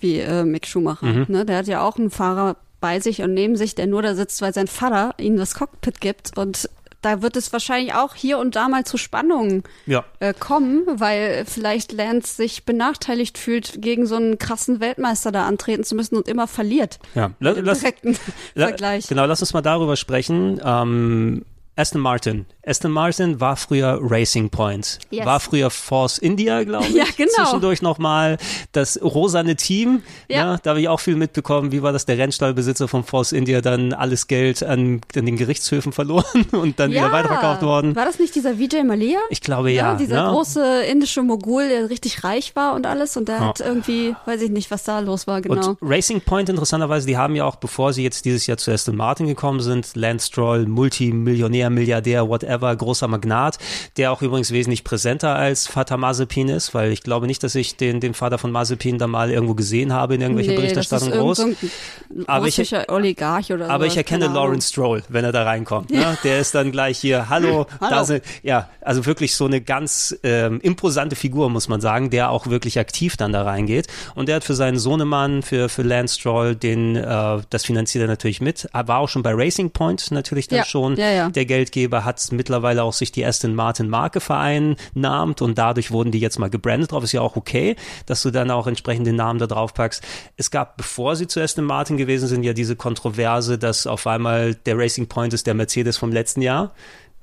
wie 0.00 0.18
äh, 0.20 0.44
Mick 0.44 0.66
Schumacher. 0.66 1.06
Mhm. 1.06 1.26
Ne? 1.28 1.44
Der 1.44 1.58
hat 1.58 1.66
ja 1.66 1.82
auch 1.82 1.96
einen 1.96 2.10
Fahrer 2.10 2.56
bei 2.80 3.00
sich 3.00 3.22
und 3.22 3.34
neben 3.34 3.56
sich, 3.56 3.74
der 3.74 3.86
nur 3.86 4.02
da 4.02 4.14
sitzt, 4.14 4.40
weil 4.42 4.54
sein 4.54 4.68
Vater 4.68 5.14
ihm 5.18 5.36
das 5.36 5.54
Cockpit 5.54 6.00
gibt 6.00 6.36
und 6.38 6.68
da 7.00 7.22
wird 7.22 7.36
es 7.36 7.52
wahrscheinlich 7.52 7.94
auch 7.94 8.16
hier 8.16 8.38
und 8.38 8.56
da 8.56 8.68
mal 8.68 8.82
zu 8.84 8.96
Spannungen 8.98 9.62
Ja. 9.86 10.04
äh, 10.18 10.34
kommen, 10.34 10.82
weil 10.96 11.44
vielleicht 11.46 11.92
Lance 11.92 12.34
sich 12.34 12.64
benachteiligt 12.64 13.38
fühlt, 13.38 13.80
gegen 13.80 14.04
so 14.06 14.16
einen 14.16 14.38
krassen 14.38 14.80
Weltmeister 14.80 15.30
da 15.30 15.46
antreten 15.46 15.84
zu 15.84 15.94
müssen 15.94 16.16
und 16.16 16.26
immer 16.26 16.48
verliert. 16.48 16.98
Ja, 17.14 17.30
lass, 17.38 17.54
direkten 17.80 18.16
la- 18.56 18.66
Vergleich. 18.66 19.06
Genau, 19.06 19.26
lass 19.26 19.40
uns 19.40 19.52
mal 19.52 19.60
darüber 19.62 19.94
sprechen. 19.94 20.60
Ähm, 20.64 21.44
Aston 21.76 22.00
Martin. 22.00 22.46
Aston 22.68 22.92
Martin 22.92 23.40
war 23.40 23.56
früher 23.56 23.98
Racing 24.00 24.50
Point. 24.50 24.98
Yes. 25.10 25.26
War 25.26 25.40
früher 25.40 25.70
Force 25.70 26.18
India, 26.18 26.62
glaube 26.64 26.86
ich. 26.88 26.94
Ja, 26.94 27.04
genau. 27.16 27.32
Zwischendurch 27.44 27.82
nochmal 27.82 28.36
das 28.72 29.00
rosane 29.02 29.56
Team. 29.56 30.02
Ja. 30.28 30.58
da 30.62 30.70
habe 30.70 30.80
ich 30.80 30.88
auch 30.88 31.00
viel 31.00 31.16
mitbekommen. 31.16 31.72
Wie 31.72 31.82
war 31.82 31.92
das? 31.92 32.04
Der 32.06 32.18
Rennstallbesitzer 32.18 32.88
von 32.88 33.04
Force 33.04 33.32
India 33.32 33.60
dann 33.60 33.92
alles 33.92 34.26
Geld 34.26 34.62
an, 34.62 35.00
an 35.16 35.26
den 35.26 35.36
Gerichtshöfen 35.36 35.92
verloren 35.92 36.44
und 36.52 36.78
dann 36.78 36.90
wieder 36.90 37.10
weiterverkauft 37.12 37.62
worden. 37.62 37.96
War 37.96 38.04
das 38.04 38.18
nicht 38.18 38.34
dieser 38.34 38.58
Vijay 38.58 38.84
Malia? 38.84 39.18
Ich 39.30 39.40
glaube 39.40 39.70
ja. 39.70 39.94
dieser 39.94 40.24
ne? 40.26 40.30
große 40.32 40.82
indische 40.82 41.22
Mogul, 41.22 41.68
der 41.68 41.88
richtig 41.90 42.24
reich 42.24 42.54
war 42.56 42.74
und 42.74 42.86
alles 42.86 43.16
und 43.16 43.28
der 43.28 43.36
Ja. 43.36 43.46
hat 43.48 43.60
irgendwie, 43.60 44.14
weiß 44.26 44.42
ich 44.42 44.50
nicht, 44.50 44.70
was 44.70 44.84
da 44.84 44.98
los 45.00 45.26
war, 45.26 45.40
genau. 45.40 45.70
Und 45.70 45.78
Racing 45.80 46.20
Point 46.20 46.48
interessanterweise, 46.48 47.06
die 47.06 47.16
haben 47.16 47.34
ja 47.36 47.44
auch, 47.44 47.56
bevor 47.56 47.92
sie 47.92 48.02
jetzt 48.02 48.24
dieses 48.24 48.46
Jahr 48.46 48.58
zu 48.58 48.70
Aston 48.70 48.96
Martin 48.96 49.26
gekommen 49.26 49.60
sind, 49.60 49.94
Lance 49.94 50.26
Stroll, 50.26 50.66
Multimillionär, 50.66 51.70
Milliardär, 51.70 52.28
whatever, 52.28 52.57
großer 52.58 53.08
Magnat, 53.08 53.58
der 53.96 54.12
auch 54.12 54.22
übrigens 54.22 54.50
wesentlich 54.52 54.84
präsenter 54.84 55.34
als 55.34 55.66
Vater 55.66 55.96
Mazepin 55.96 56.48
ist, 56.48 56.74
weil 56.74 56.92
ich 56.92 57.02
glaube 57.02 57.26
nicht, 57.26 57.42
dass 57.42 57.54
ich 57.54 57.76
den, 57.76 58.00
den 58.00 58.14
Vater 58.14 58.38
von 58.38 58.50
Mazepin 58.52 58.98
da 58.98 59.06
mal 59.06 59.30
irgendwo 59.30 59.54
gesehen 59.54 59.92
habe 59.92 60.14
in 60.14 60.20
irgendwelcher 60.20 60.50
nee, 60.52 60.56
Berichterstattung 60.56 61.10
das 61.10 61.38
ist 61.38 61.44
groß. 61.44 62.26
Aber 62.26 62.46
ich- 62.46 62.74
Oligarch 62.88 63.52
oder 63.52 63.66
Aber 63.70 63.84
sowas, 63.84 63.92
ich 63.92 63.96
erkenne. 63.98 64.26
Lawrence 64.28 64.68
Stroll, 64.68 65.02
wenn 65.08 65.24
er 65.24 65.32
da 65.32 65.44
reinkommt. 65.44 65.90
Ne? 65.90 66.18
Der 66.24 66.38
ist 66.40 66.54
dann 66.54 66.72
gleich 66.72 66.98
hier, 66.98 67.28
hallo, 67.28 67.66
da 67.80 67.90
Hallo. 67.90 68.04
sind, 68.04 68.24
ja, 68.42 68.68
also 68.80 69.06
wirklich 69.06 69.34
so 69.34 69.46
eine 69.46 69.60
ganz 69.60 70.16
ähm, 70.22 70.60
imposante 70.60 71.16
Figur, 71.16 71.50
muss 71.50 71.68
man 71.68 71.80
sagen, 71.80 72.10
der 72.10 72.30
auch 72.30 72.46
wirklich 72.48 72.78
aktiv 72.78 73.16
dann 73.16 73.32
da 73.32 73.42
reingeht. 73.42 73.86
Und 74.14 74.28
der 74.28 74.36
hat 74.36 74.44
für 74.44 74.54
seinen 74.54 74.78
Sohnemann, 74.78 75.42
für, 75.42 75.68
für 75.68 75.82
Lance 75.82 76.18
Stroll, 76.18 76.54
den, 76.56 76.96
äh, 76.96 77.38
das 77.50 77.64
finanziert 77.64 78.02
er 78.02 78.08
natürlich 78.08 78.40
mit. 78.40 78.68
Er 78.72 78.88
war 78.88 78.98
auch 78.98 79.08
schon 79.08 79.22
bei 79.22 79.32
Racing 79.34 79.70
Point 79.70 80.10
natürlich 80.10 80.48
dann 80.48 80.58
Ja, 80.58 80.64
schon 80.64 80.96
ja, 80.96 81.10
ja. 81.10 81.28
der 81.30 81.44
Geldgeber, 81.44 82.04
hat 82.04 82.18
mittlerweile 82.48 82.82
auch 82.82 82.94
sich 82.94 83.12
die 83.12 83.24
Aston 83.24 83.54
Martin 83.54 83.88
Marke 83.88 84.20
vereinnahmt 84.20 85.42
und 85.42 85.58
dadurch 85.58 85.90
wurden 85.90 86.12
die 86.12 86.18
jetzt 86.18 86.38
mal 86.38 86.48
gebrandet 86.48 86.92
drauf. 86.92 87.04
Ist 87.04 87.12
ja 87.12 87.20
auch 87.20 87.36
okay, 87.36 87.76
dass 88.06 88.22
du 88.22 88.30
dann 88.30 88.50
auch 88.50 88.66
entsprechend 88.66 89.06
den 89.06 89.16
Namen 89.16 89.38
da 89.38 89.46
drauf 89.46 89.74
packst. 89.74 90.02
Es 90.36 90.50
gab, 90.50 90.78
bevor 90.78 91.14
sie 91.14 91.26
zu 91.26 91.40
Aston 91.40 91.64
Martin 91.64 91.98
gewesen 91.98 92.26
sind, 92.26 92.42
ja 92.42 92.54
diese 92.54 92.74
Kontroverse, 92.74 93.58
dass 93.58 93.86
auf 93.86 94.06
einmal 94.06 94.54
der 94.54 94.78
Racing 94.78 95.08
Point 95.08 95.34
ist 95.34 95.46
der 95.46 95.54
Mercedes 95.54 95.98
vom 95.98 96.10
letzten 96.10 96.40
Jahr. 96.40 96.72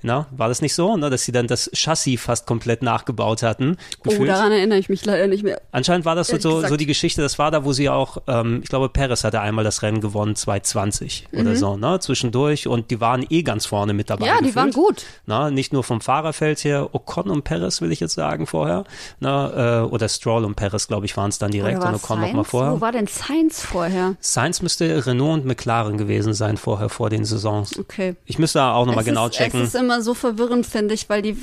Na, 0.05 0.27
war 0.29 0.49
das 0.49 0.61
nicht 0.61 0.75
so, 0.75 0.95
ne, 0.97 1.09
dass 1.09 1.23
sie 1.23 1.31
dann 1.31 1.47
das 1.47 1.67
Chassis 1.73 2.21
fast 2.21 2.45
komplett 2.45 2.83
nachgebaut 2.83 3.41
hatten? 3.41 3.75
Oh, 4.01 4.09
gefühlt? 4.09 4.29
daran 4.29 4.51
erinnere 4.51 4.77
ich 4.77 4.87
mich 4.87 5.03
leider 5.03 5.25
nicht 5.25 5.43
mehr. 5.43 5.59
Anscheinend 5.71 6.05
war 6.05 6.13
das 6.13 6.27
so, 6.27 6.61
so, 6.61 6.77
die 6.77 6.85
Geschichte, 6.85 7.23
das 7.23 7.39
war 7.39 7.49
da, 7.49 7.65
wo 7.65 7.73
sie 7.73 7.89
auch, 7.89 8.19
ähm, 8.27 8.59
ich 8.61 8.69
glaube, 8.69 8.87
Perez 8.89 9.23
hatte 9.23 9.41
einmal 9.41 9.63
das 9.63 9.81
Rennen 9.81 10.01
gewonnen, 10.01 10.35
2020 10.35 11.29
oder 11.33 11.55
so, 11.55 11.75
ne, 11.75 11.99
zwischendurch 11.99 12.67
und 12.67 12.91
die 12.91 13.01
waren 13.01 13.25
eh 13.31 13.41
ganz 13.41 13.65
vorne 13.65 13.93
mit 13.93 14.11
dabei. 14.11 14.25
Mhm. 14.25 14.27
Ja, 14.27 14.33
die 14.37 14.39
gefühlt. 14.45 14.55
waren 14.55 14.71
gut. 14.71 15.05
Na, 15.25 15.49
nicht 15.49 15.73
nur 15.73 15.83
vom 15.83 16.01
Fahrerfeld 16.01 16.63
her, 16.63 16.93
Ocon 16.93 17.31
und 17.31 17.43
Perez 17.43 17.81
will 17.81 17.91
ich 17.91 17.99
jetzt 17.99 18.13
sagen 18.13 18.45
vorher, 18.45 18.83
na, 19.19 19.81
äh, 19.81 19.85
oder 19.85 20.07
Stroll 20.07 20.45
und 20.45 20.53
Perez, 20.53 20.87
glaube 20.87 21.07
ich, 21.07 21.17
waren 21.17 21.29
es 21.29 21.39
dann 21.39 21.49
direkt 21.49 21.79
Oder 21.79 21.89
und 21.89 21.95
Ocon 21.95 22.21
noch 22.21 22.27
mal 22.27 22.33
Sainz? 22.35 22.49
vorher. 22.49 22.73
Wo 22.73 22.81
war 22.81 22.91
denn 22.91 23.07
Science 23.07 23.65
vorher? 23.65 24.15
Sainz 24.19 24.61
müsste 24.61 25.07
Renault 25.07 25.41
und 25.41 25.45
McLaren 25.45 25.97
gewesen 25.97 26.35
sein 26.35 26.57
vorher, 26.57 26.89
vor 26.89 27.09
den 27.09 27.25
Saisons. 27.25 27.79
Okay. 27.79 28.15
Ich 28.25 28.37
müsste 28.37 28.59
da 28.59 28.75
auch 28.75 28.85
nochmal 28.85 29.03
genau 29.03 29.27
ist, 29.27 29.33
checken. 29.33 29.61
Es 29.61 29.69
ist 29.69 29.75
immer 29.75 29.94
so 30.01 30.13
verwirrend, 30.13 30.65
finde 30.65 30.93
ich, 30.93 31.09
weil 31.09 31.21
die 31.21 31.37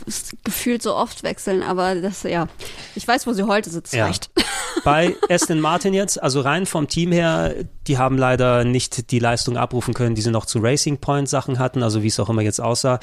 gefühlt 0.44 0.82
so 0.82 0.94
oft 0.94 1.22
wechseln, 1.22 1.62
aber 1.62 1.94
das, 1.96 2.22
ja. 2.24 2.48
Ich 2.94 3.06
weiß, 3.06 3.26
wo 3.26 3.32
sie 3.32 3.44
heute 3.44 3.70
sitzt, 3.70 3.92
Ja. 3.94 4.06
reicht. 4.06 4.30
Bei 4.84 5.14
Aston 5.28 5.60
Martin 5.60 5.94
jetzt, 5.94 6.22
also 6.22 6.40
rein 6.40 6.66
vom 6.66 6.88
Team 6.88 7.12
her, 7.12 7.54
die 7.86 7.98
haben 7.98 8.18
leider 8.18 8.64
nicht 8.64 9.10
die 9.10 9.18
Leistung 9.18 9.56
abrufen 9.56 9.94
können, 9.94 10.14
die 10.14 10.22
sie 10.22 10.30
noch 10.30 10.46
zu 10.46 10.58
Racing 10.60 10.98
Point 10.98 11.28
Sachen 11.28 11.58
hatten, 11.58 11.82
also 11.82 12.02
wie 12.02 12.08
es 12.08 12.20
auch 12.20 12.28
immer 12.30 12.42
jetzt 12.42 12.60
aussah. 12.60 12.98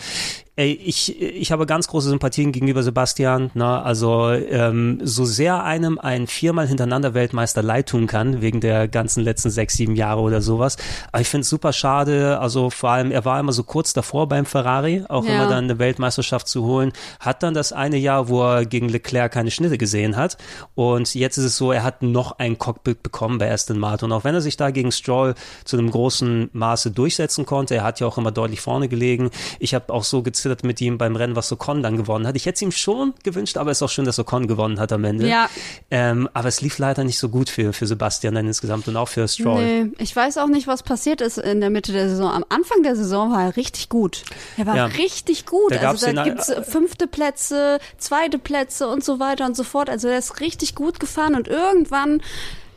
Ey, 0.56 0.74
ich, 0.74 1.22
ich 1.22 1.54
habe 1.54 1.66
ganz 1.66 1.88
große 1.88 2.10
Sympathien 2.10 2.52
gegenüber 2.52 2.84
Sebastian. 2.84 3.50
Ne? 3.54 3.82
Also 3.82 4.30
ähm, 4.32 5.00
so 5.02 5.24
sehr 5.24 5.64
einem 5.64 5.98
ein 5.98 6.28
viermal 6.28 6.68
hintereinander 6.68 7.14
Weltmeister 7.14 7.64
leid 7.64 7.88
tun 7.88 8.08
kann, 8.08 8.42
wegen 8.42 8.60
der 8.60 8.90
ganzen 8.90 9.24
letzten 9.24 9.52
sechs, 9.52 9.76
sieben 9.76 9.96
Jahre 9.96 10.20
oder 10.20 10.42
sowas. 10.42 10.76
Aber 11.14 11.22
ich 11.22 11.30
finde 11.30 11.44
es 11.44 11.50
super 11.50 11.72
schade. 11.72 12.40
Also 12.42 12.70
vor 12.72 12.90
allem, 12.90 13.12
er 13.12 13.24
war 13.24 13.40
immer 13.40 13.54
so 13.54 13.64
kurz 13.64 13.94
davor 13.94 14.28
beim 14.28 14.46
Ferrari, 14.46 15.06
auch 15.08 15.24
Ja. 15.24 15.36
immer 15.36 15.48
dann 15.48 15.64
eine 15.64 15.80
Weltmeisterschaft 15.80 16.50
zu 16.50 16.66
holen. 16.66 16.92
Hat 17.22 17.42
dann 17.42 17.54
das 17.54 17.72
eine 17.72 17.96
Jahr, 17.98 18.28
wo 18.28 18.44
er 18.44 18.66
gegen 18.66 18.90
Leclerc 18.90 19.32
keine 19.32 19.52
Schnitte 19.52 19.78
gesehen 19.78 20.18
hat. 20.18 20.38
Und 20.76 21.16
jetzt 21.16 21.38
ist 21.38 21.46
es 21.46 21.56
so, 21.56 21.72
er 21.72 21.84
hat 21.84 22.02
noch 22.04 22.34
ein 22.38 22.58
Cockpit 22.58 23.02
bekommen 23.02 23.38
bei 23.38 23.50
Aston 23.50 23.80
Martin. 23.80 24.08
Und 24.08 24.12
auch 24.12 24.26
wenn 24.26 24.36
er 24.36 24.42
sich 24.42 24.58
da 24.58 24.69
gegen 24.72 24.92
Stroll 24.92 25.36
zu 25.66 25.78
einem 25.78 25.92
großen 25.92 26.50
Maße 26.54 26.92
durchsetzen 26.92 27.46
konnte, 27.46 27.76
er 27.76 27.84
hat 27.84 28.00
ja 28.00 28.08
auch 28.08 28.18
immer 28.18 28.32
deutlich 28.32 28.62
vorne 28.62 28.88
gelegen. 28.88 29.30
Ich 29.60 29.74
habe 29.74 29.94
auch 29.94 30.04
so 30.04 30.22
gezittert 30.22 30.64
mit 30.64 30.80
ihm 30.82 30.98
beim 30.98 31.16
Rennen, 31.16 31.36
was 31.36 31.52
Ocon 31.52 31.84
dann 31.84 31.98
gewonnen 31.98 32.28
hat. 32.28 32.36
Ich 32.36 32.46
hätte 32.46 32.56
es 32.56 32.62
ihm 32.62 32.72
schon 32.72 33.14
gewünscht, 33.24 33.58
aber 33.58 33.72
es 33.72 33.78
ist 33.80 33.84
auch 33.84 33.90
schön, 33.90 34.06
dass 34.06 34.20
Ocon 34.20 34.48
gewonnen 34.48 34.80
hat 34.80 34.92
am 34.92 35.04
Ende. 35.04 35.28
Ja. 35.28 35.50
Ähm, 35.92 36.30
aber 36.34 36.48
es 36.48 36.62
lief 36.62 36.78
leider 36.78 37.04
nicht 37.04 37.18
so 37.20 37.30
gut 37.30 37.50
für, 37.50 37.74
für 37.74 37.88
Sebastian 37.88 38.36
dann 38.36 38.48
insgesamt 38.48 38.88
und 38.88 38.96
auch 38.98 39.08
für 39.08 39.28
Stroll. 39.28 39.62
Nee, 39.64 39.92
ich 39.98 40.16
weiß 40.16 40.38
auch 40.38 40.48
nicht, 40.48 40.68
was 40.68 40.84
passiert 40.84 41.22
ist 41.22 41.38
in 41.38 41.60
der 41.62 41.70
Mitte 41.70 41.92
der 41.92 42.10
Saison. 42.10 42.32
Am 42.32 42.46
Anfang 42.50 42.84
der 42.84 42.96
Saison 42.96 43.32
war 43.32 43.44
er 43.44 43.56
richtig 43.58 43.90
gut. 43.90 44.24
Er 44.58 44.66
war 44.66 44.76
Ja. 44.76 44.86
richtig 44.86 45.46
gut. 45.46 45.72
Da 45.72 45.90
also 45.90 46.06
da 46.06 46.14
den- 46.24 46.24
gibt's 46.36 46.52
fünfte 46.68 47.08
Plätze, 47.08 47.80
zweite 47.98 48.38
Plätze 48.40 48.88
und 48.88 49.04
so 49.04 49.20
weiter 49.20 49.46
und 49.46 49.56
so 49.56 49.64
fort. 49.64 49.90
Also 49.90 50.08
er 50.08 50.18
ist 50.20 50.40
richtig 50.40 50.76
gut 50.76 51.00
gefahren 51.00 51.36
und 51.36 51.48
irgendwann 51.48 52.22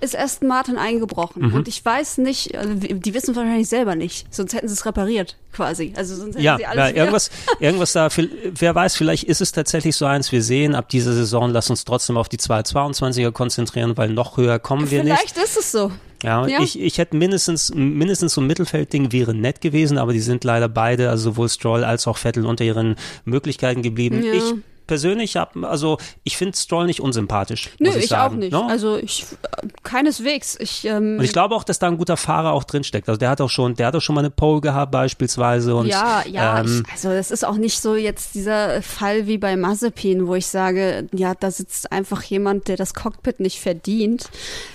ist 0.03 0.19
Aston 0.19 0.49
Martin 0.49 0.77
eingebrochen. 0.77 1.49
Mhm. 1.49 1.55
Und 1.55 1.69
ich 1.69 1.85
weiß 1.85 2.19
nicht, 2.19 2.57
also 2.57 2.75
die 2.75 3.15
wissen 3.15 3.37
wahrscheinlich 3.37 3.69
selber 3.69 3.95
nicht, 3.95 4.27
sonst 4.35 4.53
hätten 4.55 4.69
sie 4.69 4.75
es 4.75 4.85
repariert 4.85 5.37
quasi. 5.53 5.93
Also 5.97 6.17
sonst 6.17 6.35
hätten 6.35 6.45
Ja, 6.45 6.57
sie 6.59 6.67
alles 6.67 6.91
ja 6.91 6.97
irgendwas, 6.97 7.31
irgendwas 7.61 7.93
da, 7.93 8.09
wer 8.53 8.75
weiß, 8.75 8.97
vielleicht 8.97 9.25
ist 9.25 9.41
es 9.41 9.53
tatsächlich 9.53 9.97
so 9.97 10.05
eins, 10.07 10.33
wir 10.33 10.43
sehen 10.43 10.75
ab 10.75 10.89
dieser 10.89 11.13
Saison, 11.13 11.51
lass 11.51 11.71
uns 11.71 11.85
trotzdem 11.85 12.17
auf 12.17 12.29
die 12.29 12.39
222er 12.39 13.31
konzentrieren, 13.33 13.97
weil 13.97 14.11
noch 14.11 14.37
höher 14.37 14.59
kommen 14.59 14.91
wir 14.91 15.05
nicht. 15.05 15.15
Vielleicht 15.17 15.39
ist 15.39 15.57
es 15.59 15.73
so. 15.73 15.93
Ja, 16.23 16.47
Ja. 16.47 16.61
Ich, 16.63 16.81
ich 16.81 16.99
hätte 16.99 17.17
mindestens, 17.17 17.73
mindestens 17.75 18.35
so 18.35 18.41
ein 18.41 18.47
Mittelfeldding 18.47 19.13
wäre 19.13 19.35
nett 19.35 19.61
gewesen, 19.61 19.99
aber 19.99 20.13
die 20.13 20.21
sind 20.21 20.45
leider 20.45 20.69
beide, 20.69 21.11
also 21.11 21.31
sowohl 21.31 21.49
Stroll 21.49 21.85
als 21.85 22.07
auch 22.07 22.17
Vettel 22.17 22.47
unter 22.47 22.65
ihren 22.65 22.97
Möglichkeiten 23.25 23.83
geblieben. 23.83 24.23
Ja. 24.23 24.35
Ich 24.35 24.55
persönlich 24.87 25.37
habe, 25.37 25.69
also 25.69 25.99
ich 26.25 26.37
finde 26.37 26.57
Stroll 26.57 26.87
nicht 26.87 27.01
unsympathisch. 27.01 27.71
Nö, 27.79 27.89
muss 27.89 27.97
ich, 27.97 28.05
ich, 28.05 28.17
auch 28.17 28.33
nicht. 28.33 28.53
ne? 28.53 28.65
Also 28.67 28.97
ich 28.97 29.27
äh, 29.43 29.69
keineswegs. 29.83 30.57
Ich, 30.59 30.85
ähm, 30.85 31.17
und 31.19 31.25
ich 31.25 31.33
glaube 31.33 31.55
auch, 31.55 31.65
dass 31.65 31.79
da 31.79 31.89
ein 31.89 31.99
guter 31.99 32.17
Fahrer 32.17 32.53
auch 32.53 32.65
drinsteckt. 32.65 33.09
Also 33.09 33.19
der 33.19 33.31
hat 33.31 33.41
auch 33.41 33.51
schon, 33.51 33.75
der 33.75 33.89
hat 33.89 33.97
auch 33.97 34.01
schon 34.01 34.15
mal 34.15 34.21
eine 34.21 34.31
Pole 34.31 34.61
gehabt 34.61 34.93
beispielsweise 34.93 35.75
und 35.75 35.87
ja, 35.87 36.23
ja, 36.27 36.61
ähm, 36.61 36.85
ich, 36.87 36.93
also 36.93 37.11
das 37.11 37.31
ist 37.31 37.45
auch 37.45 37.57
nicht 37.57 37.81
so 37.81 37.95
jetzt 37.95 38.35
dieser 38.35 38.83
Fall 38.83 39.27
wie 39.27 39.39
bei 39.39 39.57
Mazepin, 39.57 40.27
wo 40.27 40.35
ich 40.35 40.47
sage, 40.47 41.09
ja, 41.13 41.35
da 41.35 41.51
sitzt 41.51 41.93
einfach 41.93 42.23
jemand, 42.23 42.69
der 42.69 42.77
das 42.77 42.95
Cockpit 42.95 43.41
nicht 43.41 43.61
verdient. 43.61 44.31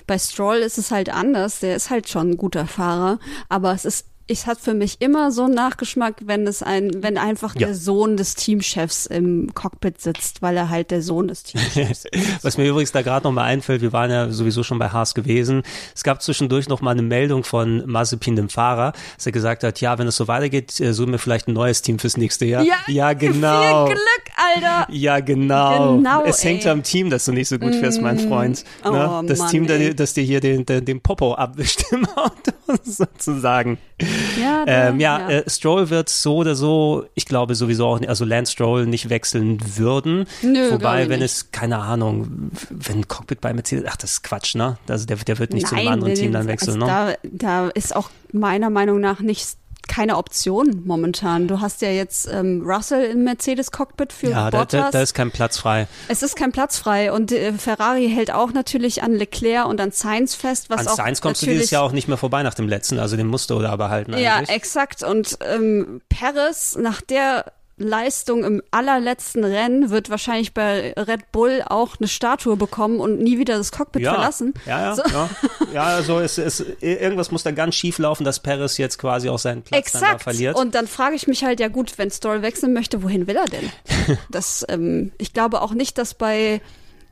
Bei 0.06 0.18
Stroll 0.18 0.58
ist 0.58 0.78
es 0.78 0.92
halt 0.92 1.10
anders, 1.14 1.60
der 1.60 1.76
ist 1.76 1.90
halt 1.90 2.10
schon 2.10 2.32
ein 2.32 2.38
guter 2.38 2.68
Fahrer, 2.68 3.20
aber 3.50 3.74
es 3.74 3.86
ist 3.86 4.06
es 4.30 4.46
hat 4.46 4.60
für 4.60 4.74
mich 4.74 4.98
immer 5.00 5.32
so 5.32 5.44
einen 5.46 5.54
Nachgeschmack, 5.54 6.16
wenn 6.26 6.46
es 6.48 6.62
ein, 6.62 6.92
wenn 7.02 7.18
einfach 7.18 7.56
Ja. 7.56 7.68
der 7.68 7.76
Sohn 7.76 8.18
des 8.18 8.36
Teamchefs 8.36 9.06
im 9.06 9.54
Cockpit 9.54 10.02
sitzt, 10.02 10.42
weil 10.42 10.58
er 10.58 10.70
halt 10.70 10.92
der 10.92 11.02
Sohn 11.02 11.28
des 11.30 11.44
Teamchefs 11.44 12.06
ist. 12.12 12.44
Was 12.44 12.58
mir 12.58 12.68
übrigens 12.68 12.92
da 12.92 13.02
gerade 13.02 13.26
noch 13.26 13.32
mal 13.32 13.44
einfällt, 13.44 13.82
wir 13.82 13.94
waren 13.94 14.12
ja 14.12 14.30
sowieso 14.30 14.64
schon 14.64 14.80
bei 14.80 14.90
Haas 14.90 15.14
gewesen. 15.16 15.64
Es 15.96 16.04
gab 16.04 16.22
zwischendurch 16.22 16.68
noch 16.68 16.82
mal 16.82 16.92
eine 16.92 17.04
Meldung 17.04 17.44
von 17.44 17.84
Mazepin, 17.90 18.36
dem 18.36 18.50
Fahrer, 18.50 18.92
dass 19.16 19.26
er 19.26 19.32
gesagt 19.32 19.64
hat, 19.64 19.80
ja, 19.82 19.98
wenn 19.98 20.08
es 20.08 20.18
so 20.18 20.28
weitergeht, 20.28 20.80
äh, 20.82 20.94
suchen 20.94 21.12
wir 21.12 21.20
vielleicht 21.20 21.48
ein 21.48 21.54
neues 21.54 21.82
Team 21.82 21.98
fürs 22.00 22.18
nächste 22.18 22.46
Jahr. 22.46 22.66
ja 22.88 23.14
genau. 23.14 23.86
Viel 23.88 23.96
Glück, 23.96 24.36
Alter! 24.56 24.88
Ja, 24.92 25.20
genau. 25.22 25.96
Genau, 25.98 26.24
es 26.26 26.44
hängt 26.44 26.66
ey. 26.66 26.72
am 26.72 26.84
Team, 26.84 27.10
dass 27.10 27.26
du 27.26 27.32
nicht 27.32 27.48
so 27.48 27.58
gut 27.58 27.76
fährst, 27.76 28.02
mein 28.02 28.20
Freund. 28.20 28.64
Oh, 28.84 28.90
ne? 28.92 29.24
Das 29.28 29.40
Mann, 29.40 29.50
Team, 29.52 29.68
das, 29.68 29.78
ey. 29.80 29.96
das 29.96 30.14
dir 30.14 30.24
hier 30.24 30.40
den, 30.42 30.66
den, 30.66 30.84
den 30.84 31.02
Popo 31.02 31.34
abwischt 31.36 31.84
im 31.92 32.06
Auto, 32.16 32.52
sozusagen. 32.84 33.78
Ja, 34.42 34.66
der, 34.66 34.90
Ähm, 34.90 35.00
ja, 35.00 35.30
Äh, 35.30 35.50
Stroll 35.50 35.90
wird 35.90 36.10
so 36.10 36.36
oder 36.38 36.56
so, 36.56 37.06
ich 37.16 37.26
glaube 37.26 37.56
sowieso 37.56 37.88
auch, 37.88 38.00
nicht- 38.00 38.10
also 38.10 38.26
Lance 38.26 38.52
Stroll 38.52 38.86
nicht 38.86 39.10
wechseln 39.10 39.60
würden. 39.78 40.26
Nö, 40.42 40.72
Wobei, 40.72 41.10
wenn 41.10 41.20
nicht. 41.20 41.32
es, 41.32 41.52
keine 41.52 41.80
Ahnung, 41.80 42.52
wenn 42.70 43.00
ein 43.00 43.08
Cockpit 43.08 43.42
bei 43.42 43.54
Mercedes, 43.54 43.86
ach, 43.88 43.98
das 43.98 44.12
ist 44.14 44.24
Quatsch, 44.24 44.56
ne? 44.56 44.78
Also 44.88 45.06
der, 45.06 45.18
der 45.18 45.40
wird 45.40 45.54
nicht 45.54 45.68
zu 45.68 45.76
einem 45.76 45.86
Nein, 45.86 45.94
anderen 45.94 46.14
Team 46.16 46.32
dann 46.32 46.48
wechseln, 46.48 46.82
also 46.84 47.06
ne? 47.06 47.18
Da, 47.24 47.64
da 47.64 47.70
ist 47.70 47.96
auch 47.96 48.10
meiner 48.32 48.70
Meinung 48.70 49.00
nach 49.00 49.20
nicht 49.20 49.58
keine 49.98 50.18
Option 50.18 50.84
momentan. 50.86 51.48
Du 51.48 51.60
hast 51.60 51.82
ja 51.82 51.90
jetzt 51.90 52.30
ähm, 52.32 52.62
Russell 52.64 53.04
im 53.06 53.24
Mercedes-Cockpit 53.24 54.14
für 54.14 54.30
ja, 54.30 54.52
Bottas. 54.52 54.70
Da, 54.70 54.82
da, 54.84 54.92
da 54.92 55.02
ist 55.02 55.16
kein 55.16 55.32
Platz 55.32 55.58
frei. 55.58 55.88
Es 56.08 56.22
ist 56.22 56.36
kein 56.36 56.52
Platz 56.52 56.78
frei 56.78 57.12
und 57.12 57.32
äh, 57.32 57.52
Ferrari 57.54 58.08
hält 58.08 58.30
auch 58.30 58.54
natürlich 58.54 59.02
an 59.02 59.16
Leclerc 59.16 59.66
und 59.66 59.82
an 59.82 59.90
Sainz 59.90 60.36
fest. 60.36 60.70
Was 60.70 60.82
an 60.82 60.88
auch 60.90 60.98
Sainz 60.98 61.20
kommst 61.20 61.42
du 61.42 61.48
dieses 61.48 61.72
Jahr 61.72 61.82
auch 61.82 61.94
nicht 61.94 62.08
mehr 62.08 62.18
vorbei 62.18 62.44
nach 62.44 62.54
dem 62.54 62.68
letzten, 62.68 63.00
also 63.00 63.18
den 63.18 63.26
musst 63.26 63.50
du 63.50 63.60
da 63.60 63.76
behalten 63.76 64.14
eigentlich. 64.14 64.24
Ja, 64.24 64.40
exakt. 64.42 65.02
Und 65.02 65.40
ähm, 65.42 66.02
Perez, 66.10 66.76
nach 66.76 67.02
der 67.02 67.46
Leistung 67.78 68.44
im 68.44 68.62
allerletzten 68.72 69.44
Rennen 69.44 69.92
wird 69.92 70.10
wahrscheinlich 70.10 70.54
bei 70.54 70.94
Red 70.94 71.32
Bull 71.32 71.62
auch 71.64 71.98
eine 72.00 72.08
Statue 72.08 72.58
bekommen 72.58 73.00
und 73.00 73.20
nie 73.20 73.38
wieder 73.38 73.56
das 73.58 73.72
Cockpit 73.72 74.02
ja. 74.02 74.14
verlassen. 74.14 74.54
Ja, 74.66 74.80
ja, 74.82 74.96
so. 74.96 75.04
ja. 75.04 75.30
ja 75.74 75.84
also 75.84 76.20
es, 76.20 76.40
es, 76.40 76.66
irgendwas 76.82 77.30
muss 77.30 77.44
da 77.44 77.52
ganz 77.52 77.76
schief 77.76 78.00
laufen, 78.00 78.24
dass 78.24 78.40
Perez 78.40 78.78
jetzt 78.78 78.98
quasi 78.98 79.30
auch 79.30 79.38
seinen 79.38 79.62
Platz 79.62 79.80
Exakt. 79.80 80.04
dann 80.04 80.12
da 80.14 80.18
verliert. 80.18 80.56
Und 80.56 80.74
dann 80.74 80.88
frage 80.88 81.16
ich 81.16 81.28
mich 81.28 81.44
halt, 81.44 81.60
ja 81.60 81.68
gut, 81.68 81.98
wenn 81.98 82.10
Stroll 82.10 82.42
wechseln 82.42 82.74
möchte, 82.74 83.04
wohin 83.04 83.28
will 83.28 83.36
er 83.36 83.46
denn? 83.46 84.18
das, 84.32 84.66
ähm, 84.70 85.12
ich 85.20 85.34
glaube 85.34 85.62
auch 85.62 85.74
nicht, 85.74 86.00
dass 86.00 86.16
bei 86.16 86.62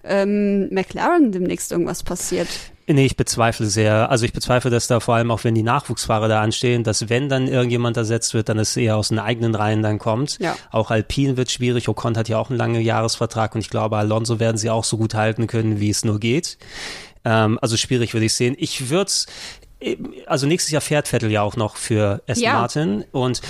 ähm, 0.03 0.74
McLaren 0.74 1.32
demnächst 1.32 1.72
irgendwas 1.72 2.01
passiert. 2.01 2.47
Nee, 2.88 3.05
ich 3.05 3.17
bezweifle 3.17 3.65
sehr. 3.65 4.11
Also 4.11 4.25
ich 4.25 4.33
bezweifle, 4.33 4.69
dass 4.69 4.86
da 4.86 4.99
vor 4.99 5.15
allem 5.15 5.31
auch, 5.31 5.43
wenn 5.43 5.55
die 5.55 5.63
Nachwuchsfahrer 5.63 6.27
da 6.27 6.41
anstehen, 6.41 6.83
dass 6.83 7.09
wenn 7.09 7.29
dann 7.29 7.47
irgendjemand 7.47 7.97
ersetzt 7.97 8.36
wird, 8.36 8.47
dann 8.47 8.59
es 8.59 8.77
eher 8.77 8.95
aus 8.97 9.07
den 9.07 9.17
eigenen 9.17 9.55
Reihen 9.55 9.81
dann 9.81 9.97
kommt. 9.97 10.38
Ja. 10.39 10.55
Auch 10.69 10.91
Alpine 10.91 11.36
wird 11.36 11.49
schwierig. 11.49 11.89
Ocon 11.89 12.15
hat 12.15 12.29
ja 12.29 12.38
auch 12.38 12.49
einen 12.49 12.59
langen 12.59 12.81
Jahresvertrag 12.81 13.55
und 13.55 13.61
ich 13.61 13.69
glaube, 13.69 13.97
Alonso 13.97 14.39
werden 14.39 14.57
sie 14.57 14.69
auch 14.69 14.83
so 14.83 14.97
gut 14.97 15.15
halten 15.15 15.47
können, 15.47 15.79
wie 15.79 15.89
es 15.89 16.05
nur 16.05 16.19
geht. 16.19 16.59
Ähm, 17.23 17.57
also 17.59 17.75
schwierig 17.75 18.13
würde 18.13 18.27
ich 18.27 18.36
sehen. 18.36 18.55
Ich 18.59 18.89
würde 18.91 19.11
also 20.25 20.47
nächstes 20.47 20.71
Jahr 20.71 20.81
fährt 20.81 21.07
Vettel 21.07 21.31
ja 21.31 21.41
auch 21.41 21.55
noch 21.55 21.75
für 21.75 22.21
Aston 22.27 22.43
Ja. 22.43 22.53
Martin 22.53 23.03
und 23.11 23.41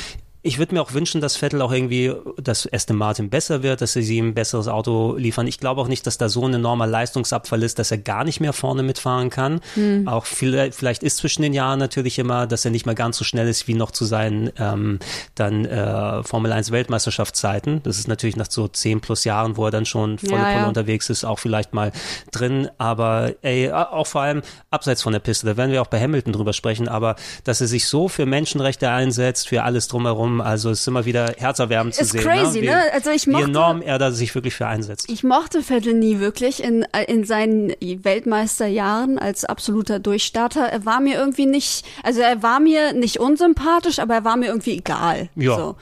ich 0.46 0.60
würde 0.60 0.76
mir 0.76 0.82
auch 0.82 0.94
wünschen, 0.94 1.22
dass 1.22 1.38
Vettel 1.38 1.60
auch 1.64 1.72
irgendwie, 1.72 2.14
dass 2.38 2.72
Aston 2.72 2.98
Martin 2.98 3.32
besser 3.32 3.64
wird, 3.64 3.82
dass 3.82 3.94
sie 3.94 4.02
ihm 4.16 4.30
ein 4.30 4.34
besseres 4.36 4.68
Auto 4.68 5.16
liefern. 5.18 5.48
Ich 5.48 5.60
glaube 5.60 5.82
auch 5.82 5.88
nicht, 5.88 6.06
dass 6.06 6.20
da 6.20 6.30
so 6.30 6.46
ein 6.46 6.54
enormer 6.54 6.86
Leistungsabfall 6.86 7.64
ist, 7.64 7.80
dass 7.80 7.90
er 7.90 7.98
gar 7.98 8.24
nicht 8.24 8.40
mehr 8.40 8.54
vorne 8.54 8.84
mitfahren 8.84 9.32
kann. 9.32 9.60
Auch 10.06 10.26
vielleicht, 10.26 10.76
vielleicht 10.76 11.02
ist 11.02 11.18
zwischen 11.18 11.42
den 11.42 11.54
Jahren 11.54 11.80
natürlich 11.80 12.20
immer, 12.20 12.46
dass 12.46 12.64
er 12.64 12.70
nicht 12.70 12.86
mehr 12.86 12.94
ganz 12.94 13.18
so 13.18 13.24
schnell 13.24 13.48
ist 13.48 13.68
wie 13.68 13.74
noch 13.74 13.90
zu 13.90 14.06
seinen 14.06 14.52
ähm, 14.60 15.00
dann 15.34 15.66
äh, 15.66 16.22
Formel 16.24 16.52
1 16.52 16.70
Weltmeisterschaftszeiten. 16.72 17.82
Das 17.82 17.98
ist 17.98 18.08
natürlich 18.08 18.36
nach 18.36 18.50
so 18.50 18.68
zehn 18.68 19.02
plus 19.02 19.24
Jahren, 19.24 19.58
wo 19.58 19.66
er 19.66 19.72
dann 19.72 19.88
schon 19.88 20.20
volle 20.20 20.34
Ja, 20.34 20.44
Pulle 20.44 20.62
ja. 20.62 20.68
unterwegs 20.68 21.10
ist, 21.10 21.26
auch 21.26 21.40
vielleicht 21.40 21.74
mal 21.74 21.92
drin. 22.32 22.70
Aber 22.78 23.34
ey, 23.42 23.72
auch 23.72 24.06
vor 24.06 24.22
allem 24.22 24.44
abseits 24.70 25.02
von 25.02 25.14
der 25.14 25.22
Piste, 25.22 25.48
da 25.48 25.58
werden 25.58 25.72
wir 25.72 25.82
auch 25.82 25.88
bei 25.88 26.00
Hamilton 26.00 26.34
drüber 26.34 26.54
sprechen, 26.54 26.88
aber 26.88 27.16
dass 27.44 27.62
er 27.62 27.68
sich 27.68 27.88
so 27.88 28.08
für 28.08 28.28
Menschenrechte 28.28 28.92
einsetzt, 28.92 29.48
für 29.48 29.64
alles 29.64 29.88
drumherum, 29.88 30.35
also 30.42 30.70
es 30.70 30.82
ist 30.82 30.88
immer 30.88 31.06
wieder 31.06 31.34
herzerwärmend 31.38 31.96
zu 31.96 32.02
Ist 32.02 32.12
sehen. 32.12 32.22
crazy, 32.22 32.62
wie, 32.62 32.68
ne? 32.68 32.82
Also 32.94 33.10
ich 33.12 33.28
wie 33.28 33.32
mochte- 33.32 33.46
enorm 33.46 33.82
er 33.82 33.98
da 34.00 34.12
sich 34.12 34.34
wirklich 34.36 34.56
für 34.56 34.68
einsetzt. 34.68 35.10
Ich 35.10 35.24
mochte 35.24 35.62
Vettel 35.62 35.94
nie 35.94 36.20
wirklich 36.20 36.64
in, 36.64 36.86
in 37.08 37.24
seinen 37.26 37.74
Weltmeisterjahren 37.82 39.20
als 39.20 39.46
absoluter 39.46 40.00
Durchstarter. 40.00 40.62
Er 40.66 40.86
war 40.86 41.00
mir 41.00 41.16
irgendwie 41.18 41.46
nicht, 41.46 41.86
also 42.04 42.22
er 42.22 42.42
war 42.44 42.60
mir 42.60 42.94
nicht 42.94 43.20
unsympathisch, 43.20 44.00
aber 44.00 44.16
er 44.16 44.24
war 44.26 44.36
mir 44.38 44.48
irgendwie 44.48 44.78
egal. 44.78 45.30
Ja. 45.36 45.56
So. 45.56 45.76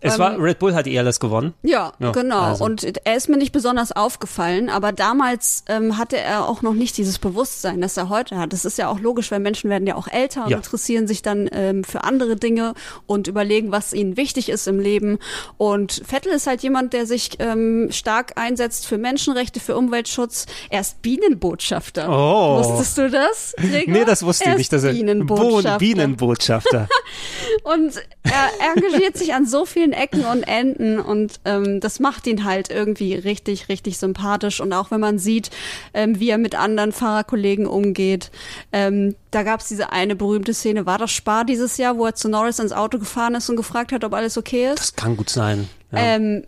Es 0.00 0.14
Ähm, 0.14 0.20
war 0.20 0.38
Red 0.40 0.58
Bull 0.58 0.74
hat 0.74 0.86
die 0.86 0.98
alles 0.98 1.20
gewonnen. 1.20 1.54
Ja, 1.62 1.92
Ja, 1.98 2.12
genau. 2.12 2.40
also. 2.40 2.64
Und 2.64 2.84
er 3.04 3.16
ist 3.16 3.28
mir 3.28 3.36
nicht 3.36 3.52
besonders 3.52 3.92
aufgefallen, 3.92 4.70
aber 4.70 4.92
damals 4.92 5.64
ähm, 5.68 5.98
hatte 5.98 6.16
er 6.18 6.48
auch 6.48 6.62
noch 6.62 6.74
nicht 6.74 6.96
dieses 6.96 7.18
Bewusstsein, 7.18 7.80
das 7.80 7.96
er 7.96 8.08
heute 8.08 8.38
hat. 8.38 8.52
Das 8.52 8.64
ist 8.64 8.78
ja 8.78 8.88
auch 8.88 9.00
logisch, 9.00 9.30
weil 9.30 9.40
Menschen 9.40 9.70
werden 9.70 9.86
ja 9.86 9.94
auch 9.96 10.08
älter 10.08 10.44
und 10.44 10.50
Ja. 10.50 10.56
interessieren 10.58 11.06
sich 11.06 11.22
dann 11.22 11.48
ähm, 11.52 11.84
für 11.84 12.04
andere 12.04 12.36
Dinge 12.36 12.74
und 13.06 13.26
überlegen, 13.28 13.72
was 13.72 13.92
ihnen 13.92 14.16
wichtig 14.16 14.48
ist 14.48 14.66
im 14.68 14.80
Leben. 14.80 15.18
Und 15.56 16.02
Vettel 16.06 16.32
ist 16.32 16.46
halt 16.46 16.62
jemand, 16.62 16.92
der 16.92 17.06
sich 17.06 17.30
ähm, 17.40 17.88
stark 17.90 18.32
einsetzt 18.36 18.86
für 18.86 18.98
Menschenrechte, 18.98 19.60
für 19.60 19.76
Umweltschutz. 19.76 20.46
Er 20.70 20.80
ist 20.80 21.02
Bienenbotschafter. 21.02 22.08
Oh. 22.08 22.58
Wusstest 22.62 22.98
du 22.98 23.10
das? 23.10 23.54
Gregor? 23.56 23.92
Nee, 23.94 24.04
das 24.04 24.22
wusste 24.24 24.50
ich 24.50 24.56
nicht. 24.56 24.72
Dass 24.72 24.84
er 24.84 24.92
Bienenbotschafter. 24.92 25.78
Bienenbotschafter. 25.78 26.88
Und 27.64 27.94
er 28.22 28.74
engagiert 28.74 29.16
sich 29.16 29.34
an 29.34 29.46
so 29.46 29.64
vielen 29.64 29.87
Ecken 29.92 30.24
und 30.24 30.42
Enden 30.42 30.98
und 30.98 31.40
ähm, 31.44 31.80
das 31.80 32.00
macht 32.00 32.26
ihn 32.26 32.44
halt 32.44 32.70
irgendwie 32.70 33.14
richtig, 33.14 33.68
richtig 33.68 33.98
sympathisch. 33.98 34.60
Und 34.60 34.72
auch 34.72 34.90
wenn 34.90 35.00
man 35.00 35.18
sieht, 35.18 35.50
ähm, 35.94 36.18
wie 36.20 36.30
er 36.30 36.38
mit 36.38 36.54
anderen 36.54 36.92
Fahrerkollegen 36.92 37.66
umgeht. 37.66 38.30
Ähm, 38.72 39.14
da 39.30 39.42
gab 39.42 39.60
es 39.60 39.68
diese 39.68 39.92
eine 39.92 40.16
berühmte 40.16 40.54
Szene, 40.54 40.86
war 40.86 40.98
das 40.98 41.10
Spar 41.10 41.44
dieses 41.44 41.76
Jahr, 41.76 41.98
wo 41.98 42.06
er 42.06 42.14
zu 42.14 42.28
Norris 42.28 42.58
ins 42.58 42.72
Auto 42.72 42.98
gefahren 42.98 43.34
ist 43.34 43.48
und 43.50 43.56
gefragt 43.56 43.92
hat, 43.92 44.04
ob 44.04 44.14
alles 44.14 44.38
okay 44.38 44.70
ist? 44.70 44.78
Das 44.78 44.96
kann 44.96 45.16
gut 45.16 45.30
sein. 45.30 45.68
Ja. 45.92 45.98
Ähm, 45.98 46.44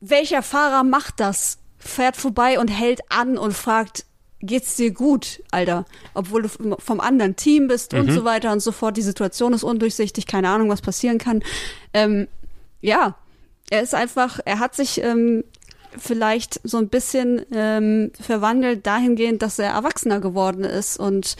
welcher 0.00 0.42
Fahrer 0.42 0.84
macht 0.84 1.20
das? 1.20 1.58
Fährt 1.78 2.16
vorbei 2.16 2.58
und 2.58 2.68
hält 2.68 3.00
an 3.10 3.36
und 3.36 3.52
fragt, 3.52 4.04
geht's 4.46 4.76
dir 4.76 4.92
gut, 4.92 5.42
Alter? 5.50 5.84
Obwohl 6.12 6.42
du 6.42 6.76
vom 6.78 7.00
anderen 7.00 7.36
Team 7.36 7.68
bist 7.68 7.94
und 7.94 8.10
so 8.10 8.24
weiter 8.24 8.52
und 8.52 8.60
so 8.60 8.72
fort. 8.72 8.96
Die 8.96 9.02
Situation 9.02 9.52
ist 9.52 9.64
undurchsichtig, 9.64 10.26
keine 10.26 10.48
Ahnung, 10.48 10.68
was 10.68 10.82
passieren 10.82 11.18
kann. 11.18 11.42
Ähm, 11.92 12.28
ja, 12.84 13.16
er 13.70 13.82
ist 13.82 13.94
einfach, 13.94 14.40
er 14.44 14.58
hat 14.58 14.74
sich 14.74 15.00
ähm, 15.02 15.42
vielleicht 15.96 16.60
so 16.64 16.76
ein 16.76 16.88
bisschen 16.88 17.44
ähm, 17.50 18.12
verwandelt 18.20 18.86
dahingehend, 18.86 19.40
dass 19.40 19.58
er 19.58 19.70
erwachsener 19.70 20.20
geworden 20.20 20.64
ist 20.64 20.98
und 20.98 21.36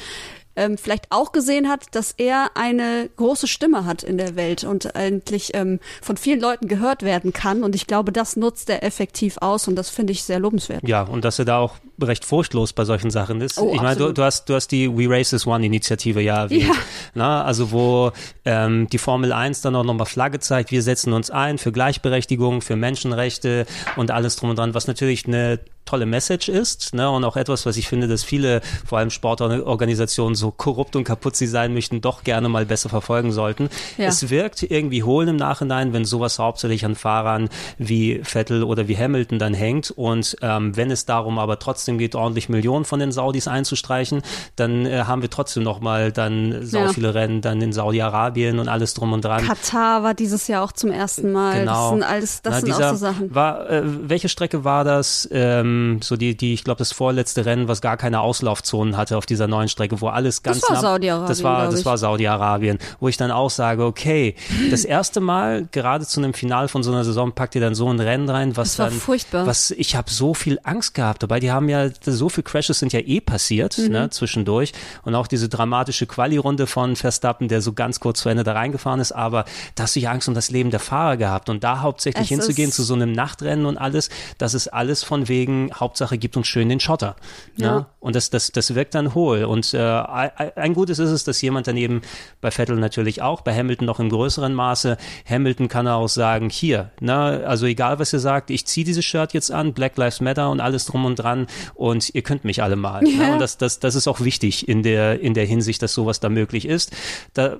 ähm, 0.56 0.78
vielleicht 0.78 1.06
auch 1.10 1.32
gesehen 1.32 1.68
hat, 1.68 1.86
dass 1.92 2.12
er 2.16 2.50
eine 2.54 3.08
große 3.16 3.46
Stimme 3.46 3.84
hat 3.84 4.02
in 4.02 4.18
der 4.18 4.36
Welt 4.36 4.64
und 4.64 4.96
eigentlich 4.96 5.50
ähm, 5.54 5.80
von 6.02 6.16
vielen 6.16 6.40
Leuten 6.40 6.68
gehört 6.68 7.02
werden 7.02 7.32
kann. 7.32 7.62
Und 7.62 7.74
ich 7.74 7.86
glaube, 7.86 8.12
das 8.12 8.36
nutzt 8.36 8.70
er 8.70 8.82
effektiv 8.82 9.38
aus 9.38 9.68
und 9.68 9.76
das 9.76 9.90
finde 9.90 10.12
ich 10.12 10.24
sehr 10.24 10.38
lobenswert. 10.38 10.86
Ja, 10.86 11.02
und 11.02 11.24
dass 11.24 11.38
er 11.38 11.44
da 11.44 11.58
auch 11.58 11.76
recht 12.00 12.24
furchtlos 12.24 12.72
bei 12.72 12.84
solchen 12.84 13.10
Sachen 13.10 13.40
ist. 13.40 13.58
Oh, 13.58 13.72
ich 13.72 13.80
meine, 13.80 13.96
du, 13.96 14.12
du 14.12 14.22
hast, 14.22 14.48
du 14.48 14.54
hast 14.54 14.68
die 14.68 14.90
We 14.90 15.08
Race 15.08 15.30
This 15.30 15.46
One 15.46 15.64
Initiative 15.64 16.20
ja 16.20 16.42
erwähnt. 16.42 16.64
Ja. 16.64 16.74
Na, 17.14 17.44
also 17.44 17.70
wo 17.70 18.12
ähm, 18.44 18.88
die 18.88 18.98
Formel 18.98 19.32
1 19.32 19.60
dann 19.60 19.76
auch 19.76 19.84
nochmal 19.84 20.06
Flagge 20.06 20.40
zeigt, 20.40 20.70
wir 20.70 20.82
setzen 20.82 21.12
uns 21.12 21.30
ein 21.30 21.58
für 21.58 21.72
Gleichberechtigung, 21.72 22.62
für 22.62 22.76
Menschenrechte 22.76 23.66
und 23.96 24.10
alles 24.10 24.36
drum 24.36 24.50
und 24.50 24.58
dran, 24.58 24.74
was 24.74 24.86
natürlich 24.86 25.26
eine 25.26 25.60
tolle 25.84 26.06
Message 26.06 26.48
ist 26.48 26.94
ne, 26.94 27.10
und 27.10 27.24
auch 27.24 27.36
etwas, 27.36 27.66
was 27.66 27.76
ich 27.76 27.88
finde, 27.88 28.08
dass 28.08 28.24
viele, 28.24 28.60
vor 28.86 28.98
allem 28.98 29.10
Sportorganisationen, 29.10 30.34
so 30.34 30.50
korrupt 30.50 30.96
und 30.96 31.04
kaputt 31.04 31.36
sie 31.36 31.46
sein 31.46 31.74
möchten, 31.74 32.00
doch 32.00 32.24
gerne 32.24 32.48
mal 32.48 32.66
besser 32.66 32.88
verfolgen 32.88 33.32
sollten. 33.32 33.68
Ja. 33.98 34.06
Es 34.06 34.30
wirkt 34.30 34.62
irgendwie 34.62 35.02
hohl 35.02 35.28
im 35.28 35.36
Nachhinein, 35.36 35.92
wenn 35.92 36.04
sowas 36.04 36.38
hauptsächlich 36.38 36.84
an 36.84 36.94
Fahrern 36.94 37.48
wie 37.78 38.20
Vettel 38.22 38.62
oder 38.64 38.88
wie 38.88 38.96
Hamilton 38.96 39.38
dann 39.38 39.54
hängt 39.54 39.90
und 39.90 40.36
ähm, 40.42 40.76
wenn 40.76 40.90
es 40.90 41.04
darum 41.06 41.38
aber 41.38 41.58
trotzdem 41.58 41.98
geht, 41.98 42.14
ordentlich 42.14 42.48
Millionen 42.48 42.84
von 42.84 43.00
den 43.00 43.12
Saudis 43.12 43.48
einzustreichen, 43.48 44.22
dann 44.56 44.86
äh, 44.86 45.04
haben 45.06 45.22
wir 45.22 45.30
trotzdem 45.30 45.62
nochmal 45.62 46.12
dann 46.12 46.64
sau 46.64 46.78
Ja. 46.78 46.88
viele 46.88 47.14
Rennen 47.14 47.40
dann 47.40 47.60
in 47.60 47.72
Saudi-Arabien 47.72 48.58
und 48.58 48.68
alles 48.68 48.94
drum 48.94 49.12
und 49.12 49.24
dran. 49.24 49.44
Katar 49.46 50.02
war 50.02 50.14
dieses 50.14 50.48
Jahr 50.48 50.62
auch 50.64 50.72
zum 50.72 50.90
ersten 50.90 51.32
Mal. 51.32 51.60
Genau. 51.60 51.72
Das 51.72 51.90
sind 51.90 52.02
alles, 52.02 52.42
das 52.42 52.54
Na, 52.54 52.60
sind 52.60 52.72
auch 52.84 52.90
so 52.90 52.96
Sachen. 52.96 53.34
War, 53.34 53.68
äh, 53.70 53.82
welche 53.84 54.28
Strecke 54.28 54.64
war 54.64 54.84
das? 54.84 55.28
Ähm, 55.30 55.73
so 56.02 56.16
die, 56.16 56.36
die, 56.36 56.54
ich 56.54 56.64
glaube, 56.64 56.78
das 56.78 56.92
vorletzte 56.92 57.44
Rennen, 57.46 57.68
was 57.68 57.80
gar 57.80 57.96
keine 57.96 58.20
Auslaufzonen 58.20 58.96
hatte 58.96 59.16
auf 59.16 59.26
dieser 59.26 59.46
neuen 59.46 59.68
Strecke, 59.68 60.00
wo 60.00 60.08
alles 60.08 60.42
ganz 60.42 60.62
war 60.62 60.74
nah- 60.76 60.80
Saudi-Arabien, 60.80 61.28
Das 61.28 61.42
war, 61.42 61.70
das 61.70 61.84
war 61.84 61.98
Saudi-Arabien, 61.98 62.78
wo 63.00 63.08
ich 63.08 63.16
dann 63.16 63.30
auch 63.30 63.50
sage, 63.50 63.84
okay, 63.84 64.34
das 64.70 64.84
erste 64.84 65.20
Mal 65.20 65.68
gerade 65.72 66.06
zu 66.06 66.20
einem 66.20 66.34
Final 66.34 66.68
von 66.68 66.82
so 66.82 66.90
einer 66.92 67.04
Saison 67.04 67.32
packt 67.32 67.54
ihr 67.54 67.60
dann 67.60 67.74
so 67.74 67.88
ein 67.88 68.00
Rennen 68.00 68.28
rein, 68.28 68.56
was 68.56 68.70
Das 68.72 68.78
war 68.78 68.88
dann, 68.90 68.98
furchtbar. 68.98 69.46
was 69.46 69.70
ich 69.70 69.96
habe 69.96 70.10
so 70.10 70.34
viel 70.34 70.58
Angst 70.62 70.94
gehabt 70.94 71.22
dabei. 71.22 71.40
Die 71.40 71.50
haben 71.52 71.68
ja 71.68 71.88
so 72.04 72.28
viel 72.28 72.42
Crashes 72.44 72.78
sind 72.78 72.92
ja 72.92 73.00
eh 73.00 73.20
passiert, 73.20 73.78
Mhm. 73.78 73.88
ne, 73.92 74.10
zwischendurch 74.10 74.72
und 75.02 75.14
auch 75.14 75.26
diese 75.26 75.48
dramatische 75.48 76.06
Quali-Runde 76.06 76.66
von 76.66 76.96
Verstappen, 76.96 77.48
der 77.48 77.60
so 77.60 77.72
ganz 77.72 78.00
kurz 78.00 78.20
zu 78.20 78.28
Ende 78.28 78.44
da 78.44 78.52
reingefahren 78.52 79.00
ist, 79.00 79.12
aber 79.12 79.44
da 79.74 79.84
hast 79.84 79.96
du 79.96 80.00
ja 80.00 80.10
Angst 80.10 80.28
um 80.28 80.34
das 80.34 80.50
Leben 80.50 80.70
der 80.70 80.80
Fahrer 80.80 81.16
gehabt 81.16 81.48
und 81.48 81.64
da 81.64 81.80
hauptsächlich 81.80 82.24
Es 82.24 82.28
hinzugehen 82.28 82.72
zu 82.72 82.82
so 82.82 82.94
einem 82.94 83.12
Nachtrennen 83.12 83.66
und 83.66 83.78
alles, 83.78 84.08
das 84.38 84.54
ist 84.54 84.68
alles 84.68 85.02
von 85.04 85.28
wegen 85.28 85.63
Hauptsache 85.72 86.18
gibt 86.18 86.36
uns 86.36 86.46
schön 86.46 86.68
den 86.68 86.80
Schotter. 86.80 87.16
Ne? 87.56 87.66
Ja. 87.66 87.86
Und 88.00 88.16
das, 88.16 88.30
das, 88.30 88.52
das 88.52 88.74
wirkt 88.74 88.94
dann 88.94 89.14
hohl. 89.14 89.44
Und 89.44 89.72
äh, 89.74 89.78
ein 89.78 90.64
ein 90.64 90.74
Gutes 90.74 90.98
ist 90.98 91.10
es, 91.10 91.24
dass 91.24 91.40
jemand 91.42 91.66
daneben 91.66 92.02
bei 92.40 92.50
Vettel 92.50 92.76
natürlich 92.76 93.22
auch, 93.22 93.42
bei 93.42 93.54
Hamilton 93.54 93.86
noch 93.86 94.00
im 94.00 94.08
größeren 94.08 94.52
Maße, 94.52 94.96
Hamilton 95.28 95.68
kann 95.68 95.86
auch 95.86 96.08
sagen, 96.08 96.50
hier, 96.50 96.90
ne, 97.00 97.44
also 97.46 97.66
egal 97.66 97.98
was 97.98 98.12
ihr 98.12 98.18
sagt, 98.18 98.50
ich 98.50 98.66
ziehe 98.66 98.84
dieses 98.84 99.04
Shirt 99.04 99.32
jetzt 99.34 99.52
an, 99.52 99.74
Black 99.74 99.96
Lives 99.96 100.20
Matter 100.20 100.50
und 100.50 100.60
alles 100.60 100.86
drum 100.86 101.04
und 101.04 101.16
dran 101.16 101.46
und 101.74 102.14
ihr 102.14 102.22
könnt 102.22 102.44
mich 102.44 102.62
alle 102.62 102.76
mal. 102.76 103.06
Ja. 103.06 103.26
Ne? 103.26 103.32
Und 103.34 103.38
das, 103.40 103.58
das, 103.58 103.78
das 103.78 103.94
ist 103.94 104.08
auch 104.08 104.20
wichtig 104.20 104.68
in 104.68 104.82
der, 104.82 105.20
in 105.20 105.34
der 105.34 105.44
Hinsicht, 105.44 105.82
dass 105.82 105.94
sowas 105.94 106.18
da 106.18 106.28
möglich 106.28 106.66
ist. 106.66 106.92
Da, 107.34 107.58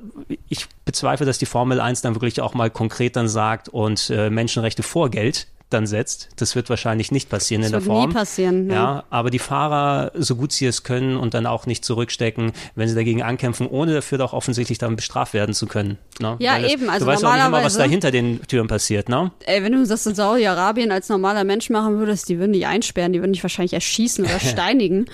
ich 0.49 0.67
bezweifle, 0.85 1.27
dass 1.27 1.39
die 1.39 1.47
Formel 1.47 1.81
1 1.81 2.03
dann 2.03 2.15
wirklich 2.15 2.41
auch 2.41 2.55
mal 2.55 2.71
konkret 2.71 3.17
dann 3.17 3.29
sagt 3.29 3.69
und 3.69 4.11
äh, 4.11 4.31
Menschenrechte 4.31 4.83
vor 4.83 5.11
Geld 5.11 5.47
dann 5.71 5.87
setzt. 5.87 6.29
Das 6.37 6.55
wird 6.55 6.71
wahrscheinlich 6.71 7.11
nicht 7.11 7.29
passieren 7.29 7.63
Das 7.63 7.69
in 7.69 7.73
der 7.73 7.81
wird 7.85 7.93
nie 7.97 8.01
Form. 8.03 8.13
passieren, 8.13 8.67
ne? 8.67 8.75
Ja, 8.75 9.05
aber 9.11 9.31
die 9.31 9.39
Fahrer, 9.39 10.13
so 10.15 10.37
gut 10.37 10.53
sie 10.53 10.67
es 10.67 10.85
können 10.85 11.17
und 11.17 11.35
dann 11.35 11.47
auch 11.47 11.67
nicht 11.67 11.85
zurückstecken, 11.85 12.53
wenn 12.77 12.89
sie 12.89 12.95
dagegen 12.95 13.23
ankämpfen, 13.23 13.67
ohne 13.67 13.95
dafür 13.95 14.19
doch 14.19 14.33
offensichtlich 14.33 14.79
dann 14.79 14.95
bestraft 14.95 15.35
werden 15.35 15.55
zu 15.55 15.67
können. 15.67 15.99
Ne? 16.21 16.37
Ja, 16.39 16.53
Weil 16.55 16.71
eben, 16.71 16.89
also 16.91 17.07
du 17.07 17.11
weißt 17.13 17.25
auch 17.25 17.35
nicht 17.35 17.47
immer, 17.47 17.65
was 17.65 17.77
da 17.77 17.85
hinter 17.85 18.11
den 18.11 18.41
Türen 18.43 18.69
passiert, 18.69 19.09
ne? 19.09 19.33
Ey, 19.47 19.63
wenn 19.65 19.73
du 19.73 19.85
das 19.85 20.07
in 20.07 20.15
Saudi-Arabien 20.15 20.93
als 20.93 21.09
normaler 21.09 21.45
Mensch 21.45 21.71
machen 21.71 21.99
würdest, 21.99 22.29
die 22.29 22.39
würden 22.39 22.53
dich 22.53 22.67
einsperren, 22.67 23.13
die 23.13 23.21
würden 23.21 23.33
dich 23.33 23.43
wahrscheinlich 23.43 23.73
erschießen 23.73 24.25
oder 24.25 24.39
steinigen. 24.41 25.07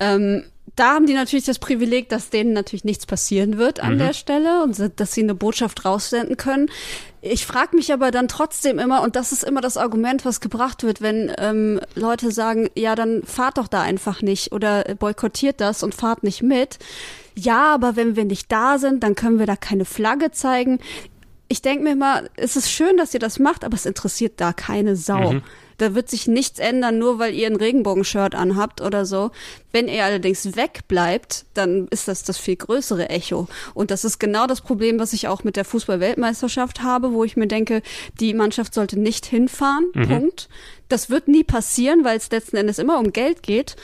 Ähm, 0.00 0.44
da 0.76 0.94
haben 0.94 1.06
die 1.06 1.14
natürlich 1.14 1.44
das 1.44 1.58
Privileg, 1.58 2.08
dass 2.08 2.30
denen 2.30 2.52
natürlich 2.52 2.84
nichts 2.84 3.06
passieren 3.06 3.58
wird 3.58 3.80
an 3.80 3.98
der 3.98 4.12
Stelle 4.12 4.62
und 4.62 4.76
dass 4.96 5.12
sie 5.12 5.22
eine 5.22 5.34
Botschaft 5.34 5.84
raussenden 5.84 6.36
können. 6.36 6.68
Ich 7.20 7.46
frage 7.46 7.76
mich 7.76 7.92
aber 7.92 8.10
dann 8.10 8.28
trotzdem 8.28 8.78
immer, 8.78 9.02
und 9.02 9.16
das 9.16 9.32
ist 9.32 9.44
immer 9.44 9.60
das 9.60 9.76
Argument, 9.76 10.24
was 10.24 10.40
gebracht 10.40 10.82
wird, 10.82 11.00
wenn 11.00 11.32
ähm, 11.38 11.80
Leute 11.94 12.32
sagen, 12.32 12.68
ja, 12.74 12.94
dann 12.94 13.22
fahrt 13.22 13.58
doch 13.58 13.68
da 13.68 13.82
einfach 13.82 14.20
nicht 14.20 14.52
oder 14.52 14.82
boykottiert 14.98 15.60
das 15.60 15.82
und 15.82 15.94
fahrt 15.94 16.24
nicht 16.24 16.42
mit. 16.42 16.78
Ja, 17.36 17.72
aber 17.72 17.96
wenn 17.96 18.16
wir 18.16 18.24
nicht 18.24 18.50
da 18.50 18.78
sind, 18.78 19.02
dann 19.02 19.14
können 19.14 19.38
wir 19.38 19.46
da 19.46 19.56
keine 19.56 19.84
Flagge 19.84 20.32
zeigen 20.32 20.80
ich 21.48 21.62
denke 21.62 21.84
mir 21.84 21.94
mal, 21.94 22.30
es 22.36 22.56
ist 22.56 22.70
schön, 22.70 22.96
dass 22.96 23.14
ihr 23.14 23.20
das 23.20 23.38
macht, 23.38 23.64
aber 23.64 23.74
es 23.74 23.86
interessiert 23.86 24.40
da 24.40 24.52
keine 24.52 24.96
Sau. 24.96 25.34
Da 25.78 25.94
wird 25.94 26.08
sich 26.08 26.26
nichts 26.26 26.58
ändern, 26.58 26.98
nur 26.98 27.18
weil 27.18 27.34
ihr 27.34 27.46
ein 27.46 27.56
Regenbogenshirt 27.56 28.34
anhabt 28.34 28.80
oder 28.80 29.06
so. 29.06 29.30
Wenn 29.72 29.88
ihr 29.88 30.04
allerdings 30.04 30.56
wegbleibt, 30.56 31.46
dann 31.54 31.88
ist 31.88 32.08
das 32.08 32.22
das 32.22 32.38
viel 32.38 32.56
größere 32.56 33.10
Echo. 33.10 33.48
Und 33.74 33.90
das 33.90 34.04
ist 34.04 34.18
genau 34.18 34.46
das 34.46 34.60
Problem, 34.60 34.98
was 34.98 35.12
ich 35.12 35.28
auch 35.28 35.44
mit 35.44 35.56
der 35.56 35.64
Fußball-Weltmeisterschaft 35.64 36.82
habe, 36.82 37.12
wo 37.12 37.24
ich 37.24 37.36
mir 37.36 37.48
denke, 37.48 37.82
die 38.20 38.34
Mannschaft 38.34 38.74
sollte 38.74 38.98
nicht 38.98 39.26
hinfahren. 39.26 39.90
Punkt. 39.92 40.48
Das 40.88 41.10
wird 41.10 41.28
nie 41.28 41.44
passieren, 41.44 42.04
weil 42.04 42.18
es 42.18 42.30
letzten 42.30 42.56
Endes 42.56 42.78
immer 42.78 42.98
um 42.98 43.12
Geld 43.12 43.42
geht. 43.42 43.76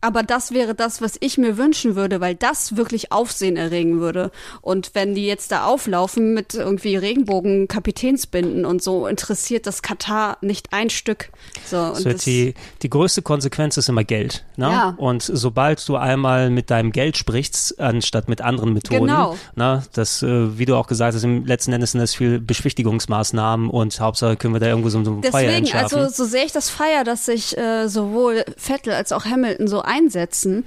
Aber 0.00 0.22
das 0.22 0.52
wäre 0.52 0.74
das, 0.74 1.00
was 1.02 1.16
ich 1.20 1.38
mir 1.38 1.56
wünschen 1.56 1.96
würde, 1.96 2.20
weil 2.20 2.34
das 2.34 2.76
wirklich 2.76 3.12
Aufsehen 3.12 3.56
erregen 3.56 4.00
würde. 4.00 4.30
Und 4.60 4.90
wenn 4.94 5.14
die 5.14 5.26
jetzt 5.26 5.50
da 5.52 5.64
auflaufen 5.64 6.34
mit 6.34 6.54
irgendwie 6.54 6.96
Regenbogen-Kapitänsbinden 6.96 8.64
und 8.64 8.82
so, 8.82 9.06
interessiert 9.06 9.66
das 9.66 9.82
Katar 9.82 10.38
nicht 10.40 10.72
ein 10.72 10.90
Stück. 10.90 11.30
So, 11.66 11.78
und 11.78 12.04
das, 12.06 12.24
die, 12.24 12.54
die 12.82 12.90
größte 12.90 13.22
Konsequenz 13.22 13.76
ist 13.76 13.88
immer 13.88 14.04
Geld. 14.04 14.44
Ne? 14.56 14.66
Ja. 14.66 14.94
Und 14.98 15.22
sobald 15.22 15.86
du 15.88 15.96
einmal 15.96 16.50
mit 16.50 16.70
deinem 16.70 16.92
Geld 16.92 17.16
sprichst, 17.16 17.80
anstatt 17.80 18.28
mit 18.28 18.40
anderen 18.40 18.72
Methoden, 18.72 19.06
Genau. 19.06 19.36
ne, 19.54 19.82
das, 19.92 20.22
äh, 20.22 20.58
wie 20.58 20.64
du 20.64 20.76
auch 20.76 20.86
gesagt 20.86 21.14
hast, 21.14 21.22
im 21.24 21.44
letzten 21.44 21.72
Endes 21.72 21.92
sind 21.92 22.00
das 22.00 22.14
viel 22.14 22.40
Beschwichtigungsmaßnahmen 22.40 23.70
und 23.70 24.00
Hauptsache 24.00 24.36
können 24.36 24.54
wir 24.54 24.60
da 24.60 24.66
irgendwo 24.66 24.88
so, 24.90 25.02
so 25.04 25.12
ein 25.12 25.20
Deswegen, 25.22 25.50
entschärfen. 25.50 25.98
also 25.98 26.12
so 26.14 26.28
sehr 26.28 26.44
ich 26.44 26.52
das 26.52 26.70
feier, 26.70 27.04
dass 27.04 27.26
sich 27.26 27.56
äh, 27.56 27.88
sowohl 27.88 28.44
Vettel 28.56 28.92
als 28.92 29.12
auch 29.12 29.24
Hamilton 29.24 29.68
so 29.68 29.82
einsetzen, 29.88 30.64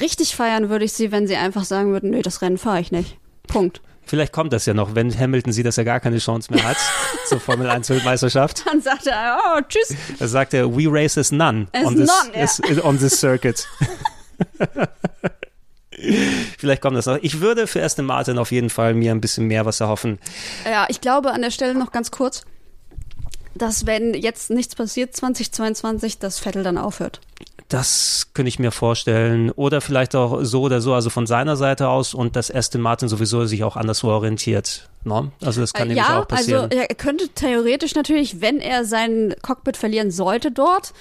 richtig 0.00 0.36
feiern 0.36 0.68
würde 0.68 0.84
ich 0.84 0.92
sie, 0.92 1.12
wenn 1.12 1.26
sie 1.26 1.36
einfach 1.36 1.64
sagen 1.64 1.92
würden, 1.92 2.10
nö, 2.10 2.20
das 2.22 2.42
Rennen 2.42 2.58
fahre 2.58 2.80
ich 2.80 2.92
nicht. 2.92 3.16
Punkt. 3.46 3.80
Vielleicht 4.06 4.32
kommt 4.34 4.52
das 4.52 4.66
ja 4.66 4.74
noch, 4.74 4.94
wenn 4.94 5.18
Hamilton 5.18 5.52
sieht, 5.54 5.64
dass 5.64 5.78
er 5.78 5.84
gar 5.84 5.98
keine 5.98 6.18
Chance 6.18 6.52
mehr 6.52 6.62
hat 6.62 6.76
zur 7.26 7.40
Formel 7.40 7.70
1 7.70 7.88
Weltmeisterschaft. 7.88 8.64
Dann 8.66 8.82
sagt 8.82 9.06
er, 9.06 9.38
oh, 9.56 9.60
tschüss. 9.66 9.96
Da 10.18 10.28
sagt 10.28 10.52
er, 10.52 10.76
we 10.76 10.84
race 10.86 11.16
as 11.16 11.32
none 11.32 11.68
As 11.72 11.86
on, 11.86 11.96
this, 11.96 12.06
none, 12.08 12.36
ja. 12.36 12.42
as- 12.42 12.60
on 12.84 12.98
this 12.98 13.18
circuit. 13.18 13.66
Vielleicht 16.58 16.82
kommt 16.82 16.96
das 16.96 17.06
noch. 17.06 17.18
Ich 17.22 17.40
würde 17.40 17.66
für 17.66 17.82
Aston 17.82 18.04
Martin 18.04 18.38
auf 18.38 18.52
jeden 18.52 18.70
Fall 18.70 18.94
mir 18.94 19.10
ein 19.12 19.20
bisschen 19.20 19.46
mehr 19.46 19.64
was 19.64 19.80
erhoffen. 19.80 20.18
Ja, 20.64 20.86
ich 20.88 21.00
glaube 21.00 21.32
an 21.32 21.42
der 21.42 21.50
Stelle 21.50 21.74
noch 21.74 21.92
ganz 21.92 22.10
kurz, 22.10 22.42
dass 23.54 23.86
wenn 23.86 24.12
jetzt 24.14 24.50
nichts 24.50 24.74
passiert 24.74 25.14
2022, 25.16 26.18
dass 26.18 26.38
Vettel 26.38 26.62
dann 26.62 26.78
aufhört. 26.78 27.20
Das 27.68 28.28
könnte 28.34 28.48
ich 28.48 28.58
mir 28.58 28.70
vorstellen. 28.70 29.50
Oder 29.50 29.80
vielleicht 29.80 30.14
auch 30.14 30.42
so 30.42 30.62
oder 30.62 30.80
so, 30.80 30.92
also 30.94 31.10
von 31.10 31.26
seiner 31.26 31.56
Seite 31.56 31.88
aus 31.88 32.14
und 32.14 32.36
dass 32.36 32.50
Aston 32.50 32.80
Martin 32.80 33.08
sowieso 33.08 33.46
sich 33.46 33.64
auch 33.64 33.76
anderswo 33.76 34.08
orientiert. 34.08 34.88
Ne? 35.04 35.32
Also 35.42 35.60
das 35.60 35.72
kann 35.72 35.84
Äh, 35.86 35.94
nämlich 35.94 36.06
ja, 36.06 36.20
auch 36.20 36.28
passieren. 36.28 36.64
also 36.64 36.76
er 36.76 36.94
könnte 36.94 37.28
theoretisch 37.28 37.94
natürlich, 37.94 38.40
wenn 38.40 38.60
er 38.60 38.84
sein 38.84 39.34
Cockpit 39.42 39.76
verlieren 39.76 40.10
sollte 40.10 40.50
dort, 40.50 40.92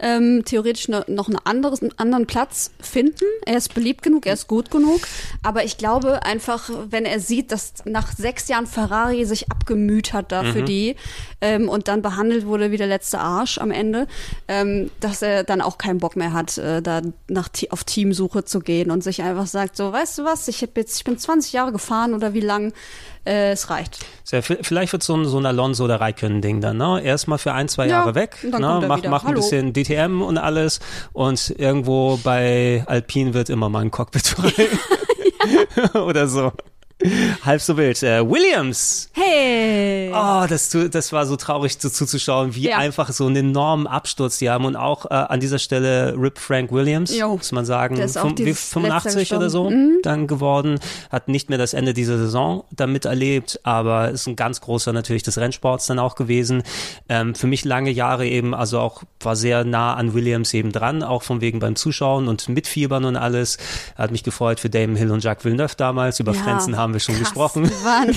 ähm, 0.00 0.42
theoretisch 0.44 0.88
ne, 0.88 1.04
noch 1.08 1.28
einen, 1.28 1.38
anderes, 1.44 1.82
einen 1.82 1.98
anderen 1.98 2.26
Platz 2.26 2.70
finden. 2.80 3.24
Er 3.46 3.56
ist 3.56 3.74
beliebt 3.74 4.02
genug, 4.02 4.26
er 4.26 4.34
ist 4.34 4.48
gut 4.48 4.70
genug. 4.70 5.00
Aber 5.42 5.64
ich 5.64 5.78
glaube 5.78 6.22
einfach, 6.24 6.70
wenn 6.90 7.04
er 7.04 7.20
sieht, 7.20 7.52
dass 7.52 7.74
nach 7.84 8.12
sechs 8.12 8.48
Jahren 8.48 8.66
Ferrari 8.66 9.24
sich 9.24 9.50
abgemüht 9.50 10.12
hat 10.12 10.32
da 10.32 10.42
Mhm. 10.42 10.52
für 10.52 10.62
die 10.62 10.96
ähm, 11.40 11.68
und 11.68 11.88
dann 11.88 12.02
behandelt 12.02 12.46
wurde 12.46 12.70
wie 12.70 12.76
der 12.76 12.86
letzte 12.86 13.18
Arsch 13.18 13.58
am 13.58 13.70
Ende, 13.70 14.06
ähm, 14.48 14.90
dass 15.00 15.22
er 15.22 15.44
dann 15.44 15.60
auch 15.60 15.78
keinen 15.78 15.98
Bock 15.98 16.16
mehr 16.16 16.32
hat, 16.32 16.58
äh, 16.58 16.82
da 16.82 17.02
nach, 17.28 17.48
auf 17.70 17.84
Teamsuche 17.84 18.44
zu 18.44 18.60
gehen 18.60 18.90
und 18.90 19.02
sich 19.02 19.22
einfach 19.22 19.46
sagt, 19.46 19.76
so, 19.76 19.92
weißt 19.92 20.18
du 20.18 20.24
was, 20.24 20.48
ich, 20.48 20.62
hab 20.62 20.76
jetzt, 20.76 20.96
ich 20.96 21.04
bin 21.04 21.18
20 21.18 21.52
Jahre 21.52 21.72
gefahren 21.72 22.14
oder 22.14 22.34
wie 22.34 22.40
lang, 22.40 22.72
äh, 23.24 23.52
es 23.52 23.70
reicht. 23.70 23.98
Sehr, 24.24 24.42
vi- 24.42 24.58
vielleicht 24.62 24.92
wird 24.92 25.02
so 25.02 25.16
ein, 25.16 25.24
so 25.26 25.38
ein 25.38 25.46
Alonso 25.46 25.84
oder 25.84 26.00
Raikkonen-Ding 26.00 26.60
dann, 26.60 26.76
ne? 26.76 27.00
Erstmal 27.02 27.38
für 27.38 27.52
ein, 27.52 27.68
zwei 27.68 27.84
Ja, 27.86 27.98
Jahre 27.98 28.14
weg, 28.14 28.36
dann 28.50 28.60
ne? 28.62 28.84
Mach, 28.88 29.02
mach 29.04 29.24
ein 29.24 29.34
bisschen 29.34 29.72
DTM 29.72 30.22
und 30.22 30.38
alles 30.38 30.80
und 31.12 31.54
irgendwo 31.58 32.18
bei 32.22 32.84
Alpine 32.86 33.34
wird 33.34 33.50
immer 33.50 33.68
mal 33.68 33.80
ein 33.80 33.90
Cockpit 33.90 34.26
frei. 34.28 34.68
oder 36.00 36.28
so. 36.28 36.52
Halb 37.44 37.60
so 37.60 37.76
wild. 37.76 38.02
Äh, 38.02 38.28
Williams. 38.28 39.08
Hey! 39.12 40.10
Oh, 40.14 40.44
das, 40.48 40.74
das 40.90 41.12
war 41.12 41.26
so 41.26 41.36
traurig 41.36 41.78
zu, 41.78 41.90
zuzuschauen, 41.90 42.54
wie 42.54 42.68
Ja. 42.68 42.78
einfach 42.78 43.10
so 43.12 43.26
einen 43.26 43.36
enormen 43.50 43.86
Absturz 43.86 44.38
die 44.38 44.50
haben 44.50 44.64
und 44.64 44.76
auch 44.76 45.06
äh, 45.06 45.14
an 45.14 45.40
dieser 45.40 45.58
Stelle 45.58 46.14
Rip 46.18 46.38
Frank 46.38 46.72
Williams, 46.72 47.16
Jo. 47.16 47.36
muss 47.36 47.52
man 47.52 47.64
sagen, 47.64 47.96
dieses 47.96 48.16
85 48.70 49.14
letzte 49.16 49.36
oder 49.36 49.50
so. 49.50 49.70
Mhm. 49.70 49.98
dann 50.02 50.26
geworden, 50.26 50.78
hat 51.10 51.28
nicht 51.28 51.48
mehr 51.48 51.58
das 51.58 51.74
Ende 51.74 51.94
dieser 51.94 52.18
Saison 52.18 52.64
damit 52.70 53.04
erlebt, 53.04 53.60
aber 53.62 54.10
ist 54.10 54.26
ein 54.26 54.36
ganz 54.36 54.60
großer 54.60 54.92
natürlich 54.92 55.22
des 55.22 55.38
Rennsports 55.38 55.86
dann 55.86 55.98
auch 55.98 56.14
gewesen. 56.16 56.62
Ähm, 57.08 57.34
für 57.34 57.46
mich 57.46 57.64
lange 57.64 57.90
Jahre 57.90 58.26
eben, 58.26 58.54
also 58.54 58.78
auch 58.80 59.02
war 59.20 59.36
sehr 59.36 59.64
nah 59.64 59.94
an 59.94 60.14
Williams 60.14 60.52
eben 60.54 60.72
dran, 60.72 61.02
auch 61.02 61.22
von 61.22 61.40
wegen 61.40 61.58
beim 61.60 61.76
Zuschauen 61.76 62.28
und 62.28 62.48
Mitfiebern 62.48 63.04
und 63.04 63.16
alles. 63.16 63.58
Hat 63.96 64.10
mich 64.10 64.22
gefreut 64.24 64.60
für 64.60 64.70
Damon 64.70 64.96
Hill 64.96 65.10
und 65.10 65.22
Jacques 65.24 65.44
Villeneuve 65.44 65.74
damals. 65.76 66.20
Über 66.20 66.32
Ja, 66.32 66.42
Frenzen 66.42 66.76
haben 66.76 66.89
wir 66.92 67.00
schon 67.00 67.14
krass. 67.14 67.24
gesprochen. 67.24 67.64
Die 67.64 67.84
waren, 67.84 68.16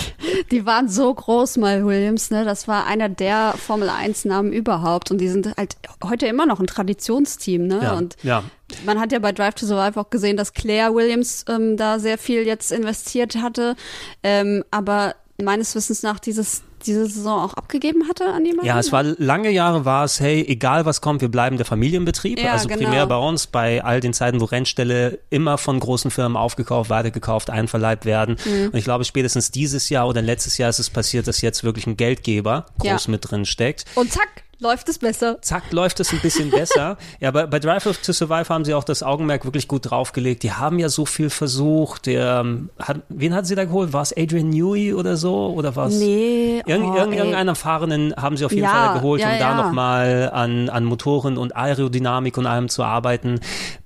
die 0.51 0.65
waren 0.65 0.89
so 0.89 1.13
groß 1.13 1.57
mal, 1.57 1.85
Williams, 1.85 2.29
ne? 2.31 2.45
Das 2.45 2.67
war 2.67 2.85
einer 2.85 3.09
der 3.09 3.53
Formel 3.57 3.89
1 3.89 4.25
Namen 4.25 4.51
überhaupt. 4.53 5.11
Und 5.11 5.19
die 5.19 5.29
sind 5.29 5.55
halt 5.57 5.77
heute 6.03 6.27
immer 6.27 6.45
noch 6.45 6.59
ein 6.59 6.67
Traditionsteam, 6.67 7.67
ne? 7.67 7.79
Ja, 7.83 7.93
Und 7.93 8.15
ja. 8.23 8.43
man 8.85 8.99
hat 8.99 9.11
ja 9.11 9.19
bei 9.19 9.31
Drive 9.31 9.55
to 9.55 9.65
Survive 9.65 9.99
auch 9.99 10.09
gesehen, 10.09 10.37
dass 10.37 10.53
Claire 10.53 10.93
Williams 10.93 11.45
ähm, 11.49 11.77
da 11.77 11.99
sehr 11.99 12.17
viel 12.17 12.45
jetzt 12.45 12.71
investiert 12.71 13.35
hatte. 13.37 13.75
Ähm, 14.23 14.63
aber 14.71 15.15
meines 15.43 15.75
Wissens 15.75 16.03
nach 16.03 16.19
dieses, 16.19 16.63
diese 16.85 17.05
Saison 17.05 17.39
auch 17.41 17.53
abgegeben 17.53 18.07
hatte 18.07 18.25
an 18.25 18.45
jemanden. 18.45 18.65
Ja, 18.65 18.79
es 18.79 18.91
war 18.91 19.03
lange 19.03 19.49
Jahre 19.49 19.85
war 19.85 20.03
es, 20.05 20.19
hey, 20.19 20.45
egal 20.47 20.85
was 20.85 21.01
kommt, 21.01 21.21
wir 21.21 21.29
bleiben 21.29 21.57
der 21.57 21.65
Familienbetrieb. 21.65 22.39
Ja, 22.39 22.53
also 22.53 22.67
genau. 22.67 22.81
primär 22.81 23.05
bei 23.07 23.17
uns, 23.17 23.47
bei 23.47 23.83
all 23.83 23.99
den 23.99 24.13
Zeiten, 24.13 24.41
wo 24.41 24.45
Rennställe 24.45 25.19
immer 25.29 25.57
von 25.57 25.79
großen 25.79 26.11
Firmen 26.11 26.37
aufgekauft, 26.37 26.89
weitergekauft, 26.89 27.49
einverleibt 27.49 28.05
werden. 28.05 28.37
Mhm. 28.45 28.67
Und 28.67 28.75
ich 28.75 28.83
glaube, 28.83 29.05
spätestens 29.05 29.51
dieses 29.51 29.89
Jahr 29.89 30.07
oder 30.07 30.21
letztes 30.21 30.57
Jahr 30.57 30.69
ist 30.69 30.79
es 30.79 30.89
passiert, 30.89 31.27
dass 31.27 31.41
jetzt 31.41 31.63
wirklich 31.63 31.87
ein 31.87 31.97
Geldgeber 31.97 32.65
groß 32.79 33.05
Ja. 33.05 33.11
mit 33.11 33.29
drin 33.29 33.45
steckt. 33.45 33.85
Und 33.95 34.11
zack, 34.11 34.43
läuft 34.63 34.89
es 34.89 34.97
besser. 34.97 35.37
Zack, 35.41 35.71
läuft 35.71 35.99
es 35.99 36.11
ein 36.11 36.19
bisschen 36.21 36.49
besser. 36.49 36.97
ja, 37.19 37.29
bei, 37.31 37.45
bei 37.45 37.59
Drive 37.59 37.83
to 37.83 38.13
Survive 38.13 38.49
haben 38.49 38.65
sie 38.65 38.73
auch 38.73 38.83
das 38.83 39.03
Augenmerk 39.03 39.45
wirklich 39.45 39.67
gut 39.67 39.91
draufgelegt. 39.91 40.41
Die 40.41 40.53
haben 40.53 40.79
ja 40.79 40.89
so 40.89 41.05
viel 41.05 41.29
versucht. 41.29 42.07
Der, 42.07 42.39
ähm, 42.39 42.69
hat, 42.79 43.01
wen 43.09 43.35
hat 43.35 43.45
sie 43.45 43.55
da 43.55 43.65
geholt? 43.65 43.93
War 43.93 44.01
es 44.01 44.15
Adrian 44.17 44.49
Newey 44.49 44.93
oder 44.93 45.17
so? 45.17 45.53
Oder 45.53 45.75
was? 45.75 45.93
Nee. 45.93 46.63
Irgend, 46.65 46.87
oh, 46.87 46.95
irgend, 46.95 47.15
irgendeinen 47.15 47.49
erfahrenen 47.49 48.15
haben 48.15 48.37
sie 48.37 48.45
auf 48.45 48.51
jeden 48.51 48.63
Ja, 48.63 48.69
Fall 48.69 48.93
geholt, 48.95 49.21
ja, 49.21 49.33
um 49.33 49.39
da 49.39 49.49
ja. 49.49 49.63
nochmal 49.63 50.31
an, 50.33 50.69
an 50.69 50.85
Motoren 50.85 51.37
und 51.37 51.55
Aerodynamik 51.55 52.37
und 52.37 52.45
allem 52.45 52.69
zu 52.69 52.83
arbeiten. 52.83 53.39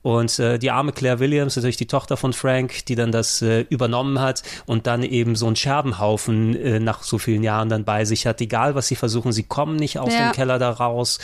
Und 0.04 0.40
äh, 0.40 0.58
die 0.58 0.72
arme 0.72 0.94
Claire 0.94 1.20
Williams, 1.20 1.56
natürlich 1.56 1.76
die 1.76 1.88
Tochter 1.88 2.16
von 2.16 2.32
Frank, 2.32 2.86
die 2.86 2.96
dann 2.96 3.12
das 3.12 3.42
äh, 3.42 3.66
übernommen 3.70 4.22
hat 4.22 4.44
und 4.66 4.88
dann 4.88 5.04
eben 5.04 5.36
so 5.36 5.48
einen 5.48 5.56
Scherbenhaufen 5.56 6.56
äh, 6.56 6.80
nach 6.80 7.04
so 7.04 7.18
vielen 7.18 7.44
Jahren 7.44 7.68
dann 7.68 7.84
bei 7.84 8.06
sich 8.06 8.26
hat. 8.26 8.40
Egal, 8.40 8.76
was 8.76 8.88
sie 8.88 8.96
versuchen, 8.96 9.32
sie 9.32 9.44
kommen 9.44 9.76
nicht 9.76 10.00
aus 10.00 10.14
dem 10.14 10.32
Keller 10.32 10.60
da 10.60 10.67
raus. 10.72 11.20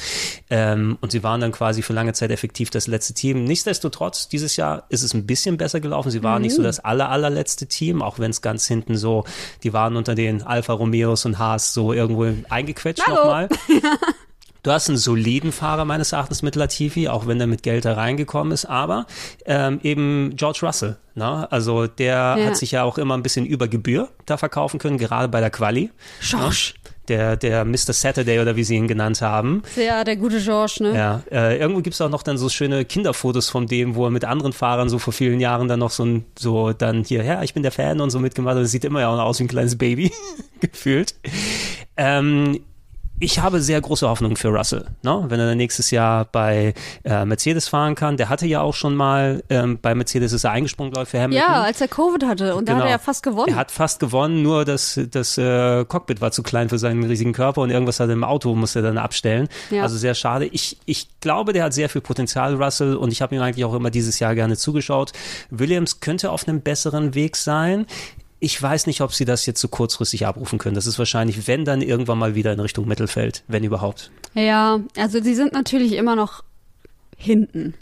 Ähm, 0.49 0.97
und 1.01 1.11
sie 1.11 1.23
waren 1.23 1.41
dann 1.41 1.51
quasi 1.51 1.81
für 1.81 1.93
lange 1.93 2.13
Zeit 2.13 2.31
effektiv 2.31 2.69
das 2.69 2.87
letzte 2.87 3.13
Team. 3.13 3.43
Nichtsdestotrotz, 3.45 4.27
dieses 4.27 4.55
Jahr 4.55 4.83
ist 4.89 5.03
es 5.03 5.13
ein 5.13 5.25
bisschen 5.25 5.57
besser 5.57 5.79
gelaufen. 5.79 6.11
Sie 6.11 6.23
waren 6.23 6.41
nicht 6.41 6.55
so 6.55 6.63
das 6.63 6.79
aller, 6.79 7.09
allerletzte 7.09 7.67
Team, 7.67 8.01
auch 8.01 8.19
wenn 8.19 8.31
es 8.31 8.41
ganz 8.41 8.67
hinten 8.67 8.97
so, 8.97 9.23
die 9.63 9.73
waren 9.73 9.95
unter 9.95 10.15
den 10.15 10.43
Alfa 10.43 10.73
Romeos 10.73 11.25
und 11.25 11.39
Haas 11.39 11.73
so 11.73 11.93
irgendwo 11.93 12.27
eingequetscht 12.49 13.05
Hallo. 13.07 13.15
nochmal. 13.17 13.49
Du 14.65 14.71
hast 14.71 14.87
einen 14.87 14.97
soliden 14.97 15.51
Fahrer 15.51 15.83
meines 15.83 16.13
Erachtens 16.13 16.41
mit 16.41 16.55
Latifi, 16.55 17.09
auch 17.09 17.27
wenn 17.27 17.37
er 17.41 17.47
mit 17.47 17.63
Geld 17.63 17.83
da 17.83 17.95
reingekommen 17.95 18.53
ist, 18.53 18.63
aber 18.63 19.07
ähm, 19.45 19.81
eben 19.83 20.37
George 20.37 20.59
Russell. 20.63 20.95
Ne? 21.15 21.51
Also 21.51 21.85
der 21.87 22.35
Ja. 22.39 22.45
hat 22.45 22.55
sich 22.55 22.71
ja 22.71 22.83
auch 22.83 22.97
immer 22.97 23.17
ein 23.17 23.23
bisschen 23.23 23.45
über 23.45 23.67
Gebühr 23.67 24.07
da 24.25 24.37
verkaufen 24.37 24.79
können, 24.79 24.97
gerade 24.97 25.27
bei 25.27 25.41
der 25.41 25.49
Quali. 25.49 25.91
Schorsch. 26.21 26.75
Der, 27.07 27.35
der 27.35 27.65
Mr. 27.65 27.93
Saturday 27.93 28.39
oder 28.39 28.55
wie 28.55 28.63
sie 28.63 28.75
ihn 28.75 28.87
genannt 28.87 29.21
haben. 29.21 29.63
Ja, 29.75 30.03
der 30.03 30.15
gute 30.15 30.39
George, 30.39 30.77
ne? 30.79 30.95
Ja, 30.95 31.23
äh, 31.31 31.57
irgendwo 31.57 31.81
gibt 31.81 31.93
es 31.93 32.01
auch 32.01 32.09
noch 32.09 32.23
dann 32.23 32.37
so 32.37 32.49
schöne 32.49 32.85
Kinderfotos 32.85 33.49
von 33.49 33.67
dem, 33.67 33.95
wo 33.95 34.05
er 34.05 34.11
mit 34.11 34.25
anderen 34.25 34.53
Fahrern 34.53 34.89
so 34.89 34.99
vor 34.99 35.13
vielen 35.13 35.39
Jahren 35.39 35.67
dann 35.67 35.79
noch 35.79 35.91
so 35.91 36.05
ein, 36.05 36.25
so 36.37 36.73
dann 36.73 37.03
hier, 37.03 37.23
ja, 37.23 37.43
ich 37.43 37.53
bin 37.53 37.63
der 37.63 37.71
Fan 37.71 38.01
und 38.01 38.09
so 38.09 38.19
mitgemacht 38.19 38.57
und 38.57 38.65
sieht 38.65 38.85
immer 38.85 39.01
ja 39.01 39.09
auch 39.09 39.19
aus 39.19 39.39
wie 39.39 39.43
ein 39.43 39.49
kleines 39.49 39.77
Baby, 39.77 40.11
gefühlt. 40.59 41.15
Ähm, 41.97 42.59
ich 43.19 43.39
habe 43.39 43.61
sehr 43.61 43.79
große 43.79 44.07
Hoffnung 44.09 44.35
für 44.35 44.49
Russell, 44.49 44.85
ne? 45.03 45.23
wenn 45.27 45.39
er 45.39 45.47
dann 45.47 45.57
nächstes 45.57 45.91
Jahr 45.91 46.25
bei 46.25 46.73
äh, 47.05 47.23
Mercedes 47.25 47.67
fahren 47.67 47.95
kann. 47.95 48.17
Der 48.17 48.27
hatte 48.29 48.45
ja 48.47 48.61
auch 48.61 48.73
schon 48.73 48.95
mal 48.95 49.43
ähm, 49.49 49.79
bei 49.81 49.95
Mercedes 49.95 50.33
ist 50.33 50.43
er 50.43 50.51
eingesprungen, 50.51 50.91
glaube 50.91 51.03
ich, 51.05 51.09
für 51.09 51.19
Hamilton. 51.21 51.47
Ja, 51.49 51.61
als 51.61 51.79
er 51.79 51.87
Covid 51.87 52.23
hatte 52.25 52.55
und 52.55 52.67
da 52.67 52.73
hat 52.73 52.79
Genau. 52.79 52.85
er 52.85 52.91
ja 52.91 52.97
fast 52.97 53.23
gewonnen. 53.23 53.49
Er 53.49 53.55
hat 53.55 53.71
fast 53.71 53.99
gewonnen, 53.99 54.41
nur 54.41 54.65
das, 54.65 54.99
das 55.11 55.37
äh, 55.37 55.85
Cockpit 55.85 56.19
war 56.21 56.31
zu 56.31 56.43
klein 56.43 56.69
für 56.69 56.77
seinen 56.79 57.03
riesigen 57.03 57.33
Körper 57.33 57.61
und 57.61 57.69
irgendwas 57.69 57.99
hat 57.99 58.09
er 58.09 58.13
im 58.13 58.23
Auto, 58.23 58.53
musste 58.55 58.79
er 58.79 58.83
dann 58.83 58.97
abstellen. 58.97 59.47
Ja. 59.69 59.83
Also 59.83 59.97
sehr 59.97 60.15
schade. 60.15 60.45
Ich, 60.45 60.77
ich 60.85 61.07
glaube, 61.21 61.53
der 61.53 61.65
hat 61.65 61.73
sehr 61.73 61.89
viel 61.89 62.01
Potenzial, 62.01 62.55
Russell, 62.61 62.95
und 62.95 63.11
ich 63.11 63.21
habe 63.21 63.35
ihm 63.35 63.41
eigentlich 63.41 63.63
auch 63.65 63.73
immer 63.73 63.89
dieses 63.91 64.19
Jahr 64.19 64.35
gerne 64.35 64.57
zugeschaut. 64.57 65.13
Williams 65.49 65.99
könnte 66.01 66.31
auf 66.31 66.47
einem 66.47 66.61
besseren 66.61 67.13
Weg 67.15 67.37
sein. 67.37 67.85
Ich 68.43 68.61
weiß 68.61 68.87
nicht, 68.87 68.99
ob 68.99 69.13
sie 69.13 69.23
das 69.23 69.45
jetzt 69.45 69.61
so 69.61 69.69
kurzfristig 69.69 70.27
abrufen 70.27 70.59
können. 70.59 70.75
Das 70.75 70.85
ist 70.85 70.99
wahrscheinlich, 70.99 71.47
wenn 71.47 71.63
dann 71.63 71.81
irgendwann 71.81 72.19
mal 72.19 72.35
wieder 72.35 72.51
in 72.51 72.59
Richtung 72.59 72.85
Mittelfeld, 72.85 73.41
wenn 73.47 73.63
überhaupt. 73.63 74.11
Ja, 74.33 74.81
also 74.97 75.23
sie 75.23 75.33
sind 75.33 75.53
natürlich 75.53 75.93
immer 75.93 76.17
noch 76.17 76.43
hinten. 77.15 77.73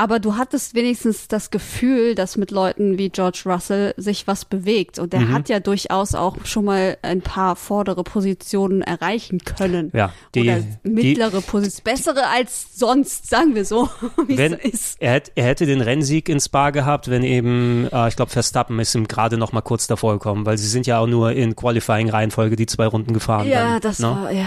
Aber 0.00 0.20
du 0.20 0.36
hattest 0.36 0.76
wenigstens 0.76 1.26
das 1.26 1.50
Gefühl, 1.50 2.14
dass 2.14 2.36
mit 2.36 2.52
Leuten 2.52 2.98
wie 2.98 3.08
George 3.08 3.42
Russell 3.46 3.94
sich 3.96 4.28
was 4.28 4.44
bewegt. 4.44 5.00
Und 5.00 5.12
der 5.12 5.20
Mhm. 5.20 5.32
hat 5.32 5.48
ja 5.48 5.58
durchaus 5.58 6.14
auch 6.14 6.36
schon 6.44 6.66
mal 6.66 6.96
ein 7.02 7.20
paar 7.20 7.56
vordere 7.56 8.04
Positionen 8.04 8.80
erreichen 8.82 9.40
können. 9.40 9.90
Ja, 9.92 10.12
die- 10.36 10.42
Oder 10.42 10.62
mittlere 10.84 11.40
Positionen. 11.40 11.96
Bessere 11.96 12.28
als 12.28 12.78
sonst, 12.78 13.28
sagen 13.28 13.56
wir 13.56 13.64
so, 13.64 13.88
wie 14.28 14.38
Wenn, 14.38 14.52
es 14.52 14.72
ist. 14.72 14.96
er, 15.02 15.14
hätt- 15.14 15.32
er 15.34 15.46
hätte 15.46 15.66
den 15.66 15.80
Rennsieg 15.80 16.28
ins 16.28 16.48
Bar 16.48 16.70
gehabt, 16.70 17.10
wenn 17.10 17.24
eben, 17.24 17.88
äh, 17.92 18.06
ich 18.08 18.14
glaube, 18.14 18.30
Verstappen 18.30 18.78
ist 18.78 18.94
ihm 18.94 19.08
gerade 19.08 19.36
noch 19.36 19.50
mal 19.50 19.62
kurz 19.62 19.88
davor 19.88 20.12
gekommen, 20.12 20.46
weil 20.46 20.58
sie 20.58 20.68
sind 20.68 20.86
ja 20.86 21.00
auch 21.00 21.08
nur 21.08 21.32
in 21.32 21.56
Qualifying-Reihenfolge 21.56 22.54
die 22.54 22.66
zwei 22.66 22.86
Runden 22.86 23.14
gefahren. 23.14 23.48
Ja, 23.48 23.72
dann, 23.72 23.80
das 23.80 23.98
ne? 23.98 24.06
war, 24.10 24.30
ja. 24.30 24.46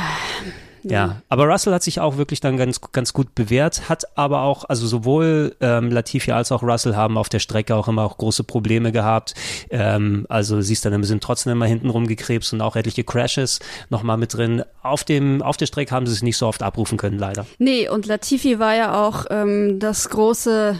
Ja, 0.83 1.21
aber 1.29 1.47
Russell 1.47 1.73
hat 1.73 1.83
sich 1.83 1.99
auch 1.99 2.17
wirklich 2.17 2.39
dann 2.39 2.57
ganz, 2.57 2.81
ganz 2.91 3.13
gut 3.13 3.35
bewährt, 3.35 3.89
hat 3.89 4.17
aber 4.17 4.41
auch, 4.41 4.65
also 4.65 4.87
sowohl 4.87 5.55
ähm, 5.61 5.91
Latifi 5.91 6.31
als 6.31 6.51
auch 6.51 6.63
Russell 6.63 6.95
haben 6.95 7.17
auf 7.17 7.29
der 7.29 7.39
Strecke 7.39 7.75
auch 7.75 7.87
immer 7.87 8.03
auch 8.03 8.17
große 8.17 8.43
Probleme 8.43 8.91
gehabt. 8.91 9.33
Ähm, 9.69 10.25
also 10.29 10.61
siehst 10.61 10.85
dann, 10.85 11.03
sind 11.03 11.23
trotzdem 11.23 11.53
immer 11.53 11.65
hinten 11.65 11.89
rumgekrebst 11.89 12.53
und 12.53 12.61
auch 12.61 12.75
etliche 12.75 13.03
Crashes 13.03 13.59
nochmal 13.89 14.17
mit 14.17 14.33
drin. 14.33 14.63
Auf 14.81 15.03
dem, 15.03 15.41
auf 15.41 15.57
der 15.57 15.67
Strecke 15.67 15.93
haben 15.93 16.07
sie 16.07 16.13
es 16.13 16.23
nicht 16.23 16.37
so 16.37 16.47
oft 16.47 16.63
abrufen 16.63 16.97
können, 16.97 17.19
leider. 17.19 17.45
Nee, 17.57 17.89
und 17.89 18.05
Latifi 18.05 18.59
war 18.59 18.75
ja 18.75 19.07
auch 19.07 19.25
ähm, 19.29 19.79
das 19.79 20.09
große 20.09 20.79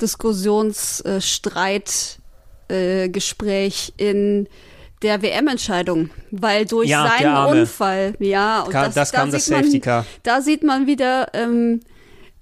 Diskussionsstreit 0.00 2.18
äh, 2.68 3.08
Gespräch 3.08 3.92
in 3.96 4.48
der 5.04 5.22
WM-Entscheidung, 5.22 6.10
weil 6.32 6.64
durch 6.66 6.88
Ja, 6.88 7.06
seinen. 7.06 7.60
Unfall, 7.60 8.14
ja, 8.18 8.62
und 8.62 8.72
Ka- 8.72 8.86
das, 8.86 8.94
das 8.94 9.10
da 9.12 9.18
kam 9.18 9.30
das 9.30 9.46
Safety 9.46 9.78
Car. 9.78 10.04
Da 10.24 10.40
sieht 10.40 10.64
man 10.64 10.88
wieder 10.88 11.28
ähm, 11.34 11.80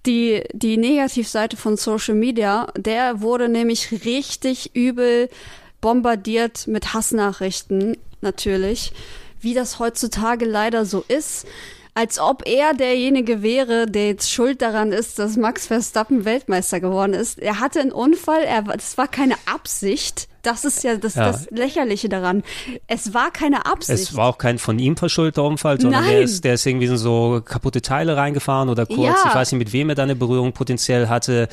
die, 0.07 0.43
die 0.55 0.79
Negativseite 0.79 1.57
von 1.59 1.77
Social 1.77 2.15
Media. 2.15 2.69
Der 2.77 3.21
wurde 3.21 3.49
nämlich 3.51 4.05
richtig 4.07 4.75
übel 4.75 5.29
bombardiert 5.81 6.67
mit 6.69 6.95
Hassnachrichten, 6.95 7.97
natürlich, 8.21 8.93
wie 9.41 9.53
das 9.55 9.79
heutzutage 9.79 10.45
leider 10.45 10.87
so 10.87 11.05
ist. 11.09 11.45
Als 11.95 12.19
ob 12.19 12.47
er 12.49 12.73
derjenige 12.73 13.43
wäre, 13.43 13.87
der 13.87 14.07
jetzt 14.07 14.31
schuld 14.33 14.63
daran 14.63 14.93
ist, 14.93 15.19
dass 15.19 15.37
Max 15.37 15.67
Verstappen 15.67 16.25
Weltmeister 16.25 16.81
geworden 16.81 17.13
ist. 17.13 17.39
Er 17.39 17.61
hatte 17.61 17.81
einen 17.81 17.93
Unfall, 17.93 18.45
er, 18.45 18.63
das 18.63 18.97
war 18.97 19.09
keine 19.09 19.35
Absicht. 19.45 20.29
Das 20.43 20.65
ist 20.65 20.83
ja 20.83 20.97
das, 20.97 21.15
Ja. 21.15 21.27
das 21.31 21.49
Lächerliche 21.51 22.09
daran. 22.09 22.43
Es 22.89 23.15
war 23.15 23.31
keine 23.31 23.65
Absicht. 23.67 23.99
Es 23.99 24.17
war 24.17 24.27
auch 24.29 24.39
kein 24.39 24.59
von 24.59 24.79
ihm 24.79 24.97
verschuldeter 24.97 25.45
Unfall, 25.45 25.81
sondern 25.81 26.05
der 26.05 26.21
ist, 26.21 26.45
der 26.45 26.55
ist 26.55 26.67
irgendwie 26.67 26.89
so 26.89 27.41
kaputte 27.45 27.81
Teile 27.81 28.17
reingefahren 28.17 28.69
oder 28.69 28.85
kurz, 28.87 28.99
Ja. 29.23 29.25
ich 29.29 29.35
weiß 29.35 29.53
nicht, 29.53 29.59
mit 29.61 29.73
wem 29.73 29.89
er 29.91 29.95
da 29.95 30.03
eine 30.03 30.17
Berührung 30.17 30.53
potenziell 30.53 31.09
hatte. 31.09 31.49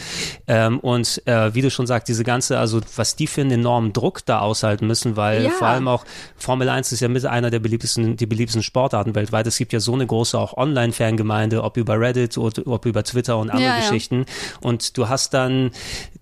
Ähm, 0.47 0.79
und 0.79 1.21
äh, 1.27 1.53
wie 1.53 1.61
du 1.61 1.69
schon 1.69 1.85
sagst, 1.87 2.07
diese 2.07 2.23
ganze, 2.23 2.57
also 2.57 2.81
was 2.95 3.15
die 3.15 3.27
für 3.27 3.41
einen 3.41 3.51
enormen 3.51 3.93
Druck 3.93 4.25
da 4.25 4.39
aushalten 4.39 4.87
müssen, 4.87 5.15
weil 5.15 5.43
Ja. 5.43 5.49
vor 5.51 5.67
allem 5.67 5.87
auch 5.87 6.03
Formel 6.35 6.67
1 6.69 6.91
ist 6.91 6.99
ja 7.01 7.07
mit 7.09 7.25
einer 7.25 7.51
der 7.51 7.59
beliebtesten, 7.59 8.17
die 8.17 8.25
beliebtesten 8.25 8.63
Sportarten 8.63 9.13
weltweit. 9.13 9.45
Es 9.47 9.57
gibt 9.57 9.71
ja 9.71 9.79
so 9.79 9.93
eine 9.93 10.07
große 10.07 10.37
auch 10.37 10.57
Online-Fangemeinde, 10.57 11.63
ob 11.63 11.77
über 11.77 11.99
Reddit 11.99 12.37
oder 12.37 12.65
ob 12.65 12.85
über 12.85 13.03
Twitter 13.03 13.37
und 13.37 13.49
andere. 13.51 13.69
Geschichten. 13.79 14.25
Und 14.61 14.97
du 14.97 15.09
hast 15.09 15.33
dann 15.33 15.71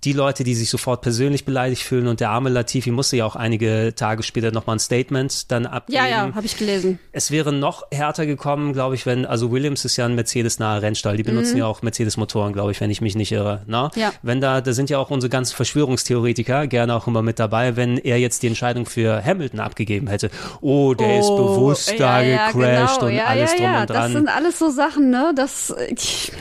die 0.03 0.13
Leute, 0.13 0.43
die 0.43 0.53
sich 0.53 0.69
sofort 0.69 1.01
persönlich 1.01 1.43
beleidigt 1.43 1.81
fühlen 1.81 2.07
und 2.07 2.19
der 2.19 2.29
arme 2.29 2.49
Latifi 2.49 2.91
musste 2.91 3.17
ja 3.17 3.25
auch 3.25 3.35
einige 3.35 3.93
Tage 3.95 4.21
später 4.23 4.51
nochmal 4.51 4.75
ein 4.75 4.79
Statement 4.79 5.51
dann 5.51 5.65
abgeben. 5.65 5.97
ja, 5.97 6.07
ja, 6.07 6.35
habe 6.35 6.45
ich 6.45 6.57
gelesen. 6.57 6.99
Es 7.11 7.31
wäre 7.31 7.51
noch 7.51 7.83
härter 7.91 8.25
gekommen, 8.25 8.73
glaube 8.73 8.95
ich, 8.95 9.05
wenn, 9.05 9.25
also 9.25 9.51
Williams 9.51 9.85
ist 9.85 9.97
ja 9.97 10.05
ein 10.05 10.15
Mercedes-naher 10.15 10.83
Rennstall, 10.83 11.17
die 11.17 11.23
benutzen 11.23 11.57
ja 11.57 11.65
auch 11.65 11.81
Mercedes-Motoren, 11.81 12.53
glaube 12.53 12.71
ich, 12.71 12.79
wenn 12.79 12.91
ich 12.91 13.01
mich 13.01 13.15
nicht 13.15 13.31
irre. 13.31 13.63
Ne? 13.65 13.89
Mhm. 13.95 14.01
Ja. 14.01 14.13
Wenn 14.21 14.39
da, 14.39 14.61
da 14.61 14.73
sind 14.73 14.89
ja 14.89 14.99
auch 14.99 15.09
unsere 15.09 15.29
ganzen 15.29 15.55
Verschwörungstheoretiker 15.55 16.67
gerne 16.67 16.95
auch 16.95 17.07
immer 17.07 17.23
mit 17.23 17.39
dabei, 17.39 17.75
wenn 17.75 17.97
er 17.97 18.19
jetzt 18.19 18.43
die 18.43 18.47
Entscheidung 18.47 18.85
für 18.85 19.23
Hamilton 19.23 19.59
abgegeben 19.59 20.07
hätte. 20.07 20.29
Oh, 20.61 20.93
der 20.93 21.19
ist 21.19 21.29
bewusst 21.29 21.93
da 21.97 22.21
gecrashed 22.21 23.01
und 23.01 23.13
ja, 23.13 23.25
alles 23.25 23.51
ja, 23.51 23.57
drum 23.57 23.65
ja. 23.65 23.81
und 23.81 23.89
Das 23.89 23.97
dran. 23.97 24.11
sind 24.11 24.29
alles 24.29 24.59
so 24.59 24.69
Sachen, 24.69 25.09
ne? 25.09 25.33
Das, 25.35 25.73
ich, 25.89 26.31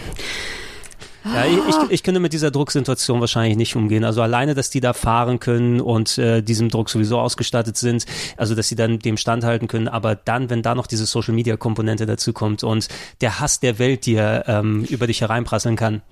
Ja, 1.35 1.45
ich, 1.45 1.59
ich, 1.59 1.91
ich 1.91 2.03
könnte 2.03 2.21
mit 2.21 2.33
dieser 2.33 2.51
Drucksituation 2.51 3.21
wahrscheinlich 3.21 3.57
nicht 3.57 3.75
umgehen. 3.75 4.05
Also 4.05 4.23
alleine, 4.23 4.55
dass 4.55 4.71
die 4.71 4.81
da 4.81 4.93
fahren 4.93 5.41
können 5.41 5.81
und 5.81 6.19
äh, 6.19 6.43
diesem 6.43 6.69
Druck 6.69 6.89
sowieso 6.89 7.19
ausgestattet 7.19 7.77
sind, 7.77 8.07
also 8.37 8.55
dass 8.55 8.69
sie 8.69 8.77
dann 8.77 8.99
dem 8.99 9.17
standhalten 9.17 9.69
können, 9.69 9.89
aber 9.89 10.15
dann, 10.15 10.51
wenn 10.51 10.63
da 10.63 10.75
noch 10.75 10.87
diese 10.87 11.07
Social-Media-Komponente 11.07 12.07
dazu 12.07 12.33
kommt 12.33 12.63
und 12.63 12.89
der 13.21 13.41
Hass 13.41 13.61
der 13.61 13.79
Welt, 13.79 14.07
die 14.07 14.15
er 14.15 14.49
ähm, 14.49 14.85
über 14.85 15.07
dich 15.07 15.21
hereinprasseln 15.21 15.77
kann. 15.77 16.03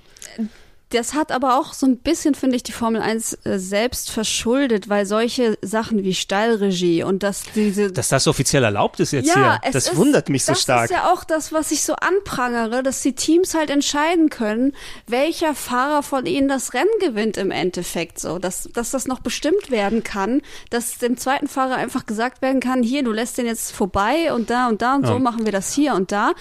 Das 0.95 1.15
hat 1.15 1.33
aber 1.33 1.59
auch 1.59 1.75
so 1.75 1.87
ein 1.87 1.99
bisschen, 1.99 2.35
finde 2.35 2.57
ich, 2.57 2.63
die 2.63 2.73
Formel 2.73 3.01
1 3.03 3.39
äh, 3.45 3.59
selbst 3.59 4.11
verschuldet, 4.11 4.89
weil 4.89 5.07
solche 5.07 5.59
Sachen 5.63 6.05
wie 6.05 6.15
Steilregie 6.15 7.03
und 7.03 7.23
dass 7.23 7.43
diese 7.55 7.91
Dass 7.93 8.09
das 8.09 8.27
offiziell 8.27 8.65
erlaubt 8.65 9.01
ist 9.01 9.13
jetzt 9.13 9.29
ja, 9.29 9.35
hier, 9.35 9.61
es 9.65 9.73
das 9.73 9.89
ist, 9.89 9.97
wundert 9.97 10.29
mich 10.29 10.45
so 10.45 10.55
stark. 10.55 10.89
Das 10.89 10.91
ist 10.91 11.05
ja 11.05 11.13
auch 11.13 11.25
das, 11.25 11.53
was 11.53 11.71
ich 11.73 11.83
so 11.83 11.95
anprangere, 11.95 12.83
dass 12.83 13.03
die 13.03 13.15
Teams 13.15 13.55
halt 13.55 13.71
entscheiden 13.71 14.31
können, 14.31 14.73
welcher 15.07 15.55
Fahrer 15.55 16.03
von 16.03 16.27
ihnen 16.27 16.49
das 16.49 16.75
Rennen 16.75 16.91
gewinnt 17.01 17.37
im 17.37 17.51
Endeffekt. 17.51 18.19
So, 18.19 18.39
dass, 18.39 18.69
dass 18.73 18.91
das 18.91 19.07
noch 19.07 19.21
bestimmt 19.21 19.71
werden 19.71 20.05
kann, 20.05 20.43
dass 20.71 20.99
dem 20.99 21.17
zweiten 21.17 21.49
Fahrer 21.49 21.77
einfach 21.77 22.07
gesagt 22.07 22.43
werden 22.43 22.61
kann, 22.61 22.83
hier, 22.83 23.03
du 23.03 23.13
lässt 23.13 23.39
den 23.39 23.47
jetzt 23.47 23.73
vorbei 23.73 24.33
und 24.33 24.51
da 24.51 24.69
und 24.69 24.83
da 24.83 24.95
und 24.95 25.07
so 25.07 25.15
Ja. 25.15 25.19
machen 25.19 25.45
wir 25.45 25.53
das 25.53 25.73
hier 25.73 25.95
und 25.95 26.13
da. 26.13 26.33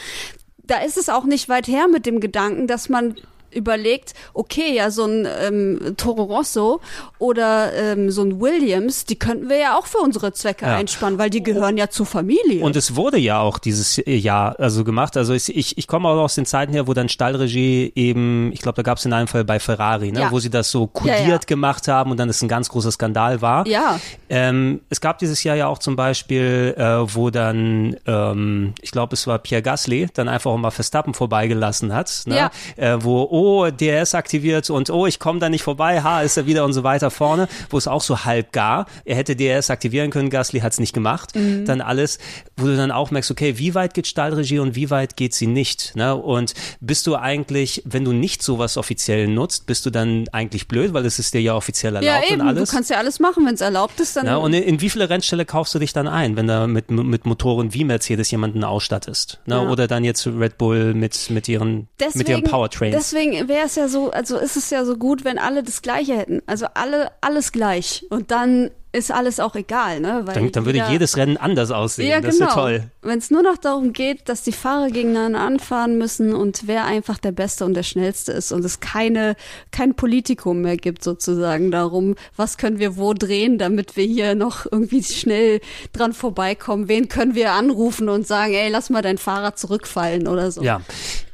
Da 0.65 0.77
ist 0.77 0.97
es 0.97 1.09
auch 1.09 1.25
nicht 1.25 1.49
weit 1.49 1.67
her 1.67 1.87
mit 1.87 2.05
dem 2.05 2.19
Gedanken, 2.19 2.67
dass 2.67 2.87
man 2.87 3.15
überlegt, 3.55 4.13
okay, 4.33 4.73
ja, 4.75 4.91
so 4.91 5.05
ein 5.05 5.27
ähm, 5.41 5.93
Toro 5.97 6.23
Rosso 6.23 6.81
oder 7.19 7.73
ähm, 7.73 8.09
so 8.11 8.21
ein 8.23 8.39
Williams, 8.41 9.05
die 9.05 9.15
könnten 9.17 9.49
wir 9.49 9.57
ja 9.57 9.77
auch 9.77 9.85
für 9.85 9.99
unsere 9.99 10.33
Zwecke 10.33 10.65
Ja. 10.65 10.75
einspannen, 10.75 11.19
weil 11.19 11.29
die 11.29 11.43
gehören 11.43 11.77
ja 11.77 11.89
zur 11.89 12.05
Familie. 12.05 12.63
Und 12.63 12.75
es 12.75 12.95
wurde 12.95 13.17
ja 13.17 13.39
auch 13.39 13.57
dieses 13.59 14.01
Jahr 14.05 14.59
also 14.59 14.83
gemacht. 14.83 15.17
Also 15.17 15.33
ich, 15.33 15.55
ich, 15.55 15.77
ich 15.77 15.87
komme 15.87 16.09
auch 16.09 16.17
aus 16.21 16.35
den 16.35 16.45
Zeiten 16.45 16.73
her, 16.73 16.87
wo 16.87 16.93
dann 16.93 17.09
Stallregie 17.09 17.91
eben, 17.95 18.51
ich 18.53 18.61
glaube, 18.61 18.75
da 18.75 18.81
gab 18.81 18.97
es 18.97 19.05
in 19.05 19.13
einem 19.13 19.27
Fall 19.27 19.43
bei 19.43 19.59
Ferrari, 19.59 20.11
ne, 20.11 20.21
Ja. 20.21 20.31
wo 20.31 20.39
sie 20.39 20.49
das 20.49 20.71
so 20.71 20.87
kodiert 20.87 21.27
Ja, 21.27 21.37
gemacht 21.45 21.87
haben 21.87 22.11
und 22.11 22.17
dann 22.17 22.29
ist 22.29 22.41
ein 22.41 22.47
ganz 22.47 22.69
großer 22.69 22.91
Skandal 22.91 23.41
war. 23.41 23.67
Ja. 23.67 23.99
Ähm, 24.29 24.81
es 24.89 25.01
gab 25.01 25.19
dieses 25.19 25.43
Jahr 25.43 25.55
ja 25.55 25.67
auch 25.67 25.77
zum 25.79 25.95
Beispiel, 25.95 26.73
äh, 26.77 26.83
wo 27.15 27.29
dann, 27.29 27.95
ähm, 28.07 28.73
ich 28.81 28.91
glaube, 28.91 29.13
es 29.13 29.27
war 29.27 29.39
Pierre 29.39 29.61
Gasly, 29.61 30.07
dann 30.13 30.27
einfach 30.27 30.51
auch 30.51 30.57
mal 30.57 30.71
Verstappen 30.71 31.13
vorbeigelassen 31.13 31.93
hat, 31.93 32.23
ne? 32.25 32.49
Äh, 32.75 32.97
wo, 32.99 33.27
oh, 33.29 33.42
DRS 33.71 34.15
aktiviert 34.15 34.69
und 34.69 34.89
oh, 34.89 35.05
ich 35.07 35.19
komme 35.19 35.39
da 35.39 35.49
nicht 35.49 35.63
vorbei, 35.63 36.01
ha, 36.01 36.21
ist 36.21 36.37
er 36.37 36.45
wieder 36.45 36.65
und 36.65 36.73
so 36.73 36.83
weiter 36.83 37.11
vorne, 37.11 37.47
wo 37.69 37.77
es 37.77 37.87
auch 37.87 38.01
so 38.01 38.25
halb 38.25 38.51
gar, 38.51 38.85
er 39.05 39.15
hätte 39.15 39.35
DRS 39.35 39.69
aktivieren 39.69 40.09
können, 40.11 40.29
Gasly 40.29 40.59
hat 40.61 40.73
es 40.73 40.79
nicht 40.79 40.93
gemacht, 40.93 41.35
Mhm. 41.35 41.65
dann 41.65 41.81
alles, 41.81 42.19
wo 42.57 42.65
du 42.65 42.75
dann 42.75 42.91
auch 42.91 43.11
merkst, 43.11 43.31
okay, 43.31 43.57
wie 43.57 43.75
weit 43.75 43.93
geht 43.93 44.07
Stallregie 44.07 44.59
und 44.59 44.75
wie 44.75 44.89
weit 44.89 45.17
geht 45.17 45.33
sie 45.33 45.47
nicht, 45.47 45.95
ne? 45.95 46.15
und 46.15 46.53
bist 46.79 47.07
du 47.07 47.15
eigentlich, 47.15 47.81
wenn 47.85 48.05
du 48.05 48.13
nicht 48.13 48.41
sowas 48.43 48.77
offiziell 48.77 49.27
nutzt, 49.27 49.65
bist 49.65 49.85
du 49.85 49.89
dann 49.89 50.25
eigentlich 50.31 50.67
blöd, 50.67 50.93
weil 50.93 51.05
es 51.05 51.19
ist 51.19 51.33
dir 51.33 51.41
ja 51.41 51.55
offiziell 51.55 51.93
Ja, 51.95 51.99
erlaubt 52.15 52.31
eben. 52.31 52.41
und 52.41 52.47
alles. 52.47 52.69
Du 52.69 52.75
kannst 52.75 52.89
ja 52.89 52.97
alles 52.97 53.19
machen, 53.19 53.45
wenn 53.45 53.55
es 53.55 53.61
erlaubt 53.61 53.99
ist, 53.99 54.15
dann. 54.15 54.25
Ja, 54.25 54.37
und 54.37 54.53
in, 54.53 54.63
in 54.63 54.81
wie 54.81 54.89
viele 54.89 55.09
Rennställe 55.09 55.45
kaufst 55.45 55.73
du 55.75 55.79
dich 55.79 55.93
dann 55.93 56.07
ein, 56.07 56.35
wenn 56.35 56.47
da 56.47 56.67
mit, 56.67 56.89
mit 56.91 57.25
Motoren 57.25 57.73
wie 57.73 57.83
Mercedes 57.83 58.31
jemanden 58.31 58.63
ausstattest? 58.63 59.39
Ne? 59.45 59.55
Ja. 59.55 59.69
Oder 59.69 59.87
dann 59.87 60.03
jetzt 60.03 60.25
Red 60.27 60.57
Bull 60.57 60.93
mit, 60.93 61.29
mit, 61.29 61.47
ihren, 61.47 61.87
deswegen, 61.99 62.17
mit 62.19 62.29
ihren 62.29 62.43
Powertrains. 62.43 62.95
Deswegen 62.95 63.32
wäre 63.47 63.65
es 63.65 63.75
ja 63.75 63.87
so, 63.87 64.11
also 64.11 64.37
ist 64.37 64.57
es 64.57 64.69
ja 64.69 64.85
so 64.85 64.97
gut, 64.97 65.23
wenn 65.23 65.37
alle 65.37 65.63
das 65.63 65.81
Gleiche 65.81 66.17
hätten. 66.17 66.41
Also 66.45 66.67
alle, 66.73 67.11
alles 67.21 67.51
gleich. 67.51 68.05
Und 68.09 68.31
dann 68.31 68.71
ist 68.95 69.11
alles 69.11 69.39
auch 69.39 69.55
egal, 69.55 69.99
ne? 69.99 70.21
Weil 70.25 70.35
dann, 70.35 70.51
dann 70.51 70.65
würde 70.65 70.77
jeder, 70.77 70.91
jedes 70.91 71.17
Rennen 71.17 71.35
anders 71.35 71.71
aussehen. 71.71 72.07
Ja, 72.07 72.21
das 72.21 72.35
genau. 72.37 72.49
ist 72.49 72.53
toll. 72.53 72.83
Wenn 73.01 73.17
es 73.17 73.31
nur 73.31 73.41
noch 73.41 73.57
darum 73.57 73.91
geht, 73.91 74.29
dass 74.29 74.43
die 74.43 74.51
Fahrer 74.51 74.91
gegeneinander 74.91 75.39
anfahren 75.39 75.97
müssen 75.97 76.35
und 76.35 76.67
wer 76.67 76.85
einfach 76.85 77.17
der 77.17 77.31
Beste 77.31 77.65
und 77.65 77.73
der 77.73 77.81
Schnellste 77.81 78.31
ist 78.33 78.51
und 78.51 78.63
es 78.63 78.81
keine, 78.81 79.35
kein 79.71 79.95
Politikum 79.95 80.61
mehr 80.61 80.77
gibt 80.77 81.03
sozusagen 81.03 81.71
darum, 81.71 82.13
was 82.35 82.57
können 82.57 82.77
wir 82.77 82.95
wo 82.95 83.15
drehen, 83.15 83.57
damit 83.57 83.97
wir 83.97 84.05
hier 84.05 84.35
noch 84.35 84.67
irgendwie 84.71 85.03
schnell 85.03 85.59
dran 85.91 86.13
vorbeikommen, 86.13 86.87
wen 86.87 87.09
können 87.09 87.33
wir 87.33 87.53
anrufen 87.53 88.09
und 88.09 88.27
sagen, 88.27 88.53
ey, 88.53 88.69
lass 88.69 88.91
mal 88.91 89.01
dein 89.01 89.17
Fahrrad 89.17 89.57
zurückfallen 89.57 90.27
oder 90.27 90.51
so. 90.51 90.61
Ja. 90.61 90.81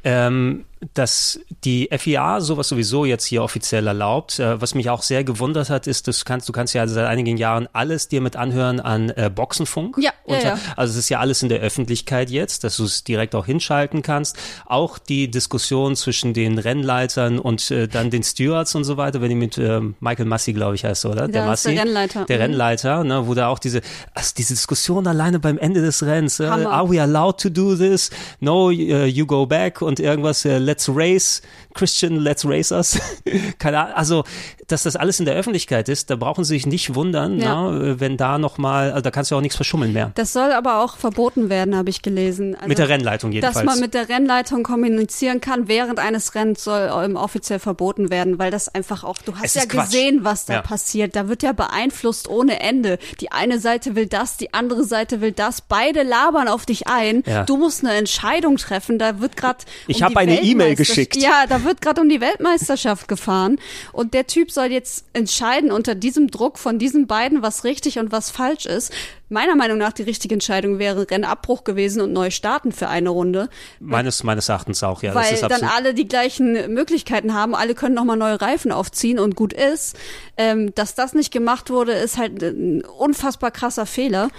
Ähm, 0.04 0.66
dass 0.94 1.40
die 1.66 1.90
FIA 1.92 2.40
sowas 2.40 2.70
sowieso 2.70 3.04
jetzt 3.04 3.26
hier 3.26 3.44
offiziell 3.44 3.86
erlaubt. 3.86 4.40
Äh, 4.40 4.62
was 4.62 4.76
mich 4.76 4.90
auch 4.90 5.02
sehr 5.02 5.26
gewundert 5.26 5.70
hat, 5.70 5.88
ist, 5.88 6.08
dass 6.08 6.20
du 6.20 6.26
kannst, 6.26 6.48
du 6.48 6.54
kannst 6.54 6.74
ja 6.74 6.88
seit 6.88 7.06
einigen 7.06 7.36
Jahren 7.36 7.68
alles 7.74 8.08
dir 8.08 8.22
mit 8.22 8.38
anhören 8.38 8.80
an 8.80 9.10
äh, 9.10 9.30
Boxenfunk. 9.34 9.98
Ja, 10.00 10.12
ja, 10.26 10.40
ja. 10.40 10.60
Also 10.78 10.92
es 10.92 10.98
ist 10.98 11.10
ja 11.10 11.20
alles 11.20 11.44
in 11.44 11.50
der 11.50 11.60
Öffentlichkeit 11.60 12.30
jetzt, 12.30 12.64
dass 12.64 12.78
du 12.78 12.86
es 12.86 13.04
direkt 13.04 13.36
auch 13.36 13.46
hinschalten 13.46 14.02
kannst. 14.02 14.38
Auch 14.66 15.00
die 15.00 15.30
Diskussion 15.30 15.98
zwischen 15.98 16.34
den 16.34 16.58
Rennleitern 16.58 17.40
und 17.40 17.72
äh, 17.72 17.88
dann 17.90 18.10
den 18.10 18.24
Stewards 18.24 18.74
und 18.76 18.86
so 18.86 18.96
weiter, 18.96 19.22
wenn 19.22 19.30
die 19.30 19.36
mit 19.36 19.58
äh, 19.58 19.82
Michael 20.00 20.26
Massey, 20.26 20.54
glaube 20.54 20.76
ich, 20.76 20.86
heißt, 20.86 21.06
oder? 21.06 21.28
Der, 21.28 21.46
Massey, 21.46 21.76
der 21.76 21.84
Rennleiter. 21.84 22.26
Der 22.26 22.38
mhm. 22.38 22.42
Rennleiter, 22.44 23.04
ne, 23.04 23.28
wo 23.28 23.34
da 23.34 23.50
auch 23.50 23.60
diese, 23.60 23.82
also 24.14 24.34
diese 24.38 24.54
Diskussion 24.54 25.08
alleine 25.08 25.40
beim 25.40 25.58
Ende 25.58 25.82
des 25.82 26.04
Rennens, 26.04 26.40
äh, 26.40 26.46
are 26.46 26.90
we 26.90 27.02
allowed 27.02 27.38
to 27.42 27.50
do 27.50 27.76
this? 27.76 28.10
No, 28.40 28.68
uh, 28.68 28.70
you 28.70 29.26
go 29.26 29.46
back 29.46 29.82
und 29.90 30.00
irgendwas, 30.00 30.46
uh, 30.46 30.58
let's 30.58 30.88
race, 30.88 31.42
Christian, 31.74 32.18
let's 32.18 32.46
race 32.46 32.72
us. 32.72 33.00
Keine 33.60 33.80
Ahnung, 33.80 33.96
also, 33.96 34.24
dass 34.72 34.84
das 34.84 34.96
alles 34.96 35.20
in 35.20 35.26
der 35.26 35.36
Öffentlichkeit 35.36 35.90
ist, 35.90 36.10
da 36.10 36.16
brauchen 36.16 36.44
Sie 36.44 36.56
sich 36.56 36.66
nicht 36.66 36.96
wundern, 36.96 37.40
ja. 37.40 37.54
na, 37.54 37.72
ne, 37.72 38.00
wenn 38.00 38.18
da 38.18 38.38
nochmal, 38.38 38.92
also 38.92 39.02
da 39.02 39.12
kannst 39.12 39.32
du 39.32 39.36
auch 39.36 39.42
nichts 39.42 39.56
verschummeln 39.56 39.94
mehr. 39.94 40.12
Das 40.16 40.34
soll 40.34 40.52
aber 40.52 40.84
auch 40.84 40.98
verboten 40.98 41.50
werden, 41.50 41.76
habe 41.76 41.90
ich 41.90 42.02
gelesen. 42.02 42.56
Also, 42.56 42.68
mit 42.68 42.78
der 42.78 42.90
Rennleitung 42.90 43.32
jedenfalls. 43.32 43.56
Dass 43.56 43.66
man 43.66 43.80
mit 43.80 43.94
der 43.94 44.10
Rennleitung 44.10 44.64
kommunizieren 44.64 45.42
kann 45.42 45.68
während 45.68 46.00
eines 46.00 46.36
Rennens 46.36 46.64
soll 46.64 46.90
ähm, 47.04 47.16
offiziell 47.16 47.60
verboten 47.60 48.10
werden, 48.10 48.40
weil 48.40 48.52
das 48.52 48.74
einfach 48.74 49.04
auch, 49.04 49.18
du 49.18 49.36
hast 49.36 49.56
ja 49.56 49.66
gesehen, 49.66 50.24
was 50.24 50.46
da 50.46 50.54
ja. 50.54 50.62
passiert. 50.62 51.16
Da 51.16 51.28
wird 51.28 51.44
ja 51.44 51.52
beeinflusst 51.52 52.28
ohne 52.28 52.60
Ende. 52.60 53.00
Die 53.20 53.32
eine 53.32 53.60
Seite 53.60 53.96
will 53.96 54.08
das, 54.08 54.38
die 54.38 54.54
andere 54.54 54.84
Seite 54.84 55.22
will 55.22 55.32
das. 55.32 55.62
Beide 55.62 56.04
labern 56.04 56.48
auf 56.48 56.66
dich 56.66 56.88
ein. 56.88 57.24
Ja. 57.26 57.44
Du 57.44 57.58
musst 57.58 57.84
eine 57.84 57.94
Entscheidung 57.94 58.58
treffen. 58.58 59.00
Da 59.00 59.20
wird 59.20 59.38
gerade 59.38 59.60
ich 59.88 60.04
habe 60.04 60.18
eine 60.18 60.42
E-Mail 60.42 60.76
geschickt. 60.76 61.16
Ja, 61.16 61.46
da 61.48 61.64
wird 61.64 61.82
gerade 61.82 62.02
um 62.02 62.10
die 62.10 62.22
Weltmeisterschaft 62.22 63.08
gefahren 63.08 63.58
und 63.92 64.14
der 64.14 64.28
Typ 64.28 64.52
soll 64.60 64.74
jetzt 64.74 65.06
entscheiden 65.14 65.72
unter 65.72 65.96
diesem 65.96 66.30
Druck 66.30 66.60
von 66.60 66.80
diesen 66.80 67.08
beiden, 67.08 67.42
was 67.42 67.64
richtig 67.64 67.98
und 67.98 68.12
was 68.12 68.30
falsch 68.30 68.66
ist 68.66 68.92
meiner 69.30 69.56
Meinung 69.56 69.78
nach 69.78 69.94
die 69.94 70.04
richtige 70.04 70.34
Entscheidung 70.34 70.80
wäre 70.80 71.10
Rennabbruch 71.10 71.64
gewesen 71.64 72.02
und 72.02 72.14
neu 72.14 72.32
starten 72.32 72.72
für 72.72 72.88
eine 72.88 73.10
Runde. 73.10 73.50
Meines, 73.80 74.24
meines 74.24 74.50
Erachtens 74.50 74.84
auch, 74.84 75.04
ja. 75.04 75.14
Weil 75.16 75.38
dann 75.40 75.64
alle 75.64 75.94
die 75.94 76.08
gleichen 76.08 76.74
Möglichkeiten 76.74 77.34
haben, 77.34 77.56
alle 77.56 77.76
können 77.76 77.96
nochmal 77.96 78.18
neue 78.18 78.42
Reifen 78.42 78.72
aufziehen 78.72 79.20
und 79.20 79.36
gut 79.36 79.54
ist. 79.54 79.98
Ähm, 80.38 80.74
dass 80.76 80.96
das 80.96 81.14
nicht 81.14 81.32
gemacht 81.32 81.70
wurde, 81.70 81.92
ist 81.94 82.18
halt 82.18 82.42
ein 82.42 82.84
unfassbar 82.84 83.52
krasser 83.52 83.86
Fehler. 83.86 84.30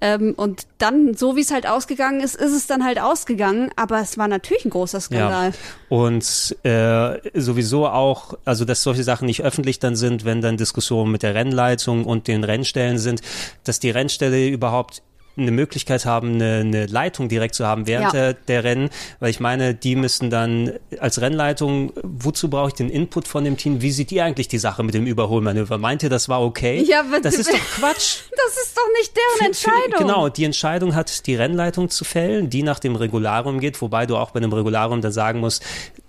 Ähm, 0.00 0.34
und 0.36 0.66
dann, 0.78 1.14
so 1.14 1.36
wie 1.36 1.40
es 1.40 1.50
halt 1.50 1.66
ausgegangen 1.66 2.20
ist, 2.20 2.36
ist 2.36 2.52
es 2.52 2.66
dann 2.66 2.84
halt 2.84 3.00
ausgegangen, 3.00 3.70
aber 3.76 4.00
es 4.00 4.16
war 4.16 4.28
natürlich 4.28 4.64
ein 4.64 4.70
großer 4.70 5.00
Skandal. 5.00 5.50
Ja. 5.50 5.52
Und 5.88 6.56
äh, 6.62 7.40
sowieso 7.40 7.88
auch, 7.88 8.34
also 8.44 8.64
dass 8.64 8.82
solche 8.82 9.02
Sachen 9.02 9.26
nicht 9.26 9.42
öffentlich 9.42 9.78
dann 9.78 9.96
sind, 9.96 10.24
wenn 10.24 10.40
dann 10.40 10.56
Diskussionen 10.56 11.10
mit 11.10 11.22
der 11.22 11.34
Rennleitung 11.34 12.04
und 12.04 12.28
den 12.28 12.44
Rennstellen 12.44 12.98
sind, 12.98 13.20
dass 13.64 13.80
die 13.80 13.90
Rennstelle 13.90 14.37
überhaupt 14.46 15.02
eine 15.38 15.50
Möglichkeit 15.50 16.04
haben, 16.04 16.34
eine, 16.34 16.60
eine 16.60 16.86
Leitung 16.86 17.28
direkt 17.28 17.54
zu 17.54 17.66
haben 17.66 17.86
während 17.86 18.12
ja. 18.12 18.32
der, 18.32 18.34
der 18.34 18.64
Rennen, 18.64 18.90
weil 19.20 19.30
ich 19.30 19.40
meine, 19.40 19.74
die 19.74 19.96
müssen 19.96 20.30
dann 20.30 20.72
als 20.98 21.20
Rennleitung, 21.20 21.92
wozu 22.02 22.50
brauche 22.50 22.68
ich 22.68 22.74
den 22.74 22.90
Input 22.90 23.28
von 23.28 23.44
dem 23.44 23.56
Team? 23.56 23.80
Wie 23.80 23.92
sieht 23.92 24.10
ihr 24.12 24.24
eigentlich 24.24 24.48
die 24.48 24.58
Sache 24.58 24.82
mit 24.82 24.94
dem 24.94 25.06
Überholmanöver? 25.06 25.78
Meint 25.78 26.02
ihr, 26.02 26.10
das 26.10 26.28
war 26.28 26.42
okay? 26.42 26.82
Ja, 26.82 27.04
das 27.22 27.34
ist 27.34 27.52
doch 27.52 27.58
Quatsch. 27.76 28.18
Das 28.48 28.64
ist 28.64 28.76
doch 28.76 28.88
nicht 28.98 29.14
deren 29.14 29.46
Entscheidung. 29.48 29.98
genau, 29.98 30.28
die 30.28 30.44
Entscheidung 30.44 30.94
hat 30.94 31.26
die 31.26 31.34
Rennleitung 31.34 31.90
zu 31.90 32.04
fällen, 32.04 32.48
die 32.48 32.62
nach 32.62 32.78
dem 32.78 32.96
Regularium 32.96 33.60
geht, 33.60 33.80
wobei 33.82 34.06
du 34.06 34.16
auch 34.16 34.30
bei 34.30 34.38
einem 34.38 34.52
Regularium 34.52 35.02
dann 35.02 35.12
sagen 35.12 35.40
musst, 35.40 35.62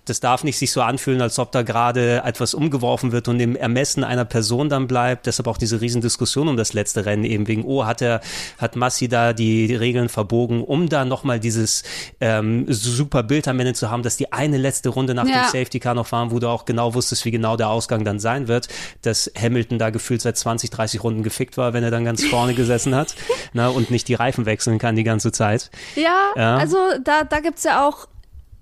das 0.09 0.19
darf 0.19 0.43
nicht 0.43 0.57
sich 0.57 0.71
so 0.71 0.81
anfühlen, 0.81 1.21
als 1.21 1.39
ob 1.39 1.51
da 1.51 1.61
gerade 1.61 2.23
etwas 2.25 2.53
umgeworfen 2.53 3.11
wird 3.11 3.27
und 3.27 3.39
im 3.39 3.55
Ermessen 3.55 4.03
einer 4.03 4.25
Person 4.25 4.69
dann 4.69 4.87
bleibt. 4.87 5.25
Deshalb 5.25 5.47
auch 5.47 5.57
diese 5.57 5.81
Riesendiskussion 5.81 6.47
um 6.47 6.57
das 6.57 6.73
letzte 6.73 7.05
Rennen 7.05 7.23
eben 7.23 7.47
wegen, 7.47 7.63
oh, 7.63 7.85
hat 7.85 8.01
er, 8.01 8.21
hat 8.57 8.75
Massi 8.75 9.07
da 9.07 9.33
die 9.33 9.73
Regeln 9.75 10.09
verbogen, 10.09 10.63
um 10.63 10.89
da 10.89 11.05
nochmal 11.05 11.39
dieses 11.39 11.83
ähm, 12.19 12.65
super 12.67 13.23
Bild 13.23 13.47
am 13.47 13.59
Ende 13.59 13.73
zu 13.73 13.89
haben, 13.89 14.03
dass 14.03 14.17
die 14.17 14.31
eine 14.33 14.57
letzte 14.57 14.89
Runde 14.89 15.13
nach 15.13 15.27
ja. 15.27 15.43
dem 15.43 15.45
Safety 15.45 15.79
Car 15.79 15.93
noch 15.93 16.07
fahren, 16.07 16.31
wo 16.31 16.39
du 16.39 16.47
auch 16.47 16.65
genau 16.65 16.93
wusstest, 16.93 17.25
wie 17.25 17.31
genau 17.31 17.55
der 17.57 17.69
Ausgang 17.69 18.03
dann 18.03 18.19
sein 18.19 18.47
wird, 18.47 18.67
dass 19.03 19.31
Hamilton 19.39 19.79
da 19.79 19.89
gefühlt 19.89 20.21
seit 20.21 20.37
20, 20.37 20.69
30 20.69 21.03
Runden 21.03 21.23
gefickt 21.23 21.57
war, 21.57 21.73
wenn 21.73 21.83
er 21.83 21.91
dann 21.91 22.05
ganz 22.05 22.23
vorne 22.25 22.53
gesessen 22.53 22.95
hat 22.95 23.15
na, 23.53 23.69
und 23.69 23.91
nicht 23.91 24.07
die 24.07 24.15
Reifen 24.15 24.45
wechseln 24.45 24.79
kann 24.79 24.95
die 24.95 25.03
ganze 25.03 25.31
Zeit. 25.31 25.69
Ja, 25.95 26.31
ja. 26.35 26.57
also 26.57 26.77
da, 27.03 27.23
da 27.23 27.39
gibt's 27.39 27.63
ja 27.63 27.87
auch 27.87 28.07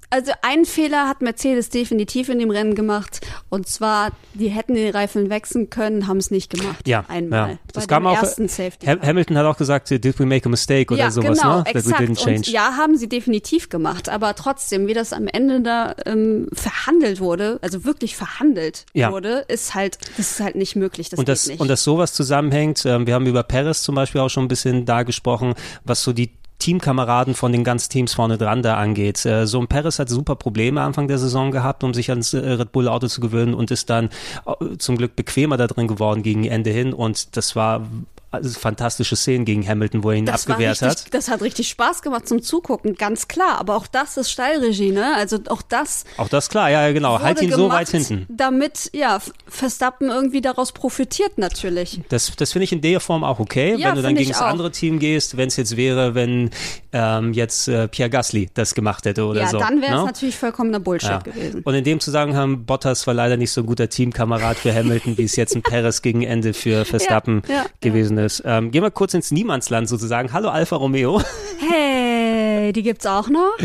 also 0.09 0.31
einen 0.41 0.65
Fehler 0.65 1.07
hat 1.07 1.21
Mercedes 1.21 1.69
definitiv 1.69 2.29
in 2.29 2.39
dem 2.39 2.49
Rennen 2.49 2.75
gemacht. 2.75 3.19
Und 3.49 3.67
zwar, 3.67 4.11
die 4.33 4.47
hätten 4.47 4.73
den 4.73 4.91
Reifen 4.93 5.29
wechseln 5.29 5.69
können, 5.69 6.07
haben 6.07 6.17
es 6.17 6.31
nicht 6.31 6.49
gemacht. 6.49 6.87
Ja, 6.87 7.03
einmal. 7.07 7.51
Ja. 7.51 7.57
Das 7.73 7.87
kam 7.87 8.07
auch. 8.07 8.21
Hamilton 8.21 9.37
hat 9.37 9.45
auch 9.45 9.57
gesagt, 9.57 9.89
did 9.89 10.19
we 10.19 10.25
make 10.25 10.45
a 10.45 10.49
mistake 10.49 10.93
oder 10.93 11.03
ja, 11.03 11.11
sowas, 11.11 11.39
genau, 11.39 11.57
ne? 11.59 11.63
Exakt. 11.65 12.27
Und 12.27 12.47
ja, 12.47 12.77
haben 12.77 12.97
sie 12.97 13.09
definitiv 13.09 13.69
gemacht. 13.69 14.07
Aber 14.07 14.33
trotzdem, 14.35 14.87
wie 14.87 14.93
das 14.93 15.11
am 15.11 15.27
Ende 15.27 15.61
da 15.61 15.95
ähm, 16.05 16.47
verhandelt 16.53 17.19
wurde, 17.19 17.59
also 17.61 17.83
wirklich 17.83 18.15
verhandelt 18.15 18.85
ja. 18.93 19.11
wurde, 19.11 19.45
ist 19.47 19.75
halt, 19.75 19.97
das 20.17 20.31
ist 20.31 20.39
halt 20.39 20.55
nicht 20.55 20.75
möglich. 20.75 21.09
Das 21.09 21.19
und 21.19 21.27
das, 21.27 21.47
nicht. 21.47 21.59
und 21.59 21.67
dass 21.67 21.83
sowas 21.83 22.13
zusammenhängt, 22.13 22.85
ähm, 22.85 23.07
wir 23.07 23.13
haben 23.13 23.25
über 23.25 23.43
Paris 23.43 23.83
zum 23.83 23.95
Beispiel 23.95 24.21
auch 24.21 24.29
schon 24.29 24.45
ein 24.45 24.47
bisschen 24.47 24.85
da 24.85 25.03
gesprochen, 25.03 25.53
was 25.83 26.03
so 26.03 26.13
die 26.13 26.31
Teamkameraden 26.59 27.33
von 27.33 27.51
den 27.51 27.63
ganzen 27.63 27.91
Teams 27.91 28.13
vorne 28.13 28.37
dran 28.37 28.61
da 28.61 28.77
angeht. 28.77 29.25
Äh, 29.25 29.45
so 29.45 29.59
ein 29.59 29.67
Paris 29.67 29.99
hat 29.99 30.09
super 30.09 30.35
Probleme 30.35 30.81
Anfang 30.81 31.07
der 31.07 31.17
Saison 31.19 31.51
gehabt, 31.51 31.83
um 31.83 31.93
sich 31.93 32.09
ans 32.09 32.33
äh, 32.33 32.37
Red 32.37 32.71
Bull 32.71 32.87
Auto 32.87 33.07
zu 33.07 33.21
gewöhnen 33.21 33.53
und 33.53 33.71
ist 33.71 33.89
dann 33.89 34.09
äh, 34.45 34.77
zum 34.77 34.97
Glück 34.97 35.15
bequemer 35.15 35.57
da 35.57 35.67
drin 35.67 35.87
geworden 35.87 36.23
gegen 36.23 36.45
Ende 36.45 36.71
hin 36.71 36.93
und 36.93 37.37
das 37.37 37.55
war 37.55 37.87
fantastische 38.31 39.15
Szenen 39.15 39.45
gegen 39.45 39.67
Hamilton, 39.67 40.03
wo 40.03 40.11
er 40.11 40.17
ihn 40.17 40.25
das 40.25 40.47
abgewehrt 40.47 40.81
richtig, 40.81 41.05
hat. 41.05 41.13
Das 41.13 41.29
hat 41.29 41.41
richtig 41.41 41.69
Spaß 41.69 42.01
gemacht 42.01 42.27
zum 42.27 42.41
Zugucken, 42.41 42.95
ganz 42.95 43.27
klar. 43.27 43.57
Aber 43.59 43.75
auch 43.75 43.87
das 43.87 44.17
ist 44.17 44.29
Steilregie, 44.29 44.91
ne? 44.91 45.15
Also 45.15 45.39
auch 45.47 45.61
das. 45.61 46.03
Auch 46.17 46.27
das 46.27 46.49
klar, 46.49 46.69
ja, 46.69 46.91
genau. 46.91 47.21
Halt 47.21 47.41
ihn 47.41 47.51
so 47.51 47.69
weit 47.69 47.89
hinten. 47.89 48.25
Damit, 48.29 48.89
ja, 48.93 49.19
Verstappen 49.47 50.09
irgendwie 50.09 50.41
daraus 50.41 50.73
profitiert 50.73 51.37
natürlich. 51.37 52.01
Das, 52.09 52.35
das 52.35 52.51
finde 52.51 52.65
ich 52.65 52.73
in 52.73 52.81
der 52.81 52.99
Form 52.99 53.23
auch 53.23 53.39
okay, 53.39 53.75
ja, 53.77 53.89
wenn 53.89 53.95
du 53.95 54.01
dann 54.01 54.15
gegen 54.15 54.29
das 54.29 54.41
andere 54.41 54.71
Team 54.71 54.99
gehst, 54.99 55.37
wenn 55.37 55.47
es 55.47 55.55
jetzt 55.55 55.77
wäre, 55.77 56.13
wenn 56.13 56.49
ähm, 56.91 57.33
jetzt 57.33 57.67
äh, 57.67 57.87
Pierre 57.87 58.09
Gasly 58.09 58.49
das 58.53 58.75
gemacht 58.75 59.05
hätte 59.05 59.25
oder 59.25 59.41
ja, 59.41 59.47
so. 59.47 59.59
Ja, 59.59 59.67
dann 59.67 59.81
wäre 59.81 59.93
es 59.93 59.99
ne? 59.99 60.05
natürlich 60.05 60.35
vollkommener 60.35 60.79
Bullshit 60.79 61.09
ja. 61.09 61.19
gewesen. 61.19 61.61
Und 61.63 61.73
in 61.73 61.83
dem 61.83 61.99
Zusammenhang, 61.99 62.65
Bottas 62.65 63.07
war 63.07 63.13
leider 63.13 63.37
nicht 63.37 63.51
so 63.51 63.61
ein 63.61 63.67
guter 63.67 63.87
Teamkamerad 63.87 64.57
für 64.57 64.73
Hamilton, 64.73 65.17
wie 65.17 65.23
es 65.23 65.35
jetzt 65.35 65.55
ein 65.55 65.61
Perez 65.61 66.01
gegen 66.01 66.23
Ende 66.23 66.53
für 66.53 66.83
Verstappen 66.97 67.41
gewesen 67.79 68.16
ist. 68.17 68.43
Ähm, 68.45 68.71
gehen 68.71 68.83
wir 68.83 68.91
kurz 68.91 69.13
ins 69.13 69.31
Niemandsland 69.31 69.87
sozusagen. 69.89 70.33
Hallo 70.33 70.49
Alfa 70.49 70.75
Romeo. 70.75 71.21
Hey, 71.59 72.71
die 72.71 72.83
gibt's 72.83 73.05
auch 73.05 73.29
noch. 73.29 73.57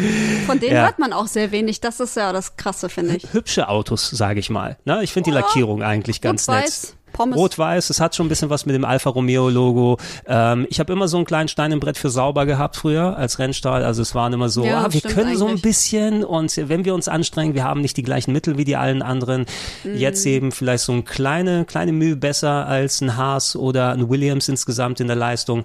Von 0.46 0.58
denen 0.58 0.74
ja. 0.74 0.84
hört 0.84 0.98
man 0.98 1.12
auch 1.12 1.26
sehr 1.26 1.52
wenig. 1.52 1.80
Das 1.80 2.00
ist 2.00 2.16
ja 2.16 2.32
das 2.32 2.56
Krasse, 2.56 2.88
finde 2.88 3.16
ich. 3.16 3.32
Hübsche 3.32 3.68
Autos, 3.68 4.08
sage 4.10 4.40
ich 4.40 4.50
mal. 4.50 4.78
Ne? 4.84 5.02
Ich 5.02 5.12
finde 5.12 5.30
die 5.30 5.34
Lackierung 5.34 5.82
eigentlich 5.82 6.20
ganz 6.20 6.48
nett. 6.48 6.94
Pommes. 7.12 7.36
Rot-Weiß, 7.36 7.90
es 7.90 8.00
hat 8.00 8.14
schon 8.14 8.26
ein 8.26 8.28
bisschen 8.28 8.50
was 8.50 8.66
mit 8.66 8.74
dem 8.74 8.84
Alfa 8.84 9.10
Romeo-Logo. 9.10 9.98
Ähm, 10.26 10.66
ich 10.70 10.80
habe 10.80 10.92
immer 10.92 11.08
so 11.08 11.16
einen 11.16 11.26
kleinen 11.26 11.48
Stein 11.48 11.72
im 11.72 11.80
Brett 11.80 11.96
für 11.96 12.10
sauber 12.10 12.46
gehabt 12.46 12.76
früher 12.76 13.16
als 13.16 13.38
Rennstall. 13.38 13.84
Also 13.84 14.02
es 14.02 14.14
waren 14.14 14.32
immer 14.32 14.48
so, 14.48 14.64
ja, 14.64 14.84
ah, 14.84 14.92
wir 14.92 15.00
können 15.00 15.28
eigentlich. 15.28 15.38
so 15.38 15.46
ein 15.46 15.60
bisschen 15.60 16.24
und 16.24 16.56
wenn 16.56 16.84
wir 16.84 16.94
uns 16.94 17.08
anstrengen, 17.08 17.54
wir 17.54 17.64
haben 17.64 17.80
nicht 17.80 17.96
die 17.96 18.02
gleichen 18.02 18.32
Mittel 18.32 18.58
wie 18.58 18.64
die 18.64 18.76
allen 18.76 19.02
anderen. 19.02 19.46
Mhm. 19.84 19.96
Jetzt 19.96 20.26
eben 20.26 20.52
vielleicht 20.52 20.84
so 20.84 20.92
eine 20.92 21.02
kleine, 21.02 21.64
kleine 21.64 21.92
Mühe 21.92 22.16
besser 22.16 22.66
als 22.66 23.00
ein 23.00 23.16
Haas 23.16 23.56
oder 23.56 23.92
ein 23.92 24.08
Williams 24.08 24.48
insgesamt 24.48 25.00
in 25.00 25.06
der 25.06 25.16
Leistung. 25.16 25.64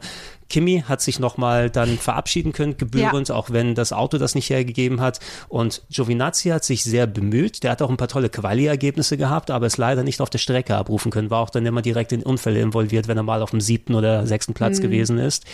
Kimi 0.49 0.83
hat 0.87 1.01
sich 1.01 1.19
nochmal 1.19 1.69
dann 1.69 1.97
verabschieden 1.97 2.53
können, 2.53 2.77
gebührend, 2.77 3.29
ja. 3.29 3.35
auch 3.35 3.51
wenn 3.51 3.75
das 3.75 3.93
Auto 3.93 4.17
das 4.17 4.35
nicht 4.35 4.49
hergegeben 4.49 5.01
hat. 5.01 5.19
Und 5.49 5.83
Giovinazzi 5.89 6.49
hat 6.49 6.63
sich 6.63 6.83
sehr 6.83 7.07
bemüht. 7.07 7.63
Der 7.63 7.71
hat 7.71 7.81
auch 7.81 7.89
ein 7.89 7.97
paar 7.97 8.07
tolle 8.07 8.29
Quali-Ergebnisse 8.29 9.17
gehabt, 9.17 9.51
aber 9.51 9.65
es 9.65 9.77
leider 9.77 10.03
nicht 10.03 10.21
auf 10.21 10.29
der 10.29 10.39
Strecke 10.39 10.75
abrufen 10.75 11.11
können. 11.11 11.29
War 11.29 11.41
auch 11.41 11.49
dann 11.49 11.65
immer 11.65 11.81
direkt 11.81 12.11
in 12.11 12.23
Unfälle 12.23 12.61
involviert, 12.61 13.07
wenn 13.07 13.17
er 13.17 13.23
mal 13.23 13.41
auf 13.41 13.51
dem 13.51 13.61
siebten 13.61 13.95
oder 13.95 14.25
sechsten 14.25 14.53
Platz 14.53 14.79
mhm. 14.79 14.83
gewesen 14.83 15.17
ist. 15.17 15.45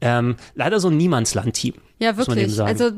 Ähm, 0.00 0.36
leider 0.54 0.80
so 0.80 0.88
ein 0.88 0.96
Niemandsland-Team. 0.96 1.74
Ja, 1.98 2.16
wirklich. 2.16 2.58
Also 2.60 2.90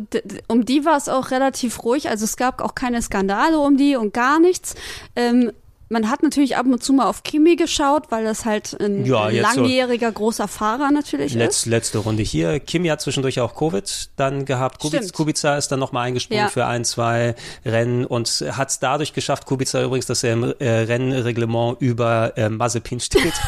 um 0.47 0.65
die 0.65 0.85
war 0.85 0.97
es 0.97 1.09
auch 1.09 1.33
relativ 1.33 1.83
ruhig. 1.83 2.09
Also 2.09 2.25
es 2.25 2.37
gab 2.37 2.63
auch 2.63 2.77
keine 2.77 3.03
Skandale 3.03 3.59
um 3.59 3.77
die 3.77 3.97
und 3.97 4.15
gar 4.15 4.39
nichts. 4.39 4.77
Ähm, 5.17 5.51
man 5.93 6.11
hat 6.11 6.23
natürlich 6.23 6.57
ab 6.57 6.67
und 6.67 6.83
zu 6.83 6.93
mal 6.93 7.07
auf 7.07 7.23
Kimi 7.23 7.55
geschaut, 7.57 8.05
weil 8.11 8.25
das 8.25 8.45
halt 8.45 8.77
ein 8.81 9.05
Ja, 9.07 9.31
jetzt 9.31 9.55
so- 9.55 9.61
langjähriger 9.61 10.11
großer 10.11 10.49
Fahrer 10.49 10.91
natürlich 10.91 11.35
Letz, 11.35 11.59
ist. 11.59 11.67
letzte 11.67 11.99
Runde 11.99 12.23
hier. 12.23 12.59
Kimi 12.61 12.89
hat 12.89 13.01
zwischendurch 13.01 13.39
auch 13.41 13.55
Covid 13.55 14.09
dann 14.17 14.45
gehabt. 14.45 14.81
Kubica. 14.81 15.05
Kubica 15.13 15.57
ist 15.57 15.69
dann 15.71 15.79
nochmal 15.81 16.07
eingesprungen 16.09 16.45
Ja. 16.45 16.49
für 16.49 16.67
ein, 16.67 16.85
zwei 16.85 17.35
Rennen 17.65 18.05
und 18.07 18.29
hat 18.53 18.71
es 18.71 18.79
dadurch 18.81 19.13
geschafft, 19.13 19.47
Kubica 19.47 19.83
übrigens, 19.83 20.07
dass 20.07 20.25
er 20.25 20.33
im 20.33 20.55
äh, 20.59 20.69
Rennreglement 20.69 21.77
über 21.81 22.33
äh, 22.37 22.49
Mazepin 22.49 22.99
steht. 23.01 23.33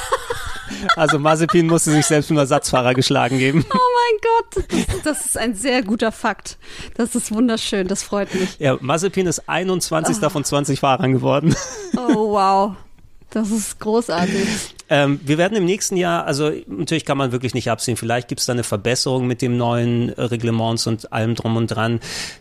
also 0.96 1.18
Mazepin 1.18 1.66
musste 1.66 1.90
sich 1.90 2.06
selbst 2.06 2.30
einen 2.30 2.38
Ersatzfahrer 2.38 2.94
geschlagen 2.94 3.38
geben. 3.38 3.64
Oh 3.72 3.78
mein 3.78 4.20
Gott, 4.22 4.64
das, 5.04 5.24
ist 5.26 5.38
ein 5.38 5.54
sehr 5.54 5.82
guter 5.82 6.12
Fakt. 6.12 6.58
Das 6.96 7.14
ist 7.14 7.32
wunderschön, 7.32 7.88
das 7.88 8.02
freut 8.02 8.34
mich. 8.34 8.58
Ja, 8.58 8.76
Mazepin 8.80 9.26
ist 9.26 9.48
21. 9.48 10.16
von 10.30 10.44
20 10.44 10.80
Fahrern 10.80 11.12
geworden. 11.12 11.54
Oh 11.96 12.32
wow, 12.32 12.74
das 13.30 13.50
ist 13.50 13.80
großartig. 13.80 14.46
Ähm, 14.90 15.18
wir 15.24 15.38
werden 15.38 15.56
im 15.56 15.64
nächsten 15.64 15.96
Jahr, 15.96 16.26
also 16.26 16.52
natürlich 16.66 17.06
kann 17.06 17.16
man 17.16 17.32
wirklich 17.32 17.54
nicht 17.54 17.70
absehen, 17.70 17.96
vielleicht 17.96 18.28
gibt 18.28 18.40
es 18.40 18.46
da 18.46 18.52
eine 18.52 18.64
Verbesserung 18.64 19.26
mit 19.26 19.40
dem 19.40 19.56
neuen 19.56 20.10
äh, 20.10 20.22
Reglements 20.22 20.86
und 20.86 21.10
allem 21.12 21.34
drum 21.34 21.56
und 21.56 21.68
dran. 21.68 22.00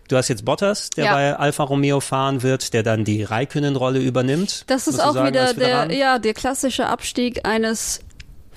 Du 0.09 0.17
hast 0.17 0.27
jetzt 0.27 0.43
Bottas, 0.43 0.89
der 0.89 1.05
Ja. 1.05 1.13
bei 1.13 1.35
Alfa 1.37 1.63
Romeo 1.63 2.01
fahren 2.01 2.43
wird, 2.43 2.73
der 2.73 2.83
dann 2.83 3.05
die 3.05 3.23
Raikönnen-Rolle 3.23 3.99
übernimmt. 3.99 4.65
Das 4.67 4.87
ist 4.87 4.99
auch 4.99 5.13
sagen, 5.13 5.29
wieder 5.29 5.53
der, 5.53 5.91
ja, 5.93 6.19
der 6.19 6.33
klassische 6.33 6.87
Abstieg 6.87 7.45
eines 7.47 8.01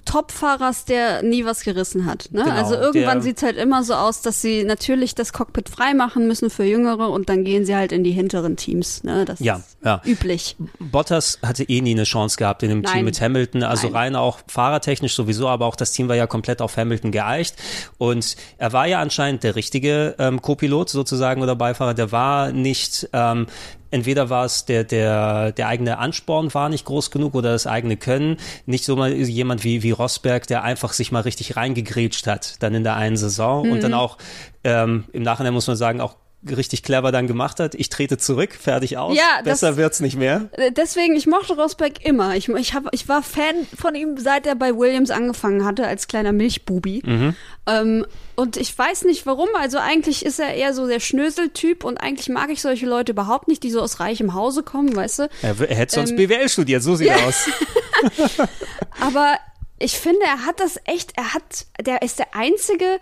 Top-Fahrers, 0.07 0.87
der 0.87 1.23
nie 1.23 1.45
was 1.45 1.63
gerissen 1.63 2.07
hat. 2.07 2.29
Ne? 2.31 2.45
Genau, 2.45 2.57
also 2.57 2.75
irgendwann 2.75 3.21
sieht's 3.21 3.43
halt 3.43 3.57
immer 3.57 3.83
so 3.83 3.95
aus, 3.95 4.23
dass 4.23 4.41
sie 4.41 4.65
natürlich 4.65 5.15
das 5.15 5.33
Cockpit 5.35 5.69
freimachen 5.69 6.27
müssen 6.27 6.49
für 6.49 6.65
Jüngere 6.65 7.11
und 7.11 7.29
dann 7.29 7.45
gehen 7.45 7.67
sie 7.67 7.77
halt 7.77 7.93
in 7.93 8.05
die 8.05 8.13
hinteren 8.13 8.57
Teams. 8.57 9.05
Ne? 9.05 9.25
Das 9.25 9.41
Ja, 9.41 9.61
ja. 9.87 10.03
üblich. 10.05 10.57
Bottas 10.79 11.39
hatte 11.43 11.65
eh 11.65 11.81
nie 11.81 11.93
eine 11.93 12.05
Chance 12.05 12.37
gehabt 12.37 12.63
in 12.63 12.69
dem 12.69 12.81
Nein. 12.81 12.93
Team 12.93 13.05
mit 13.05 13.21
Hamilton, 13.21 13.63
also 13.63 13.87
Nein. 13.87 13.97
rein 13.97 14.17
auch 14.17 14.41
fahrertechnisch 14.49 15.15
sowieso, 15.15 15.49
aber 15.49 15.67
auch 15.67 15.77
das 15.77 15.93
Team 15.93 16.09
war 16.09 16.17
ja 16.17 16.27
komplett 16.27 16.61
auf 16.61 16.77
Hamilton 16.77 17.13
geeicht 17.13 17.55
und 17.97 18.37
er 18.59 18.73
war 18.73 18.87
ja 18.87 19.01
anscheinend 19.01 19.45
der 19.45 19.57
richtige 19.57 20.15
ähm, 20.19 20.43
Co-Pilot 20.43 20.91
sozusagen 20.91 21.43
oder 21.43 21.57
Beifahrer, 21.57 21.95
der 21.95 22.13
war 22.13 22.53
nicht 22.53 23.09
ähm, 23.13 23.47
Entweder 23.91 24.29
war 24.31 24.45
es 24.45 24.65
der, 24.65 24.85
der, 24.85 25.53
der 25.53 25.69
eigene 25.69 25.99
Ansporn 25.99 26.53
war 26.53 26.69
nicht 26.69 26.85
groß 26.85 27.11
genug 27.11 27.35
oder 27.35 27.53
das 27.53 27.67
eigene 27.67 27.97
Können. 27.97 28.37
Nicht 28.67 28.85
so 28.85 28.97
mal 28.97 29.13
jemand 29.13 29.63
wie, 29.65 29.83
wie 29.83 29.93
Rosberg, 29.93 30.47
der 30.49 30.65
einfach 30.65 30.93
sich 30.93 31.13
mal 31.13 31.21
richtig 31.21 31.57
reingegrätscht 31.57 32.27
hat, 32.27 32.63
dann 32.63 32.75
in 32.75 32.83
der 32.83 32.97
einen 32.97 33.17
Saison 33.17 33.71
und 33.71 33.83
dann 33.83 33.93
Mhm. 33.93 33.97
auch 33.97 34.19
ähm, 34.65 35.05
im 35.13 35.23
Nachhinein 35.23 35.55
muss 35.55 35.69
man 35.69 35.77
sagen, 35.77 36.01
auch 36.01 36.17
richtig 36.49 36.83
clever 36.83 37.11
dann 37.13 37.27
gemacht 37.27 37.59
hat. 37.61 37.75
Ich 37.75 37.89
trete 37.89 38.19
zurück, 38.19 38.53
fertig 38.55 38.99
aus. 38.99 39.17
Ja, 39.17 39.23
das- 39.39 39.61
Besser 39.61 39.77
wird's 39.77 40.01
nicht 40.01 40.17
mehr. 40.17 40.49
Äh, 40.53 40.71
Deswegen, 40.73 41.17
ich 41.17 41.27
mochte 41.27 41.55
Rosberg 41.57 42.05
immer. 42.05 42.37
Ich, 42.37 42.49
ich, 42.49 42.75
hab, 42.75 42.85
ich 42.93 43.09
war 43.09 43.23
Fan 43.23 43.55
von 43.77 43.95
ihm, 43.95 44.17
seit 44.19 44.47
er 44.47 44.55
bei 44.55 44.77
Williams 44.77 45.11
angefangen 45.11 45.65
hatte, 45.65 45.87
als 45.87 46.07
kleiner 46.09 46.33
Milchbubi. 46.33 47.03
Mhm. 47.05 47.37
Ähm, 47.67 48.07
und 48.37 48.57
ich 48.59 48.77
weiß 48.79 49.05
nicht 49.05 49.27
warum. 49.27 49.49
Also 49.59 49.79
eigentlich 49.79 50.25
ist 50.25 50.39
er 50.39 50.55
eher 50.55 50.73
so 50.75 50.87
der 50.87 51.01
Schnöseltyp 51.01 51.83
und 51.85 51.99
eigentlich 51.99 52.29
mag 52.29 52.51
ich 52.51 52.61
solche 52.63 52.87
Leute 52.87 53.13
überhaupt 53.13 53.49
nicht, 53.49 53.63
die 53.63 53.71
so 53.71 53.81
aus 53.81 53.99
reichem 53.99 54.35
Hause 54.35 54.63
kommen, 54.63 54.95
weißt 54.95 55.19
du? 55.21 55.29
Er, 55.43 55.61
er 55.69 55.77
hätte 55.77 55.95
sonst 55.97 56.11
Ähm, 56.11 56.17
BWL 56.17 56.49
studiert, 56.49 56.83
so 56.83 56.95
sieht 56.97 57.09
er 57.09 57.27
aus. 57.27 57.49
Aber 59.01 59.37
ich 59.79 59.99
finde, 59.99 60.21
er 60.25 60.47
hat 60.47 60.61
das 60.61 60.79
echt, 60.85 61.13
er 61.17 61.35
hat, 61.35 61.67
der 61.81 62.03
ist 62.03 62.19
der 62.19 62.35
Einzige, 62.35 62.99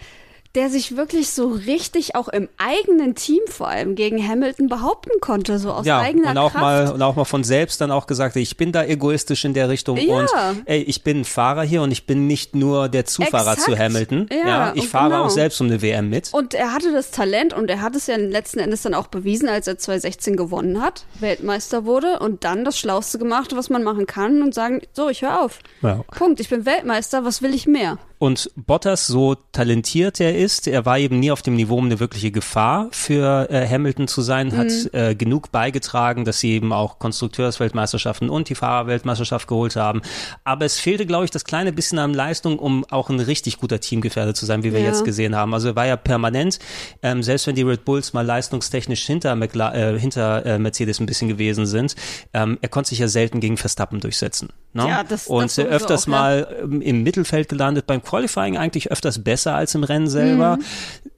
der 0.55 0.71
sich 0.71 0.97
wirklich 0.97 1.31
so 1.31 1.49
richtig 1.49 2.15
auch 2.15 2.29
im 2.29 2.49
eigenen 2.59 3.15
Team 3.15 3.41
vor 3.49 3.69
allem 3.69 3.95
gegen 3.97 4.27
Hamilton 4.27 4.69
behaupten 4.69 5.11
konnte, 5.21 5.59
so 5.59 5.71
aus 5.73 5.85
Ja, 5.85 5.99
eigener 5.99 6.31
und 6.31 6.39
auch 6.39 6.53
Kraft. 6.53 6.63
mal 6.63 6.93
und 6.93 7.03
auch 7.03 7.17
mal 7.17 7.25
von 7.25 7.43
selbst 7.43 7.81
dann 7.81 7.91
auch 7.91 8.07
gesagt, 8.07 8.37
ich 8.37 8.57
bin 8.57 8.71
da 8.71 8.85
egoistisch 8.85 9.45
in 9.45 9.53
der 9.55 9.69
Richtung 9.69 9.97
Ja. 9.97 10.15
und 10.21 10.31
ey, 10.67 10.83
ich 10.83 11.03
bin 11.03 11.25
Fahrer 11.25 11.63
hier 11.63 11.83
und 11.83 11.91
ich 11.91 12.07
bin 12.07 12.27
nicht 12.27 12.55
nur 12.55 12.89
der 12.89 13.05
Zufahrer 13.05 13.53
Exakt. 13.55 13.63
zu 13.71 13.79
Hamilton. 13.79 14.29
Ja, 14.47 14.73
ich 14.75 14.83
und 14.83 14.89
fahre 14.89 15.11
genau. 15.11 15.25
auch 15.25 15.31
selbst 15.31 15.61
um 15.61 15.67
eine 15.67 15.83
WM 15.83 16.09
mit. 16.09 16.33
Und 16.33 16.55
er 16.55 16.73
hatte 16.73 16.93
das 16.93 17.11
Talent 17.11 17.53
und 17.53 17.69
er 17.69 17.81
hat 17.81 17.97
es 17.97 18.07
ja 18.07 18.17
letzten 18.17 18.61
Endes 18.61 18.83
dann 18.83 18.95
auch 18.95 19.09
bewiesen, 19.09 19.49
als 19.49 19.67
er 19.67 19.79
2016 19.79 20.37
gewonnen 20.37 20.81
hat, 20.81 21.05
Weltmeister 21.21 21.85
wurde 21.85 22.21
und 22.21 22.45
dann 22.45 22.65
das 22.65 22.79
Schlauste 22.79 23.19
gemacht, 23.19 23.57
was 23.57 23.71
man 23.71 23.83
machen 23.83 24.07
kann 24.07 24.43
und 24.43 24.55
sagen, 24.55 24.83
so, 24.93 25.09
ich 25.09 25.23
höre 25.23 25.41
auf. 25.43 25.59
Ja. 25.83 26.03
Punkt, 26.17 26.39
ich 26.41 26.49
bin 26.49 26.65
Weltmeister, 26.65 27.25
was 27.25 27.43
will 27.43 27.55
ich 27.55 27.67
mehr? 27.67 27.99
Und 28.25 28.51
Bottas, 28.57 29.07
so 29.07 29.35
talentiert 29.53 30.19
er 30.19 30.35
ist, 30.35 30.67
er 30.67 30.87
war 30.87 30.99
eben 30.99 31.21
nie 31.21 31.31
auf 31.31 31.43
dem 31.43 31.57
Niveau, 31.57 31.77
um 31.77 31.85
eine 31.85 32.01
wirkliche 32.01 32.31
Gefahr 32.31 32.89
für 32.91 33.51
äh, 33.51 33.69
Hamilton 33.69 34.09
zu 34.09 34.23
sein, 34.23 34.57
hat 34.57 34.69
Mhm. 34.69 34.89
äh, 34.93 35.15
genug 35.15 35.53
beigetragen, 35.53 36.25
dass 36.25 36.41
sie 36.41 36.53
eben 36.53 36.73
auch 36.73 36.99
Konstrukteursweltmeisterschaften 36.99 38.31
und 38.31 38.49
die 38.49 38.55
Fahrerweltmeisterschaft 38.55 39.47
geholt 39.47 39.77
haben. 39.77 40.01
Aber 40.43 40.65
es 40.65 40.79
fehlte, 40.81 41.05
glaube 41.05 41.27
ich, 41.27 41.31
das 41.33 41.45
kleine 41.45 41.71
bisschen 41.71 41.99
an 41.99 42.15
Leistung, 42.15 42.59
um 42.59 42.87
auch 42.91 43.11
ein 43.11 43.21
richtig 43.21 43.59
guter 43.59 43.79
Teamgefährte 43.79 44.33
zu 44.33 44.47
sein, 44.47 44.63
wie 44.63 44.73
wir 44.73 44.81
Ja. 44.81 44.87
jetzt 44.87 45.05
gesehen 45.05 45.37
haben. 45.37 45.53
Also 45.53 45.69
er 45.69 45.77
war 45.77 45.87
ja 45.87 45.97
permanent, 45.97 46.59
ähm, 47.03 47.23
selbst 47.23 47.47
wenn 47.47 47.57
die 47.57 47.63
Red 47.63 47.85
Bulls 47.85 48.15
mal 48.15 48.25
leistungstechnisch 48.25 49.05
hinter, 49.05 49.37
McLa 49.37 49.75
äh, 49.75 50.01
hinter 50.01 50.47
äh, 50.47 50.59
Mercedes 50.59 50.99
ein 50.99 51.05
bisschen 51.05 51.29
gewesen 51.29 51.67
sind, 51.67 51.95
ähm, 52.33 52.57
er 52.63 52.71
konnte 52.71 52.89
sich 52.89 53.01
ja 53.01 53.09
selten 53.09 53.41
gegen 53.41 53.59
Verstappen 53.59 54.01
durchsetzen. 54.01 54.49
Ne? 54.73 54.89
Ja, 54.89 55.05
das- 55.05 55.27
und 55.27 55.43
das 55.45 55.59
öfters 55.59 56.05
auch, 56.05 56.07
ja. 56.07 56.11
mal 56.11 56.57
ähm, 56.63 56.81
im 56.81 57.03
Mittelfeld 57.03 57.49
gelandet, 57.51 57.87
beim 57.87 58.03
Qualifying 58.15 58.57
eigentlich 58.57 58.91
öfters 58.93 59.23
besser 59.25 59.55
als 59.57 59.75
im 59.75 59.83
Rennen 59.85 60.07
selber. 60.09 60.57
Mhm. 60.57 60.65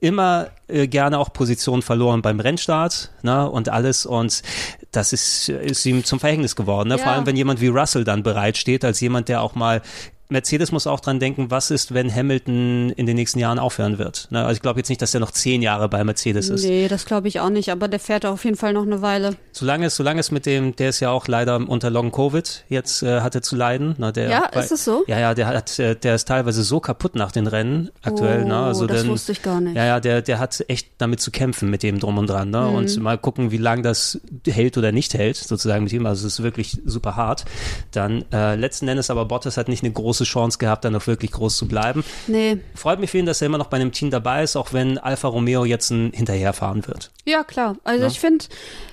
Immer 0.01 0.49
äh, 0.69 0.87
gerne 0.89 1.19
auch 1.19 1.33
Position 1.33 1.83
verloren 1.83 2.23
beim 2.23 2.41
Rennstart 2.41 3.11
ne, 3.23 3.49
und 3.51 3.69
alles 3.69 4.07
und 4.07 4.43
das 4.93 5.13
ist, 5.13 5.49
ist 5.51 5.85
ihm 5.85 6.05
zum 6.05 6.21
Verhängnis 6.21 6.57
geworden. 6.57 6.89
Ne? 6.89 6.97
Vor 6.99 7.09
Ja. 7.09 7.13
allem, 7.15 7.27
wenn 7.27 7.37
jemand 7.37 7.61
wie 7.61 7.69
Russell 7.69 8.05
dann 8.05 8.23
bereitsteht, 8.23 8.85
als 8.85 9.01
jemand, 9.01 9.29
der 9.29 9.43
auch 9.43 9.55
mal 9.55 9.83
Mercedes 10.29 10.73
muss 10.73 10.87
auch 10.87 11.01
dran 11.01 11.21
denken, 11.21 11.51
was 11.51 11.71
ist, 11.71 11.95
wenn 11.95 12.13
Hamilton 12.13 12.91
in 12.91 13.07
den 13.07 13.17
nächsten 13.17 13.39
Jahren 13.39 13.59
aufhören 13.59 13.99
wird. 13.99 14.29
Ne? 14.31 14.41
Also 14.41 14.57
ich 14.57 14.63
glaube 14.63 14.81
jetzt 14.81 14.89
nicht, 14.89 15.01
dass 15.01 15.15
er 15.15 15.21
noch 15.21 15.31
zehn 15.31 15.63
Jahre 15.63 15.89
bei 15.89 16.03
Mercedes 16.03 16.49
ist. 16.49 16.65
Nee, 16.65 16.89
das 16.89 17.07
glaube 17.07 17.29
ich 17.29 17.41
auch 17.41 17.51
nicht, 17.51 17.71
aber 17.71 17.89
der 17.89 18.01
fährt 18.01 18.27
auf 18.27 18.45
jeden 18.45 18.57
Fall 18.57 18.73
noch 18.73 18.83
eine 18.83 19.03
Weile. 19.03 19.37
Solange 19.53 19.87
es, 19.87 19.97
solange 19.97 20.21
es 20.21 20.31
mit 20.31 20.47
dem, 20.47 20.75
der 20.75 20.89
ist 20.89 21.01
ja 21.01 21.11
auch 21.11 21.29
leider 21.29 21.57
unter 21.57 21.91
Long 21.91 22.11
Covid 22.11 22.65
jetzt 22.69 23.03
äh, 23.03 23.21
hatte 23.21 23.41
zu 23.41 23.57
leiden. 23.57 23.95
Ne, 23.99 24.13
der, 24.13 24.29
Ja, 24.29 24.47
ist 24.47 24.73
es 24.73 24.85
so? 24.85 25.05
Ja, 25.07 25.19
ja, 25.19 25.35
der 25.35 25.47
hat, 25.47 25.79
äh, 25.79 25.95
der 25.95 26.17
ist 26.17 26.27
teilweise 26.27 26.63
so 26.65 26.81
kaputt 26.81 27.15
nach 27.15 27.31
den 27.31 27.47
Rennen 27.47 27.91
aktuell. 28.03 28.43
Oh, 28.45 28.49
ne? 28.49 28.57
Also 28.59 28.87
das 28.87 29.03
dann, 29.03 29.11
wusste 29.11 29.33
ich 29.33 29.43
gar 29.43 29.61
nicht. 29.61 29.77
Ja, 29.77 29.85
ja, 29.85 30.01
der, 30.01 30.23
der 30.23 30.39
hat 30.39 30.65
echt 30.69 30.89
damit 30.99 31.21
zu 31.21 31.31
kämpfen 31.31 31.71
mit 31.71 31.83
dem 31.83 32.01
drum 32.01 32.19
und 32.19 32.29
dran. 32.29 32.51
Ne? 32.51 32.61
Mhm. 32.61 32.75
Und 32.75 32.97
mal 32.99 33.19
gucken, 33.19 33.51
wie 33.51 33.59
lange 33.59 33.83
das 33.83 34.21
hält 34.47 34.77
oder 34.77 34.91
nicht 34.93 35.15
hält, 35.15 35.37
sozusagen 35.37 35.85
mit 35.85 35.93
ihm. 35.93 36.07
Also 36.07 36.27
es 36.27 36.35
ist 36.35 36.43
wirklich 36.43 36.79
super 36.85 37.17
hart. 37.17 37.45
Dann 37.93 38.25
äh, 38.33 38.57
letzten 38.57 38.89
Endes 38.89 39.11
aber 39.11 39.25
Bottas 39.27 39.57
hat 39.57 39.69
nicht 39.69 39.85
eine 39.85 39.93
große 39.93 40.16
Chance 40.25 40.59
gehabt, 40.59 40.85
dann 40.85 40.95
auch 40.97 41.07
wirklich 41.07 41.33
groß 41.33 41.57
zu 41.57 41.69
bleiben. 41.69 42.05
Nee, 42.27 42.59
Freut 42.75 43.01
mich 43.01 43.11
für 43.11 43.19
ihn, 43.19 43.27
dass 43.27 43.41
er 43.43 43.47
immer 43.47 43.59
noch 43.59 43.67
bei 43.69 43.77
einem 43.77 43.93
Team 43.93 44.11
dabei 44.11 44.43
ist, 44.43 44.57
auch 44.57 44.73
wenn 44.73 44.99
Alfa 44.99 45.29
Romeo 45.29 45.65
jetzt 45.65 45.91
ein 45.91 46.13
hinterherfahren 46.15 46.87
wird. 46.87 47.11
ja 47.25 47.43
klar. 47.45 47.77
Also 47.85 48.03
Ja. 48.03 48.09
ich 48.11 48.21
finde, 48.21 48.45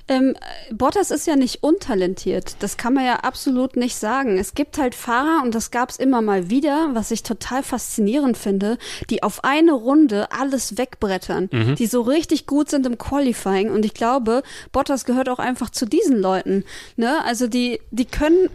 ähm, 0.08 0.36
Bottas 0.72 1.12
ist 1.12 1.28
ja 1.28 1.36
nicht 1.36 1.64
untalentiert. 1.64 2.56
Das 2.60 2.78
kann 2.78 2.94
man 2.94 3.06
ja 3.06 3.16
absolut 3.18 3.76
nicht 3.78 3.96
sagen. 3.96 4.38
Es 4.38 4.54
gibt 4.54 4.78
halt 4.78 4.96
Fahrer, 4.96 5.42
und 5.44 5.54
das 5.56 5.72
gab 5.72 5.90
es 5.90 5.98
immer 5.98 6.22
mal 6.22 6.50
wieder, 6.50 6.90
was 6.94 7.12
ich 7.12 7.24
total 7.24 7.64
faszinierend 7.64 8.38
finde, 8.38 8.78
die 9.10 9.24
auf 9.24 9.44
eine 9.44 9.72
Runde 9.74 10.32
alles 10.32 10.78
wegbrettern, 10.78 11.50
Mhm. 11.52 11.76
die 11.76 11.86
so 11.88 12.02
richtig 12.02 12.48
gut 12.48 12.70
sind 12.70 12.86
im 12.86 12.98
Qualifying. 12.98 13.70
Und 13.72 13.86
ich 13.86 13.94
glaube, 13.94 14.44
Bottas 14.72 15.06
gehört 15.06 15.30
auch 15.30 15.40
einfach 15.40 15.70
zu 15.70 15.86
diesen 15.86 16.18
Leuten. 16.20 16.66
Ne? 16.98 17.24
Also 17.26 17.48
die, 17.48 17.80
die 17.92 18.06
können 18.06 18.50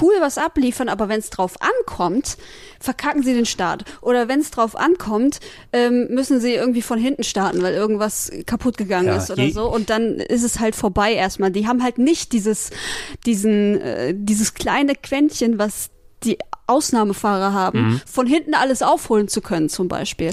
cool 0.00 0.12
was 0.20 0.38
abliefern, 0.38 0.88
aber 0.88 1.08
wenn 1.08 1.18
es 1.20 1.30
drauf 1.30 1.54
ankommt, 1.60 2.36
verkacken 2.80 3.22
sie 3.22 3.34
den 3.34 3.46
Start. 3.46 3.84
Oder 4.02 4.28
wenn 4.28 4.40
es 4.40 4.50
drauf 4.50 4.76
ankommt, 4.76 5.40
ähm, 5.72 6.08
müssen 6.10 6.40
sie 6.40 6.52
irgendwie 6.54 6.82
von 6.82 6.98
hinten 6.98 7.24
starten, 7.24 7.62
weil 7.62 7.74
irgendwas 7.74 8.30
kaputt 8.46 8.76
gegangen 8.76 9.08
Ja, 9.08 9.16
ist 9.16 9.30
oder 9.30 9.48
so. 9.50 9.72
Und 9.72 9.90
dann 9.90 10.16
ist 10.16 10.42
es 10.44 10.60
halt 10.60 10.76
vorbei 10.76 11.12
erstmal. 11.12 11.50
Die 11.50 11.66
haben 11.66 11.82
halt 11.82 11.98
nicht 11.98 12.32
dieses, 12.32 12.70
diesen, 13.24 13.80
äh, 13.80 14.14
dieses 14.16 14.54
kleine 14.54 14.94
Quäntchen, 14.94 15.58
was 15.58 15.90
die 16.24 16.38
Ausnahmefahrer 16.66 17.52
haben, 17.52 17.78
Mhm. 17.90 18.00
von 18.06 18.26
hinten 18.26 18.54
alles 18.54 18.82
aufholen 18.82 19.28
zu 19.28 19.40
können, 19.40 19.68
zum 19.68 19.88
Beispiel. 19.88 20.32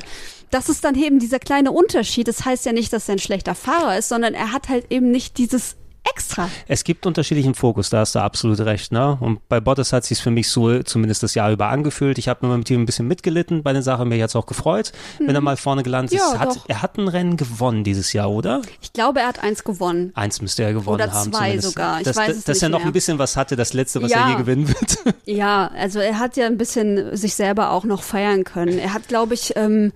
Das 0.49 0.69
ist 0.69 0.84
dann 0.84 0.95
eben 0.95 1.19
dieser 1.19 1.40
kleine 1.40 1.72
Unterschied. 1.72 2.27
Das 2.27 2.45
heißt 2.45 2.65
ja 2.65 2.73
nicht, 2.73 2.94
dass 2.94 3.10
er 3.10 3.15
ein 3.15 3.19
schlechter 3.19 3.56
Fahrer 3.56 3.98
ist, 3.98 4.10
sondern 4.10 4.34
er 4.34 4.52
hat 4.52 4.69
halt 4.69 4.85
eben 4.91 5.10
nicht 5.11 5.38
dieses 5.38 5.76
Extra. 6.06 6.50
Es 6.68 6.84
gibt 6.84 7.06
unterschiedlichen 7.06 7.56
Fokus, 7.56 7.90
da 7.90 8.00
hast 8.00 8.16
du 8.16 8.20
absolut 8.20 8.60
recht. 8.60 8.92
Ne? 8.92 9.18
Und 9.22 9.48
bei 9.48 9.60
Bottas 9.62 9.94
hat 9.94 10.04
sich 10.04 10.20
für 10.22 10.32
mich 10.32 10.50
so 10.50 10.84
zumindest 10.84 11.24
das 11.24 11.34
Jahr 11.34 11.52
über 11.52 11.68
angefühlt. 11.70 12.18
Ich 12.18 12.28
habe 12.28 12.46
nur 12.46 12.58
mit 12.58 12.70
ihm 12.70 12.82
ein 12.82 12.86
bisschen 12.86 13.08
mitgelitten 13.08 13.64
bei 13.64 13.72
den 13.72 13.82
Sachen. 13.84 14.10
Mir 14.10 14.22
hat's 14.22 14.36
auch 14.36 14.46
gefreut, 14.46 14.92
wenn 15.20 15.34
er 15.34 15.42
mal 15.42 15.56
vorne 15.58 15.82
gelandet 15.84 16.14
Mhm. 16.14 16.18
Ja, 16.18 16.34
ist. 16.34 16.40
Hat, 16.40 16.60
er 16.68 16.82
hat 16.82 16.98
ein 16.98 17.08
Rennen 17.08 17.38
gewonnen 17.38 17.84
dieses 17.84 18.12
Jahr, 18.14 18.30
oder? 18.30 18.62
Ich 18.82 18.92
glaube, 18.94 19.22
er 19.22 19.28
hat 19.28 19.42
eins 19.44 19.64
gewonnen. 19.64 20.12
Eins 20.16 20.42
müsste 20.42 20.64
er 20.64 20.74
gewonnen 20.74 21.02
Oder 21.02 21.12
haben. 21.14 21.32
zwei 21.32 21.46
zumindest. 21.46 21.68
sogar. 21.70 21.98
Ich 22.00 22.04
dass, 22.06 22.18
weiß 22.18 22.36
es 22.38 22.44
dass 22.44 22.62
er 22.62 22.68
nicht 22.68 22.74
noch 22.74 22.80
mehr. 22.80 22.88
ein 22.88 22.94
bisschen 22.94 23.18
was 23.20 23.38
hatte, 23.38 23.56
das 23.56 23.74
letzte, 23.74 24.02
was 24.02 24.12
Ja. 24.12 24.26
er 24.26 24.30
je 24.32 24.36
gewinnen 24.38 24.68
wird. 24.68 24.98
Ja, 25.26 25.72
also 25.74 26.00
er 26.00 26.20
hat 26.20 26.36
ja 26.36 26.48
ein 26.48 26.58
bisschen 26.58 27.16
sich 27.16 27.34
selber 27.36 27.72
auch 27.72 27.86
noch 27.86 28.04
feiern 28.04 28.44
können. 28.44 28.78
Er 28.78 28.94
hat, 28.94 29.08
glaube 29.08 29.34
ich, 29.36 29.54
ähm, 29.56 29.94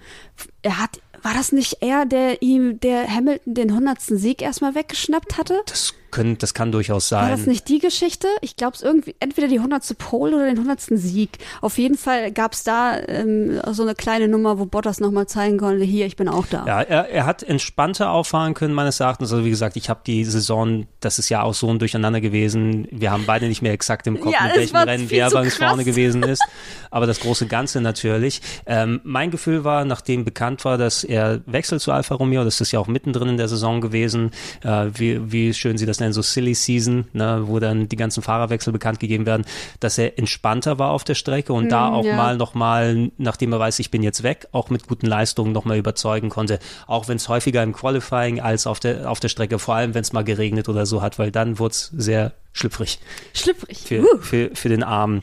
er 0.61 0.79
hat, 0.79 1.01
war 1.21 1.33
das 1.33 1.51
nicht 1.51 1.77
er, 1.81 2.05
der 2.05 2.41
ihm, 2.41 2.79
der 2.79 3.07
Hamilton 3.13 3.53
den 3.53 3.75
hundertsten 3.75 4.17
Sieg 4.17 4.41
erstmal 4.41 4.75
weggeschnappt 4.75 5.37
hatte? 5.37 5.61
Das 5.65 5.93
können, 6.11 6.37
das 6.37 6.53
kann 6.53 6.71
durchaus 6.71 7.09
sein. 7.09 7.23
War 7.23 7.31
das 7.31 7.45
nicht 7.45 7.67
die 7.67 7.79
Geschichte? 7.79 8.27
Ich 8.41 8.55
glaube 8.55 8.75
es 8.75 8.81
irgendwie, 8.81 9.15
entweder 9.19 9.47
die 9.47 9.57
100. 9.57 9.97
Pole 9.97 10.35
oder 10.35 10.45
den 10.45 10.57
100. 10.57 10.81
Sieg. 10.97 11.37
Auf 11.61 11.77
jeden 11.77 11.97
Fall 11.97 12.31
gab 12.31 12.53
es 12.53 12.63
da 12.63 12.97
ähm, 12.99 13.61
so 13.71 13.83
eine 13.83 13.95
kleine 13.95 14.27
Nummer, 14.27 14.59
wo 14.59 14.65
Bottas 14.65 14.99
nochmal 14.99 15.27
zeigen 15.27 15.57
konnte, 15.57 15.83
hier, 15.83 16.05
ich 16.05 16.15
bin 16.15 16.27
auch 16.27 16.45
da. 16.47 16.65
Ja, 16.65 16.81
er, 16.81 17.09
er 17.09 17.25
hat 17.25 17.43
entspannter 17.43 18.11
auffahren 18.11 18.53
können, 18.53 18.73
meines 18.73 18.99
Erachtens. 18.99 19.31
Also 19.31 19.45
wie 19.45 19.49
gesagt, 19.49 19.75
ich 19.75 19.89
habe 19.89 20.01
die 20.05 20.23
Saison, 20.25 20.87
das 20.99 21.19
ist 21.19 21.29
ja 21.29 21.43
auch 21.43 21.53
so 21.53 21.69
ein 21.69 21.79
Durcheinander 21.79 22.21
gewesen. 22.21 22.87
Wir 22.91 23.11
haben 23.11 23.25
beide 23.25 23.47
nicht 23.47 23.61
mehr 23.61 23.73
exakt 23.73 24.07
im 24.07 24.19
Kopf, 24.19 24.33
Ja, 24.33 24.47
mit 24.47 24.55
welchem 24.57 24.75
Rennen 24.75 25.09
wer 25.09 25.29
bei 25.29 25.41
uns 25.41 25.55
vorne 25.55 25.83
gewesen 25.83 26.23
ist. 26.23 26.43
Aber 26.91 27.05
das 27.05 27.19
große 27.19 27.47
Ganze 27.47 27.81
natürlich. 27.81 28.41
Ähm, 28.65 29.01
mein 29.03 29.31
Gefühl 29.31 29.63
war, 29.63 29.85
nachdem 29.85 30.25
bekannt 30.25 30.65
war, 30.65 30.77
dass 30.77 31.03
er 31.03 31.41
wechselt 31.45 31.81
zu 31.81 31.91
Alfa 31.91 32.15
Romeo, 32.15 32.43
das 32.43 32.61
ist 32.61 32.71
ja 32.71 32.79
auch 32.79 32.87
mittendrin 32.87 33.29
in 33.29 33.37
der 33.37 33.47
Saison 33.47 33.81
gewesen, 33.81 34.31
äh, 34.63 34.87
wie, 34.93 35.31
wie 35.31 35.53
schön 35.53 35.77
sie 35.77 35.85
das 35.85 35.96
nennen, 35.99 36.13
so 36.13 36.21
Silly 36.21 36.53
Season, 36.53 37.07
ne, 37.13 37.43
wo 37.45 37.59
dann 37.59 37.89
die 37.89 37.95
ganzen 37.95 38.21
Fahrerwechsel 38.21 38.71
bekannt 38.73 38.99
gegeben 38.99 39.25
werden, 39.25 39.45
dass 39.79 39.97
er 39.97 40.17
entspannter 40.17 40.79
war 40.79 40.91
auf 40.91 41.03
der 41.03 41.15
Strecke 41.15 41.53
und 41.53 41.69
da 41.69 41.87
Mm, 41.89 41.93
auch 41.93 42.05
ja. 42.05 42.15
mal 42.15 42.37
nochmal, 42.37 43.11
nachdem 43.17 43.53
er 43.53 43.59
weiß, 43.59 43.79
ich 43.79 43.91
bin 43.91 44.03
jetzt 44.03 44.23
weg, 44.23 44.47
auch 44.51 44.69
mit 44.69 44.87
guten 44.87 45.05
Leistungen 45.05 45.51
nochmal 45.51 45.77
überzeugen 45.77 46.29
konnte. 46.29 46.59
Auch 46.85 47.07
wenn 47.07 47.17
es 47.17 47.29
häufiger 47.29 47.63
im 47.63 47.73
Qualifying 47.73 48.39
als 48.39 48.67
auf 48.67 48.79
der, 48.79 49.09
auf 49.09 49.19
der 49.19 49.29
Strecke, 49.29 49.59
vor 49.59 49.75
allem 49.75 49.93
wenn 49.93 50.01
es 50.01 50.13
mal 50.13 50.23
geregnet 50.23 50.69
oder 50.69 50.85
so 50.85 51.01
hat, 51.01 51.19
weil 51.19 51.31
dann 51.31 51.59
wurde 51.59 51.71
es 51.73 51.91
sehr 51.95 52.33
schlüpfrig 52.57 52.99
Schlüpfrig. 53.33 53.77
für, 53.77 53.99
Uh. 54.01 54.17
für, 54.19 54.49
für 54.53 54.69
den 54.69 54.83
Arm. 54.83 55.21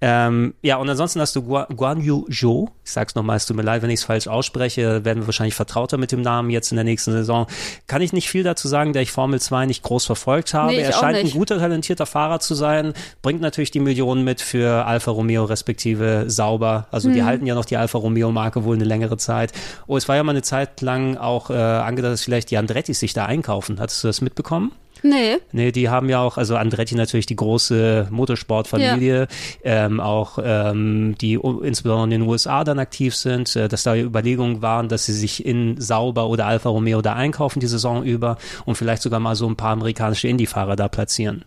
Ähm, 0.00 0.54
ja, 0.62 0.76
und 0.76 0.88
ansonsten 0.88 1.20
hast 1.20 1.34
du 1.34 1.40
Gua- 1.42 1.66
Guan 1.74 2.00
Yu 2.00 2.26
Zhou. 2.30 2.68
Ich 2.84 2.92
sag's 2.92 3.14
nochmal, 3.14 3.36
es 3.36 3.46
tut 3.46 3.56
mir 3.56 3.62
leid, 3.62 3.82
wenn 3.82 3.90
ich 3.90 4.00
es 4.00 4.04
falsch 4.04 4.28
ausspreche, 4.28 5.04
werden 5.04 5.20
wir 5.22 5.26
wahrscheinlich 5.26 5.54
vertrauter 5.54 5.98
mit 5.98 6.12
dem 6.12 6.22
Namen 6.22 6.50
jetzt 6.50 6.70
in 6.70 6.76
der 6.76 6.84
nächsten 6.84 7.12
Saison. 7.12 7.46
Kann 7.86 8.00
ich 8.00 8.12
nicht 8.12 8.28
viel 8.30 8.44
dazu 8.44 8.68
sagen, 8.68 8.92
da 8.92 9.00
ich 9.00 9.10
Formel 9.10 9.40
2 9.40 9.66
nicht 9.66 9.82
groß 9.82 10.06
verfolgt 10.06 10.54
habe. 10.54 10.72
Nee, 10.72 10.78
er 10.80 10.92
scheint 10.92 11.16
ein 11.18 11.30
guter, 11.30 11.58
talentierter 11.58 12.06
Fahrer 12.06 12.38
zu 12.40 12.54
sein, 12.54 12.92
bringt 13.22 13.40
natürlich 13.40 13.70
die 13.72 13.80
Millionen 13.80 14.22
mit 14.24 14.40
für 14.40 14.86
Alfa 14.86 15.10
Romeo 15.10 15.44
respektive 15.44 16.24
Sauber. 16.28 16.86
Also 16.92 17.08
Hm. 17.08 17.14
die 17.14 17.22
halten 17.24 17.46
ja 17.46 17.54
noch 17.54 17.64
die 17.64 17.76
Alfa 17.76 17.98
Romeo 17.98 18.30
Marke 18.30 18.64
wohl 18.64 18.76
eine 18.76 18.84
längere 18.84 19.16
Zeit. 19.16 19.52
Oh, 19.86 19.96
es 19.96 20.08
war 20.08 20.16
ja 20.16 20.22
mal 20.22 20.30
eine 20.32 20.42
Zeit 20.42 20.80
lang 20.80 21.16
auch 21.16 21.50
äh, 21.50 21.54
angedacht, 21.54 22.12
dass 22.12 22.22
vielleicht 22.22 22.50
die 22.50 22.56
Andrettis 22.56 23.00
sich 23.00 23.12
da 23.14 23.26
einkaufen. 23.26 23.80
Hattest 23.80 24.04
du 24.04 24.08
das 24.08 24.20
mitbekommen? 24.20 24.72
Nee. 25.02 25.36
Nee, 25.52 25.72
die 25.72 25.88
haben 25.88 26.08
ja 26.08 26.20
auch, 26.20 26.36
also 26.38 26.56
Andretti 26.56 26.94
natürlich 26.94 27.26
die 27.26 27.36
große 27.36 28.08
Motorsportfamilie, 28.10 29.28
ähm, 29.62 30.00
auch 30.00 30.38
ähm, 30.42 31.14
die 31.20 31.34
insbesondere 31.34 32.04
in 32.04 32.10
den 32.10 32.22
USA 32.22 32.64
dann 32.64 32.78
aktiv 32.78 33.14
sind, 33.14 33.54
äh, 33.56 33.68
dass 33.68 33.82
da 33.82 33.94
Überlegungen 33.96 34.62
waren, 34.62 34.88
dass 34.88 35.06
sie 35.06 35.12
sich 35.12 35.44
in 35.44 35.80
Sauber 35.80 36.28
oder 36.28 36.46
Alfa 36.46 36.68
Romeo 36.68 37.00
da 37.02 37.14
einkaufen 37.14 37.60
die 37.60 37.66
Saison 37.66 38.02
über 38.02 38.38
und 38.64 38.74
vielleicht 38.76 39.02
sogar 39.02 39.20
mal 39.20 39.34
so 39.34 39.46
ein 39.48 39.56
paar 39.56 39.72
amerikanische 39.72 40.28
Indy-Fahrer 40.28 40.76
da 40.76 40.88
platzieren. 40.88 41.44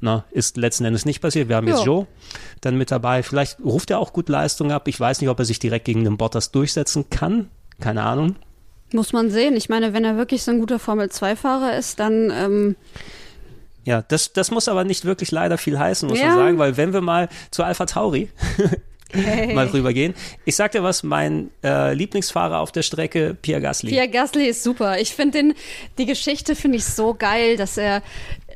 Na, 0.00 0.24
ist 0.32 0.56
letzten 0.56 0.84
Endes 0.84 1.04
nicht 1.04 1.20
passiert. 1.20 1.48
Wir 1.48 1.56
haben 1.56 1.68
jetzt 1.68 1.80
Ja. 1.80 1.86
Joe 1.86 2.06
dann 2.60 2.76
mit 2.76 2.90
dabei. 2.90 3.22
Vielleicht 3.22 3.60
ruft 3.60 3.90
er 3.90 4.00
auch 4.00 4.12
gut 4.12 4.28
Leistung 4.28 4.72
ab. 4.72 4.88
Ich 4.88 4.98
weiß 4.98 5.20
nicht, 5.20 5.30
ob 5.30 5.38
er 5.38 5.44
sich 5.44 5.58
direkt 5.60 5.84
gegen 5.84 6.02
den 6.04 6.16
Bottas 6.16 6.50
durchsetzen 6.50 7.08
kann. 7.08 7.48
Keine 7.78 8.02
Ahnung. 8.02 8.34
Muss 8.92 9.12
man 9.12 9.30
sehen. 9.30 9.56
Ich 9.56 9.68
meine, 9.68 9.92
wenn 9.92 10.04
er 10.04 10.16
wirklich 10.16 10.42
so 10.42 10.50
ein 10.50 10.58
guter 10.60 10.78
Formel-2-Fahrer 10.78 11.76
ist, 11.76 12.00
dann 12.00 12.30
ähm, 12.34 12.76
Ja, 13.84 14.02
das, 14.08 14.32
das 14.32 14.50
muss 14.50 14.68
aber 14.68 14.84
nicht 14.84 15.04
wirklich 15.04 15.30
leider 15.30 15.58
viel 15.58 15.78
heißen, 15.78 16.08
muss 16.08 16.18
Ja. 16.18 16.28
man 16.28 16.36
sagen, 16.36 16.58
weil 16.58 16.76
wenn 16.76 16.92
wir 16.92 17.00
mal 17.00 17.28
zu 17.50 17.62
Alpha 17.62 17.86
Tauri 17.86 18.28
mal 19.54 19.66
rübergehen. 19.66 20.14
Ich 20.44 20.54
sag 20.54 20.70
dir 20.70 20.84
was, 20.84 21.02
mein 21.02 21.50
äh, 21.64 21.92
Lieblingsfahrer 21.94 22.60
auf 22.60 22.70
der 22.70 22.82
Strecke, 22.82 23.36
Pierre 23.42 23.60
Gasly. 23.60 23.90
Pierre 23.90 24.08
Gasly 24.08 24.46
ist 24.46 24.62
super. 24.62 25.00
Ich 25.00 25.14
finde 25.14 25.38
den, 25.38 25.54
die 25.98 26.06
Geschichte 26.06 26.54
finde 26.54 26.78
ich 26.78 26.84
so 26.84 27.14
geil, 27.14 27.56
dass 27.56 27.76
er 27.76 28.02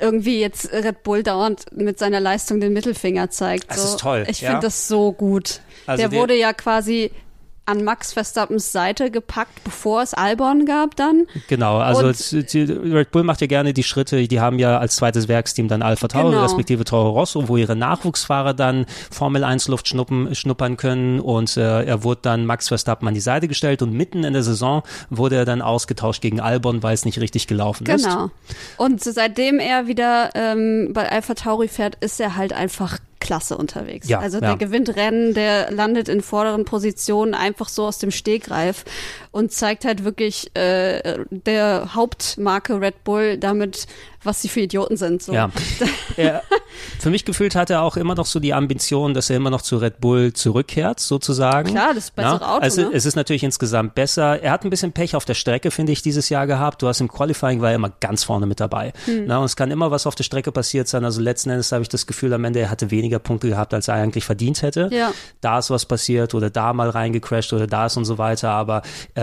irgendwie 0.00 0.40
jetzt 0.40 0.72
Red 0.72 1.02
Bull 1.02 1.24
dauernd 1.24 1.64
mit 1.76 1.98
seiner 1.98 2.20
Leistung 2.20 2.60
den 2.60 2.72
Mittelfinger 2.72 3.30
zeigt. 3.30 3.68
Das 3.70 3.82
so. 3.82 3.88
ist 3.96 4.00
toll, 4.00 4.26
Ich 4.28 4.42
ja. 4.42 4.50
finde 4.50 4.66
das 4.66 4.86
so 4.86 5.12
gut. 5.12 5.60
Also 5.86 6.02
der- 6.08 6.12
wurde 6.12 6.36
ja 6.38 6.52
quasi 6.52 7.10
an 7.66 7.82
Max 7.84 8.12
Verstappens 8.12 8.72
Seite 8.72 9.10
gepackt, 9.10 9.64
bevor 9.64 10.02
es 10.02 10.12
Albon 10.14 10.66
gab 10.66 10.96
dann. 10.96 11.26
Genau, 11.48 11.78
also 11.78 12.08
Und- 12.08 12.52
die, 12.52 12.62
Red 12.62 13.10
Bull 13.10 13.22
macht 13.22 13.40
ja 13.40 13.46
gerne 13.46 13.72
die 13.72 13.82
Schritte, 13.82 14.26
die 14.28 14.40
haben 14.40 14.58
ja 14.58 14.78
als 14.78 14.96
zweites 14.96 15.28
Werksteam 15.28 15.68
dann 15.68 15.82
Alpha 15.82 16.08
Tauri 16.08 16.30
Genau. 16.32 16.42
respektive 16.42 16.84
Toro 16.84 17.10
Rosso, 17.10 17.48
wo 17.48 17.56
ihre 17.56 17.76
Nachwuchsfahrer 17.76 18.54
dann 18.54 18.86
Formel 19.10 19.44
1 19.44 19.68
Luft 19.68 19.88
schnuppen, 19.88 20.34
schnuppern 20.34 20.76
können 20.76 21.20
und 21.20 21.56
äh, 21.56 21.84
er 21.84 22.04
wurde 22.04 22.20
dann 22.22 22.44
Max 22.46 22.68
Verstappen 22.68 23.08
an 23.08 23.14
die 23.14 23.20
Seite 23.20 23.48
gestellt 23.48 23.82
und 23.82 23.92
mitten 23.92 24.24
in 24.24 24.32
der 24.34 24.42
Saison 24.42 24.82
wurde 25.10 25.36
er 25.36 25.44
dann 25.44 25.62
ausgetauscht 25.62 26.20
gegen 26.20 26.40
Albon, 26.40 26.82
weil 26.82 26.94
es 26.94 27.04
nicht 27.04 27.18
richtig 27.20 27.46
gelaufen 27.46 27.86
ist. 27.86 28.04
Genau. 28.04 28.30
Und 28.76 29.02
seitdem 29.02 29.58
er 29.58 29.86
wieder 29.86 30.30
ähm, 30.34 30.90
bei 30.92 31.08
Alpha 31.10 31.34
Tauri 31.34 31.68
fährt, 31.68 31.96
ist 32.00 32.20
er 32.20 32.36
halt 32.36 32.52
einfach 32.52 32.98
klasse 33.20 33.56
unterwegs. 33.56 34.08
Ja, 34.08 34.20
also 34.20 34.38
ja. 34.38 34.48
der 34.48 34.56
gewinnt 34.56 34.96
Rennen, 34.96 35.34
der 35.34 35.70
landet 35.70 36.08
in 36.08 36.20
vorderen 36.20 36.64
Positionen 36.64 37.34
einfach 37.34 37.68
so 37.68 37.86
aus 37.86 37.98
dem 37.98 38.10
Stegreif 38.10 38.84
und 39.34 39.50
zeigt 39.50 39.84
halt 39.84 40.04
wirklich 40.04 40.54
äh, 40.56 41.18
der 41.28 41.94
Hauptmarke 41.96 42.80
Red 42.80 43.02
Bull 43.02 43.36
damit, 43.36 43.88
was 44.22 44.40
sie 44.40 44.48
für 44.48 44.60
Idioten 44.60 44.96
sind. 44.96 45.22
So. 45.22 45.32
Ja. 45.32 45.50
er, 46.16 46.42
für 47.00 47.10
mich 47.10 47.24
gefühlt 47.24 47.56
hat 47.56 47.68
er 47.68 47.82
auch 47.82 47.96
immer 47.96 48.14
noch 48.14 48.26
so 48.26 48.38
die 48.38 48.54
Ambition, 48.54 49.12
dass 49.12 49.30
er 49.30 49.36
immer 49.36 49.50
noch 49.50 49.62
zu 49.62 49.76
Red 49.78 50.00
Bull 50.00 50.32
zurückkehrt, 50.32 51.00
sozusagen. 51.00 51.70
Klar, 51.70 51.94
das 51.94 52.04
ist 52.04 52.14
bessere 52.14 52.48
Auto, 52.48 52.62
Also 52.62 52.82
ne? 52.82 52.90
es 52.94 53.06
ist 53.06 53.16
natürlich 53.16 53.42
insgesamt 53.42 53.96
besser. 53.96 54.40
Er 54.40 54.52
hat 54.52 54.62
ein 54.62 54.70
bisschen 54.70 54.92
Pech 54.92 55.16
auf 55.16 55.24
der 55.24 55.34
Strecke, 55.34 55.72
finde 55.72 55.90
ich, 55.90 56.00
dieses 56.00 56.28
Jahr 56.28 56.46
gehabt. 56.46 56.80
Du 56.80 56.86
hast 56.86 57.00
im 57.00 57.08
Qualifying 57.08 57.60
war 57.60 57.70
er 57.70 57.74
immer 57.74 57.90
ganz 57.90 58.22
vorne 58.22 58.46
mit 58.46 58.60
dabei. 58.60 58.92
Hm. 59.06 59.24
Na, 59.26 59.38
und 59.38 59.46
es 59.46 59.56
kann 59.56 59.72
immer 59.72 59.90
was 59.90 60.06
auf 60.06 60.14
der 60.14 60.22
Strecke 60.24 60.52
passiert 60.52 60.86
sein. 60.86 61.04
Also 61.04 61.20
letzten 61.20 61.50
Endes 61.50 61.72
habe 61.72 61.82
ich 61.82 61.88
das 61.88 62.06
Gefühl, 62.06 62.32
am 62.34 62.44
Ende 62.44 62.60
er 62.60 62.70
hatte 62.70 62.92
weniger 62.92 63.18
Punkte 63.18 63.48
gehabt, 63.48 63.74
als 63.74 63.88
er 63.88 63.94
eigentlich 63.94 64.24
verdient 64.24 64.62
hätte. 64.62 64.90
Ja. 64.92 65.12
Da 65.40 65.58
ist 65.58 65.70
was 65.70 65.86
passiert 65.86 66.34
oder 66.34 66.50
da 66.50 66.72
mal 66.72 66.88
reingecrashed 66.88 67.52
oder 67.52 67.66
da 67.66 67.86
ist 67.86 67.96
und 67.96 68.04
so 68.04 68.16
weiter. 68.16 68.50
Aber 68.50 68.82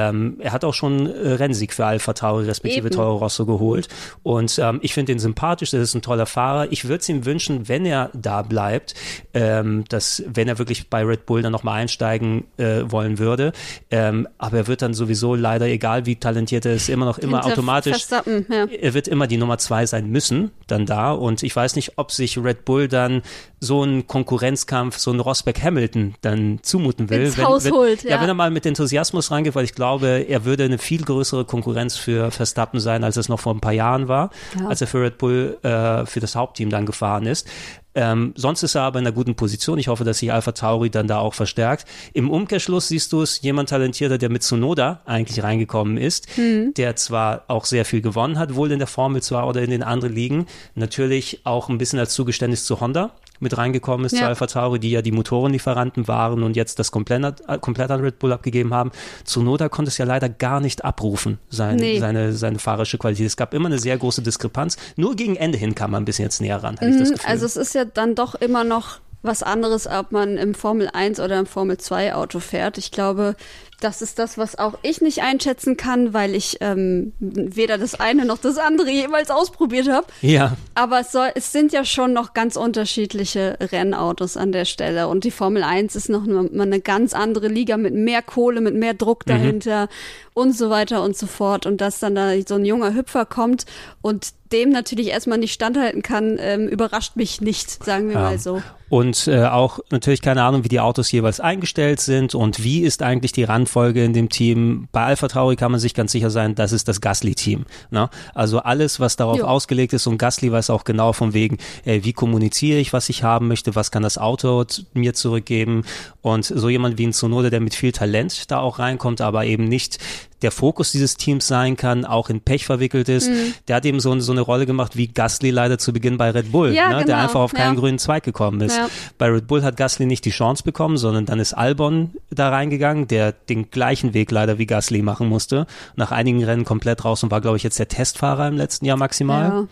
ähm, 0.10 0.38
er 0.40 0.52
hat 0.52 0.64
auch 0.64 0.74
schon 0.74 1.08
äh, 1.08 1.34
Rennsieg 1.34 1.74
für 1.74 1.86
Alpha 1.86 2.14
Tauri 2.14 2.46
respektive 2.46 2.88
Eben. 2.88 2.96
Toro 2.96 3.18
Rosso 3.18 3.46
geholt. 3.46 3.88
Und 4.24 4.60
ähm, 4.60 4.80
ich 4.82 4.94
finde 4.94 5.12
ihn 5.12 5.20
sympathisch, 5.20 5.72
das 5.72 5.82
ist 5.82 5.96
ein 5.96 6.02
toller 6.02 6.26
Fahrer. 6.26 6.72
Ich 6.72 6.86
würde 6.86 7.02
es 7.02 7.10
ihm 7.10 7.26
wünschen, 7.26 7.68
wenn 7.68 7.86
er 7.86 8.10
da 8.14 8.42
bleibt, 8.42 8.94
ähm, 9.34 9.84
dass 9.90 10.24
wenn 10.28 10.48
er 10.48 10.58
wirklich 10.58 10.90
bei 10.90 11.04
Red 11.04 11.26
Bull 11.26 11.42
dann 11.42 11.52
nochmal 11.52 11.82
einsteigen 11.82 12.46
äh, 12.58 12.84
wollen 12.86 13.20
würde. 13.20 13.52
Ähm, 13.90 14.28
aber 14.38 14.58
er 14.58 14.68
wird 14.68 14.82
dann 14.82 14.94
sowieso 14.94 15.36
leider, 15.36 15.68
egal 15.68 16.06
wie 16.06 16.16
talentiert 16.16 16.66
er 16.66 16.74
ist, 16.74 16.90
immer 16.90 17.06
noch 17.06 17.18
immer 17.18 17.42
Hinter 17.42 17.54
automatisch 17.54 18.08
ja. 18.10 18.66
er 18.66 18.94
wird 18.94 19.08
immer 19.08 19.28
die 19.28 19.38
Nummer 19.38 19.58
zwei 19.58 19.86
sein 19.86 20.10
müssen, 20.10 20.52
dann 20.68 20.86
da. 20.86 21.12
Und 21.12 21.44
ich 21.44 21.56
weiß 21.56 21.76
nicht, 21.76 21.98
ob 21.98 22.12
sich 22.12 22.38
Red 22.38 22.66
Bull 22.66 22.88
dann 22.88 23.22
so 23.60 23.84
einen 23.84 24.08
Konkurrenzkampf, 24.08 24.98
so 24.98 25.12
einen 25.12 25.20
Rosberg-Hamilton 25.20 26.16
dann 26.22 26.60
zumuten 26.64 27.10
will. 27.10 27.22
Ins 27.22 27.38
wenn, 27.38 27.46
Haus 27.46 27.66
wenn, 27.66 27.74
holt, 27.74 28.04
ja. 28.04 28.12
ja. 28.12 28.22
wenn 28.22 28.28
er 28.28 28.34
mal 28.34 28.50
mit 28.50 28.66
Enthusiasmus 28.66 29.30
reingeht, 29.32 29.56
weil 29.56 29.66
ich 29.66 29.76
glaube, 29.76 29.91
er 30.00 30.46
würde 30.46 30.64
eine 30.64 30.78
viel 30.78 31.04
größere 31.04 31.46
Konkurrenz 31.46 31.98
für 31.98 32.32
Verstappen 32.32 32.80
sein, 32.80 33.04
als 33.04 33.18
es 33.18 33.30
noch 33.30 33.40
vor 33.40 33.54
ein 33.54 33.60
paar 33.62 33.74
Jahren 33.74 34.08
war, 34.08 34.30
Ja. 34.60 34.68
als 34.68 34.82
er 34.82 34.88
für 34.88 35.02
Red 35.02 35.18
Bull 35.18 35.58
äh, 35.64 36.06
für 36.06 36.20
das 36.20 36.36
Hauptteam 36.36 36.70
dann 36.70 36.86
gefahren 36.86 37.26
ist. 37.26 37.48
Ähm, 37.94 38.32
sonst 38.38 38.64
ist 38.64 38.76
er 38.76 38.84
aber 38.84 39.00
in 39.00 39.06
einer 39.06 39.14
guten 39.14 39.36
Position. 39.36 39.78
Ich 39.78 39.90
hoffe, 39.90 40.06
dass 40.06 40.20
sich 40.20 40.32
Alpha 40.32 40.54
Tauri 40.54 40.90
dann 40.90 41.08
da 41.08 41.18
auch 41.20 41.34
verstärkt. 41.34 41.86
Im 42.14 42.30
Umkehrschluss 42.30 42.88
siehst 42.88 43.12
du 43.12 43.22
es, 43.22 43.42
jemand 43.42 43.68
talentierter, 43.70 44.18
der 44.18 44.30
mit 44.30 44.44
Tsunoda 44.44 45.02
eigentlich 45.06 45.44
reingekommen 45.44 45.98
ist, 45.98 46.28
der 46.38 46.96
zwar 46.96 47.44
auch 47.50 47.66
sehr 47.66 47.84
viel 47.84 48.02
gewonnen 48.02 48.40
hat, 48.40 48.56
wohl 48.56 48.72
in 48.72 48.80
der 48.80 48.88
Formel 48.88 49.22
2 49.22 49.44
oder 49.44 49.62
in 49.62 49.70
den 49.72 49.84
anderen 49.84 50.16
Ligen, 50.16 50.46
natürlich 50.76 51.42
auch 51.44 51.68
ein 51.68 51.78
bisschen 51.78 52.00
als 52.00 52.14
Zugeständnis 52.14 52.64
zu 52.64 52.80
Honda 52.80 53.12
mit 53.42 53.58
reingekommen 53.58 54.06
ist, 54.06 54.16
zu 54.16 54.22
Ja. 54.22 54.28
Alpha 54.28 54.48
Tauri, 54.48 54.80
die 54.80 54.92
ja 54.92 55.02
die 55.02 55.12
Motorenlieferanten 55.12 56.08
waren 56.08 56.44
und 56.44 56.56
jetzt 56.56 56.80
das 56.80 56.92
komplett, 56.92 57.42
äh, 57.48 57.58
komplett 57.60 57.92
an 57.92 58.00
Red 58.02 58.20
Bull 58.20 58.32
abgegeben 58.32 58.74
haben. 58.74 58.92
Tsunoda 59.26 59.68
konnte 59.70 59.90
es 59.90 59.98
ja 59.98 60.06
leider 60.06 60.30
gar 60.30 60.60
nicht 60.62 60.86
abrufen, 60.86 61.40
sein, 61.50 61.76
Nee. 61.78 62.00
seine, 62.00 62.34
seine 62.34 62.60
fahrerische 62.60 62.98
Qualität. 62.98 63.26
Es 63.28 63.36
gab 63.38 63.54
immer 63.54 63.68
eine 63.68 63.80
sehr 63.80 63.98
große 63.98 64.22
Diskrepanz. 64.22 64.78
Nur 64.96 65.16
gegen 65.16 65.36
Ende 65.36 65.58
hin 65.58 65.76
kam 65.76 65.92
man 65.92 66.04
ein 66.04 66.06
bisschen 66.06 66.26
jetzt 66.26 66.40
näher 66.42 66.64
ran, 66.64 66.78
habe 66.78 66.90
ich 66.92 66.98
das 67.00 67.10
Mhm, 67.10 67.14
Gefühl. 67.16 67.30
Also 67.30 67.46
es 67.46 67.56
ist 67.58 67.74
ja 67.76 67.86
dann 67.86 68.16
doch 68.16 68.36
immer 68.36 68.64
noch 68.64 69.00
was 69.24 69.44
anderes, 69.44 69.86
ob 69.86 70.12
man 70.12 70.38
im 70.38 70.56
Formel 70.56 70.90
1 70.92 71.20
oder 71.20 71.38
im 71.40 71.46
Formel 71.46 71.78
2 71.78 72.16
Auto 72.16 72.40
fährt. 72.40 72.80
Ich 72.80 72.90
glaube, 72.92 73.36
das 73.84 74.02
ist 74.02 74.20
das, 74.20 74.38
was 74.38 74.58
auch 74.58 74.76
ich 74.84 75.02
nicht 75.02 75.22
einschätzen 75.22 75.76
kann, 75.76 76.14
weil 76.14 76.36
ich 76.36 76.58
ähm, 76.62 77.14
weder 77.20 77.78
das 77.78 78.00
eine 78.00 78.26
noch 78.26 78.38
das 78.38 78.58
andere 78.58 78.90
jemals 78.90 79.30
ausprobiert 79.32 79.90
habe. 79.90 80.08
ja, 80.22 80.56
Aber 80.76 81.02
es, 81.02 81.12
soll, 81.12 81.30
es 81.36 81.52
sind 81.52 81.74
ja 81.74 81.84
schon 81.84 82.14
noch 82.14 82.34
ganz 82.34 82.56
unterschiedliche 82.56 83.58
Rennautos 83.60 84.38
an 84.38 84.52
der 84.52 84.66
Stelle. 84.66 85.08
Und 85.08 85.24
die 85.24 85.32
Formel 85.32 85.64
1 85.64 85.96
ist 85.96 86.10
noch 86.10 86.26
mal 86.26 86.48
eine 86.62 86.80
ganz 86.80 87.14
andere 87.14 87.48
Liga 87.48 87.78
mit 87.78 87.94
mehr 87.94 88.22
Kohle, 88.22 88.62
mit 88.62 88.76
mehr 88.76 88.94
Druck 88.94 89.26
dahinter 89.26 89.90
und 90.34 90.56
so 90.56 90.70
weiter 90.70 91.04
und 91.04 91.18
so 91.18 91.28
fort. 91.28 91.66
Und 91.66 91.82
dass 91.82 92.00
dann 92.00 92.16
da 92.16 92.32
so 92.48 92.56
ein 92.56 92.66
junger 92.66 92.94
Hüpfer 92.94 93.26
kommt 93.26 93.66
und 94.02 94.30
dem 94.52 94.70
natürlich 94.70 95.08
erstmal 95.08 95.38
nicht 95.38 95.54
standhalten 95.54 96.02
kann, 96.02 96.38
ähm, 96.40 96.68
überrascht 96.68 97.16
mich 97.16 97.40
nicht, 97.42 97.84
sagen 97.84 98.08
wir 98.10 98.16
Ja. 98.16 98.22
mal 98.22 98.40
so. 98.40 98.62
Und 98.90 99.28
äh, 99.30 99.46
auch 99.46 99.80
natürlich 99.92 100.22
keine 100.22 100.44
Ahnung, 100.44 100.66
wie 100.66 100.70
die 100.70 100.82
Autos 100.82 101.10
jeweils 101.14 101.40
eingestellt 101.40 102.02
sind 102.02 102.36
und 102.36 102.62
wie 102.62 102.82
ist 102.82 103.02
eigentlich 103.02 103.32
die 103.32 103.44
Folge 103.72 104.04
in 104.04 104.14
dem 104.14 104.30
Team. 104.30 104.88
Bei 104.92 105.06
Alpha 105.06 105.28
Tauri 105.28 105.56
kann 105.56 105.72
man 105.72 105.80
sich 105.80 105.94
ganz 105.94 106.12
sicher 106.12 106.30
sein, 106.30 106.56
das 106.56 106.72
ist 106.72 106.88
das 106.88 107.02
Gasly-Team. 107.02 107.66
Ne? 107.90 108.10
Also 108.34 108.60
alles, 108.60 109.00
was 109.00 109.16
darauf 109.16 109.38
jo. 109.38 109.46
ausgelegt 109.46 109.94
ist 109.94 110.08
und 110.08 110.18
Gasly 110.18 110.52
weiß 110.52 110.70
auch 110.70 110.84
genau 110.84 111.14
von 111.14 111.34
wegen, 111.34 111.58
äh, 111.86 112.04
wie 112.04 112.14
kommuniziere 112.14 112.80
ich, 112.80 112.94
was 112.94 113.10
ich 113.10 113.24
haben 113.24 113.48
möchte, 113.48 113.76
was 113.76 113.92
kann 113.92 114.04
das 114.04 114.18
Auto 114.18 114.66
mir 114.94 115.14
zurückgeben 115.14 115.84
und 116.22 116.46
so 116.46 116.70
jemand 116.70 116.98
wie 116.98 117.08
ein 117.08 117.14
Tsunoda, 117.14 117.50
der 117.50 117.62
mit 117.62 117.74
viel 117.74 117.92
Talent 117.92 118.52
da 118.52 118.60
auch 118.60 118.80
reinkommt, 118.80 119.22
aber 119.22 119.46
eben 119.46 119.64
nicht 119.64 119.98
der 120.42 120.52
Fokus 120.52 120.92
dieses 120.92 121.16
Teams 121.16 121.48
sein 121.48 121.76
kann, 121.78 122.06
auch 122.06 122.30
in 122.30 122.42
Pech 122.42 122.66
verwickelt 122.66 123.10
ist. 123.10 123.30
Mhm. 123.30 123.54
Der 123.68 123.76
hat 123.76 123.86
eben 123.86 124.00
so, 124.00 124.20
so, 124.20 124.32
eine 124.32 124.42
Rolle 124.42 124.66
gemacht 124.66 124.98
wie 124.98 125.08
Gasly 125.08 125.52
leider 125.52 125.78
zu 125.78 125.94
Beginn 125.94 126.18
bei 126.18 126.32
Red 126.32 126.52
Bull, 126.52 126.74
ja, 126.74 126.90
ne, 126.90 126.96
genau. 126.96 127.06
der 127.06 127.18
einfach 127.18 127.40
auf 127.40 127.54
keinen 127.54 127.76
ja. 127.76 127.80
grünen 127.80 128.00
Zweig 128.00 128.24
gekommen 128.24 128.62
ist. 128.62 128.76
Ja. 128.76 128.90
Bei 129.18 129.28
Red 129.28 129.48
Bull 129.48 129.64
hat 129.64 129.78
Gasly 129.78 130.06
nicht 130.06 130.26
die 130.26 130.32
Chance 130.32 130.64
bekommen, 130.64 130.98
sondern 130.98 131.26
dann 131.26 131.40
ist 131.40 131.54
Albon 131.54 132.12
da 132.30 132.50
reingegangen, 132.50 133.08
der 133.08 133.32
den 133.32 133.70
gleichen 133.70 134.14
Weg 134.14 134.32
leider 134.32 134.58
wie 134.58 134.66
Gasly 134.66 135.02
machen 135.02 135.28
musste. 135.28 135.68
Nach 135.96 136.12
einigen 136.12 136.44
Rennen 136.44 136.66
komplett 136.66 137.06
raus 137.06 137.24
und 137.24 137.32
war, 137.32 137.42
glaube 137.42 137.58
ich, 137.58 137.64
jetzt 137.64 137.80
der 137.80 137.88
Testfahrer 137.88 138.48
im 138.48 138.58
letzten 138.58 138.86
Jahr 138.86 138.98
maximal. 138.98 139.68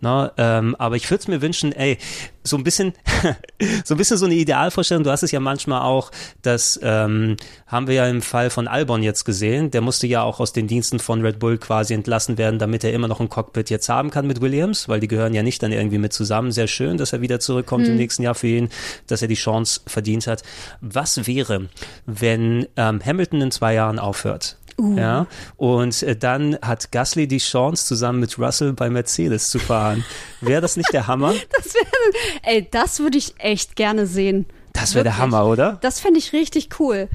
Na, 0.00 0.30
ähm, 0.36 0.76
aber 0.78 0.96
ich 0.96 1.10
würde 1.10 1.22
es 1.22 1.28
mir 1.28 1.40
wünschen, 1.40 1.72
ey, 1.72 1.98
so 2.42 2.56
ein 2.56 2.64
bisschen, 2.64 2.92
so 3.84 3.94
ein 3.94 3.96
bisschen 3.96 4.16
so 4.16 4.26
eine 4.26 4.34
Idealvorstellung. 4.34 5.04
Du 5.04 5.10
hast 5.10 5.22
es 5.22 5.30
ja 5.30 5.40
manchmal 5.40 5.82
auch, 5.82 6.10
das 6.42 6.78
ähm, 6.82 7.36
haben 7.66 7.88
wir 7.88 7.94
ja 7.94 8.06
im 8.06 8.22
Fall 8.22 8.50
von 8.50 8.68
Albon 8.68 9.02
jetzt 9.02 9.24
gesehen. 9.24 9.70
Der 9.70 9.80
musste 9.80 10.06
ja 10.06 10.22
auch 10.22 10.38
aus 10.38 10.52
den 10.52 10.68
Diensten 10.68 10.98
von 11.00 11.20
Red 11.22 11.38
Bull 11.38 11.58
quasi 11.58 11.94
entlassen 11.94 12.38
werden, 12.38 12.58
damit 12.58 12.84
er 12.84 12.92
immer 12.92 13.08
noch 13.08 13.20
ein 13.20 13.28
Cockpit 13.28 13.70
jetzt 13.70 13.88
haben 13.88 14.10
kann 14.10 14.26
mit 14.26 14.40
Williams, 14.40 14.88
weil 14.88 15.00
die 15.00 15.08
gehören 15.08 15.34
ja 15.34 15.42
nicht 15.42 15.62
dann 15.62 15.72
irgendwie 15.72 15.98
mit 15.98 16.12
zusammen. 16.12 16.52
Sehr 16.52 16.68
schön, 16.68 16.96
dass 16.96 17.12
er 17.12 17.20
wieder 17.20 17.40
zurückkommt 17.40 17.84
mhm. 17.84 17.92
im 17.92 17.96
nächsten 17.96 18.22
Jahr 18.22 18.36
für 18.36 18.46
ihn, 18.46 18.68
dass 19.08 19.22
er 19.22 19.28
die 19.28 19.34
Chance 19.34 19.80
verdient 19.86 20.26
hat. 20.26 20.42
Was 20.80 21.26
wäre, 21.26 21.68
wenn 22.06 22.66
ähm, 22.76 23.00
Hamilton 23.04 23.40
in 23.42 23.50
zwei 23.50 23.74
Jahren 23.74 23.98
aufhört? 23.98 24.56
Uh. 24.78 24.96
Ja, 24.96 25.26
und 25.56 26.02
äh, 26.02 26.14
dann 26.14 26.58
hat 26.60 26.92
Gasly 26.92 27.26
die 27.26 27.38
Chance, 27.38 27.86
zusammen 27.86 28.20
mit 28.20 28.38
Russell 28.38 28.74
bei 28.74 28.90
Mercedes 28.90 29.48
zu 29.48 29.58
fahren. 29.58 30.04
Wäre 30.42 30.60
das 30.60 30.76
nicht 30.76 30.92
der 30.92 31.06
Hammer? 31.06 31.32
Das 31.56 31.74
wäre, 31.74 31.86
ey, 32.42 32.68
das 32.70 33.00
würde 33.00 33.16
ich 33.16 33.34
echt 33.38 33.74
gerne 33.74 34.06
sehen. 34.06 34.46
Das 34.74 34.94
wäre 34.94 35.04
der 35.04 35.16
Hammer, 35.16 35.46
oder? 35.46 35.78
Das 35.80 36.00
fände 36.00 36.18
ich 36.18 36.34
richtig 36.34 36.68
cool. 36.78 37.08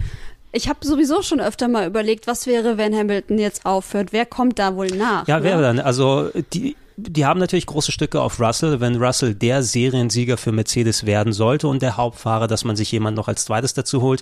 Ich 0.53 0.67
habe 0.67 0.85
sowieso 0.85 1.21
schon 1.21 1.39
öfter 1.39 1.67
mal 1.67 1.87
überlegt, 1.87 2.27
was 2.27 2.45
wäre, 2.45 2.77
wenn 2.77 2.95
Hamilton 2.95 3.37
jetzt 3.37 3.65
aufhört? 3.65 4.11
Wer 4.11 4.25
kommt 4.25 4.59
da 4.59 4.75
wohl 4.75 4.87
nach? 4.87 5.27
Ja, 5.27 5.43
wer 5.43 5.55
ne? 5.57 5.61
dann? 5.61 5.79
Also 5.79 6.29
die, 6.53 6.75
die 6.97 7.25
haben 7.25 7.39
natürlich 7.39 7.65
große 7.65 7.91
Stücke 7.91 8.21
auf 8.21 8.39
Russell, 8.39 8.79
wenn 8.81 9.01
Russell 9.01 9.33
der 9.33 9.63
Seriensieger 9.63 10.37
für 10.37 10.51
Mercedes 10.51 11.05
werden 11.05 11.31
sollte 11.31 11.67
und 11.67 11.81
der 11.81 11.97
Hauptfahrer, 11.97 12.47
dass 12.47 12.65
man 12.65 12.75
sich 12.75 12.91
jemand 12.91 13.15
noch 13.15 13.27
als 13.27 13.45
zweites 13.45 13.73
dazu 13.73 14.01
holt. 14.01 14.21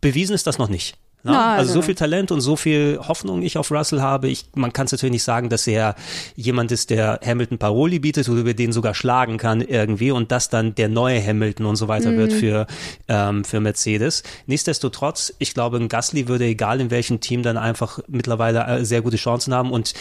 Bewiesen 0.00 0.34
ist 0.34 0.46
das 0.46 0.58
noch 0.58 0.68
nicht. 0.68 0.96
Na, 1.24 1.32
Nein, 1.32 1.58
also 1.60 1.74
so 1.74 1.82
viel 1.82 1.94
Talent 1.94 2.32
und 2.32 2.40
so 2.40 2.56
viel 2.56 2.98
Hoffnung 3.00 3.42
ich 3.42 3.56
auf 3.56 3.70
Russell 3.70 4.00
habe. 4.00 4.28
Ich, 4.28 4.46
man 4.54 4.72
kann 4.72 4.86
es 4.86 4.92
natürlich 4.92 5.12
nicht 5.12 5.22
sagen, 5.22 5.50
dass 5.50 5.68
er 5.68 5.94
jemand 6.34 6.72
ist, 6.72 6.90
der 6.90 7.20
Hamilton 7.24 7.58
Paroli 7.58 8.00
bietet 8.00 8.28
oder 8.28 8.40
über 8.40 8.54
den 8.54 8.72
sogar 8.72 8.94
schlagen 8.94 9.38
kann 9.38 9.60
irgendwie 9.60 10.10
und 10.10 10.32
das 10.32 10.48
dann 10.48 10.74
der 10.74 10.88
neue 10.88 11.24
Hamilton 11.24 11.66
und 11.66 11.76
so 11.76 11.86
weiter 11.86 12.10
mhm. 12.10 12.16
wird 12.16 12.32
für, 12.32 12.66
ähm, 13.06 13.44
für 13.44 13.60
Mercedes. 13.60 14.24
Nichtsdestotrotz, 14.46 15.32
ich 15.38 15.54
glaube, 15.54 15.76
ein 15.76 15.88
Gasly 15.88 16.26
würde 16.26 16.44
egal 16.44 16.80
in 16.80 16.90
welchem 16.90 17.20
Team 17.20 17.44
dann 17.44 17.56
einfach 17.56 18.00
mittlerweile 18.08 18.66
äh, 18.66 18.84
sehr 18.84 19.00
gute 19.00 19.16
Chancen 19.16 19.54
haben 19.54 19.70
und 19.70 19.94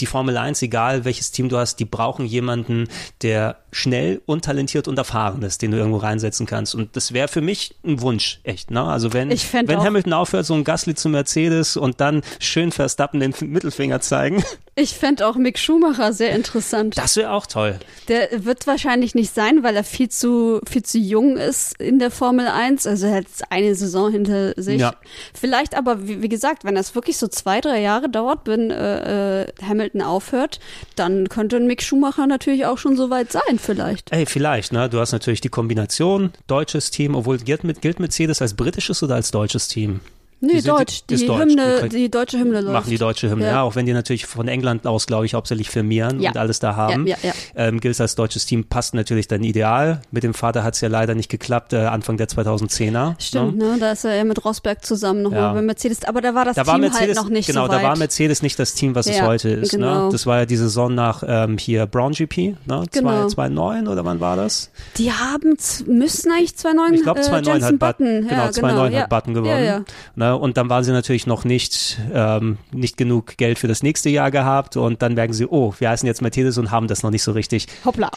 die 0.00 0.06
Formel 0.06 0.36
1, 0.36 0.62
egal 0.62 1.04
welches 1.04 1.30
Team 1.30 1.48
du 1.48 1.58
hast, 1.58 1.76
die 1.76 1.84
brauchen 1.84 2.26
jemanden, 2.26 2.88
der 3.22 3.56
schnell 3.72 4.20
und 4.26 4.44
talentiert 4.44 4.88
und 4.88 4.98
erfahren 4.98 5.42
ist, 5.42 5.62
den 5.62 5.70
du 5.70 5.76
irgendwo 5.76 5.98
reinsetzen 5.98 6.46
kannst. 6.46 6.74
Und 6.74 6.96
das 6.96 7.12
wäre 7.12 7.28
für 7.28 7.40
mich 7.40 7.74
ein 7.84 8.00
Wunsch, 8.00 8.40
echt. 8.42 8.70
Ne? 8.70 8.82
Also 8.82 9.12
wenn, 9.12 9.30
wenn 9.30 9.80
Hamilton 9.80 10.12
aufhört, 10.12 10.46
so 10.46 10.54
ein 10.54 10.64
Gasly 10.64 10.94
zu 10.94 11.08
Mercedes 11.08 11.76
und 11.76 12.00
dann 12.00 12.22
schön 12.38 12.72
Verstappen 12.72 13.20
den 13.20 13.34
Mittelfinger 13.40 14.00
zeigen. 14.00 14.42
Ich 14.76 14.94
fände 14.94 15.26
auch 15.26 15.36
Mick 15.36 15.58
Schumacher 15.58 16.12
sehr 16.12 16.34
interessant. 16.34 16.96
Das 16.96 17.16
wäre 17.16 17.32
auch 17.32 17.46
toll. 17.46 17.78
Der 18.08 18.44
wird 18.44 18.66
wahrscheinlich 18.66 19.14
nicht 19.14 19.34
sein, 19.34 19.62
weil 19.62 19.76
er 19.76 19.84
viel 19.84 20.08
zu, 20.08 20.60
viel 20.68 20.82
zu 20.82 20.98
jung 20.98 21.36
ist 21.36 21.78
in 21.78 21.98
der 21.98 22.10
Formel 22.10 22.46
1. 22.46 22.86
Also 22.86 23.06
er 23.06 23.16
hat 23.16 23.26
eine 23.50 23.74
Saison 23.74 24.10
hinter 24.10 24.54
sich. 24.56 24.80
Ja. 24.80 24.94
Vielleicht 25.34 25.76
aber, 25.76 26.08
wie, 26.08 26.22
wie 26.22 26.28
gesagt, 26.28 26.64
wenn 26.64 26.74
das 26.74 26.94
wirklich 26.94 27.18
so 27.18 27.28
zwei, 27.28 27.60
drei 27.60 27.80
Jahre 27.80 28.08
dauert, 28.08 28.46
wenn 28.46 28.70
äh, 28.70 29.42
äh 29.42 29.46
Hamilton 29.90 30.02
aufhört, 30.02 30.60
dann 30.96 31.28
könnte 31.28 31.56
ein 31.56 31.66
Mick 31.66 31.82
Schumacher 31.82 32.26
natürlich 32.26 32.66
auch 32.66 32.78
schon 32.78 32.96
so 32.96 33.10
weit 33.10 33.32
sein 33.32 33.58
vielleicht. 33.58 34.12
Ey, 34.12 34.26
vielleicht, 34.26 34.72
ne? 34.72 34.88
Du 34.88 34.98
hast 35.00 35.12
natürlich 35.12 35.40
die 35.40 35.48
Kombination 35.48 36.32
deutsches 36.46 36.90
Team, 36.90 37.14
obwohl 37.14 37.38
gilt, 37.38 37.62
gilt 37.80 38.00
Mercedes 38.00 38.40
als 38.40 38.54
britisches 38.54 39.02
oder 39.02 39.16
als 39.16 39.30
deutsches 39.30 39.68
Team? 39.68 40.00
Nee, 40.42 40.54
die 40.54 40.62
Deutsch. 40.62 41.02
Die, 41.08 41.16
die 41.16 41.26
Deutsch. 41.26 41.40
Hymne, 41.40 41.88
die 41.90 42.10
deutsche 42.10 42.38
Hymne 42.38 42.62
läuft. 42.62 42.72
Machen 42.72 42.90
die 42.90 42.98
deutsche 42.98 43.30
Hymne, 43.30 43.44
ja. 43.44 43.50
ja 43.50 43.62
auch 43.62 43.76
wenn 43.76 43.84
die 43.84 43.92
natürlich 43.92 44.24
von 44.24 44.48
England 44.48 44.86
aus, 44.86 45.06
glaube 45.06 45.26
ich, 45.26 45.34
hauptsächlich 45.34 45.68
firmieren 45.68 46.20
ja. 46.20 46.30
und 46.30 46.38
alles 46.38 46.60
da 46.60 46.76
haben. 46.76 47.06
Ja, 47.06 47.16
ja, 47.22 47.28
ja. 47.28 47.66
Ähm, 47.66 47.80
gilt 47.80 48.00
als 48.00 48.14
deutsches 48.14 48.46
Team, 48.46 48.64
passt 48.64 48.94
natürlich 48.94 49.28
dann 49.28 49.44
ideal. 49.44 50.00
Mit 50.10 50.22
dem 50.22 50.32
Vater 50.32 50.64
hat 50.64 50.74
es 50.74 50.80
ja 50.80 50.88
leider 50.88 51.14
nicht 51.14 51.28
geklappt, 51.28 51.74
äh, 51.74 51.78
Anfang 51.78 52.16
der 52.16 52.28
2010er. 52.28 53.20
Stimmt, 53.20 53.58
ne? 53.58 53.72
ne? 53.72 53.76
Da 53.78 53.92
ist 53.92 54.04
er 54.04 54.14
ja 54.14 54.24
mit 54.24 54.42
Rosberg 54.42 54.82
zusammen 54.82 55.22
nochmal 55.22 55.40
ja. 55.40 55.52
bei 55.52 55.62
Mercedes. 55.62 56.04
Aber 56.04 56.22
da 56.22 56.34
war 56.34 56.46
das 56.46 56.56
da 56.56 56.62
Team 56.62 56.66
war 56.68 56.72
halt 56.74 56.82
Mercedes, 56.82 57.16
halt 57.18 57.26
noch 57.26 57.30
nicht 57.30 57.46
genau, 57.46 57.66
so 57.66 57.72
da 57.72 57.82
war 57.82 57.98
Mercedes 57.98 58.42
nicht 58.42 58.58
das 58.58 58.72
Team, 58.72 58.94
was 58.94 59.06
es 59.06 59.20
heute 59.20 59.50
ist. 59.50 59.74
Ne? 59.74 59.80
Genau. 59.80 60.06
Ne? 60.06 60.12
Das 60.12 60.26
war 60.26 60.38
ja 60.38 60.46
die 60.46 60.56
Saison 60.56 60.94
nach 60.94 61.22
ähm, 61.26 61.58
hier 61.58 61.84
Brown 61.84 62.12
GP, 62.12 62.56
ne? 62.66 62.84
Genau. 62.90 63.28
2009 63.28 63.88
oder 63.88 64.04
wann 64.06 64.20
war 64.20 64.36
das? 64.36 64.70
Die 64.96 65.12
haben, 65.12 65.56
müssen 65.86 66.32
eigentlich 66.32 66.56
2009 66.56 66.94
Ich 66.94 67.02
glaube 67.02 67.20
2009 67.20 67.60
äh, 67.60 67.64
hat 67.64 67.78
Button, 67.78 68.28
genau, 68.28 68.50
2009 68.50 68.90
genau. 68.90 69.02
hat 69.02 69.10
Button 69.10 69.34
gewonnen. 69.34 69.84
Ne? 70.16 70.29
Und 70.38 70.56
dann 70.56 70.68
waren 70.70 70.84
sie 70.84 70.92
natürlich 70.92 71.10
natürlich 71.10 71.26
noch 71.26 71.44
nicht, 71.44 71.98
ähm, 72.12 72.58
nicht 72.72 72.96
genug 72.96 73.36
Geld 73.36 73.58
für 73.58 73.68
das 73.68 73.82
nächste 73.82 74.10
Jahr 74.10 74.30
gehabt 74.30 74.76
und 74.76 75.02
dann 75.02 75.14
merken 75.14 75.32
sie, 75.32 75.46
oh, 75.46 75.74
wir 75.78 75.90
heißen 75.90 76.06
jetzt 76.06 76.22
Mercedes 76.22 76.58
und 76.58 76.70
haben 76.70 76.88
das 76.88 77.02
noch 77.02 77.10
nicht 77.10 77.22
so 77.22 77.32
richtig. 77.32 77.66
Hoppla. 77.84 78.10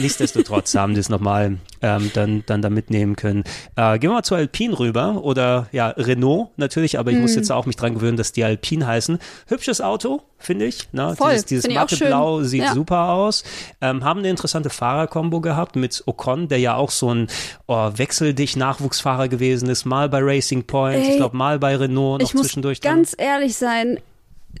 Nichtsdestotrotz 0.00 0.74
haben 0.74 0.94
die 0.94 1.00
es 1.00 1.08
nochmal 1.08 1.58
ähm, 1.80 2.10
dann, 2.14 2.42
dann 2.46 2.62
da 2.62 2.70
mitnehmen 2.70 3.16
können. 3.16 3.44
Äh, 3.76 3.98
gehen 3.98 4.10
wir 4.10 4.14
mal 4.14 4.22
zu 4.22 4.34
Alpine 4.34 4.78
rüber 4.78 5.22
oder 5.22 5.68
ja, 5.72 5.88
Renault 5.88 6.50
natürlich, 6.56 6.98
aber 6.98 7.10
ich 7.10 7.18
mm. 7.18 7.20
muss 7.20 7.34
jetzt 7.34 7.50
auch 7.50 7.66
mich 7.66 7.76
dran 7.76 7.94
gewöhnen, 7.94 8.16
dass 8.16 8.32
die 8.32 8.44
Alpine 8.44 8.86
heißen. 8.86 9.18
Hübsches 9.48 9.80
Auto, 9.80 10.22
finde 10.38 10.66
ich. 10.66 10.92
Ne? 10.92 11.14
Voll, 11.16 11.32
dieses 11.32 11.46
dieses 11.46 11.74
matte 11.74 11.96
Blau 11.96 12.42
sieht 12.42 12.62
ja. 12.62 12.74
super 12.74 13.10
aus. 13.10 13.44
Ähm, 13.80 14.04
haben 14.04 14.20
eine 14.20 14.30
interessante 14.30 14.70
Fahrerkombo 14.70 15.40
gehabt 15.40 15.76
mit 15.76 16.02
Ocon, 16.06 16.48
der 16.48 16.58
ja 16.58 16.76
auch 16.76 16.90
so 16.90 17.12
ein 17.12 17.28
oh, 17.66 17.90
wechseldicht 17.94 18.56
Nachwuchsfahrer 18.56 19.28
gewesen 19.28 19.68
ist, 19.68 19.84
mal 19.84 20.08
bei 20.08 20.20
Racing 20.22 20.64
Point, 20.64 21.04
Ey, 21.04 21.10
ich 21.10 21.16
glaube 21.16 21.36
mal 21.36 21.58
bei 21.58 21.76
Renault 21.76 22.20
noch 22.20 22.28
ich 22.28 22.34
muss 22.34 22.46
zwischendurch. 22.46 22.80
Ganz 22.80 23.12
dann. 23.12 23.26
ehrlich 23.26 23.56
sein, 23.56 23.98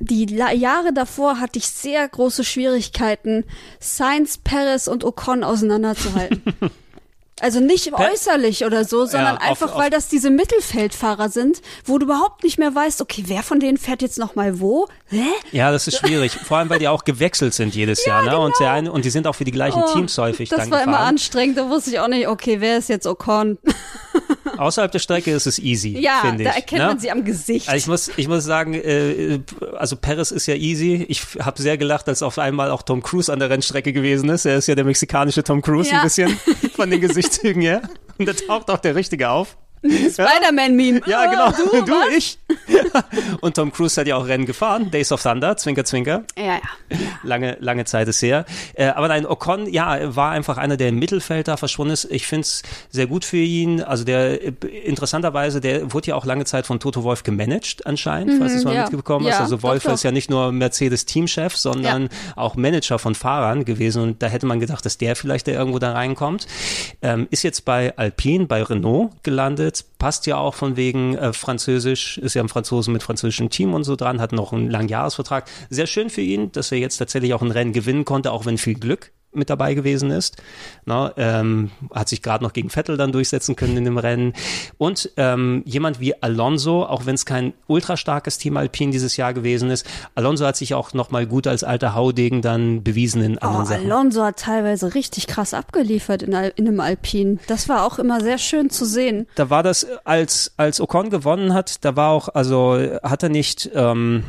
die 0.00 0.26
Jahre 0.34 0.92
davor 0.92 1.40
hatte 1.40 1.58
ich 1.58 1.66
sehr 1.66 2.08
große 2.08 2.44
Schwierigkeiten, 2.44 3.44
Sainz, 3.78 4.38
Perez 4.38 4.88
und 4.88 5.04
Ocon 5.04 5.44
auseinanderzuhalten. 5.44 6.42
Also 7.40 7.60
nicht 7.60 7.90
per 7.92 8.12
äußerlich 8.12 8.64
oder 8.64 8.84
so, 8.84 9.06
sondern 9.06 9.36
ja, 9.36 9.50
einfach, 9.50 9.72
auf, 9.72 9.78
weil 9.78 9.90
das 9.90 10.06
diese 10.08 10.30
Mittelfeldfahrer 10.30 11.28
sind, 11.28 11.62
wo 11.84 11.98
du 11.98 12.04
überhaupt 12.04 12.44
nicht 12.44 12.58
mehr 12.58 12.74
weißt, 12.74 13.00
okay, 13.00 13.24
wer 13.26 13.42
von 13.42 13.58
denen 13.58 13.78
fährt 13.78 14.02
jetzt 14.02 14.18
nochmal 14.18 14.60
wo? 14.60 14.86
Hä? 15.08 15.24
Ja, 15.50 15.72
das 15.72 15.88
ist 15.88 15.98
schwierig. 15.98 16.32
Vor 16.32 16.58
allem, 16.58 16.68
weil 16.68 16.78
die 16.78 16.88
auch 16.88 17.04
gewechselt 17.04 17.54
sind 17.54 17.74
jedes 17.74 18.04
ja, 18.04 18.12
Jahr, 18.12 18.22
ne? 18.22 18.30
Genau. 18.30 18.44
Und, 18.44 18.54
der 18.60 18.70
eine, 18.70 18.92
und 18.92 19.04
die 19.04 19.10
sind 19.10 19.26
auch 19.26 19.34
für 19.34 19.44
die 19.44 19.50
gleichen 19.50 19.82
oh, 19.82 19.92
Teams 19.92 20.16
häufig 20.18 20.50
Das 20.50 20.60
dann 20.60 20.70
war 20.70 20.80
gefahren. 20.80 20.94
immer 20.94 21.04
anstrengend, 21.04 21.58
da 21.58 21.68
wusste 21.68 21.90
ich 21.90 22.00
auch 22.00 22.08
nicht, 22.08 22.28
okay, 22.28 22.60
wer 22.60 22.78
ist 22.78 22.88
jetzt 22.88 23.06
Ocon? 23.06 23.58
Außerhalb 24.58 24.92
der 24.92 24.98
Strecke 24.98 25.32
ist 25.32 25.46
es 25.46 25.58
easy, 25.58 25.98
ja, 25.98 26.20
finde 26.20 26.44
ich. 26.44 26.48
da 26.48 26.54
erkennt 26.54 26.82
ne? 26.82 26.86
man 26.86 26.98
sie 26.98 27.10
am 27.10 27.24
Gesicht. 27.24 27.68
Also 27.68 27.78
ich 27.78 27.86
muss, 27.86 28.10
ich 28.16 28.28
muss 28.28 28.44
sagen, 28.44 28.74
äh, 28.74 29.40
also 29.76 29.96
Perez 29.96 30.30
ist 30.30 30.46
ja 30.46 30.54
easy. 30.54 31.04
Ich 31.08 31.22
habe 31.40 31.60
sehr 31.60 31.78
gelacht, 31.78 32.08
als 32.08 32.22
auf 32.22 32.38
einmal 32.38 32.70
auch 32.70 32.82
Tom 32.82 33.02
Cruise 33.02 33.32
an 33.32 33.38
der 33.38 33.50
Rennstrecke 33.50 33.92
gewesen 33.92 34.28
ist. 34.28 34.44
Er 34.44 34.58
ist 34.58 34.68
ja 34.68 34.74
der 34.74 34.84
mexikanische 34.84 35.42
Tom 35.42 35.62
Cruise 35.62 35.90
ja. 35.90 35.98
ein 35.98 36.04
bisschen 36.04 36.38
von 36.76 36.90
den 36.90 37.00
Gesichtszügen 37.22 37.62
her. 37.62 37.82
Und 38.18 38.26
da 38.26 38.32
taucht 38.32 38.70
auch 38.70 38.78
der 38.78 38.94
Richtige 38.94 39.30
auf. 39.30 39.56
Spider-Man-Meme. 40.12 41.00
Ja, 41.06 41.26
genau. 41.26 41.48
Oh, 41.48 41.80
du, 41.80 41.84
du 41.86 42.16
ich. 42.16 42.38
Und 43.40 43.56
Tom 43.56 43.72
Cruise 43.72 44.00
hat 44.00 44.06
ja 44.06 44.16
auch 44.16 44.26
Rennen 44.26 44.46
gefahren. 44.46 44.90
Days 44.90 45.10
of 45.10 45.22
Thunder, 45.22 45.56
Zwinker, 45.56 45.84
Zwinker. 45.84 46.22
Ja, 46.36 46.44
ja. 46.44 46.60
Lange, 47.24 47.56
lange 47.60 47.84
Zeit 47.84 48.06
ist 48.06 48.22
her. 48.22 48.44
Äh, 48.74 48.86
aber 48.86 49.08
nein, 49.08 49.26
Ocon, 49.26 49.66
ja, 49.66 50.14
war 50.14 50.30
einfach 50.30 50.56
einer, 50.56 50.76
der 50.76 50.88
im 50.88 50.98
Mittelfeld 50.98 51.48
da 51.48 51.56
verschwunden 51.56 51.92
ist. 51.92 52.04
Ich 52.10 52.26
finde 52.26 52.42
es 52.42 52.62
sehr 52.90 53.06
gut 53.06 53.24
für 53.24 53.38
ihn. 53.38 53.82
Also 53.82 54.04
der, 54.04 54.40
interessanterweise, 54.84 55.60
der 55.60 55.92
wurde 55.92 56.08
ja 56.08 56.14
auch 56.14 56.24
lange 56.24 56.44
Zeit 56.44 56.66
von 56.66 56.78
Toto 56.78 57.02
Wolf 57.02 57.24
gemanagt 57.24 57.84
anscheinend, 57.86 58.34
mhm, 58.34 58.38
falls 58.38 58.52
du 58.52 58.58
es 58.58 58.64
mal 58.64 58.74
ja. 58.74 58.82
mitbekommen 58.82 59.26
hast. 59.26 59.34
Ja, 59.34 59.40
also 59.40 59.62
Wolf 59.62 59.82
doch, 59.82 59.94
ist 59.94 60.04
ja 60.04 60.12
nicht 60.12 60.30
nur 60.30 60.52
Mercedes-Teamchef, 60.52 61.56
sondern 61.56 62.04
ja. 62.04 62.08
auch 62.36 62.54
Manager 62.54 62.98
von 62.98 63.14
Fahrern 63.14 63.64
gewesen. 63.64 64.02
Und 64.02 64.22
da 64.22 64.28
hätte 64.28 64.46
man 64.46 64.60
gedacht, 64.60 64.84
dass 64.84 64.98
der 64.98 65.16
vielleicht 65.16 65.48
da 65.48 65.52
irgendwo 65.52 65.80
da 65.80 65.92
reinkommt. 65.92 66.46
Ähm, 67.02 67.26
ist 67.30 67.42
jetzt 67.42 67.64
bei 67.64 67.96
Alpine, 67.96 68.46
bei 68.46 68.62
Renault 68.62 69.10
gelandet 69.22 69.71
Fritz 69.72 69.82
passt 69.82 70.26
ja 70.26 70.36
auch 70.36 70.54
von 70.54 70.76
wegen 70.76 71.16
äh, 71.16 71.32
Französisch, 71.32 72.18
ist 72.18 72.34
ja 72.34 72.42
ein 72.42 72.50
Franzosen 72.50 72.92
mit 72.92 73.02
französischem 73.02 73.48
Team 73.48 73.72
und 73.72 73.84
so 73.84 73.96
dran, 73.96 74.20
hat 74.20 74.32
noch 74.32 74.52
einen 74.52 74.68
langen 74.68 74.88
Jahresvertrag. 74.88 75.48
Sehr 75.70 75.86
schön 75.86 76.10
für 76.10 76.20
ihn, 76.20 76.52
dass 76.52 76.72
er 76.72 76.78
jetzt 76.78 76.98
tatsächlich 76.98 77.32
auch 77.32 77.40
ein 77.40 77.50
Rennen 77.50 77.72
gewinnen 77.72 78.04
konnte, 78.04 78.32
auch 78.32 78.44
wenn 78.44 78.58
viel 78.58 78.74
Glück 78.74 79.12
mit 79.32 79.50
dabei 79.50 79.74
gewesen 79.74 80.10
ist. 80.10 80.36
Na, 80.84 81.12
ähm, 81.16 81.70
hat 81.92 82.08
sich 82.08 82.22
gerade 82.22 82.44
noch 82.44 82.52
gegen 82.52 82.70
Vettel 82.70 82.96
dann 82.96 83.12
durchsetzen 83.12 83.56
können 83.56 83.76
in 83.76 83.84
dem 83.84 83.98
Rennen. 83.98 84.34
Und 84.78 85.10
ähm, 85.16 85.62
jemand 85.64 86.00
wie 86.00 86.20
Alonso, 86.22 86.84
auch 86.84 87.06
wenn 87.06 87.14
es 87.14 87.24
kein 87.24 87.54
ultra 87.66 87.96
starkes 87.96 88.38
Team 88.38 88.56
Alpine 88.56 88.92
dieses 88.92 89.16
Jahr 89.16 89.34
gewesen 89.34 89.70
ist, 89.70 89.86
Alonso 90.14 90.46
hat 90.46 90.56
sich 90.56 90.74
auch 90.74 90.92
nochmal 90.92 91.26
gut 91.26 91.46
als 91.46 91.64
alter 91.64 91.94
Haudegen 91.94 92.42
dann 92.42 92.82
bewiesen 92.82 93.22
in 93.22 93.38
anderen 93.38 93.64
oh, 93.64 93.68
Sachen. 93.68 93.90
Alonso 93.90 94.24
hat 94.24 94.38
teilweise 94.38 94.94
richtig 94.94 95.26
krass 95.26 95.54
abgeliefert 95.54 96.22
in, 96.22 96.32
in 96.32 96.68
einem 96.68 96.80
Alpin. 96.80 97.40
Das 97.46 97.68
war 97.68 97.86
auch 97.86 97.98
immer 97.98 98.20
sehr 98.20 98.38
schön 98.38 98.70
zu 98.70 98.84
sehen. 98.84 99.26
Da 99.34 99.50
war 99.50 99.62
das, 99.62 99.86
als, 100.04 100.52
als 100.56 100.80
Ocon 100.80 101.10
gewonnen 101.10 101.54
hat, 101.54 101.84
da 101.84 101.96
war 101.96 102.10
auch, 102.10 102.28
also 102.28 102.78
hat 103.02 103.22
er 103.22 103.28
nicht, 103.28 103.70
ähm, 103.74 104.24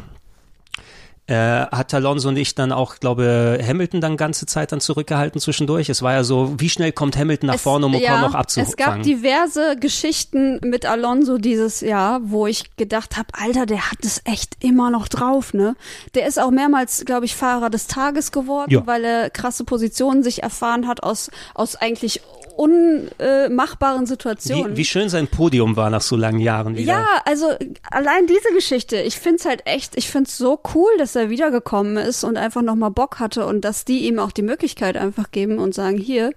äh, 1.28 1.36
hat 1.36 1.94
Alonso 1.94 2.28
und 2.30 2.36
ich 2.38 2.54
dann 2.54 2.72
auch, 2.74 2.98
glaube 3.00 3.58
Hamilton 3.66 4.02
dann 4.02 4.18
ganze 4.18 4.46
Zeit 4.46 4.72
dann 4.74 4.82
zurückgehalten 4.82 5.40
zwischendurch. 5.40 5.88
Es 5.90 6.02
war 6.02 6.12
ja 6.14 6.24
so, 6.26 6.56
wie 6.60 6.70
schnell 6.70 6.92
kommt 6.92 7.16
Hamilton 7.18 7.48
nach 7.48 7.56
Es- 7.56 7.62
vorne, 7.62 7.86
um 7.86 7.94
ja, 7.94 8.20
noch 8.22 8.36
abzufangen? 8.36 8.70
Es 8.70 8.76
gab 8.78 9.02
diverse 9.04 9.78
Geschichten 9.80 10.60
mit 10.64 10.86
Alonso 10.86 11.38
dieses 11.38 11.80
Jahr, 11.80 12.20
wo 12.24 12.46
ich 12.48 12.76
gedacht 12.76 13.16
habe, 13.18 13.28
Alter, 13.34 13.66
der 13.66 13.90
hat 13.92 14.00
es 14.04 14.22
echt 14.26 14.58
immer 14.62 14.90
noch 14.90 15.08
drauf, 15.08 15.54
ne? 15.54 15.76
Der 16.14 16.28
ist 16.28 16.40
auch 16.40 16.52
mehrmals, 16.52 17.04
glaube 17.06 17.26
ich, 17.26 17.36
Fahrer 17.38 17.70
des 17.70 17.88
Tages 17.88 18.32
geworden, 18.34 18.72
Ja. 18.72 18.86
weil 18.86 19.06
er 19.06 19.30
krasse 19.30 19.64
Positionen 19.64 20.24
sich 20.24 20.44
erfahren 20.44 20.88
hat 20.88 21.04
aus, 21.04 21.32
aus 21.54 21.76
eigentlich 21.78 22.20
unmachbaren 22.56 24.06
Situationen. 24.06 24.74
wie, 24.74 24.78
wie 24.78 24.86
schön 24.86 25.10
sein 25.10 25.28
Podium 25.28 25.76
war 25.76 25.90
nach 25.90 26.02
so 26.02 26.16
langen 26.16 26.40
Jahren 26.40 26.76
wieder. 26.76 26.94
Ja, 26.94 27.08
also 27.26 27.52
allein 27.90 28.28
diese 28.28 28.54
Geschichte, 28.54 28.98
ich 29.02 29.18
find's 29.20 29.46
halt 29.46 29.66
echt, 29.66 29.98
ich 29.98 30.10
find's 30.10 30.38
so 30.38 30.60
cool, 30.74 30.90
dass 30.98 31.16
er 31.16 31.30
wiedergekommen 31.30 31.98
ist 31.98 32.24
und 32.24 32.38
einfach 32.38 32.62
nochmal 32.62 32.92
Bock 32.92 33.20
hatte 33.20 33.46
und 33.46 33.62
dass 33.62 33.86
die 33.86 34.06
ihm 34.08 34.20
auch 34.20 34.32
die 34.32 34.42
Möglichkeit 34.42 34.98
einfach 34.98 35.32
geben 35.32 35.60
und 35.60 35.74
sagen, 35.74 35.98
hier, 35.98 36.32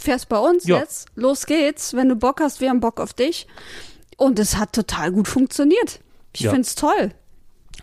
fährst 0.00 0.28
bei 0.28 0.38
uns 0.38 0.66
Ja. 0.66 0.78
jetzt, 0.78 1.08
los 1.14 1.46
geht's, 1.46 1.94
wenn 1.94 2.08
du 2.08 2.16
Bock 2.16 2.40
hast, 2.40 2.60
wir 2.60 2.68
haben 2.70 2.80
Bock 2.80 3.00
auf 3.00 3.12
dich. 3.14 3.46
Und 4.16 4.38
es 4.38 4.56
hat 4.56 4.72
total 4.72 5.10
gut 5.12 5.26
funktioniert. 5.28 6.00
Ich 6.32 6.40
Ja. 6.42 6.52
find's 6.52 6.74
toll. 6.74 7.10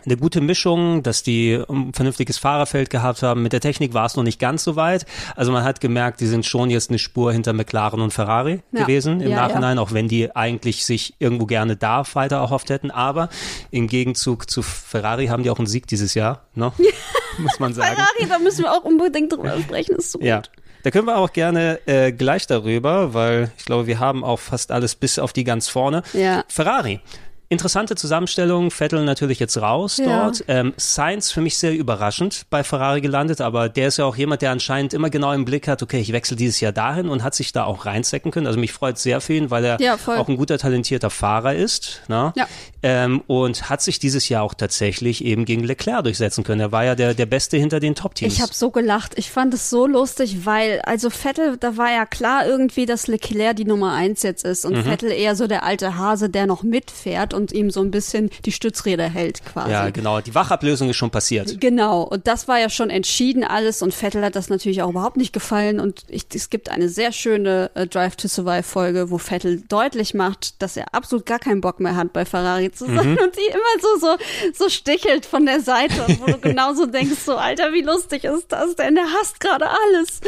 Eine 0.06 0.18
gute 0.18 0.42
Mischung, 0.42 1.04
dass 1.04 1.24
die 1.24 1.62
ein 1.70 1.94
vernünftiges 1.94 2.38
Fahrerfeld 2.38 2.90
gehabt 2.90 3.24
haben. 3.24 3.44
Mit 3.44 3.54
der 3.54 3.60
Technik 3.62 3.94
war 3.94 4.06
es 4.06 4.16
noch 4.16 4.24
nicht 4.24 4.40
ganz 4.40 4.64
so 4.64 4.76
weit. 4.76 5.06
Also 5.36 5.52
man 5.52 5.64
hat 5.64 5.82
gemerkt, 5.82 6.20
die 6.22 6.28
sind 6.28 6.46
schon 6.46 6.70
jetzt 6.70 6.90
eine 6.90 7.00
Spur 7.00 7.32
hinter 7.34 7.54
McLaren 7.54 8.02
und 8.02 8.12
Ferrari 8.12 8.62
Ja. 8.72 8.82
gewesen 8.82 9.22
im 9.22 9.32
Ja, 9.32 9.48
Nachhinein, 9.48 9.78
auch 9.80 9.92
wenn 9.94 10.08
die 10.08 10.36
eigentlich 10.36 10.86
sich 10.86 11.14
irgendwo 11.20 11.46
gerne 11.46 11.76
da 11.76 12.04
weiter 12.14 12.38
erhofft 12.38 12.70
hätten. 12.70 12.92
Aber 12.92 13.30
im 13.70 13.88
Gegenzug 13.88 14.50
zu 14.50 14.62
Ferrari 14.62 15.28
haben 15.28 15.44
die 15.44 15.50
auch 15.50 15.58
einen 15.60 15.68
Sieg 15.68 15.88
dieses 15.88 16.14
Jahr, 16.14 16.46
ne? 16.56 16.72
muss 17.38 17.60
man 17.60 17.74
sagen. 17.74 17.96
Ferrari, 17.96 18.28
da 18.30 18.40
müssen 18.40 18.64
wir 18.64 18.72
auch 18.72 18.84
unbedingt 18.84 19.32
drüber 19.32 19.58
sprechen, 19.62 19.96
ist 19.96 20.12
so 20.12 20.20
gut. 20.20 20.28
Ja. 20.28 20.42
Da 20.84 20.90
können 20.90 21.06
wir 21.06 21.18
auch 21.18 21.32
gerne 21.32 21.80
äh, 21.86 22.12
gleich 22.12 22.48
darüber, 22.48 23.14
weil 23.14 23.52
ich 23.58 23.66
glaube, 23.66 23.86
wir 23.86 24.00
haben 24.00 24.24
auch 24.24 24.40
fast 24.40 24.72
alles 24.72 24.96
bis 24.96 25.20
auf 25.20 25.32
die 25.32 25.44
ganz 25.44 25.68
vorne. 25.68 26.02
Ja. 26.14 26.44
Ferrari. 26.48 27.00
Interessante 27.52 27.96
Zusammenstellung, 27.96 28.72
Vettel 28.72 29.04
natürlich 29.04 29.38
jetzt 29.40 29.58
raus 29.58 29.98
Ja. 29.98 30.24
dort. 30.24 30.46
Ähm, 30.48 30.74
Sainz 30.78 31.32
für 31.32 31.42
mich 31.42 31.58
sehr 31.58 31.74
überraschend 31.74 32.46
bei 32.50 32.64
Ferrari 32.64 33.02
gelandet, 33.02 33.42
aber 33.42 33.68
der 33.68 33.90
ist 33.90 33.98
ja 33.98 34.06
auch 34.06 34.16
jemand, 34.16 34.42
der 34.42 34.52
anscheinend 34.52 34.94
immer 34.94 35.10
genau 35.10 35.34
im 35.34 35.44
Blick 35.44 35.68
hat, 35.68 35.84
okay, 35.84 36.00
ich 36.00 36.14
wechsle 36.14 36.38
dieses 36.38 36.62
Jahr 36.62 36.72
dahin 36.72 37.10
und 37.10 37.24
hat 37.24 37.36
sich 37.36 37.52
da 37.52 37.66
auch 37.66 37.86
reinstecken 37.86 38.32
können. 38.32 38.48
Also 38.48 38.58
mich 38.58 38.72
freut 38.72 38.98
sehr 38.98 39.20
für 39.20 39.34
ihn, 39.34 39.52
weil 39.52 39.66
er 39.66 39.82
Ja, 39.82 39.96
auch 39.96 40.30
ein 40.30 40.38
guter, 40.38 40.58
talentierter 40.58 41.10
Fahrer 41.10 41.54
ist. 41.54 42.02
Ne? 42.08 42.32
Ja. 42.38 42.48
Ähm, 42.84 43.22
und 43.28 43.70
hat 43.70 43.82
sich 43.82 44.00
dieses 44.00 44.28
Jahr 44.30 44.42
auch 44.44 44.56
tatsächlich 44.56 45.24
eben 45.24 45.46
gegen 45.46 45.64
Leclerc 45.64 46.04
durchsetzen 46.04 46.44
können. 46.44 46.62
Er 46.62 46.72
war 46.72 46.84
ja 46.84 46.96
der, 46.96 47.14
der 47.14 47.28
Beste 47.28 47.58
hinter 47.58 47.80
den 47.80 47.94
Top-Teams. 47.94 48.34
Ich 48.34 48.42
habe 48.42 48.54
so 48.56 48.72
gelacht. 48.72 49.14
Ich 49.18 49.30
fand 49.30 49.54
es 49.54 49.70
so 49.70 49.86
lustig, 49.86 50.46
weil, 50.46 50.82
also 50.86 51.12
Vettel, 51.12 51.58
da 51.58 51.78
war 51.78 51.92
ja 51.92 52.08
klar 52.08 52.48
irgendwie, 52.48 52.88
dass 52.88 53.06
Leclerc 53.06 53.56
die 53.58 53.66
Nummer 53.66 53.94
eins 53.94 54.24
jetzt 54.24 54.44
ist 54.44 54.66
Mhm. 54.68 54.72
und 54.78 54.84
Vettel 54.84 55.12
eher 55.12 55.36
so 55.36 55.46
der 55.46 55.64
alte 55.64 55.96
Hase, 55.98 56.30
der 56.30 56.48
noch 56.48 56.64
mitfährt 56.64 57.34
und 57.36 57.52
ihm 57.52 57.70
so 57.70 57.82
ein 57.82 57.92
bisschen 57.92 58.32
die 58.46 58.52
Stützräder 58.52 59.08
hält 59.08 59.46
quasi. 59.46 59.72
Ja, 59.72 59.90
genau. 59.92 60.20
Die 60.22 60.34
Wachablösung 60.34 60.90
ist 60.90 60.98
schon 60.98 61.12
passiert. 61.12 61.62
Genau, 61.62 62.02
und 62.02 62.26
das 62.26 62.48
war 62.48 62.60
ja 62.60 62.70
schon 62.72 62.90
entschieden 62.90 63.44
alles 63.44 63.84
und 63.84 63.94
Vettel 63.94 64.24
hat 64.26 64.36
das 64.36 64.50
natürlich 64.50 64.82
auch 64.82 64.90
überhaupt 64.90 65.18
nicht 65.18 65.34
gefallen 65.34 65.80
und 65.80 66.04
ich, 66.08 66.26
es 66.34 66.50
gibt 66.50 66.70
eine 66.70 66.90
sehr 66.90 67.12
schöne 67.12 67.70
äh, 67.76 67.86
Drive 67.86 68.16
to 68.16 68.28
Survive 68.28 68.64
Folge, 68.64 69.12
wo 69.12 69.20
Vettel 69.20 69.62
deutlich 69.70 70.14
macht, 70.16 70.62
dass 70.64 70.78
er 70.78 70.96
absolut 70.96 71.26
gar 71.28 71.38
keinen 71.40 71.62
Bock 71.62 71.80
mehr 71.80 71.96
hat, 71.96 72.12
bei 72.14 72.26
Ferrari 72.26 72.71
zu 72.72 72.86
sein 72.86 73.18
und 73.20 73.36
die 73.36 73.50
immer 73.50 73.82
so, 73.82 73.98
so, 74.00 74.18
so 74.54 74.70
stichelt 74.70 75.26
von 75.26 75.46
der 75.46 75.62
Seite 75.62 76.02
wo 76.20 76.26
du 76.26 76.38
genauso 76.40 76.86
denkst, 76.86 77.20
so 77.26 77.36
Alter, 77.36 77.74
wie 77.74 77.82
lustig 77.82 78.24
ist 78.24 78.52
das 78.52 78.76
denn, 78.76 78.96
der 78.96 79.06
hasst 79.06 79.40
gerade 79.40 79.68
alles. 79.70 80.22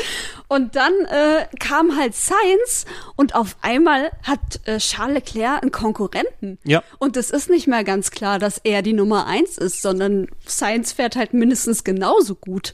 Und 0.47 0.75
dann 0.75 0.93
äh, 1.05 1.47
kam 1.59 1.97
halt 1.97 2.15
Sainz 2.15 2.85
und 3.15 3.35
auf 3.35 3.55
einmal 3.61 4.11
hat 4.23 4.39
äh, 4.65 4.77
Charles 4.77 5.15
Leclerc 5.15 5.61
einen 5.61 5.71
Konkurrenten. 5.71 6.57
Ja. 6.63 6.83
Und 6.99 7.17
es 7.17 7.31
ist 7.31 7.49
nicht 7.49 7.67
mehr 7.67 7.83
ganz 7.83 8.11
klar, 8.11 8.39
dass 8.39 8.59
er 8.63 8.81
die 8.81 8.93
Nummer 8.93 9.25
eins 9.27 9.57
ist, 9.57 9.81
sondern 9.81 10.27
Science 10.47 10.93
fährt 10.93 11.15
halt 11.15 11.33
mindestens 11.33 11.83
genauso 11.83 12.35
gut. 12.35 12.73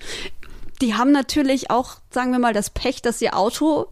Die 0.81 0.95
haben 0.95 1.11
natürlich 1.11 1.69
auch, 1.69 1.97
sagen 2.09 2.31
wir 2.31 2.39
mal, 2.39 2.53
das 2.53 2.69
Pech, 2.69 3.01
dass 3.01 3.21
ihr 3.21 3.35
Auto 3.35 3.87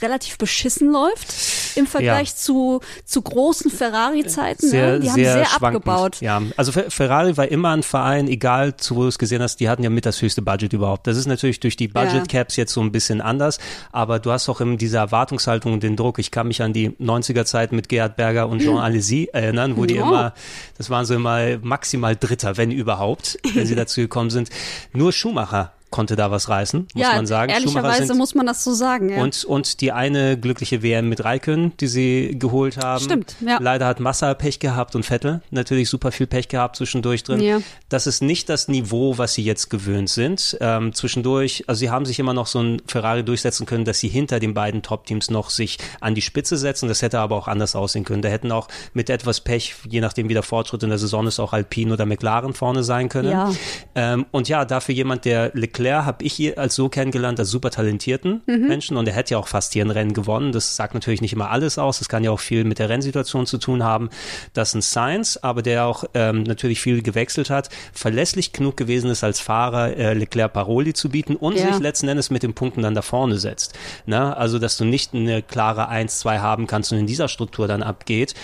relativ 0.00 0.38
beschissen 0.38 0.90
läuft 0.92 1.28
im 1.76 1.86
Vergleich 1.86 2.28
Ja. 2.30 2.34
zu, 2.36 2.80
zu 3.04 3.22
großen 3.22 3.70
Ferrari-Zeiten. 3.70 4.70
Ne? 4.70 5.00
Die 5.00 5.08
haben 5.10 5.14
sehr, 5.14 5.32
sehr 5.32 5.54
abgebaut. 5.62 6.20
Ja, 6.20 6.42
also 6.56 6.72
Fer- 6.72 6.90
Ferrari 6.90 7.36
war 7.36 7.48
immer 7.48 7.70
ein 7.70 7.82
Verein, 7.82 8.28
egal 8.28 8.76
zu 8.76 8.96
wo 8.96 9.02
du 9.02 9.08
es 9.08 9.18
gesehen 9.18 9.42
hast, 9.42 9.56
die 9.60 9.68
hatten 9.68 9.82
ja 9.82 9.90
mit 9.90 10.06
das 10.06 10.20
höchste 10.22 10.42
Budget 10.42 10.72
überhaupt. 10.72 11.06
Das 11.06 11.16
ist 11.16 11.26
natürlich 11.26 11.60
durch 11.60 11.76
die 11.76 11.88
Budget 11.88 12.28
Caps 12.28 12.56
jetzt 12.56 12.72
so 12.72 12.80
ein 12.80 12.92
bisschen 12.92 13.20
anders, 13.20 13.58
aber 13.92 14.18
du 14.18 14.30
hast 14.32 14.48
auch 14.48 14.60
immer 14.60 14.76
diese 14.76 14.98
Erwartungshaltung 14.98 15.72
und 15.72 15.82
den 15.82 15.96
Druck. 15.96 16.18
Ich 16.18 16.30
kann 16.30 16.48
mich 16.48 16.62
an 16.62 16.72
die 16.72 16.90
90er 16.90 17.44
Zeit 17.44 17.72
mit 17.72 17.88
Gerhard 17.88 18.16
Berger 18.16 18.48
und 18.48 18.60
Jean 18.60 18.78
Alesi 18.78 19.28
erinnern, 19.32 19.76
wo 19.76 19.84
die 19.86 19.94
Ja. 19.96 20.02
immer, 20.02 20.34
das 20.78 20.90
waren 20.90 21.04
so 21.04 21.14
immer 21.14 21.58
maximal 21.62 22.16
Dritter, 22.16 22.56
wenn 22.56 22.70
überhaupt, 22.70 23.38
wenn 23.54 23.66
sie 23.66 23.74
dazu 23.76 24.00
gekommen 24.00 24.30
sind. 24.30 24.50
Nur 24.92 25.12
Schumacher 25.12 25.72
konnte 25.90 26.16
da 26.16 26.30
was 26.30 26.48
reißen, 26.48 26.88
muss 26.94 27.02
ja, 27.02 27.14
man 27.14 27.26
sagen. 27.26 27.52
Ehrlicherweise 27.52 28.14
muss 28.14 28.34
man 28.34 28.46
das 28.46 28.64
so 28.64 28.72
sagen. 28.72 29.08
Ja. 29.10 29.22
und, 29.22 29.44
und 29.44 29.80
die 29.80 29.92
eine 29.92 30.38
glückliche 30.38 30.82
WM 30.82 31.08
mit 31.08 31.24
Raikön, 31.24 31.72
die 31.80 31.86
sie 31.86 32.36
geholt 32.38 32.76
haben. 32.78 33.04
Stimmt, 33.04 33.36
ja. 33.40 33.58
Leider 33.60 33.86
hat 33.86 34.00
Massa 34.00 34.34
Pech 34.34 34.58
gehabt 34.58 34.96
und 34.96 35.04
Vettel 35.04 35.42
natürlich 35.50 35.88
super 35.88 36.12
viel 36.12 36.26
Pech 36.26 36.48
gehabt 36.48 36.76
zwischendurch 36.76 37.22
drin. 37.22 37.40
Ja. 37.40 37.60
Das 37.88 38.06
ist 38.06 38.20
nicht 38.20 38.48
das 38.48 38.68
Niveau, 38.68 39.16
was 39.18 39.34
sie 39.34 39.44
jetzt 39.44 39.70
gewöhnt 39.70 40.10
sind. 40.10 40.56
Ähm, 40.60 40.92
zwischendurch, 40.92 41.64
also 41.66 41.78
sie 41.78 41.90
haben 41.90 42.04
sich 42.04 42.18
immer 42.18 42.34
noch 42.34 42.46
so 42.46 42.60
ein 42.60 42.82
Ferrari 42.86 43.24
durchsetzen 43.24 43.64
können, 43.64 43.84
dass 43.84 44.00
sie 44.00 44.08
hinter 44.08 44.40
den 44.40 44.54
beiden 44.54 44.82
Top-Teams 44.82 45.30
noch 45.30 45.50
sich 45.50 45.78
an 46.00 46.14
die 46.14 46.22
Spitze 46.22 46.56
setzen. 46.56 46.88
Das 46.88 47.02
hätte 47.02 47.20
aber 47.20 47.36
auch 47.36 47.48
anders 47.48 47.76
aussehen 47.76 48.04
können. 48.04 48.22
Da 48.22 48.28
hätten 48.28 48.50
auch 48.50 48.68
mit 48.92 49.08
etwas 49.08 49.40
Pech, 49.40 49.74
je 49.88 50.00
nachdem 50.00 50.28
wie 50.28 50.34
der 50.34 50.42
Fortschritt 50.42 50.82
in 50.82 50.88
der 50.88 50.98
Saison 50.98 51.26
ist, 51.26 51.38
auch 51.38 51.52
Alpine 51.52 51.92
oder 51.92 52.06
McLaren 52.06 52.54
vorne 52.54 52.82
sein 52.82 53.08
können. 53.08 53.30
Ja. 53.30 53.52
Ähm, 53.94 54.26
und 54.32 54.48
ja, 54.48 54.64
dafür 54.64 54.94
jemand, 54.94 55.24
der 55.24 55.50
Leclerc 55.78 56.04
habe 56.06 56.24
ich 56.24 56.32
hier 56.32 56.58
als 56.58 56.74
so 56.74 56.88
kennengelernt, 56.88 57.38
als 57.38 57.50
super 57.50 57.70
talentierten 57.70 58.42
Mhm. 58.46 58.66
Menschen 58.68 58.96
und 58.96 59.06
er 59.08 59.14
hätte 59.14 59.34
ja 59.34 59.38
auch 59.38 59.48
fast 59.48 59.72
hier 59.72 59.84
ein 59.84 59.90
Rennen 59.90 60.12
gewonnen. 60.14 60.52
Das 60.52 60.76
sagt 60.76 60.94
natürlich 60.94 61.20
nicht 61.20 61.32
immer 61.32 61.50
alles 61.50 61.78
aus. 61.78 61.98
Das 61.98 62.08
kann 62.08 62.24
ja 62.24 62.30
auch 62.30 62.40
viel 62.40 62.64
mit 62.64 62.78
der 62.78 62.88
Rennsituation 62.88 63.46
zu 63.46 63.58
tun 63.58 63.84
haben. 63.84 64.10
Das 64.54 64.70
ist 64.70 64.74
ein 64.76 64.82
Science, 64.82 65.42
aber 65.42 65.62
der 65.62 65.86
auch 65.86 66.04
ähm, 66.14 66.42
natürlich 66.44 66.80
viel 66.80 67.02
gewechselt 67.02 67.50
hat, 67.50 67.68
verlässlich 67.92 68.52
genug 68.52 68.76
gewesen 68.76 69.10
ist 69.10 69.22
als 69.24 69.40
Fahrer, 69.40 69.96
äh, 69.96 70.14
Leclerc 70.14 70.52
Paroli 70.52 70.92
zu 70.94 71.08
bieten 71.08 71.36
und 71.36 71.56
Ja. 71.58 71.72
sich 71.72 71.80
letzten 71.80 72.08
Endes 72.08 72.30
mit 72.30 72.42
den 72.42 72.54
Punkten 72.54 72.82
dann 72.82 72.94
da 72.94 73.02
vorne 73.02 73.38
setzt. 73.38 73.74
Na, 74.06 74.32
also, 74.34 74.58
dass 74.58 74.76
du 74.76 74.84
nicht 74.84 75.14
eine 75.14 75.42
klare 75.42 75.88
1-2 75.88 76.38
haben 76.40 76.66
kannst 76.66 76.92
und 76.92 76.98
in 76.98 77.06
dieser 77.06 77.28
Struktur 77.28 77.68
dann 77.68 77.82
abgeht. 77.82 78.34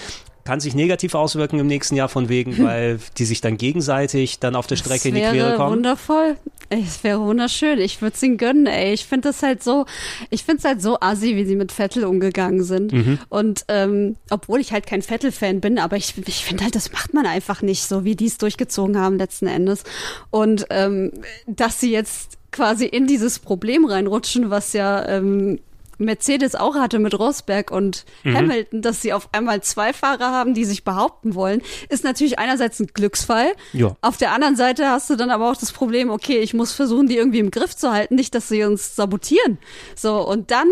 Kann 0.44 0.58
sich 0.60 0.74
negativ 0.74 1.14
auswirken 1.14 1.58
im 1.60 1.66
nächsten 1.68 1.94
Jahr 1.94 2.08
von 2.08 2.28
wegen, 2.28 2.64
weil 2.64 2.98
die 3.18 3.24
sich 3.24 3.40
dann 3.40 3.56
gegenseitig 3.56 4.40
dann 4.40 4.56
auf 4.56 4.66
der 4.66 4.76
Strecke 4.76 5.08
in 5.08 5.14
die 5.14 5.20
das 5.20 5.30
Quere 5.30 5.46
wäre 5.50 5.56
kommen. 5.56 5.76
wundervoll. 5.76 6.36
Ey, 6.68 6.82
Es 6.86 7.04
wäre 7.04 7.20
wunderschön. 7.20 7.78
Ich 7.78 8.00
würde 8.00 8.14
es 8.16 8.22
ihnen 8.22 8.38
gönnen, 8.38 8.66
ey. 8.66 8.92
Ich 8.94 9.04
finde 9.06 9.28
das 9.28 9.42
halt 9.42 9.62
so, 9.62 9.84
ich 10.30 10.42
finde 10.42 10.58
es 10.58 10.64
halt 10.64 10.80
so 10.82 10.98
assi, 11.00 11.36
wie 11.36 11.44
sie 11.44 11.54
mit 11.54 11.70
Vettel 11.70 12.04
umgegangen 12.04 12.64
sind. 12.64 12.92
Mhm. 12.92 13.18
Und 13.28 13.64
ähm, 13.68 14.16
obwohl 14.30 14.58
ich 14.58 14.72
halt 14.72 14.86
kein 14.86 15.02
Vettel-Fan 15.02 15.60
bin, 15.60 15.78
aber 15.78 15.96
ich, 15.96 16.14
ich 16.26 16.44
finde 16.44 16.64
halt, 16.64 16.74
das 16.74 16.92
macht 16.92 17.12
man 17.14 17.26
einfach 17.26 17.62
nicht 17.62 17.82
so, 17.84 18.04
wie 18.04 18.16
die 18.16 18.26
es 18.26 18.38
durchgezogen 18.38 18.98
haben 18.98 19.18
letzten 19.18 19.46
Endes. 19.46 19.84
Und 20.30 20.66
ähm, 20.70 21.12
dass 21.46 21.78
sie 21.78 21.92
jetzt 21.92 22.38
quasi 22.50 22.86
in 22.86 23.06
dieses 23.06 23.38
Problem 23.38 23.84
reinrutschen, 23.84 24.50
was 24.50 24.72
ja 24.72 25.06
ähm, 25.08 25.60
Mercedes 26.04 26.54
auch 26.54 26.74
hatte 26.74 26.98
mit 26.98 27.18
Rosberg 27.18 27.70
und 27.70 28.04
Mhm. 28.24 28.36
Hamilton, 28.36 28.82
dass 28.82 29.02
sie 29.02 29.12
auf 29.12 29.28
einmal 29.32 29.62
zwei 29.62 29.92
Fahrer 29.92 30.30
haben, 30.30 30.54
die 30.54 30.64
sich 30.64 30.84
behaupten 30.84 31.34
wollen, 31.34 31.62
ist 31.88 32.04
natürlich 32.04 32.38
einerseits 32.38 32.80
ein 32.80 32.88
Glücksfall. 32.88 33.52
Ja. 33.72 33.96
Auf 34.00 34.16
der 34.16 34.32
anderen 34.32 34.56
Seite 34.56 34.88
hast 34.88 35.10
du 35.10 35.16
dann 35.16 35.30
aber 35.30 35.50
auch 35.50 35.56
das 35.56 35.72
Problem, 35.72 36.10
okay, 36.10 36.38
ich 36.38 36.54
muss 36.54 36.72
versuchen, 36.72 37.06
die 37.08 37.16
irgendwie 37.16 37.38
im 37.38 37.50
Griff 37.50 37.76
zu 37.76 37.90
halten, 37.90 38.14
nicht, 38.14 38.34
dass 38.34 38.48
sie 38.48 38.64
uns 38.64 38.94
sabotieren. 38.96 39.58
So, 39.96 40.26
und 40.26 40.50
dann 40.50 40.68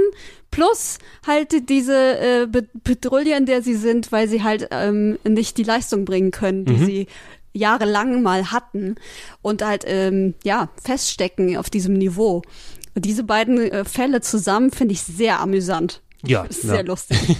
plus 0.51 0.99
halt 1.27 1.69
diese 1.69 1.95
äh, 2.19 2.47
in 3.37 3.47
der 3.47 3.63
sie 3.63 3.75
sind, 3.75 4.13
weil 4.13 4.29
sie 4.29 4.43
halt 4.43 4.69
ähm, 4.71 5.19
nicht 5.25 5.57
die 5.59 5.63
Leistung 5.63 6.05
bringen 6.05 6.31
können, 6.31 6.65
die 6.65 6.77
sie 6.85 7.07
jahrelang 7.53 8.23
mal 8.23 8.53
hatten 8.53 8.97
und 9.43 9.63
halt 9.65 9.85
ähm, 9.87 10.35
ja 10.45 10.69
feststecken 10.83 11.57
auf 11.57 11.71
diesem 11.71 11.95
Niveau. 11.95 12.43
Diese 13.01 13.25
beiden 13.25 13.59
äh, 13.59 13.85
Fälle 13.85 14.21
zusammen 14.21 14.71
finde 14.71 14.93
ich 14.93 15.01
sehr 15.01 15.41
amüsant. 15.41 16.03
Ja, 16.27 16.45
Ist 16.45 16.65
ja. 16.65 16.71
sehr 16.71 16.85
lustig. 16.85 17.19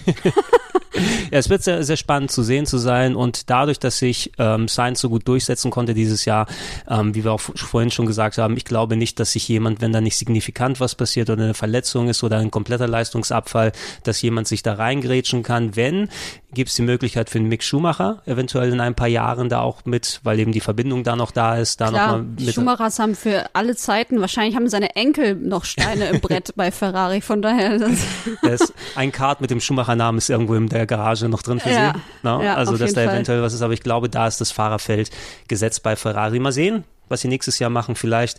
Ja, 1.31 1.39
es 1.39 1.49
wird 1.49 1.63
sehr, 1.63 1.85
sehr 1.85 1.97
spannend 1.97 2.31
zu 2.31 2.43
sehen 2.43 2.67
zu 2.67 2.77
sein 2.79 3.15
und 3.15 3.49
dadurch, 3.49 3.79
dass 3.79 3.99
sich 3.99 4.33
ähm, 4.39 4.67
Science 4.69 5.01
so 5.01 5.09
gut 5.09 5.27
durchsetzen 5.29 5.71
konnte 5.71 5.95
dieses 5.95 6.25
Jahr, 6.25 6.47
ähm, 6.89 7.15
wie 7.15 7.25
wir 7.25 7.33
auch 7.33 7.41
vorhin 7.41 7.91
schon 7.91 8.07
gesagt 8.07 8.39
haben, 8.39 8.57
ich 8.57 8.65
glaube 8.65 8.97
nicht, 8.97 9.21
dass 9.21 9.33
sich 9.33 9.47
jemand, 9.49 9.81
wenn 9.81 9.93
da 9.93 10.01
nicht 10.01 10.17
signifikant 10.17 10.81
was 10.81 10.95
passiert 10.95 11.31
oder 11.31 11.45
eine 11.45 11.55
Verletzung 11.55 12.09
ist 12.09 12.25
oder 12.25 12.39
ein 12.39 12.51
kompletter 12.51 12.89
Leistungsabfall, 12.89 13.73
dass 14.03 14.21
jemand 14.23 14.49
sich 14.49 14.63
da 14.63 14.75
reingrätschen 14.75 15.43
kann. 15.45 15.77
Wenn, 15.77 16.09
gibt 16.53 16.71
es 16.71 16.77
die 16.77 16.83
Möglichkeit 16.83 17.31
für 17.31 17.39
einen 17.39 17.49
Mick 17.49 17.63
Schumacher, 17.63 18.23
eventuell 18.27 18.73
in 18.73 18.81
ein 18.81 18.97
paar 18.97 19.09
Jahren 19.09 19.49
da 19.49 19.61
auch 19.61 19.85
mit, 19.85 20.21
weil 20.25 20.41
eben 20.41 20.51
die 20.53 20.61
Verbindung 20.61 21.05
da 21.05 21.15
noch 21.15 21.31
da 21.31 21.57
ist, 21.57 21.81
da 21.81 21.89
Klar, 21.89 22.07
nochmal 22.19 22.27
die 22.37 22.47
mit. 22.47 22.55
Schumachers 22.55 22.99
haben 22.99 23.15
für 23.15 23.45
alle 23.53 23.77
Zeiten, 23.77 24.21
wahrscheinlich 24.21 24.57
haben 24.57 24.69
seine 24.69 24.97
Enkel 24.97 25.37
noch 25.37 25.65
Steine 25.65 26.07
im 26.07 26.21
Brett 26.21 26.53
bei 26.57 26.73
Ferrari, 26.73 27.21
von 27.21 27.41
daher. 27.43 27.79
Das, 27.79 27.99
Da 28.43 28.70
ist 28.71 28.97
ein 28.97 29.13
Kart 29.13 29.41
mit 29.41 29.51
dem 29.51 29.61
Schumacher-Namen 29.61 30.19
ist 30.19 30.31
irgendwo 30.31 30.55
in 30.55 30.69
der 30.69 30.87
Garage 30.87 31.29
noch 31.29 31.43
drin 31.43 31.61
für 31.61 31.71
Ja, 31.71 31.95
sie. 31.95 32.29
Ne? 32.29 32.45
ja, 32.45 32.55
also, 32.55 32.77
dass 32.77 32.93
da 32.95 33.03
Fall. 33.03 33.15
eventuell 33.15 33.43
was 33.43 33.53
ist, 33.55 33.63
aber 33.63 33.73
ich 33.73 33.83
glaube, 33.83 34.09
da 34.09 34.27
ist 34.27 34.41
das 34.41 34.51
Fahrerfeld 34.53 35.11
gesetzt 35.49 35.83
bei 35.83 35.97
Ferrari. 35.97 36.39
Mal 36.39 36.53
sehen, 36.53 36.85
was 37.09 37.21
sie 37.23 37.29
nächstes 37.29 37.59
Jahr 37.59 37.71
machen. 37.71 37.95
Vielleicht, 37.95 38.39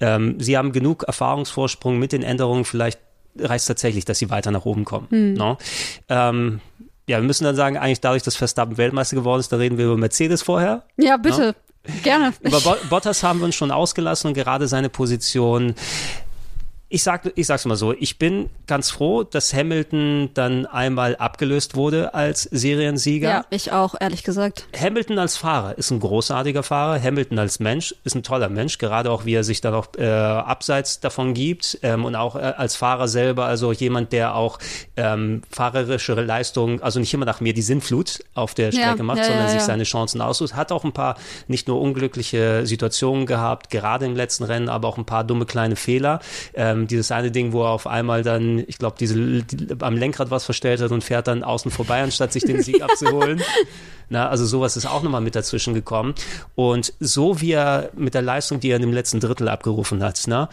ähm, 0.00 0.38
sie 0.40 0.56
haben 0.56 0.72
genug 0.72 1.04
Erfahrungsvorsprung 1.04 1.98
mit 1.98 2.12
den 2.12 2.22
Änderungen. 2.22 2.64
Vielleicht 2.64 3.00
reicht 3.38 3.60
es 3.62 3.66
tatsächlich, 3.66 4.04
dass 4.04 4.18
sie 4.18 4.30
weiter 4.30 4.50
nach 4.50 4.64
oben 4.64 4.84
kommen. 4.84 5.06
Hm. 5.10 5.34
Ne? 5.34 5.56
Ähm, 6.08 6.60
ja, 7.08 7.18
wir 7.18 7.26
müssen 7.26 7.44
dann 7.44 7.56
sagen, 7.56 7.76
eigentlich 7.76 8.00
dadurch, 8.00 8.22
dass 8.22 8.36
Verstappen 8.36 8.76
Weltmeister 8.76 9.16
geworden 9.16 9.40
ist, 9.40 9.50
da 9.52 9.56
reden 9.56 9.78
wir 9.78 9.86
über 9.86 9.96
Mercedes 9.96 10.42
vorher. 10.42 10.84
ja, 10.96 11.16
bitte. 11.16 11.54
Gerne. 12.02 12.34
Über 12.42 12.60
Bo 12.60 12.76
Bottas 12.90 13.22
haben 13.22 13.38
wir 13.38 13.46
uns 13.46 13.54
schon 13.54 13.70
ausgelassen 13.70 14.28
und 14.28 14.34
gerade 14.34 14.68
seine 14.68 14.90
Position. 14.90 15.74
Ich 16.92 17.04
sag, 17.04 17.30
ich 17.36 17.46
sag's 17.46 17.66
mal 17.66 17.76
so, 17.76 17.92
ich 17.92 18.18
bin 18.18 18.50
ganz 18.66 18.90
froh, 18.90 19.22
dass 19.22 19.54
Hamilton 19.54 20.30
dann 20.34 20.66
einmal 20.66 21.14
abgelöst 21.14 21.76
wurde 21.76 22.14
als 22.14 22.42
Seriensieger. 22.42 23.28
Ja, 23.28 23.44
ich 23.50 23.70
auch, 23.70 23.94
ehrlich 24.00 24.24
gesagt. 24.24 24.66
Hamilton 24.76 25.20
als 25.20 25.36
Fahrer 25.36 25.78
ist 25.78 25.92
ein 25.92 26.00
großartiger 26.00 26.64
Fahrer. 26.64 27.00
Hamilton 27.00 27.38
als 27.38 27.60
Mensch 27.60 27.94
ist 28.02 28.16
ein 28.16 28.24
toller 28.24 28.48
Mensch, 28.48 28.78
gerade 28.78 29.12
auch 29.12 29.24
wie 29.24 29.34
er 29.34 29.44
sich 29.44 29.60
dann 29.60 29.72
auch 29.72 29.86
äh, 29.98 30.04
abseits 30.04 30.98
davon 30.98 31.32
gibt 31.32 31.78
ähm, 31.82 32.04
und 32.04 32.16
auch 32.16 32.34
äh, 32.34 32.40
als 32.40 32.74
Fahrer 32.74 33.06
selber, 33.06 33.44
also 33.44 33.70
jemand, 33.70 34.12
der 34.12 34.34
auch 34.34 34.58
ähm, 34.96 35.42
fahrerische 35.48 36.14
Leistungen, 36.14 36.82
also 36.82 36.98
nicht 36.98 37.14
immer 37.14 37.24
nach 37.24 37.40
mir 37.40 37.54
die 37.54 37.62
Sinnflut 37.62 38.18
auf 38.34 38.54
der 38.54 38.70
Ja, 38.70 38.82
Strecke 38.82 39.04
macht, 39.04 39.18
ja, 39.18 39.24
sondern 39.26 39.44
ja, 39.44 39.50
sich 39.50 39.60
ja. 39.60 39.66
seine 39.66 39.84
Chancen 39.84 40.20
aussucht. 40.20 40.56
Hat 40.56 40.72
auch 40.72 40.82
ein 40.82 40.92
paar 40.92 41.14
nicht 41.46 41.68
nur 41.68 41.80
unglückliche 41.80 42.66
Situationen 42.66 43.26
gehabt, 43.26 43.70
gerade 43.70 44.06
im 44.06 44.16
letzten 44.16 44.42
Rennen, 44.42 44.68
aber 44.68 44.88
auch 44.88 44.98
ein 44.98 45.04
paar 45.04 45.22
dumme 45.22 45.46
kleine 45.46 45.76
Fehler. 45.76 46.18
Ähm, 46.54 46.79
dieses 46.86 47.10
eine 47.12 47.30
Ding, 47.30 47.52
wo 47.52 47.62
er 47.62 47.70
auf 47.70 47.86
einmal 47.86 48.22
dann, 48.22 48.58
ich 48.66 48.78
glaube, 48.78 48.96
diese 48.98 49.42
die, 49.42 49.76
am 49.80 49.96
Lenkrad 49.96 50.30
was 50.30 50.44
verstellt 50.44 50.80
hat 50.80 50.90
und 50.90 51.04
fährt 51.04 51.28
dann 51.28 51.42
außen 51.42 51.70
vorbei, 51.70 52.02
anstatt 52.02 52.32
sich 52.32 52.44
den 52.44 52.62
Sieg 52.62 52.82
abzuholen. 52.82 53.42
Na, 54.08 54.28
also 54.28 54.44
sowas 54.44 54.76
ist 54.76 54.86
auch 54.86 55.02
nochmal 55.02 55.20
mit 55.20 55.34
dazwischen 55.34 55.74
gekommen. 55.74 56.14
Und 56.54 56.92
so 56.98 57.40
wie 57.40 57.52
er 57.52 57.90
mit 57.96 58.14
der 58.14 58.22
Leistung, 58.22 58.60
die 58.60 58.70
er 58.70 58.76
in 58.76 58.82
dem 58.82 58.92
letzten 58.92 59.20
Drittel 59.20 59.48
abgerufen 59.48 60.02
hat, 60.02 60.26
ne, 60.26 60.48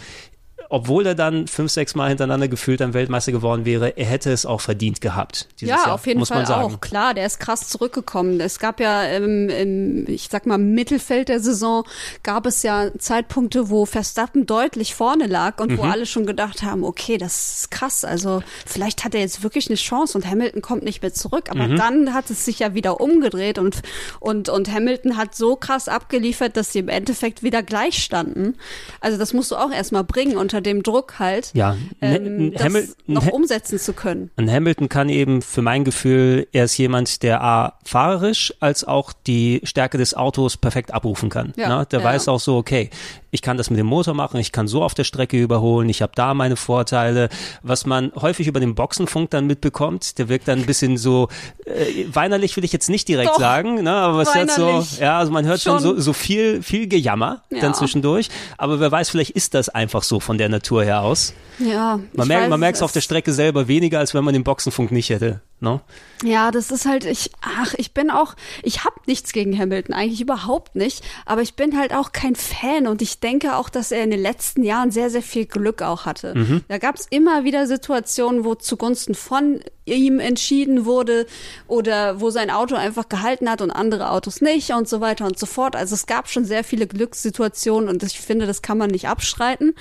obwohl 0.69 1.05
er 1.05 1.15
dann 1.15 1.47
fünf, 1.47 1.71
sechs 1.71 1.95
Mal 1.95 2.09
hintereinander 2.09 2.47
gefühlt 2.47 2.81
ein 2.81 2.93
Weltmeister 2.93 3.31
geworden 3.31 3.65
wäre, 3.65 3.97
er 3.97 4.05
hätte 4.05 4.31
es 4.31 4.45
auch 4.45 4.61
verdient 4.61 5.01
gehabt. 5.01 5.47
Dieses 5.61 5.75
Ja, 5.75 5.85
Jahr, 5.85 5.93
auf 5.93 6.05
jeden 6.07 6.25
Fall 6.25 6.45
auch. 6.45 6.81
Klar, 6.81 7.13
der 7.13 7.25
ist 7.25 7.39
krass 7.39 7.69
zurückgekommen. 7.69 8.39
Es 8.39 8.59
gab 8.59 8.79
ja 8.79 9.03
im, 9.03 9.49
im, 9.49 10.05
ich 10.07 10.27
sag 10.31 10.45
mal, 10.45 10.57
Mittelfeld 10.57 11.29
der 11.29 11.39
Saison 11.39 11.83
gab 12.23 12.45
es 12.45 12.63
ja 12.63 12.89
Zeitpunkte, 12.97 13.69
wo 13.69 13.85
Verstappen 13.85 14.45
deutlich 14.45 14.95
vorne 14.95 15.27
lag 15.27 15.59
und 15.59 15.77
wo 15.77 15.83
Mhm. 15.83 15.91
alle 15.91 16.05
schon 16.05 16.25
gedacht 16.25 16.63
haben, 16.63 16.83
okay, 16.83 17.17
das 17.17 17.57
ist 17.59 17.71
krass. 17.71 18.03
Also 18.03 18.41
vielleicht 18.65 19.05
hat 19.05 19.13
er 19.15 19.21
jetzt 19.21 19.43
wirklich 19.43 19.67
eine 19.69 19.77
Chance 19.77 20.17
und 20.17 20.25
Hamilton 20.29 20.61
kommt 20.61 20.83
nicht 20.83 21.01
mehr 21.01 21.13
zurück. 21.13 21.49
Aber 21.49 21.67
Mhm. 21.67 21.75
dann 21.77 22.13
hat 22.13 22.29
es 22.29 22.45
sich 22.45 22.59
ja 22.59 22.73
wieder 22.73 22.99
umgedreht 22.99 23.57
und, 23.57 23.81
und, 24.19 24.49
und 24.49 24.71
Hamilton 24.71 25.17
hat 25.17 25.35
so 25.35 25.55
krass 25.55 25.87
abgeliefert, 25.87 26.57
dass 26.57 26.71
sie 26.71 26.79
im 26.79 26.89
Endeffekt 26.89 27.43
wieder 27.43 27.63
gleich 27.63 28.03
standen. 28.03 28.55
Also 29.01 29.17
das 29.17 29.33
musst 29.33 29.51
du 29.51 29.55
auch 29.55 29.71
erstmal 29.71 30.03
bringen 30.03 30.37
unter 30.57 30.61
dem 30.69 30.83
Druck 30.83 31.19
halt. 31.19 31.51
Ja, 31.53 31.77
ein- 32.01 32.25
Ähm, 32.25 32.37
ein 32.47 32.51
das 32.53 32.63
Hamil- 32.63 32.87
ein 33.07 33.13
noch 33.13 33.27
umsetzen 33.27 33.79
zu 33.79 33.93
können. 33.93 34.31
Und 34.37 34.51
Hamilton 34.51 34.89
kann 34.89 35.09
eben 35.09 35.41
für 35.41 35.61
mein 35.61 35.83
Gefühl, 35.83 36.47
er 36.51 36.65
ist 36.65 36.77
jemand, 36.77 37.21
der 37.23 37.41
A, 37.43 37.73
fahrerisch 37.85 38.53
als 38.59 38.83
auch 38.83 39.13
die 39.13 39.61
Stärke 39.63 39.97
des 39.97 40.13
Autos 40.15 40.57
perfekt 40.57 40.93
abrufen 40.93 41.29
kann. 41.29 41.53
Ja, 41.57 41.79
ne? 41.79 41.85
Der 41.91 41.99
ja. 41.99 42.05
weiß 42.05 42.27
auch 42.27 42.39
so, 42.39 42.57
okay, 42.57 42.89
ich 43.37 43.43
kann 43.43 43.55
das 43.55 43.69
mit 43.69 43.77
dem 43.77 43.85
Motor 43.85 44.15
machen, 44.15 44.39
ich 44.39 44.51
kann 44.51 44.67
so 44.67 44.81
auf 44.83 44.95
der 44.95 45.03
Strecke 45.03 45.39
überholen, 45.39 45.87
ich 45.89 46.01
habe 46.01 46.11
da 46.15 46.33
meine 46.33 46.55
Vorteile. 46.55 47.29
Was 47.61 47.85
man 47.85 48.11
häufig 48.19 48.47
über 48.47 48.59
den 48.59 48.73
Boxenfunk 48.73 49.29
dann 49.29 49.45
mitbekommt, 49.45 50.17
der 50.17 50.27
wirkt 50.27 50.47
dann 50.47 50.57
ein 50.59 50.65
bisschen 50.65 50.97
so, 50.97 51.27
äh, 51.65 52.05
weinerlich 52.11 52.57
will 52.57 52.63
ich 52.63 52.73
jetzt 52.73 52.89
nicht 52.89 53.07
direkt 53.07 53.29
Doch, 53.29 53.39
sagen, 53.39 53.83
ne? 53.83 53.91
aber 53.93 54.23
es 54.23 54.33
hört 54.33 54.49
so, 54.49 54.83
ja, 54.99 55.19
also 55.19 55.31
man 55.31 55.45
hört 55.45 55.61
schon, 55.61 55.73
Schon. 55.73 55.81
so, 55.97 55.99
so 55.99 56.13
viel, 56.13 56.63
viel 56.63 56.87
Gejammer 56.87 57.43
Ja. 57.51 57.59
dann 57.61 57.75
zwischendurch, 57.75 58.29
aber 58.57 58.79
wer 58.79 58.91
weiß, 58.91 59.09
vielleicht 59.11 59.31
ist 59.31 59.53
das 59.53 59.69
einfach 59.69 60.01
so 60.01 60.19
von 60.19 60.39
der 60.39 60.49
Natur 60.49 60.83
her 60.83 61.03
aus. 61.03 61.33
Ja, 61.59 61.99
Man 62.13 62.27
merkt, 62.27 62.43
weiß, 62.45 62.49
man 62.49 62.59
merkt 62.59 62.75
es 62.75 62.79
es- 62.79 62.83
auf 62.85 62.91
der 62.91 63.01
Strecke 63.01 63.33
selber 63.33 63.67
weniger, 63.67 63.99
als 63.99 64.13
wenn 64.15 64.23
man 64.23 64.33
den 64.33 64.43
Boxenfunk 64.43 64.91
nicht 64.91 65.09
hätte. 65.11 65.41
Ne? 65.59 65.81
Ja, 66.23 66.51
das 66.51 66.69
ist 66.69 66.85
halt, 66.85 67.03
ich, 67.05 67.31
ach, 67.41 67.73
ich 67.77 67.93
bin 67.93 68.11
auch, 68.11 68.35
ich 68.61 68.83
hab 68.83 69.07
nichts 69.07 69.33
gegen 69.33 69.57
Hamilton, 69.57 69.95
eigentlich 69.95 70.21
überhaupt 70.21 70.75
nicht, 70.75 71.03
aber 71.25 71.41
ich 71.41 71.55
bin 71.55 71.77
halt 71.77 71.93
auch 71.93 72.11
kein 72.11 72.35
Fan 72.35 72.85
und 72.85 73.01
ich 73.01 73.19
denke 73.19 73.55
auch, 73.55 73.69
dass 73.69 73.91
er 73.91 74.03
in 74.03 74.11
den 74.11 74.21
letzten 74.21 74.61
Jahren 74.63 74.91
sehr, 74.91 75.09
sehr 75.09 75.23
viel 75.23 75.45
Glück 75.47 75.81
auch 75.81 76.05
hatte. 76.05 76.33
Da 76.67 76.77
gab's 76.77 77.07
immer 77.09 77.43
wieder 77.43 77.65
Situationen, 77.65 78.45
wo 78.45 78.53
zugunsten 78.53 79.15
von 79.15 79.61
ihm 79.85 80.19
entschieden 80.19 80.85
wurde 80.85 81.25
oder 81.67 82.21
wo 82.21 82.29
sein 82.29 82.51
Auto 82.51 82.75
einfach 82.75 83.09
gehalten 83.09 83.49
hat 83.49 83.61
und 83.61 83.71
andere 83.71 84.11
Autos 84.11 84.41
nicht 84.41 84.71
und 84.71 84.87
so 84.87 85.01
weiter 85.01 85.25
und 85.25 85.39
so 85.39 85.47
fort. 85.47 85.75
Also 85.75 85.95
es 85.95 86.05
gab 86.05 86.29
schon 86.29 86.45
sehr 86.45 86.63
viele 86.63 86.85
Glückssituationen 86.85 87.89
und 87.89 88.03
ich 88.03 88.19
finde, 88.19 88.45
das 88.45 88.61
kann 88.61 88.77
man 88.77 88.91
nicht 88.91 89.07
abstreiten. 89.07 89.73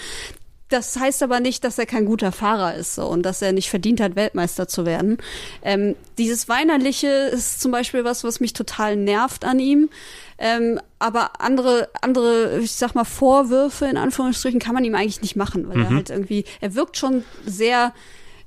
Das 0.68 0.96
heißt 0.96 1.22
aber 1.22 1.38
nicht, 1.38 1.62
dass 1.62 1.78
er 1.78 1.86
kein 1.86 2.06
guter 2.06 2.32
Fahrer 2.32 2.74
ist 2.74 2.96
so, 2.96 3.06
und 3.06 3.22
dass 3.22 3.40
er 3.40 3.52
nicht 3.52 3.70
verdient 3.70 4.00
hat, 4.00 4.16
Weltmeister 4.16 4.66
zu 4.66 4.84
werden. 4.84 5.18
Ähm, 5.62 5.94
dieses 6.18 6.48
Weinerliche 6.48 7.06
ist 7.06 7.60
zum 7.60 7.70
Beispiel 7.70 8.04
was, 8.04 8.24
was 8.24 8.40
mich 8.40 8.52
total 8.52 8.96
nervt 8.96 9.44
an 9.44 9.60
ihm. 9.60 9.90
Ähm, 10.38 10.80
aber 10.98 11.40
andere, 11.40 11.88
andere, 12.02 12.58
ich 12.58 12.72
sag 12.72 12.94
mal, 12.94 13.04
Vorwürfe 13.04 13.86
in 13.86 13.96
Anführungsstrichen 13.96 14.60
kann 14.60 14.74
man 14.74 14.84
ihm 14.84 14.94
eigentlich 14.94 15.22
nicht 15.22 15.36
machen, 15.36 15.68
weil 15.68 15.82
er 15.82 15.90
halt 15.90 16.10
irgendwie, 16.10 16.44
er 16.60 16.74
wirkt 16.74 16.96
schon 16.96 17.24
sehr, 17.44 17.94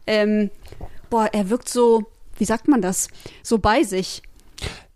ähm, 0.06 0.52
boah, 1.10 1.30
er 1.32 1.50
wirkt 1.50 1.70
so, 1.70 2.04
wie 2.38 2.46
sagt 2.46 2.68
man 2.68 2.82
das, 2.82 3.08
so 3.44 3.60
bei 3.60 3.84
sich. 3.84 4.22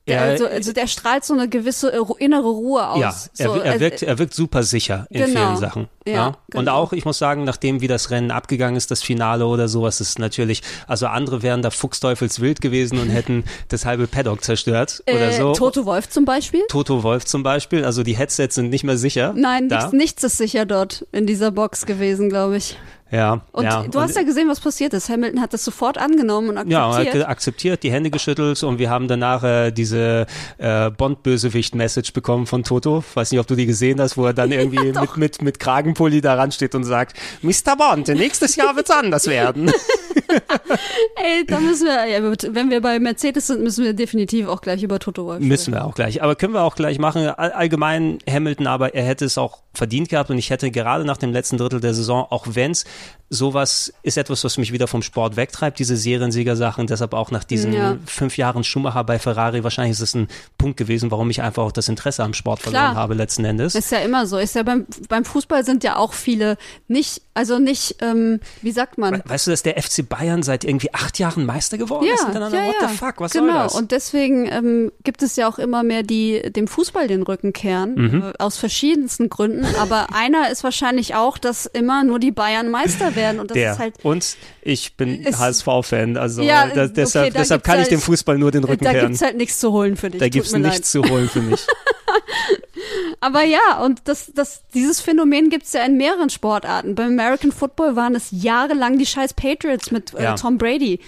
Der, 0.07 0.15
Ja, 0.15 0.21
also, 0.23 0.47
also 0.47 0.73
der 0.73 0.87
strahlt 0.87 1.23
so 1.23 1.33
eine 1.33 1.47
gewisse 1.47 1.89
innere 2.19 2.49
Ruhe 2.49 2.85
aus. 2.89 2.99
Ja, 2.99 3.15
er, 3.37 3.53
so, 3.53 3.59
er, 3.61 3.75
äh, 3.75 3.79
wirkt, 3.79 4.03
er 4.03 4.19
wirkt 4.19 4.33
super 4.33 4.63
sicher 4.63 5.07
in 5.09 5.25
Genau. 5.25 5.39
vielen 5.39 5.57
Sachen. 5.57 5.87
Ja, 6.05 6.13
Ja, 6.13 6.27
Und 6.27 6.35
genau. 6.65 6.73
auch, 6.75 6.91
ich 6.91 7.05
muss 7.05 7.17
sagen, 7.17 7.45
nachdem 7.45 7.79
wie 7.79 7.87
das 7.87 8.11
Rennen 8.11 8.29
abgegangen 8.31 8.75
ist, 8.75 8.91
das 8.91 9.01
Finale 9.01 9.45
oder 9.45 9.69
sowas, 9.69 10.01
ist 10.01 10.19
natürlich, 10.19 10.61
also 10.87 11.07
andere 11.07 11.41
wären 11.41 11.61
da 11.61 11.69
fuchsteufelswild 11.69 12.59
gewesen 12.59 12.99
und 12.99 13.09
hätten 13.09 13.45
das 13.69 13.85
halbe 13.85 14.07
Paddock 14.07 14.43
zerstört 14.43 15.01
oder 15.07 15.29
äh, 15.29 15.37
so. 15.37 15.53
Toto 15.53 15.85
Wolf 15.85 16.09
zum 16.09 16.25
Beispiel? 16.25 16.63
Toto 16.67 17.03
Wolf 17.03 17.23
zum 17.23 17.43
Beispiel, 17.43 17.85
also 17.85 18.03
die 18.03 18.17
Headsets 18.17 18.55
sind 18.55 18.69
nicht 18.69 18.83
mehr 18.83 18.97
sicher. 18.97 19.33
Nein, 19.37 19.67
nichts, 19.67 19.93
nichts 19.93 20.23
ist 20.25 20.37
sicher 20.37 20.65
dort 20.65 21.05
in 21.13 21.25
dieser 21.27 21.51
Box 21.51 21.85
gewesen, 21.85 22.27
glaube 22.29 22.57
ich. 22.57 22.77
Ja, 23.13 23.41
Und 23.51 23.65
ja. 23.65 23.83
du 23.83 24.01
hast 24.01 24.15
ja 24.15 24.23
gesehen, 24.23 24.49
was 24.49 24.59
passiert 24.59 24.91
ist. 24.93 25.07
Hamilton 25.07 25.39
hat 25.39 25.53
das 25.53 25.63
sofort 25.63 25.99
angenommen 25.99 26.57
und 26.57 26.71
Ja, 26.71 26.87
er 26.87 26.93
hat 26.93 26.97
akzeptiert. 26.97 27.29
akzeptiert, 27.29 27.83
die 27.83 27.91
Hände 27.91 28.09
geschüttelt 28.09 28.63
und 28.63 28.79
wir 28.79 28.89
haben 28.89 29.07
danach 29.07 29.43
äh, 29.43 29.69
diese 29.71 30.25
äh, 30.57 30.89
Bond-Bösewicht-Message 30.89 32.13
bekommen 32.13 32.47
von 32.47 32.63
Toto. 32.63 33.03
Weiß 33.13 33.29
nicht, 33.31 33.39
ob 33.39 33.45
du 33.45 33.53
die 33.55 33.67
gesehen 33.67 34.01
hast, 34.01 34.17
wo 34.17 34.25
er 34.25 34.33
dann 34.33 34.51
irgendwie 34.51 34.93
mit, 34.99 35.17
mit, 35.17 35.41
mit 35.43 35.59
Kragenpulli 35.59 36.21
da 36.21 36.33
ran 36.33 36.51
steht 36.51 36.73
und 36.73 36.85
sagt, 36.85 37.15
Mr. 37.43 37.75
Bond, 37.77 38.07
nächstes 38.07 38.55
Jahr 38.55 38.75
wird's 38.75 38.89
anders 38.89 39.27
werden. 39.27 39.71
Ey, 41.15 41.45
da 41.45 41.59
müssen 41.59 41.85
wir, 41.85 42.07
ja, 42.07 42.19
wenn 42.55 42.71
wir 42.71 42.81
bei 42.81 42.99
Mercedes 42.99 43.47
sind, 43.47 43.61
müssen 43.61 43.83
wir 43.83 43.93
definitiv 43.93 44.47
auch 44.47 44.61
gleich 44.61 44.81
über 44.81 44.97
Toto 44.97 45.25
Wolf 45.25 45.39
Müssen 45.39 45.73
wir 45.73 45.85
auch 45.85 45.93
gleich. 45.93 46.23
Aber 46.23 46.35
können 46.35 46.53
wir 46.53 46.63
auch 46.63 46.75
gleich 46.75 46.97
machen. 46.97 47.27
All, 47.27 47.51
allgemein 47.51 48.17
Hamilton, 48.27 48.67
aber 48.67 48.95
er 48.95 49.03
hätte 49.03 49.25
es 49.25 49.37
auch 49.37 49.59
verdient 49.73 50.09
gehabt 50.09 50.29
und 50.29 50.37
ich 50.37 50.49
hätte 50.49 50.71
gerade 50.71 51.05
nach 51.05 51.17
dem 51.17 51.31
letzten 51.31 51.57
Drittel 51.57 51.79
der 51.79 51.93
Saison, 51.93 52.25
auch 52.29 52.45
wenn's 52.49 52.85
sowas 53.29 53.91
ist 54.03 54.17
etwas, 54.17 54.43
was 54.43 54.57
mich 54.59 54.71
wieder 54.71 54.85
vom 54.87 55.01
Sport 55.01 55.35
wegtreibt, 55.37 55.79
diese 55.79 55.97
Seriensiegersachen, 55.97 56.85
deshalb 56.85 57.13
auch 57.13 57.31
nach 57.31 57.43
diesen 57.43 57.73
Ja. 57.73 57.97
fünf 58.05 58.37
Jahren 58.37 58.63
Schumacher 58.63 59.03
bei 59.03 59.17
Ferrari, 59.17 59.63
wahrscheinlich 59.63 59.93
ist 59.93 60.01
es 60.01 60.13
ein 60.13 60.27
Punkt 60.59 60.77
gewesen, 60.77 61.09
warum 61.09 61.29
ich 61.31 61.41
einfach 61.41 61.63
auch 61.63 61.71
das 61.71 61.87
Interesse 61.89 62.23
am 62.23 62.35
Sport 62.35 62.59
Klar. 62.61 62.71
verloren 62.73 62.95
habe 62.95 63.13
letzten 63.15 63.43
Endes. 63.45 63.73
Ist 63.73 63.91
ja 63.91 63.99
immer 63.99 64.27
so. 64.27 64.37
Ist 64.37 64.53
ja 64.55 64.61
beim, 64.61 64.85
beim 65.09 65.25
Fußball 65.25 65.65
sind 65.65 65.83
ja 65.83 65.95
auch 65.95 66.13
viele 66.13 66.57
nicht, 66.87 67.23
also 67.33 67.57
nicht, 67.57 67.95
ähm, 68.01 68.39
wie 68.61 68.71
sagt 68.71 68.99
man? 68.99 69.15
We- 69.15 69.23
Weißt 69.25 69.47
du, 69.47 69.51
dass 69.51 69.63
der 69.63 69.81
FC 69.81 70.07
Bayern 70.07 70.43
seit 70.43 70.63
irgendwie 70.63 70.93
acht 70.93 71.17
Jahren 71.17 71.45
Meister 71.47 71.79
geworden 71.79 72.05
ja, 72.05 72.13
ist 72.13 72.23
hintereinander. 72.25 72.59
ja, 72.61 72.67
What 72.67 72.75
ja. 72.81 72.87
the 72.89 72.95
fuck, 72.95 73.15
was 73.19 73.31
genau. 73.31 73.45
soll 73.53 73.63
das? 73.63 73.73
Und 73.75 73.91
deswegen 73.91 74.45
ähm, 74.45 74.91
gibt 75.03 75.23
es 75.23 75.35
ja 75.37 75.47
auch 75.49 75.57
immer 75.57 75.81
mehr, 75.81 76.03
die 76.03 76.39
dem 76.51 76.67
Fußball 76.67 77.07
den 77.07 77.23
Rücken 77.23 77.51
kehren, 77.51 77.95
Mhm. 77.95 78.23
äh, 78.23 78.33
aus 78.37 78.57
verschiedensten 78.57 79.29
Gründen. 79.29 79.65
Aber 79.79 80.07
einer 80.13 80.51
ist 80.51 80.63
wahrscheinlich 80.63 81.15
auch, 81.15 81.39
dass 81.39 81.65
immer 81.65 82.03
nur 82.03 82.19
die 82.19 82.31
Bayern 82.31 82.69
Meister 82.69 82.92
werden. 82.99 83.39
Und 83.39 83.51
das 83.51 83.55
der. 83.55 83.71
ist 83.73 83.79
halt 83.79 83.95
und 84.03 84.35
ich 84.61 84.95
bin 84.95 85.23
Ist- 85.23 85.37
HSV-Fan, 85.39 86.17
also 86.17 86.41
Ja, 86.41 86.67
da, 86.67 86.83
okay, 86.83 86.93
deshalb, 86.95 87.33
da 87.33 87.39
deshalb 87.39 87.63
kann 87.63 87.75
ich 87.75 87.81
halt- 87.83 87.91
dem 87.91 87.99
Fußball 88.01 88.37
nur 88.37 88.51
den 88.51 88.63
Rücken 88.63 88.83
da 88.83 88.91
kehren. 88.91 89.07
gibt's 89.07 89.21
halt 89.21 89.37
nichts 89.37 89.59
zu 89.59 89.71
holen 89.71 89.95
für 89.97 90.09
dich. 90.09 90.19
Da 90.19 90.29
gibt's 90.29 90.51
mir 90.51 90.59
nichts 90.59 90.93
leid. 90.93 91.03
zu 91.05 91.11
holen 91.11 91.29
für 91.29 91.41
mich. 91.41 91.65
Aber 93.19 93.43
ja, 93.43 93.79
und 93.81 94.01
das, 94.05 94.31
das, 94.35 94.63
dieses 94.73 94.99
Phänomen 94.99 95.49
gibt's 95.49 95.73
ja 95.73 95.83
in 95.85 95.97
mehreren 95.97 96.29
Sportarten. 96.29 96.95
Beim 96.95 97.07
American 97.19 97.51
Football 97.51 97.95
waren 97.95 98.15
es 98.15 98.27
jahrelang 98.31 98.97
die 98.97 99.05
scheiß 99.05 99.33
Patriots 99.33 99.91
mit 99.91 100.13
äh, 100.13 100.23
Ja. 100.23 100.35
Tom 100.35 100.57
Brady. 100.57 100.99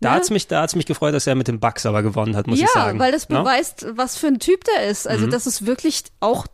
Da 0.00 0.10
Ne? 0.10 0.16
hat's 0.16 0.30
mich, 0.30 0.48
da 0.48 0.62
hat's 0.62 0.74
mich 0.74 0.86
gefreut, 0.86 1.14
dass 1.14 1.26
er 1.26 1.34
mit 1.34 1.46
dem 1.48 1.60
Bucks 1.60 1.86
aber 1.86 2.02
gewonnen 2.02 2.34
hat, 2.36 2.46
muss 2.46 2.58
ja, 2.58 2.64
ich 2.66 2.72
sagen. 2.72 2.98
weil 2.98 3.12
das 3.12 3.28
Ne? 3.28 3.38
beweist, 3.38 3.86
was 3.94 4.16
für 4.16 4.28
ein 4.28 4.38
Typ 4.38 4.64
der 4.64 4.86
ist. 4.90 5.04
Mhm. 5.04 5.10
Also, 5.12 5.26
dass 5.26 5.46
es 5.46 5.66
wirklich 5.66 6.04
auch 6.20 6.46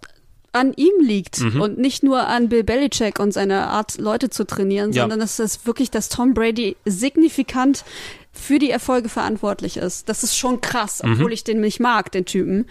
an 0.52 0.72
ihm 0.74 0.92
liegt 1.00 1.40
Mhm. 1.40 1.60
und 1.60 1.78
nicht 1.78 2.02
nur 2.02 2.26
an 2.26 2.48
Bill 2.48 2.64
Belichick 2.64 3.18
und 3.20 3.32
seiner 3.32 3.68
Art, 3.68 3.98
Leute 3.98 4.30
zu 4.30 4.44
trainieren, 4.46 4.92
Ja. 4.92 5.02
sondern 5.02 5.20
dass 5.20 5.38
es 5.38 5.66
wirklich, 5.66 5.90
dass 5.90 6.08
Tom 6.08 6.34
Brady 6.34 6.76
signifikant 6.84 7.84
für 8.32 8.58
die 8.58 8.70
Erfolge 8.70 9.08
verantwortlich 9.08 9.76
ist. 9.76 10.08
Das 10.08 10.22
ist 10.22 10.36
schon 10.36 10.60
krass, 10.60 11.02
Mhm. 11.02 11.12
obwohl 11.14 11.32
ich 11.32 11.44
den 11.44 11.60
nicht 11.60 11.80
mag, 11.80 12.12
den 12.12 12.24
Typen, 12.24 12.66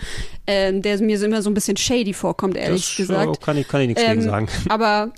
ähm, 0.47 0.81
der 0.81 0.99
mir 1.01 1.19
so 1.19 1.25
immer 1.25 1.41
so 1.41 1.49
ein 1.49 1.53
bisschen 1.53 1.77
shady 1.77 2.13
vorkommt, 2.13 2.55
ehrlich 2.57 2.87
das, 2.87 3.07
gesagt. 3.07 3.37
äh, 3.37 3.45
Kann 3.45 3.57
ich, 3.57 3.67
kann 3.67 3.81
ich 3.81 3.87
nichts 3.87 4.01
gegen 4.03 4.21
Ähm, 4.21 4.27
sagen. 4.27 4.47
Aber 4.69 5.11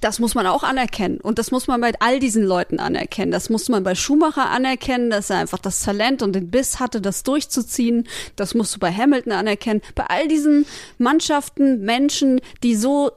das 0.00 0.18
muss 0.18 0.34
man 0.34 0.46
auch 0.46 0.62
anerkennen. 0.62 1.20
Und 1.20 1.38
das 1.38 1.50
muss 1.50 1.66
man 1.66 1.80
bei 1.80 1.92
all 2.00 2.20
diesen 2.20 2.44
Leuten 2.44 2.78
anerkennen. 2.80 3.32
Das 3.32 3.50
muss 3.50 3.68
man 3.68 3.82
bei 3.82 3.94
Schumacher 3.94 4.50
anerkennen, 4.50 5.10
dass 5.10 5.30
er 5.30 5.38
einfach 5.38 5.58
das 5.58 5.80
Talent 5.80 6.22
und 6.22 6.34
den 6.34 6.50
Biss 6.50 6.80
hatte, 6.80 7.00
das 7.00 7.22
durchzuziehen. 7.22 8.06
Das 8.36 8.54
musst 8.54 8.74
du 8.74 8.78
bei 8.78 8.92
Hamilton 8.92 9.32
anerkennen. 9.32 9.82
Bei 9.94 10.04
all 10.04 10.28
diesen 10.28 10.66
Mannschaften, 10.98 11.80
Menschen, 11.82 12.40
die 12.62 12.74
so 12.74 13.10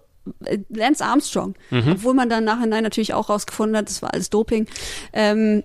äh, 0.45 0.59
Lance 0.69 1.03
Armstrong, 1.03 1.55
Mhm. 1.69 1.93
obwohl 1.93 2.13
man 2.13 2.29
dann 2.29 2.43
nachhinein 2.43 2.83
natürlich 2.83 3.13
auch 3.13 3.29
rausgefunden 3.29 3.77
hat, 3.77 3.89
das 3.89 4.01
war 4.01 4.13
alles 4.13 4.29
Doping. 4.29 4.67
Ähm, 5.13 5.63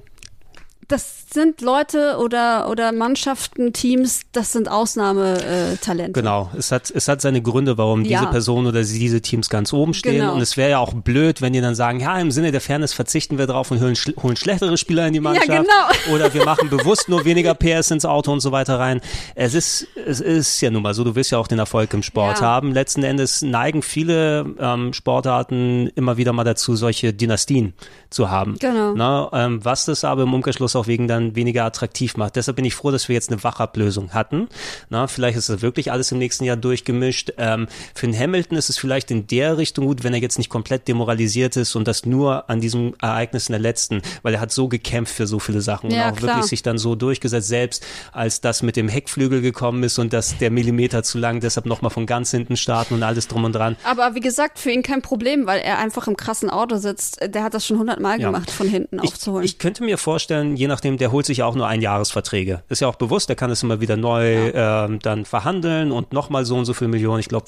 das 0.89 1.26
sind 1.37 1.61
Leute 1.61 2.17
oder, 2.19 2.69
oder 2.71 2.91
Mannschaften, 2.93 3.73
Teams, 3.73 4.23
das 4.33 4.53
sind 4.53 4.69
Ausnahmetalente. 4.71 5.79
Talente. 5.81 6.13
Genau, 6.13 6.51
es 6.57 6.73
hat, 6.73 6.91
es 6.91 7.07
hat 7.09 7.21
seine 7.21 7.43
Gründe, 7.43 7.77
warum 7.79 8.03
Ja. 8.05 8.21
diese 8.21 8.31
Person 8.31 8.67
oder 8.67 8.81
diese 8.83 9.21
Teams 9.21 9.49
ganz 9.49 9.73
oben 9.73 9.95
stehen. 9.95 10.17
Genau. 10.21 10.35
Und 10.35 10.41
es 10.41 10.57
wäre 10.57 10.71
ja 10.71 10.79
auch 10.79 10.95
blöd, 10.95 11.43
wenn 11.43 11.53
die 11.53 11.61
dann 11.61 11.75
sagen, 11.75 12.01
ja, 12.01 12.19
im 12.19 12.31
Sinne 12.31 12.51
der 12.53 12.61
Fairness 12.61 12.93
verzichten 12.93 13.39
wir 13.39 13.47
drauf 13.47 13.71
und 13.71 13.81
holen, 13.81 13.95
schl- 13.95 14.21
holen 14.23 14.37
schlechtere 14.37 14.77
Spieler 14.77 15.07
in 15.07 15.13
die 15.13 15.21
Mannschaft. 15.21 15.47
genau. 15.49 15.65
Oder 16.15 16.33
wir 16.35 16.45
machen 16.45 16.71
bewusst 16.71 17.09
nur 17.09 17.25
weniger 17.25 17.55
PS 17.55 17.91
ins 17.91 18.05
Auto 18.05 18.33
und 18.33 18.41
so 18.41 18.51
weiter 18.53 18.79
rein. 18.79 19.01
Es 19.35 19.55
ist, 19.55 19.87
es 20.07 20.21
ist 20.21 20.61
ja 20.63 20.71
nun 20.71 20.83
mal 20.83 20.95
so, 20.95 21.05
du 21.05 21.15
willst 21.15 21.31
ja 21.31 21.39
auch 21.39 21.47
den 21.49 21.59
Erfolg 21.59 21.93
im 21.95 22.03
Sport 22.03 22.41
Ja. 22.41 22.47
haben. 22.47 22.73
Letzten 22.73 23.03
Endes 23.03 23.43
neigen 23.43 23.83
viele 23.83 24.47
ähm, 24.59 24.93
Sportarten 24.93 25.91
immer 25.95 26.17
wieder 26.17 26.33
mal 26.33 26.45
dazu, 26.45 26.75
solche 26.77 27.13
Dynastien 27.13 27.75
zu 28.11 28.31
haben. 28.31 28.57
Genau. 28.59 28.95
Na, 28.95 29.31
ähm, 29.33 29.65
was 29.65 29.85
das 29.85 30.05
aber 30.05 30.23
im 30.23 30.33
Umkehrschluss 30.35 30.75
auch 30.75 30.87
wegen 30.87 31.07
dann 31.09 31.26
weniger 31.35 31.65
attraktiv 31.65 32.17
macht. 32.17 32.37
Deshalb 32.37 32.57
bin 32.57 32.65
ich 32.65 32.75
froh, 32.75 32.91
dass 32.91 33.09
wir 33.09 33.15
jetzt 33.15 33.31
eine 33.33 33.43
Wachablösung 33.43 34.13
hatten. 34.15 34.49
Na, 34.91 35.07
vielleicht 35.07 35.37
ist 35.39 35.49
das 35.49 35.63
wirklich 35.63 35.91
alles 35.91 36.13
im 36.13 36.19
nächsten 36.19 36.45
Jahr 36.45 36.57
durchgemischt. 36.57 37.33
Ähm, 37.39 37.67
für 37.95 38.07
den 38.07 38.17
Hamilton 38.19 38.57
ist 38.59 38.69
es 38.71 38.79
vielleicht 38.79 39.11
in 39.11 39.27
der 39.27 39.59
Richtung 39.59 39.87
gut, 39.87 40.05
wenn 40.05 40.15
er 40.15 40.21
jetzt 40.21 40.39
nicht 40.39 40.51
komplett 40.51 40.87
demoralisiert 40.89 41.57
ist 41.57 41.75
und 41.75 41.89
das 41.89 42.07
nur 42.07 42.49
an 42.51 42.61
diesem 42.61 42.95
Ereignis 43.01 43.49
in 43.49 43.53
der 43.55 43.61
letzten, 43.61 44.03
weil 44.23 44.35
er 44.35 44.41
hat 44.41 44.53
so 44.53 44.69
gekämpft 44.69 45.15
für 45.15 45.27
so 45.27 45.39
viele 45.39 45.61
Sachen 45.61 45.91
Ja, 45.91 46.09
und 46.09 46.13
auch 46.13 46.17
klar. 46.19 46.35
wirklich 46.37 46.51
sich 46.51 46.63
dann 46.63 46.79
so 46.79 46.95
durchgesetzt, 46.95 47.49
selbst 47.49 47.85
als 48.13 48.41
das 48.41 48.63
mit 48.63 48.77
dem 48.77 48.89
Heckflügel 48.89 49.41
gekommen 49.41 49.83
ist 49.83 49.99
und 49.99 50.13
dass 50.13 50.39
der 50.39 50.51
Millimeter 50.51 51.03
zu 51.03 51.19
lang, 51.19 51.41
deshalb 51.41 51.67
nochmal 51.67 51.91
von 51.91 52.07
ganz 52.07 52.31
hinten 52.31 52.57
starten 52.57 52.95
und 52.95 53.03
alles 53.03 53.29
drum 53.29 53.45
und 53.45 53.53
dran. 53.55 53.77
Aber 53.85 54.15
wie 54.15 54.21
gesagt, 54.21 54.59
für 54.59 54.71
ihn 54.71 54.83
kein 54.83 55.03
Problem, 55.03 55.47
weil 55.47 55.61
er 55.61 55.79
einfach 55.79 56.07
im 56.09 56.17
krassen 56.17 56.51
Auto 56.51 56.77
sitzt. 56.77 57.19
Der 57.35 57.43
hat 57.43 57.55
das 57.55 57.67
schon 57.67 57.79
hundertmal 57.79 58.21
Ja. 58.21 58.27
gemacht, 58.29 58.51
von 58.51 58.69
hinten 58.69 58.97
Ich, 59.03 59.11
aufzuholen. 59.13 59.45
ich 59.45 59.59
könnte 59.59 59.85
mir 59.85 59.97
vorstellen, 59.99 60.57
je 60.57 60.67
nachdem, 60.69 60.97
der 60.99 61.13
holt 61.17 61.25
sich 61.25 61.39
ja 61.39 61.47
auch 61.47 61.55
nur 61.55 61.67
Einjahresverträge. 61.67 62.63
Ist 62.69 62.83
ja 62.83 62.89
auch 62.89 62.97
bewusst, 62.97 63.31
der 63.31 63.37
kann 63.37 63.51
es 63.51 63.63
immer 63.63 63.81
wieder 63.81 63.97
neu 63.97 64.51
ähm, 64.53 64.99
dann 65.01 65.25
verhandeln 65.25 65.91
und 65.93 66.13
nochmal 66.13 66.45
so 66.45 66.57
und 66.57 66.67
so 66.67 66.75
viel 66.75 66.89
Millionen. 66.89 67.21
Ich 67.21 67.29
glaube, 67.31 67.47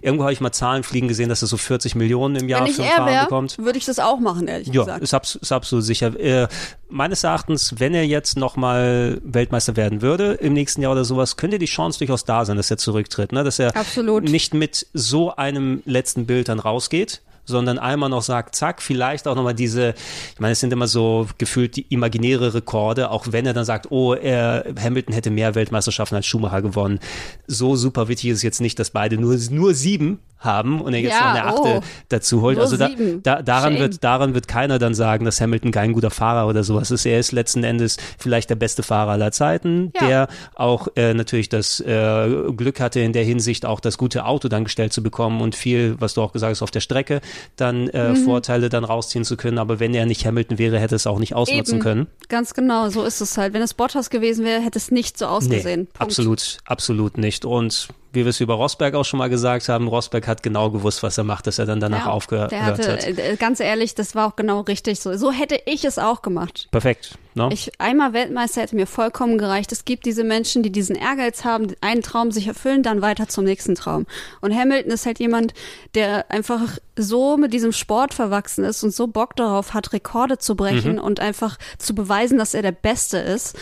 irgendwo 0.00 0.22
habe 0.24 0.32
ich 0.32 0.40
mal 0.40 0.50
Zahlen 0.50 0.82
fliegen 0.82 1.08
gesehen, 1.08 1.28
dass 1.28 1.42
er 1.42 1.48
so 1.48 1.58
40 1.58 1.94
Millionen 1.94 2.36
im 2.36 2.48
Jahr 2.48 2.66
für 2.66 2.82
ein 2.82 2.88
er 2.88 2.96
Fahren 2.96 3.06
wäre, 3.12 3.24
bekommt. 3.24 3.58
würde 3.58 3.76
ich 3.78 3.84
das 3.84 3.98
auch 3.98 4.18
machen, 4.18 4.48
ehrlich 4.48 4.68
Ja, 4.68 4.84
gesagt. 4.84 5.02
ist, 5.02 5.12
abs 5.12 5.34
ist 5.34 5.52
absolut 5.52 5.84
sicher. 5.84 6.18
Äh, 6.18 6.48
meines 6.88 7.22
Erachtens, 7.22 7.74
wenn 7.78 7.92
er 7.92 8.06
jetzt 8.06 8.38
nochmal 8.38 9.20
Weltmeister 9.24 9.76
werden 9.76 10.00
würde 10.00 10.32
im 10.32 10.54
nächsten 10.54 10.80
Jahr 10.80 10.92
oder 10.92 11.04
sowas, 11.04 11.36
könnte 11.36 11.58
die 11.58 11.66
Chance 11.66 11.98
durchaus 11.98 12.24
da 12.24 12.46
sein, 12.46 12.56
dass 12.56 12.70
er 12.70 12.78
zurücktritt. 12.78 13.32
Ne? 13.32 13.44
Dass 13.44 13.58
er 13.58 13.76
Absolut. 13.76 14.24
nicht 14.24 14.54
mit 14.54 14.86
so 14.94 15.36
einem 15.36 15.82
letzten 15.84 16.24
Bild 16.24 16.48
dann 16.48 16.60
rausgeht 16.60 17.20
sondern 17.52 17.78
einmal 17.78 18.10
noch 18.10 18.22
sagt, 18.22 18.56
zack, 18.56 18.82
vielleicht 18.82 19.28
auch 19.28 19.36
nochmal 19.36 19.54
diese, 19.54 19.94
ich 20.34 20.40
meine, 20.40 20.52
es 20.52 20.60
sind 20.60 20.72
immer 20.72 20.88
so 20.88 21.28
gefühlt 21.38 21.76
die 21.76 21.86
imaginäre 21.90 22.54
Rekorde, 22.54 23.10
auch 23.10 23.26
wenn 23.30 23.46
er 23.46 23.52
dann 23.52 23.64
sagt, 23.64 23.92
oh, 23.92 24.14
er, 24.14 24.64
Hamilton 24.82 25.14
hätte 25.14 25.30
mehr 25.30 25.54
Weltmeisterschaften 25.54 26.16
als 26.16 26.26
Schumacher 26.26 26.62
gewonnen. 26.62 26.98
So 27.46 27.76
super 27.76 28.08
wichtig 28.08 28.30
ist 28.30 28.38
es 28.38 28.42
jetzt 28.42 28.60
nicht, 28.60 28.78
dass 28.80 28.90
beide 28.90 29.16
nur, 29.18 29.38
nur 29.50 29.74
sieben 29.74 30.18
haben 30.44 30.80
und 30.80 30.92
er 30.94 31.00
jetzt 31.00 31.12
Ja, 31.12 31.20
noch 31.20 31.30
eine 31.30 31.44
achte 31.44 31.78
oh. 31.78 31.80
dazu 32.08 32.40
holt. 32.42 32.58
Also 32.58 32.76
da, 32.76 32.90
da, 33.22 33.42
daran 33.42 33.72
Shame. 33.74 33.80
wird, 33.82 34.04
daran 34.04 34.34
wird 34.34 34.48
keiner 34.48 34.78
dann 34.78 34.94
sagen, 34.94 35.24
dass 35.24 35.40
Hamilton 35.40 35.72
kein 35.72 35.92
guter 35.92 36.10
Fahrer 36.10 36.46
oder 36.48 36.64
sowas 36.64 36.90
ist. 36.90 37.06
Er 37.06 37.18
ist 37.18 37.32
letzten 37.32 37.64
Endes 37.64 37.96
vielleicht 38.18 38.50
der 38.50 38.56
beste 38.56 38.82
Fahrer 38.82 39.12
aller 39.12 39.32
Zeiten, 39.32 39.92
Ja. 40.00 40.06
der 40.06 40.28
auch 40.54 40.88
äh, 40.96 41.14
natürlich 41.14 41.48
das 41.48 41.80
äh, 41.80 42.28
Glück 42.56 42.80
hatte 42.80 43.00
in 43.00 43.12
der 43.12 43.24
Hinsicht 43.24 43.66
auch 43.66 43.80
das 43.80 43.98
gute 43.98 44.24
Auto 44.24 44.48
dann 44.48 44.64
gestellt 44.64 44.92
zu 44.92 45.02
bekommen 45.02 45.40
und 45.40 45.54
viel, 45.54 45.96
was 45.98 46.14
du 46.14 46.22
auch 46.22 46.32
gesagt 46.32 46.50
hast, 46.50 46.62
auf 46.62 46.70
der 46.70 46.80
Strecke 46.80 47.20
dann 47.56 47.88
äh, 47.88 48.10
Mhm. 48.12 48.16
Vorteile 48.24 48.68
dann 48.68 48.84
rausziehen 48.84 49.24
zu 49.24 49.36
können. 49.36 49.58
Aber 49.58 49.80
wenn 49.80 49.94
er 49.94 50.06
nicht 50.06 50.26
Hamilton 50.26 50.58
wäre, 50.58 50.78
hätte 50.78 50.94
es 50.96 51.06
auch 51.06 51.18
nicht 51.18 51.34
ausnutzen 51.34 51.74
Eben. 51.76 51.82
können. 51.82 52.06
Ganz 52.28 52.52
genau, 52.54 52.88
so 52.90 53.04
ist 53.04 53.20
es 53.20 53.38
halt. 53.38 53.52
Wenn 53.54 53.62
es 53.62 53.74
Bottas 53.74 54.10
gewesen 54.10 54.44
wäre, 54.44 54.60
hätte 54.60 54.78
es 54.78 54.90
nicht 54.90 55.16
so 55.18 55.26
ausgesehen. 55.26 55.86
Punkt. 55.86 56.00
absolut, 56.00 56.58
absolut 56.64 57.18
nicht. 57.18 57.44
Und 57.44 57.88
wie 58.12 58.24
wir 58.24 58.30
es 58.30 58.40
über 58.40 58.54
Rosberg 58.54 58.94
auch 58.94 59.04
schon 59.04 59.18
mal 59.18 59.30
gesagt 59.30 59.68
haben, 59.68 59.88
Rosberg 59.88 60.26
hat 60.28 60.42
genau 60.42 60.70
gewusst, 60.70 61.02
was 61.02 61.16
er 61.18 61.24
macht, 61.24 61.46
dass 61.46 61.58
er 61.58 61.66
dann 61.66 61.80
danach 61.80 62.06
Ja, 62.06 62.12
aufgehört 62.12 62.52
hatte, 62.52 62.92
hat. 62.92 63.04
äh, 63.06 63.36
ganz 63.38 63.60
ehrlich, 63.60 63.94
das 63.94 64.14
war 64.14 64.28
auch 64.28 64.36
genau 64.36 64.60
richtig 64.60 65.00
so. 65.00 65.16
So 65.16 65.32
hätte 65.32 65.58
ich 65.66 65.84
es 65.84 65.98
auch 65.98 66.22
gemacht. 66.22 66.68
Perfekt. 66.70 67.16
Ne? 67.34 67.48
Ich, 67.50 67.72
einmal 67.80 68.12
Weltmeister 68.12 68.60
hätte 68.60 68.76
mir 68.76 68.86
vollkommen 68.86 69.38
gereicht. 69.38 69.72
Es 69.72 69.86
gibt 69.86 70.04
diese 70.04 70.22
Menschen, 70.24 70.62
die 70.62 70.70
diesen 70.70 70.94
Ehrgeiz 70.94 71.44
haben, 71.44 71.68
einen 71.80 72.02
Traum 72.02 72.30
sich 72.30 72.46
erfüllen, 72.46 72.82
dann 72.82 73.00
weiter 73.00 73.28
zum 73.28 73.44
nächsten 73.44 73.74
Traum. 73.74 74.06
Und 74.42 74.54
Hamilton 74.54 74.92
ist 74.92 75.06
halt 75.06 75.18
jemand, 75.18 75.54
der 75.94 76.30
einfach 76.30 76.76
so 76.96 77.38
mit 77.38 77.54
diesem 77.54 77.72
Sport 77.72 78.12
verwachsen 78.12 78.64
ist 78.64 78.82
und 78.82 78.92
so 78.94 79.06
Bock 79.06 79.34
darauf 79.36 79.72
hat, 79.72 79.94
Rekorde 79.94 80.36
zu 80.36 80.56
brechen 80.56 80.98
und 80.98 81.20
einfach 81.20 81.56
zu 81.78 81.94
beweisen, 81.94 82.36
dass 82.36 82.52
er 82.52 82.60
der 82.60 82.72
Beste 82.72 83.16
ist 83.16 83.56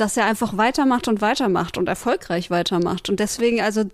dass 0.00 0.16
er 0.16 0.24
einfach 0.26 0.56
weitermacht 0.56 1.08
und 1.08 1.20
weitermacht 1.20 1.76
und 1.78 1.88
erfolgreich 1.88 2.50
weitermacht. 2.50 3.08
Und 3.08 3.20
deswegen, 3.20 3.60
also 3.60 3.84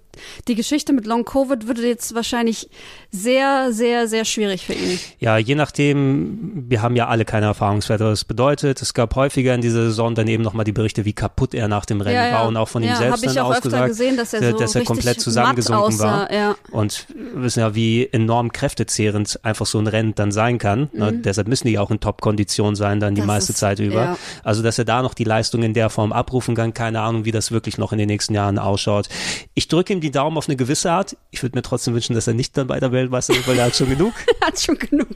die 0.48 0.54
Geschichte 0.54 0.92
mit 0.92 1.04
Long 1.06 1.24
Covid 1.24 1.66
würde 1.66 1.86
jetzt 1.86 2.14
wahrscheinlich 2.14 2.70
sehr, 3.10 3.72
sehr, 3.72 4.08
sehr 4.08 4.24
schwierig 4.24 4.64
für 4.64 4.72
ihn. 4.72 4.98
Ja, 5.18 5.36
je 5.36 5.54
nachdem, 5.54 6.64
wir 6.68 6.80
haben 6.82 6.96
ja 6.96 7.08
alle 7.08 7.24
keine 7.24 7.46
Erfahrungswerte, 7.46 8.04
was 8.04 8.20
das 8.20 8.24
bedeutet. 8.24 8.80
Es 8.80 8.94
gab 8.94 9.14
häufiger 9.14 9.54
in 9.54 9.60
dieser 9.60 9.82
Saison 9.84 10.14
dann 10.14 10.26
eben 10.28 10.42
nochmal 10.42 10.64
die 10.64 10.72
Berichte, 10.72 11.04
wie 11.04 11.12
kaputt 11.12 11.52
er 11.54 11.68
nach 11.68 11.84
dem 11.84 12.00
Rennen 12.00 12.16
Ja, 12.16 12.28
ja. 12.28 12.34
war 12.40 12.48
und 12.48 12.56
auch 12.56 12.68
von 12.68 12.82
ihm 12.82 12.88
Ja, 12.90 12.96
selbst 12.96 13.22
hab 13.22 13.28
ich 13.28 13.34
dann 13.34 13.44
ausgesagt, 13.46 13.88
gesehen, 13.88 14.16
dass 14.16 14.32
er 14.32 14.52
so 14.52 14.58
dass 14.58 14.74
er 14.74 14.84
komplett 14.84 15.20
zusammengesunken 15.20 15.98
war. 15.98 16.28
Und 16.70 17.06
wir 17.34 17.42
wissen 17.42 17.60
ja, 17.60 17.74
wie 17.74 18.06
enorm 18.10 18.52
kräftezehrend 18.52 19.40
einfach 19.44 19.66
so 19.66 19.78
ein 19.78 19.86
Rennen 19.86 20.14
dann 20.14 20.32
sein 20.32 20.58
kann. 20.58 20.88
Ne? 20.92 21.12
Deshalb 21.12 21.48
müssen 21.48 21.66
die 21.68 21.78
auch 21.78 21.90
in 21.90 22.00
Top-Kondition 22.00 22.74
sein 22.76 23.00
dann 23.00 23.14
die 23.14 23.20
Mhm. 23.22 23.26
Das 23.26 23.34
meiste 23.34 23.52
ist- 23.52 23.58
Zeit 23.58 23.78
über. 23.80 24.16
Also, 24.44 24.62
dass 24.62 24.78
er 24.78 24.84
da 24.84 25.02
noch 25.02 25.14
die 25.14 25.24
Leistung 25.24 25.62
in 25.62 25.74
der 25.74 25.90
Form 25.96 26.12
abrufen 26.12 26.54
kann, 26.54 26.74
keine 26.74 27.00
Ahnung, 27.00 27.24
wie 27.24 27.32
das 27.32 27.50
wirklich 27.52 27.78
noch 27.78 27.90
in 27.90 27.96
den 27.98 28.06
nächsten 28.08 28.34
Jahren 28.34 28.58
ausschaut. 28.58 29.08
Ich 29.54 29.66
drücke 29.66 29.94
ihm 29.94 30.00
die 30.02 30.10
Daumen 30.10 30.36
auf 30.36 30.46
eine 30.46 30.56
gewisse 30.56 30.90
Art. 30.92 31.16
Ich 31.30 31.42
würde 31.42 31.56
mir 31.56 31.62
trotzdem 31.62 31.94
wünschen, 31.94 32.14
dass 32.14 32.26
er 32.26 32.34
nicht 32.34 32.54
dann 32.56 32.66
bei 32.66 32.78
der 32.78 32.92
Weltmeister 32.92 33.32
weil 33.46 33.58
er 33.58 33.64
hat 33.66 33.76
schon 33.76 33.88
genug. 33.88 34.12
Hat 34.42 34.60
schon 34.60 34.78
genug. 34.78 35.08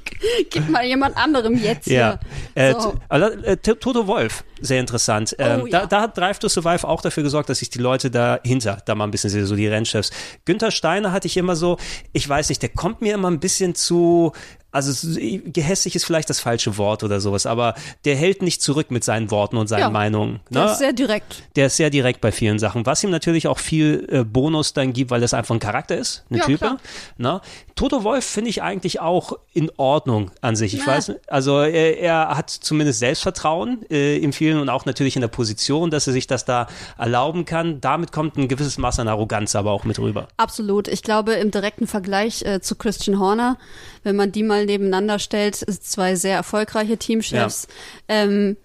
Gib 0.51 0.69
mal 0.71 0.85
jemand 0.85 1.17
anderem 1.17 1.55
jetzt 1.57 1.87
Ja. 1.87 2.19
hier. 2.55 2.71
Äh, 2.71 2.73
So. 2.81 2.95
also, 3.09 3.27
äh, 3.43 3.57
Toto 3.59 4.07
Wolf, 4.07 4.43
sehr 4.61 4.81
interessant. 4.81 5.37
Ähm, 5.39 5.61
Oh, 5.63 5.67
ja. 5.67 5.81
da, 5.81 5.87
da 5.87 6.01
hat 6.03 6.17
Drive 6.19 6.39
to 6.41 6.49
Survive 6.49 6.89
auch 6.89 7.01
dafür 7.03 7.23
gesorgt, 7.23 7.49
dass 7.51 7.59
sich 7.59 7.71
die 7.71 7.79
Leute 7.79 8.11
dahinter, 8.11 8.79
da 8.87 8.95
mal 8.95 9.05
ein 9.05 9.11
bisschen 9.11 9.31
sehen, 9.31 9.47
so 9.47 9.55
die 9.55 9.69
Rennchefs. 9.69 10.11
Günther 10.47 10.71
Steiner 10.71 11.13
hatte 11.13 11.27
ich 11.29 11.37
immer 11.37 11.55
so, 11.55 11.77
ich 12.13 12.29
weiß 12.29 12.49
nicht, 12.49 12.63
der 12.63 12.71
kommt 12.71 13.03
mir 13.03 13.15
immer 13.15 13.31
ein 13.31 13.39
bisschen 13.39 13.75
zu 13.75 14.33
also 14.73 14.91
es- 14.91 15.19
gehässig 15.53 15.95
ist 15.97 16.05
vielleicht 16.05 16.31
das 16.31 16.41
falsche 16.41 16.77
Wort 16.79 17.03
oder 17.03 17.21
sowas, 17.21 17.47
aber 17.47 17.75
der 18.05 18.17
hält 18.17 18.43
nicht 18.43 18.63
zurück 18.63 18.91
mit 18.91 19.05
seinen 19.05 19.31
Worten 19.31 19.57
und 19.57 19.67
seinen 19.69 19.81
Ja, 19.81 19.91
Meinungen. 19.91 20.41
Der 20.51 20.65
Ne? 20.67 20.71
ist 20.73 20.79
sehr 20.79 20.93
direkt. 20.93 21.43
Der 21.57 21.67
ist 21.67 21.77
sehr 21.77 21.91
direkt 21.91 22.21
bei 22.21 22.33
vielen 22.33 22.59
Sachen, 22.59 22.87
was 22.87 23.03
ihm 23.05 23.11
natürlich 23.11 23.49
auch 23.49 23.59
viel 23.59 24.07
äh, 24.11 24.25
Bonus 24.25 24.73
dann 24.73 24.93
gibt, 24.93 25.11
weil 25.11 25.21
das 25.21 25.35
einfach 25.35 25.55
ein 25.55 25.61
Charakter 25.61 25.97
ist, 25.97 26.25
eine 26.31 26.39
Ja, 26.41 26.45
Type. 26.47 26.59
klar. 26.59 26.77
Ne? 27.19 27.41
Toto 27.75 28.05
Wolf 28.05 28.25
finde 28.25 28.51
ich 28.51 28.63
eigentlich 28.63 29.01
auch 29.01 29.33
in 29.53 29.71
Ordnung 29.77 30.31
an 30.43 30.55
sich. 30.57 30.75
Ich 30.75 30.83
Na. 30.87 30.93
weiß, 30.93 31.13
also 31.29 31.61
er, 31.61 31.99
er 31.99 32.37
hat 32.37 32.51
zumindest 32.51 32.99
Selbstvertrauen 32.99 33.87
äh, 33.91 34.19
im 34.19 34.33
vielen 34.33 34.59
und 34.61 34.69
auch 34.69 34.85
natürlich 34.87 35.17
in 35.17 35.21
der 35.23 35.29
Position, 35.29 35.91
dass 35.91 36.07
er 36.07 36.13
sich 36.13 36.27
das 36.27 36.45
da 36.45 36.67
erlauben 36.99 37.45
kann. 37.45 37.81
Damit 37.81 38.13
kommt 38.13 38.37
ein 38.37 38.49
gewisses 38.49 38.79
Maß 38.79 38.99
an 39.01 39.09
Arroganz 39.09 39.55
aber 39.57 39.71
auch 39.73 39.85
mit 39.85 39.99
rüber. 39.99 40.29
Absolut. 40.37 40.89
Ich 40.89 41.03
glaube, 41.03 41.33
im 41.35 41.51
direkten 41.51 41.87
Vergleich 41.87 42.43
äh, 42.43 42.61
zu 42.61 42.75
Christian 42.77 43.19
Horner, 43.19 43.57
wenn 44.03 44.17
man 44.17 44.31
die 44.33 44.43
mal 44.43 44.60
nebeneinander 44.67 45.19
stellt, 45.19 45.57
zwei 45.57 46.15
sehr 46.17 46.37
erfolgreiche 46.37 46.97
Teamchefs. 46.99 47.67
Ähm, 48.09 48.57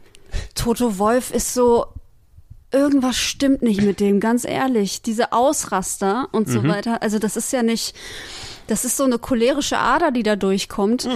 Toto 0.53 0.97
Wolf 0.97 1.31
ist 1.31 1.53
so, 1.53 1.85
irgendwas 2.71 3.15
stimmt 3.17 3.61
nicht 3.61 3.81
mit 3.81 3.99
dem, 3.99 4.19
ganz 4.19 4.43
ehrlich. 4.45 5.01
Diese 5.01 5.31
Ausraster 5.31 6.27
und 6.31 6.47
Mhm. 6.47 6.51
so 6.51 6.63
weiter. 6.67 7.01
Also 7.01 7.19
das 7.19 7.37
ist 7.37 7.53
ja 7.53 7.63
nicht, 7.63 7.95
das 8.67 8.83
ist 8.85 8.97
so 8.97 9.03
eine 9.05 9.17
cholerische 9.19 9.77
Ader, 9.77 10.11
die 10.11 10.23
da 10.23 10.35
durchkommt. 10.35 11.07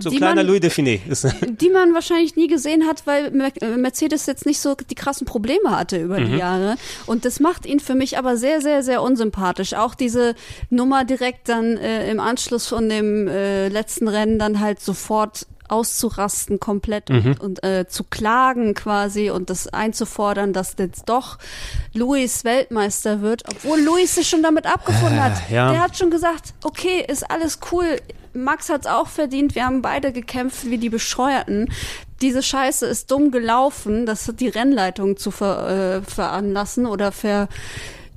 So 0.00 0.10
die 0.10 0.18
kleiner 0.18 0.36
man, 0.36 0.46
Louis 0.46 0.60
Define. 0.60 1.00
Die 1.60 1.70
man 1.70 1.92
wahrscheinlich 1.94 2.36
nie 2.36 2.46
gesehen 2.46 2.86
hat, 2.86 3.06
weil 3.06 3.30
Mer- 3.32 3.52
Mercedes 3.76 4.26
jetzt 4.26 4.46
nicht 4.46 4.60
so 4.60 4.74
die 4.88 4.94
krassen 4.94 5.26
Probleme 5.26 5.70
hatte 5.76 5.96
über 6.00 6.20
die 6.20 6.36
Jahre. 6.36 6.76
Und 7.06 7.24
das 7.24 7.40
macht 7.40 7.66
ihn 7.66 7.80
für 7.80 7.94
mich 7.94 8.16
aber 8.16 8.36
sehr, 8.36 8.60
sehr, 8.60 8.82
sehr 8.82 9.02
unsympathisch. 9.02 9.74
Auch 9.74 9.94
diese 9.96 10.34
Nummer 10.70 11.04
direkt 11.04 11.48
dann 11.48 11.76
äh, 11.76 12.10
im 12.10 12.20
Anschluss 12.20 12.68
von 12.68 12.88
dem 12.88 13.26
äh, 13.28 13.68
letzten 13.68 14.06
Rennen 14.08 14.38
dann 14.38 14.60
halt 14.60 14.80
sofort 14.80 15.46
auszurasten 15.70 16.60
komplett 16.60 17.10
und, 17.10 17.40
und 17.40 17.62
äh, 17.62 17.86
zu 17.86 18.02
klagen 18.04 18.72
quasi 18.72 19.28
und 19.30 19.50
das 19.50 19.68
einzufordern, 19.68 20.54
dass 20.54 20.76
jetzt 20.78 21.10
doch 21.10 21.36
Luis 21.92 22.44
Weltmeister 22.44 23.20
wird, 23.20 23.42
obwohl 23.50 23.78
Luis 23.80 24.14
sich 24.14 24.28
schon 24.28 24.42
damit 24.42 24.66
abgefunden 24.66 25.22
hat. 25.22 25.50
ja. 25.50 25.70
Der 25.72 25.82
hat 25.82 25.96
schon 25.98 26.10
gesagt, 26.10 26.54
okay, 26.64 27.04
ist 27.06 27.30
alles 27.30 27.58
cool. 27.70 27.84
Max 28.44 28.68
hat's 28.68 28.86
auch 28.86 29.08
verdient. 29.08 29.54
Wir 29.54 29.66
haben 29.66 29.82
beide 29.82 30.12
gekämpft 30.12 30.70
wie 30.70 30.78
die 30.78 30.88
Bescheuerten. 30.88 31.70
Diese 32.20 32.42
Scheiße 32.42 32.86
ist 32.86 33.10
dumm 33.10 33.30
gelaufen. 33.30 34.06
Das 34.06 34.26
hat 34.28 34.40
die 34.40 34.48
Rennleitung 34.48 35.16
zu 35.16 35.30
ver, 35.30 36.00
äh, 36.00 36.02
veranlassen 36.02 36.86
oder 36.86 37.12
ver, 37.12 37.48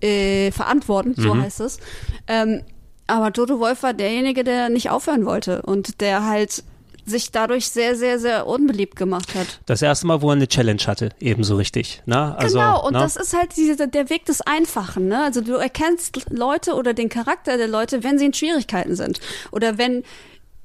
äh, 0.01 0.51
verantworten, 0.51 1.15
so 1.15 1.35
heißt 1.35 1.61
es. 1.61 1.79
Ähm, 2.27 2.63
aber 3.07 3.33
Toto 3.33 3.59
Wolf 3.59 3.83
war 3.83 3.93
derjenige, 3.93 4.43
der 4.43 4.69
nicht 4.69 4.89
aufhören 4.89 5.25
wollte 5.25 5.61
und 5.63 6.01
der 6.01 6.25
halt 6.25 6.63
sich 7.11 7.31
dadurch 7.31 7.67
sehr, 7.69 7.95
sehr, 7.95 8.17
sehr 8.17 8.47
unbeliebt 8.47 8.95
gemacht 8.95 9.35
hat. 9.35 9.59
das 9.67 9.81
erste 9.83 10.07
Mal, 10.07 10.21
wo 10.23 10.29
er 10.29 10.33
eine 10.33 10.47
Challenge 10.47 10.81
hatte, 10.87 11.09
ebenso 11.19 11.55
richtig. 11.57 12.01
Ne? 12.07 12.35
Also, 12.37 12.57
genau, 12.57 12.83
und 12.85 12.93
ne? 12.93 12.99
das 12.99 13.15
ist 13.15 13.37
halt 13.37 13.55
diese, 13.55 13.87
der 13.87 14.09
Weg 14.09 14.25
des 14.25 14.41
Einfachen. 14.41 15.07
Ne? 15.07 15.21
Also 15.23 15.41
du 15.41 15.53
erkennst 15.53 16.19
Leute 16.31 16.73
oder 16.73 16.93
den 16.95 17.09
Charakter 17.09 17.57
der 17.57 17.67
Leute, 17.67 18.03
wenn 18.03 18.17
sie 18.17 18.25
in 18.25 18.33
Schwierigkeiten 18.33 18.95
sind. 18.95 19.19
Oder 19.51 19.77
wenn 19.77 20.03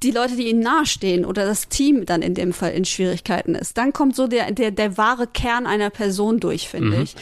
die 0.03 0.11
Leute, 0.11 0.35
die 0.35 0.47
ihnen 0.47 0.59
nahestehen 0.59 1.25
oder 1.25 1.45
das 1.47 1.69
Team 1.69 2.05
dann 2.05 2.21
in 2.21 2.35
dem 2.35 2.53
Fall 2.53 2.71
in 2.71 2.85
Schwierigkeiten 2.85 3.55
ist. 3.55 3.79
Dann 3.79 3.93
kommt 3.93 4.15
so 4.15 4.27
der, 4.27 4.51
der, 4.51 4.69
der 4.69 4.95
wahre 4.97 5.25
Kern 5.25 5.65
einer 5.65 5.89
Person 5.89 6.39
durch, 6.39 6.65
Mhm. 6.65 6.69
finde 6.69 7.01
ich. 7.01 7.15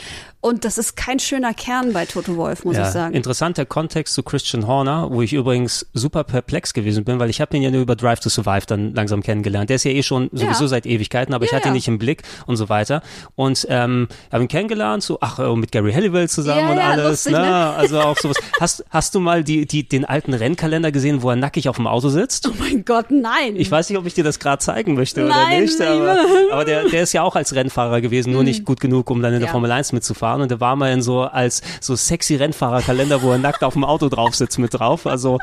Und 0.46 0.64
das 0.64 0.78
ist 0.78 0.96
kein 0.96 1.18
schöner 1.18 1.56
Kern 1.56 1.92
bei 1.92 2.06
Toto 2.06 2.38
Wolf, 2.38 2.66
muss 2.66 2.78
ja, 2.78 2.84
ich 2.84 2.90
sagen. 2.90 3.16
Interessanter 3.16 3.66
Kontext 3.66 4.14
zu 4.14 4.22
Christian 4.22 4.68
Horner, 4.68 5.10
wo 5.10 5.24
ich 5.24 5.34
übrigens 5.34 5.88
super 5.96 6.24
perplex 6.24 6.76
gewesen 6.76 7.04
bin, 7.04 7.18
weil 7.18 7.32
ich 7.32 7.42
habe 7.42 7.58
ihn 7.58 7.64
ja 7.64 7.72
nur 7.72 7.82
über 7.82 7.96
Drive 7.96 8.20
to 8.20 8.30
Survive 8.30 8.68
dann 8.68 8.94
langsam 8.94 9.24
kennengelernt. 9.24 9.72
Der 9.72 9.78
ist 9.78 9.86
ja 9.86 9.92
eh 9.92 10.04
schon 10.04 10.30
sowieso 10.32 10.66
Ja. 10.66 10.68
seit 10.68 10.86
Ewigkeiten, 10.86 11.34
aber 11.34 11.46
ich 11.46 11.52
Ja, 11.52 11.58
hatte 11.58 11.70
ihn 11.70 11.74
nicht 11.74 11.88
im 11.88 11.98
Blick 11.98 12.22
und 12.46 12.58
so 12.58 12.70
weiter. 12.70 13.02
Und 13.34 13.66
ähm, 13.72 14.08
habe 14.32 14.44
ihn 14.44 14.48
kennengelernt, 14.48 15.02
so 15.02 15.18
ach 15.20 15.40
äh, 15.40 15.56
mit 15.56 15.72
Gary 15.72 15.92
Halliwell 15.92 16.30
zusammen 16.30 16.70
und 16.74 16.78
alles, 16.78 17.26
lustig, 17.26 17.32
ne? 17.34 17.40
ne? 17.40 17.70
Also 17.72 18.00
auch 18.02 18.18
sowas. 18.20 18.38
Hast 18.60 18.86
hast 18.92 19.16
du 19.16 19.20
mal 19.20 19.44
die 19.44 19.66
die 19.66 19.90
den 19.90 20.06
alten 20.06 20.36
Rennkalender 20.36 20.92
gesehen, 20.92 21.24
wo 21.24 21.32
er 21.32 21.38
nackig 21.38 21.70
auf 21.70 21.78
dem 21.78 21.88
Auto 21.88 22.10
sitzt? 22.10 22.48
oh 22.48 22.54
mein 22.60 22.86
Gott, 22.86 23.08
nein. 23.10 23.56
Ich 23.56 23.72
weiß 23.72 23.90
nicht, 23.90 23.98
ob 23.98 24.06
ich 24.06 24.14
dir 24.14 24.24
das 24.24 24.38
gerade 24.38 24.60
zeigen 24.60 24.94
möchte 24.94 25.26
oder 25.26 25.34
Nein, 25.34 25.64
nicht, 25.64 25.82
aber, 25.82 26.20
aber 26.52 26.66
der, 26.66 26.88
der 26.88 27.02
ist 27.02 27.14
ja 27.14 27.24
auch 27.24 27.36
als 27.36 27.56
Rennfahrer 27.56 28.00
gewesen, 28.02 28.32
nur 28.32 28.44
nicht 28.44 28.64
gut 28.64 28.80
genug, 28.80 29.10
um 29.10 29.24
dann 29.24 29.34
in 29.34 29.40
der. 29.40 29.56
Formel 29.56 29.72
1 29.72 29.94
mitzufahren. 29.94 30.35
Und 30.42 30.52
da 30.52 30.60
war 30.60 30.76
mal 30.76 30.92
in 30.92 31.02
so 31.02 31.22
als 31.22 31.62
so 31.82 31.96
sexy 31.96 32.36
Rennfahrerkalender, 32.36 33.22
wo 33.22 33.32
er 33.32 33.38
nackt 33.38 33.64
auf 33.64 33.74
dem 33.74 33.84
Auto 33.84 34.10
drauf 34.10 34.36
sitzt 34.36 34.60
mit 34.60 34.74
drauf. 34.74 35.06
Also 35.06 35.40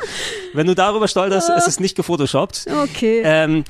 wenn 0.55 0.67
du 0.67 0.75
darüber 0.75 1.09
stolperst, 1.09 1.51
es 1.51 1.67
ist 1.67 1.81
nicht 1.81 1.97
gefotoshoppt. 1.97 2.67
Okay. 2.85 3.23
Ähm, 3.25 3.65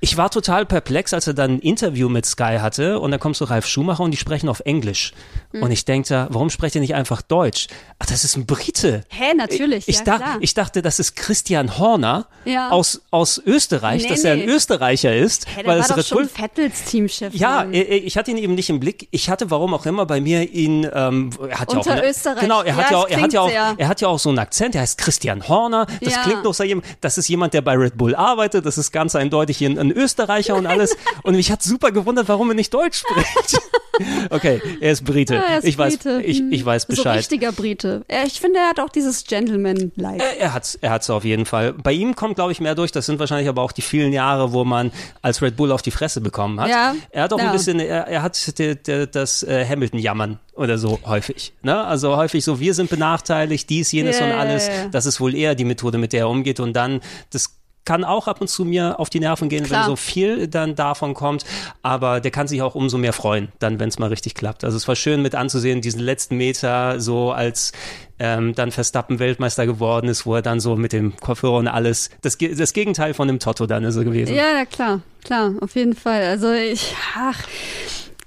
ich 0.00 0.16
war 0.16 0.30
total 0.30 0.66
perplex, 0.66 1.14
als 1.14 1.26
er 1.26 1.34
dann 1.34 1.52
ein 1.52 1.58
Interview 1.60 2.08
mit 2.08 2.26
Sky 2.26 2.58
hatte 2.60 3.00
und 3.00 3.10
dann 3.10 3.20
kommt 3.20 3.36
so 3.36 3.44
Ralf 3.46 3.66
Schumacher 3.66 4.02
und 4.02 4.10
die 4.10 4.16
sprechen 4.18 4.48
auf 4.48 4.60
Englisch. 4.60 5.12
Hm. 5.52 5.62
Und 5.62 5.70
ich 5.70 5.84
denke 5.84 6.08
da, 6.08 6.28
warum 6.30 6.50
sprecht 6.50 6.74
ihr 6.74 6.80
nicht 6.80 6.94
einfach 6.94 7.22
Deutsch? 7.22 7.68
Ach, 7.98 8.06
das 8.06 8.22
ist 8.24 8.36
ein 8.36 8.44
Brite. 8.46 9.02
Hä, 9.08 9.34
natürlich. 9.34 9.88
Ich, 9.88 9.98
ja, 9.98 10.04
dach, 10.04 10.20
ich 10.40 10.54
dachte, 10.54 10.82
das 10.82 10.98
ist 11.00 11.16
Christian 11.16 11.78
Horner 11.78 12.26
Ja. 12.44 12.70
aus, 12.70 13.00
aus 13.10 13.40
Österreich, 13.44 14.02
Nee, 14.02 14.08
dass 14.10 14.22
er 14.24 14.34
ein 14.34 14.40
nee. 14.40 14.44
Österreicher 14.46 15.16
ist. 15.16 15.46
Hä, 15.48 15.62
der 15.62 15.66
weil 15.66 15.78
war 15.78 15.82
es 15.82 15.88
doch 15.88 15.96
Red 15.96 16.06
schon 16.06 16.28
Vettels 16.28 16.84
Teamchef. 16.84 17.34
ja, 17.34 17.56
Mann. 17.56 17.72
äh, 17.74 17.80
äh, 17.80 17.96
ich 17.96 18.16
hatte 18.18 18.30
ihn 18.30 18.38
eben 18.38 18.54
nicht 18.54 18.68
im 18.70 18.80
Blick. 18.80 19.08
Ich 19.12 19.30
hatte, 19.30 19.50
warum 19.50 19.72
auch 19.74 19.86
immer, 19.86 20.04
bei 20.06 20.20
mir 20.20 20.42
ihn, 20.52 20.88
ähm, 20.92 21.30
er 21.48 21.60
hat 21.60 21.72
ja 21.72 21.78
auch, 21.80 21.86
Unter 21.86 22.06
Österreich. 22.06 22.40
genau, 22.40 22.62
er 22.62 22.76
hat 22.76 22.90
Ja, 22.90 22.90
ja, 22.92 22.98
auch, 22.98 23.08
er 23.08 23.20
hat 23.22 23.32
ja 23.32 23.40
auch, 23.40 23.48
sehr- 23.48 23.74
er 23.78 23.88
hat 23.88 24.00
ja 24.02 24.08
auch 24.08 24.18
so 24.18 24.28
einen 24.28 24.38
Akzent. 24.38 24.74
Er 24.74 24.82
heißt 24.82 24.98
Christian 24.98 25.48
Horner. 25.48 25.86
Das 26.02 26.20
klingt 26.22 26.44
doch 26.44 26.52
so 26.54 26.64
jemand, 26.64 26.86
das 27.00 27.16
ist 27.18 27.28
jemand, 27.28 27.54
der 27.54 27.62
bei 27.62 27.74
Red 27.74 27.96
Bull 27.96 28.14
arbeitet. 28.14 28.66
Das 28.66 28.76
ist 28.78 28.92
ganz 28.92 29.14
eindeutig 29.16 29.62
ein, 29.64 29.78
ein 29.86 29.92
Österreicher 29.92 30.54
und 30.56 30.66
alles. 30.66 30.96
und 31.22 31.36
mich 31.36 31.50
hat 31.50 31.62
super 31.62 31.92
gewundert, 31.92 32.28
warum 32.28 32.48
er 32.50 32.54
nicht 32.54 32.72
Deutsch 32.74 32.98
spricht. 33.00 33.58
okay, 34.30 34.60
er 34.80 34.92
ist 34.92 35.04
Brite. 35.04 35.34
Ja, 35.36 35.42
er 35.42 35.58
ist 35.58 35.64
ich 35.64 35.78
weiß, 35.78 35.96
Brite. 35.98 36.22
ich, 36.22 36.42
ich 36.50 36.64
weiß 36.64 36.82
So 36.82 36.88
Bescheid. 36.88 37.18
richtiger 37.18 37.52
Brite. 37.52 38.04
Ich 38.26 38.40
finde, 38.40 38.58
er 38.60 38.68
hat 38.68 38.80
auch 38.80 38.90
dieses 38.90 39.24
Gentleman-like. 39.24 40.20
Er, 40.20 40.38
er 40.38 40.54
hat's, 40.54 40.74
er 40.80 40.90
hat's 40.90 41.08
auf 41.10 41.24
jeden 41.24 41.46
Fall. 41.46 41.72
Bei 41.72 41.92
ihm 41.92 42.14
kommt, 42.14 42.34
glaube 42.36 42.52
ich, 42.52 42.60
mehr 42.60 42.74
durch. 42.74 42.92
Das 42.92 43.06
sind 43.06 43.18
wahrscheinlich 43.18 43.48
aber 43.48 43.62
auch 43.62 43.72
die 43.72 43.82
vielen 43.82 44.12
Jahre, 44.12 44.52
wo 44.52 44.64
man 44.64 44.92
als 45.22 45.40
Red 45.42 45.56
Bull 45.56 45.72
auf 45.72 45.82
die 45.82 45.90
Fresse 45.90 46.20
bekommen 46.20 46.60
hat. 46.60 46.68
Ja, 46.68 46.94
Er 47.10 47.22
hat 47.24 47.32
auch 47.32 47.38
ein 47.38 47.46
ja. 47.46 47.52
bisschen, 47.52 47.80
er, 47.80 48.06
er 48.06 48.22
hat 48.22 48.58
de, 48.58 48.74
de, 48.74 49.06
das 49.06 49.42
äh, 49.42 49.64
Hamilton-Jammern 49.66 50.38
oder 50.54 50.78
so 50.78 50.98
häufig. 51.04 51.52
Ne? 51.62 51.82
Also 51.84 52.16
häufig 52.16 52.44
so, 52.44 52.60
wir 52.60 52.74
sind 52.74 52.90
benachteiligt, 52.90 53.68
dies, 53.70 53.92
jenes 53.92 54.18
Ja, 54.18 54.26
und 54.26 54.32
alles. 54.32 54.68
Das 54.92 55.06
ist 55.06 55.20
wohl 55.20 55.34
eher 55.34 55.54
die 55.54 55.64
Methode, 55.64 55.98
mit 55.98 56.12
der 56.12 56.20
er 56.20 56.28
umgeht. 56.28 56.60
Und 56.60 56.74
dann, 56.74 57.00
das 57.30 57.56
kann 57.86 58.04
auch 58.04 58.28
ab 58.28 58.42
und 58.42 58.48
zu 58.48 58.66
mir 58.66 59.00
auf 59.00 59.08
die 59.08 59.20
Nerven 59.20 59.48
gehen, 59.48 59.64
Klar. 59.64 59.82
wenn 59.82 59.86
so 59.86 59.96
viel 59.96 60.48
dann 60.48 60.74
davon 60.74 61.14
kommt. 61.14 61.46
Aber 61.82 62.20
der 62.20 62.30
kann 62.30 62.48
sich 62.48 62.60
auch 62.60 62.74
umso 62.74 62.98
mehr 62.98 63.14
freuen, 63.14 63.48
dann, 63.58 63.80
wenn 63.80 63.88
es 63.88 63.98
mal 63.98 64.08
richtig 64.08 64.34
klappt. 64.34 64.64
Also 64.64 64.76
es 64.76 64.86
war 64.86 64.96
schön 64.96 65.22
mit 65.22 65.34
anzusehen, 65.34 65.80
diesen 65.80 66.00
letzten 66.00 66.36
Meter, 66.36 67.00
so 67.00 67.32
als 67.32 67.72
ähm, 68.18 68.54
dann 68.54 68.72
Verstappen 68.72 69.18
Weltmeister 69.18 69.66
geworden 69.66 70.08
ist, 70.08 70.26
wo 70.26 70.34
er 70.34 70.42
dann 70.42 70.60
so 70.60 70.76
mit 70.76 70.92
dem 70.92 71.16
Kopfhörer 71.16 71.56
und 71.56 71.68
alles, 71.68 72.10
das, 72.22 72.36
das 72.38 72.72
Gegenteil 72.72 73.14
von 73.14 73.28
dem 73.28 73.38
Toto 73.38 73.66
dann 73.66 73.84
ist 73.84 73.96
er 73.96 74.04
gewesen. 74.04 74.34
Ja, 74.34 74.56
ja, 74.56 74.64
klar, 74.64 75.00
klar, 75.24 75.54
auf 75.60 75.74
jeden 75.76 75.94
Fall. 75.94 76.24
Also 76.24 76.52
ich, 76.52 76.94
ach, 77.16 77.44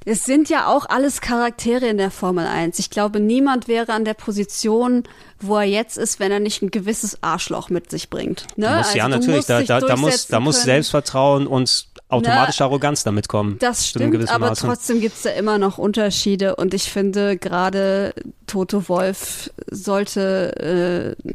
es 0.06 0.24
sind 0.24 0.50
ja 0.50 0.68
auch 0.68 0.86
alles 0.88 1.22
Charaktere 1.22 1.88
in 1.88 1.98
der 1.98 2.12
Formel 2.12 2.48
1. 2.48 2.80
Ich 2.80 2.90
glaube, 2.90 3.20
niemand 3.20 3.68
wäre 3.68 3.92
an 3.92 4.06
der 4.06 4.14
Position, 4.14 5.04
wo 5.42 5.58
er 5.58 5.64
jetzt 5.64 5.98
ist, 5.98 6.20
wenn 6.20 6.32
er 6.32 6.40
nicht 6.40 6.62
ein 6.62 6.72
gewisses 6.72 7.22
Arschloch 7.22 7.70
mit 7.70 7.90
sich 7.90 8.10
bringt. 8.10 8.46
Ne? 8.56 8.66
Da 8.66 8.78
muss, 8.78 8.88
Also 8.88 8.98
ja, 8.98 9.04
du 9.06 9.10
natürlich, 9.12 9.46
da, 9.46 9.62
da, 9.62 9.80
da 9.80 9.96
muss, 9.96 10.28
da 10.28 10.40
muss. 10.40 10.64
Selbstvertrauen 10.64 11.48
und 11.48 11.88
automatische 12.10 12.64
Arroganz 12.64 13.04
damit 13.04 13.28
kommen. 13.28 13.58
Das 13.60 13.88
stimmt, 13.88 14.30
aber 14.30 14.50
Maße. 14.50 14.66
trotzdem 14.66 15.00
gibt's 15.00 15.22
da 15.22 15.30
immer 15.32 15.58
noch 15.58 15.78
Unterschiede 15.78 16.56
und 16.56 16.74
ich 16.74 16.92
finde 16.92 17.38
gerade 17.38 18.14
Toto 18.48 18.90
Wolf 18.90 19.52
sollte 19.70 21.16
äh, 21.26 21.32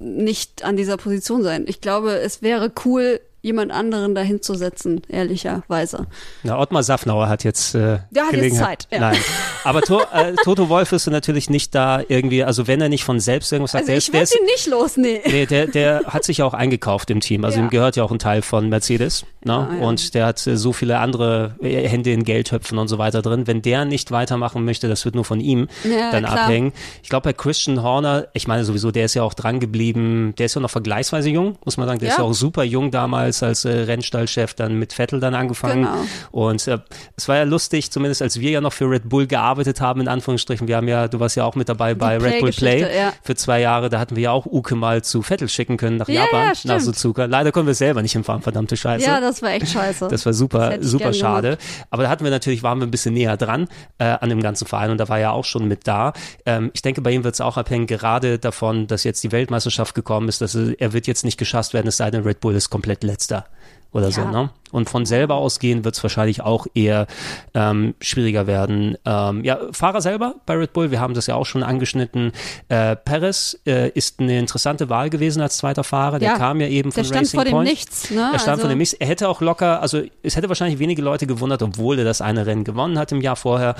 nicht 0.00 0.64
an 0.64 0.76
dieser 0.76 0.96
Position 0.96 1.42
sein. 1.42 1.64
Ich 1.68 1.80
glaube, 1.80 2.18
es 2.18 2.42
wäre 2.42 2.72
cool, 2.84 3.20
jemand 3.46 3.70
anderen 3.72 4.14
dahin 4.14 4.42
zu 4.42 4.54
setzen, 4.54 5.00
ehrlicherweise. 5.08 6.06
Na, 6.42 6.58
Ottmar 6.58 6.82
Safnauer 6.82 7.28
hat 7.28 7.44
jetzt 7.44 7.74
äh, 7.74 7.98
Der 8.10 8.24
hat 8.26 8.32
jetzt. 8.32 8.56
Zeit, 8.56 8.88
ja. 8.90 8.98
Nein, 9.00 9.16
aber 9.64 9.82
to, 9.82 10.00
äh, 10.12 10.34
Toto 10.44 10.68
Wolf 10.68 10.92
ist 10.92 11.06
natürlich 11.06 11.48
nicht 11.48 11.74
da 11.74 12.00
irgendwie, 12.08 12.42
also 12.42 12.66
wenn 12.66 12.80
er 12.80 12.88
nicht 12.88 13.04
von 13.04 13.20
selbst 13.20 13.52
irgendwas 13.52 13.72
sagt, 13.72 13.82
Also 13.88 13.92
der, 13.92 13.98
ich 13.98 14.12
werde 14.12 14.30
ihn 14.40 14.46
nicht 14.46 14.66
los, 14.66 14.96
nee. 14.96 15.20
nee, 15.24 15.46
der, 15.46 15.66
der 15.68 16.02
hat 16.06 16.24
sich 16.24 16.38
ja 16.38 16.44
auch 16.44 16.54
eingekauft 16.54 17.10
im 17.10 17.20
Team, 17.20 17.44
also 17.44 17.58
Ja. 17.58 17.64
ihm 17.64 17.70
gehört 17.70 17.96
ja 17.96 18.02
auch 18.04 18.10
ein 18.10 18.18
Teil 18.18 18.42
von 18.42 18.68
Mercedes, 18.68 19.24
ne? 19.44 19.68
Ja, 19.80 19.86
und 19.86 20.14
der 20.14 20.26
hat 20.26 20.44
äh, 20.46 20.56
so 20.56 20.72
viele 20.72 20.98
andere 20.98 21.54
äh, 21.62 21.86
Hände 21.88 22.10
in 22.12 22.24
Geldtöpfen 22.24 22.78
und 22.78 22.88
so 22.88 22.98
weiter 22.98 23.22
drin. 23.22 23.46
Wenn 23.46 23.62
der 23.62 23.84
nicht 23.84 24.10
weitermachen 24.10 24.64
möchte, 24.64 24.88
das 24.88 25.04
wird 25.04 25.14
nur 25.14 25.24
von 25.24 25.40
ihm 25.40 25.68
dann 25.84 26.24
klar. 26.24 26.40
abhängen. 26.40 26.72
Ich 27.02 27.08
glaube 27.08 27.24
bei 27.24 27.32
Christian 27.32 27.82
Horner, 27.82 28.26
ich 28.34 28.48
meine 28.48 28.64
sowieso, 28.64 28.90
der 28.90 29.04
ist 29.04 29.14
ja 29.14 29.22
auch 29.22 29.34
dran 29.34 29.60
geblieben, 29.60 30.34
der 30.38 30.46
ist 30.46 30.54
ja 30.54 30.60
noch 30.60 30.70
vergleichsweise 30.70 31.30
jung, 31.30 31.56
muss 31.64 31.76
man 31.76 31.86
sagen, 31.86 32.00
der 32.00 32.10
ist 32.10 32.18
ja 32.18 32.24
auch 32.24 32.32
super 32.32 32.64
jung 32.64 32.90
damals 32.90 33.35
Mercedes 33.36 33.42
als 33.42 33.64
äh, 33.64 33.82
Rennstallchef 33.82 34.54
dann 34.54 34.78
mit 34.78 34.92
Vettel 34.92 35.20
dann 35.20 35.34
angefangen. 35.34 35.82
Genau. 35.84 36.04
Und 36.30 36.66
äh, 36.66 36.78
es 37.16 37.28
war 37.28 37.36
ja 37.36 37.42
lustig, 37.44 37.90
zumindest 37.90 38.22
als 38.22 38.40
wir 38.40 38.50
ja 38.50 38.60
noch 38.60 38.72
für 38.72 38.88
Red 38.88 39.08
Bull 39.08 39.26
gearbeitet 39.26 39.80
haben, 39.80 40.00
in 40.00 40.08
Anführungsstrichen. 40.08 40.68
Wir 40.68 40.76
haben 40.76 40.88
ja, 40.88 41.08
du 41.08 41.20
warst 41.20 41.36
ja 41.36 41.44
auch 41.44 41.54
mit 41.54 41.68
dabei 41.68 41.94
bei 41.94 42.18
Red 42.18 42.40
Bull 42.40 42.50
Play 42.50 42.80
ja. 42.96 43.12
für 43.22 43.34
zwei 43.34 43.60
Jahre. 43.60 43.88
Da 43.88 43.98
hatten 43.98 44.16
wir 44.16 44.24
ja 44.24 44.30
auch 44.32 44.46
Uke 44.46 44.74
mal 44.74 45.02
zu 45.02 45.22
Vettel 45.22 45.48
schicken 45.48 45.76
können 45.76 45.96
nach 45.96 46.08
Ja, 46.08 46.24
Japan, 46.24 46.52
ja, 46.62 46.74
nach. 46.74 46.80
Suzuka. 46.80 47.24
Leider 47.24 47.52
konnten 47.52 47.68
wir 47.68 47.72
es 47.72 47.78
selber 47.78 48.02
nicht 48.02 48.12
hinfahren, 48.12 48.42
verdammte 48.42 48.76
Scheiße. 48.76 49.04
Ja, 49.04 49.20
das 49.20 49.42
war 49.42 49.50
echt 49.50 49.68
scheiße. 49.68 50.08
Das 50.08 50.26
war 50.26 50.32
super, 50.32 50.78
ich 50.78 50.86
super 50.86 51.12
schade. 51.12 51.58
Aber 51.90 52.04
da 52.04 52.08
hatten 52.08 52.24
wir 52.24 52.30
natürlich, 52.30 52.62
waren 52.62 52.78
wir 52.78 52.86
ein 52.86 52.90
bisschen 52.90 53.14
näher 53.14 53.36
dran 53.36 53.68
äh, 53.98 54.04
an 54.04 54.28
dem 54.28 54.42
ganzen 54.42 54.66
Verein 54.66 54.90
und 54.90 54.98
da 54.98 55.08
war 55.08 55.18
er 55.18 55.32
auch 55.32 55.44
schon 55.44 55.68
mit 55.68 55.86
da. 55.86 56.12
Ähm, 56.44 56.70
ich 56.74 56.82
denke, 56.82 57.00
bei 57.00 57.10
ihm 57.10 57.24
wird 57.24 57.34
es 57.34 57.40
auch 57.40 57.56
abhängen, 57.56 57.86
gerade 57.86 58.38
davon, 58.38 58.86
dass 58.86 59.04
jetzt 59.04 59.22
die 59.24 59.32
Weltmeisterschaft 59.32 59.94
gekommen 59.94 60.28
ist, 60.28 60.40
dass 60.40 60.54
er, 60.54 60.80
er 60.80 60.92
wird 60.92 61.06
jetzt 61.06 61.24
nicht 61.24 61.38
geschasst 61.38 61.74
werden, 61.74 61.86
es 61.88 61.96
sei 61.96 62.10
denn, 62.10 62.22
Red 62.22 62.40
Bull 62.40 62.54
ist 62.54 62.70
komplett 62.70 63.04
letzter 63.16 63.46
oder 63.92 64.10
so. 64.12 64.20
Ja. 64.20 64.30
Ne? 64.30 64.50
Und 64.72 64.90
von 64.90 65.06
selber 65.06 65.36
ausgehen 65.36 65.84
wird 65.84 65.96
es 65.96 66.02
wahrscheinlich 66.02 66.42
auch 66.42 66.66
eher 66.74 67.06
ähm, 67.54 67.94
schwieriger 68.00 68.46
werden. 68.46 68.98
Ähm, 69.06 69.42
ja, 69.42 69.58
Fahrer 69.72 70.02
selber 70.02 70.34
bei 70.44 70.54
Red 70.54 70.74
Bull, 70.74 70.90
wir 70.90 71.00
haben 71.00 71.14
das 71.14 71.28
ja 71.28 71.34
auch 71.34 71.46
schon 71.46 71.62
angeschnitten. 71.62 72.32
Äh, 72.68 72.96
Perez 72.96 73.58
äh, 73.64 73.88
ist 73.90 74.20
eine 74.20 74.38
interessante 74.38 74.90
Wahl 74.90 75.08
gewesen 75.08 75.40
als 75.40 75.56
zweiter 75.56 75.82
Fahrer. 75.82 76.18
Der 76.18 76.32
Ja, 76.32 76.36
kam 76.36 76.60
ja 76.60 76.66
eben 76.66 76.92
von 76.92 77.02
Der 77.02 77.08
stand 77.08 77.22
Racing 77.22 77.40
vor 77.40 77.50
Point. 77.50 77.70
Nichts, 77.70 78.10
ne? 78.10 78.30
Er 78.32 78.38
stand 78.38 78.48
also, 78.48 78.62
von 78.62 78.70
dem 78.70 78.78
Nichts. 78.78 78.92
Er 78.92 79.06
hätte 79.06 79.30
auch 79.30 79.40
locker, 79.40 79.80
also 79.80 80.02
es 80.22 80.36
hätte 80.36 80.48
wahrscheinlich 80.48 80.78
wenige 80.78 81.00
Leute 81.00 81.26
gewundert, 81.26 81.62
obwohl 81.62 81.98
er 81.98 82.04
das 82.04 82.20
eine 82.20 82.44
Rennen 82.44 82.64
gewonnen 82.64 82.98
hat 82.98 83.12
im 83.12 83.22
Jahr 83.22 83.36
vorher, 83.36 83.76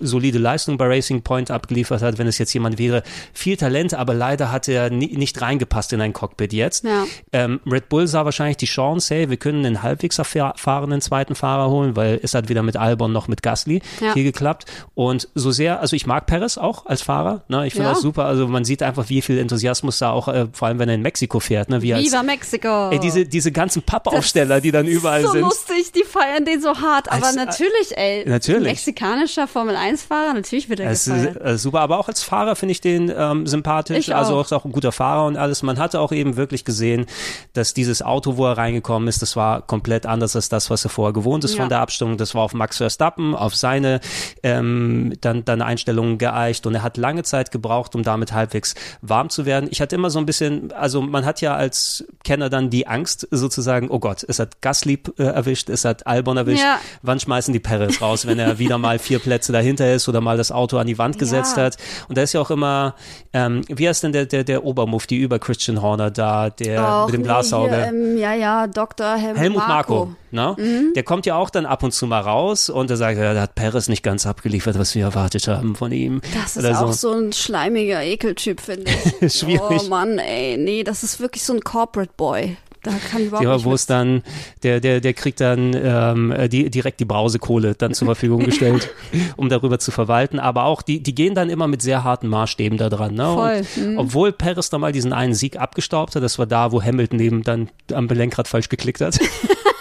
solide 0.00 0.38
Leistung 0.38 0.76
bei 0.78 0.86
Racing 0.86 1.22
Point 1.22 1.50
abgeliefert 1.50 2.02
hat, 2.02 2.18
wenn 2.18 2.26
es 2.26 2.38
jetzt 2.38 2.52
jemand 2.52 2.78
wäre. 2.78 3.02
Viel 3.32 3.56
Talent, 3.56 3.94
aber 3.94 4.14
leider 4.14 4.52
hat 4.52 4.68
er 4.68 4.90
ni 4.90 5.06
nicht 5.16 5.40
reingepasst 5.40 5.92
in 5.92 6.00
ein 6.00 6.12
Cockpit 6.12 6.52
jetzt. 6.52 6.84
Ja. 6.84 7.04
Ähm, 7.32 7.60
Red 7.66 7.88
Bull 7.88 8.06
sah 8.06 8.24
wahrscheinlich 8.24 8.56
die 8.56 8.66
Chance, 8.66 9.14
hey, 9.14 9.30
wir 9.30 9.36
können 9.36 9.64
einen 9.64 9.82
halbwegs 9.82 10.18
erfahrenen 10.18 11.00
zweiten 11.00 11.34
Fahrer 11.34 11.70
holen, 11.70 11.96
weil 11.96 12.20
es 12.22 12.34
hat 12.34 12.48
weder 12.48 12.62
mit 12.62 12.76
Albon 12.76 13.12
noch 13.12 13.28
mit 13.28 13.42
Gasly 13.42 13.80
Ja. 14.00 14.14
hier 14.14 14.24
geklappt. 14.24 14.64
Und 14.94 15.28
so 15.34 15.50
sehr, 15.50 15.80
also 15.80 15.96
ich 15.96 16.06
mag 16.06 16.26
Perez 16.26 16.58
auch 16.58 16.86
als 16.86 17.02
Fahrer, 17.02 17.42
ne? 17.48 17.66
ich 17.66 17.72
finde 17.72 17.88
Ja. 17.88 17.92
das 17.94 18.02
super. 18.02 18.24
Also 18.26 18.46
man 18.48 18.64
sieht 18.64 18.82
einfach, 18.82 19.08
wie 19.08 19.22
viel 19.22 19.38
Enthusiasmus 19.38 19.98
da 19.98 20.10
auch, 20.10 20.28
äh, 20.28 20.46
vor 20.52 20.68
allem 20.68 20.78
wenn 20.78 20.88
er 20.88 20.94
in 20.96 21.02
Mexiko 21.02 21.40
fährt, 21.40 21.68
ne? 21.70 21.82
wie 21.82 21.94
als, 21.94 22.04
Viva 22.04 22.22
Mexico! 22.22 22.90
Ey, 22.90 22.98
diese, 22.98 23.24
diese 23.26 23.52
ganzen 23.52 23.82
Pappaufsteller, 23.82 24.60
die 24.60 24.70
dann 24.72 24.86
überall 24.86 25.22
so 25.22 25.32
sind. 25.32 25.42
lustig, 25.42 25.92
die 25.92 26.04
feiern 26.04 26.44
den 26.44 26.60
so 26.60 26.68
hart. 26.76 27.10
Aber 27.10 27.26
Als- 27.26 27.36
natürlich, 27.36 27.96
ey. 27.96 28.24
Natürlich. 28.28 28.64
Mexikanischer 28.64 29.46
Formel-1-Fahrer, 29.94 30.34
natürlich 30.34 30.68
wird 30.68 30.80
er 30.80 30.90
Es 30.90 31.04
gefeiert. 31.04 31.36
ist 31.36 31.44
äh, 31.44 31.58
super, 31.58 31.80
aber 31.80 31.98
auch 31.98 32.08
als 32.08 32.22
Fahrer 32.22 32.56
finde 32.56 32.72
ich 32.72 32.80
den 32.80 33.12
ähm, 33.16 33.46
sympathisch. 33.46 33.96
Ich 34.08 34.14
also 34.14 34.36
auch. 34.36 34.44
ist 34.44 34.52
auch 34.52 34.64
ein 34.64 34.72
guter 34.72 34.92
Fahrer 34.92 35.26
und 35.26 35.36
alles. 35.36 35.62
Man 35.62 35.78
hatte 35.78 36.00
auch 36.00 36.12
eben 36.12 36.36
wirklich 36.36 36.64
gesehen, 36.64 37.06
dass 37.52 37.74
dieses 37.74 38.02
Auto, 38.02 38.36
wo 38.36 38.46
er 38.46 38.56
reingekommen 38.58 39.08
ist, 39.08 39.22
das 39.22 39.36
war 39.36 39.62
komplett 39.62 40.06
anders 40.06 40.36
als 40.36 40.48
das, 40.48 40.70
was 40.70 40.84
er 40.84 40.90
vorher 40.90 41.12
gewohnt 41.12 41.44
ist 41.44 41.54
Ja. 41.54 41.60
von 41.62 41.68
der 41.68 41.80
Abstimmung. 41.80 42.16
Das 42.16 42.34
war 42.34 42.42
auf 42.42 42.54
Max 42.54 42.76
Verstappen, 42.78 43.34
auf 43.34 43.54
seine 43.54 44.00
ähm, 44.42 45.12
dann, 45.20 45.44
dann 45.44 45.62
Einstellungen 45.62 46.18
geeicht 46.18 46.66
und 46.66 46.74
er 46.74 46.82
hat 46.82 46.96
lange 46.96 47.22
Zeit 47.22 47.50
gebraucht, 47.50 47.94
um 47.94 48.02
damit 48.02 48.32
halbwegs 48.32 48.74
warm 49.02 49.30
zu 49.30 49.46
werden. 49.46 49.68
Ich 49.70 49.80
hatte 49.80 49.94
immer 49.96 50.10
so 50.10 50.18
ein 50.18 50.26
bisschen, 50.26 50.72
also 50.72 51.00
man 51.00 51.24
hat 51.24 51.40
ja 51.40 51.54
als 51.54 52.04
Kenner 52.24 52.50
dann 52.50 52.70
die 52.70 52.86
Angst 52.86 53.26
sozusagen, 53.30 53.88
oh 53.90 53.98
Gott, 53.98 54.24
es 54.26 54.38
hat 54.38 54.60
Gasly 54.62 55.00
äh, 55.18 55.22
erwischt, 55.24 55.68
es 55.70 55.84
hat 55.84 56.06
Albon 56.06 56.36
erwischt. 56.36 56.62
Ja. 56.62 56.78
Wann 57.02 57.20
schmeißen 57.20 57.52
die 57.52 57.60
Perez 57.60 58.00
raus, 58.00 58.26
wenn 58.26 58.38
er 58.38 58.58
wieder 58.58 58.78
mal 58.78 58.98
vier 58.98 59.18
Plätze 59.18 59.52
dahinter 59.76 59.94
ist 59.94 60.08
oder 60.08 60.20
mal 60.20 60.36
das 60.36 60.50
Auto 60.52 60.78
an 60.78 60.86
die 60.86 60.98
Wand 60.98 61.18
gesetzt 61.18 61.56
Ja. 61.56 61.64
hat? 61.64 61.76
Und 62.08 62.16
da 62.18 62.22
ist 62.22 62.32
ja 62.32 62.40
auch 62.40 62.50
immer, 62.50 62.94
ähm, 63.32 63.62
wie 63.68 63.88
heißt 63.88 64.02
denn 64.02 64.12
der, 64.12 64.26
der, 64.26 64.44
der 64.44 64.64
Obermufti 64.64 65.16
über 65.16 65.38
Christian 65.38 65.82
Horner 65.82 66.10
da, 66.10 66.50
der 66.50 66.86
Auch 66.94 67.06
mit 67.06 67.14
dem 67.14 67.22
Glasauge? 67.22 67.74
Hier, 67.76 67.86
ähm, 67.86 68.16
ja, 68.16 68.34
ja, 68.34 68.66
Dr. 68.66 69.14
Helmut, 69.16 69.38
Helmut 69.38 69.58
Marko, 69.68 69.94
Marko. 70.32 70.56
ne? 70.56 70.92
Der 70.94 71.02
kommt 71.02 71.26
ja 71.26 71.36
auch 71.36 71.50
dann 71.50 71.66
ab 71.66 71.82
und 71.82 71.92
zu 71.92 72.06
mal 72.06 72.20
raus 72.20 72.68
und 72.70 72.90
er 72.90 72.96
sagt, 72.96 73.18
ja, 73.18 73.34
da 73.34 73.42
hat 73.42 73.54
Perez 73.54 73.88
nicht 73.88 74.02
ganz 74.02 74.26
abgeliefert, 74.26 74.78
was 74.78 74.94
wir 74.94 75.04
erwartet 75.04 75.46
haben 75.48 75.74
von 75.76 75.92
ihm. 75.92 76.20
Das 76.34 76.56
ist 76.56 76.64
Oder 76.64 76.80
auch 76.80 76.92
so 76.92 77.12
ein 77.12 77.32
schleimiger 77.32 78.02
Ekeltyp, 78.02 78.60
finde 78.60 78.90
ich. 79.20 79.32
Schwierig. 79.38 79.82
Oh 79.84 79.88
Mann, 79.88 80.18
ey, 80.18 80.56
nee, 80.56 80.84
das 80.84 81.02
ist 81.02 81.20
wirklich 81.20 81.44
so 81.44 81.52
ein 81.52 81.60
Corporate 81.60 82.12
Boy. 82.16 82.56
Da 82.86 82.92
kann 83.10 83.24
überhaupt 83.24 83.44
Ja, 83.44 83.64
wo 83.64 83.74
es 83.74 83.86
dann, 83.86 84.22
der, 84.62 84.78
der, 84.78 85.00
der 85.00 85.12
kriegt 85.12 85.40
dann 85.40 85.74
ähm, 85.74 86.30
äh, 86.30 86.48
die, 86.48 86.70
direkt 86.70 87.00
die 87.00 87.04
Brausekohle 87.04 87.74
dann 87.74 87.94
zur 87.94 88.06
Verfügung 88.06 88.44
gestellt, 88.44 88.90
um 89.36 89.48
darüber 89.48 89.80
zu 89.80 89.90
verwalten. 89.90 90.38
Aber 90.38 90.66
auch, 90.66 90.82
die, 90.82 91.02
die 91.02 91.12
gehen 91.12 91.34
dann 91.34 91.50
immer 91.50 91.66
mit 91.66 91.82
sehr 91.82 92.04
harten 92.04 92.28
Maßstäben 92.28 92.78
da 92.78 92.88
dran. 92.88 93.14
Ne? 93.14 93.24
Voll, 93.24 93.62
Und, 93.84 93.98
Obwohl 93.98 94.30
Perez 94.30 94.70
da 94.70 94.78
mal 94.78 94.92
diesen 94.92 95.12
einen 95.12 95.34
Sieg 95.34 95.58
abgestaubt 95.58 96.14
hat, 96.14 96.22
das 96.22 96.38
war 96.38 96.46
da, 96.46 96.70
wo 96.70 96.80
Hamilton 96.80 97.18
eben 97.18 97.42
dann 97.42 97.70
am 97.92 98.06
Lenkrad 98.06 98.46
falsch 98.46 98.68
geklickt 98.68 99.00
hat. 99.00 99.18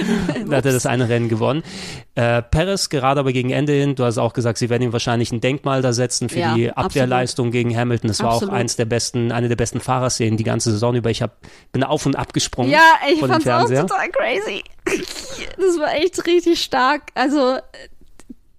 da 0.48 0.56
hat 0.56 0.66
er 0.66 0.72
das 0.72 0.86
eine 0.86 1.08
Rennen 1.08 1.28
gewonnen. 1.28 1.62
Äh, 2.14 2.42
Perez 2.42 2.88
gerade 2.88 3.20
aber 3.20 3.32
gegen 3.32 3.50
Ende 3.50 3.72
hin, 3.72 3.94
du 3.94 4.04
hast 4.04 4.18
auch 4.18 4.32
gesagt, 4.32 4.58
sie 4.58 4.70
werden 4.70 4.82
ihm 4.82 4.92
wahrscheinlich 4.92 5.32
ein 5.32 5.40
Denkmal 5.40 5.82
da 5.82 5.92
setzen 5.92 6.28
für 6.28 6.38
Ja, 6.38 6.54
die 6.54 6.70
absolut. 6.70 6.86
Abwehrleistung 6.86 7.50
gegen 7.50 7.76
Hamilton. 7.76 8.08
Das 8.08 8.20
war 8.20 8.30
auch 8.30 8.34
Absolut. 8.34 8.54
eins 8.54 8.76
der 8.76 8.84
besten, 8.84 9.32
eine 9.32 9.48
der 9.48 9.56
besten 9.56 9.80
Fahrerszenen 9.80 10.36
die 10.36 10.44
ganze 10.44 10.70
Saison 10.72 10.94
über. 10.94 11.10
Ich 11.10 11.22
hab, 11.22 11.38
bin 11.72 11.84
auf 11.84 12.06
und 12.06 12.16
ab 12.16 12.32
gesprungen 12.32 12.70
Ja, 12.70 12.80
ich 13.08 13.20
dem 13.20 13.28
fand's 13.28 13.46
auch 13.46 13.68
total 13.68 14.10
crazy. 14.10 14.62
Das 14.84 15.78
war 15.78 15.94
echt 15.94 16.26
richtig 16.26 16.62
stark. 16.62 17.02
Also, 17.14 17.58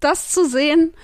das 0.00 0.30
zu 0.30 0.48
sehen, 0.48 0.94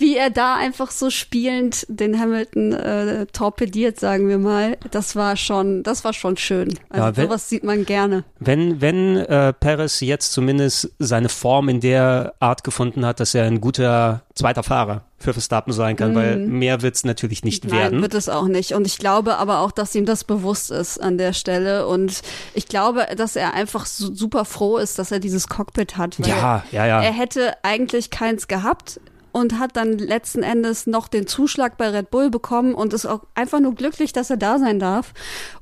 wie 0.00 0.16
er 0.16 0.30
da 0.30 0.56
einfach 0.56 0.90
so 0.90 1.10
spielend 1.10 1.86
den 1.88 2.18
Hamilton 2.18 2.72
äh, 2.72 3.26
torpediert, 3.26 4.00
sagen 4.00 4.28
wir 4.28 4.38
mal, 4.38 4.76
das 4.90 5.14
war 5.14 5.36
schon, 5.36 5.82
das 5.82 6.04
war 6.04 6.12
schon 6.12 6.36
schön. 6.36 6.78
Also 6.88 7.04
Ja, 7.06 7.16
wenn- 7.16 7.26
sowas 7.28 7.48
sieht 7.48 7.64
man 7.64 7.84
gerne. 7.84 8.24
Wenn, 8.38 8.80
wenn 8.80 9.16
äh, 9.18 9.52
Perez 9.52 10.00
jetzt 10.00 10.32
zumindest 10.32 10.90
seine 10.98 11.28
Form 11.28 11.68
in 11.68 11.80
der 11.80 12.34
Art 12.40 12.64
gefunden 12.64 13.04
hat, 13.06 13.20
dass 13.20 13.34
er 13.34 13.44
ein 13.44 13.60
guter 13.60 14.22
zweiter 14.34 14.62
Fahrer 14.62 15.04
für 15.18 15.34
Verstappen 15.34 15.74
sein 15.74 15.96
kann, 15.96 16.14
weil 16.14 16.36
mehr 16.38 16.80
wird's 16.80 17.04
natürlich 17.04 17.44
nicht 17.44 17.64
Mhm. 17.64 17.70
Nein, 17.70 17.78
werden. 17.80 18.02
wird 18.02 18.14
es 18.14 18.30
auch 18.30 18.46
nicht. 18.48 18.72
Und 18.72 18.86
ich 18.86 18.96
glaube 18.96 19.36
aber 19.36 19.58
auch, 19.60 19.70
dass 19.70 19.94
ihm 19.94 20.06
das 20.06 20.24
bewusst 20.24 20.70
ist 20.70 20.96
an 20.98 21.18
der 21.18 21.34
Stelle. 21.34 21.86
Und 21.86 22.22
ich 22.54 22.66
glaube, 22.68 23.06
dass 23.16 23.36
er 23.36 23.52
einfach 23.52 23.84
super 23.84 24.46
froh 24.46 24.78
ist, 24.78 24.98
dass 24.98 25.12
er 25.12 25.18
dieses 25.20 25.46
Cockpit 25.48 25.98
hat. 25.98 26.18
Weil 26.20 26.28
Ja, 26.30 26.64
ja, 26.72 26.86
ja. 26.86 27.02
Er 27.02 27.12
hätte 27.12 27.52
eigentlich 27.62 28.08
keins 28.10 28.48
gehabt 28.48 28.98
und 29.32 29.58
hat 29.58 29.76
dann 29.76 29.98
letzten 29.98 30.42
Endes 30.42 30.86
noch 30.86 31.08
den 31.08 31.26
Zuschlag 31.26 31.76
bei 31.76 31.88
Red 31.88 32.10
Bull 32.10 32.30
bekommen 32.30 32.74
und 32.74 32.92
ist 32.92 33.06
auch 33.06 33.22
einfach 33.34 33.60
nur 33.60 33.74
glücklich, 33.74 34.12
dass 34.12 34.30
er 34.30 34.36
da 34.36 34.58
sein 34.58 34.78
darf. 34.78 35.12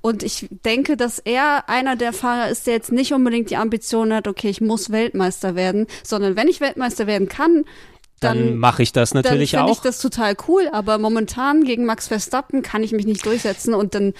Und 0.00 0.22
ich 0.22 0.48
denke, 0.64 0.96
dass 0.96 1.18
er 1.18 1.68
einer 1.68 1.96
der 1.96 2.12
Fahrer 2.12 2.48
ist, 2.48 2.66
der 2.66 2.74
jetzt 2.74 2.92
nicht 2.92 3.12
unbedingt 3.12 3.50
die 3.50 3.56
Ambition 3.56 4.12
hat, 4.12 4.28
okay, 4.28 4.48
ich 4.48 4.60
muss 4.60 4.90
Weltmeister 4.90 5.54
werden, 5.54 5.86
sondern 6.02 6.36
wenn 6.36 6.48
ich 6.48 6.60
Weltmeister 6.60 7.06
werden 7.06 7.28
kann, 7.28 7.64
dann 8.20 8.38
dann 8.38 8.56
mache 8.56 8.82
ich 8.82 8.92
das 8.92 9.14
natürlich 9.14 9.52
dann 9.52 9.60
finde 9.60 9.72
ich 9.72 9.78
auch. 9.78 9.82
das 9.82 10.00
total 10.00 10.34
cool, 10.48 10.68
aber 10.72 10.98
momentan 10.98 11.64
gegen 11.64 11.84
Max 11.84 12.08
Verstappen 12.08 12.62
kann 12.62 12.82
ich 12.82 12.92
mich 12.92 13.06
nicht 13.06 13.24
durchsetzen 13.24 13.74
und 13.74 13.94
dann, 13.94 14.12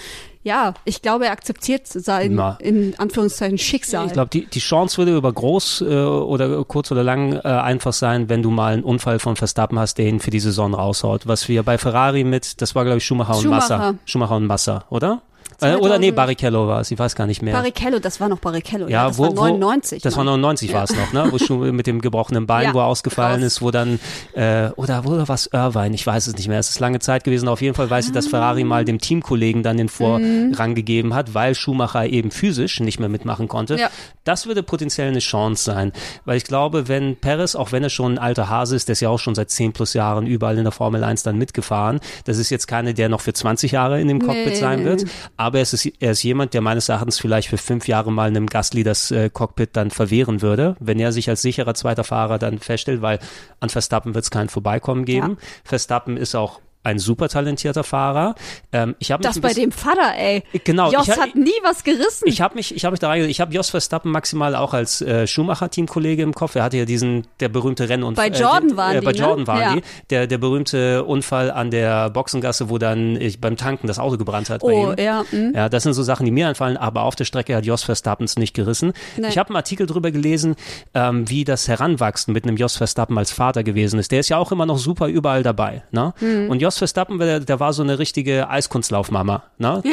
ja, 0.48 0.72
ich 0.84 1.02
glaube, 1.02 1.26
er 1.26 1.32
akzeptiert 1.32 1.86
sein, 1.86 2.34
Na. 2.34 2.56
in 2.58 2.98
Anführungszeichen, 2.98 3.58
Schicksal. 3.58 4.06
Ich 4.06 4.14
glaube, 4.14 4.30
die, 4.30 4.46
die 4.46 4.60
Chance 4.60 4.96
würde 4.96 5.14
über 5.14 5.30
groß 5.30 5.82
äh, 5.82 5.84
oder 5.84 6.64
kurz 6.64 6.90
oder 6.90 7.04
lang 7.04 7.34
äh, 7.34 7.40
einfach 7.42 7.92
sein, 7.92 8.30
wenn 8.30 8.42
du 8.42 8.50
mal 8.50 8.72
einen 8.72 8.82
Unfall 8.82 9.18
von 9.18 9.36
Verstappen 9.36 9.78
hast, 9.78 9.98
der 9.98 10.06
ihn 10.06 10.20
für 10.20 10.30
die 10.30 10.40
Saison 10.40 10.72
raushaut. 10.72 11.26
Was 11.26 11.48
wir 11.48 11.62
bei 11.62 11.76
Ferrari 11.76 12.24
mit, 12.24 12.62
das 12.62 12.74
war 12.74 12.84
glaube 12.84 12.98
ich 12.98 13.04
Schumacher 13.04 13.36
und 13.36 13.42
Schumacher. 13.42 13.78
Massa. 13.78 13.94
Schumacher 14.06 14.36
und 14.36 14.46
Massa, 14.46 14.84
oder? 14.88 15.20
Äh, 15.60 15.74
oder 15.74 15.98
nee, 15.98 16.08
2000 16.12 16.16
Barrichello 16.16 16.68
war 16.68 16.80
es, 16.80 16.90
ich 16.90 16.98
weiß 16.98 17.14
gar 17.16 17.26
nicht 17.26 17.42
mehr. 17.42 17.52
Barrichello, 17.54 17.98
das 17.98 18.20
war 18.20 18.28
noch 18.28 18.38
Barrichello, 18.38 18.84
ja, 18.86 19.02
Ja, 19.02 19.08
das 19.08 19.18
wo, 19.18 19.24
war 19.24 19.32
99. 19.50 20.00
Wo, 20.00 20.04
das 20.04 20.16
war 20.16 20.24
Mann. 20.24 20.40
99 20.40 20.72
war 20.72 20.84
es 20.84 20.94
noch, 20.94 21.12
ne? 21.12 21.32
Wo 21.32 21.38
schon 21.38 21.74
mit 21.74 21.86
dem 21.86 22.00
gebrochenen 22.00 22.46
Bein, 22.46 22.66
Ja, 22.66 22.74
wo 22.74 22.78
er 22.78 22.86
ausgefallen 22.86 23.40
raus. 23.42 23.46
ist, 23.46 23.62
wo 23.62 23.70
dann, 23.70 23.98
äh, 24.34 24.68
oder 24.76 25.04
wo 25.04 25.18
was 25.26 25.46
Irvine, 25.52 25.94
ich 25.94 26.06
weiß 26.06 26.28
es 26.28 26.36
nicht 26.36 26.46
mehr. 26.48 26.58
Es 26.60 26.70
ist 26.70 26.78
lange 26.80 27.00
Zeit 27.00 27.24
gewesen. 27.24 27.48
Auf 27.48 27.60
jeden 27.60 27.74
Fall 27.74 27.90
weiß 27.90 28.06
ich, 28.06 28.12
dass 28.12 28.28
Ferrari 28.28 28.62
mal 28.64 28.84
dem 28.84 28.98
Teamkollegen 29.00 29.62
dann 29.62 29.76
den 29.78 29.88
Vorrang 29.88 30.74
gegeben 30.74 31.14
hat, 31.14 31.34
weil 31.34 31.54
Schumacher 31.54 32.06
eben 32.06 32.30
physisch 32.30 32.78
nicht 32.80 33.00
mehr 33.00 33.08
mitmachen 33.08 33.48
konnte. 33.48 33.76
Ja. 33.78 33.90
Das 34.24 34.46
würde 34.46 34.62
potenziell 34.62 35.08
eine 35.08 35.18
Chance 35.18 35.64
sein. 35.64 35.92
Weil 36.24 36.36
ich 36.36 36.44
glaube, 36.44 36.86
wenn 36.88 37.16
Perez, 37.16 37.56
auch 37.56 37.72
wenn 37.72 37.82
er 37.82 37.90
schon 37.90 38.12
ein 38.14 38.18
alter 38.18 38.48
Hase 38.48 38.76
ist, 38.76 38.88
der 38.88 38.92
ist 38.92 39.00
ja 39.00 39.08
auch 39.08 39.18
schon 39.18 39.34
seit 39.34 39.50
10 39.50 39.72
plus 39.72 39.94
Jahren 39.94 40.26
überall 40.26 40.56
in 40.58 40.64
der 40.64 40.72
Formel 40.72 41.02
1 41.02 41.22
dann 41.24 41.36
mitgefahren. 41.36 41.98
Das 42.26 42.38
ist 42.38 42.50
jetzt 42.50 42.68
keine, 42.68 42.94
der 42.94 43.08
noch 43.08 43.20
für 43.22 43.32
20 43.32 43.72
Jahre 43.72 44.00
in 44.00 44.06
dem 44.08 44.20
Cockpit 44.20 44.46
Nee, 44.48 44.54
sein 44.54 44.84
wird. 44.84 45.02
nee. 45.04 45.10
Aber 45.48 45.60
es 45.60 45.72
ist, 45.72 45.86
er 45.98 46.10
ist 46.10 46.22
jemand, 46.22 46.52
der 46.52 46.60
meines 46.60 46.90
Erachtens 46.90 47.18
vielleicht 47.18 47.48
für 47.48 47.56
fünf 47.56 47.88
Jahre 47.88 48.12
mal 48.12 48.28
einem 48.28 48.48
Gasly 48.48 48.82
das 48.82 49.10
äh, 49.10 49.30
Cockpit 49.30 49.70
dann 49.72 49.90
verwehren 49.90 50.42
würde, 50.42 50.76
wenn 50.78 51.00
er 51.00 51.10
sich 51.10 51.30
als 51.30 51.40
sicherer 51.40 51.72
zweiter 51.72 52.04
Fahrer 52.04 52.38
dann 52.38 52.58
feststellt, 52.58 53.00
weil 53.00 53.18
an 53.58 53.70
Verstappen 53.70 54.14
wird 54.14 54.24
es 54.24 54.30
kein 54.30 54.50
Vorbeikommen 54.50 55.06
geben. 55.06 55.38
Verstappen 55.64 56.18
ist 56.18 56.34
auch 56.34 56.60
ein 56.84 56.98
super 56.98 57.28
talentierter 57.28 57.84
Fahrer. 57.84 58.34
Ähm, 58.72 58.94
ich 58.98 59.10
mich 59.10 59.18
das 59.18 59.40
bei 59.40 59.52
dem 59.52 59.72
Vater, 59.72 60.14
ey. 60.16 60.42
Genau. 60.64 60.90
Jos 60.90 61.08
ich, 61.08 61.16
hat 61.18 61.34
nie 61.34 61.50
was 61.62 61.84
gerissen. 61.84 62.26
Ich 62.26 62.40
habe 62.40 62.54
mich, 62.54 62.74
ich 62.74 62.84
habe 62.84 62.92
mich 62.92 63.00
da 63.00 63.08
reingesetzt. 63.08 63.30
Ich 63.30 63.40
habe 63.40 63.52
Jos 63.52 63.70
Verstappen 63.70 64.10
maximal 64.10 64.54
auch 64.54 64.74
als 64.74 65.02
äh, 65.02 65.26
Schumacher-Teamkollege 65.26 66.22
im 66.22 66.34
Kopf. 66.34 66.54
Er 66.54 66.62
hatte 66.62 66.76
ja 66.76 66.84
diesen, 66.84 67.26
der 67.40 67.48
berühmte 67.48 67.88
Rennunfall. 67.88 68.30
Bei 68.30 68.38
Jordan 68.38 68.70
äh, 68.70 68.76
waren 68.76 68.96
äh, 68.96 69.00
Bei 69.00 69.12
die, 69.12 69.18
Jordan 69.18 69.40
ne? 69.40 69.46
waren 69.46 69.60
ja. 69.60 69.74
die. 69.74 69.82
Der, 70.10 70.26
der 70.26 70.38
berühmte 70.38 71.04
Unfall 71.04 71.50
an 71.50 71.70
der 71.70 72.10
Boxengasse, 72.10 72.70
wo 72.70 72.78
dann 72.78 73.20
ich 73.20 73.40
beim 73.40 73.56
Tanken 73.56 73.86
das 73.86 73.98
Auto 73.98 74.16
gebrannt 74.16 74.48
hat. 74.48 74.62
Oh, 74.62 74.94
ja. 74.98 75.24
Mh. 75.30 75.50
Ja, 75.54 75.68
das 75.68 75.82
sind 75.82 75.92
so 75.92 76.02
Sachen, 76.02 76.24
die 76.24 76.32
mir 76.32 76.48
einfallen. 76.48 76.76
Aber 76.76 77.02
auf 77.02 77.16
der 77.16 77.24
Strecke 77.24 77.56
hat 77.56 77.66
Jos 77.66 77.82
Verstappen 77.82 78.24
es 78.24 78.36
nicht 78.36 78.54
gerissen. 78.54 78.92
Nein. 79.16 79.30
Ich 79.30 79.38
habe 79.38 79.50
einen 79.50 79.56
Artikel 79.56 79.86
drüber 79.86 80.10
gelesen, 80.10 80.56
ähm, 80.94 81.28
wie 81.28 81.44
das 81.44 81.68
Heranwachsen 81.68 82.32
mit 82.32 82.44
einem 82.44 82.56
Jos 82.56 82.76
Verstappen 82.76 83.18
als 83.18 83.32
Vater 83.32 83.64
gewesen 83.64 83.98
ist. 83.98 84.12
Der 84.12 84.20
ist 84.20 84.28
ja 84.28 84.38
auch 84.38 84.52
immer 84.52 84.64
noch 84.64 84.78
super 84.78 85.08
überall 85.08 85.42
dabei. 85.42 85.82
Ne? 85.90 86.14
Mhm. 86.20 86.50
Und 86.50 86.62
Jos 86.62 86.67
Verstappen, 86.76 87.18
der, 87.18 87.40
der 87.40 87.60
war 87.60 87.72
so 87.72 87.82
eine 87.82 87.98
richtige 87.98 88.48
Eiskunstlaufmama. 88.50 89.44
Ne? 89.56 89.82
Der, 89.84 89.92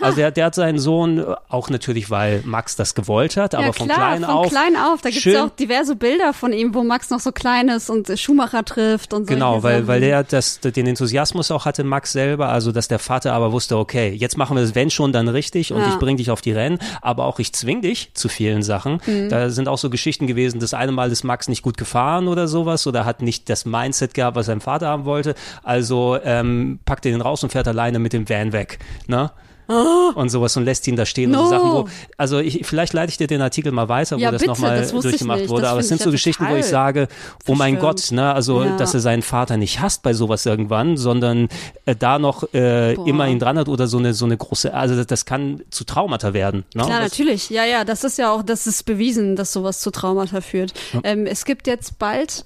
also 0.00 0.16
der, 0.16 0.30
der 0.30 0.46
hat 0.46 0.54
seinen 0.54 0.78
Sohn, 0.78 1.24
auch 1.48 1.70
natürlich, 1.70 2.10
weil 2.10 2.42
Max 2.44 2.74
das 2.74 2.94
gewollt 2.94 3.36
hat, 3.36 3.54
aber 3.54 3.66
ja, 3.66 3.72
von 3.72 3.86
klar, 3.86 3.98
klein 3.98 4.24
von 4.24 4.34
auf. 4.34 4.48
klein 4.48 4.76
auf. 4.76 5.02
Da 5.02 5.10
gibt 5.10 5.24
es 5.24 5.32
ja 5.32 5.44
auch 5.44 5.50
diverse 5.50 5.94
Bilder 5.94 6.32
von 6.32 6.52
ihm, 6.52 6.74
wo 6.74 6.82
Max 6.82 7.10
noch 7.10 7.20
so 7.20 7.30
klein 7.32 7.68
ist 7.68 7.90
und 7.90 8.18
Schumacher 8.18 8.64
trifft 8.64 9.12
und 9.14 9.28
so. 9.28 9.34
Genau, 9.34 9.62
weil, 9.62 9.86
weil 9.86 10.00
der 10.00 10.24
das, 10.24 10.60
den 10.60 10.86
Enthusiasmus 10.86 11.50
auch 11.50 11.64
hatte, 11.64 11.84
Max 11.84 12.12
selber, 12.12 12.48
also 12.48 12.72
dass 12.72 12.88
der 12.88 12.98
Vater 12.98 13.32
aber 13.32 13.52
wusste, 13.52 13.76
okay, 13.76 14.10
jetzt 14.10 14.36
machen 14.36 14.56
wir 14.56 14.62
das, 14.62 14.74
wenn 14.74 14.90
schon, 14.90 15.12
dann 15.12 15.28
richtig 15.28 15.72
und 15.72 15.80
ja. 15.80 15.88
ich 15.88 15.96
bringe 15.96 16.16
dich 16.16 16.30
auf 16.30 16.40
die 16.40 16.52
Rennen, 16.52 16.78
aber 17.02 17.24
auch 17.24 17.38
ich 17.38 17.52
zwing 17.52 17.82
dich 17.82 18.10
zu 18.14 18.28
vielen 18.28 18.62
Sachen. 18.62 19.00
Mhm. 19.06 19.28
Da 19.28 19.50
sind 19.50 19.68
auch 19.68 19.78
so 19.78 19.90
Geschichten 19.90 20.26
gewesen, 20.26 20.60
das 20.60 20.74
eine 20.74 20.92
Mal 20.92 21.10
ist 21.10 21.24
Max 21.24 21.48
nicht 21.48 21.62
gut 21.62 21.76
gefahren 21.76 22.28
oder 22.28 22.48
sowas 22.48 22.86
oder 22.86 23.04
hat 23.04 23.22
nicht 23.22 23.48
das 23.48 23.64
Mindset 23.64 24.14
gehabt, 24.14 24.36
was 24.36 24.46
sein 24.46 24.60
Vater 24.60 24.88
haben 24.88 25.04
wollte. 25.04 25.34
Also 25.62 26.15
ähm, 26.24 26.78
packt 26.84 27.06
er 27.06 27.12
den 27.12 27.20
raus 27.20 27.42
und 27.42 27.50
fährt 27.50 27.68
alleine 27.68 27.98
mit 27.98 28.12
dem 28.12 28.28
Van 28.28 28.52
weg. 28.52 28.78
Ne? 29.06 29.30
Oh. 29.68 30.12
und 30.14 30.28
sowas 30.28 30.56
und 30.56 30.64
lässt 30.64 30.86
ihn 30.86 30.94
da 30.94 31.04
stehen 31.04 31.32
no. 31.32 31.40
und 31.40 31.44
so 31.46 31.50
Sachen, 31.50 31.70
wo, 31.72 31.88
also 32.16 32.38
ich, 32.38 32.64
vielleicht 32.64 32.92
leite 32.92 33.10
ich 33.10 33.16
dir 33.16 33.26
den 33.26 33.42
Artikel 33.42 33.72
mal 33.72 33.88
weiter, 33.88 34.16
wo 34.16 34.20
ja, 34.20 34.30
das 34.30 34.46
nochmal 34.46 34.86
durchgemacht 34.86 35.48
wurde, 35.48 35.68
aber 35.68 35.80
es 35.80 35.88
sind 35.88 36.00
so 36.00 36.12
Geschichten, 36.12 36.46
wo 36.48 36.54
ich 36.54 36.66
sage, 36.66 37.08
oh 37.48 37.56
mein 37.56 37.80
Gott, 37.80 38.12
ne, 38.12 38.32
also, 38.32 38.62
ja. 38.62 38.76
dass 38.76 38.94
er 38.94 39.00
seinen 39.00 39.22
Vater 39.22 39.56
nicht 39.56 39.80
hasst 39.80 40.02
bei 40.02 40.14
sowas 40.14 40.46
irgendwann, 40.46 40.96
sondern 40.96 41.48
äh, 41.84 41.96
da 41.96 42.20
noch 42.20 42.44
äh, 42.54 42.94
immer 42.94 43.26
ihn 43.26 43.40
dran 43.40 43.58
hat 43.58 43.68
oder 43.68 43.88
so 43.88 43.98
eine, 43.98 44.14
so 44.14 44.24
eine 44.24 44.36
große, 44.36 44.72
also 44.72 44.94
das, 44.94 45.08
das 45.08 45.24
kann 45.24 45.62
zu 45.70 45.82
Traumata 45.82 46.32
werden. 46.32 46.64
Ne? 46.74 46.84
Klar, 46.84 47.00
das, 47.00 47.10
natürlich, 47.10 47.50
ja, 47.50 47.64
ja, 47.64 47.84
das 47.84 48.04
ist 48.04 48.18
ja 48.18 48.30
auch, 48.30 48.44
das 48.44 48.68
ist 48.68 48.84
bewiesen, 48.84 49.34
dass 49.34 49.52
sowas 49.52 49.80
zu 49.80 49.90
Traumata 49.90 50.42
führt. 50.42 50.74
Ja. 50.92 51.00
Ähm, 51.02 51.26
es 51.26 51.44
gibt 51.44 51.66
jetzt 51.66 51.98
bald 51.98 52.44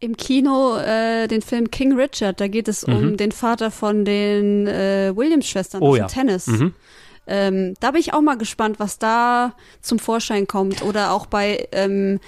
im 0.00 0.16
Kino 0.16 0.76
äh, 0.78 1.26
den 1.26 1.42
Film 1.42 1.70
King 1.70 1.92
Richard. 1.94 2.40
Da 2.40 2.48
geht 2.48 2.68
es 2.68 2.86
mhm. 2.86 2.96
um 2.96 3.16
den 3.16 3.32
Vater 3.32 3.70
von 3.70 4.04
den 4.04 4.66
äh, 4.66 5.12
Williams-Schwestern 5.14 5.82
oh, 5.82 5.90
aus 5.90 5.98
ja. 5.98 6.06
Tennis. 6.06 6.46
Mhm. 6.46 6.74
Ähm, 7.26 7.74
da 7.80 7.90
bin 7.90 8.00
ich 8.00 8.14
auch 8.14 8.22
mal 8.22 8.38
gespannt, 8.38 8.78
was 8.78 8.98
da 8.98 9.54
zum 9.82 9.98
Vorschein 9.98 10.46
kommt. 10.46 10.82
Oder 10.82 11.12
auch 11.12 11.26
bei 11.26 11.68
ähm, 11.72 12.20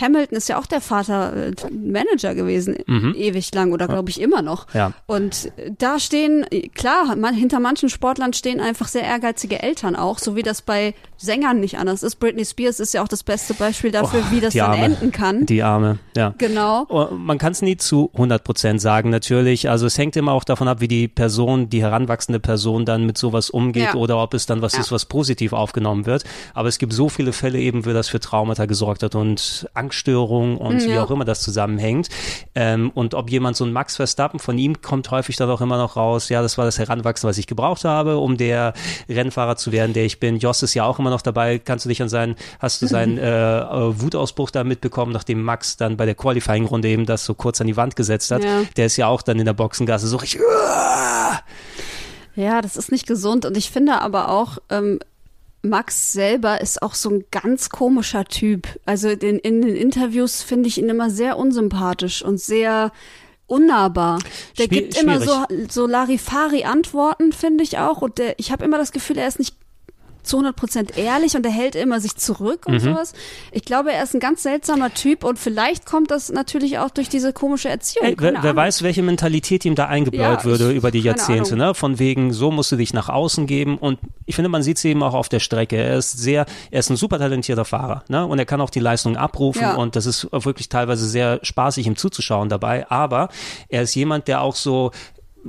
Hamilton 0.00 0.36
ist 0.38 0.48
ja 0.48 0.58
auch 0.58 0.66
der 0.66 0.80
Vater 0.80 1.48
äh, 1.48 1.52
Manager 1.72 2.34
gewesen, 2.34 2.76
Mhm. 2.86 3.14
ewig 3.16 3.54
lang 3.54 3.72
oder 3.72 3.86
glaube 3.88 4.10
ich 4.10 4.20
immer 4.20 4.42
noch. 4.42 4.66
Ja. 4.74 4.92
Und 5.06 5.52
da 5.78 5.98
stehen, 5.98 6.46
klar, 6.74 7.16
man, 7.16 7.34
hinter 7.34 7.60
manchen 7.60 7.88
Sportlern 7.88 8.32
stehen 8.32 8.60
einfach 8.60 8.88
sehr 8.88 9.02
ehrgeizige 9.02 9.62
Eltern 9.62 9.96
auch, 9.96 10.18
so 10.18 10.36
wie 10.36 10.42
das 10.42 10.62
bei 10.62 10.94
Sängern 11.16 11.60
nicht 11.60 11.78
anders 11.78 12.02
ist. 12.02 12.16
Britney 12.16 12.44
Spears 12.44 12.80
ist 12.80 12.94
ja 12.94 13.02
auch 13.02 13.08
das 13.08 13.22
beste 13.22 13.54
Beispiel 13.54 13.90
dafür, 13.90 14.22
Oh, 14.26 14.34
wie 14.34 14.40
das 14.40 14.54
dann 14.54 14.72
enden 14.74 15.12
kann. 15.12 15.44
Die 15.46 15.62
Arme, 15.62 15.98
ja. 16.16 16.34
Genau. 16.38 16.86
Oh, 16.88 17.08
Man 17.14 17.36
kann 17.38 17.52
es 17.52 17.60
nie 17.62 17.76
zu 17.76 18.10
100 18.14 18.42
Prozent 18.42 18.80
sagen, 18.80 19.10
natürlich. 19.10 19.68
Also 19.68 19.86
es 19.86 19.98
hängt 19.98 20.16
immer 20.16 20.32
auch 20.32 20.44
davon 20.44 20.66
ab, 20.68 20.80
wie 20.80 20.88
die 20.88 21.08
Person, 21.08 21.68
die 21.68 21.82
heranwachsende 21.82 22.40
Person 22.40 22.84
dann 22.86 23.04
mit 23.04 23.18
sowas 23.18 23.50
umgeht 23.50 23.82
Ja. 23.84 23.94
oder 23.94 24.22
ob 24.22 24.32
es 24.34 24.46
dann 24.46 24.62
was 24.62 24.72
Ja. 24.74 24.80
ist, 24.80 24.92
was 24.92 25.04
positiv 25.04 25.52
aufgenommen 25.52 26.06
wird. 26.06 26.24
Aber 26.54 26.68
es 26.68 26.78
gibt 26.78 26.92
so 26.94 27.08
viele 27.10 27.32
Fälle 27.32 27.58
eben, 27.58 27.84
wo 27.84 27.92
das 27.92 28.08
für 28.08 28.20
Traumata 28.20 28.64
gesorgt 28.66 29.02
hat 29.02 29.14
und 29.14 29.68
Angststörungen 29.90 30.56
und 30.56 30.84
wie 30.84 30.90
Ja. 30.92 31.02
auch 31.04 31.10
immer 31.10 31.24
das 31.24 31.40
zusammenhängt. 31.40 32.08
Ähm, 32.54 32.90
und 32.94 33.14
ob 33.14 33.28
jemand 33.30 33.56
so 33.56 33.64
ein 33.64 33.72
Max 33.72 33.96
Verstappen, 33.96 34.38
von 34.38 34.56
ihm 34.56 34.80
kommt 34.80 35.10
häufig 35.10 35.34
dann 35.36 35.50
auch 35.50 35.60
immer 35.60 35.78
noch 35.78 35.96
raus, 35.96 36.28
ja, 36.28 36.42
das 36.42 36.56
war 36.58 36.64
das 36.64 36.78
Heranwachsen, 36.78 37.28
was 37.28 37.38
ich 37.38 37.48
gebraucht 37.48 37.84
habe, 37.84 38.18
um 38.18 38.36
der 38.36 38.72
Rennfahrer 39.08 39.56
zu 39.56 39.72
werden, 39.72 39.92
der 39.92 40.04
ich 40.04 40.20
bin. 40.20 40.38
Joss 40.38 40.62
ist 40.62 40.74
ja 40.74 40.84
auch 40.84 41.00
immer 41.00 41.10
noch 41.10 41.22
dabei. 41.22 41.58
Kannst 41.58 41.84
du 41.84 41.88
dich 41.88 42.00
an 42.02 42.08
seinen, 42.08 42.36
hast 42.60 42.80
du 42.82 42.86
seinen 42.86 43.18
äh, 43.18 43.58
äh, 43.60 44.00
Wutausbruch 44.00 44.50
da 44.50 44.62
mitbekommen, 44.62 45.12
nachdem 45.12 45.42
Max 45.42 45.76
dann 45.76 45.96
bei 45.96 46.06
der 46.06 46.14
Qualifying-Runde 46.14 46.88
eben 46.88 47.04
das 47.06 47.24
so 47.24 47.34
kurz 47.34 47.60
an 47.60 47.66
die 47.66 47.76
Wand 47.76 47.96
gesetzt 47.96 48.30
hat? 48.30 48.44
Ja. 48.44 48.62
Der 48.76 48.86
ist 48.86 48.96
ja 48.96 49.08
auch 49.08 49.22
dann 49.22 49.38
in 49.40 49.44
der 49.44 49.54
Boxengasse 49.54 50.06
so 50.06 50.16
richtig, 50.18 50.40
"Uah!" 50.40 51.40
Ja, 52.36 52.60
das 52.62 52.76
ist 52.76 52.92
nicht 52.92 53.06
gesund. 53.08 53.44
Und 53.44 53.56
ich 53.56 53.70
finde 53.70 54.00
aber 54.00 54.28
auch, 54.28 54.58
ähm, 54.70 55.00
Max 55.62 56.12
selber 56.12 56.60
ist 56.60 56.82
auch 56.82 56.94
so 56.94 57.10
ein 57.10 57.24
ganz 57.30 57.68
komischer 57.68 58.24
Typ. 58.24 58.66
Also 58.86 59.08
in, 59.10 59.38
in 59.38 59.62
den 59.62 59.76
Interviews 59.76 60.42
finde 60.42 60.68
ich 60.68 60.78
ihn 60.78 60.88
immer 60.88 61.10
sehr 61.10 61.38
unsympathisch 61.38 62.22
und 62.22 62.40
sehr 62.40 62.92
unnahbar. 63.46 64.20
Der 64.58 64.66
Schwier- 64.66 64.68
gibt 64.68 64.96
immer 65.00 65.20
so, 65.20 65.44
schwierig. 65.48 65.72
so 65.72 65.86
Larifari-Antworten, 65.86 67.32
finde 67.32 67.64
ich 67.64 67.78
auch. 67.78 68.00
Und 68.02 68.18
der, 68.18 68.38
ich 68.38 68.52
habe 68.52 68.64
immer 68.64 68.78
das 68.78 68.92
Gefühl, 68.92 69.18
er 69.18 69.28
ist 69.28 69.38
nicht 69.38 69.56
zu 70.22 70.38
100% 70.38 70.96
ehrlich 70.96 71.36
und 71.36 71.44
er 71.46 71.52
hält 71.52 71.74
immer 71.74 72.00
sich 72.00 72.16
zurück 72.16 72.66
Mhm. 72.68 72.74
und 72.74 72.80
sowas. 72.80 73.12
Ich 73.52 73.64
glaube, 73.64 73.92
er 73.92 74.02
ist 74.02 74.14
ein 74.14 74.20
ganz 74.20 74.42
seltsamer 74.42 74.92
Typ 74.94 75.24
und 75.24 75.38
vielleicht 75.38 75.86
kommt 75.86 76.10
das 76.10 76.30
natürlich 76.30 76.78
auch 76.78 76.90
durch 76.90 77.08
diese 77.08 77.32
komische 77.32 77.68
Erziehung. 77.68 78.06
Ey, 78.06 78.14
wer, 78.18 78.42
wer 78.42 78.56
weiß, 78.56 78.82
welche 78.82 79.02
Mentalität 79.02 79.64
ihm 79.64 79.74
da 79.74 79.86
eingebläut 79.86 80.38
Ja, 80.40 80.44
würde 80.44 80.70
ich- 80.70 80.76
über 80.76 80.90
die 80.90 81.00
Jahrzehnte, 81.00 81.56
ne? 81.56 81.74
Von 81.74 81.98
wegen, 81.98 82.32
so 82.32 82.50
musst 82.50 82.72
du 82.72 82.76
dich 82.76 82.92
nach 82.94 83.08
außen 83.08 83.46
geben. 83.46 83.78
Und 83.78 83.98
ich 84.26 84.34
finde, 84.34 84.48
man 84.48 84.62
sieht 84.62 84.76
es 84.78 84.84
eben 84.84 85.02
auch 85.02 85.14
auf 85.14 85.28
der 85.28 85.40
Strecke. 85.40 85.76
Er 85.76 85.96
ist 85.98 86.12
sehr, 86.18 86.46
er 86.70 86.80
ist 86.80 86.90
ein 86.90 86.96
super 86.96 87.18
talentierter 87.18 87.64
Fahrer, 87.64 88.04
ne? 88.08 88.26
Und 88.26 88.38
er 88.38 88.46
kann 88.46 88.60
auch 88.60 88.70
die 88.70 88.80
Leistung 88.80 89.16
abrufen 89.16 89.62
Ja. 89.62 89.74
und 89.76 89.96
das 89.96 90.06
ist 90.06 90.28
wirklich 90.32 90.68
teilweise 90.68 91.08
sehr 91.08 91.40
spaßig, 91.42 91.86
ihm 91.86 91.96
zuzuschauen 91.96 92.48
dabei. 92.48 92.90
Aber 92.90 93.28
er 93.68 93.82
ist 93.82 93.94
jemand, 93.94 94.28
der 94.28 94.40
auch 94.42 94.54
so, 94.56 94.90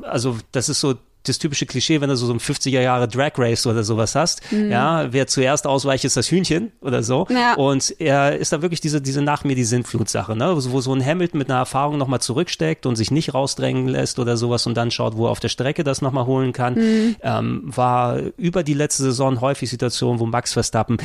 also 0.04 0.38
das 0.52 0.70
ist 0.70 0.80
so 0.80 0.96
das 1.24 1.38
typische 1.38 1.66
Klischee, 1.66 2.02
wenn 2.02 2.10
du 2.10 2.16
so, 2.16 2.26
so 2.26 2.34
ein 2.34 2.40
50er 2.40 2.82
Jahre 2.82 3.08
Drag 3.08 3.34
Race 3.38 3.68
oder 3.68 3.84
sowas 3.84 4.16
hast, 4.16 4.42
ja, 4.52 5.12
wer 5.12 5.28
zuerst 5.28 5.68
ausweicht, 5.68 6.04
ist 6.04 6.18
das 6.18 6.32
Hühnchen 6.32 6.72
oder 6.82 7.04
so. 7.04 7.28
Mhm. 7.30 7.36
Ja. 7.36 7.54
Und 7.56 7.96
er 8.00 8.38
ist 8.38 8.52
da 8.54 8.62
wirklich 8.62 8.82
diese, 8.82 9.02
diese 9.02 9.22
nach 9.22 9.44
mir 9.44 9.56
die 9.56 9.64
Sintflut-Sache, 9.64 10.36
ne? 10.36 10.56
wo, 10.56 10.72
wo 10.72 10.82
so 10.82 10.94
ein 10.94 11.06
Hamilton 11.06 11.38
mit 11.38 11.50
einer 11.50 11.60
Erfahrung 11.60 11.98
nochmal 11.98 12.22
zurücksteckt 12.22 12.86
und 12.86 12.96
sich 12.96 13.12
nicht 13.12 13.34
rausdrängen 13.34 13.88
lässt 13.88 14.20
oder 14.20 14.38
sowas 14.38 14.66
und 14.66 14.76
dann 14.76 14.92
schaut, 14.92 15.16
wo 15.16 15.26
er 15.26 15.32
auf 15.32 15.40
der 15.40 15.50
Strecke 15.50 15.84
das 15.84 16.02
nochmal 16.02 16.26
holen 16.26 16.54
kann. 16.54 16.76
Mhm. 16.76 17.16
Ähm, 17.22 17.62
war 17.66 18.20
über 18.38 18.64
die 18.64 18.74
letzte 18.74 19.04
Saison 19.04 19.42
häufig 19.42 19.70
Situation, 19.70 20.20
wo 20.20 20.26
Max 20.26 20.54
Verstappen 20.54 20.98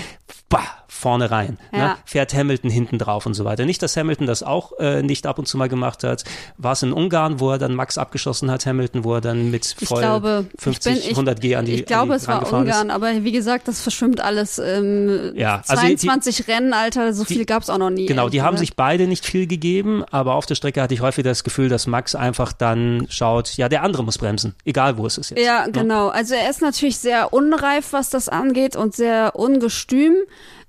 bah, 0.48 0.84
vorne 0.97 1.31
rein, 1.31 1.59
ne? 1.73 1.78
Ja. 1.78 1.98
fährt 2.05 2.35
Hamilton 2.35 2.70
hinten 2.70 2.98
drauf 2.98 3.27
und 3.27 3.35
so 3.35 3.44
weiter. 3.44 3.64
Nicht, 3.66 3.82
dass 3.82 3.97
Hamilton 3.97 4.27
das 4.27 4.43
auch 4.43 4.73
äh, 4.78 5.02
nicht 5.02 5.27
ab 5.27 5.39
und 5.39 5.47
zu 5.47 5.56
mal 5.59 5.68
gemacht 5.68 6.02
hat. 6.05 6.24
War 6.59 6.73
es 6.73 6.82
in 6.82 6.93
Ungarn, 6.93 7.39
wo 7.40 7.51
er 7.52 7.59
dann 7.59 7.74
Max 7.74 7.98
abgeschossen 7.98 8.51
hat, 8.51 8.66
Hamilton, 8.66 9.05
wo 9.05 9.14
er 9.14 9.20
dann 9.20 9.51
mit 9.51 9.77
Ich 9.78 9.89
voll 9.89 10.01
glaube, 10.01 10.47
50, 10.59 10.93
ich 10.93 10.98
bin, 11.01 11.10
ich, 11.10 11.10
100 11.16 11.40
G 11.40 11.56
an 11.56 11.64
die 11.64 11.74
Ich 11.74 11.86
glaube, 11.86 12.12
die 12.12 12.16
es 12.16 12.27
war 12.28 12.36
rangefahren 12.36 12.66
ist. 12.66 12.74
Ungarn, 12.74 12.90
aber 12.90 13.24
wie 13.24 13.32
gesagt, 13.32 13.68
das 13.68 13.81
verschwimmt 13.81 14.20
alles. 14.20 14.59
Ähm, 14.59 15.32
Ja, 15.36 15.62
also 15.68 15.86
die- 15.86 15.97
22 15.97 16.48
Rennen, 16.48 16.73
Alter, 16.73 17.12
so 17.12 17.24
viel 17.24 17.44
gab's 17.44 17.68
auch 17.70 17.78
noch 17.78 17.90
nie. 17.90 18.06
Genau, 18.06 18.28
die 18.28 18.40
haben 18.43 18.55
gesagt. 18.55 18.59
sich 18.60 18.77
beide 18.77 19.06
nicht 19.06 19.24
viel 19.24 19.47
gegeben, 19.47 20.05
aber 20.10 20.35
auf 20.35 20.47
der 20.47 20.55
Strecke 20.55 20.81
hatte 20.82 20.94
ich 20.94 21.01
häufig 21.02 21.24
das 21.24 21.44
Gefühl, 21.44 21.68
dass 21.68 21.86
Max 21.86 22.14
einfach 22.14 22.52
dann 22.52 23.06
schaut, 23.10 23.56
ja, 23.56 23.68
der 23.68 23.82
andere 23.82 24.02
muss 24.05 24.18
bremsen, 24.18 24.55
egal 24.64 24.97
wo 24.98 25.06
es 25.06 25.18
ist 25.18 25.31
jetzt. 25.31 25.44
Ja, 25.44 25.66
ne? 25.66 25.73
genau. 25.73 26.09
Also 26.09 26.35
er 26.35 26.48
ist 26.48 26.62
natürlich 26.62 26.98
sehr 26.98 27.32
unreif, 27.32 27.93
was 27.93 28.10
das 28.10 28.28
angeht 28.28 28.77
und 28.77 28.94
sehr 28.94 29.32
ungestüm, 29.35 30.14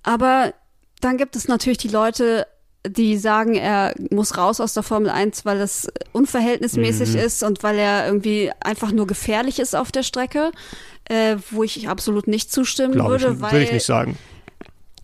aber 0.07 0.53
dann 1.01 1.17
gibt 1.17 1.35
es 1.35 1.47
natürlich 1.47 1.77
die 1.77 1.89
Leute, 1.89 2.47
die 2.87 3.17
sagen, 3.17 3.55
er 3.55 3.93
muss 4.11 4.37
raus 4.37 4.61
aus 4.61 4.73
der 4.73 4.83
Formel 4.83 5.09
1, 5.09 5.43
weil 5.45 5.59
es 5.59 5.89
unverhältnismäßig 6.13 7.09
Mhm. 7.13 7.19
ist 7.19 7.43
und 7.43 7.61
weil 7.61 7.77
er 7.77 8.05
irgendwie 8.07 8.51
einfach 8.61 8.91
nur 8.91 9.05
gefährlich 9.05 9.59
ist 9.59 9.75
auf 9.75 9.91
der 9.91 10.03
Strecke, 10.03 10.51
äh, 11.09 11.35
wo 11.51 11.63
ich 11.63 11.89
absolut 11.89 12.27
nicht 12.27 12.51
zustimmen 12.51 12.93
Glaube 12.93 13.17
ich, 13.17 13.21
würde, 13.23 13.41
weil 13.41 13.51
will 13.51 13.61
ich 13.63 13.71
nicht 13.73 13.85
sagen. 13.85 14.17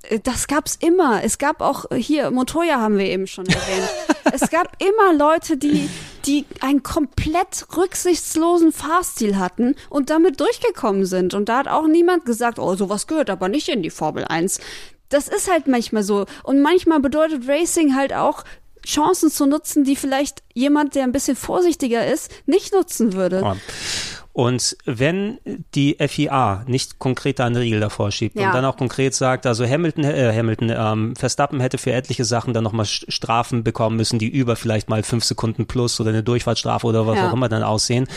Äh, 0.03 0.19
Das 0.19 0.47
gab's 0.47 0.77
immer. 0.79 1.23
Es 1.23 1.37
gab 1.37 1.61
auch 1.61 1.85
hier 1.95 2.31
Montoya 2.31 2.79
haben 2.79 2.97
wir 2.97 3.05
eben 3.05 3.27
schon 3.27 3.45
erwähnt. 3.45 3.89
es 4.33 4.49
gab 4.49 4.81
immer 4.81 5.13
Leute, 5.17 5.57
die 5.57 5.89
die 6.25 6.45
einen 6.61 6.83
komplett 6.83 7.65
rücksichtslosen 7.75 8.71
Fahrstil 8.71 9.37
hatten 9.37 9.75
und 9.89 10.09
damit 10.09 10.39
durchgekommen 10.39 11.05
sind. 11.05 11.33
Und 11.33 11.49
da 11.49 11.57
hat 11.57 11.67
auch 11.67 11.85
niemand 11.85 12.23
gesagt, 12.25 12.59
oh, 12.59 12.75
sowas 12.75 13.07
gehört 13.07 13.29
aber 13.29 13.49
nicht 13.49 13.67
in 13.67 13.83
die 13.83 13.89
Formel 13.89 14.23
1. 14.23 14.61
Das 15.13 15.27
ist 15.27 15.49
halt 15.49 15.67
manchmal 15.67 16.03
so. 16.03 16.25
Und 16.43 16.61
manchmal 16.61 16.99
bedeutet 16.99 17.47
Racing 17.47 17.95
halt 17.95 18.13
auch, 18.13 18.43
Chancen 18.85 19.31
zu 19.31 19.45
nutzen, 19.45 19.83
die 19.83 19.95
vielleicht 19.95 20.43
jemand, 20.53 20.95
der 20.95 21.03
ein 21.03 21.11
bisschen 21.11 21.37
vorsichtiger 21.37 22.05
ist, 22.05 22.31
nicht 22.45 22.73
nutzen 22.73 23.13
würde. 23.13 23.41
Ja. 23.41 23.55
Und 24.35 24.75
wenn 24.85 25.37
die 25.75 25.95
FIA 25.99 26.63
nicht 26.65 26.97
konkret 26.97 27.37
da 27.37 27.45
einen 27.45 27.55
Riegel 27.55 27.79
davor 27.79 28.11
schiebt 28.11 28.35
Ja. 28.35 28.47
und 28.47 28.55
dann 28.55 28.65
auch 28.65 28.77
konkret 28.77 29.13
sagt, 29.13 29.45
also 29.45 29.63
Hamilton, 29.63 30.03
äh, 30.05 30.33
Hamilton, 30.35 30.71
ähm, 30.75 31.15
Verstappen 31.15 31.59
hätte 31.59 31.77
für 31.77 31.91
etliche 31.93 32.25
Sachen 32.25 32.51
dann 32.51 32.63
nochmal 32.63 32.87
Strafen 32.87 33.63
bekommen 33.63 33.95
müssen, 33.95 34.17
die 34.17 34.27
über 34.27 34.55
vielleicht 34.55 34.89
mal 34.89 35.03
fünf 35.03 35.23
Sekunden 35.23 35.67
plus 35.67 35.99
oder 35.99 36.09
eine 36.09 36.23
Durchfahrtsstrafe 36.23 36.87
oder 36.87 37.05
was 37.05 37.17
Ja. 37.19 37.29
auch 37.29 37.33
immer 37.33 37.47
dann 37.47 37.61
aussehen. 37.61 38.07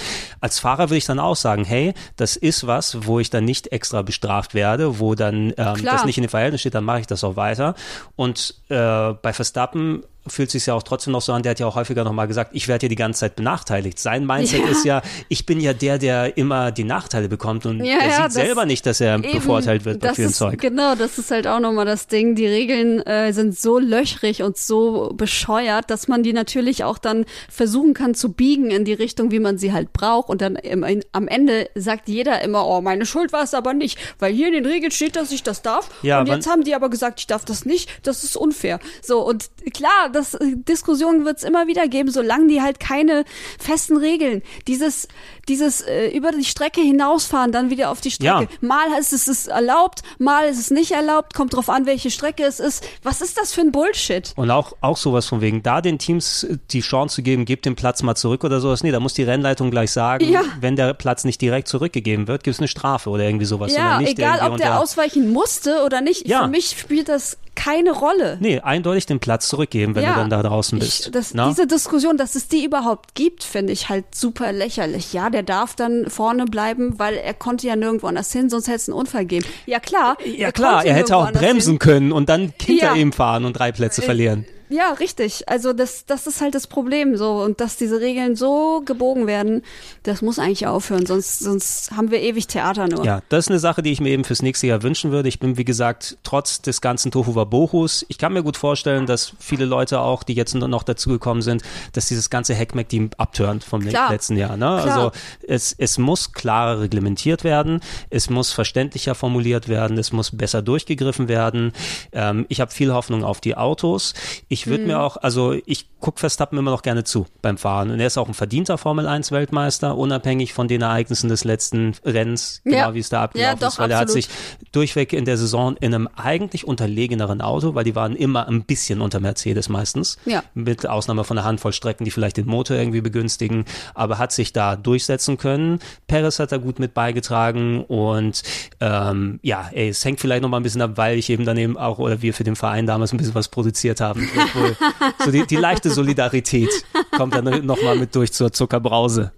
Als 0.40 0.58
Fahrer 0.58 0.84
würde 0.88 0.96
ich 0.96 1.04
dann 1.04 1.18
auch 1.20 1.36
sagen, 1.36 1.64
hey, 1.64 1.92
das 2.16 2.36
ist 2.36 2.66
was, 2.66 3.06
wo 3.06 3.20
ich 3.20 3.28
dann 3.28 3.44
nicht 3.44 3.66
extra 3.72 4.00
bestraft 4.00 4.54
werde, 4.54 4.98
wo 4.98 5.14
dann 5.14 5.52
ähm, 5.58 5.84
das 5.84 6.06
nicht 6.06 6.16
in 6.16 6.22
dem 6.24 6.30
Verhältnis 6.30 6.60
steht, 6.62 6.74
dann 6.74 6.84
mache 6.84 7.00
ich 7.00 7.06
das 7.06 7.24
auch 7.24 7.36
weiter. 7.36 7.74
Und 8.16 8.54
äh, 8.70 9.12
bei 9.20 9.34
Verstappen 9.34 10.02
fühlt 10.28 10.50
sich 10.50 10.66
ja 10.66 10.74
auch 10.74 10.82
trotzdem 10.82 11.12
noch 11.12 11.22
so 11.22 11.32
an, 11.32 11.42
der 11.42 11.50
hat 11.50 11.60
ja 11.60 11.66
auch 11.66 11.76
häufiger 11.76 12.04
nochmal 12.04 12.26
gesagt, 12.28 12.50
ich 12.54 12.68
werde 12.68 12.82
hier 12.84 12.88
die 12.88 12.96
ganze 12.96 13.20
Zeit 13.20 13.36
benachteiligt. 13.36 13.98
Sein 13.98 14.26
Mindset 14.26 14.60
Ja. 14.60 14.68
ist 14.68 14.84
ja, 14.84 15.02
ich 15.28 15.46
bin 15.46 15.60
ja 15.60 15.72
der, 15.72 15.98
der 15.98 16.36
immer 16.36 16.72
die 16.72 16.84
Nachteile 16.84 17.28
bekommt 17.28 17.66
und 17.66 17.84
Ja, 17.84 17.98
er 17.98 18.08
ja, 18.08 18.22
sieht 18.24 18.32
selber 18.32 18.66
nicht, 18.66 18.86
dass 18.86 19.00
er 19.00 19.16
Eben, 19.16 19.32
bevorteilt 19.32 19.84
wird 19.84 20.00
bei 20.00 20.10
ist, 20.10 20.36
Zeug. 20.36 20.60
Genau, 20.60 20.94
das 20.94 21.18
ist 21.18 21.30
halt 21.30 21.46
auch 21.46 21.60
nochmal 21.60 21.86
das 21.86 22.06
Ding. 22.06 22.34
Die 22.34 22.46
Regeln 22.46 23.00
äh, 23.06 23.32
sind 23.32 23.58
so 23.58 23.78
löchrig 23.78 24.42
und 24.42 24.56
so 24.56 25.12
bescheuert, 25.14 25.90
dass 25.90 26.08
man 26.08 26.22
die 26.22 26.32
natürlich 26.32 26.84
auch 26.84 26.98
dann 26.98 27.24
versuchen 27.48 27.94
kann 27.94 28.14
zu 28.14 28.32
biegen 28.32 28.70
in 28.70 28.84
die 28.84 28.92
Richtung, 28.94 29.30
wie 29.30 29.40
man 29.40 29.58
sie 29.58 29.72
halt 29.72 29.92
braucht. 29.92 30.28
Und 30.28 30.40
dann 30.40 30.56
im, 30.56 30.82
in, 30.84 31.04
am 31.12 31.28
Ende 31.28 31.68
sagt 31.74 32.08
jeder 32.08 32.42
immer, 32.42 32.66
oh, 32.66 32.80
meine 32.80 33.06
Schuld 33.06 33.32
war 33.32 33.42
es 33.42 33.54
aber 33.54 33.74
nicht, 33.74 33.98
weil 34.18 34.32
hier 34.32 34.48
in 34.48 34.54
den 34.54 34.66
Regeln 34.66 34.90
steht, 34.90 35.16
dass 35.16 35.30
ich 35.32 35.42
das 35.42 35.62
darf. 35.62 35.88
Ja, 36.02 36.20
und 36.20 36.28
jetzt 36.28 36.48
haben 36.48 36.64
die 36.64 36.74
aber 36.74 36.88
gesagt, 36.90 37.20
ich 37.20 37.26
darf 37.26 37.44
das 37.44 37.64
nicht. 37.64 37.90
Das 38.02 38.24
ist 38.24 38.36
unfair. 38.36 38.78
So, 39.02 39.26
und 39.26 39.48
klar, 39.74 40.10
das 40.16 40.34
äh, 40.34 40.56
Diskussionen 40.56 41.24
wird 41.24 41.38
es 41.38 41.44
immer 41.44 41.66
wieder 41.66 41.86
geben, 41.88 42.10
solange 42.10 42.48
die 42.48 42.62
halt 42.62 42.80
keine 42.80 43.24
festen 43.58 43.96
Regeln, 43.96 44.42
dieses, 44.66 45.08
dieses 45.48 45.80
äh, 45.82 46.08
über 46.08 46.32
die 46.32 46.44
Strecke 46.44 46.80
hinausfahren, 46.80 47.52
dann 47.52 47.70
wieder 47.70 47.90
auf 47.90 48.00
die 48.00 48.10
Strecke. 48.10 48.48
Ja. 48.50 48.58
Mal 48.60 48.98
ist 48.98 49.12
es 49.12 49.28
ist 49.28 49.48
erlaubt, 49.48 50.02
mal 50.18 50.46
ist 50.48 50.58
es 50.58 50.70
nicht 50.70 50.92
erlaubt, 50.92 51.34
kommt 51.34 51.54
drauf 51.54 51.68
an, 51.68 51.86
welche 51.86 52.10
Strecke 52.10 52.44
es 52.44 52.60
ist. 52.60 52.84
Was 53.02 53.20
ist 53.20 53.38
das 53.38 53.52
für 53.52 53.60
ein 53.60 53.72
Bullshit? 53.72 54.32
Und 54.36 54.50
auch, 54.50 54.72
auch 54.80 54.96
sowas 54.96 55.26
von 55.26 55.40
wegen, 55.40 55.62
da 55.62 55.80
den 55.80 55.98
Teams 55.98 56.46
die 56.70 56.80
Chance 56.80 57.16
zu 57.16 57.22
geben, 57.22 57.44
gebt 57.44 57.66
den 57.66 57.76
Platz 57.76 58.02
mal 58.02 58.14
zurück 58.14 58.44
oder 58.44 58.60
sowas. 58.60 58.82
Nee, 58.82 58.90
da 58.92 59.00
muss 59.00 59.14
die 59.14 59.22
Rennleitung 59.22 59.70
gleich 59.70 59.90
sagen, 59.90 60.28
Ja. 60.28 60.42
wenn 60.60 60.76
der 60.76 60.94
Platz 60.94 61.24
nicht 61.24 61.40
direkt 61.40 61.68
zurückgegeben 61.68 62.26
wird, 62.28 62.44
gibt 62.44 62.54
es 62.54 62.60
eine 62.60 62.68
Strafe 62.68 63.10
oder 63.10 63.24
irgendwie 63.24 63.46
sowas. 63.46 63.74
ja, 63.74 63.98
nicht 64.00 64.12
egal 64.18 64.40
ob 64.50 64.56
der 64.58 64.80
ausweichen 64.80 65.32
musste 65.32 65.82
oder 65.84 66.00
nicht. 66.00 66.26
Ja. 66.26 66.42
Für 66.42 66.48
mich 66.48 66.76
spielt 66.78 67.08
das 67.08 67.36
keine 67.56 67.90
Rolle. 67.90 68.36
Nee, 68.40 68.60
eindeutig 68.60 69.06
den 69.06 69.18
Platz 69.18 69.48
zurückgeben, 69.48 69.96
wenn 69.96 70.04
ja, 70.04 70.12
du 70.12 70.20
dann 70.20 70.30
da 70.30 70.42
draußen 70.42 70.78
bist. 70.78 71.06
Ich, 71.06 71.10
das, 71.10 71.32
diese 71.32 71.66
Diskussion, 71.66 72.16
dass 72.16 72.36
es 72.36 72.46
die 72.46 72.64
überhaupt 72.64 73.16
gibt, 73.16 73.42
finde 73.42 73.72
ich 73.72 73.88
halt 73.88 74.14
super 74.14 74.52
lächerlich. 74.52 75.12
Ja, 75.12 75.30
der 75.30 75.42
darf 75.42 75.74
dann 75.74 76.08
vorne 76.08 76.44
bleiben, 76.44 76.98
weil 76.98 77.16
er 77.16 77.34
konnte 77.34 77.66
ja 77.66 77.74
nirgendwo 77.74 78.06
anders 78.06 78.30
hin, 78.32 78.48
sonst 78.48 78.68
hätte 78.68 78.76
es 78.76 78.88
einen 78.88 78.98
Unfall 78.98 79.24
geben. 79.24 79.46
Ja 79.66 79.80
klar. 79.80 80.16
ja 80.24 80.46
er 80.46 80.52
klar, 80.52 80.84
er 80.84 80.94
hätte 80.94 81.16
auch 81.16 81.32
bremsen 81.32 81.72
hin. 81.72 81.78
können 81.80 82.12
und 82.12 82.28
dann 82.28 82.52
hinter 82.60 82.86
Ja. 82.86 82.94
ihm 82.94 83.12
fahren 83.12 83.44
und 83.44 83.54
drei 83.54 83.72
Plätze 83.72 84.02
verlieren. 84.02 84.44
Ja, 84.68 84.92
richtig. 84.92 85.48
Also 85.48 85.72
das, 85.72 86.06
das 86.06 86.26
ist 86.26 86.40
halt 86.40 86.54
das 86.54 86.66
Problem 86.66 87.16
so. 87.16 87.42
Und 87.42 87.60
dass 87.60 87.76
diese 87.76 88.00
Regeln 88.00 88.34
so 88.36 88.82
gebogen 88.84 89.26
werden, 89.26 89.62
das 90.02 90.22
muss 90.22 90.38
eigentlich 90.38 90.66
aufhören. 90.66 91.06
Sonst, 91.06 91.38
sonst 91.38 91.92
haben 91.92 92.10
wir 92.10 92.20
ewig 92.20 92.46
Theater 92.48 92.88
nur. 92.88 93.04
Ja, 93.04 93.22
das 93.28 93.46
ist 93.46 93.50
eine 93.50 93.58
Sache, 93.60 93.82
die 93.82 93.92
ich 93.92 94.00
mir 94.00 94.10
eben 94.10 94.24
fürs 94.24 94.42
nächste 94.42 94.66
Jahr 94.66 94.82
wünschen 94.82 95.12
würde. 95.12 95.28
Ich 95.28 95.38
bin, 95.38 95.56
wie 95.56 95.64
gesagt, 95.64 96.18
trotz 96.24 96.60
des 96.62 96.80
ganzen 96.80 97.10
Tohu 97.12 97.34
Wabohus, 97.34 98.04
ich 98.08 98.18
kann 98.18 98.32
mir 98.32 98.42
gut 98.42 98.56
vorstellen, 98.56 99.06
dass 99.06 99.32
viele 99.38 99.64
Leute 99.66 100.00
auch, 100.00 100.22
die 100.22 100.34
jetzt 100.34 100.54
nur 100.54 100.68
noch 100.68 100.82
dazugekommen 100.82 101.42
sind, 101.42 101.62
dass 101.92 102.06
dieses 102.06 102.30
ganze 102.30 102.54
Heckmeck-Team 102.54 103.10
abturnt 103.18 103.62
vom 103.62 103.82
le- 103.82 103.90
Klar. 103.90 104.10
letzten 104.10 104.36
Jahr. 104.36 104.56
Ne? 104.56 104.68
Also 104.68 105.12
es, 105.46 105.74
es 105.78 105.98
muss 105.98 106.32
klarer 106.32 106.80
reglementiert 106.80 107.44
werden, 107.44 107.80
es 108.10 108.30
muss 108.30 108.52
verständlicher 108.52 109.14
formuliert 109.14 109.68
werden, 109.68 109.98
es 109.98 110.12
muss 110.12 110.36
besser 110.36 110.62
durchgegriffen 110.62 111.28
werden. 111.28 111.72
Ähm, 112.12 112.46
ich 112.48 112.60
habe 112.60 112.70
viel 112.72 112.92
Hoffnung 112.92 113.22
auf 113.22 113.40
die 113.40 113.56
Autos. 113.56 114.14
Ich 114.48 114.55
würde 114.66 114.82
Mhm. 114.84 114.86
mir 114.88 115.00
auch, 115.00 115.18
also 115.18 115.54
ich 115.66 115.86
gucke 116.00 116.20
Verstappen 116.20 116.58
immer 116.58 116.70
noch 116.70 116.80
gerne 116.82 117.04
zu 117.04 117.26
beim 117.42 117.58
Fahren. 117.58 117.90
Und 117.90 118.00
er 118.00 118.06
ist 118.06 118.16
auch 118.16 118.28
ein 118.28 118.34
verdienter 118.34 118.78
Formel 118.78 119.06
1 119.06 119.30
Weltmeister, 119.32 119.96
unabhängig 119.98 120.54
von 120.54 120.68
den 120.68 120.80
Ereignissen 120.82 121.28
des 121.28 121.44
letzten 121.44 121.94
Rennens, 122.04 122.60
genau 122.64 122.76
Ja. 122.76 122.94
wie 122.94 123.00
es 123.00 123.08
da 123.10 123.24
abgelaufen 123.24 123.58
Ja, 123.60 123.66
ist, 123.68 123.74
doch, 123.74 123.78
weil 123.82 123.90
er 123.90 123.98
hat 123.98 124.04
absolut. 124.04 124.24
sich 124.24 124.34
durchweg 124.72 125.12
in 125.12 125.24
der 125.26 125.36
Saison 125.36 125.76
in 125.76 125.94
einem 125.94 126.08
eigentlich 126.16 126.66
unterlegeneren 126.66 127.40
Auto, 127.42 127.74
weil 127.74 127.84
die 127.84 127.94
waren 127.94 128.16
immer 128.16 128.46
ein 128.48 128.62
bisschen 128.64 129.00
unter 129.02 129.20
Mercedes 129.20 129.68
meistens, 129.68 130.16
Ja. 130.24 130.42
mit 130.54 130.86
Ausnahme 130.88 131.24
von 131.24 131.36
einer 131.36 131.46
Handvoll 131.46 131.72
Strecken, 131.72 132.04
die 132.04 132.10
vielleicht 132.10 132.36
den 132.38 132.46
Motor 132.46 132.76
irgendwie 132.76 133.00
begünstigen, 133.02 133.64
aber 133.94 134.16
hat 134.18 134.32
sich 134.32 134.52
da 134.52 134.76
durchsetzen 134.76 135.36
können. 135.38 135.80
Perez 136.06 136.38
hat 136.38 136.52
da 136.52 136.56
gut 136.58 136.78
mit 136.78 136.94
beigetragen 136.94 137.82
und 137.84 138.42
ähm, 138.80 139.40
ja, 139.42 139.68
ey, 139.72 139.88
es 139.88 140.04
hängt 140.04 140.20
vielleicht 140.20 140.42
noch 140.42 140.48
mal 140.48 140.58
ein 140.58 140.62
bisschen 140.62 140.82
ab, 140.82 140.92
weil 140.94 141.18
ich 141.18 141.30
eben 141.30 141.44
dann 141.44 141.56
eben 141.56 141.76
auch 141.76 141.98
oder 141.98 142.22
wir 142.22 142.32
für 142.34 142.44
den 142.44 142.54
Verein 142.56 142.86
damals 142.86 143.12
ein 143.12 143.16
bisschen 143.16 143.34
was 143.34 143.48
produziert 143.48 144.00
haben. 144.00 144.28
Obwohl, 144.54 144.76
so 145.24 145.30
die, 145.30 145.46
die 145.46 145.56
leichte 145.56 145.90
Solidarität 145.90 146.70
kommt 147.16 147.34
dann 147.34 147.64
noch 147.66 147.82
mal 147.82 147.96
mit 147.96 148.14
durch 148.14 148.32
zur 148.32 148.52
Zuckerbrause. 148.52 149.32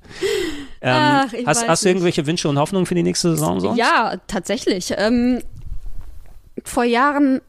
Ähm, 0.81 0.93
Ach, 0.97 1.27
hast, 1.47 1.67
hast 1.67 1.85
du 1.85 1.89
irgendwelche 1.89 2.27
Wünsche 2.27 2.49
und 2.49 2.59
Hoffnungen 2.59 2.87
für 2.87 2.95
die 2.95 3.03
nächste 3.03 3.31
Saison 3.31 3.61
sonst? 3.61 3.79
Ja, 3.79 4.15
tatsächlich. 4.29 4.95
Ähm, 4.97 5.43
vor 6.65 6.85
Jahren, 6.85 7.41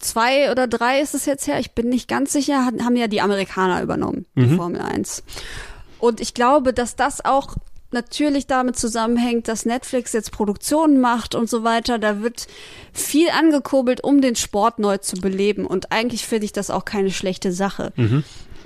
zwei 0.00 0.50
oder 0.50 0.66
drei 0.66 1.00
ist 1.00 1.14
es 1.14 1.24
jetzt 1.26 1.46
her, 1.46 1.58
ich 1.60 1.72
bin 1.72 1.88
nicht 1.88 2.08
ganz 2.08 2.32
sicher, 2.32 2.66
haben 2.66 2.96
ja 2.96 3.06
die 3.06 3.20
Amerikaner 3.20 3.82
übernommen, 3.82 4.26
die 4.34 4.42
Mhm. 4.46 4.56
Formel 4.56 4.80
1. 4.80 5.22
Und 6.00 6.20
ich 6.20 6.34
glaube, 6.34 6.72
dass 6.72 6.96
das 6.96 7.24
auch 7.24 7.54
natürlich 7.94 8.46
damit 8.46 8.76
zusammenhängt, 8.76 9.48
dass 9.48 9.64
Netflix 9.64 10.12
jetzt 10.12 10.30
Produktionen 10.32 11.00
macht 11.00 11.34
und 11.34 11.48
so 11.48 11.64
weiter. 11.64 11.98
Da 11.98 12.20
wird 12.20 12.46
viel 12.92 13.30
angekurbelt, 13.30 14.04
um 14.04 14.20
den 14.20 14.36
Sport 14.36 14.78
neu 14.78 14.98
zu 14.98 15.16
beleben. 15.16 15.66
Und 15.66 15.90
eigentlich 15.92 16.26
finde 16.26 16.44
ich 16.44 16.52
das 16.52 16.68
auch 16.68 16.84
keine 16.84 17.10
schlechte 17.10 17.50
Sache. 17.52 17.92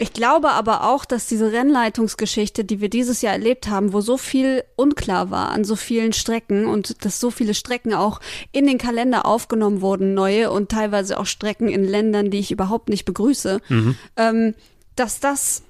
Ich 0.00 0.12
glaube 0.12 0.50
aber 0.50 0.84
auch, 0.88 1.04
dass 1.04 1.26
diese 1.26 1.50
Rennleitungsgeschichte, 1.50 2.64
die 2.64 2.80
wir 2.80 2.88
dieses 2.88 3.20
Jahr 3.20 3.32
erlebt 3.32 3.68
haben, 3.68 3.92
wo 3.92 4.00
so 4.00 4.16
viel 4.16 4.62
unklar 4.76 5.30
war 5.32 5.50
an 5.50 5.64
so 5.64 5.74
vielen 5.74 6.12
Strecken 6.12 6.66
und 6.66 7.04
dass 7.04 7.18
so 7.18 7.32
viele 7.32 7.52
Strecken 7.52 7.92
auch 7.94 8.20
in 8.52 8.66
den 8.66 8.78
Kalender 8.78 9.26
aufgenommen 9.26 9.80
wurden, 9.80 10.14
neue 10.14 10.52
und 10.52 10.70
teilweise 10.70 11.18
auch 11.18 11.26
Strecken 11.26 11.68
in 11.68 11.82
Ländern, 11.84 12.30
die 12.30 12.38
ich 12.38 12.52
überhaupt 12.52 12.88
nicht 12.88 13.06
begrüße, 13.06 13.60
ähm, 14.16 14.54
dass 14.94 15.18
das 15.18 15.62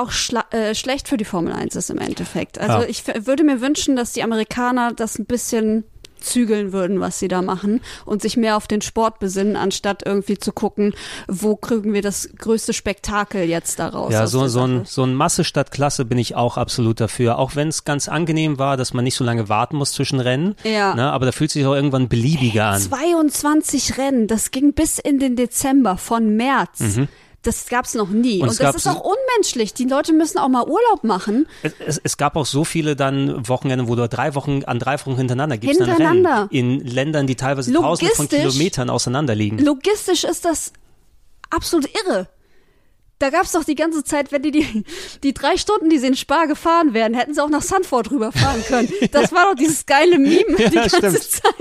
auch 0.00 0.10
äh, 0.52 0.74
schlecht 0.74 1.08
für 1.08 1.16
die 1.16 1.24
Formel 1.24 1.52
1 1.52 1.76
ist 1.76 1.90
im 1.90 1.98
Endeffekt. 1.98 2.58
Also 2.58 2.80
Ja. 2.82 2.88
ich 2.88 3.04
würde 3.26 3.44
mir 3.44 3.60
wünschen, 3.60 3.96
dass 3.96 4.12
die 4.12 4.22
Amerikaner 4.22 4.92
das 4.92 5.18
ein 5.18 5.26
bisschen 5.26 5.84
zügeln 6.18 6.72
würden, 6.72 6.98
was 6.98 7.18
sie 7.18 7.28
da 7.28 7.42
machen 7.42 7.80
und 8.04 8.22
sich 8.22 8.36
mehr 8.36 8.56
auf 8.56 8.66
den 8.66 8.80
Sport 8.80 9.18
besinnen, 9.18 9.54
anstatt 9.54 10.02
irgendwie 10.04 10.38
zu 10.38 10.50
gucken, 10.50 10.94
wo 11.28 11.56
kriegen 11.56 11.92
wir 11.92 12.02
das 12.02 12.30
größte 12.38 12.72
Spektakel 12.72 13.42
jetzt 13.44 13.78
daraus. 13.78 14.12
Ja, 14.12 14.26
so, 14.26 14.48
so, 14.48 14.62
ein, 14.66 14.84
so 14.86 15.04
ein 15.04 15.14
Masse 15.14 15.44
statt 15.44 15.70
Klasse 15.70 16.04
bin 16.04 16.18
ich 16.18 16.34
auch 16.34 16.56
absolut 16.56 17.00
dafür. 17.00 17.38
Auch 17.38 17.54
wenn 17.54 17.68
es 17.68 17.84
ganz 17.84 18.08
angenehm 18.08 18.58
war, 18.58 18.76
dass 18.76 18.94
man 18.94 19.04
nicht 19.04 19.14
so 19.14 19.24
lange 19.24 19.48
warten 19.48 19.76
muss 19.76 19.92
zwischen 19.92 20.18
Rennen. 20.18 20.56
Ja. 20.64 20.94
Ne, 20.94 21.12
aber 21.12 21.26
da 21.26 21.32
fühlt 21.32 21.50
sich 21.50 21.64
auch 21.66 21.74
irgendwann 21.74 22.08
beliebiger 22.08 22.64
an. 22.66 22.80
22 22.80 23.98
Rennen, 23.98 24.26
das 24.26 24.50
ging 24.50 24.72
bis 24.72 24.98
in 24.98 25.18
den 25.18 25.36
Dezember 25.36 25.96
von 25.96 26.34
März. 26.36 26.80
Das 27.46 27.66
gab's 27.68 27.94
noch 27.94 28.08
nie. 28.08 28.42
Und 28.42 28.48
Und, 28.48 28.60
das 28.60 28.74
ist 28.74 28.88
auch 28.88 29.00
unmenschlich. 29.00 29.72
Die 29.72 29.84
Leute 29.84 30.12
müssen 30.12 30.38
auch 30.38 30.48
mal 30.48 30.64
Urlaub 30.64 31.04
machen. 31.04 31.46
Es, 31.62 31.72
es, 31.78 32.00
es 32.02 32.16
gab 32.16 32.36
auch 32.36 32.46
so 32.46 32.64
viele 32.64 32.96
dann 32.96 33.48
Wochenende, 33.48 33.88
wo 33.88 33.94
du 33.94 34.08
drei 34.08 34.34
Wochen 34.34 34.64
an 34.64 34.78
drei 34.78 34.98
Wochen 34.98 35.16
hintereinander 35.16 35.56
gibst 35.56 35.78
Hintereinander. 35.78 36.48
In 36.50 36.80
Ländern, 36.80 37.26
die 37.26 37.36
teilweise 37.36 37.72
tausende 37.72 38.14
von 38.14 38.28
Kilometern 38.28 38.90
auseinander 38.90 39.34
liegen. 39.34 39.58
Logistisch 39.58 40.24
ist 40.24 40.44
das 40.44 40.72
absolut 41.50 41.88
irre. 42.04 42.28
Da 43.18 43.30
gab's 43.30 43.52
doch 43.52 43.64
die 43.64 43.74
ganze 43.74 44.04
Zeit, 44.04 44.30
wenn 44.32 44.42
die, 44.42 44.50
die 44.50 44.84
die 45.22 45.32
drei 45.32 45.56
Stunden, 45.56 45.88
die 45.88 45.98
sie 45.98 46.08
in 46.08 46.16
Spa 46.16 46.44
gefahren 46.44 46.94
wären, 46.94 47.14
hätten 47.14 47.34
sie 47.34 47.42
auch 47.42 47.48
nach 47.48 47.62
Sanford 47.62 48.10
rüberfahren 48.10 48.62
können. 48.64 48.92
Das 49.12 49.32
war 49.32 49.50
doch 49.50 49.54
dieses 49.54 49.86
geile 49.86 50.18
Meme 50.18 50.56
Ja, 50.58 50.68
die 50.68 50.76
ganze 50.76 50.96
stimmt. 50.98 51.22
Zeit, 51.22 51.54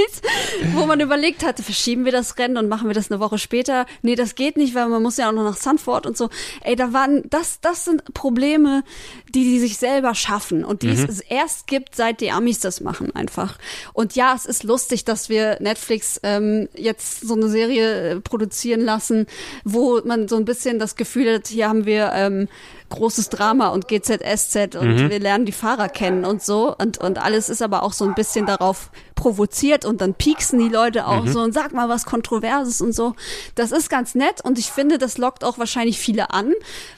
wo 0.73 0.85
man 0.85 0.99
überlegt 0.99 1.45
hatte, 1.45 1.63
verschieben 1.63 2.03
wir 2.05 2.11
das 2.11 2.37
Rennen 2.37 2.57
und 2.57 2.67
machen 2.67 2.87
wir 2.87 2.93
das 2.93 3.09
eine 3.09 3.19
Woche 3.19 3.37
später. 3.37 3.85
Nee, 4.01 4.15
das 4.15 4.35
geht 4.35 4.57
nicht, 4.57 4.75
weil 4.75 4.87
man 4.89 5.01
muss 5.01 5.17
ja 5.17 5.29
auch 5.29 5.33
noch 5.33 5.43
nach 5.43 5.57
Sanford 5.57 6.05
und 6.05 6.17
so. 6.17 6.29
Ey, 6.61 6.75
da 6.75 6.91
waren, 6.91 7.23
das, 7.29 7.59
das 7.61 7.85
sind 7.85 8.13
Probleme, 8.13 8.83
die 9.35 9.43
die 9.43 9.59
sich 9.59 9.77
selber 9.77 10.15
schaffen 10.15 10.63
und 10.65 10.81
die 10.81 10.87
Mhm. 10.87 11.05
es 11.09 11.19
erst 11.19 11.67
gibt, 11.67 11.95
seit 11.95 12.21
die 12.21 12.31
Amis 12.31 12.59
das 12.59 12.81
machen 12.81 13.13
einfach. 13.15 13.57
Und 13.93 14.15
ja, 14.15 14.33
es 14.35 14.45
ist 14.45 14.63
lustig, 14.63 15.05
dass 15.05 15.29
wir 15.29 15.57
Netflix 15.59 16.19
ähm, 16.23 16.67
jetzt 16.75 17.21
so 17.27 17.35
eine 17.35 17.49
Serie 17.49 18.11
äh, 18.11 18.19
produzieren 18.21 18.81
lassen, 18.81 19.27
wo 19.63 20.01
man 20.05 20.27
so 20.27 20.37
ein 20.37 20.45
bisschen 20.45 20.79
das 20.79 20.95
Gefühl 20.95 21.35
hat, 21.35 21.47
hier 21.47 21.67
haben 21.69 21.85
wir 21.85 22.11
ähm, 22.13 22.47
großes 22.89 23.29
Drama 23.29 23.67
und 23.69 23.87
GZSZ 23.87 24.75
und 24.75 24.95
Mhm. 24.95 25.09
wir 25.09 25.19
lernen 25.19 25.45
die 25.45 25.51
Fahrer 25.51 25.89
kennen 25.89 26.23
und 26.23 26.41
so 26.41 26.73
und, 26.75 26.97
und 26.99 27.17
alles 27.17 27.49
ist 27.49 27.61
aber 27.61 27.83
auch 27.83 27.93
so 27.93 28.05
ein 28.05 28.13
bisschen 28.15 28.45
darauf 28.45 28.89
provoziert 29.15 29.85
und 29.85 30.01
dann 30.01 30.13
pieksen 30.13 30.59
die 30.59 30.69
Leute 30.69 31.07
auch 31.07 31.23
Mhm. 31.23 31.31
so 31.31 31.39
und 31.41 31.53
sag 31.53 31.73
mal 31.73 31.89
was 31.89 32.05
Kontroverses 32.05 32.81
und 32.81 32.93
so. 32.93 33.15
Das 33.55 33.71
ist 33.71 33.89
ganz 33.89 34.13
nett 34.15 34.41
und 34.43 34.59
ich 34.59 34.71
finde, 34.71 34.97
das 34.97 35.17
lockt 35.17 35.43
auch 35.43 35.57
wahrscheinlich 35.57 35.97
viele 35.99 36.31
an. 36.31 36.53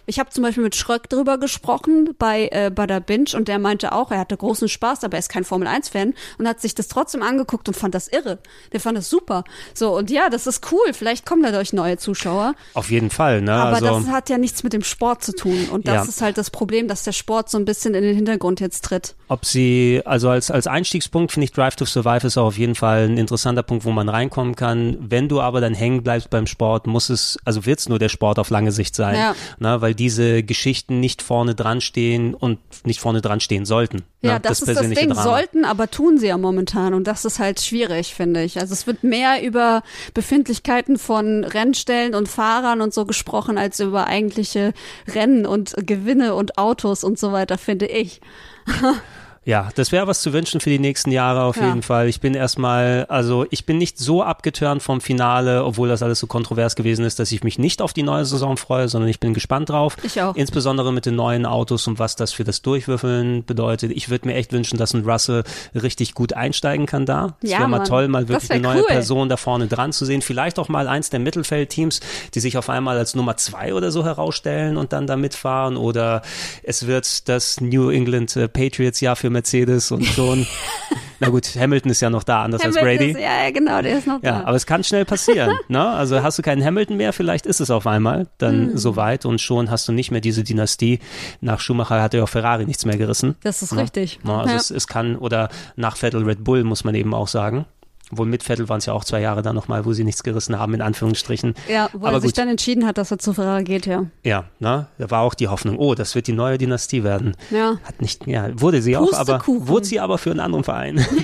Ich 0.06 0.20
habe 0.20 0.30
zum 0.30 0.44
Beispiel 0.44 0.64
mit 0.64 0.76
Schröck 0.76 1.10
drüber 1.10 1.38
gesprochen 1.38 2.16
bei 2.18 2.50
äh, 2.52 2.72
Bada 2.74 3.00
Binge 3.00 3.32
und 3.36 3.48
der 3.48 3.60
meinte 3.60 3.92
auch, 3.92 4.12
er 4.12 4.20
hatte 4.20 4.36
großen 4.38 4.68
Spaß, 4.70 5.04
aber 5.04 5.14
er 5.18 5.20
ist 5.20 5.30
kein 5.30 5.44
Formel-1-Fan 5.44 6.14
und 6.38 6.48
hat 6.48 6.60
sich 6.62 6.76
das 6.76 6.88
trotzdem 6.88 7.22
angeguckt 7.22 7.68
und 7.68 7.76
fand 7.76 7.94
das 7.96 8.08
irre. 8.08 8.40
Der 8.74 8.80
fand 8.80 8.98
das 8.98 9.10
super. 9.10 9.44
So, 9.74 9.96
und 9.96 10.10
ja, 10.10 10.30
das 10.30 10.48
ist 10.48 10.72
cool. 10.72 10.94
Vielleicht 10.94 11.26
kommen 11.26 11.44
dadurch 11.44 11.74
neue 11.74 11.98
Zuschauer. 11.98 12.56
Auf 12.74 12.90
jeden 12.90 13.10
Fall, 13.10 13.42
ne? 13.42 13.54
Aber 13.54 13.76
also, 13.78 14.00
das 14.02 14.08
hat 14.10 14.30
ja 14.30 14.38
nichts 14.38 14.64
mit 14.64 14.74
dem 14.74 14.84
Sport 14.84 15.24
zu 15.24 15.34
tun. 15.36 15.68
Und 15.72 15.88
das 15.88 15.94
Ja. 15.96 16.04
ist 16.04 16.22
halt 16.22 16.38
das 16.38 16.50
Problem, 16.50 16.88
dass 16.88 17.04
der 17.04 17.12
Sport 17.12 17.50
so 17.50 17.58
ein 17.58 17.66
bisschen 17.66 17.94
in 17.94 18.04
den 18.04 18.16
Hintergrund 18.16 18.60
jetzt 18.60 18.84
tritt. 18.86 19.16
ob 19.30 19.46
sie, 19.46 20.02
also 20.06 20.30
als, 20.30 20.50
als 20.52 20.68
Einstiegspunkt 20.68 21.34
finde 21.34 21.46
ich 21.46 21.52
Drive 21.52 21.76
to 21.76 21.84
Survive 21.84 22.07
ist 22.16 22.38
auch 22.38 22.46
auf 22.46 22.58
jeden 22.58 22.76
Fall 22.76 23.08
ein 23.08 23.18
interessanter 23.18 23.64
Punkt, 23.64 23.86
wo 23.86 23.92
man 23.92 24.10
reinkommen 24.10 24.56
kann. 24.56 24.98
Wenn 25.00 25.28
du 25.28 25.42
aber 25.42 25.62
dann 25.62 25.74
hängen 25.74 26.04
bleibst 26.04 26.30
beim 26.30 26.48
Sport, 26.48 26.88
muss 26.88 27.10
es, 27.10 27.38
also 27.44 27.66
wird 27.66 27.80
es 27.80 27.90
nur 27.90 28.00
der 28.00 28.10
Sport 28.10 28.40
auf 28.40 28.50
lange 28.50 28.72
Sicht 28.72 28.96
sein. 28.96 29.16
Ja. 29.16 29.36
Ne? 29.60 29.82
Weil 29.82 29.94
diese 29.94 30.44
Geschichten 30.44 31.00
nicht 31.00 31.22
vorne 31.22 31.56
dran 31.56 31.82
stehen 31.82 32.34
und 32.34 32.60
nicht 32.86 33.00
vorne 33.00 33.22
dran 33.22 33.40
stehen 33.40 33.66
sollten. 33.66 34.04
Ja, 34.22 34.34
ne? 34.34 34.40
das, 34.40 34.62
ist 34.62 34.76
das 34.76 34.90
Ding. 34.90 35.10
Drama. 35.10 35.24
Sollten, 35.24 35.66
aber 35.66 35.90
tun 35.90 36.18
sie 36.18 36.28
ja 36.28 36.38
momentan. 36.38 36.94
Und 36.94 37.06
das 37.08 37.26
ist 37.26 37.40
halt 37.40 37.60
schwierig, 37.60 38.14
finde 38.14 38.44
ich. 38.44 38.60
Also 38.60 38.74
es 38.74 38.88
wird 38.88 39.04
mehr 39.04 39.44
über 39.44 39.84
Befindlichkeiten 40.14 40.98
von 40.98 41.44
Rennstellen 41.44 42.16
und 42.16 42.28
Fahrern 42.28 42.82
und 42.82 42.94
so 42.94 43.06
gesprochen, 43.06 43.58
als 43.58 43.80
über 43.80 44.08
eigentliche 44.08 44.74
Rennen 45.08 45.46
und 45.46 45.76
Gewinne 45.78 46.36
und 46.36 46.58
Autos 46.58 47.04
und 47.04 47.20
so 47.20 47.32
weiter, 47.32 47.58
finde 47.58 47.88
ich. 47.88 48.22
Ja, 49.48 49.70
das 49.76 49.94
wäre 49.94 50.08
was 50.08 50.20
zu 50.22 50.34
wünschen 50.34 50.60
für 50.60 50.70
die 50.70 50.78
nächsten 50.78 51.10
Jahre 51.10 51.44
auf 51.44 51.56
Ja. 51.56 51.68
jeden 51.70 51.82
Fall. 51.82 52.10
Ich 52.10 52.20
bin 52.20 52.34
erstmal, 52.34 53.06
also 53.08 53.46
ich 53.50 53.66
bin 53.66 53.78
nicht 53.78 53.98
so 53.98 54.22
abgeturnt 54.22 54.84
vom 54.84 55.00
Finale, 55.00 55.64
obwohl 55.64 55.88
das 55.88 56.04
alles 56.04 56.20
so 56.20 56.28
kontrovers 56.28 56.76
gewesen 56.76 57.06
ist, 57.06 57.18
dass 57.18 57.32
ich 57.32 57.46
mich 57.46 57.58
nicht 57.58 57.82
auf 57.82 57.94
die 57.94 58.04
neue 58.04 58.26
Saison 58.26 58.58
freue, 58.58 58.90
sondern 58.90 59.10
ich 59.10 59.22
bin 59.22 59.34
gespannt 59.34 59.70
drauf. 59.70 59.96
Ich 60.04 60.22
auch. 60.22 60.36
Insbesondere 60.36 60.92
mit 60.92 61.06
den 61.06 61.16
neuen 61.16 61.46
Autos 61.46 61.88
und 61.88 61.98
was 61.98 62.18
das 62.18 62.34
für 62.34 62.44
das 62.44 62.62
Durchwürfeln 62.62 63.46
bedeutet. 63.46 63.94
Ich 63.94 64.10
würde 64.10 64.28
mir 64.28 64.34
echt 64.36 64.52
wünschen, 64.52 64.78
dass 64.78 64.94
ein 64.94 65.06
Russell 65.10 65.46
richtig 65.74 66.14
gut 66.14 66.34
einsteigen 66.34 66.86
kann 66.86 67.06
da. 67.06 67.38
Das 67.42 67.50
Ja, 67.52 67.60
wäre 67.60 67.70
mal 67.70 67.78
Mann. 67.78 67.88
toll, 67.88 68.08
mal 68.10 68.28
wirklich 68.28 68.52
eine 68.52 68.60
neue 68.62 68.80
cool. 68.82 68.88
Person 68.88 69.30
da 69.30 69.38
vorne 69.38 69.68
dran 69.68 69.94
zu 69.94 70.04
sehen. 70.04 70.22
Vielleicht 70.22 70.60
auch 70.60 70.68
mal 70.68 70.90
eins 70.90 71.10
der 71.10 71.22
Mittelfeldteams, 71.22 72.02
die 72.34 72.42
sich 72.42 72.58
auf 72.58 72.70
einmal 72.70 72.98
als 72.98 73.16
Nummer 73.16 73.38
zwei 73.38 73.74
oder 73.74 73.92
so 73.92 74.04
herausstellen 74.04 74.76
und 74.76 74.92
dann 74.92 75.08
da 75.08 75.16
mitfahren. 75.16 75.78
Oder 75.78 76.22
es 76.64 76.86
wird 76.86 77.30
das 77.30 77.62
New 77.62 77.90
England 77.92 78.36
äh, 78.36 78.50
Patriots 78.50 79.00
Jahr 79.00 79.16
für 79.16 79.37
Mercedes 79.38 79.92
und 79.92 80.04
schon. 80.06 80.46
Na 81.20 81.30
gut, 81.30 81.56
Hamilton 81.58 81.92
ist 81.92 82.02
ja 82.02 82.10
noch 82.12 82.24
da, 82.24 82.44
anders 82.44 82.62
als 82.64 82.78
Hamilton 82.78 82.98
Brady. 83.08 83.12
Ist, 83.14 83.20
ja, 83.20 83.50
genau, 83.52 83.82
der 83.82 83.98
ist 83.98 84.06
noch 84.08 84.22
Ja, 84.22 84.40
da. 84.42 84.44
aber 84.46 84.56
es 84.56 84.68
kann 84.68 84.84
schnell 84.84 85.04
passieren. 85.04 85.52
ne? 85.68 85.84
Also 85.88 86.22
hast 86.22 86.38
du 86.38 86.44
keinen 86.44 86.64
Hamilton 86.64 86.96
mehr, 86.98 87.12
vielleicht 87.12 87.48
ist 87.48 87.60
es 87.60 87.72
auf 87.72 87.88
einmal 87.88 88.28
dann 88.38 88.70
Hm. 88.72 88.78
soweit 88.78 89.26
und 89.26 89.42
schon 89.42 89.72
hast 89.72 89.88
du 89.88 89.92
nicht 89.94 90.12
mehr 90.12 90.22
diese 90.22 90.44
Dynastie. 90.44 91.00
Nach 91.42 91.60
Schumacher 91.60 92.02
hat 92.04 92.14
ja 92.14 92.24
auch 92.24 92.30
Ferrari 92.30 92.66
nichts 92.66 92.86
mehr 92.86 92.98
gerissen. 92.98 93.36
Das 93.42 93.64
ist 93.64 93.74
Ne? 93.74 93.82
richtig. 93.82 94.20
Ne? 94.24 94.34
Also 94.38 94.52
Ja. 94.52 94.58
es, 94.58 94.70
es 94.70 94.86
kann, 94.88 95.16
oder 95.16 95.50
nach 95.76 95.98
Vettel 95.98 96.24
Red 96.24 96.44
Bull 96.44 96.64
muss 96.64 96.84
man 96.84 96.94
eben 96.94 97.14
auch 97.16 97.28
sagen. 97.28 97.66
Wohl 98.10 98.26
mit 98.26 98.42
Vettel 98.44 98.70
waren 98.70 98.78
es 98.78 98.86
ja 98.86 98.94
auch 98.94 99.04
zwei 99.04 99.20
Jahre 99.20 99.42
dann 99.42 99.56
nochmal, 99.56 99.84
wo 99.86 99.92
sie 99.92 100.06
nichts 100.06 100.24
gerissen 100.24 100.58
haben, 100.58 100.74
in 100.74 100.82
Anführungsstrichen. 100.82 101.56
Ja, 101.68 101.90
wo 101.92 102.06
Aber 102.08 102.18
er 102.18 102.22
sich 102.22 102.30
gut. 102.30 102.38
dann 102.38 102.48
entschieden 102.48 102.86
hat, 102.86 102.98
dass 102.98 103.12
er 103.12 103.20
zu 103.20 103.34
Ferrari 103.34 103.66
geht, 103.66 103.86
ja. 103.86 104.06
Ja, 104.24 104.46
ne? 104.60 104.88
Da 104.98 105.12
war 105.12 105.22
auch 105.22 105.34
die 105.34 105.50
Hoffnung, 105.50 105.78
oh, 105.78 105.94
das 105.94 106.16
wird 106.16 106.28
die 106.28 106.34
neue 106.34 106.58
Dynastie 106.58 107.04
werden. 107.04 107.36
Ja. 107.52 107.78
Hat 107.84 108.02
nicht, 108.02 108.26
ja, 108.26 108.50
wurde 108.60 108.82
sie 108.82 108.96
auch, 108.96 109.12
aber 109.14 109.42
wurde 109.46 109.86
sie 109.86 110.00
aber 110.00 110.18
für 110.18 110.32
einen 110.32 110.40
anderen 110.40 110.64
Verein. 110.64 111.06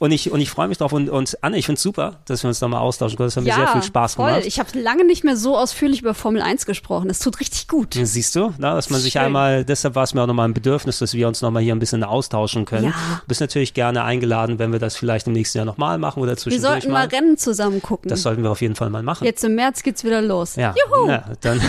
und 0.00 0.12
ich, 0.12 0.30
und 0.30 0.40
ich 0.40 0.50
freue 0.50 0.68
mich 0.68 0.78
drauf. 0.78 0.92
Und, 0.92 1.08
und 1.08 1.38
Anne, 1.42 1.58
ich 1.58 1.66
finde 1.66 1.76
es 1.76 1.82
super, 1.82 2.20
dass 2.26 2.42
wir 2.42 2.48
uns 2.48 2.58
da 2.58 2.68
mal 2.68 2.78
austauschen 2.78 3.16
können. 3.16 3.28
Das 3.28 3.36
hat 3.36 3.44
mir 3.44 3.54
sehr 3.54 3.68
viel 3.68 3.82
Spaß 3.82 4.14
voll. 4.14 4.28
gemacht. 4.30 4.46
Ich 4.46 4.58
habe 4.58 4.78
lange 4.78 5.04
nicht 5.04 5.24
mehr 5.24 5.36
so 5.36 5.56
ausführlich 5.56 6.02
über 6.02 6.14
Formel 6.14 6.42
1 6.42 6.66
gesprochen. 6.66 7.08
Das 7.08 7.18
tut 7.18 7.40
richtig 7.40 7.68
gut. 7.68 7.94
Siehst 7.94 8.34
du, 8.34 8.52
na, 8.58 8.74
dass 8.74 8.90
man 8.90 9.00
sich 9.00 9.12
Schön. 9.12 9.22
einmal, 9.22 9.64
deshalb 9.64 9.94
war 9.94 10.04
es 10.04 10.14
mir 10.14 10.22
auch 10.22 10.26
nochmal 10.26 10.48
ein 10.48 10.54
Bedürfnis, 10.54 10.98
dass 10.98 11.14
wir 11.14 11.28
uns 11.28 11.42
nochmal 11.42 11.62
hier 11.62 11.74
ein 11.74 11.78
bisschen 11.78 12.04
austauschen 12.04 12.64
können. 12.64 12.86
Ja. 12.86 13.20
Du 13.22 13.28
bist 13.28 13.40
natürlich 13.40 13.74
gerne 13.74 14.04
eingeladen, 14.04 14.58
wenn 14.58 14.72
wir 14.72 14.78
das 14.78 14.96
vielleicht 14.96 15.26
im 15.26 15.32
nächsten 15.32 15.58
Jahr 15.58 15.64
nochmal 15.64 15.98
machen 15.98 16.22
oder 16.22 16.32
Wir 16.32 16.36
zwischendurch 16.36 16.82
sollten 16.82 16.92
mal 16.92 17.06
Rennen 17.06 17.36
zusammen 17.36 17.82
gucken. 17.82 18.08
Das 18.08 18.22
sollten 18.22 18.42
wir 18.42 18.50
auf 18.50 18.60
jeden 18.60 18.74
Fall 18.74 18.90
mal 18.90 19.02
machen. 19.02 19.24
Jetzt 19.24 19.44
im 19.44 19.54
März 19.54 19.82
geht's 19.82 20.04
wieder 20.04 20.22
los. 20.22 20.56
Ja, 20.56 20.74
Juhu! 20.86 21.08
ja 21.08 21.24
dann, 21.40 21.60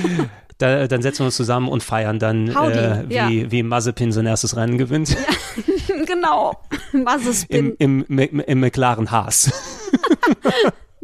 da, 0.58 0.86
dann 0.86 1.02
setzen 1.02 1.20
wir 1.20 1.26
uns 1.26 1.36
zusammen 1.36 1.68
und 1.68 1.82
feiern 1.82 2.18
dann, 2.18 2.48
äh, 2.48 3.04
wie, 3.08 3.14
ja. 3.14 3.28
wie 3.28 3.62
Mazepin 3.62 4.12
sein 4.12 4.26
erstes 4.26 4.56
Rennen 4.56 4.78
gewinnt. 4.78 5.16
genau. 6.06 6.60
Was 6.92 7.26
ist 7.26 7.50
Im, 7.50 7.76
bin? 7.76 8.04
im, 8.08 8.18
im, 8.18 8.40
im 8.40 8.60
McLaren 8.60 9.10
Haas. 9.10 9.50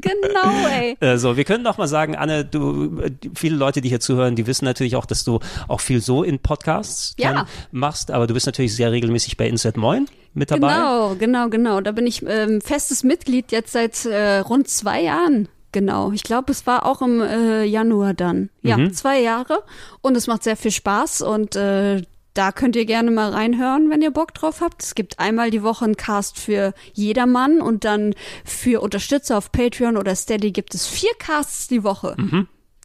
Genau, 0.03 0.67
ey. 0.71 1.19
So, 1.19 1.37
wir 1.37 1.45
können 1.45 1.63
doch 1.63 1.77
mal 1.77 1.87
sagen, 1.87 2.17
Anne, 2.17 2.43
du, 2.47 3.03
viele 3.35 3.57
Leute, 3.57 3.83
die 3.83 3.91
hier 3.91 4.01
zuhören, 4.01 4.35
die 4.35 4.47
wissen 4.47 4.65
natürlich 4.65 4.97
auch, 4.97 5.05
dass 5.05 5.25
du 5.25 5.41
auch 5.69 5.81
viel 5.81 6.01
so 6.01 6.23
in 6.23 6.39
Podcasts 6.39 7.15
Ja. 7.19 7.45
machst, 7.71 8.11
aber 8.11 8.27
du 8.27 8.33
bist 8.33 8.47
natürlich 8.47 8.75
sehr 8.75 8.93
regelmäßig 8.93 9.37
bei 9.37 9.47
Insert 9.47 9.77
Moin 9.77 10.07
mit 10.33 10.51
dabei. 10.51 10.73
Genau, 10.73 11.15
genau, 11.19 11.49
genau. 11.51 11.81
Da 11.83 11.93
bin 11.93 12.07
ich 12.07 12.25
ähm, 12.27 12.63
festes 12.63 13.03
Mitglied 13.05 13.53
jetzt 13.53 13.73
seit 13.73 14.07
äh, 14.07 14.39
rund 14.39 14.69
zwei 14.69 15.03
Jahren. 15.03 15.49
Genau. 15.73 16.13
Ich 16.13 16.23
glaube, 16.23 16.51
es 16.51 16.67
war 16.67 16.87
auch 16.87 17.03
im 17.03 17.21
äh, 17.21 17.65
Januar 17.65 18.15
dann. 18.15 18.49
Ja, 18.63 18.79
Mhm. 18.79 18.95
zwei 18.95 19.21
Jahre. 19.21 19.63
Und 20.01 20.17
es 20.17 20.27
macht 20.27 20.45
sehr 20.45 20.57
viel 20.57 20.71
Spaß 20.73 21.21
und 21.21 21.57
äh, 21.57 22.03
da 22.35 22.53
könnt 22.53 22.77
ihr 22.77 22.87
gerne 22.87 23.11
mal 23.11 23.31
reinhören, 23.31 23.91
wenn 23.91 24.03
ihr 24.03 24.11
Bock 24.11 24.35
drauf 24.35 24.61
habt. 24.61 24.83
Es 24.83 24.95
gibt 24.95 25.19
einmal 25.19 25.51
die 25.51 25.63
Woche 25.63 25.85
einen 25.85 25.97
Cast 25.97 26.39
für 26.39 26.75
jedermann 26.93 27.61
und 27.61 27.85
dann 27.85 28.15
für 28.45 28.81
Unterstützer 28.81 29.37
auf 29.37 29.53
Patreon 29.53 29.97
oder 29.97 30.15
Steady 30.15 30.53
gibt 30.53 30.75
es 30.75 30.87
vier 30.87 31.13
Casts 31.19 31.69
die 31.69 31.83
Woche. 31.83 32.15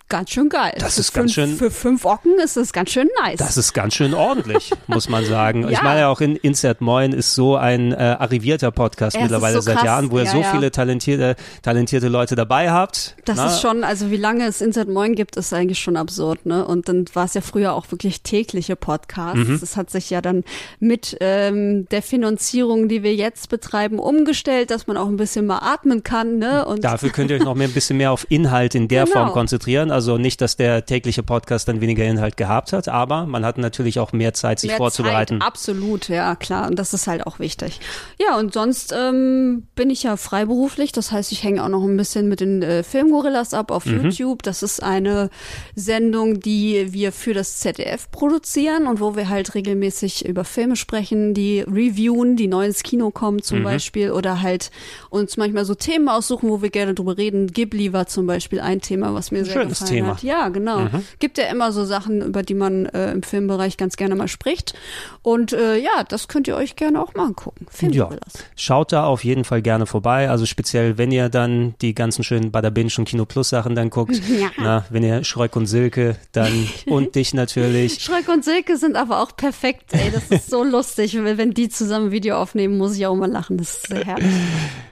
Ganz 0.07 0.29
schön 0.29 0.49
geil. 0.49 0.75
Das 0.77 0.95
für 0.95 0.99
ist 1.01 1.13
ganz 1.13 1.33
fünf, 1.33 1.49
schön- 1.49 1.57
Für 1.57 1.71
fünf 1.71 2.05
Ocken 2.05 2.37
ist 2.37 2.57
das 2.57 2.73
ganz 2.73 2.91
schön 2.91 3.09
nice. 3.23 3.39
Das 3.39 3.57
ist 3.57 3.73
ganz 3.73 3.95
schön 3.95 4.13
ordentlich, 4.13 4.71
muss 4.87 5.09
man 5.09 5.25
sagen. 5.25 5.63
Ich 5.65 5.71
Ja. 5.77 5.83
meine 5.83 6.01
ja 6.01 6.09
auch 6.09 6.21
in 6.21 6.35
Insert 6.35 6.79
Moin 6.79 7.11
ist 7.11 7.33
so 7.33 7.55
ein 7.55 7.91
äh, 7.91 7.95
arrivierter 8.19 8.69
Podcast 8.69 9.15
Es 9.15 9.21
mittlerweile 9.23 9.55
so 9.55 9.61
seit 9.61 9.77
krass. 9.77 9.85
Jahren, 9.85 10.11
wo 10.11 10.19
ihr 10.19 10.25
Ja, 10.25 10.31
so 10.31 10.41
ja. 10.41 10.51
viele 10.51 10.69
talentierte, 10.69 11.35
talentierte 11.63 12.07
Leute 12.07 12.35
dabei 12.35 12.69
habt. 12.69 13.15
Das 13.25 13.37
Na, 13.37 13.47
ist 13.47 13.61
schon, 13.61 13.83
also 13.83 14.11
wie 14.11 14.17
lange 14.17 14.45
es 14.45 14.61
Insert 14.61 14.89
Moin 14.89 15.15
gibt, 15.15 15.37
ist 15.37 15.51
eigentlich 15.53 15.79
schon 15.79 15.97
absurd, 15.97 16.45
ne? 16.45 16.65
Und 16.67 16.87
dann 16.87 17.05
war 17.15 17.25
es 17.25 17.33
ja 17.33 17.41
früher 17.41 17.73
auch 17.73 17.89
wirklich 17.89 18.21
tägliche 18.21 18.75
Podcasts. 18.75 19.39
Mhm. 19.39 19.59
Das 19.59 19.75
hat 19.75 19.89
sich 19.89 20.11
ja 20.11 20.21
dann 20.21 20.43
mit 20.79 21.17
ähm, 21.19 21.87
der 21.89 22.03
Finanzierung, 22.03 22.89
die 22.89 23.01
wir 23.01 23.15
jetzt 23.15 23.49
betreiben, 23.49 23.97
umgestellt, 23.97 24.69
dass 24.69 24.85
man 24.85 24.97
auch 24.97 25.07
ein 25.07 25.17
bisschen 25.17 25.47
mal 25.47 25.59
atmen 25.63 26.03
kann, 26.03 26.37
ne? 26.37 26.63
Und 26.65 26.83
Dafür 26.83 27.09
könnt 27.09 27.31
ihr 27.31 27.37
euch 27.37 27.43
noch 27.43 27.55
mehr 27.55 27.67
ein 27.67 27.73
bisschen 27.73 27.97
mehr 27.97 28.11
auf 28.11 28.27
Inhalt 28.29 28.75
in 28.75 28.87
der 28.87 29.05
Genau. 29.05 29.15
Form 29.17 29.31
konzentrieren. 29.31 29.94
Also 29.95 30.17
nicht, 30.17 30.41
dass 30.41 30.57
der 30.57 30.85
tägliche 30.85 31.23
Podcast 31.23 31.69
dann 31.69 31.79
weniger 31.79 32.03
Inhalt 32.03 32.35
gehabt 32.35 32.73
hat, 32.73 32.89
aber 32.89 33.25
man 33.25 33.45
hat 33.45 33.57
natürlich 33.57 33.97
auch 33.99 34.11
mehr 34.11 34.33
Zeit, 34.33 34.59
sich 34.59 34.69
mehr 34.71 34.77
vorzubereiten. 34.77 35.39
Zeit, 35.39 35.47
absolut, 35.47 36.09
ja 36.09 36.35
klar. 36.35 36.67
Und 36.67 36.77
das 36.77 36.93
ist 36.93 37.07
halt 37.07 37.25
auch 37.25 37.39
wichtig. 37.39 37.79
Ja, 38.19 38.37
und 38.37 38.53
sonst 38.53 38.93
ähm, 38.93 39.67
bin 39.75 39.89
ich 39.89 40.03
ja 40.03 40.17
freiberuflich. 40.17 40.91
Das 40.91 41.13
heißt, 41.13 41.31
ich 41.31 41.43
hänge 41.43 41.63
auch 41.63 41.69
noch 41.69 41.83
ein 41.83 41.95
bisschen 41.95 42.27
mit 42.27 42.41
den 42.41 42.61
äh, 42.61 42.83
Filmgorillas 42.83 43.53
ab 43.53 43.71
auf 43.71 43.85
Mhm. 43.85 44.09
YouTube. 44.09 44.43
Das 44.43 44.63
ist 44.63 44.83
eine 44.83 45.29
Sendung, 45.75 46.39
die 46.41 46.91
wir 46.91 47.11
für 47.11 47.33
das 47.33 47.59
ZDF 47.59 48.11
produzieren 48.11 48.87
und 48.87 48.99
wo 48.99 49.15
wir 49.15 49.29
halt 49.29 49.55
regelmäßig 49.55 50.25
über 50.25 50.43
Filme 50.43 50.75
sprechen, 50.75 51.33
die 51.33 51.61
reviewen, 51.61 52.35
die 52.35 52.47
neu 52.47 52.65
ins 52.65 52.83
Kino 52.83 53.11
kommen 53.11 53.37
Mhm. 53.37 53.43
zum 53.43 53.63
Beispiel 53.63 54.11
oder 54.11 54.41
halt 54.41 54.71
uns 55.09 55.37
manchmal 55.37 55.63
so 55.65 55.75
Themen 55.75 56.09
aussuchen, 56.09 56.49
wo 56.49 56.61
wir 56.61 56.69
gerne 56.69 56.93
drüber 56.93 57.17
reden. 57.17 57.47
Ghibli 57.47 57.93
war 57.93 58.07
zum 58.07 58.27
Beispiel 58.27 58.59
ein 58.59 58.81
Thema, 58.81 59.13
was 59.13 59.31
mir 59.31 59.45
sehr 59.45 59.53
Schönes 59.53 59.79
gefallen 59.79 59.84
Thema. 59.85 60.07
Mhm. 60.07 60.11
hat. 60.13 60.23
Ja, 60.23 60.49
genau. 60.49 60.87
Gibt 61.19 61.37
ja 61.37 61.45
immer 61.45 61.71
so 61.71 61.85
Sachen, 61.85 62.21
über 62.21 62.43
die 62.43 62.53
man 62.53 62.85
äh, 62.87 63.11
im 63.11 63.23
Filmbereich 63.23 63.77
ganz 63.77 63.95
gerne 63.97 64.15
mal 64.15 64.27
spricht. 64.27 64.73
Und 65.21 65.53
äh, 65.53 65.77
ja, 65.77 66.03
das 66.07 66.27
könnt 66.27 66.47
ihr 66.47 66.55
euch 66.55 66.75
gerne 66.75 67.01
auch 67.01 67.13
mal 67.15 67.25
angucken. 67.25 67.65
Ja. 67.91 68.09
Schaut 68.55 68.91
da 68.91 69.05
auf 69.05 69.23
jeden 69.23 69.43
Fall 69.43 69.61
gerne 69.61 69.85
vorbei. 69.85 70.29
Also 70.29 70.45
speziell, 70.45 70.97
wenn 70.97 71.11
ihr 71.11 71.29
dann 71.29 71.75
die 71.81 71.95
ganzen 71.95 72.23
schönen 72.23 72.51
Bada 72.51 72.69
Binge 72.69 72.91
und 72.97 73.05
Kino 73.05 73.25
Plus 73.25 73.49
Sachen 73.49 73.75
dann 73.75 73.89
guckt. 73.89 74.15
Ja. 74.35 74.49
Na, 74.57 74.85
wenn 74.89 75.01
ihr 75.03 75.23
Schröck 75.23 75.55
und 75.55 75.65
Silke 75.67 76.17
dann 76.33 76.67
und 76.87 77.15
dich 77.15 77.33
natürlich. 77.33 78.01
Schröck 78.03 78.27
und 78.27 78.43
Silke 78.43 78.75
sind 78.77 78.95
aber 78.97 79.21
auch 79.21 79.35
perfekt, 79.37 79.93
ey. 79.93 80.11
Das 80.11 80.25
ist 80.29 80.49
so 80.49 80.63
lustig. 80.65 81.15
Wenn 81.23 81.51
die 81.51 81.69
zusammen 81.69 82.07
ein 82.07 82.11
Video 82.11 82.35
aufnehmen, 82.37 82.77
muss 82.77 82.95
ich 82.97 83.05
auch 83.07 83.15
mal 83.15 83.29
lachen. 83.31 83.57
Das 83.57 83.77
ist 83.77 83.87
sehr 83.87 84.03
herrlich. 84.03 84.25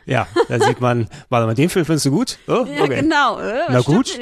Ja, 0.05 0.27
da 0.49 0.59
sieht 0.59 0.79
man, 0.81 1.07
warte 1.29 1.45
mal, 1.47 1.55
den 1.55 1.69
Film 1.69 1.85
findest 1.85 2.05
du 2.05 2.11
gut? 2.11 2.37
Oh, 2.47 2.65
Ja, 2.65 2.83
okay. 2.83 3.01
genau. 3.01 3.39
Äh, 3.39 3.53
Na 3.69 3.81
gut. 3.81 4.17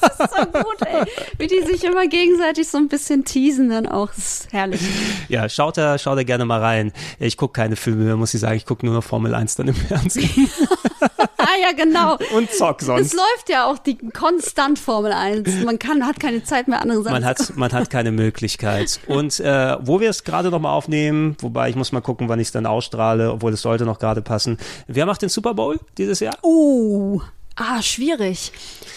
Das 0.00 0.20
ist 0.20 0.36
so 0.36 0.44
gut, 0.46 0.82
ey. 0.86 1.04
Wie 1.38 1.46
die 1.46 1.62
sich 1.62 1.84
immer 1.84 2.06
gegenseitig 2.06 2.68
so 2.68 2.78
ein 2.78 2.88
bisschen 2.88 3.24
teasen 3.24 3.70
dann 3.70 3.86
auch. 3.86 4.08
Das 4.08 4.18
ist 4.18 4.52
herrlich. 4.52 4.80
Ja, 5.28 5.48
schaut 5.48 5.76
da, 5.76 5.98
schaut 5.98 6.18
da 6.18 6.22
gerne 6.22 6.44
mal 6.44 6.60
rein. 6.60 6.92
Ich 7.18 7.36
gucke 7.36 7.52
keine 7.52 7.76
Filme 7.76 8.04
mehr, 8.04 8.16
muss 8.16 8.34
ich 8.34 8.40
sagen. 8.40 8.56
Ich 8.56 8.66
gucke 8.66 8.84
nur 8.86 8.94
noch 8.94 9.04
Formel 9.04 9.34
1 9.34 9.56
dann 9.56 9.68
im 9.68 9.74
Fernsehen. 9.74 10.50
ja, 11.60 11.72
genau. 11.72 12.18
Und 12.36 12.50
zock 12.52 12.80
Es 12.80 12.86
sonst. 12.86 13.14
läuft 13.14 13.48
ja 13.48 13.66
auch 13.66 13.78
die 13.78 13.96
konstant 13.96 14.78
Formel 14.78 15.12
1. 15.12 15.64
Man 15.64 15.78
kann, 15.78 16.06
hat 16.06 16.20
keine 16.20 16.42
Zeit 16.44 16.68
mehr, 16.68 16.80
andere 16.80 17.02
Sachen 17.02 17.12
Man 17.12 17.24
hat, 17.24 17.56
man 17.56 17.72
hat 17.72 17.90
keine 17.90 18.12
Möglichkeit. 18.12 19.00
Und 19.06 19.40
äh, 19.40 19.76
wo 19.80 20.00
wir 20.00 20.10
es 20.10 20.24
gerade 20.24 20.50
nochmal 20.50 20.72
aufnehmen, 20.72 21.36
wobei 21.40 21.68
ich 21.68 21.76
muss 21.76 21.92
mal 21.92 22.00
gucken, 22.00 22.28
wann 22.28 22.40
ich 22.40 22.48
es 22.48 22.52
dann 22.52 22.66
ausstrahle, 22.66 23.32
obwohl 23.32 23.52
es 23.52 23.62
sollte 23.62 23.84
noch 23.84 23.98
gerade 23.98 24.22
passen. 24.22 24.58
Wer 24.86 25.06
macht 25.06 25.22
den 25.22 25.28
Super 25.28 25.54
Bowl 25.54 25.78
dieses 25.96 26.20
Jahr? 26.20 26.36
Uh, 26.42 27.20
ah, 27.56 27.82
schwierig. 27.82 28.52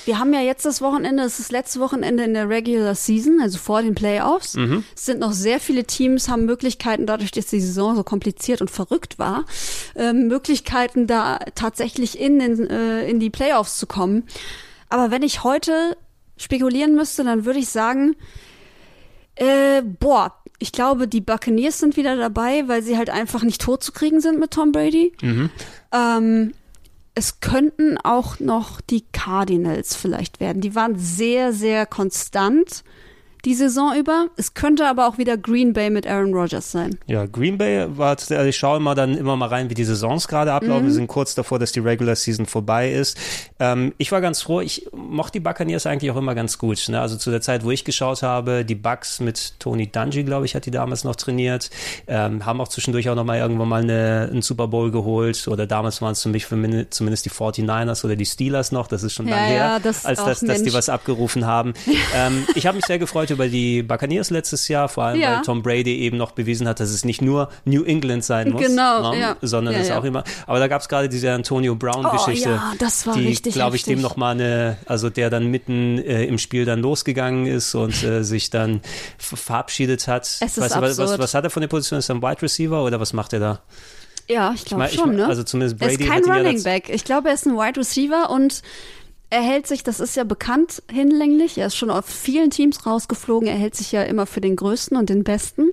Wir 0.05 0.19
haben 0.19 0.33
ja 0.33 0.41
jetzt 0.41 0.65
das 0.65 0.81
Wochenende, 0.81 1.23
es 1.23 1.33
ist 1.33 1.47
das 1.47 1.51
letzte 1.51 1.79
Wochenende 1.79 2.23
in 2.23 2.33
der 2.33 2.49
Regular 2.49 2.95
Season, 2.95 3.39
also 3.41 3.57
vor 3.57 3.81
den 3.81 3.95
Playoffs. 3.95 4.55
Es 4.95 5.05
sind 5.05 5.19
noch 5.19 5.31
sehr 5.31 5.59
viele 5.59 5.83
Teams, 5.85 6.27
haben 6.27 6.45
Möglichkeiten, 6.45 7.05
dadurch, 7.05 7.31
dass 7.31 7.47
die 7.47 7.61
Saison 7.61 7.95
so 7.95 8.03
kompliziert 8.03 8.61
und 8.61 8.71
verrückt 8.71 9.19
war, 9.19 9.45
ähm, 9.95 10.27
Möglichkeiten, 10.27 11.07
da 11.07 11.39
tatsächlich 11.55 12.19
in, 12.19 12.39
den, 12.39 12.69
äh, 12.69 13.07
in 13.07 13.19
die 13.19 13.29
Playoffs 13.29 13.77
zu 13.77 13.85
kommen. 13.87 14.23
Aber 14.89 15.11
wenn 15.11 15.23
ich 15.23 15.43
heute 15.43 15.97
spekulieren 16.37 16.95
müsste, 16.95 17.23
dann 17.23 17.45
würde 17.45 17.59
ich 17.59 17.69
sagen, 17.69 18.15
äh, 19.35 19.81
boah, 19.81 20.33
ich 20.59 20.71
glaube, 20.71 21.07
die 21.07 21.21
Buccaneers 21.21 21.79
sind 21.79 21.97
wieder 21.97 22.15
dabei, 22.15 22.67
weil 22.67 22.83
sie 22.83 22.97
halt 22.97 23.09
einfach 23.09 23.41
nicht 23.43 23.61
tot 23.61 23.83
zu 23.83 23.91
kriegen 23.91 24.19
sind 24.21 24.39
mit 24.39 24.51
Tom 24.51 24.71
Brady. 24.71 25.13
Ähm, 25.91 26.53
es 27.13 27.39
könnten 27.39 27.97
auch 27.97 28.39
noch 28.39 28.79
die 28.81 29.05
Cardinals 29.11 29.95
vielleicht 29.95 30.39
werden. 30.39 30.61
Die 30.61 30.75
waren 30.75 30.97
sehr, 30.97 31.51
sehr 31.53 31.85
konstant 31.85 32.83
die 33.45 33.53
Saison 33.55 33.95
über. 33.97 34.27
Es 34.37 34.53
könnte 34.53 34.87
aber 34.87 35.07
auch 35.07 35.17
wieder 35.17 35.37
Green 35.37 35.73
Bay 35.73 35.89
mit 35.89 36.05
Aaron 36.07 36.33
Rodgers 36.33 36.71
sein. 36.71 36.97
Ja, 37.07 37.25
Green 37.25 37.57
Bay 37.57 37.85
war, 37.97 38.09
also 38.11 38.35
ich 38.35 38.57
schaue 38.57 38.77
immer 38.77 38.95
dann 38.95 39.17
immer 39.17 39.35
mal 39.35 39.47
rein, 39.47 39.69
wie 39.69 39.73
die 39.73 39.83
Saisons 39.83 40.27
gerade 40.27 40.53
ablaufen. 40.53 40.85
Wir 40.85 40.93
sind 40.93 41.07
kurz 41.07 41.35
davor, 41.35 41.59
dass 41.59 41.71
die 41.71 41.79
Regular 41.79 42.15
Season 42.15 42.45
vorbei 42.45 42.91
ist. 42.91 43.17
Ähm, 43.59 43.93
ich 43.97 44.11
war 44.11 44.21
ganz 44.21 44.41
froh, 44.41 44.61
ich 44.61 44.87
mochte 44.93 45.33
die 45.33 45.39
Buccaneers 45.39 45.85
eigentlich 45.85 46.11
auch 46.11 46.17
immer 46.17 46.35
ganz 46.35 46.57
gut. 46.57 46.87
Ne? 46.89 46.99
Also 47.01 47.17
zu 47.17 47.31
der 47.31 47.41
Zeit, 47.41 47.63
wo 47.63 47.71
ich 47.71 47.83
geschaut 47.85 48.21
habe, 48.23 48.63
die 48.65 48.75
Bucks 48.75 49.19
mit 49.19 49.59
Tony 49.59 49.87
Dungy, 49.91 50.23
glaube 50.23 50.45
ich, 50.45 50.55
hat 50.55 50.65
die 50.65 50.71
damals 50.71 51.03
noch 51.03 51.15
trainiert, 51.15 51.69
ähm, 52.07 52.45
haben 52.45 52.61
auch 52.61 52.67
zwischendurch 52.67 53.09
auch 53.09 53.15
noch 53.15 53.23
mal 53.25 53.37
irgendwann 53.37 53.67
mal 53.69 53.81
eine, 53.81 54.27
einen 54.31 54.41
Super 54.41 54.67
Bowl 54.67 54.91
geholt 54.91 55.47
oder 55.47 55.65
damals 55.67 56.01
waren 56.01 56.11
es 56.11 56.21
für 56.21 56.29
mich 56.29 56.45
für 56.45 56.55
min- 56.55 56.87
zumindest 56.89 57.25
die 57.25 57.29
49ers 57.31 58.05
oder 58.05 58.15
die 58.15 58.25
Steelers 58.25 58.71
noch, 58.71 58.87
das 58.87 59.03
ist 59.03 59.13
schon 59.13 59.27
Ja, 59.27 59.35
lange 59.35 59.47
ja, 59.55 59.59
her, 59.73 59.79
das- 59.81 60.05
als 60.05 60.23
dass, 60.23 60.39
dass 60.41 60.63
die 60.63 60.73
was 60.73 60.89
abgerufen 60.89 61.45
haben. 61.45 61.73
ähm, 62.15 62.45
ich 62.55 62.65
habe 62.67 62.75
mich 62.75 62.85
sehr 62.85 62.99
gefreut 62.99 63.30
über 63.31 63.47
die 63.47 63.81
Buccaneers 63.83 64.29
letztes 64.29 64.67
Jahr, 64.67 64.87
vor 64.89 65.05
allem 65.05 65.19
Ja. 65.19 65.37
weil 65.37 65.41
Tom 65.43 65.63
Brady 65.63 65.99
eben 66.01 66.17
noch 66.17 66.31
bewiesen 66.31 66.67
hat, 66.67 66.79
dass 66.79 66.89
es 66.91 67.03
nicht 67.05 67.21
nur 67.21 67.49
New 67.65 67.83
England 67.83 68.23
sein 68.23 68.51
muss, 68.51 68.61
Genau, 68.61 69.11
ne, 69.11 69.19
ja. 69.19 69.35
sondern 69.41 69.73
Ja, 69.73 69.79
es 69.81 69.87
ja. 69.89 69.97
auch 69.99 70.03
immer. 70.03 70.23
Aber 70.47 70.59
da 70.59 70.67
gab 70.67 70.81
es 70.81 70.89
gerade 70.89 71.09
diese 71.09 71.31
Antonio 71.31 71.75
Brown-Geschichte, 71.75 72.49
Oh, 72.49 72.51
ja, 72.53 72.73
das 72.79 73.07
war 73.07 73.15
die, 73.17 73.33
glaube 73.33 73.75
ich, 73.75 73.83
dem 73.83 73.93
heftig. 73.99 74.03
noch 74.03 74.15
mal 74.17 74.31
eine, 74.31 74.77
also 74.85 75.09
der 75.09 75.29
dann 75.29 75.47
mitten 75.47 75.97
äh, 75.99 76.25
im 76.25 76.37
Spiel 76.37 76.65
dann 76.65 76.79
losgegangen 76.81 77.47
ist 77.47 77.73
und 77.75 78.03
äh, 78.03 78.23
sich 78.23 78.49
dann 78.49 78.81
ver- 79.17 79.37
verabschiedet 79.37 80.07
hat. 80.07 80.23
Es 80.25 80.41
ist 80.41 80.57
weißt 80.59 80.75
du, 80.75 80.81
was, 80.81 80.81
was, 80.81 80.99
absurd. 80.99 81.19
was 81.19 81.33
hat 81.33 81.43
er 81.43 81.49
von 81.49 81.61
der 81.61 81.67
Position? 81.67 81.99
Ist 81.99 82.09
er 82.09 82.15
ein 82.15 82.21
Wide 82.21 82.41
Receiver 82.41 82.83
oder 82.83 82.99
was 82.99 83.13
macht 83.13 83.33
er 83.33 83.39
da? 83.39 83.59
Ja, 84.27 84.53
ich 84.55 84.63
glaube 84.65 84.83
mein- 84.83 84.89
ich 84.91 84.95
schon, 84.95 85.07
mein, 85.09 85.17
ne? 85.17 85.27
also 85.27 85.43
zumindest 85.43 85.81
er 85.81 85.89
ist 85.89 85.97
Brady 85.97 86.09
kein 86.09 86.23
ja 86.25 86.33
Running 86.35 86.53
das- 86.55 86.63
Back. 86.63 86.89
Ich 86.89 87.03
glaube, 87.03 87.29
er 87.29 87.33
ist 87.33 87.45
ein 87.47 87.53
Wide 87.57 87.79
Receiver 87.79 88.29
und 88.29 88.61
er 89.31 89.41
hält 89.41 89.65
sich, 89.65 89.81
das 89.81 90.01
ist 90.01 90.17
ja 90.17 90.25
bekannt 90.25 90.83
hinlänglich, 90.91 91.57
er 91.57 91.67
ist 91.67 91.77
schon 91.77 91.89
auf 91.89 92.05
vielen 92.05 92.49
Teams 92.49 92.85
rausgeflogen, 92.85 93.47
er 93.47 93.55
hält 93.55 93.75
sich 93.75 93.93
ja 93.93 94.03
immer 94.03 94.25
für 94.25 94.41
den 94.41 94.57
Größten 94.57 94.97
und 94.97 95.09
den 95.09 95.23
Besten. 95.23 95.71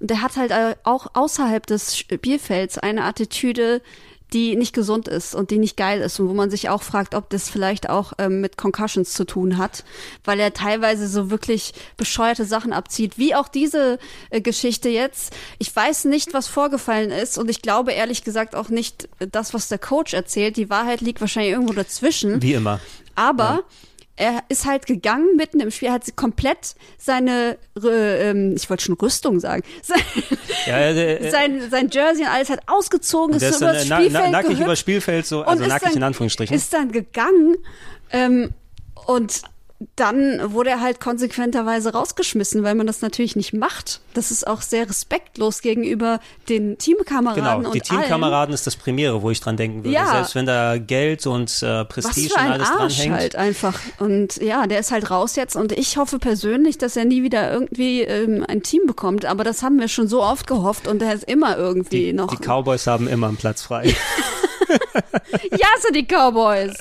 Und 0.00 0.10
er 0.10 0.20
hat 0.20 0.36
halt 0.36 0.50
äh, 0.50 0.74
auch 0.82 1.06
außerhalb 1.14 1.64
des 1.64 1.96
Spielfelds 1.96 2.76
eine 2.76 3.04
Attitüde, 3.04 3.82
die 4.32 4.56
nicht 4.56 4.74
gesund 4.74 5.08
ist 5.08 5.34
und 5.34 5.50
die 5.50 5.58
nicht 5.58 5.76
geil 5.76 6.00
ist 6.00 6.20
und 6.20 6.28
wo 6.28 6.34
man 6.34 6.50
sich 6.50 6.68
auch 6.68 6.82
fragt, 6.82 7.14
ob 7.14 7.30
das 7.30 7.48
vielleicht 7.48 7.88
auch 7.88 8.12
ähm, 8.18 8.40
mit 8.40 8.56
Concussions 8.56 9.12
zu 9.12 9.24
tun 9.24 9.58
hat, 9.58 9.84
weil 10.24 10.38
er 10.38 10.52
teilweise 10.52 11.08
so 11.08 11.30
wirklich 11.30 11.72
bescheuerte 11.96 12.44
Sachen 12.44 12.72
abzieht, 12.72 13.18
wie 13.18 13.34
auch 13.34 13.48
diese 13.48 13.98
äh, 14.30 14.40
Geschichte 14.40 14.88
jetzt. 14.88 15.34
Ich 15.58 15.74
weiß 15.74 16.04
nicht, 16.06 16.34
was 16.34 16.46
vorgefallen 16.46 17.10
ist 17.10 17.38
und 17.38 17.48
ich 17.48 17.62
glaube 17.62 17.92
ehrlich 17.92 18.24
gesagt 18.24 18.54
auch 18.54 18.68
nicht 18.68 19.08
äh, 19.18 19.26
das, 19.26 19.54
was 19.54 19.68
der 19.68 19.78
Coach 19.78 20.14
erzählt. 20.14 20.56
Die 20.56 20.70
Wahrheit 20.70 21.00
liegt 21.00 21.20
wahrscheinlich 21.20 21.52
irgendwo 21.52 21.72
dazwischen. 21.72 22.42
Wie 22.42 22.54
immer. 22.54 22.80
Aber 23.14 23.64
er 24.18 24.42
ist 24.48 24.66
halt 24.66 24.86
gegangen 24.86 25.36
mitten 25.36 25.60
im 25.60 25.70
Spiel, 25.70 25.90
hat 25.90 26.04
sie 26.04 26.12
komplett 26.12 26.74
seine, 26.98 27.56
äh, 27.82 28.30
ähm, 28.30 28.54
ich 28.56 28.68
wollte 28.68 28.84
schon 28.84 28.96
Rüstung 28.96 29.38
sagen, 29.38 29.62
sein, 29.82 30.00
Ja, 30.66 30.78
äh, 30.78 31.30
sein, 31.30 31.70
sein 31.70 31.88
Jersey 31.88 32.24
und 32.24 32.30
alles 32.30 32.50
hat 32.50 32.60
ausgezogen, 32.66 33.36
ist 33.36 33.42
so 33.42 33.48
ist 33.48 33.60
übers 33.60 33.78
dann 33.78 33.88
na, 33.88 33.96
Spielfeld 33.96 34.24
na, 34.24 34.30
nackig 34.30 34.48
gehüpft 34.50 34.64
über 34.64 34.76
Spielfeld, 34.76 35.26
so, 35.26 35.42
also 35.42 35.64
nackig 35.64 35.88
dann, 35.88 35.96
in 35.96 36.02
Anführungsstrichen. 36.02 36.54
Ist 36.54 36.72
dann 36.72 36.90
gegangen 36.90 37.56
ähm, 38.10 38.50
und 39.06 39.42
dann 39.94 40.52
wurde 40.52 40.70
er 40.70 40.80
halt 40.80 40.98
konsequenterweise 40.98 41.92
rausgeschmissen, 41.92 42.64
weil 42.64 42.74
man 42.74 42.88
das 42.88 43.00
natürlich 43.00 43.36
nicht 43.36 43.52
macht. 43.52 44.00
Das 44.12 44.32
ist 44.32 44.44
auch 44.44 44.60
sehr 44.60 44.88
respektlos 44.88 45.62
gegenüber 45.62 46.18
den 46.48 46.78
Teamkameraden 46.78 47.44
Genau, 47.44 47.68
und 47.68 47.74
die 47.74 47.80
Teamkameraden 47.80 48.52
ist 48.52 48.66
das 48.66 48.74
Primäre, 48.74 49.22
wo 49.22 49.30
ich 49.30 49.40
dran 49.40 49.56
denken 49.56 49.84
würde. 49.84 49.94
Ja. 49.94 50.10
Selbst 50.10 50.34
wenn 50.34 50.46
da 50.46 50.78
Geld 50.78 51.28
und 51.28 51.62
äh, 51.62 51.66
allen. 51.66 51.86
Was 51.88 51.88
Prestige 51.88 52.34
und 52.34 52.40
ein 52.40 52.52
alles 52.52 52.68
Arsch 52.68 52.96
dranhängt. 52.96 53.14
halt 53.14 53.36
einfach. 53.36 53.78
Und 54.00 54.36
ja, 54.38 54.66
der 54.66 54.80
ist 54.80 54.90
halt 54.90 55.10
raus 55.12 55.36
jetzt 55.36 55.54
und 55.54 55.70
ich 55.70 55.96
hoffe 55.96 56.18
persönlich, 56.18 56.78
dass 56.78 56.96
er 56.96 57.04
nie 57.04 57.22
wieder 57.22 57.52
irgendwie 57.52 58.02
ähm, 58.02 58.44
ein 58.48 58.64
Team 58.64 58.82
bekommt. 58.86 59.26
Aber 59.26 59.44
das 59.44 59.62
haben 59.62 59.78
wir 59.78 59.86
schon 59.86 60.08
so 60.08 60.24
oft 60.24 60.48
gehofft 60.48 60.88
und 60.88 61.02
er 61.02 61.14
ist 61.14 61.24
immer 61.24 61.56
irgendwie 61.56 62.06
Die, 62.06 62.12
noch. 62.12 62.34
die 62.34 62.44
Cowboys 62.44 62.88
haben 62.88 63.06
immer 63.06 63.28
einen 63.28 63.36
Platz 63.36 63.62
frei. 63.62 63.94
Ich 65.50 65.64
hasse 65.64 65.92
die 65.94 66.04
Cowboys. 66.06 66.74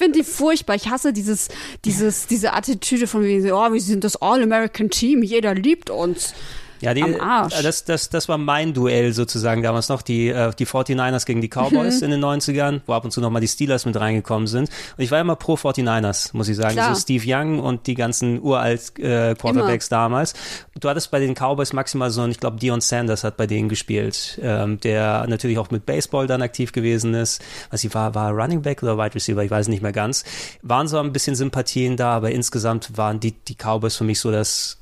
Ich 0.00 0.02
finde 0.02 0.18
die 0.20 0.24
furchtbar. 0.24 0.76
Ich 0.76 0.88
hasse 0.88 1.12
dieses, 1.12 1.48
dieses, 1.84 2.26
diese 2.26 2.54
Attitüde 2.54 3.06
von 3.06 3.22
wie, 3.22 3.52
oh, 3.52 3.70
wir 3.70 3.80
sind 3.82 4.02
das 4.02 4.16
All-American-Team, 4.16 5.22
jeder 5.22 5.54
liebt 5.54 5.90
uns. 5.90 6.32
Ja, 6.80 6.94
die, 6.94 7.02
Am 7.02 7.20
Arsch. 7.20 7.58
äh, 7.58 7.62
Das, 7.62 7.84
das, 7.84 8.08
das 8.08 8.28
war 8.28 8.38
mein 8.38 8.72
Duell 8.72 9.12
sozusagen 9.12 9.62
damals 9.62 9.88
noch, 9.88 10.02
die, 10.02 10.28
äh, 10.28 10.50
die 10.58 10.66
49ers 10.66 11.26
gegen 11.26 11.40
die 11.40 11.48
Cowboys 11.48 11.98
Mhm. 12.00 12.04
in 12.06 12.10
den 12.12 12.20
90ern, 12.24 12.80
wo 12.86 12.94
ab 12.94 13.04
und 13.04 13.10
zu 13.10 13.20
nochmal 13.20 13.40
die 13.40 13.48
Steelers 13.48 13.84
mit 13.86 13.98
reingekommen 13.98 14.46
sind. 14.46 14.70
Und 14.96 15.04
ich 15.04 15.10
war 15.10 15.20
immer 15.20 15.36
pro 15.36 15.56
49ers, 15.56 16.30
muss 16.32 16.48
ich 16.48 16.56
sagen. 16.56 16.72
Klar. 16.74 16.94
So 16.94 17.00
Steve 17.00 17.24
Young 17.26 17.58
und 17.60 17.86
die 17.86 17.94
ganzen 17.94 18.40
uralt 18.42 18.98
äh, 18.98 19.34
Quarterbacks 19.34 19.88
damals. 19.88 20.34
Du 20.78 20.88
hattest 20.88 21.10
bei 21.10 21.20
den 21.20 21.34
Cowboys 21.34 21.72
maximal 21.72 22.10
so, 22.10 22.22
einen, 22.22 22.32
ich 22.32 22.40
glaube, 22.40 22.58
Dion 22.58 22.80
Sanders 22.80 23.24
hat 23.24 23.36
bei 23.36 23.46
denen 23.46 23.68
gespielt, 23.68 24.38
ähm, 24.42 24.80
der 24.80 25.26
natürlich 25.28 25.58
auch 25.58 25.70
mit 25.70 25.84
Baseball 25.86 26.26
dann 26.26 26.40
aktiv 26.42 26.72
gewesen 26.72 27.12
ist. 27.14 27.42
Was 27.70 27.82
sie 27.82 27.92
war, 27.92 28.14
war 28.14 28.30
Running 28.32 28.62
Back 28.62 28.82
oder 28.82 28.96
Wide 28.96 29.14
Receiver, 29.14 29.42
ich 29.44 29.50
weiß 29.50 29.68
nicht 29.68 29.82
mehr 29.82 29.92
ganz. 29.92 30.24
Waren 30.62 30.88
so 30.88 30.98
ein 30.98 31.12
bisschen 31.12 31.36
Sympathien 31.36 31.96
da, 31.96 32.12
aber 32.12 32.30
insgesamt 32.30 32.96
waren 32.96 33.20
die, 33.20 33.32
die 33.32 33.54
Cowboys 33.54 33.96
für 33.96 34.04
mich 34.04 34.18
so 34.20 34.30
das 34.30 34.78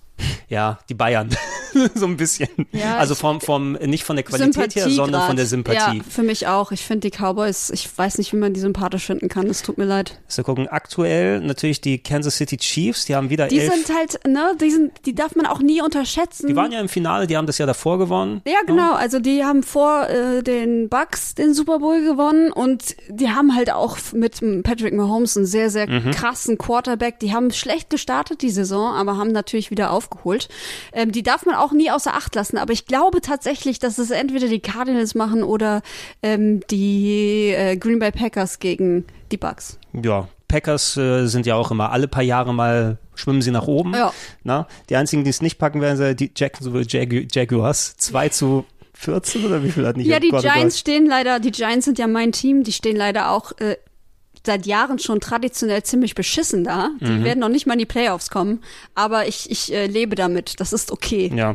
ja, 0.48 0.78
die 0.88 0.94
Bayern. 0.94 1.30
so 1.94 2.06
ein 2.06 2.16
bisschen. 2.16 2.48
Ja, 2.72 2.96
also 2.96 3.14
vom, 3.14 3.40
vom, 3.40 3.72
nicht 3.72 4.04
von 4.04 4.16
der 4.16 4.24
Qualität 4.24 4.74
her, 4.74 4.88
sondern 4.90 5.26
von 5.26 5.36
der 5.36 5.46
Sympathie. 5.46 5.98
Ja, 5.98 6.04
für 6.08 6.22
mich 6.22 6.46
auch. 6.46 6.72
Ich 6.72 6.82
finde 6.82 7.10
die 7.10 7.16
Cowboys, 7.16 7.70
ich 7.70 7.88
weiß 7.96 8.18
nicht, 8.18 8.32
wie 8.32 8.36
man 8.38 8.54
die 8.54 8.60
sympathisch 8.60 9.04
finden 9.06 9.28
kann. 9.28 9.46
Es 9.46 9.62
tut 9.62 9.76
mir 9.78 9.84
leid. 9.84 10.18
So 10.28 10.42
gucken, 10.42 10.66
aktuell 10.68 11.40
natürlich 11.40 11.80
die 11.80 11.98
Kansas 11.98 12.36
City 12.36 12.56
Chiefs, 12.56 13.04
die 13.04 13.14
haben 13.14 13.30
wieder 13.30 13.48
Die 13.48 13.60
elf. 13.60 13.72
sind 13.72 13.94
halt, 13.96 14.26
ne, 14.26 14.56
die 14.60 14.70
sind, 14.70 14.92
die 15.04 15.14
darf 15.14 15.36
man 15.36 15.46
auch 15.46 15.60
nie 15.60 15.82
unterschätzen. 15.82 16.46
die 16.48 16.56
waren 16.56 16.72
ja 16.72 16.80
im 16.80 16.88
Finale, 16.88 17.26
die 17.26 17.36
haben 17.36 17.46
das 17.46 17.58
ja 17.58 17.66
davor 17.66 17.98
gewonnen. 17.98 18.40
Ja, 18.46 18.58
genau. 18.66 18.94
Also 18.94 19.20
die 19.20 19.44
haben 19.44 19.62
vor 19.62 20.08
äh, 20.08 20.42
den 20.42 20.88
Bucks 20.88 21.34
den 21.34 21.52
Super 21.54 21.78
Bowl 21.80 22.02
gewonnen 22.02 22.50
und 22.52 22.96
die 23.08 23.28
haben 23.30 23.54
halt 23.54 23.70
auch 23.72 23.98
mit 24.14 24.40
Patrick 24.62 24.94
Mahomes 24.94 25.36
einen 25.36 25.46
sehr, 25.46 25.70
sehr 25.70 25.88
Mhm. 25.88 26.10
krassen 26.10 26.58
Quarterback. 26.58 27.18
Die 27.20 27.32
haben 27.32 27.50
schlecht 27.50 27.88
gestartet 27.90 28.42
die 28.42 28.50
Saison, 28.50 28.94
aber 28.94 29.16
haben 29.16 29.32
natürlich 29.32 29.70
wieder 29.70 29.90
aufgeholt. 30.08 30.48
Ähm, 30.92 31.12
die 31.12 31.22
darf 31.22 31.46
man 31.46 31.54
auch 31.54 31.72
nie 31.72 31.90
außer 31.90 32.14
Acht 32.14 32.34
lassen. 32.34 32.58
Aber 32.58 32.72
ich 32.72 32.86
glaube 32.86 33.20
tatsächlich, 33.20 33.78
dass 33.78 33.98
es 33.98 34.10
entweder 34.10 34.48
die 34.48 34.60
Cardinals 34.60 35.14
machen 35.14 35.42
oder 35.42 35.82
ähm, 36.22 36.60
die 36.70 37.54
äh, 37.56 37.76
Green 37.76 37.98
Bay 37.98 38.10
Packers 38.10 38.58
gegen 38.58 39.04
die 39.30 39.36
Bucks. 39.36 39.78
Ja, 39.92 40.28
Packers 40.48 40.96
äh, 40.96 41.26
sind 41.26 41.46
ja 41.46 41.56
auch 41.56 41.70
immer 41.70 41.92
alle 41.92 42.08
paar 42.08 42.22
Jahre 42.22 42.54
mal 42.54 42.98
schwimmen 43.14 43.42
sie 43.42 43.50
nach 43.50 43.66
oben. 43.66 43.94
Ja. 43.94 44.12
Na? 44.44 44.66
Die 44.88 44.96
einzigen, 44.96 45.24
die 45.24 45.30
es 45.30 45.42
nicht 45.42 45.58
packen 45.58 45.80
werden, 45.80 45.96
sind 45.96 46.20
die 46.20 46.30
Jacksonville 46.34 46.86
Jagu 46.88 47.26
Jaguars. 47.30 47.96
2 47.96 48.28
zu 48.30 48.64
14 48.94 49.44
oder 49.44 49.62
wie 49.62 49.70
viel 49.70 49.86
hat 49.86 49.96
nicht 49.96 50.06
Ja, 50.06 50.18
die. 50.18 50.30
Giants 50.30 50.78
stehen 50.78 51.06
leider, 51.06 51.38
die 51.40 51.50
Giants 51.50 51.84
sind 51.84 51.98
ja 51.98 52.06
mein 52.06 52.32
Team, 52.32 52.64
die 52.64 52.72
stehen 52.72 52.96
leider 52.96 53.30
auch 53.30 53.52
äh, 53.58 53.76
seit 54.48 54.66
Jahren 54.66 54.98
schon 54.98 55.20
traditionell 55.20 55.82
ziemlich 55.82 56.14
beschissen 56.14 56.64
da. 56.64 56.88
Die 57.00 57.04
Mhm. 57.04 57.24
werden 57.24 57.38
noch 57.40 57.48
nicht 57.50 57.66
mal 57.66 57.74
in 57.74 57.78
die 57.80 57.86
Playoffs 57.86 58.30
kommen, 58.30 58.62
aber 58.94 59.28
ich, 59.28 59.50
ich 59.50 59.72
äh, 59.72 59.86
lebe 59.86 60.14
damit. 60.16 60.58
Das 60.60 60.72
ist 60.72 60.90
okay. 60.90 61.30
Ja. 61.34 61.54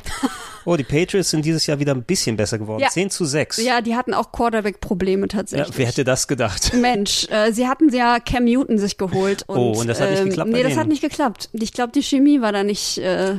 Oh, 0.65 0.75
die 0.77 0.83
Patriots 0.83 1.31
sind 1.31 1.43
dieses 1.43 1.65
Jahr 1.67 1.80
wieder 1.80 1.93
ein 1.93 2.03
bisschen 2.03 2.38
besser 2.38 2.57
geworden. 2.59 2.81
Ja. 2.81 2.89
10 2.89 3.09
zu 3.09 3.25
6. 3.25 3.57
Ja, 3.57 3.81
die 3.81 3.95
hatten 3.95 4.13
auch 4.13 4.31
Quarterback-Probleme 4.31 5.23
Ja, 5.23 5.27
tatsächlich. 5.27 5.77
wer 5.77 5.88
hätte 5.88 6.03
das 6.03 6.27
gedacht? 6.27 6.72
Mensch, 6.73 7.27
äh, 7.30 7.51
sie 7.51 7.67
hatten 7.67 7.89
ja 7.93 8.19
Cam 8.19 8.45
Newton 8.45 8.77
sich 8.77 8.97
geholt. 8.97 9.43
Und, 9.47 9.57
Oh, 9.57 9.72
und 9.81 9.88
das 9.88 9.99
hat 9.99 10.11
nicht 10.11 10.19
ähm, 10.22 10.30
geklappt 10.30 10.51
bei 10.51 10.57
Nee, 10.57 10.63
das 10.63 10.72
denen. 10.73 10.80
hat 10.80 10.88
nicht 10.88 11.01
geklappt. 11.01 11.49
Ich 11.51 11.73
glaube, 11.73 11.91
die 11.91 12.03
Chemie 12.03 12.39
war 12.41 12.51
da 12.53 12.63
nicht, 12.63 12.99
äh, 12.99 13.38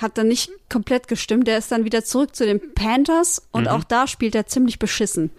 hat 0.00 0.18
dann 0.18 0.26
nicht 0.28 0.50
komplett 0.68 1.06
gestimmt. 1.06 1.46
Der 1.46 1.58
ist 1.58 1.70
dann 1.70 1.84
wieder 1.84 2.04
zurück 2.04 2.34
zu 2.34 2.44
den 2.44 2.74
Panthers 2.74 3.40
Mhm. 3.42 3.46
und 3.52 3.68
auch 3.68 3.84
da 3.84 4.06
spielt 4.08 4.34
er 4.34 4.46
ziemlich 4.46 4.78
beschissen. 4.78 5.30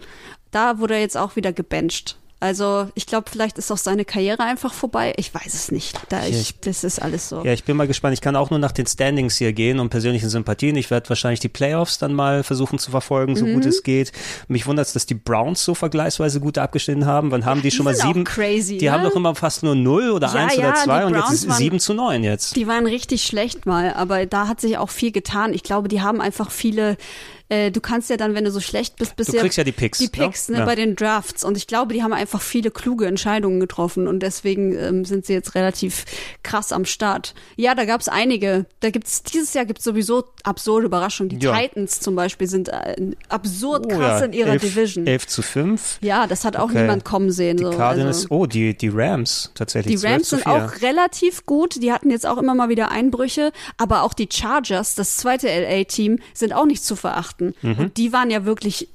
da 0.52 0.78
wurde 0.78 0.94
er 0.94 1.00
jetzt 1.00 1.18
auch 1.18 1.36
wieder 1.36 1.52
gebencht. 1.52 2.16
Also 2.38 2.88
ich 2.94 3.06
glaube, 3.06 3.30
vielleicht 3.30 3.56
ist 3.56 3.72
auch 3.72 3.78
seine 3.78 4.04
Karriere 4.04 4.42
einfach 4.42 4.74
vorbei. 4.74 5.14
Ich 5.16 5.34
weiß 5.34 5.54
es 5.54 5.72
nicht. 5.72 5.98
Da 6.10 6.26
ich, 6.26 6.36
ich- 6.38 6.60
das 6.60 6.84
ist 6.84 7.00
alles 7.00 7.30
so. 7.30 7.42
Ja, 7.42 7.52
ich 7.54 7.64
bin 7.64 7.78
mal 7.78 7.86
gespannt. 7.86 8.12
Ich 8.12 8.20
kann 8.20 8.36
auch 8.36 8.50
nur 8.50 8.58
nach 8.58 8.72
den 8.72 8.86
Standings 8.86 9.36
hier 9.38 9.54
gehen 9.54 9.80
und 9.80 9.88
persönlichen 9.88 10.28
Sympathien. 10.28 10.76
Ich 10.76 10.90
werde 10.90 11.08
wahrscheinlich 11.08 11.40
die 11.40 11.48
Playoffs 11.48 11.96
dann 11.96 12.12
mal 12.12 12.42
versuchen 12.42 12.78
zu 12.78 12.90
verfolgen, 12.90 13.36
so 13.36 13.46
Mhm. 13.46 13.54
gut 13.54 13.64
es 13.66 13.82
geht. 13.82 14.12
Mich 14.48 14.66
wundert 14.66 14.86
es, 14.86 14.92
dass 14.92 15.06
die 15.06 15.14
Browns 15.14 15.64
so 15.64 15.74
vergleichsweise 15.74 16.40
gut 16.40 16.58
abgeschnitten 16.58 17.06
haben. 17.06 17.30
Wann 17.30 17.46
haben 17.46 17.62
die, 17.62 17.70
schon 17.70 17.84
mal 17.84 17.94
sieben? 17.94 18.24
crazy, 18.24 18.76
die 18.76 18.84
ne? 18.84 18.92
haben 18.92 19.02
doch 19.04 19.16
immer 19.16 19.34
fast 19.34 19.62
nur 19.62 19.74
null 19.74 20.10
oder 20.10 20.26
Ja, 20.28 20.34
eins 20.44 20.56
ja, 20.56 20.68
oder 20.68 20.74
zwei 20.74 20.98
die 21.00 21.04
und 21.06 21.14
jetzt 21.14 21.32
ist 21.32 21.50
sieben 21.56 21.80
zu 21.80 21.94
neun 21.94 22.22
jetzt. 22.22 22.54
Die 22.54 22.66
waren 22.66 22.84
richtig 22.86 23.22
schlecht 23.24 23.64
mal, 23.64 23.94
aber 23.94 24.26
da 24.26 24.46
hat 24.46 24.60
sich 24.60 24.76
auch 24.76 24.90
viel 24.90 25.10
getan. 25.10 25.54
Ich 25.54 25.62
glaube, 25.62 25.88
die 25.88 26.02
haben 26.02 26.20
einfach 26.20 26.50
viele. 26.50 26.98
Äh, 27.48 27.70
du 27.70 27.80
kannst 27.80 28.10
ja 28.10 28.16
dann, 28.16 28.34
wenn 28.34 28.44
du 28.44 28.50
so 28.50 28.60
schlecht 28.60 28.96
bist, 28.96 29.14
bisher 29.16 29.40
kriegst 29.40 29.56
ja 29.58 29.64
die 29.64 29.72
Picks, 29.72 29.98
die 29.98 30.04
ne? 30.06 30.10
Picks 30.10 30.48
ne, 30.48 30.58
Ja. 30.58 30.64
bei 30.64 30.74
den 30.74 30.96
Drafts. 30.96 31.44
Und 31.44 31.56
ich 31.56 31.66
glaube, 31.66 31.94
die 31.94 32.02
haben 32.02 32.12
einfach 32.12 32.42
viele 32.42 32.70
kluge 32.70 33.06
Entscheidungen 33.06 33.60
getroffen 33.60 34.08
und 34.08 34.20
deswegen 34.20 34.76
ähm, 34.76 35.04
sind 35.04 35.26
sie 35.26 35.32
jetzt 35.34 35.54
relativ 35.54 36.04
krass 36.42 36.72
am 36.72 36.84
Start. 36.84 37.34
Ja, 37.56 37.74
da 37.74 37.84
gab 37.84 38.00
es 38.00 38.08
einige. 38.08 38.66
Da 38.80 38.90
gibt's 38.90 39.22
dieses 39.22 39.54
Jahr 39.54 39.64
gibt's 39.64 39.84
sowieso 39.84 40.24
absurde 40.42 40.86
Überraschungen. 40.86 41.38
Die 41.38 41.44
Ja. 41.44 41.56
Titans 41.56 42.00
zum 42.00 42.16
Beispiel 42.16 42.48
sind 42.48 42.68
äh, 42.68 42.96
absurd 43.28 43.84
Oh 43.86 43.88
krass 43.96 44.20
ja, 44.20 44.26
in 44.26 44.32
ihrer 44.32 44.50
elf, 44.52 44.62
Division. 44.62 45.06
Elf 45.06 45.26
zu 45.28 45.42
fünf. 45.42 45.98
Ja, 46.00 46.26
das 46.26 46.44
hat 46.44 46.56
auch 46.56 46.64
Okay. 46.70 46.80
niemand 46.82 47.04
kommen 47.04 47.30
sehen. 47.30 47.58
Die 47.58 47.62
so. 47.64 47.70
Cardinals, 47.70 48.24
also. 48.24 48.34
oh, 48.34 48.46
die, 48.46 48.76
die 48.76 48.88
Rams 48.88 49.52
tatsächlich. 49.54 49.94
Die 49.94 50.00
12 50.00 50.12
Rams 50.12 50.30
sind 50.30 50.42
4. 50.42 50.52
auch 50.52 50.82
relativ 50.82 51.46
gut. 51.46 51.80
Die 51.80 51.92
hatten 51.92 52.10
jetzt 52.10 52.26
auch 52.26 52.38
immer 52.38 52.54
mal 52.56 52.68
wieder 52.68 52.90
Einbrüche. 52.90 53.52
Aber 53.78 54.02
auch 54.02 54.14
die 54.14 54.28
Chargers, 54.32 54.96
das 54.96 55.16
zweite 55.16 55.46
LA-Team, 55.46 56.18
sind 56.34 56.52
auch 56.52 56.66
nicht 56.66 56.84
zu 56.84 56.96
verachten. 56.96 57.35
Mhm. 57.40 57.78
Und 57.78 57.96
die 57.96 58.12
waren 58.12 58.30
ja 58.30 58.44
wirklich 58.44 58.88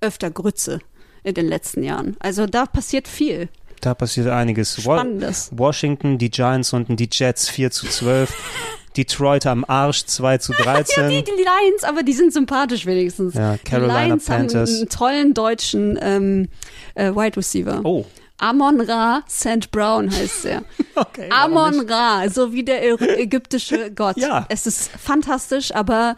öfter 0.00 0.30
Grütze 0.30 0.80
in 1.22 1.34
den 1.34 1.46
letzten 1.46 1.82
Jahren. 1.82 2.16
Also 2.20 2.46
da 2.46 2.66
passiert 2.66 3.08
viel. 3.08 3.48
Da 3.80 3.94
passiert 3.94 4.28
einiges. 4.28 4.80
Spannendes. 4.80 5.50
Washington, 5.52 6.18
die 6.18 6.30
Giants 6.30 6.72
und 6.72 6.88
die 6.88 7.08
Jets 7.10 7.48
4 7.48 7.70
zu 7.70 7.86
12. 7.86 8.32
Detroit 8.96 9.46
am 9.46 9.64
Arsch 9.66 10.04
2 10.04 10.38
zu 10.38 10.52
13. 10.52 11.04
Ja, 11.04 11.08
die, 11.08 11.24
die 11.24 11.30
Lions, 11.30 11.82
aber 11.82 12.02
die 12.02 12.12
sind 12.12 12.32
sympathisch 12.32 12.84
wenigstens. 12.84 13.34
Ja, 13.34 13.56
Carolina 13.64 14.00
die 14.02 14.06
Lions 14.08 14.24
Panthers. 14.26 14.70
haben 14.70 14.78
einen 14.78 14.88
tollen 14.88 15.34
deutschen 15.34 15.98
ähm, 16.00 16.48
äh, 16.94 17.10
Wide 17.10 17.36
Receiver. 17.36 17.80
oh, 17.84 18.04
Amon 18.38 18.80
Ra 18.80 19.22
St. 19.28 19.70
Brown 19.70 20.10
heißt 20.10 20.46
er. 20.46 20.64
okay. 20.96 21.28
Amon 21.30 21.78
nicht? 21.78 21.90
Ra, 21.90 22.28
so 22.28 22.52
wie 22.52 22.64
der 22.64 22.84
ägyptische 23.18 23.90
Gott. 23.94 24.16
Ja. 24.16 24.46
Es 24.48 24.66
ist 24.66 24.90
fantastisch, 24.90 25.72
aber 25.72 26.16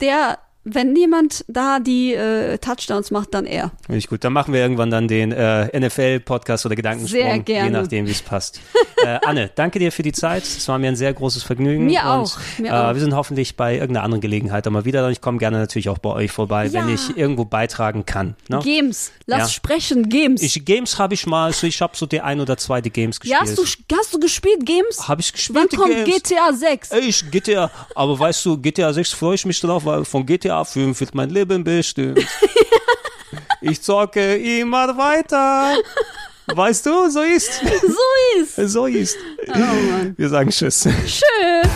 der, 0.00 0.38
wenn 0.64 0.96
jemand 0.96 1.44
da 1.48 1.78
die 1.78 2.14
äh, 2.14 2.58
Touchdowns 2.58 3.10
macht, 3.10 3.34
dann 3.34 3.46
er. 3.46 3.70
Finde 3.86 3.98
ich 3.98 4.08
gut. 4.08 4.24
Dann 4.24 4.32
machen 4.32 4.52
wir 4.54 4.60
irgendwann 4.60 4.90
dann 4.90 5.08
den 5.08 5.30
äh, 5.32 5.78
NFL-Podcast 5.78 6.66
oder 6.66 6.74
Gedankensprung, 6.74 7.20
Sehr 7.22 7.38
gerne. 7.40 7.64
je 7.66 7.70
nachdem, 7.70 8.06
wie 8.06 8.10
es 8.12 8.22
passt. 8.22 8.60
äh, 9.04 9.18
Anne, 9.26 9.50
danke 9.54 9.78
dir 9.78 9.92
für 9.92 10.02
die 10.02 10.12
Zeit. 10.12 10.42
Es 10.44 10.66
war 10.68 10.78
mir 10.78 10.88
ein 10.88 10.96
sehr 10.96 11.12
großes 11.12 11.42
Vergnügen. 11.42 11.86
Mir 11.86 12.00
und, 12.00 12.06
auch, 12.06 12.38
mir 12.58 12.68
äh, 12.68 12.72
auch. 12.72 12.94
Wir 12.94 13.00
sind 13.00 13.14
hoffentlich 13.14 13.56
bei 13.56 13.74
irgendeiner 13.74 14.04
anderen 14.04 14.20
Gelegenheit 14.20 14.66
einmal 14.66 14.84
wieder. 14.84 15.08
Ich 15.10 15.20
komme 15.20 15.38
gerne 15.38 15.58
natürlich 15.58 15.88
auch 15.88 15.98
bei 15.98 16.10
euch 16.10 16.30
vorbei, 16.32 16.72
wenn 16.72 16.88
Ja. 16.88 16.94
ich 16.94 17.16
irgendwo 17.16 17.44
beitragen 17.44 18.06
kann. 18.06 18.34
Ne? 18.48 18.60
Games, 18.62 19.12
lass 19.26 19.38
Ja. 19.40 19.48
sprechen, 19.48 20.08
Games. 20.08 20.42
Ich, 20.42 20.64
Games 20.64 20.98
habe 20.98 21.14
ich 21.14 21.26
mal, 21.26 21.52
so 21.52 21.66
ich 21.66 21.80
habe 21.82 21.96
so 21.96 22.06
die 22.06 22.20
ein 22.20 22.40
oder 22.40 22.56
zwei 22.56 22.80
die 22.80 22.90
Games 22.90 23.18
ja, 23.22 23.40
gespielt. 23.40 23.58
hast 23.58 23.78
du, 23.90 23.96
hast 23.96 24.14
du 24.14 24.18
gespielt, 24.20 24.64
Games? 24.64 25.06
Habe 25.08 25.20
ich 25.20 25.32
gespielt, 25.32 25.58
Wann 25.70 25.78
kommt 25.78 25.94
Games? 25.94 26.22
GTA 26.22 26.52
6? 26.52 26.92
Ich 26.92 27.30
GTA, 27.30 27.70
aber 27.94 28.18
weißt 28.18 28.44
du, 28.46 28.56
GTA 28.58 28.92
6 28.92 29.12
freue 29.12 29.34
ich 29.34 29.44
mich 29.44 29.60
drauf, 29.60 29.84
weil 29.84 30.04
von 30.04 30.24
GTA 30.24 30.53
5 30.62 31.00
wird 31.00 31.14
mein 31.14 31.30
Leben 31.30 31.64
bestimmt. 31.64 32.24
ich 33.60 33.80
zocke 33.82 34.36
immer 34.36 34.96
weiter. 34.96 35.74
Weißt 36.46 36.84
du, 36.84 37.10
so 37.10 37.22
ist. 37.22 37.60
So 37.60 38.40
ist. 38.40 38.72
So 38.72 38.86
ist. 38.86 39.16
Oh 39.48 39.58
Mann. 39.58 40.14
Wir 40.16 40.28
sagen 40.28 40.50
Tschüss. 40.50 40.82
Tschüss. 40.82 41.70